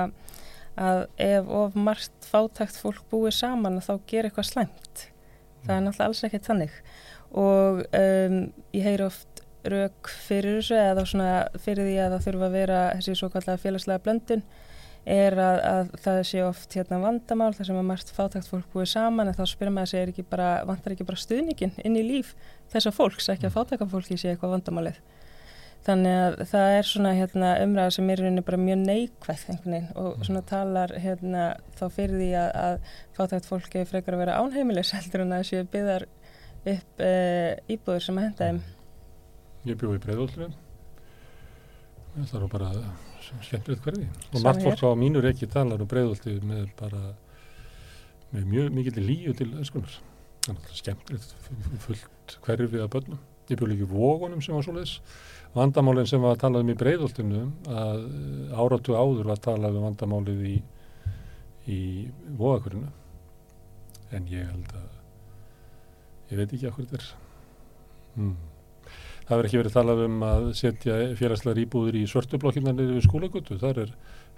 að 0.80 1.04
ef 1.20 1.48
of 1.60 1.74
margt 1.74 2.28
fátækt 2.30 2.78
fólk 2.80 3.02
búið 3.10 3.34
saman 3.40 3.80
þá 3.84 3.92
ger 4.10 4.28
eitthvað 4.28 4.50
slæmt 4.50 5.04
það 5.66 5.74
er 5.74 5.80
mm. 5.80 5.86
náttúrulega 5.86 6.08
alls 6.08 6.24
ekkert 6.28 6.48
þannig 6.48 6.80
og 7.30 7.84
um, 7.96 8.40
ég 8.74 8.86
heyr 8.86 9.04
oft 9.06 9.44
rauk 9.70 10.08
fyrir 10.24 10.58
þessu 10.60 10.78
eða 10.80 11.04
svona 11.04 11.30
fyrir 11.60 11.86
því 11.86 11.96
að 12.00 12.14
það 12.14 12.26
þurfa 12.26 12.46
að 12.46 12.56
vera 12.56 12.80
þessi 12.96 13.16
svo 13.18 13.28
kallega 13.34 13.60
félagslega 13.60 14.04
blöndun 14.06 14.44
er 15.10 15.36
að, 15.40 15.58
að 15.64 15.92
það 16.04 16.18
sé 16.28 16.42
oft 16.44 16.74
hérna 16.76 17.00
vandamál 17.00 17.52
þar 17.56 17.68
sem 17.68 17.78
að 17.80 17.86
margt 17.88 18.12
fátækt 18.14 18.50
fólk 18.50 18.72
búið 18.72 18.90
saman 18.92 19.30
en 19.30 19.36
þá 19.36 19.44
spyrir 19.48 19.72
maður 19.72 19.94
að 20.00 20.16
það 20.16 20.28
bara, 20.32 20.48
vantar 20.68 20.94
ekki 20.94 21.06
bara 21.08 21.20
stuðningin 21.20 21.72
inn 21.84 21.96
í 21.96 22.04
líf 22.04 22.34
þessar 22.72 22.96
fólks, 22.96 23.30
ekki 23.32 23.48
að 23.48 23.56
fátæka 23.56 23.88
fólki 23.88 24.18
sé 24.20 24.32
eitthvað 24.32 24.58
vandamálið 24.58 25.00
þannig 25.86 26.16
að 26.22 26.40
það 26.50 26.72
er 26.78 26.88
svona 26.90 27.12
hérna, 27.16 27.52
umræða 27.64 27.94
sem 27.96 28.10
er 28.12 28.24
bara 28.46 28.60
mjög 28.60 28.82
neikvæð 28.82 29.46
og 30.00 30.26
svona 30.26 30.42
talar 30.46 30.92
hérna, 31.00 31.46
þá 31.78 31.86
fyrir 31.94 32.18
því 32.20 32.32
að, 32.42 32.50
að 32.64 32.98
fátækt 33.16 33.48
fólki 33.48 33.86
frekar 33.88 34.18
að 34.18 34.24
vera 34.26 34.40
ánheimilis 34.42 34.92
heldur 34.98 35.24
en 35.24 35.38
að 35.38 35.46
þessu 35.46 35.70
byggðar 35.72 36.06
upp 36.74 37.00
e, 37.00 37.14
íbúður 37.72 38.04
sem 38.04 38.20
að 38.20 38.28
henda 38.28 38.50
þeim 38.50 38.60
Ég 39.68 39.76
bjóði 39.76 39.98
í 39.98 40.02
breyðvöldinu. 40.06 40.46
Það 42.16 42.36
er 42.38 42.44
bara 42.54 42.68
skemmtilegt 43.44 43.82
hverfi. 43.84 44.06
Og 44.32 44.44
margt 44.44 44.64
fólk 44.64 44.84
á 44.88 44.90
mínur 44.98 45.26
ekki 45.28 45.48
talar 45.52 45.82
um 45.84 45.90
breyðvöldi 45.90 46.38
með 46.48 46.70
bara 46.78 47.00
með 48.30 48.46
mjög 48.54 48.70
mikil 48.78 49.04
líu 49.04 49.34
til 49.36 49.50
öskunar. 49.60 49.98
Það 50.46 50.56
er 50.56 50.78
skemmtilegt 50.78 51.34
fullt 51.84 52.38
hverfið 52.46 52.86
að 52.86 52.92
börnum. 52.94 53.20
Ég 53.50 53.58
bjóði 53.58 53.74
líka 53.74 53.90
vógunum 53.90 54.42
sem 54.44 54.54
var 54.54 54.66
svo 54.66 54.76
leiðis. 54.76 54.98
Vandamálinn 55.56 56.06
sem 56.06 56.22
var 56.22 56.36
að 56.36 56.42
talað 56.44 56.64
um 56.64 56.70
í 56.70 56.76
breyðvöldinu 56.78 57.40
að 57.74 58.04
áratu 58.54 58.94
áður 58.94 59.24
var 59.26 59.34
að 59.34 59.46
talað 59.48 59.78
um 59.80 59.86
vandamálið 59.88 60.44
í, 60.46 60.54
í 61.66 61.80
vógakverðinu. 62.38 62.92
En 64.14 64.30
ég 64.30 64.46
held 64.46 64.70
að 64.78 64.88
ég 66.30 66.38
veit 66.38 66.46
ekki 66.54 66.70
hvað 66.70 66.80
þetta 66.84 67.00
er. 67.00 67.10
Mm. 68.14 68.36
Það 69.30 69.36
verður 69.36 69.48
ekki 69.48 69.60
verið 69.60 69.74
talað 69.78 70.04
um 70.06 70.22
að 70.26 70.46
setja 70.58 70.94
félagslegar 71.18 71.62
íbúður 71.62 71.98
í 72.00 72.06
svörtublokkinarnir 72.10 72.94
við 72.96 73.04
skólagötu. 73.06 73.58
Það 73.62 73.82
er 73.84 73.92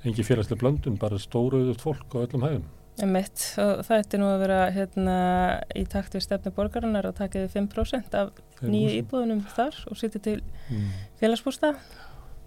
engi 0.09 0.24
félagslega 0.26 0.60
blöndun, 0.60 0.98
bara 1.01 1.20
stóruðut 1.20 1.80
fólk 1.80 2.16
á 2.16 2.24
öllum 2.24 2.44
hægum. 2.44 2.66
Emitt, 3.01 3.44
og 3.56 3.81
það 3.86 4.02
ætti 4.02 4.19
nú 4.20 4.27
að 4.28 4.43
vera 4.43 4.59
hérna, 4.74 5.14
í 5.78 5.86
takt 5.89 6.12
við 6.12 6.27
stefnu 6.27 6.52
borgarinnar 6.52 7.09
að 7.09 7.23
taka 7.23 7.40
við 7.40 7.55
5% 7.56 8.19
af 8.20 8.35
nýju 8.60 8.90
íbúðunum 8.98 9.40
þar 9.55 9.78
og 9.89 9.97
setja 9.97 10.20
til 10.20 10.43
mm. 10.69 10.90
félagsbústa. 11.23 11.73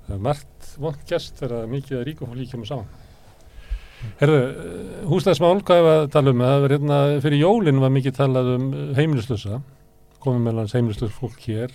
Það 0.06 0.14
er 0.14 0.22
margt 0.28 0.70
vond 0.78 1.02
gæst 1.10 1.42
þegar 1.42 1.66
mikið 1.72 1.98
að 1.98 2.06
ríka 2.12 2.30
fólk 2.30 2.56
með 2.62 2.70
saman. 2.70 2.94
Herðu, 4.20 4.42
húsnæðismál, 5.10 5.64
hvað 5.66 5.82
er 5.82 5.92
að 5.96 6.12
tala 6.14 6.34
um? 6.36 6.44
Það 6.46 6.60
verður 6.62 6.76
hérna, 6.76 7.00
fyrir 7.24 7.42
jólinn 7.42 7.82
var 7.82 7.94
mikið 7.96 8.18
talað 8.20 8.52
um 8.54 8.68
heimilislusa 9.00 9.62
komið 10.26 10.46
meðlan 10.48 10.72
heimlistur 10.74 11.14
fólk 11.14 11.42
hér 11.46 11.74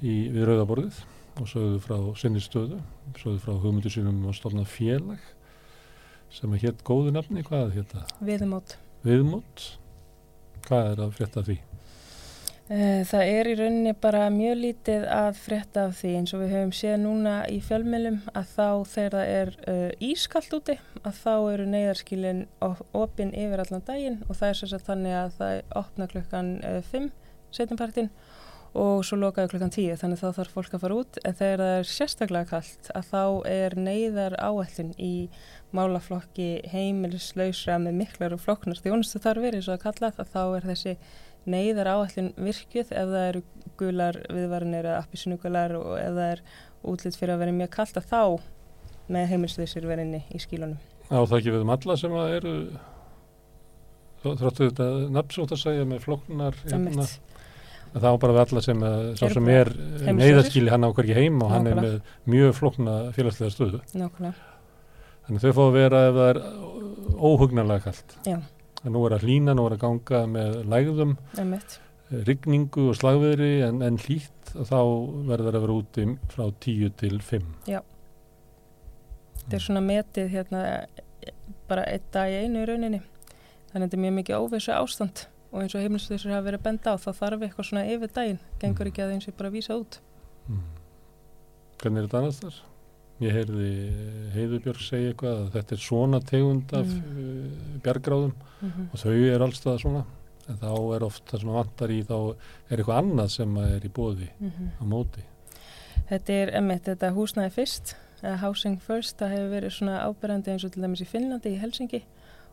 í, 0.00 0.30
við 0.32 0.44
Rauðaborðið 0.48 1.00
og 1.40 1.48
sögðu 1.50 1.80
frá 1.82 1.96
sinni 2.20 2.42
stöðu, 2.42 2.78
sögðu 3.18 3.40
frá 3.42 3.56
hugmyndu 3.56 3.92
sínum 3.92 4.22
að 4.28 4.36
stofna 4.38 4.66
félag 4.68 5.32
sem 6.34 6.56
er 6.56 6.66
hétt 6.66 6.82
góðu 6.86 7.14
nafni, 7.14 7.44
hvað 7.46 7.68
er 7.68 7.76
þetta? 7.78 8.02
Viðmót. 8.24 8.76
Viðmót? 9.04 9.68
Hvað 10.64 10.90
er 10.90 11.04
að 11.04 11.16
frétta 11.18 11.44
því? 11.46 11.60
Eh, 12.72 13.02
það 13.04 13.28
er 13.28 13.48
í 13.50 13.54
rauninni 13.58 13.92
bara 14.00 14.22
mjög 14.32 14.54
lítið 14.56 15.02
að 15.12 15.34
frétta 15.36 15.82
af 15.90 15.98
því 15.98 16.12
eins 16.16 16.32
og 16.32 16.40
við 16.40 16.54
höfum 16.54 16.70
séð 16.72 16.94
núna 17.02 17.34
í 17.52 17.58
fjölmjölum 17.60 18.22
að 18.32 18.46
þá 18.54 18.68
þegar 18.88 19.16
það 19.18 19.32
er 19.34 19.50
uh, 19.68 19.90
ískallt 20.08 20.56
úti 20.56 20.78
að 21.02 21.18
þá 21.18 21.34
eru 21.34 21.66
neyðarskilin 21.74 22.40
opinn 22.96 23.34
yfir 23.36 23.60
allan 23.66 23.84
daginn 23.84 24.16
og 24.24 24.38
það 24.38 24.48
er 24.48 24.58
sérstaklega 24.62 24.88
þannig 24.88 25.18
að 25.18 25.36
það 25.42 25.60
opna 25.82 26.08
klukkan 26.14 26.50
5 26.88 27.04
uh, 27.04 27.36
setjumpartin 27.52 28.10
og 28.74 29.04
svo 29.04 29.20
lokaðu 29.20 29.52
klukkan 29.52 29.74
10 29.76 30.00
þannig 30.00 30.22
þá 30.24 30.26
þarf 30.38 30.56
fólk 30.56 30.72
að 30.74 30.86
fara 30.86 30.98
út 31.02 31.18
en 31.20 31.36
þegar 31.38 31.62
það 31.66 31.74
er 31.82 31.90
sérstaklega 31.92 32.50
kallt 32.54 32.90
að 32.96 33.10
þá 33.12 33.24
er 33.52 33.76
neyðar 33.78 34.38
áallin 34.40 34.96
í 34.96 35.14
málaflokki 35.74 36.48
heimilislausra 36.70 37.78
með 37.82 37.98
miklar 38.02 38.34
og 38.36 38.42
flokknar 38.42 38.80
þjónustu 38.80 39.20
þarf 39.22 39.44
verið 39.44 39.66
svo 39.66 39.76
að 39.76 39.84
kalla 39.88 40.12
það 40.14 40.32
þá 40.34 40.42
er 40.44 40.68
þessi 40.70 40.96
neyðar 41.50 41.90
áallin 41.92 42.30
virkið 42.40 42.92
ef 42.94 43.10
það 43.10 43.28
eru 43.28 43.42
gular 43.80 44.18
viðvarinir 44.30 44.88
eða 44.88 45.02
appisunnugular 45.02 45.76
og 45.80 45.92
ef 45.98 46.16
það 46.16 46.30
er 46.30 46.42
útlitt 46.94 47.18
fyrir 47.18 47.34
að 47.34 47.44
vera 47.44 47.56
mjög 47.58 47.72
kallt 47.74 48.00
að 48.00 48.10
þá 48.12 48.22
með 49.14 49.30
heimilsleysir 49.34 49.86
verinni 49.88 50.22
í 50.32 50.40
skílunum. 50.40 50.80
Á 51.12 51.20
það 51.20 51.38
ekki 51.38 51.52
við 51.52 51.64
um 51.66 51.72
alla 51.74 51.96
sem 52.00 52.16
að 52.16 52.34
eru 52.38 52.54
þráttu 54.24 54.70
þetta 54.70 54.88
nafnsótt 55.12 55.52
að 55.52 55.62
segja 55.66 55.84
með 55.88 56.04
floknar 56.06 56.56
hérna, 56.64 57.04
það 57.92 58.08
á 58.08 58.22
bara 58.22 58.36
við 58.36 58.42
alla 58.46 58.64
sem, 58.64 58.86
að, 58.88 59.04
sem 59.20 59.52
er 59.52 59.72
neyðarskíli 60.08 60.72
hann 60.72 60.88
á 60.88 60.94
hverki 60.96 61.18
heim 61.18 61.44
og 61.44 61.52
hann 61.52 61.68
er 61.68 61.80
með 61.82 62.00
mjög 62.32 62.56
flokna 62.56 62.98
félagslega 63.16 63.52
stöðu. 63.52 63.82
Nákvæmlega. 63.92 64.53
Þannig 65.24 65.44
þau 65.44 65.54
fá 65.56 65.62
að 65.64 65.76
vera 65.78 66.02
ef 66.08 66.18
það 66.18 66.30
er 66.32 66.42
óhugnarlega 67.14 67.84
kallt. 67.88 68.18
Já 68.28 68.38
nú 68.92 69.04
er 69.08 69.16
að 69.16 69.24
hlína, 69.24 69.54
nú 69.56 69.64
er 69.68 69.76
að 69.76 69.82
ganga 69.84 70.20
með 70.28 70.56
lægðum, 70.68 71.14
Emmett. 71.40 71.78
rigningu 72.28 72.88
og 72.90 72.98
slagveðri 72.98 73.52
en, 73.66 73.80
en 73.84 73.98
hlýtt 74.00 74.52
þá 74.52 74.80
verður 75.30 75.58
að 75.58 75.64
vera 75.64 75.76
úti 75.78 76.06
frá 76.32 76.44
10 76.66 76.92
til 77.00 77.20
5. 77.24 77.46
Já, 77.70 77.80
þetta 79.40 79.58
er 79.58 79.64
svona 79.66 79.84
metið 79.84 80.32
hérna 80.34 80.64
bara 81.70 81.86
einn 81.88 82.10
dag 82.12 82.32
í 82.32 82.42
einu 82.44 82.64
í 82.64 82.68
rauninni, 82.68 83.00
þannig 83.70 83.78
að 83.78 83.86
þetta 83.86 83.98
er 83.98 84.04
mjög 84.04 84.16
mikið 84.18 84.44
óvissu 84.44 84.76
ástand 84.76 85.24
og 85.54 85.62
eins 85.62 85.76
og 85.78 85.84
heimilsleysur 85.84 86.34
hafa 86.34 86.48
verið 86.50 86.64
benda 86.66 86.92
á 86.92 86.96
þá 86.98 87.10
þarf 87.14 87.46
eitthvað 87.46 87.70
svona 87.70 87.86
yfir 87.88 88.12
daginn, 88.12 88.40
gengur 88.60 88.90
ekki 88.90 89.04
að 89.04 89.16
eins 89.16 89.28
og 89.30 89.36
bara 89.38 89.54
vísa 89.54 89.78
út. 89.78 90.00
Mm. 90.50 90.62
Hvernig 91.80 92.02
er 92.02 92.08
þetta 92.08 92.20
annars 92.20 92.40
þar? 92.42 92.62
Ég 93.24 93.38
heyrði 93.38 93.70
Heiðubjörg 94.34 94.84
segja 94.84 95.12
eitthvað 95.12 95.40
að 95.40 95.50
þetta 95.56 95.76
er 95.76 95.82
svona 95.84 96.20
tegund 96.28 96.76
af 96.76 96.92
mm. 96.92 97.24
uh, 97.24 97.74
bjargráðum 97.84 98.34
mm 98.34 98.70
-hmm. 98.70 98.88
og 98.92 99.04
þau 99.04 99.18
er 99.32 99.44
allstað 99.46 99.82
svona 99.84 100.04
en 100.48 100.58
þá 100.60 100.72
er 100.94 101.04
oft 101.06 101.24
það 101.30 101.40
sem 101.40 101.52
að 101.52 101.60
vantar 101.60 101.90
í 101.90 102.00
þá 102.04 102.16
er 102.68 102.78
eitthvað 102.78 102.98
annað 103.00 103.28
sem 103.32 103.56
er 103.64 103.84
í 103.84 103.92
bóði 103.98 104.28
mm 104.38 104.50
-hmm. 104.50 104.72
á 104.76 104.84
móti. 104.84 105.22
Þetta 106.08 106.32
er 106.32 106.50
emitt, 106.58 106.84
þetta 106.84 107.14
húsnæði 107.16 107.54
fyrst 107.54 107.94
housing 108.40 108.80
first, 108.80 109.18
það 109.18 109.34
hefur 109.34 109.50
verið 109.52 109.74
svona 109.76 110.02
áberandi 110.06 110.52
eins 110.52 110.64
og 110.64 110.72
til 110.72 110.82
dæmis 110.84 111.02
í 111.04 111.08
Finnlandi 111.08 111.54
í 111.54 111.60
Helsingi 111.60 112.02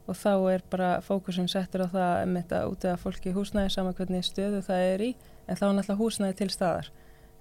og 0.10 0.18
þá 0.18 0.34
er 0.52 0.64
bara 0.70 0.92
fókusin 1.06 1.50
settur 1.52 1.86
á 1.86 1.94
það 1.94 2.24
emitt 2.26 2.52
að 2.56 2.72
útega 2.74 2.98
fólki 3.00 3.34
húsnæði 3.36 3.74
saman 3.76 3.96
hvernig 3.96 4.26
stöðu 4.26 4.62
það 4.66 4.88
er 4.94 5.04
í 5.06 5.12
en 5.48 5.60
þá 5.60 5.66
er 5.68 5.76
náttúrulega 5.78 6.02
húsnæði 6.02 6.38
til 6.42 6.50
staðar. 6.50 6.90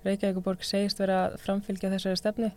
Reykjavíkuborg 0.05 0.65
segist 0.65 1.01
vera 1.01 1.25
að 1.27 1.39
framfylgja 1.45 1.91
þessari 1.93 2.21
stefni 2.21 2.53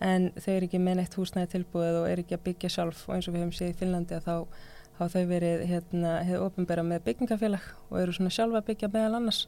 en 0.00 0.30
þau 0.40 0.52
eru 0.54 0.68
ekki 0.68 0.80
með 0.82 1.00
neitt 1.00 1.16
húsnæði 1.18 1.50
tilbúið 1.54 2.00
og 2.00 2.08
eru 2.10 2.24
ekki 2.24 2.36
að 2.36 2.44
byggja 2.48 2.72
sjálf. 2.76 3.04
Og 3.08 3.16
eins 3.16 3.28
og 3.28 3.36
við 3.36 3.44
hefum 3.44 3.54
séð 3.56 3.72
í 3.72 3.76
Finnlandi 3.80 4.16
að 4.16 4.26
þá 4.26 4.34
hafa 5.00 5.08
þau 5.14 5.30
verið 5.30 5.64
hérna, 5.70 6.16
hefur 6.28 6.46
ofinbæra 6.48 6.84
með 6.86 7.04
byggingafélag 7.08 7.70
og 7.88 8.00
eru 8.02 8.16
svona 8.16 8.34
sjálfa 8.34 8.60
að 8.60 8.68
byggja 8.70 8.92
meðal 8.94 9.20
annars. 9.20 9.44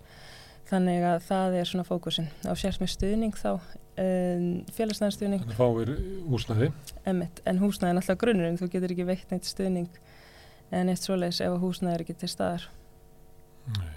Þannig 0.71 1.05
að 1.09 1.19
það 1.27 1.59
er 1.59 1.69
svona 1.69 1.87
fókusin 1.89 2.29
á 2.47 2.53
sérst 2.57 2.81
með 2.81 2.93
stuðning 2.95 3.35
þá 3.37 3.51
um, 3.53 4.47
félagsnæðarstuðning 4.77 5.43
Þannig 5.43 5.57
að 5.57 5.59
fáir 5.59 5.91
húsnæði. 6.31 6.71
Emmett, 7.11 7.43
en 7.51 7.61
húsnæði 7.61 7.91
er 7.91 8.01
alltaf 8.01 8.21
grunnurinn. 8.23 8.61
Þú 8.61 8.71
getur 8.77 8.95
ekki 8.95 9.09
veikt 9.09 9.35
neitt 9.35 9.51
stuðning 9.51 10.01
en 10.73 10.93
eitt 10.93 11.03
svoleiðis 11.03 11.43
ef 11.45 11.59
húsnæði 11.61 11.97
er 11.97 12.07
ekki 12.07 12.17
til 12.23 12.31
staðar. 12.31 12.71
Nei. 13.77 13.93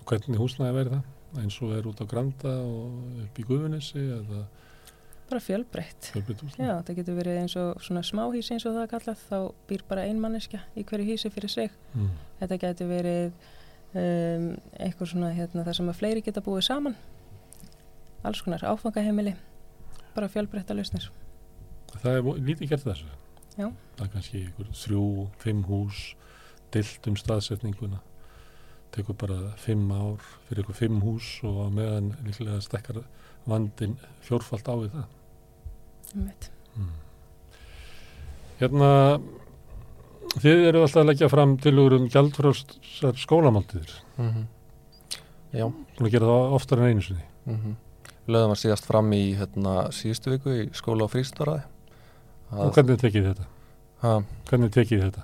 og 0.00 0.08
hvernig 0.10 0.40
húsnæði 0.40 0.74
verður 0.74 0.96
það? 0.96 1.14
eins 1.36 1.58
og 1.62 1.74
er 1.76 1.88
út 1.88 2.00
á 2.00 2.06
Granda 2.08 2.54
og 2.64 3.24
upp 3.24 3.38
í 3.38 3.44
Guðunissi 3.46 4.00
eða 4.00 4.46
bara 5.28 5.42
fjölbreytt. 5.44 6.10
Já, 6.14 6.72
það 6.86 6.96
getur 7.00 7.16
verið 7.18 7.38
eins 7.42 7.54
og 7.60 7.82
svona 7.84 8.02
smáhísi 8.06 8.54
eins 8.54 8.66
og 8.68 8.74
það 8.76 8.84
er 8.84 8.90
kallað, 8.92 9.22
þá 9.28 9.38
býr 9.68 9.84
bara 9.88 10.06
ein 10.08 10.20
manneska 10.22 10.62
í 10.78 10.84
hverju 10.88 11.06
hísi 11.08 11.30
fyrir 11.32 11.52
sig. 11.52 11.74
Mm. 11.94 12.10
þetta 12.40 12.58
getur 12.64 12.90
verið 12.90 13.38
um, 13.92 14.48
eitthvað 14.78 15.12
svona 15.12 15.30
hérna, 15.36 15.64
þar 15.66 15.78
sem 15.78 15.92
að 15.92 16.00
fleiri 16.00 16.24
geta 16.24 16.44
búið 16.44 16.66
saman. 16.68 16.96
Alls 18.26 18.42
konar 18.42 18.64
áfangaheimili 18.66 19.36
bara 20.14 20.30
fjölbreytta 20.32 20.76
lausnir. 20.76 21.10
Það 21.98 22.18
er 22.18 22.42
lítið 22.50 22.72
gert 22.72 22.86
þessu. 22.86 23.12
Já. 23.58 23.72
það 23.98 24.04
er 24.04 24.10
kannski 24.12 24.40
ykkur 24.46 24.68
þrjú, 24.78 25.04
fimm 25.42 25.64
hús 25.66 26.02
dilt 26.74 27.08
um 27.10 27.16
staðsetninguna. 27.18 27.98
Tekur 28.94 29.16
bara 29.18 29.52
fimm 29.60 29.90
ár 29.92 30.22
fyrir 30.46 30.62
ykkur 30.62 30.78
fimm 30.78 31.00
hús 31.02 31.32
og 31.46 31.64
meðan 31.74 32.12
líklega 32.22 32.60
stekkar 32.64 33.02
vandin 33.48 33.96
fjórfald 34.24 34.68
á 34.70 34.74
við 34.78 34.94
það 34.94 35.17
Mm. 36.14 36.92
Hérna 38.58 38.90
þið 40.38 40.62
eru 40.68 40.84
alltaf 40.84 41.02
að 41.02 41.10
leggja 41.10 41.30
fram 41.32 41.56
tilugur 41.62 41.98
um 41.98 42.08
gjaldfrástar 42.12 43.18
skólamáltiður 43.18 43.92
mm 44.16 44.30
-hmm. 44.30 44.46
Já 45.52 45.72
Þú 45.98 46.10
gera 46.10 46.26
það 46.26 46.54
oftar 46.58 46.78
en 46.78 46.84
einu 46.84 47.02
sinni 47.02 47.24
mm 47.46 47.56
-hmm. 47.56 47.74
Löðum 48.28 48.52
að 48.52 48.60
síðast 48.62 48.84
fram 48.84 49.12
í 49.12 49.34
hérna, 49.36 49.90
síðustu 49.90 50.30
viku 50.30 50.50
í 50.50 50.70
skóla 50.72 51.04
og 51.04 51.10
frístaraði 51.10 51.62
Og 52.50 52.72
hvernig 52.72 52.98
tekið 52.98 53.24
þetta? 53.24 53.46
Ha? 54.02 54.22
Hvernig 54.48 54.70
tekið 54.72 55.02
þetta? 55.02 55.22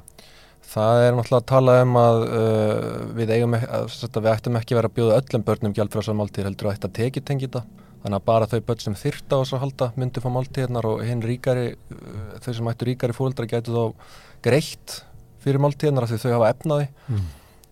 Það 0.74 1.06
er 1.06 1.12
náttúrulega 1.14 1.42
að 1.42 1.52
tala 1.52 1.82
um 1.82 1.96
að 1.96 2.18
uh, 2.24 3.14
við 3.14 3.30
eigum 3.30 3.54
ekki, 3.54 3.68
að, 3.68 3.84
að 4.16 4.22
við 4.22 4.32
ættum 4.32 4.56
ekki 4.56 4.74
verið 4.74 4.90
að 4.90 4.96
bjóða 4.98 5.18
öllum 5.20 5.44
börnum 5.44 5.74
gjaldfrásar 5.76 6.14
máltið 6.14 6.44
heldur 6.44 6.68
að 6.70 6.76
þetta 6.78 6.90
tekið 6.98 7.24
tengi 7.24 7.46
þetta 7.46 7.62
Þannig 8.04 8.20
að 8.20 8.26
bara 8.28 8.48
þau 8.50 8.58
börn 8.68 8.82
sem 8.84 8.96
þyrta 9.00 9.36
á 9.36 9.40
þess 9.40 9.54
að 9.56 9.62
halda 9.62 9.86
myndi 9.96 10.20
fá 10.20 10.26
máltíðarnar 10.28 10.88
og 10.90 10.98
hinn 11.08 11.22
ríkari, 11.24 11.70
uh, 11.72 12.34
þau 12.44 12.50
sem 12.58 12.68
ættu 12.68 12.88
ríkari 12.90 13.16
fólkdra 13.16 13.48
getur 13.48 13.78
þá 13.78 14.10
greitt 14.44 14.98
fyrir 15.40 15.62
máltíðarnar 15.64 16.04
af 16.04 16.12
því 16.12 16.18
þau 16.20 16.34
hafa 16.34 16.50
efnaði. 16.52 16.90
Mm. 17.08 17.24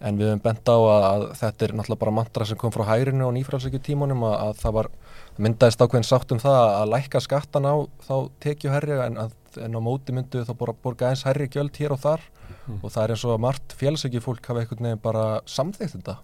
En 0.02 0.16
við 0.18 0.32
hefum 0.32 0.42
bent 0.42 0.72
á 0.72 0.76
að, 0.76 1.04
að 1.10 1.26
þetta 1.42 1.66
er 1.66 1.74
náttúrulega 1.76 2.00
bara 2.00 2.14
mantra 2.16 2.46
sem 2.48 2.58
kom 2.58 2.72
frá 2.74 2.86
hærinu 2.88 3.28
og 3.28 3.36
nýfrálsækju 3.36 3.82
tímunum 3.86 4.24
að, 4.26 4.34
að 4.46 4.56
það 4.64 4.76
var, 4.78 4.88
myndaðist 5.46 5.84
ákveðin 5.84 6.08
sátt 6.08 6.34
um 6.34 6.42
það 6.42 6.60
að 6.72 6.88
lækka 6.96 7.22
skattan 7.22 7.68
á 7.68 7.74
þá 8.08 8.16
tekju 8.42 8.72
herri 8.72 8.98
en, 9.04 9.20
en 9.68 9.78
á 9.78 9.80
móti 9.84 10.16
myndu 10.16 10.42
þá 10.48 10.52
bara 10.58 10.74
borga 10.82 11.12
eins 11.12 11.22
herri 11.28 11.46
gjöld 11.52 11.76
hér 11.78 11.94
og 11.94 12.02
þar 12.02 12.26
mm. 12.48 12.80
og 12.80 12.88
það 12.88 13.04
er 13.04 13.14
eins 13.14 13.24
og 13.28 13.36
að 13.36 13.44
margt 13.46 13.76
fjálsækju 13.78 14.24
fólk 14.24 14.50
hafa 14.50 14.64
einhvern 14.64 14.88
veginn 14.88 15.06
bara 15.06 15.26
samþýtt 15.46 15.94
þetta. 16.00 16.18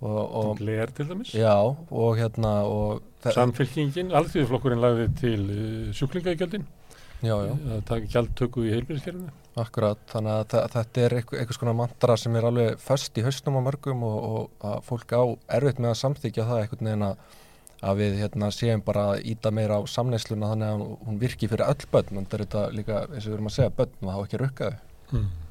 Gleir 0.00 0.92
til 0.92 1.08
dæmis. 1.08 1.34
Já 1.34 1.56
og 1.56 2.18
hérna 2.18 2.58
og 2.68 3.02
Samfélkingin, 3.26 4.12
alþjóðflokkurinn 4.14 4.82
lagði 4.82 5.06
til 5.18 5.40
sjúklingagjöldin. 5.96 6.66
Já, 7.24 7.32
já. 7.32 7.52
Það 7.56 7.84
taki 7.88 8.10
gjaldtöku 8.12 8.66
í 8.66 8.72
heilbyrðiskerfinu 8.74 9.32
Akkurat, 9.56 10.02
þannig 10.10 10.52
að 10.52 10.74
þetta 10.74 11.00
er 11.00 11.14
eitthvað 11.16 11.56
svona 11.56 11.72
mantra 11.72 12.16
sem 12.20 12.34
er 12.36 12.44
alveg 12.44 12.76
föst 12.84 13.16
í 13.16 13.24
hausnum 13.24 13.56
á 13.56 13.66
mörgum 13.70 14.04
og, 14.04 14.18
og 14.28 14.66
að 14.68 14.82
fólk 14.84 15.14
á 15.16 15.24
erfitt 15.56 15.80
með 15.80 15.94
að 15.94 16.00
samþykja 16.02 16.44
það 16.50 16.60
eitthvað 16.60 16.84
neina 16.84 17.08
að 17.86 18.02
við 18.02 18.20
hérna, 18.20 18.50
séum 18.52 18.84
bara 18.84 19.06
að 19.14 19.24
íta 19.32 19.52
meira 19.56 19.80
á 19.80 19.82
samneisluna 19.88 20.52
þannig 20.52 20.74
að 20.74 20.84
hún 21.08 21.18
virki 21.24 21.48
fyrir 21.48 21.72
öll 21.72 21.88
börn. 21.92 22.12
En 22.12 22.28
þetta 22.28 22.36
er 22.36 22.44
þetta 22.44 22.68
líka 22.76 23.00
eins 23.08 23.24
og 23.24 23.30
við 23.30 23.38
erum 23.38 23.50
að 23.50 23.56
segja 23.56 23.76
börn 23.80 23.96
og 23.96 24.06
það 24.06 24.14
hafa 24.18 24.28
ekki 24.28 24.44
rukkaði 24.44 24.80
hmm 25.14 25.45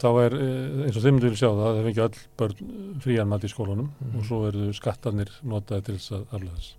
þá 0.00 0.08
er 0.24 0.36
eh, 0.38 0.84
eins 0.86 0.98
og 0.98 1.04
þeim 1.04 1.20
vil 1.22 1.34
sjá 1.38 1.48
það 1.48 1.64
að 1.64 1.78
það 1.78 1.88
fengi 1.88 2.04
all 2.04 2.20
börn 2.40 3.00
frían 3.04 3.30
mat 3.30 3.44
í 3.46 3.50
skólunum 3.52 3.90
mm. 3.90 4.14
og 4.18 4.28
svo 4.28 4.40
eru 4.50 4.70
skattanir 4.76 5.32
notaði 5.46 5.88
til 5.88 5.98
þess 5.98 6.16
að 6.18 6.24
aflega 6.38 6.60
þess. 6.60 6.76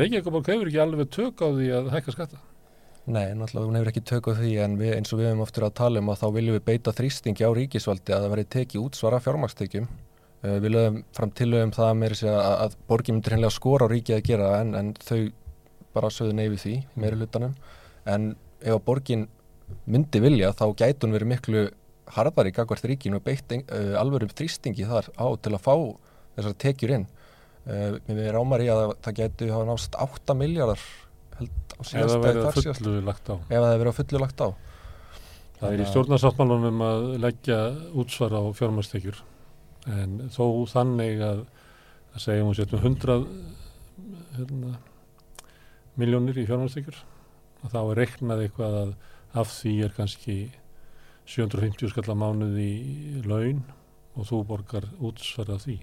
Reykjavík 0.00 0.48
hefur 0.48 0.70
ekki 0.70 0.80
alveg 0.80 1.12
tök 1.12 1.44
á 1.44 1.48
því 1.52 1.68
að 1.76 1.92
hækka 1.92 2.16
skatta? 2.16 2.40
Nei, 3.02 3.34
náttúrulega 3.34 3.66
hún 3.66 3.76
hefur 3.76 3.90
ekki 3.90 4.04
tök 4.06 4.28
á 4.30 4.32
því 4.38 4.52
en 4.62 4.78
við, 4.78 4.92
eins 4.94 5.10
og 5.10 5.18
við 5.18 5.28
hefum 5.32 5.42
oftur 5.42 5.66
að 5.66 5.74
tala 5.80 5.98
um 5.98 6.10
að 6.12 6.20
þá 6.20 6.26
viljum 6.36 6.56
við 6.56 6.64
beita 6.68 6.94
þrýstingi 6.94 7.42
á 7.42 7.50
ríkisvaldi 7.58 8.14
að 8.14 8.24
það 8.24 8.34
veri 8.36 8.44
tekið 8.54 8.84
útsvara 8.86 9.18
fjármakstekjum 9.24 9.88
uh, 9.90 10.56
við 10.62 10.70
lögum 10.70 11.00
fram 11.16 11.32
til 11.34 11.48
um 11.58 11.72
það 11.74 11.92
með 11.98 12.14
þess 12.14 12.28
að, 12.30 12.52
að 12.62 12.76
borgin 12.92 13.18
myndir 13.18 13.34
hennilega 13.34 13.56
skora 13.56 13.88
á 13.90 13.92
ríki 13.92 14.14
að 14.14 14.24
gera 14.30 14.52
en, 14.60 14.74
en 14.78 14.92
þau 15.02 15.18
bara 15.96 16.12
sögðu 16.14 16.38
neyfi 16.38 16.62
því 16.62 16.76
meiri 17.02 17.18
hlutanum 17.18 17.56
en 18.14 18.28
ef 18.62 18.86
borgin 18.86 19.26
myndi 19.90 20.22
vilja 20.22 20.52
þá 20.54 20.64
gætun 20.78 21.16
verið 21.16 21.32
miklu 21.34 21.66
harðar 22.16 22.48
í 22.50 22.54
gagvart 22.56 22.86
ríkinu 22.88 23.20
beitt 23.24 23.52
uh, 23.56 23.94
alveg 24.00 24.26
um 24.26 24.34
þrýstingi 24.36 24.88
þar 24.88 25.10
á 25.16 25.26
til 25.42 25.54
að 25.54 25.64
fá 25.64 25.74
þessar 26.36 26.58
tekjur 26.64 26.94
inn. 26.98 27.06
Uh, 27.62 27.96
við 28.08 28.28
rámar 28.34 28.64
í 28.64 28.68
að 28.72 28.96
það 29.04 29.18
getur 29.20 29.54
hafa 29.54 29.68
nást 29.70 29.98
8 30.00 30.36
miljardar 30.38 30.82
held 31.38 31.74
á 31.78 31.80
síðast 31.86 32.16
eða 32.16 32.22
verið 32.26 32.48
að 32.48 32.60
fullu 32.60 33.00
lagt 33.06 33.32
á. 33.32 33.34
Ef 33.38 33.56
það 33.56 33.76
verið 33.76 33.92
að 33.92 33.98
fullu 34.00 34.22
lagt 34.22 34.44
á. 34.44 34.48
Það 35.62 35.68
er 35.72 35.80
í 35.82 35.88
stjórnarsáttmálunum 35.92 36.80
að 36.82 37.04
leggja 37.22 37.58
útsvara 38.02 38.40
á 38.42 38.46
fjármastekjur 38.58 39.20
en 39.92 40.16
þó 40.34 40.44
þannig 40.70 41.22
að 41.22 41.44
að 42.12 42.24
segjum 42.26 42.50
við 42.50 42.58
setjum 42.60 42.82
100 42.90 43.14
hérna, 44.36 44.72
miljónir 46.00 46.40
í 46.42 46.46
fjármastekjur 46.48 46.98
og 47.62 47.72
þá 47.72 47.80
er 47.80 48.00
reiknað 48.02 48.44
eitthvað 48.46 48.78
að 48.82 48.92
af 49.42 49.52
því 49.54 49.72
er 49.86 49.94
kannski 49.96 50.36
750 51.28 51.92
skallar 51.92 52.18
mánuð 52.18 52.58
í 52.62 52.72
laun 53.26 53.62
og 54.16 54.28
þú 54.28 54.42
borgar 54.48 54.88
útsvara 55.00 55.60
því. 55.62 55.78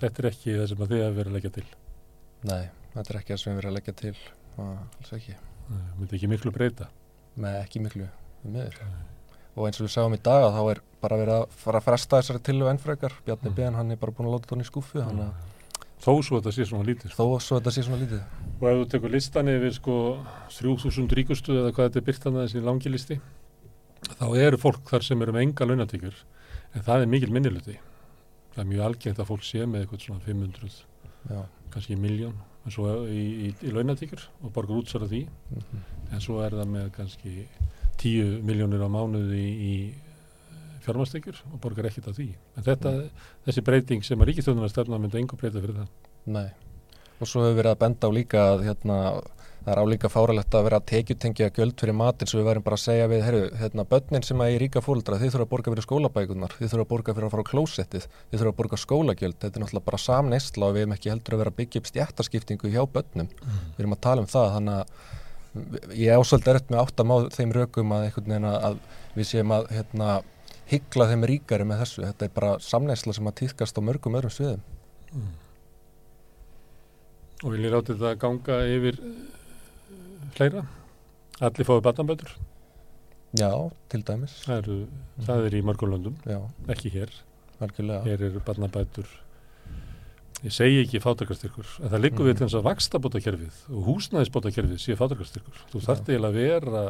Þetta 0.00 0.22
er 0.22 0.30
ekki 0.32 0.56
það 0.56 0.68
sem 0.72 0.82
að 0.82 0.92
þið 0.94 1.04
hefur 1.04 1.20
verið 1.20 1.30
að 1.30 1.38
leggja 1.38 1.54
til. 1.58 1.68
Nei, 2.50 2.64
þetta 2.96 3.06
er 3.14 3.20
ekki 3.20 3.34
það 3.34 3.42
sem 3.44 3.52
við 3.52 3.60
verið 3.60 3.70
að 3.70 3.78
leggja 3.78 3.96
til 4.00 4.16
alls 4.64 5.14
ekki. 5.16 5.38
Það 5.70 5.94
myndi 6.00 6.18
ekki 6.18 6.34
miklu 6.34 6.54
breyta. 6.56 6.90
Nei, 7.40 7.54
ekki 7.60 7.84
miklu, 7.84 8.10
meður. 8.42 8.82
Nei 8.84 9.08
og 9.56 9.66
eins 9.66 9.80
og 9.80 9.86
við 9.86 9.94
sáum 9.94 10.14
í 10.14 10.20
dag 10.22 10.46
að 10.46 10.56
þá 10.56 10.60
er 10.72 10.80
bara 11.02 11.18
verið 11.20 11.36
að 11.36 11.56
fara 11.62 11.80
að 11.80 11.86
fresta 11.88 12.20
þessari 12.20 12.42
til 12.46 12.58
og 12.60 12.70
ennfrekar 12.70 13.16
Bjarni 13.26 13.50
mm. 13.50 13.56
Ben 13.56 13.78
hann 13.78 13.90
er 13.90 13.98
bara 14.00 14.14
búin 14.14 14.30
að 14.30 14.36
láta 14.36 14.50
þetta 14.50 14.66
í 14.66 14.68
skúfu 14.68 15.02
mm. 15.02 15.32
Þó 16.00 16.12
svo 16.24 16.38
þetta 16.38 16.54
sé 16.56 16.66
svona 16.68 16.86
lítið 16.88 17.14
Þó 17.16 17.24
svo 17.42 17.58
þetta 17.58 17.74
sé 17.74 17.84
svona 17.84 18.00
lítið 18.00 18.22
Og 18.60 18.66
ef 18.70 18.78
þú 18.78 18.86
tekur 18.94 19.14
listan 19.14 19.50
yfir 19.52 19.74
sko 19.76 19.96
3000 20.54 21.16
ríkustu 21.18 21.56
eða 21.56 21.74
hvað 21.74 21.90
þetta 21.90 22.00
er 22.00 22.06
byrtan 22.06 22.38
að 22.38 22.46
þessi 22.46 22.64
langi 22.64 22.92
listi 22.94 23.18
þá 24.08 24.26
eru 24.40 24.60
fólk 24.60 24.84
þar 24.90 25.06
sem 25.06 25.22
eru 25.22 25.34
með 25.36 25.46
enga 25.46 25.68
launatíkur 25.70 26.20
en 26.74 26.86
það 26.86 27.06
er 27.06 27.10
mikil 27.14 27.32
minniluti 27.34 27.78
það 28.54 28.62
er 28.64 28.70
mjög 28.74 28.86
algengt 28.86 29.22
að 29.22 29.30
fólk 29.32 29.46
sé 29.46 29.66
með 29.66 29.84
eitthvað 29.84 30.06
svona 30.06 30.24
500 30.26 30.78
Já. 31.30 31.40
kannski 31.74 31.98
miljón 32.00 32.38
en 32.64 32.74
svo 32.74 32.92
í, 33.08 33.24
í, 33.48 33.50
í 33.66 33.74
launatíkur 33.74 34.26
og 34.42 34.52
borgar 34.52 34.80
útsara 34.80 35.08
því 35.08 35.24
mm 35.26 35.60
-hmm. 35.60 35.82
en 36.14 36.20
svo 36.20 36.40
er 36.44 36.56
það 36.56 36.72
með 36.76 36.92
kannski 36.96 37.48
10 38.00 38.40
miljónir 38.46 38.80
á 38.80 38.88
mánuði 38.88 39.40
í, 39.40 39.50
í 39.70 39.74
fjármastekjur 40.84 41.40
og 41.52 41.60
borgar 41.60 41.88
ekkert 41.90 42.10
af 42.10 42.16
því. 42.16 42.30
En 42.56 42.66
þetta, 42.66 42.92
mm. 42.96 43.24
þessi 43.46 43.64
breyting 43.66 44.06
sem 44.06 44.20
að 44.20 44.30
ríkistjóðunar 44.30 44.72
stefna 44.72 45.00
myndi 45.00 45.20
engur 45.20 45.40
breyta 45.40 45.60
fyrir 45.60 45.82
það. 45.82 45.90
Nei. 46.36 46.48
Og 47.20 47.28
svo 47.28 47.44
hefur 47.44 47.58
verið 47.58 47.74
að 47.74 47.80
benda 47.82 48.08
á 48.08 48.16
líka 48.16 48.44
að 48.54 48.64
hérna, 48.68 48.98
það 49.70 49.76
er 49.76 49.82
álíka 49.86 50.10
fáralegt 50.10 50.54
að 50.56 50.64
vera 50.66 50.78
að 50.80 50.86
tekjutengja 50.90 51.50
göld 51.54 51.76
fyrir 51.78 51.94
matin 51.94 52.30
svo 52.30 52.40
við 52.40 52.48
verðum 52.48 52.64
bara 52.66 52.78
að 52.78 52.82
segja 52.82 53.10
við, 53.10 53.22
herru, 53.26 53.42
hérna, 53.60 53.84
börnin 53.92 54.26
sem 54.26 54.42
að 54.42 54.54
í 54.54 54.58
ríka 54.64 54.82
fólkdra, 54.82 55.18
þið 55.20 55.34
þurfa 55.34 55.46
að 55.46 55.52
borga 55.52 55.74
fyrir 55.74 55.86
skólabækunar, 55.86 56.56
þið 56.58 56.72
þurfa 56.72 56.86
að 56.86 56.90
borga 56.90 57.14
fyrir 57.14 57.28
að 57.28 57.34
fara 57.34 57.44
á 57.46 57.50
klósettið, 57.50 58.08
þið 58.30 58.42
þurfa 58.42 58.52
að 58.52 58.58
borga 58.60 58.80
skólagjöld, 58.84 59.38
þetta 59.38 59.60
er 59.60 59.64
náttúrulega 59.64 59.86
bara 59.86 60.02
samneistla 60.02 60.66
og 60.66 60.74
við 60.74 60.84
hefum 60.84 60.96
ekki 60.96 61.12
heldur 61.14 61.36
að 61.36 61.42
vera 61.44 61.54
að 61.54 61.58
byggja 61.60 61.82
upp 61.82 61.90
stjættaskiptingu 61.90 62.72
hjá 62.74 62.82
börnum. 62.90 63.30
Mm. 63.30 63.62
Við 63.76 63.84
erum 63.84 63.96
að 63.96 64.02
tala 64.08 64.24
um 64.24 64.30
það, 64.30 64.50
þannig 64.56 64.80
að 64.80 65.98
ég 65.98 66.18
ásvöld 66.18 66.50
er 66.50 66.60
eftir 66.60 66.74
með 66.74 66.82
áttam 66.84 67.14
á 67.14 67.16
þeim 67.34 67.54
rökum 67.54 67.94
að, 67.94 68.10
að 68.40 68.76
við 69.16 69.30
séum 69.30 69.54
að 69.54 69.70
hérna, 69.74 70.20
hyggla 70.70 71.08
þeim 71.10 71.26
ríkari 71.26 71.66
með 71.66 71.82
þessu 71.84 72.04
þetta 72.06 72.26
er 72.26 72.34
bara 72.34 72.50
samnæsla 72.62 73.14
sem 73.16 73.30
að 73.30 73.38
týðkast 73.42 73.78
á 73.78 73.82
mörgum 73.82 74.18
öðrum 74.18 74.34
sviðum 74.34 74.62
mm. 75.10 75.32
Og 77.40 77.54
vil 77.54 77.64
ég 77.64 77.72
ráti 77.72 77.94
þetta 77.96 78.10
að 78.12 78.20
ganga 78.20 78.56
yfir 78.68 78.98
hleyra 80.38 80.64
allir 81.40 81.68
fóðu 81.68 81.84
batnabætur 81.86 82.36
Já, 83.38 83.50
til 83.92 84.02
dæmis 84.02 84.36
Það, 84.44 84.56
eru, 84.58 84.76
mm. 84.84 85.24
það 85.26 85.44
er 85.46 85.56
í 85.56 85.64
mörgulöndum, 85.66 86.16
ekki 86.70 86.90
hér 86.94 87.12
Algjörlega. 87.60 88.02
Hér 88.08 88.24
eru 88.30 88.42
batnabætur 88.46 89.10
Ég 90.40 90.54
segi 90.56 90.78
ekki 90.80 91.02
fátakarstyrkur, 91.04 91.68
en 91.84 91.90
það 91.92 92.02
liggur 92.06 92.24
mm. 92.24 92.30
við 92.30 92.38
til 92.38 92.46
þess 92.46 92.58
að 92.60 92.68
vaksta 92.70 93.00
bótakerfið 93.04 93.56
og 93.68 93.88
húsnæðisbótakerfið 93.90 94.78
sé 94.80 94.94
fátakarstyrkur. 94.96 95.58
Þú 95.68 95.82
þarf 95.84 96.06
eiginlega 96.06 96.30
að 96.30 96.38
vera 96.38 96.84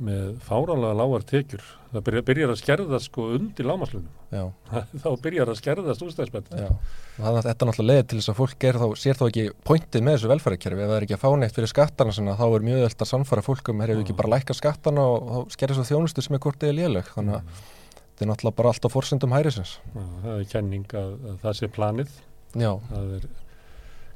með 0.00 0.28
fáránlega 0.46 0.96
lágar 0.96 1.24
tekjur. 1.28 1.62
Það 1.90 2.04
byrjar, 2.06 2.24
byrjar 2.28 2.52
að 2.52 2.58
skerða 2.60 3.00
sko 3.02 3.24
undir 3.36 3.66
lámaslunum. 3.66 4.52
þá 5.02 5.08
byrjar 5.24 5.50
að 5.50 5.58
skerðast 5.58 6.04
úrstæðisbætt. 6.06 6.52
Þetta 6.54 7.52
er 7.52 7.68
náttúrulega 7.68 7.88
leið 7.88 8.02
til 8.10 8.20
þess 8.20 8.32
að 8.32 8.38
fólk 8.38 8.66
þá, 8.78 8.86
sér 9.02 9.18
þá 9.18 9.24
ekki 9.26 9.44
pointið 9.66 10.06
með 10.06 10.16
þessu 10.16 10.30
velfærikerfi. 10.32 10.84
Ef 10.84 10.90
það 10.92 10.96
er 10.96 11.06
ekki 11.08 11.18
að 11.18 11.24
fá 11.24 11.28
neitt 11.42 11.58
fyrir 11.58 11.72
skattana 11.74 12.14
sinna, 12.16 12.38
þá 12.38 12.46
er 12.48 12.66
mjög 12.70 12.86
öll 12.86 12.94
að 12.94 13.10
samfara 13.10 13.44
fólkum, 13.44 13.84
er 13.84 13.94
ekki 13.96 14.16
bara 14.16 14.30
að 14.30 14.36
læka 14.38 14.56
skattana 14.56 15.04
og 15.10 15.28
þá 15.34 15.56
skerðir 15.58 15.80
svo 15.80 15.86
þjónustu 15.90 16.24
sem 16.26 16.38
er 16.38 16.44
kortið 16.46 16.74
léleg. 16.78 17.12
Þannig 17.16 17.40
að 17.40 17.44
mm. 17.44 17.60
þetta 17.98 18.26
er 18.26 18.32
náttúrulega 18.32 18.60
bara 18.62 18.72
allt 18.72 18.88
á 18.88 18.94
forsendum 18.94 19.36
hærisins. 19.36 19.76
Já, 19.90 20.02
það 20.24 20.34
er 20.36 20.50
kenning 20.54 20.98
að, 21.02 21.14
að 21.34 21.38
það 21.44 21.58
sé 21.60 21.72
planið 21.74 22.18
Já. 22.58 22.72
það 22.90 23.14
er 23.18 23.30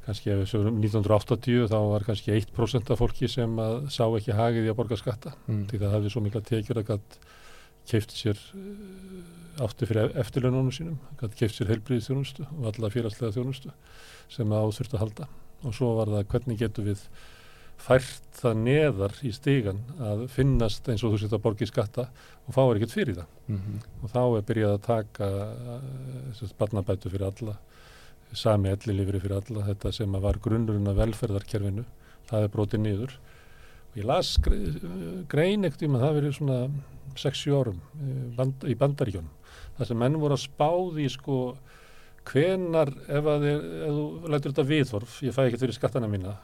kannski 0.05 0.31
ef 0.33 0.41
við 0.43 0.51
sögum 0.51 0.81
1980 0.81 1.69
þá 1.71 1.77
var 1.91 2.05
kannski 2.07 2.35
1% 2.35 2.91
af 2.93 3.01
fólki 3.01 3.29
sem 3.31 3.57
sá 3.93 4.05
ekki 4.05 4.37
hagið 4.37 4.67
í 4.67 4.73
að 4.73 4.77
borga 4.79 4.99
skatta 4.99 5.33
mm. 5.47 5.63
því 5.71 5.81
það 5.81 5.95
hafði 5.95 6.13
svo 6.13 6.23
mikla 6.25 6.43
tekjur 6.45 6.81
að 6.81 6.91
gætt 6.91 7.17
keift 7.89 8.13
sér 8.17 8.41
eh, 8.57 9.63
átti 9.65 9.87
fyrir 9.89 10.13
eftirlönunum 10.21 10.73
sínum 10.73 10.99
gætt 11.21 11.37
keift 11.39 11.57
sér 11.57 11.71
heilbriðið 11.73 12.09
þjónustu 12.09 12.45
og 12.49 12.69
alla 12.71 12.91
félagslega 12.93 13.35
þjónustu 13.37 13.73
sem 14.31 14.53
það 14.53 14.67
áþurft 14.67 14.95
að 14.95 15.03
halda 15.05 15.29
og 15.65 15.75
svo 15.77 15.95
var 15.99 16.11
það 16.13 16.29
hvernig 16.33 16.61
getur 16.61 16.87
við 16.89 17.05
fært 17.81 18.39
það 18.39 18.59
neðar 18.63 19.15
í 19.25 19.31
stígan 19.35 19.81
að 19.99 20.25
finnast 20.31 20.87
eins 20.89 21.03
og 21.03 21.13
þú 21.13 21.21
setja 21.21 21.37
að 21.39 21.43
borga 21.43 21.65
í 21.65 21.69
skatta 21.69 22.05
og 22.45 22.55
fá 22.55 22.61
er 22.63 22.77
ekkert 22.77 22.95
fyrir 22.95 23.17
það 23.17 23.33
mm 23.47 23.57
-hmm. 23.57 23.79
og 24.01 24.13
þá 24.13 24.21
er 24.25 24.45
byrjað 24.49 24.73
að 24.73 24.85
taka 24.85 25.27
uh, 25.75 26.53
barnabætu 26.59 27.09
fyrir 27.09 27.27
alla 27.27 27.57
sami 28.39 28.71
ellilifri 28.73 29.21
fyrir 29.23 29.39
alla 29.39 29.67
þetta 29.69 29.93
sem 29.95 30.19
var 30.23 30.41
grunnurinn 30.43 30.91
af 30.91 30.99
velferðarkerfinu 30.99 31.85
það 32.29 32.43
er 32.45 32.53
brotið 32.53 32.83
niður. 32.83 33.15
Og 33.91 33.99
ég 34.01 34.07
las 34.09 34.35
grein 35.31 35.67
ekkert 35.67 35.85
um 35.87 35.97
að 35.97 36.05
það 36.05 36.17
verið 36.19 36.37
svona 36.39 36.59
6-7 37.15 37.55
árum 37.55 37.79
band, 38.35 38.65
í 38.67 38.75
bandaríkjónum 38.79 39.31
það 39.77 39.89
sem 39.89 39.99
menn 39.99 40.19
voru 40.19 40.35
að 40.35 40.43
spáði 40.45 41.07
sko 41.11 41.39
hvenar 42.25 42.91
ef, 43.05 43.27
að 43.29 43.45
þið, 43.45 43.65
ef 43.85 43.95
þú 43.95 44.33
lætur 44.33 44.53
þetta 44.53 44.67
viðhorf 44.71 45.17
ég 45.25 45.35
fæ 45.35 45.41
ekki 45.45 45.61
fyrir 45.61 45.77
skattana 45.77 46.09
mína 46.11 46.35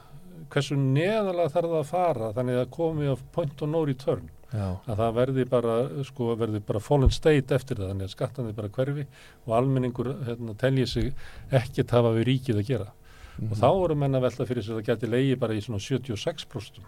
hversu 0.52 0.76
neðalega 0.78 1.52
þarf 1.54 1.72
það 1.72 1.80
að 1.80 1.90
fara 1.90 2.30
þannig 2.36 2.60
að 2.60 2.70
komi 2.76 3.10
á 3.10 3.14
point 3.34 3.64
og 3.64 3.72
no 3.72 3.82
return 3.88 4.28
Já. 4.52 4.66
að 4.84 4.98
það 4.98 5.14
verði 5.16 5.44
bara 5.48 5.76
sko 6.04 6.34
verði 6.36 6.60
bara 6.68 6.80
fallen 6.84 7.12
state 7.14 7.56
eftir 7.56 7.78
það 7.80 7.92
þannig 7.92 8.08
að 8.08 8.16
skattan 8.16 8.50
er 8.50 8.56
bara 8.56 8.72
hverfi 8.72 9.06
og 9.46 9.54
almenningur 9.56 10.10
hérna, 10.26 10.56
telji 10.60 10.88
sig 10.90 11.12
ekkert 11.48 11.94
hafa 11.96 12.10
við 12.18 12.28
ríkið 12.28 12.60
að 12.60 12.68
gera 12.68 12.88
mm 12.90 12.98
og 13.38 13.44
mhm. 13.48 13.60
þá 13.60 13.68
voru 13.78 13.96
menna 13.96 14.20
velta 14.20 14.46
fyrir 14.48 14.64
sig 14.64 14.74
að 14.74 14.82
það 14.82 14.88
geti 14.90 15.10
leiði 15.10 15.38
bara 15.40 15.56
í 15.56 15.62
svona 15.64 15.80
76% 15.80 16.82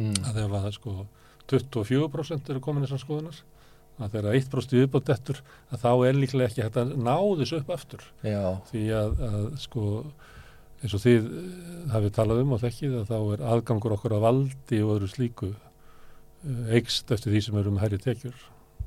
mm. 0.00 0.22
að 0.24 0.38
þegar 0.38 0.54
það 0.54 0.70
sko 0.78 0.94
24% 1.52 2.52
eru 2.54 2.62
komin 2.64 2.86
þessar 2.86 3.02
skoðunar 3.02 3.42
að 4.00 4.16
þegar 4.16 4.38
1% 4.40 4.76
viðbátt 4.78 5.10
eftir 5.14 5.42
að 5.70 5.84
þá 5.84 5.90
er 6.08 6.16
líklega 6.18 6.48
ekki 6.48 6.64
hægt 6.64 6.78
að 6.80 6.94
ná 6.96 7.16
þessu 7.40 7.60
upp 7.60 7.74
aftur 7.76 8.06
Já. 8.24 8.56
því 8.70 8.86
að, 8.98 9.12
að 9.28 9.44
sko 9.62 9.84
eins 10.80 10.96
og 10.96 11.04
þið 11.04 11.28
hafið 11.92 12.16
talað 12.16 12.42
um 12.42 12.56
og 12.56 12.64
þekkið 12.64 12.96
að 13.02 13.12
þá 13.12 13.18
er 13.20 13.44
aðgangur 13.52 13.96
okkur 13.98 14.16
að 14.16 14.24
valdi 14.24 14.80
og 14.82 14.96
öðru 14.96 15.10
slíku 15.12 15.52
eigst 16.74 17.10
eftir 17.14 17.32
því 17.32 17.42
sem 17.46 17.58
eru 17.60 17.72
um 17.72 17.80
hærri 17.82 17.98
tekjur. 18.02 18.36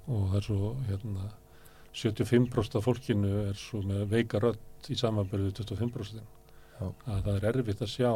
Og 0.08 0.30
það 0.32 0.40
er 0.40 0.48
svo 0.48 0.74
hérna 0.88 1.30
75% 1.98 2.78
af 2.78 2.86
fólkinu 2.86 3.32
er 3.48 3.58
svo 3.58 3.82
með 3.86 4.06
veika 4.12 4.42
rött 4.42 4.92
í 4.92 4.98
samanbyrðu 4.98 5.54
25% 5.58 6.36
að 6.78 7.24
það 7.26 7.34
er 7.38 7.50
erfitt 7.50 7.82
að 7.82 7.90
sjá 7.90 8.12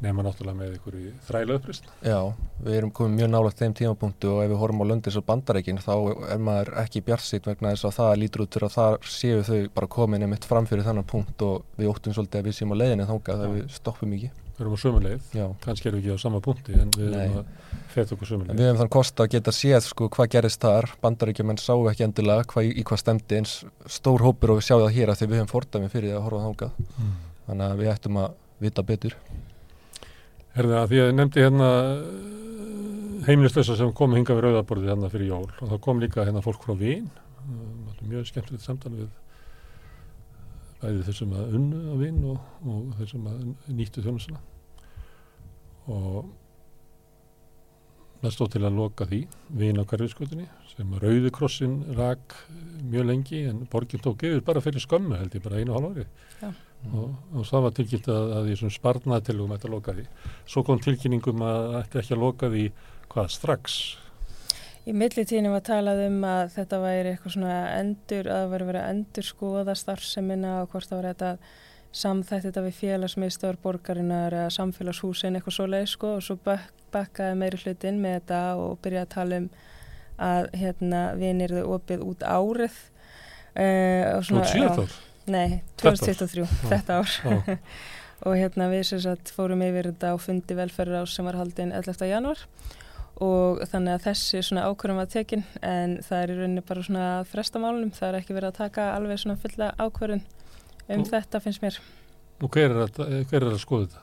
nema 0.00 0.22
náttúrulega 0.24 0.56
með 0.56 0.70
einhverju 0.74 1.10
þræla 1.26 1.56
upprýst 1.58 1.88
Já, 2.04 2.18
við 2.64 2.76
erum 2.78 2.92
komið 2.96 3.18
mjög 3.18 3.30
nálagt 3.32 3.60
þeim 3.60 3.74
tímapunktu 3.80 4.30
og 4.32 4.40
ef 4.44 4.52
við 4.52 4.60
horfum 4.62 4.84
á 4.84 4.90
löndis 4.90 5.18
og 5.20 5.26
bandarækin 5.28 5.80
þá 5.84 5.92
er 6.34 6.40
maður 6.46 6.70
ekki 6.84 7.02
bjartsýtt 7.08 7.48
vegna 7.50 7.74
þess 7.74 7.88
að 7.88 7.96
það 7.98 8.14
lítur 8.22 8.44
út 8.44 8.56
fyrir 8.56 8.68
að 8.68 8.76
það 8.78 8.96
séu 9.16 9.42
þau 9.48 9.60
bara 9.76 9.90
komin 9.96 10.26
einmitt 10.26 10.48
framfyrir 10.48 10.86
þannan 10.86 11.08
punkt 11.10 11.44
og 11.44 11.76
við 11.80 11.92
óttum 11.92 12.16
svolítið 12.16 12.40
að 12.40 12.48
við 12.48 12.58
séum 12.58 12.74
á 12.74 12.80
leiðinni 12.80 13.08
þánga 13.10 13.38
þegar 13.42 13.54
við 13.58 13.68
stoppum 13.78 14.16
ekki 14.18 14.32
Við 14.54 14.62
erum 14.62 14.74
á 14.74 14.78
sömuleið, 14.78 15.30
kannski 15.64 15.88
erum 15.90 15.98
við 15.98 16.04
ekki 16.12 16.14
á 16.14 16.22
sama 16.22 16.40
punkti 16.42 16.76
en 16.78 16.92
við 16.94 17.08
erum 17.10 17.38
að 17.40 17.46
feta 17.90 18.14
okkur 18.14 18.28
sömuleið. 18.28 18.60
Við 18.60 18.68
hefum 18.68 18.80
þann 18.82 18.92
kost 18.94 19.22
að 19.24 19.30
geta 19.32 19.54
séð 19.54 19.80
sko 19.88 20.06
hvað 20.14 20.28
gerist 20.36 20.62
þar, 20.62 20.86
bandaríkjumenn 21.02 21.58
sáu 21.58 21.88
ekki 21.90 22.06
endilega 22.06 22.46
hva, 22.52 22.62
í 22.62 22.84
hvað 22.86 23.02
stemdi 23.02 23.40
eins 23.40 23.56
stór 23.90 24.22
hópur 24.22 24.54
og 24.54 24.60
við 24.60 24.68
sjáum 24.68 24.84
það 24.84 24.94
hér 24.98 25.10
að 25.10 25.18
því 25.18 25.28
við 25.32 25.40
hefum 25.40 25.50
fordæmi 25.50 25.90
fyrir 25.90 26.12
það 26.12 26.20
að 26.20 26.26
horfa 26.28 26.44
þángað. 26.44 26.78
Mm. 26.94 27.16
Þannig 27.48 27.66
að 27.66 27.82
við 27.82 27.92
ættum 27.96 28.20
að 28.22 28.38
vita 28.62 28.86
betur. 28.92 29.18
Herðið 30.54 30.78
að 30.78 30.88
því 30.92 31.02
að 31.02 31.10
ég 31.10 31.18
nefndi 31.18 31.44
hérna 31.48 31.72
heimilislösa 33.26 33.76
sem 33.78 33.92
kom 33.96 34.14
hinga 34.14 34.36
við 34.36 34.46
rauðarborðið 34.46 34.92
hérna 34.92 35.10
fyrir 35.12 35.30
jól 35.32 35.46
og 35.48 35.70
þá 35.72 35.76
kom 35.82 36.02
líka 36.02 36.26
hérna 36.26 36.44
fólk 36.44 36.62
frá 36.62 36.76
Vín, 36.78 37.08
mjög 38.04 38.28
skemmtilegt 38.30 38.62
samtal 38.62 38.94
við 38.94 39.08
bæði 40.84 41.04
þessum 41.08 41.36
að 41.40 41.58
unnu 41.58 41.82
á 41.88 41.94
vinn 42.00 42.24
og, 42.28 42.48
og 42.68 42.96
þessum 43.00 43.28
að 43.30 43.44
nýttu 43.72 44.04
þjónusuna 44.04 44.42
og 45.94 46.24
það 48.24 48.34
stóð 48.36 48.52
til 48.54 48.62
að 48.64 48.78
loka 48.78 49.06
því 49.08 49.20
vin 49.60 49.80
á 49.80 49.84
hverfiskutinni 49.84 50.46
sem 50.74 50.94
Rauðikrossin 51.00 51.74
rak 51.98 52.36
mjög 52.82 53.08
lengi 53.10 53.42
en 53.50 53.64
borginn 53.70 54.02
tók 54.02 54.24
yfir 54.26 54.44
bara 54.46 54.62
fyrir 54.64 54.82
skömmu 54.82 55.18
held 55.18 55.36
ég 55.36 55.44
bara 55.44 55.60
einu 55.60 55.76
hálf 55.76 55.92
ári. 55.92 56.06
Og, 56.92 57.12
og 57.32 57.44
það 57.48 57.62
var 57.64 57.74
tilkynnt 57.76 58.08
að, 58.12 58.32
að 58.36 58.48
því 58.48 58.56
svona 58.60 58.76
sparnaði 58.76 59.26
til 59.28 59.36
um 59.44 59.52
að 59.54 59.68
loka 59.72 59.94
því. 59.96 60.06
Svo 60.50 60.64
kom 60.66 60.80
tilkynningum 60.82 61.44
að 61.46 61.76
ætti 61.80 62.00
ekki 62.00 62.16
að 62.16 62.24
loka 62.24 62.50
því 62.52 62.64
hvað 63.12 63.30
strax 63.36 63.78
Í 64.84 64.92
millitíðinu 64.92 65.48
var 65.54 65.62
talað 65.64 66.02
um 66.10 66.18
að 66.28 66.50
þetta 66.58 66.78
væri 66.82 67.12
eitthvað 67.14 67.34
svona 67.38 67.60
endur, 67.78 68.26
að 68.28 68.42
það 68.42 68.50
væri 68.52 68.66
verið 68.68 68.82
að 68.82 68.90
endur 68.92 69.26
skoða 69.28 69.76
starfseminna 69.80 70.50
og 70.60 70.74
hvort 70.74 70.90
það 70.90 70.98
var 70.98 71.08
þetta 71.08 71.30
samþætt 71.94 72.48
þetta 72.48 72.64
við 72.66 72.76
félagsmiðstöður 72.80 73.60
borgarinnar 73.62 74.36
eða 74.36 74.50
samfélagshúsin 74.58 75.38
eitthvað 75.38 75.56
svo 75.56 75.68
leið 75.70 75.88
sko. 75.94 76.12
Og 76.18 76.26
svo 76.26 76.36
bakkaði 76.92 77.38
meiri 77.40 77.62
hlutin 77.62 78.02
með 78.02 78.18
þetta 78.18 78.42
og 78.60 78.76
byrjaði 78.84 79.06
að 79.06 79.14
tala 79.16 79.40
um 79.40 79.48
að 80.28 80.50
hérna 80.60 81.02
vinir 81.18 81.56
þau 81.56 81.74
opið 81.78 82.04
út 82.04 82.28
árið. 82.28 82.78
Uh, 83.54 84.20
Út 84.20 84.48
síðan 84.50 84.84
ár? 84.84 84.94
Nei, 85.30 85.60
2023, 85.80 86.44
þetta 86.68 87.00
ár, 87.00 87.12
og 88.28 88.34
hérna 88.36 88.66
við 88.68 88.82
sem 88.90 89.00
sagt 89.00 89.30
fórum 89.32 89.62
yfir 89.64 89.94
þetta 89.94 90.12
á 90.12 90.16
fundi 90.20 90.56
velferðar 90.58 91.06
ás 91.06 91.14
sem 91.16 91.24
var 91.24 91.38
haldinn 91.38 91.72
11. 91.72 92.02
januar 92.10 92.42
og 93.22 93.60
þannig 93.70 93.94
að 93.94 94.06
þessi 94.08 94.40
svona 94.42 94.64
ákvörðum 94.66 94.98
var 94.98 95.10
tekin 95.10 95.44
en 95.62 95.98
það 96.02 96.22
er 96.22 96.32
í 96.32 96.38
rauninni 96.38 96.64
bara 96.66 96.86
svona 96.86 97.08
frestamálunum, 97.30 97.92
það 97.94 98.08
er 98.08 98.18
ekki 98.20 98.34
verið 98.34 98.50
að 98.50 98.58
taka 98.58 98.86
alveg 98.94 99.20
svona 99.22 99.36
fulla 99.42 99.68
ákvörðun 99.78 100.24
um 100.24 101.04
og, 101.04 101.10
þetta 101.12 101.40
finnst 101.44 101.62
mér. 101.62 101.78
Og 102.42 102.50
hver 102.50 102.74
er 102.74 102.80
að, 102.86 102.98
hver 103.30 103.46
er 103.46 103.52
að 103.52 103.60
skoða 103.62 103.86
þetta? 103.86 104.00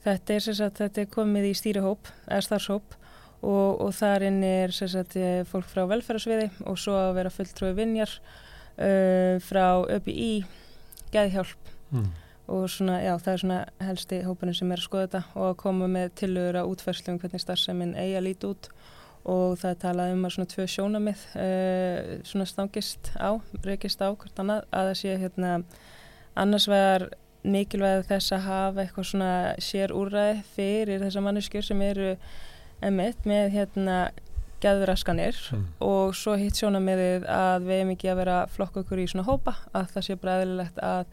Þetta 0.00 0.34
er, 0.34 0.46
sagt, 0.48 0.80
þetta 0.80 1.02
er 1.02 1.12
komið 1.12 1.50
í 1.50 1.52
stýrihóp, 1.60 2.10
eða 2.26 2.40
starfshóp 2.48 2.96
og, 3.44 3.80
og 3.84 3.92
þar 3.94 4.26
inn 4.30 4.40
er 4.48 4.74
sagt, 4.74 5.18
fólk 5.50 5.68
frá 5.70 5.84
velferðarsviði 5.92 6.48
og 6.66 6.80
svo 6.80 6.96
að 6.98 7.14
vera 7.20 7.34
fulltrúi 7.34 7.74
vinjar 7.76 8.16
uh, 8.18 9.36
frá 9.44 9.86
ÖBI, 9.98 10.32
geðhjálp 11.14 11.72
mm 11.92 12.10
og 12.50 12.66
svona, 12.72 12.98
já, 13.04 13.12
það 13.22 13.32
er 13.32 13.42
svona 13.44 13.60
helsti 13.86 14.20
hópunum 14.26 14.56
sem 14.58 14.72
er 14.72 14.80
að 14.80 14.88
skoða 14.88 15.06
þetta 15.06 15.22
og 15.38 15.46
að 15.48 15.58
koma 15.62 15.88
með 15.90 16.12
tilögur 16.20 16.58
að 16.60 16.72
útferðslu 16.72 17.14
um 17.14 17.20
hvernig 17.22 17.44
starfseminn 17.44 17.94
eigi 17.94 18.16
að 18.18 18.26
líti 18.26 18.50
út 18.50 18.70
og 19.30 19.58
það 19.60 19.70
er 19.70 19.80
talað 19.84 20.12
um 20.14 20.26
að 20.26 20.34
svona 20.34 20.50
tvö 20.54 20.66
sjónamið 20.74 21.24
uh, 21.36 22.12
svona 22.26 22.48
stangist 22.48 23.10
á, 23.20 23.30
reykist 23.66 24.00
á 24.00 24.08
hvort 24.08 24.42
annað 24.42 24.64
að 24.70 24.90
það 24.90 25.00
sé 25.02 25.16
hérna 25.20 25.50
annars 26.40 26.68
vegar 26.70 27.10
mikilvæg 27.40 28.06
þess 28.08 28.34
að 28.36 28.46
hafa 28.48 28.84
eitthvað 28.84 29.10
svona 29.10 29.34
sér 29.62 29.94
úrræði 29.96 30.40
fyrir 30.54 31.04
þessa 31.04 31.22
manneskjur 31.24 31.64
sem 31.64 31.84
eru 31.84 32.14
emitt 32.84 33.28
með 33.28 33.54
hérna 33.54 33.98
gæðuraskanir 34.60 35.36
mm. 35.54 35.66
og 35.84 36.16
svo 36.16 36.34
hitt 36.36 36.58
sjónamiðið 36.60 37.26
að 37.32 37.68
við 37.68 37.78
hefum 37.78 37.92
ekki 37.94 38.10
að 38.12 38.20
vera 38.20 38.38
flokk 38.52 38.80
okkur 38.82 39.00
í 39.00 39.06
svona 39.08 39.28
hópa 39.28 39.56
að 39.72 39.94
það 39.94 40.06
sé 40.06 40.16
bræðilegt 40.20 40.82
að 40.84 41.04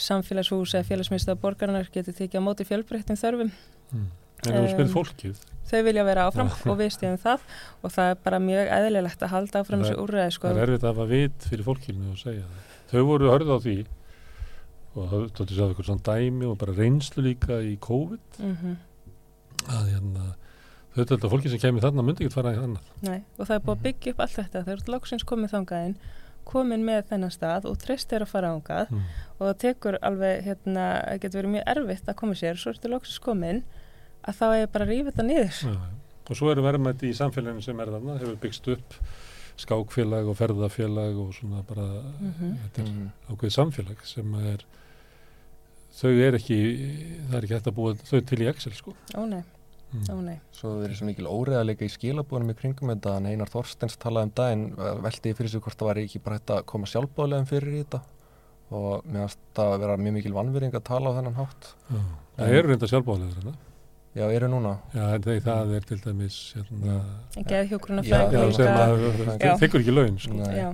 samfélagshús 0.00 0.74
eða 0.74 0.88
félagsmyndstöða 0.88 1.40
borgarnar 1.42 1.90
getur 1.92 2.16
tekið 2.16 2.40
á 2.40 2.46
móti 2.46 2.66
fjölbreyttum 2.68 3.20
þörfum 3.20 3.52
mm. 3.92 4.08
En 4.48 4.56
þú 4.56 4.72
spil 4.72 4.88
fólkið? 4.88 5.40
Þau 5.68 5.80
vilja 5.86 6.04
vera 6.06 6.26
áfram 6.28 6.50
og 6.50 6.76
við 6.78 6.92
stíðum 6.94 7.18
það 7.20 7.42
og 7.84 7.92
það 7.94 8.12
er 8.12 8.20
bara 8.24 8.40
mjög 8.42 8.70
eðlilegt 8.76 9.24
að 9.24 9.32
halda 9.34 9.60
áfram 9.60 9.82
þessu 9.84 9.98
úrræði 10.00 10.34
sko. 10.36 10.48
Það 10.48 10.60
er 10.60 10.64
erfitt 10.64 10.86
að 10.86 10.92
hafa 10.94 11.06
vit 11.10 11.48
fyrir 11.50 11.66
fólkinu 11.66 12.12
að 12.14 12.20
segja 12.22 12.44
það. 12.46 12.76
Þau 12.90 13.02
voru 13.10 13.30
hörð 13.30 13.52
á 13.52 13.58
því 13.66 13.76
og 14.90 15.10
það 15.12 15.26
tótti 15.36 15.56
sér 15.56 15.64
að 15.64 15.74
eitthvað 15.74 15.88
svona 15.90 16.06
dæmi 16.08 16.48
og 16.48 16.56
bara 16.62 16.76
reynslu 16.78 17.24
líka 17.26 17.60
í 17.62 17.74
COVID 17.84 18.40
mm 18.40 18.56
-hmm. 18.62 18.78
að 19.76 19.92
hérna 19.92 20.24
þau 20.96 21.04
þetta 21.04 21.32
fólki 21.34 21.52
sem 21.52 21.62
kemur 21.62 21.84
þarna 21.84 22.06
myndi 22.06 22.24
ekki 22.24 22.34
fara 22.34 22.54
í 22.56 22.58
annað. 22.64 22.90
Nei 23.04 23.20
og 23.36 23.44
það 23.46 23.54
er 23.56 23.64
búið 23.66 23.76
að 23.76 23.84
byggja 23.86 24.12
upp 24.12 24.20
allt 24.24 24.36
þetta. 24.40 24.64
Þau 24.64 24.72
eru 24.72 24.94
lóksins 24.96 25.24
komið 25.28 25.54
þangaðinn 25.54 25.96
komin 26.50 26.84
með 26.86 27.06
þennan 27.12 27.34
stað 27.34 27.68
og 27.70 27.78
treyst 27.82 28.12
er 28.12 28.24
að 28.24 28.32
fara 28.32 28.52
ángað 28.54 28.90
mm. 28.90 29.06
og 29.38 29.44
það 29.46 29.56
tekur 29.64 29.98
alveg, 30.02 30.42
hérna, 30.48 30.86
það 31.06 31.22
getur 31.24 31.40
verið 31.40 31.54
mjög 31.54 31.72
erfitt 31.74 32.10
að 32.10 32.18
koma 32.20 32.38
sér, 32.40 32.60
svo 32.60 32.74
ertu 32.74 32.92
lóksins 32.92 33.22
komin 33.24 33.62
að 34.20 34.40
þá 34.40 34.46
er 34.50 34.70
bara 34.74 34.86
að 34.86 34.92
rífa 34.94 35.12
þetta 35.12 35.26
niður 35.28 35.60
ja, 35.66 35.76
og 36.26 36.38
svo 36.38 36.52
eru 36.52 36.66
verðmætti 36.66 37.10
í 37.10 37.16
samfélaginu 37.16 37.64
sem 37.64 37.82
er 37.82 37.92
þarna, 37.94 38.18
hefur 38.20 38.40
byggst 38.44 38.72
upp 38.74 38.98
skákfélag 39.60 40.28
og 40.30 40.36
ferðafélag 40.38 41.16
og 41.20 41.32
svona 41.36 41.62
bara 41.68 41.86
mm 41.86 42.32
-hmm. 42.32 42.52
þetta 42.62 42.82
er 42.82 42.92
mhm. 42.92 43.08
ákveð 43.30 43.56
samfélag 43.56 44.04
sem 44.04 44.34
er 44.52 44.64
þau 46.00 46.12
er 46.26 46.34
ekki 46.38 46.58
það 47.28 47.36
er 47.36 47.44
ekki 47.44 47.54
hægt 47.54 47.70
að 47.70 47.78
búa 47.78 47.94
þau 47.94 48.20
til 48.20 48.42
í 48.42 48.48
Excel 48.48 48.72
sko 48.72 48.94
Ó 49.14 49.26
nei 49.26 49.42
Mm. 49.90 50.28
Svo 50.54 50.76
verður 50.78 50.98
svo 51.00 51.06
mikil 51.08 51.26
óreðalega 51.26 51.86
í 51.86 51.90
skilabúðunum 51.90 52.52
í 52.52 52.56
kringum 52.58 52.92
þetta 52.92 53.16
en 53.18 53.28
Einar 53.32 53.50
Þorstens 53.50 53.96
talaði 53.98 54.28
um 54.28 54.34
daginn 54.38 54.64
veldi 55.06 55.32
fyrir 55.34 55.50
sig 55.50 55.64
hvort 55.64 55.80
það 55.80 55.90
var 55.90 56.00
ekki 56.04 56.20
bara 56.22 56.38
hægt 56.38 56.52
að 56.54 56.60
koma 56.70 56.90
sjálfbáðlegum 56.90 57.48
fyrir 57.50 57.74
í 57.74 57.80
þetta 57.80 58.02
og 58.70 59.08
mér 59.10 59.24
finnst 59.24 59.40
það 59.58 59.72
að 59.74 59.82
vera 59.82 59.96
mjög 59.98 60.14
mikil 60.20 60.36
vanvering 60.36 60.76
að 60.78 60.84
tala 60.86 61.10
á 61.10 61.16
þennan 61.18 61.40
hátt 61.40 61.72
Já, 61.90 61.98
Það 62.36 62.54
eru 62.60 62.70
reynda 62.70 62.90
sjálfbáðlegur 62.92 63.40
þetta 63.40 63.56
Já, 64.20 64.24
eru 64.34 64.50
núna 64.50 64.76
Já, 64.94 65.02
þegar 65.26 65.42
það 65.48 65.74
er 65.78 65.88
til 65.90 65.98
dæmis 66.04 66.38
hérna, 66.54 67.00
En 67.38 67.50
geðhjókurinn 67.50 68.02
að 68.04 68.12
fræða 68.12 69.34
Það 69.42 69.60
tekur 69.64 69.82
ekki 69.82 69.96
laun 69.96 70.22
sko. 70.22 70.38
Já 70.54 70.70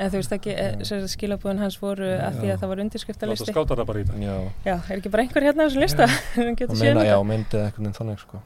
En 0.00 0.08
þú 0.08 0.22
veist 0.22 0.32
ekki, 0.32 0.52
eh, 0.56 1.04
skilabúðin 1.12 1.60
hans 1.60 1.76
voru 1.80 2.06
að 2.16 2.38
því 2.40 2.48
að 2.54 2.62
það 2.62 2.70
var 2.70 2.80
undirskriftarlisti. 2.84 3.44
Láta 3.50 3.52
skáta 3.52 3.76
það 3.76 3.88
bara 3.90 4.00
í 4.00 4.06
það. 4.08 4.22
Já. 4.24 4.36
já, 4.64 4.74
er 4.88 4.96
ekki 4.96 5.12
bara 5.12 5.24
einhver 5.26 5.46
hérna 5.46 5.60
á 5.60 5.66
þessu 5.68 5.82
lista? 5.82 6.06
Það 6.32 6.74
meina, 6.80 7.04
já, 7.04 7.16
myndið 7.28 7.64
eitthvað 7.66 7.90
en 7.90 7.96
þannig, 7.98 8.24
sko. 8.24 8.40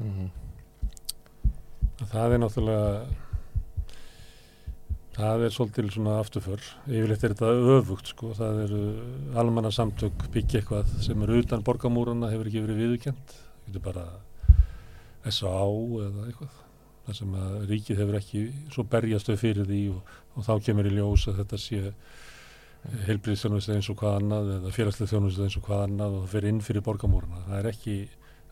Mm 0.00 0.10
-hmm. 0.16 0.30
Það 2.14 2.32
er 2.32 2.40
náttúrulega, 2.40 2.90
það 5.16 5.44
er 5.44 5.50
svolítil 5.52 5.90
svona 5.92 6.18
afturför. 6.20 6.60
Yfirleitt 6.88 7.24
er 7.24 7.34
þetta 7.34 7.52
öfugt, 7.76 8.12
sko. 8.12 8.32
Það 8.36 8.62
eru 8.64 8.82
almanna 9.36 9.70
samtök 9.70 10.28
byggja 10.32 10.60
eitthvað 10.60 11.00
sem 11.04 11.22
eru 11.22 11.42
utan 11.44 11.62
borgamúrana, 11.62 12.30
hefur 12.32 12.46
ekki 12.48 12.64
verið 12.64 12.82
viðkjönd. 12.84 13.36
Það 13.36 13.68
getur 13.68 13.84
bara 13.84 14.06
S.A.A. 15.28 15.68
eða 16.08 16.24
eitthvað 16.30 16.62
þar 17.06 17.16
sem 17.20 17.34
að 17.38 17.56
ríkið 17.70 18.00
hefur 18.02 18.18
ekki 18.18 18.40
svo 18.74 18.84
því 19.66 19.80
og 20.36 20.46
þá 20.46 20.52
kemur 20.68 20.88
í 20.88 20.94
ljós 20.94 21.26
að 21.30 21.42
þetta 21.42 21.60
sé 21.60 21.82
heilbríðstjónust 23.06 23.72
eins 23.74 23.88
og 23.90 23.98
hvað 23.98 24.20
annað 24.20 24.52
eða 24.58 24.72
félagslega 24.74 25.10
þjónust 25.10 25.42
eins 25.42 25.56
og 25.58 25.64
hvað 25.66 25.84
annað 25.88 26.16
og 26.16 26.24
það 26.24 26.34
fyrir 26.36 26.52
inn 26.52 26.62
fyrir 26.62 26.84
borgamóruna. 26.86 27.42
Það 27.48 27.58
er 27.58 27.68
ekki 27.72 27.96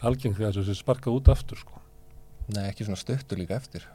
algengt 0.08 0.38
því 0.38 0.48
að 0.48 0.58
þessu 0.58 0.76
sparkað 0.80 1.18
út 1.20 1.30
aftur 1.34 1.60
sko. 1.60 1.82
Nei, 2.54 2.64
ekki 2.66 2.88
svona 2.88 3.00
stöttu 3.00 3.38
líka 3.38 3.56
eftir. 3.60 3.86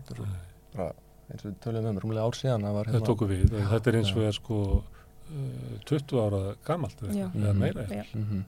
Þetta 0.00 0.16
er 0.16 0.34
bara 0.74 0.88
eins 1.30 1.44
og 1.44 1.50
við 1.50 1.56
töluðum 1.64 1.92
um 1.92 2.02
rúmlega 2.02 2.26
ár 2.26 2.38
síðan 2.38 2.66
að 2.68 2.78
var 2.78 2.90
hérna. 2.90 2.98
Þetta 2.98 3.10
tóku 3.12 3.30
við. 3.30 3.44
Ja, 3.46 3.66
þetta 3.70 3.90
er 3.90 3.98
eins 4.00 4.12
og 4.12 4.26
er 4.26 4.36
sko 4.36 4.60
uh, 4.74 5.74
20 5.88 6.22
ára 6.24 6.42
gamalt 6.66 7.04
eða 7.04 7.12
mm 7.14 7.30
-hmm. 7.34 7.60
meira 7.62 7.84
eftir. 7.86 8.10
Mm 8.14 8.26
-hmm. 8.30 8.42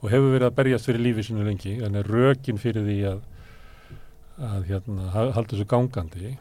Og 0.00 0.10
hefur 0.10 0.32
verið 0.32 0.46
að 0.48 0.56
berjast 0.56 0.86
fyrir 0.88 1.04
lífið 1.04 1.26
sinu 1.26 1.44
lengi 1.44 1.74
en 1.84 1.94
er 1.94 2.08
rökin 2.08 2.58
fyrir 2.58 2.84
því 2.88 3.00
að 3.12 3.20
að 4.40 4.70
hérna 4.70 5.10
halda 5.12 5.50
þessu 5.52 5.66
gangandi 5.68 6.38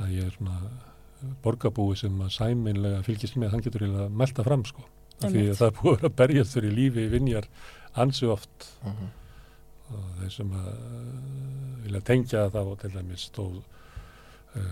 að 0.00 0.16
ég 0.16 0.28
er 0.28 0.36
svona 0.36 0.58
borgarbúi 1.44 1.98
sem 2.00 2.16
að 2.24 2.32
sæminlega 2.36 3.04
fylgist 3.04 3.36
með, 3.36 3.54
hann 3.54 3.64
getur 3.64 3.84
eiginlega 3.84 4.08
að 4.08 4.18
melda 4.22 4.44
fram 4.46 4.64
sko, 4.68 4.84
af 5.20 5.32
því 5.32 5.46
að 5.46 5.58
það 5.58 5.66
er 5.66 5.78
búið 5.80 6.04
að 6.08 6.14
berjast 6.20 6.56
fyrir 6.56 6.76
lífi 6.76 7.08
vinjar 7.12 7.48
ansi 8.00 8.28
oft 8.30 8.70
uh 8.80 8.92
mhm. 8.92 8.96
-huh. 9.00 9.10
og 9.96 10.20
þeir 10.20 10.32
sem 10.36 10.52
að 10.52 10.70
uh, 10.70 11.84
vilja 11.84 12.00
tengja 12.00 12.50
það 12.50 12.72
og 12.72 12.78
til 12.80 12.92
dæmis 12.94 13.26
stóð 13.30 13.60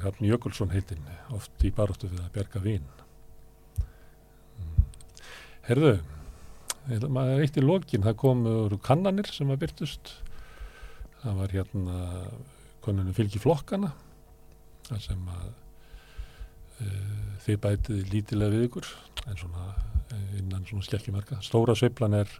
Hafn 0.02 0.24
Jökulsson 0.26 0.72
heitinn 0.74 1.04
oft 1.30 1.64
í 1.64 1.70
baróttu 1.70 2.08
við 2.10 2.20
að 2.24 2.32
berga 2.34 2.60
vín 2.60 2.86
mm. 4.58 4.84
Herðu 5.68 5.98
maður 7.08 7.42
eitt 7.44 7.56
í 7.56 7.62
lokin, 7.62 8.02
það 8.02 8.16
komu 8.16 8.78
kannanir 8.82 9.26
sem 9.30 9.50
að 9.50 9.60
byrtust 9.60 10.14
það 11.22 11.34
var 11.34 11.54
hérna 11.54 11.96
konunum 12.80 13.14
fylgi 13.14 13.38
flokkana 13.38 13.92
þar 14.88 15.02
sem 15.04 15.28
að 15.34 15.48
uh, 16.84 17.34
þið 17.44 17.60
bætið 17.66 18.14
lítilega 18.14 18.54
við 18.54 18.66
ykkur 18.68 18.88
en 19.26 19.40
svona 19.40 19.66
uh, 19.72 20.38
innan 20.38 20.66
svona 20.68 20.86
skelljumarka 20.86 21.40
stóra 21.44 21.76
sveiflan 21.78 22.16
er 22.20 22.32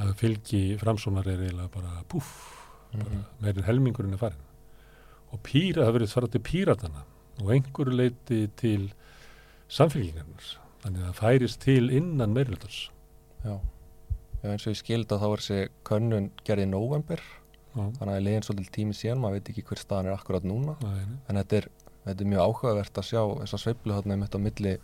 að 0.00 0.14
fylgi 0.22 0.62
framsónar 0.80 1.28
er 1.28 1.42
eiginlega 1.44 1.68
bara 1.74 2.04
puff, 2.08 2.30
mm 2.94 3.00
-hmm. 3.00 3.24
meirinn 3.44 3.68
helmingurinn 3.68 4.14
er 4.16 4.22
farin 4.22 4.48
og 5.32 5.40
pýra, 5.42 5.84
það 5.84 5.94
verið 5.96 6.12
svarað 6.12 6.32
til 6.32 6.40
pýratana 6.48 7.04
og 7.42 7.52
einhverju 7.52 7.96
leiti 7.96 8.48
til 8.56 8.92
samfélgingarnir 9.68 10.56
þannig 10.82 11.00
að 11.00 11.06
það 11.06 11.20
færist 11.20 11.60
til 11.60 11.90
innan 11.90 12.32
meirlutars 12.32 12.90
Já, 13.44 13.60
Já 14.42 14.50
eins 14.50 14.66
og 14.66 14.72
ég 14.72 14.80
skildi 14.80 15.14
að 15.14 15.22
þá 15.22 15.28
er 15.28 15.40
þessi 15.40 15.68
könnun 15.84 16.30
gerði 16.44 16.66
í 16.66 16.72
november 16.72 17.20
Já. 17.72 17.84
þannig 17.96 18.00
að 18.00 18.08
það 18.08 18.16
er 18.16 18.26
leginn 18.26 18.46
svolítið 18.46 18.74
tími 18.76 18.96
síðan, 18.96 19.20
maður 19.22 19.38
veit 19.38 19.50
ekki 19.52 19.64
hver 19.68 19.80
staðan 19.80 20.10
er 20.10 20.16
akkurat 20.16 20.44
núna. 20.44 20.74
Æ, 20.84 20.90
en 21.30 21.40
þetta 21.40 21.56
er 21.56 21.68
þetta 22.06 22.24
er 22.24 22.30
mjög 22.32 22.46
áhugavert 22.48 22.98
að 23.02 23.08
sjá 23.10 23.22
þessa 23.42 23.62
sveiflu 23.64 23.96
hérna 23.98 24.14
um 24.18 24.24
þetta 24.26 24.38
á 24.42 24.44
milli 24.46 24.74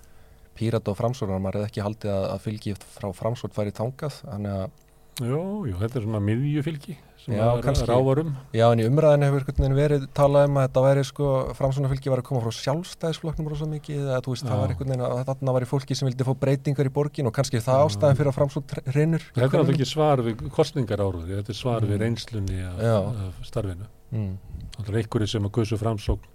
pírata 0.59 0.91
og 0.91 0.99
framsóknar, 0.99 1.39
maður 1.43 1.61
er 1.63 1.69
ekki 1.71 1.85
haldið 1.87 2.11
að, 2.15 2.25
að 2.35 2.45
fylgi 2.49 2.77
frá 2.99 3.09
framsókn 3.15 3.55
færi 3.55 3.71
þangað, 3.75 4.23
þannig 4.27 4.53
að 4.59 4.71
Jú, 5.19 5.67
jú, 5.67 5.75
þetta 5.81 5.99
er 5.99 6.05
svona 6.05 6.19
miðjufylgi 6.23 6.93
sem 7.19 7.33
Já, 7.35 7.41
að 7.51 7.61
kannski. 7.65 7.87
rávarum. 7.91 8.29
Já, 8.55 8.69
en 8.71 8.79
í 8.79 8.85
umræðinu 8.87 9.27
hefur 9.27 9.73
verið 9.75 10.05
talað 10.15 10.45
um 10.47 10.61
að 10.61 10.67
þetta 10.69 10.83
væri 10.85 11.03
sko, 11.09 11.31
framsvonarfylgi 11.59 12.13
var 12.13 12.23
að 12.23 12.27
koma 12.29 12.43
frá 12.45 12.55
sjálfstæðisflokknum 12.55 13.49
rosa 13.51 13.67
mikið, 13.67 14.05
eða 14.05 14.21
þú 14.23 14.35
veist, 14.37 14.45
Já. 14.47 14.51
það 14.53 14.63
var 14.63 14.75
einhvern 14.77 14.93
veginn 14.95 15.03
að 15.09 15.25
þarna 15.33 15.55
var 15.59 15.67
í 15.67 15.71
fólki 15.73 15.97
sem 15.99 16.07
vildi 16.07 16.29
fá 16.29 16.33
breytingar 16.39 16.87
í 16.87 16.95
borgin 17.01 17.27
og 17.27 17.35
kannski 17.35 17.59
það 17.67 17.83
ástæðan 17.89 18.21
fyrir 18.21 18.31
að 18.31 18.39
framsvon 18.39 18.71
hrinur. 18.95 19.27
Þetta 19.35 19.43
er 19.43 19.51
náttúrulega 19.51 19.75
ekki 19.75 19.91
svar 19.91 20.23
við 20.29 20.47
kostningar 20.55 21.03
áruði, 21.03 21.35
þetta 21.41 21.51
er 21.57 21.59
svar 21.65 21.83
við 21.83 21.97
Mm. 21.99 22.03
reynslunni 22.07 22.63
af, 22.63 22.79
Já. 22.79 22.97
af 23.27 23.43
starfinu. 23.51 23.91
Mm. 24.15 24.39
Það 24.79 24.89
er 24.95 25.01
einhverju 25.03 25.29
sem 25.35 25.43
að 25.51 25.55
guðsu 25.59 25.83
framsókn. 25.83 26.31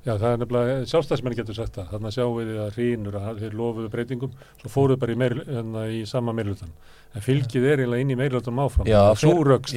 Já, 0.00 0.14
það 0.16 0.26
er 0.30 0.38
nefnilega, 0.40 0.76
sjálfstæðismenn 0.88 1.36
getur 1.36 1.56
sagt 1.58 1.74
það. 1.76 1.90
Þannig 1.92 2.08
að 2.10 2.14
sjáum 2.16 2.36
við 2.38 2.50
að 2.62 2.70
hrínur 2.78 3.16
að 3.20 3.40
þeir 3.42 3.56
lofuðu 3.60 3.90
breytingum, 3.92 4.32
svo 4.62 4.70
fóruðu 4.72 5.00
bara 5.02 5.12
í, 5.12 5.18
meir, 5.20 5.34
hérna, 5.44 5.82
í 5.92 6.00
sama 6.08 6.32
meirlutan. 6.36 6.72
En 7.12 7.24
fylgið 7.26 7.66
er 7.68 7.82
eiginlega 7.82 8.06
inn 8.06 8.14
í 8.14 8.18
meirlutanum 8.20 8.62
áfram. 8.64 8.88
Já. 8.88 9.02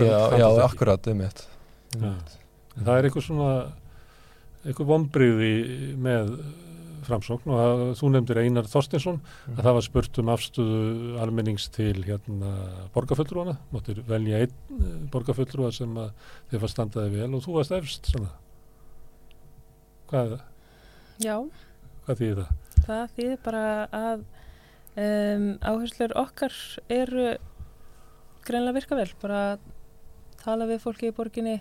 Já, 0.07 0.21
já, 0.39 0.47
akkurat, 0.69 1.07
um. 1.11 1.23
En 2.03 2.85
það 2.87 2.97
er 3.01 3.07
eitthvað 3.09 3.25
svona, 3.27 3.49
eitthvað 4.63 4.91
vombriði 4.93 5.53
með 6.07 6.31
framsókn 7.03 7.51
og 7.51 7.59
að, 7.59 7.81
þú 7.99 8.09
nefndir 8.13 8.39
Einar 8.45 8.67
Þorstinsson 8.71 9.17
að 9.57 9.59
það 9.65 9.73
var 9.75 9.83
spurt 9.83 10.19
um 10.21 10.29
afstöðu 10.31 11.17
almennings 11.19 11.65
til 11.75 11.97
hérna 12.07 12.53
borgarfulltrúana, 12.95 13.57
máttir 13.75 13.99
velja 14.07 14.39
einn 14.45 14.53
eh, 14.79 14.93
borgarfulltrúa 15.11 15.73
sem 15.75 15.91
að 15.99 16.13
þið 16.53 16.63
var 16.63 16.71
standaði 16.71 17.11
vel 17.17 17.27
og 17.35 17.43
þú 17.43 17.57
varst 17.57 17.75
efst 17.75 18.07
svona. 18.13 18.31
Hvað, 20.13 20.33
Já, 21.23 21.35
hvað 22.05 22.19
þýðir 22.21 22.39
það? 22.43 22.79
það 22.85 23.03
þýðir 23.17 23.37
bara 23.45 23.63
að 23.97 24.23
um, 25.03 25.45
áherslur 25.71 26.13
okkar 26.21 26.57
eru 26.93 27.27
greinlega 28.45 28.75
virka 28.77 28.97
vel, 28.99 29.09
bara 29.23 29.43
tala 30.43 30.67
við 30.69 30.81
fólki 30.83 31.09
í 31.09 31.15
borginni, 31.15 31.59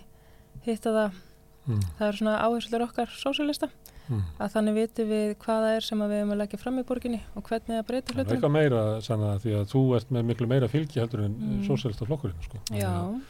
hitta 0.67 0.91
það, 0.97 1.21
Mm. 1.63 1.79
það 1.95 2.07
eru 2.09 2.17
svona 2.19 2.31
áherslur 2.43 2.83
okkar 2.83 3.07
sósíalista, 3.15 3.69
Mm. 4.11 4.23
að 4.43 4.49
þannig 4.51 4.73
vitum 4.75 5.07
við 5.07 5.29
hvað 5.39 5.61
það 5.63 5.75
er 5.77 5.85
sem 5.87 6.01
að 6.03 6.09
við 6.11 6.17
erum 6.19 6.31
að 6.33 6.39
leggja 6.41 6.59
fram 6.59 6.79
í 6.81 6.83
borginni 6.83 7.19
og 7.39 7.43
hvernig 7.47 7.69
það 7.77 7.85
breyta 7.87 8.13
Það 8.13 8.19
er 8.19 8.33
eitthvað 8.35 8.51
meira 8.51 8.81
sanna 9.01 9.29
því 9.39 9.53
að 9.61 9.69
þú 9.71 9.83
ert 9.95 10.11
með 10.11 10.25
miklu 10.27 10.47
meira 10.51 10.67
fylgi 10.67 10.99
heldur 10.99 11.23
en 11.23 11.37
mm. 11.39 11.61
Sósélista 11.69 12.03
flokkurinn 12.09 12.43
sko. 12.43 12.59
Já, 12.75 12.89
að 12.91 13.21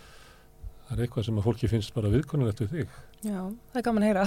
Það 0.88 0.98
er 0.98 1.03
eitthvað 1.08 1.26
sem 1.26 1.38
að 1.40 1.45
fólki 1.48 1.70
finnst 1.72 1.94
bara 1.95 2.10
viðkunnulegt 2.14 2.60
við 2.64 2.74
þig. 2.74 2.95
já, 3.24 3.38
það 3.72 3.78
er 3.80 3.86
gaman 3.88 4.03
að 4.03 4.10
heyra. 4.10 4.26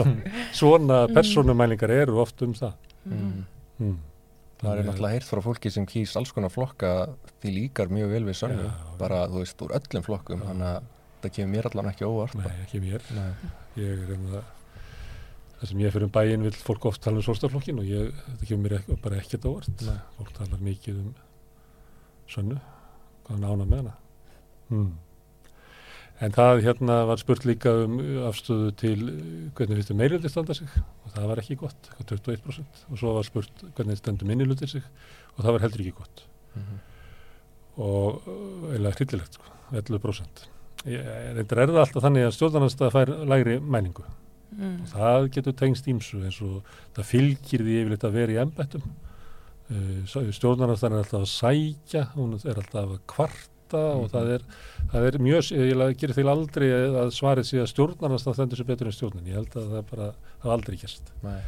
Svona 0.60 0.96
Mm. 1.06 1.14
persónumælingar 1.16 1.90
eru 1.94 2.18
oft 2.22 2.42
um 2.42 2.52
það. 2.58 2.72
Mm. 3.06 3.44
Mm. 3.78 3.98
Það 4.62 4.78
er 4.78 4.84
náttúrulega 4.86 5.12
heyrt 5.16 5.26
frá 5.26 5.40
fólki 5.42 5.70
sem 5.74 5.86
kýs 5.90 6.12
alls 6.18 6.30
konar 6.34 6.50
flokka 6.54 6.90
því 7.42 7.52
líkar 7.56 7.88
mjög 7.90 8.12
vel 8.14 8.24
við 8.28 8.36
sönnu, 8.38 8.66
bara 8.98 9.24
þú 9.30 9.40
veist, 9.42 9.62
úr 9.64 9.72
öllum 9.78 10.04
flokkum, 10.06 10.42
Já. 10.42 10.46
þannig 10.50 10.68
að 10.68 10.90
það 11.22 11.32
kemur 11.38 11.52
mér 11.56 11.68
allan 11.70 11.90
ekki 11.90 12.06
óvart. 12.06 12.34
Nei, 12.38 12.50
ekki 12.66 12.80
mér. 12.84 13.06
Nei. 13.16 13.32
Ég 13.82 14.04
er 14.04 14.12
um 14.14 14.26
það, 14.30 14.44
það 15.58 15.72
sem 15.72 15.82
ég 15.82 15.94
fyrir 15.96 16.06
um 16.06 16.12
bæinn 16.14 16.46
vil 16.46 16.52
fólk 16.62 16.86
oft 16.92 17.02
tala 17.02 17.18
um 17.18 17.26
sólstaflokkin 17.26 17.78
og 17.82 17.90
ég, 17.90 18.12
þetta 18.28 18.48
kemur 18.52 18.66
mér 18.68 18.76
ekki, 18.78 18.98
bara 19.02 19.18
ekkert 19.22 19.48
ávart. 19.50 19.82
Nei. 19.88 19.98
Fólk 20.18 20.32
talar 20.38 20.62
mikið 20.70 21.00
um 21.02 21.10
sönnu, 22.30 22.60
hvað 23.26 23.34
hann 23.38 23.48
ána 23.50 23.66
með 23.66 23.82
hana. 23.82 23.96
Mm. 24.70 24.92
En 26.22 26.34
það 26.34 26.60
hérna 26.62 27.00
var 27.08 27.18
spurt 27.18 27.46
líka 27.48 27.72
um 27.84 27.96
afstöðu 28.28 28.70
til 28.78 28.98
hvernig 29.56 29.78
finnst 29.80 29.90
þið 29.90 29.98
meiröldi 29.98 30.30
standa 30.30 30.54
sig? 30.54 30.70
Og 31.02 31.14
það 31.16 31.28
var 31.32 31.42
ekki 31.42 31.56
gott, 31.58 31.90
eitthvað 31.90 32.12
21% 32.28 32.84
og 32.88 33.00
svo 33.00 33.14
var 33.16 33.26
spurt 33.26 33.64
hvernig 33.76 33.98
stendur 33.98 34.30
minnilutir 34.30 34.70
sig? 34.70 34.84
Og 35.34 35.42
það 35.42 35.56
var 35.56 35.64
heldur 35.66 35.84
ekki 35.84 35.98
gott. 35.98 36.24
Mhm. 36.54 36.80
og 37.82 38.26
uh, 38.28 38.66
eiginlega 38.68 38.98
hryllilegt 38.98 39.38
sko, 39.38 39.52
11%. 39.72 40.42
Ég, 40.92 41.06
reyndar 41.38 41.60
er 41.62 41.70
það 41.70 41.78
alltaf 41.86 42.04
þannig 42.04 42.26
að 42.26 42.34
stjórnarnarstað 42.36 42.92
fær 42.92 43.12
lægri 43.32 43.54
mæningu 43.60 44.04
Mm. 44.52 44.82
og 44.82 44.88
það 44.92 45.26
getur 45.32 45.54
tengst 45.56 45.86
ímsu 45.88 46.18
eins 46.26 46.36
og 46.44 46.66
það 46.92 47.06
fylgir 47.08 47.62
því 47.64 47.76
yfirleitt 47.80 48.02
að 48.04 48.16
vera 48.18 48.34
í 48.34 48.40
embættum. 48.42 48.82
Uh, 49.72 50.02
stjórnarnarstæðan 50.36 50.98
er 50.98 51.04
alltaf 51.06 51.22
að 51.22 51.30
sækja 51.32 52.02
hún 52.12 52.34
er 52.36 52.60
alltaf 52.60 52.90
að 52.90 52.98
kvarta 53.72 53.96
og 53.98 54.10
það 54.12 54.30
er, 54.36 54.44
það 54.92 55.06
er 55.08 55.18
mjög, 55.22 55.50
ég 55.56 55.98
gerir 56.00 56.16
til 56.16 56.28
aldrei 56.28 56.68
að 56.72 57.12
svarið 57.16 57.48
sé 57.48 57.60
að 57.62 57.70
stjórnarnarstæðan 57.72 58.38
stendur 58.38 58.60
sér 58.60 58.68
betur 58.68 58.90
en 58.90 58.96
stjórnin, 58.96 59.28
ég 59.28 59.38
held 59.38 59.56
að 59.56 59.74
það 59.76 59.84
bara 59.90 60.08
hafa 60.42 60.56
aldrei 60.56 60.78
gerst. 60.80 61.12
Nei. 61.22 61.40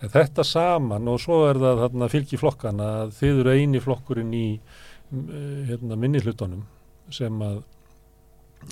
En 0.00 0.12
þetta 0.14 0.44
saman 0.44 1.10
og 1.12 1.20
svo 1.20 1.42
er 1.48 1.60
það 1.60 1.82
þarna 1.84 2.08
fylgi 2.08 2.40
flokkan 2.40 2.80
að 2.80 3.12
þið 3.18 3.42
eru 3.42 3.56
eini 3.58 3.82
flokkurinn 3.84 4.32
í 4.32 4.46
mm, 4.56 5.68
hérna, 5.68 5.98
minni 6.00 6.22
hlutunum 6.24 6.64
sem 7.12 7.36
að 7.44 7.60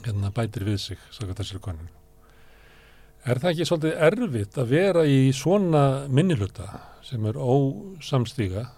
hérna, 0.07 0.33
bætir 0.33 0.65
við 0.65 0.81
sig 0.87 1.07
sagði 1.13 1.37
þessari 1.43 1.65
konun. 1.65 1.95
Er 3.29 3.41
það 3.43 3.51
ekki 3.51 3.67
svolítið 3.69 4.03
erfitt 4.09 4.57
að 4.57 4.71
vera 4.73 5.05
í 5.05 5.29
svona 5.37 5.85
minnihluta 6.09 6.69
sem 7.05 7.25
er 7.29 7.37
ósamstíga 7.37 8.69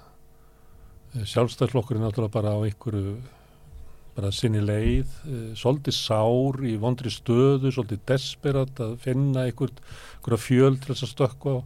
sjálfstæðsflokkurinn 1.11 2.03
náttúrulega 2.07 2.35
bara 2.35 2.55
á 2.55 2.59
einhverju 2.63 3.19
bara 4.17 4.31
sinni 4.35 4.61
leið 4.65 5.07
eh, 5.31 5.55
svolítið 5.59 5.95
sár 5.97 6.59
í 6.67 6.75
vondri 6.83 7.13
stöðu 7.15 7.71
svolítið 7.73 8.03
desperat 8.11 8.81
að 8.83 8.97
finna 9.05 9.47
einhvert, 9.47 9.79
einhverja 10.19 10.43
fjöl 10.45 10.77
til 10.83 10.93
þess 10.95 11.07
að 11.07 11.13
stökka 11.15 11.55
á 11.55 11.59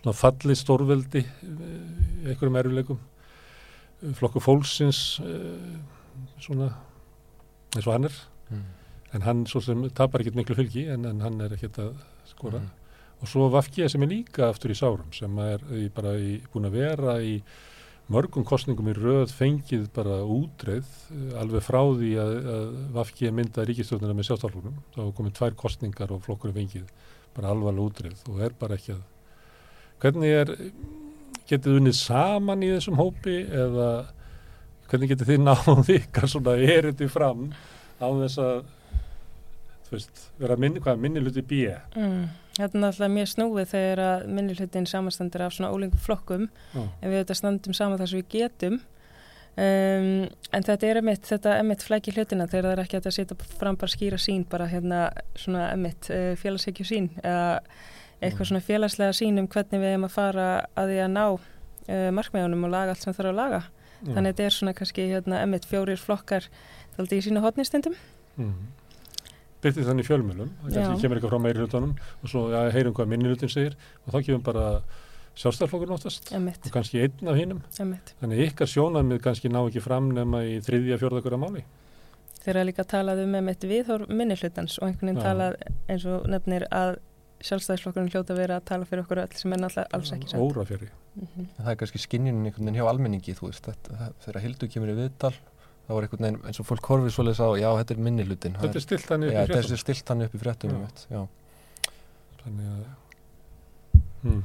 svona 0.00 0.16
falli 0.18 0.56
stórveldi 0.58 1.22
í 1.22 2.28
einhverjum 2.32 2.58
erfileikum 2.62 3.00
flokkur 4.18 4.42
fólksins 4.42 5.02
eh, 5.22 5.78
svona 6.42 6.72
eins 7.76 7.86
og 7.86 7.92
hann 7.96 8.10
er 8.10 8.20
Mm. 8.52 8.64
en 9.16 9.22
hann 9.24 9.38
svo 9.48 9.60
sem 9.64 9.78
tapar 9.96 10.20
ekkert 10.20 10.34
miklu 10.36 10.54
fylgi 10.58 10.82
en, 10.92 11.06
en 11.08 11.20
hann 11.24 11.38
er 11.40 11.54
ekkert 11.54 11.78
að 11.80 11.94
skora 12.28 12.58
Mhm. 12.58 12.66
og 13.22 13.28
svo 13.30 13.46
Vafkið 13.48 13.88
sem 13.88 14.02
er 14.02 14.08
líka 14.10 14.48
aftur 14.50 14.74
í 14.74 14.76
sárum 14.76 15.08
sem 15.16 15.38
er 15.38 15.62
í, 15.72 15.88
bara 15.88 16.12
í, 16.20 16.42
búin 16.52 16.66
að 16.68 16.74
vera 16.76 17.14
í 17.24 17.38
mörgum 18.12 18.44
kostningum 18.44 18.88
í 18.90 18.94
röð 18.96 19.30
fengið 19.36 19.86
bara 19.94 20.18
útreið 20.26 20.88
eh, 21.14 21.38
alveg 21.40 21.62
frá 21.64 21.80
því 21.86 22.10
að, 22.22 22.32
að 22.54 22.66
Vafkið 22.96 23.36
mynda 23.38 23.64
ríkistjórnina 23.68 24.16
með 24.18 24.28
sjálfstaflunum 24.30 24.80
þá 24.96 25.00
komið 25.16 25.36
tvær 25.38 25.56
kostningar 25.62 26.12
og 26.16 26.24
flokkurinn 26.26 26.58
fengið 26.58 26.90
bara 27.36 27.52
alvarlega 27.54 27.86
útreið 27.88 28.26
og 28.28 28.42
er 28.44 28.56
bara 28.58 28.76
ekki 28.76 28.96
að 28.96 29.02
hvernig 30.02 30.34
er 30.42 30.52
getið 31.48 31.78
unnið 31.78 31.96
saman 32.00 32.64
í 32.66 32.72
þessum 32.74 32.98
hópi 32.98 33.38
eða 33.46 33.88
hvernig 34.90 35.12
getið 35.14 35.30
þið 35.32 35.42
náðum 35.46 35.84
ykkar 35.98 36.28
svona 36.28 36.56
erindi 36.58 37.08
fram 37.08 37.48
á 38.02 38.06
þess 38.10 38.38
að 38.42 38.62
þú 39.86 39.94
veist, 39.96 40.22
vera 40.40 40.56
minni, 40.60 40.80
hvað 40.82 41.00
minni 41.00 41.22
hluti 41.22 41.44
B 41.44 41.64
Mm. 41.96 42.24
Þetta 42.52 42.76
er 42.76 42.82
náttúrulega 42.82 43.14
mjög 43.16 43.28
snúið 43.32 43.68
þegar 43.70 44.00
að 44.04 44.24
minni 44.36 44.54
hlutin 44.58 44.88
samanstendur 44.88 45.46
af 45.46 45.54
svona 45.56 45.70
ólingum 45.72 46.00
flokkum 46.04 46.48
Já. 46.74 46.82
en 46.82 47.06
við 47.08 47.22
þetta 47.22 47.36
standum 47.38 47.76
saman 47.76 48.00
þar 48.00 48.10
sem 48.10 48.20
við 48.20 48.34
getum 48.34 48.74
um, 49.56 50.10
en 50.28 50.66
þetta 50.66 50.90
er 50.90 51.00
emitt 51.00 51.30
þetta 51.30 51.56
emitt 51.62 51.86
flæki 51.86 52.12
hlutina 52.12 52.48
þegar 52.50 52.68
það 52.68 52.74
er 52.74 52.82
ekki 52.84 53.00
að 53.00 53.16
setja 53.16 53.38
fram 53.56 53.78
bara 53.80 53.94
skýra 53.94 54.20
sín 54.20 54.44
bara 54.52 54.68
hérna 54.68 55.06
svona 55.38 55.70
emitt 55.72 56.10
uh, 56.12 56.32
félagsækju 56.40 56.88
sín 56.88 57.08
eða 57.22 57.62
eitthvað 58.22 58.52
svona 58.52 58.64
félagslega 58.68 59.16
sín 59.16 59.40
um 59.40 59.48
hvernig 59.50 59.82
við 59.82 59.94
erum 59.94 60.06
að 60.10 60.14
fara 60.18 60.48
að 60.78 60.92
því 60.92 61.00
að 61.06 61.10
ná 61.16 61.24
uh, 61.32 62.10
markmiðunum 62.18 62.68
og 62.68 62.74
laga 62.76 62.94
allt 62.94 63.06
sem 63.06 63.16
þarf 63.16 63.32
að 63.32 63.40
laga 63.40 63.62
Já. 63.62 64.12
þannig 64.12 64.28
þetta 64.28 64.44
er 64.44 64.56
svona 64.58 64.76
kannski 64.76 65.08
hérna 65.08 65.42
emitt 65.46 65.66
fjórir 65.70 66.00
flokkar 66.00 66.48
þaldi 66.98 67.18
í 67.18 67.26
sína 67.26 67.42
hotnistendum 67.44 67.96
mm. 68.36 68.54
Byrtið 69.62 69.88
þannig 69.88 70.04
í 70.04 70.08
fjölmjölum 70.08 70.50
það 70.66 71.00
kemur 71.02 71.18
eitthvað 71.18 71.32
frá 71.32 71.42
meiri 71.46 71.62
hlutunum 71.62 71.94
og 72.22 72.32
svo 72.32 72.42
ja, 72.52 72.62
heyrum 72.74 72.96
hvað 72.96 73.10
minni 73.12 73.30
hlutin 73.30 73.52
segir 73.52 73.76
og 74.06 74.14
þá 74.14 74.18
kemur 74.26 74.42
bara 74.48 74.64
sjálfstæðarflokkurinn 75.38 75.96
oftast 75.96 76.32
og 76.34 76.72
kannski 76.74 77.04
einn 77.06 77.30
af 77.32 77.38
hinnum 77.38 77.62
þannig 77.76 78.42
ykkar 78.48 78.68
sjónarmið 78.72 79.22
kannski 79.24 79.52
ná 79.52 79.62
ekki 79.62 79.84
fram 79.84 80.10
nema 80.16 80.42
í 80.44 80.58
þriðja 80.64 80.98
fjórða 81.00 81.22
hverja 81.24 81.40
máli. 81.40 81.64
Þegar 82.42 82.66
líka 82.66 82.84
talað 82.90 83.22
um 83.22 83.36
emitt 83.38 83.64
viðhór 83.70 84.08
minni 84.10 84.34
hlutans 84.34 84.76
og 84.80 84.88
einhvern 84.90 85.12
veginn 85.12 85.22
talað 85.22 85.56
eins 85.88 86.06
og 86.10 86.26
nefnir 86.28 86.66
að 86.74 86.96
sjálfstæðisflokkurinn 87.42 88.10
hljóta 88.10 88.34
að 88.34 88.42
vera 88.42 88.58
að 88.58 88.66
tala 88.70 88.88
fyrir 88.88 89.04
okkur 89.06 89.22
öll 89.22 89.38
sem 89.38 89.54
er 89.54 89.62
náttúrulega 89.62 89.96
alls 89.98 90.12
ekki 90.16 90.32
sant. 90.32 90.42
órafjari 90.42 90.90
Mhm. 91.12 91.48
Það 91.58 91.70
er 91.70 91.76
kannski 91.76 92.00
skinnjunin 92.00 92.46
einhvern 92.48 92.64
veginn 92.64 92.78
hjá 92.78 92.86
almenningi, 92.88 93.34
þú 93.36 93.50
veist, 93.50 93.66
þetta, 93.66 94.12
þegar 94.24 94.44
Hildur 94.46 94.68
kemur 94.72 94.92
í 94.92 94.94
viðtal, 94.96 95.34
þá 95.86 95.92
var 95.96 96.06
einhvern 96.06 96.26
veginn 96.26 96.40
eins 96.48 96.62
og 96.62 96.68
fólk 96.68 96.88
horfið 96.92 97.14
svoleiðis 97.16 97.42
á, 97.42 97.48
já, 97.58 97.68
þetta 97.80 97.94
er 97.94 98.02
minni 98.06 98.26
hlutin. 98.26 98.56
þetta 98.60 98.78
er 98.80 98.84
stilt 98.86 99.12
Já, 99.32 99.42
upp 99.44 99.58
er 99.58 99.68
hann 100.12 100.26
upp 100.26 100.34
í 100.34 100.42
fréttum, 100.42 100.72
Já. 100.72 100.76
um 100.76 100.82
já. 101.12 101.22
þannig 102.42 102.72
að 102.72 102.82
hmm. 104.22 104.42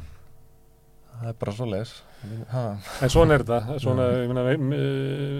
Það 1.17 1.29
er 1.31 1.37
bara. 1.41 1.93
Ha, 2.51 2.63
en 3.01 3.09
svona 3.09 3.33
er 3.33 3.43
þetta 3.45 3.77
svona, 3.85 4.09
Já. 4.11 4.19
ég 4.21 4.33
meina, 4.33 4.43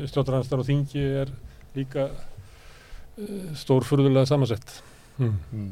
stjórnarhanstar 0.10 0.64
og 0.64 0.70
þingi 0.70 1.04
er 1.24 1.34
líka 1.78 2.08
uh, 2.10 3.52
stór 3.58 3.86
furðulega 3.86 4.30
samansett 4.30 4.80
hmm. 5.18 5.36
mm. 5.52 5.70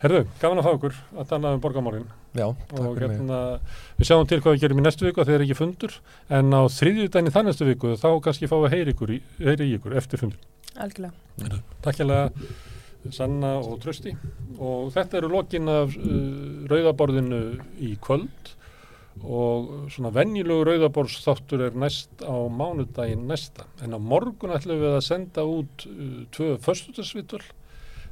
Herðu, 0.00 0.24
gafin 0.40 0.60
að 0.62 0.66
fá 0.66 0.72
okkur 0.72 0.98
að 1.20 1.28
tala 1.28 1.52
um 1.52 1.60
borgamálinn 1.60 2.08
Já, 2.32 2.46
og 2.46 2.98
hérna, 3.00 3.40
við 3.98 4.08
sjáum 4.08 4.28
til 4.30 4.38
hvað 4.40 4.54
við 4.54 4.62
gerum 4.64 4.80
í 4.80 4.84
næstu 4.86 5.04
viku 5.04 5.20
að 5.20 5.28
þeir 5.28 5.36
eru 5.36 5.46
ekki 5.48 5.58
fundur 5.58 5.96
en 6.38 6.56
á 6.56 6.62
þriðjudaginn 6.72 7.28
í 7.28 7.34
þann 7.34 7.48
næstu 7.50 7.68
viku 7.68 7.92
þá 8.00 8.08
kannski 8.24 8.48
fáum 8.48 8.64
við 8.64 8.76
heyri 8.76 8.94
ykkur, 8.94 9.12
í, 9.12 9.20
heyri 9.42 9.68
ykkur 9.76 9.96
eftir 10.00 10.22
fundur. 10.22 10.40
Algjörlega. 10.80 11.60
Takk 11.84 12.00
hjá 12.00 12.06
Sanna 13.08 13.54
og 13.64 13.78
Trösti 13.80 14.12
og 14.60 14.90
þetta 14.94 15.20
eru 15.20 15.30
lokin 15.32 15.68
af 15.72 15.94
uh, 15.96 16.66
rauðaborðinu 16.70 17.42
í 17.80 17.94
kvöld. 18.02 18.56
Og 19.20 19.88
svona 19.92 20.12
venjulegu 20.14 20.64
rauðaborðsþáttur 20.68 21.66
er 21.66 21.74
næst 21.76 22.22
á 22.24 22.36
mánudaginn 22.48 23.26
næsta. 23.28 23.66
En 23.84 23.96
á 23.96 23.98
morgun 24.00 24.54
ætlum 24.54 24.80
við 24.80 24.94
að 24.96 25.06
senda 25.08 25.44
út 25.48 25.86
uh, 25.88 26.22
tvö 26.32 26.54
förstudagsvitöl 26.62 27.42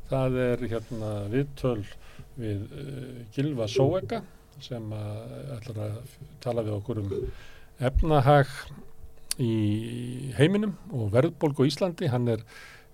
Það 0.09 0.41
er 0.45 0.67
hérna 0.73 1.13
viðtöl 1.33 1.83
við 2.39 2.65
uh, 2.65 3.23
Gilva 3.35 3.69
Sóega 3.71 4.23
sem 4.63 4.91
ætlar 5.55 5.77
að 5.85 6.15
tala 6.43 6.65
við 6.67 6.77
okkur 6.81 6.99
um 7.05 7.13
efnahag 7.87 8.49
í 9.39 9.53
heiminum 10.35 10.73
og 10.91 11.13
verðbólgu 11.15 11.69
í 11.69 11.71
Íslandi. 11.71 12.09
Hann 12.11 12.27
er 12.33 12.43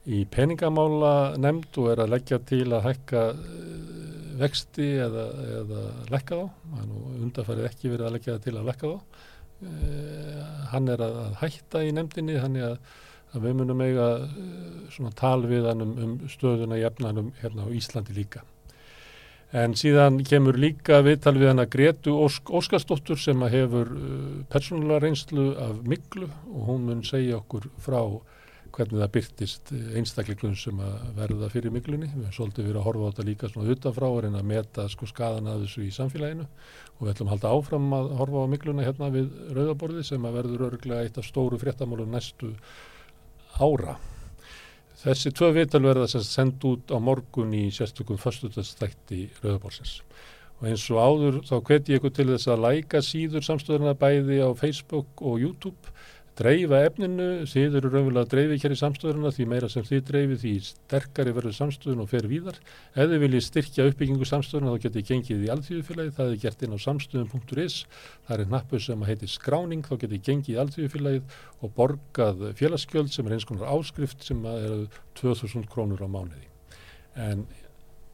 í 0.05 0.25
peningamála 0.29 1.39
nefnd 1.41 1.79
og 1.81 1.93
er 1.95 2.03
að 2.05 2.13
leggja 2.13 2.41
til 2.45 2.67
að 2.69 2.85
hækka 2.91 3.23
uh, 3.33 3.95
vexti 4.41 4.91
eða, 5.07 5.29
eða 5.61 5.87
lekka 6.13 6.43
þá. 6.43 6.45
Hann 6.75 6.93
undarfærið 7.23 7.71
ekki 7.71 7.95
verið 7.95 8.09
að 8.09 8.19
leggja 8.19 8.37
til 8.45 8.57
að 8.59 8.69
lekka 8.69 8.93
þá. 8.93 9.25
Uh, 9.65 10.45
hann 10.75 10.93
er 10.93 11.07
að 11.07 11.19
hætta 11.41 11.85
í 11.87 11.95
nefndinni, 11.97 12.37
hann 12.43 12.59
er 12.61 12.75
að 12.75 12.95
að 13.35 13.47
við 13.49 13.57
munum 13.61 13.85
eiga 13.85 14.09
eh, 14.25 14.75
svona 14.95 15.15
tal 15.19 15.45
við 15.51 15.69
hann 15.71 15.85
um, 15.85 15.95
um 16.07 16.19
stöðuna 16.31 16.79
í 16.81 16.85
efnanum 16.87 17.33
hérna 17.43 17.67
á 17.67 17.75
Íslandi 17.75 18.17
líka. 18.17 18.45
En 19.55 19.77
síðan 19.79 20.19
kemur 20.27 20.57
líka 20.59 20.99
viðtal 21.07 21.37
við 21.39 21.53
hann 21.53 21.63
að 21.63 21.73
Gretu 21.77 22.15
Ósk, 22.19 22.51
Óskarsdóttur 22.51 23.21
sem 23.23 23.43
að 23.47 23.53
hefur 23.55 23.91
uh, 23.95 24.15
persónulega 24.51 25.05
reynslu 25.05 25.53
af 25.63 25.83
miklu 25.87 26.31
og 26.51 26.71
hún 26.71 26.89
mun 26.89 27.05
segja 27.07 27.39
okkur 27.39 27.69
frá 27.83 28.01
hvernig 28.75 28.99
það 28.99 29.13
byrtist 29.15 29.71
einstakleiklun 29.95 30.57
sem 30.59 30.81
að 30.83 30.95
verða 31.15 31.51
fyrir 31.53 31.75
miklunni. 31.75 32.09
Við 32.11 32.33
svolítið 32.35 32.69
verið 32.69 32.81
að 32.81 32.87
horfa 32.89 33.05
á 33.07 33.11
þetta 33.13 33.27
líka 33.29 33.51
svona 33.53 33.75
utanfrá 33.75 34.09
og 34.09 34.19
reyna 34.25 34.41
að 34.41 34.49
meta 34.51 34.87
sko 34.91 35.07
skadan 35.11 35.51
að 35.51 35.63
þessu 35.65 35.85
í 35.85 35.93
samfélaginu 35.95 36.47
og 36.47 37.05
við 37.05 37.13
ætlum 37.13 37.31
að 37.31 37.35
halda 37.37 37.53
áfram 37.59 37.87
að 37.99 38.11
horfa 38.21 38.43
á 38.43 38.53
mikluna 38.55 38.87
hérna 38.87 39.13
við 39.15 39.31
rauðaborði 39.55 40.05
sem 40.11 40.27
að 40.27 40.41
verður 40.41 40.67
örglega 40.71 41.07
eitt 41.07 41.21
af 41.21 41.29
stóru 41.29 41.61
fréttamálum 41.63 42.11
næstu 42.15 42.51
ára. 43.61 43.97
Þessi 45.05 45.35
tvö 45.37 45.51
vital 45.53 45.83
verða 45.85 46.09
sem 46.09 46.23
send 46.25 46.65
út 46.65 46.89
á 46.89 46.97
morgun 46.97 47.53
í 47.53 47.67
sérstökum 47.75 48.17
förstutastætti 48.21 49.27
Rauðabórsins. 49.43 49.99
Og 50.61 50.71
eins 50.71 50.85
og 50.91 51.01
áður 51.03 51.41
þá 51.45 51.57
hveti 51.69 51.93
ég 51.93 52.01
ykkur 52.01 52.15
til 52.17 52.31
þess 52.31 52.49
að 52.49 52.63
læka 52.65 53.03
síður 53.05 53.45
samstöðuna 53.45 53.97
bæði 54.01 54.41
á 54.41 54.51
Facebook 54.57 55.21
og 55.21 55.43
YouTube 55.43 55.94
dreifa 56.39 56.81
efninu, 56.89 57.27
þið 57.47 57.77
eru 57.79 57.91
raunverulega 57.93 58.25
að 58.25 58.31
dreifi 58.33 58.57
hér 58.63 58.75
í 58.75 58.79
samstöðuna 58.79 59.31
því 59.35 59.47
meira 59.53 59.69
sem 59.71 59.85
þið 59.87 60.01
dreifi 60.09 60.39
því 60.43 60.55
sterkari 60.67 61.35
verður 61.37 61.55
samstöðun 61.59 62.03
og 62.03 62.09
fer 62.11 62.27
víðar. 62.31 62.59
Ef 62.95 63.11
þið 63.13 63.23
viljið 63.23 63.45
styrkja 63.47 63.87
uppbyggingu 63.91 64.29
samstöðuna 64.29 64.73
þá 64.73 64.85
getur 64.85 64.97
þið 64.97 65.11
gengið 65.11 65.45
í 65.45 65.53
alþjóðufélagi, 65.55 66.15
það 66.19 66.33
er 66.33 66.41
gert 66.45 66.65
inn 66.67 66.75
á 66.75 66.79
samstöðun.is, 66.87 67.79
það 68.27 68.45
er 68.45 68.53
nappur 68.57 68.83
sem 68.83 69.07
heitir 69.11 69.33
skráning, 69.35 69.87
þá 69.87 69.95
getur 69.95 70.15
þið 70.17 70.27
gengið 70.31 70.57
í 70.57 70.59
alþjóðufélagið 70.65 71.39
og 71.61 71.77
borgað 71.79 72.45
félagsgjöld 72.59 73.15
sem 73.15 73.31
er 73.31 73.37
eins 73.39 73.47
konar 73.49 73.71
áskrift 73.71 74.27
sem 74.27 74.43
er 74.51 74.85
2000 75.21 75.71
krónur 75.71 76.03
á 76.03 76.09
mánuði. 76.11 76.51
En 77.15 77.47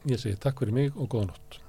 ég 0.05 0.21
segi 0.21 0.37
takk 0.37 0.61
fyrir 0.61 0.77
mig 0.77 0.93
og 0.93 1.09
góða 1.09 1.33
nótt. 1.33 1.60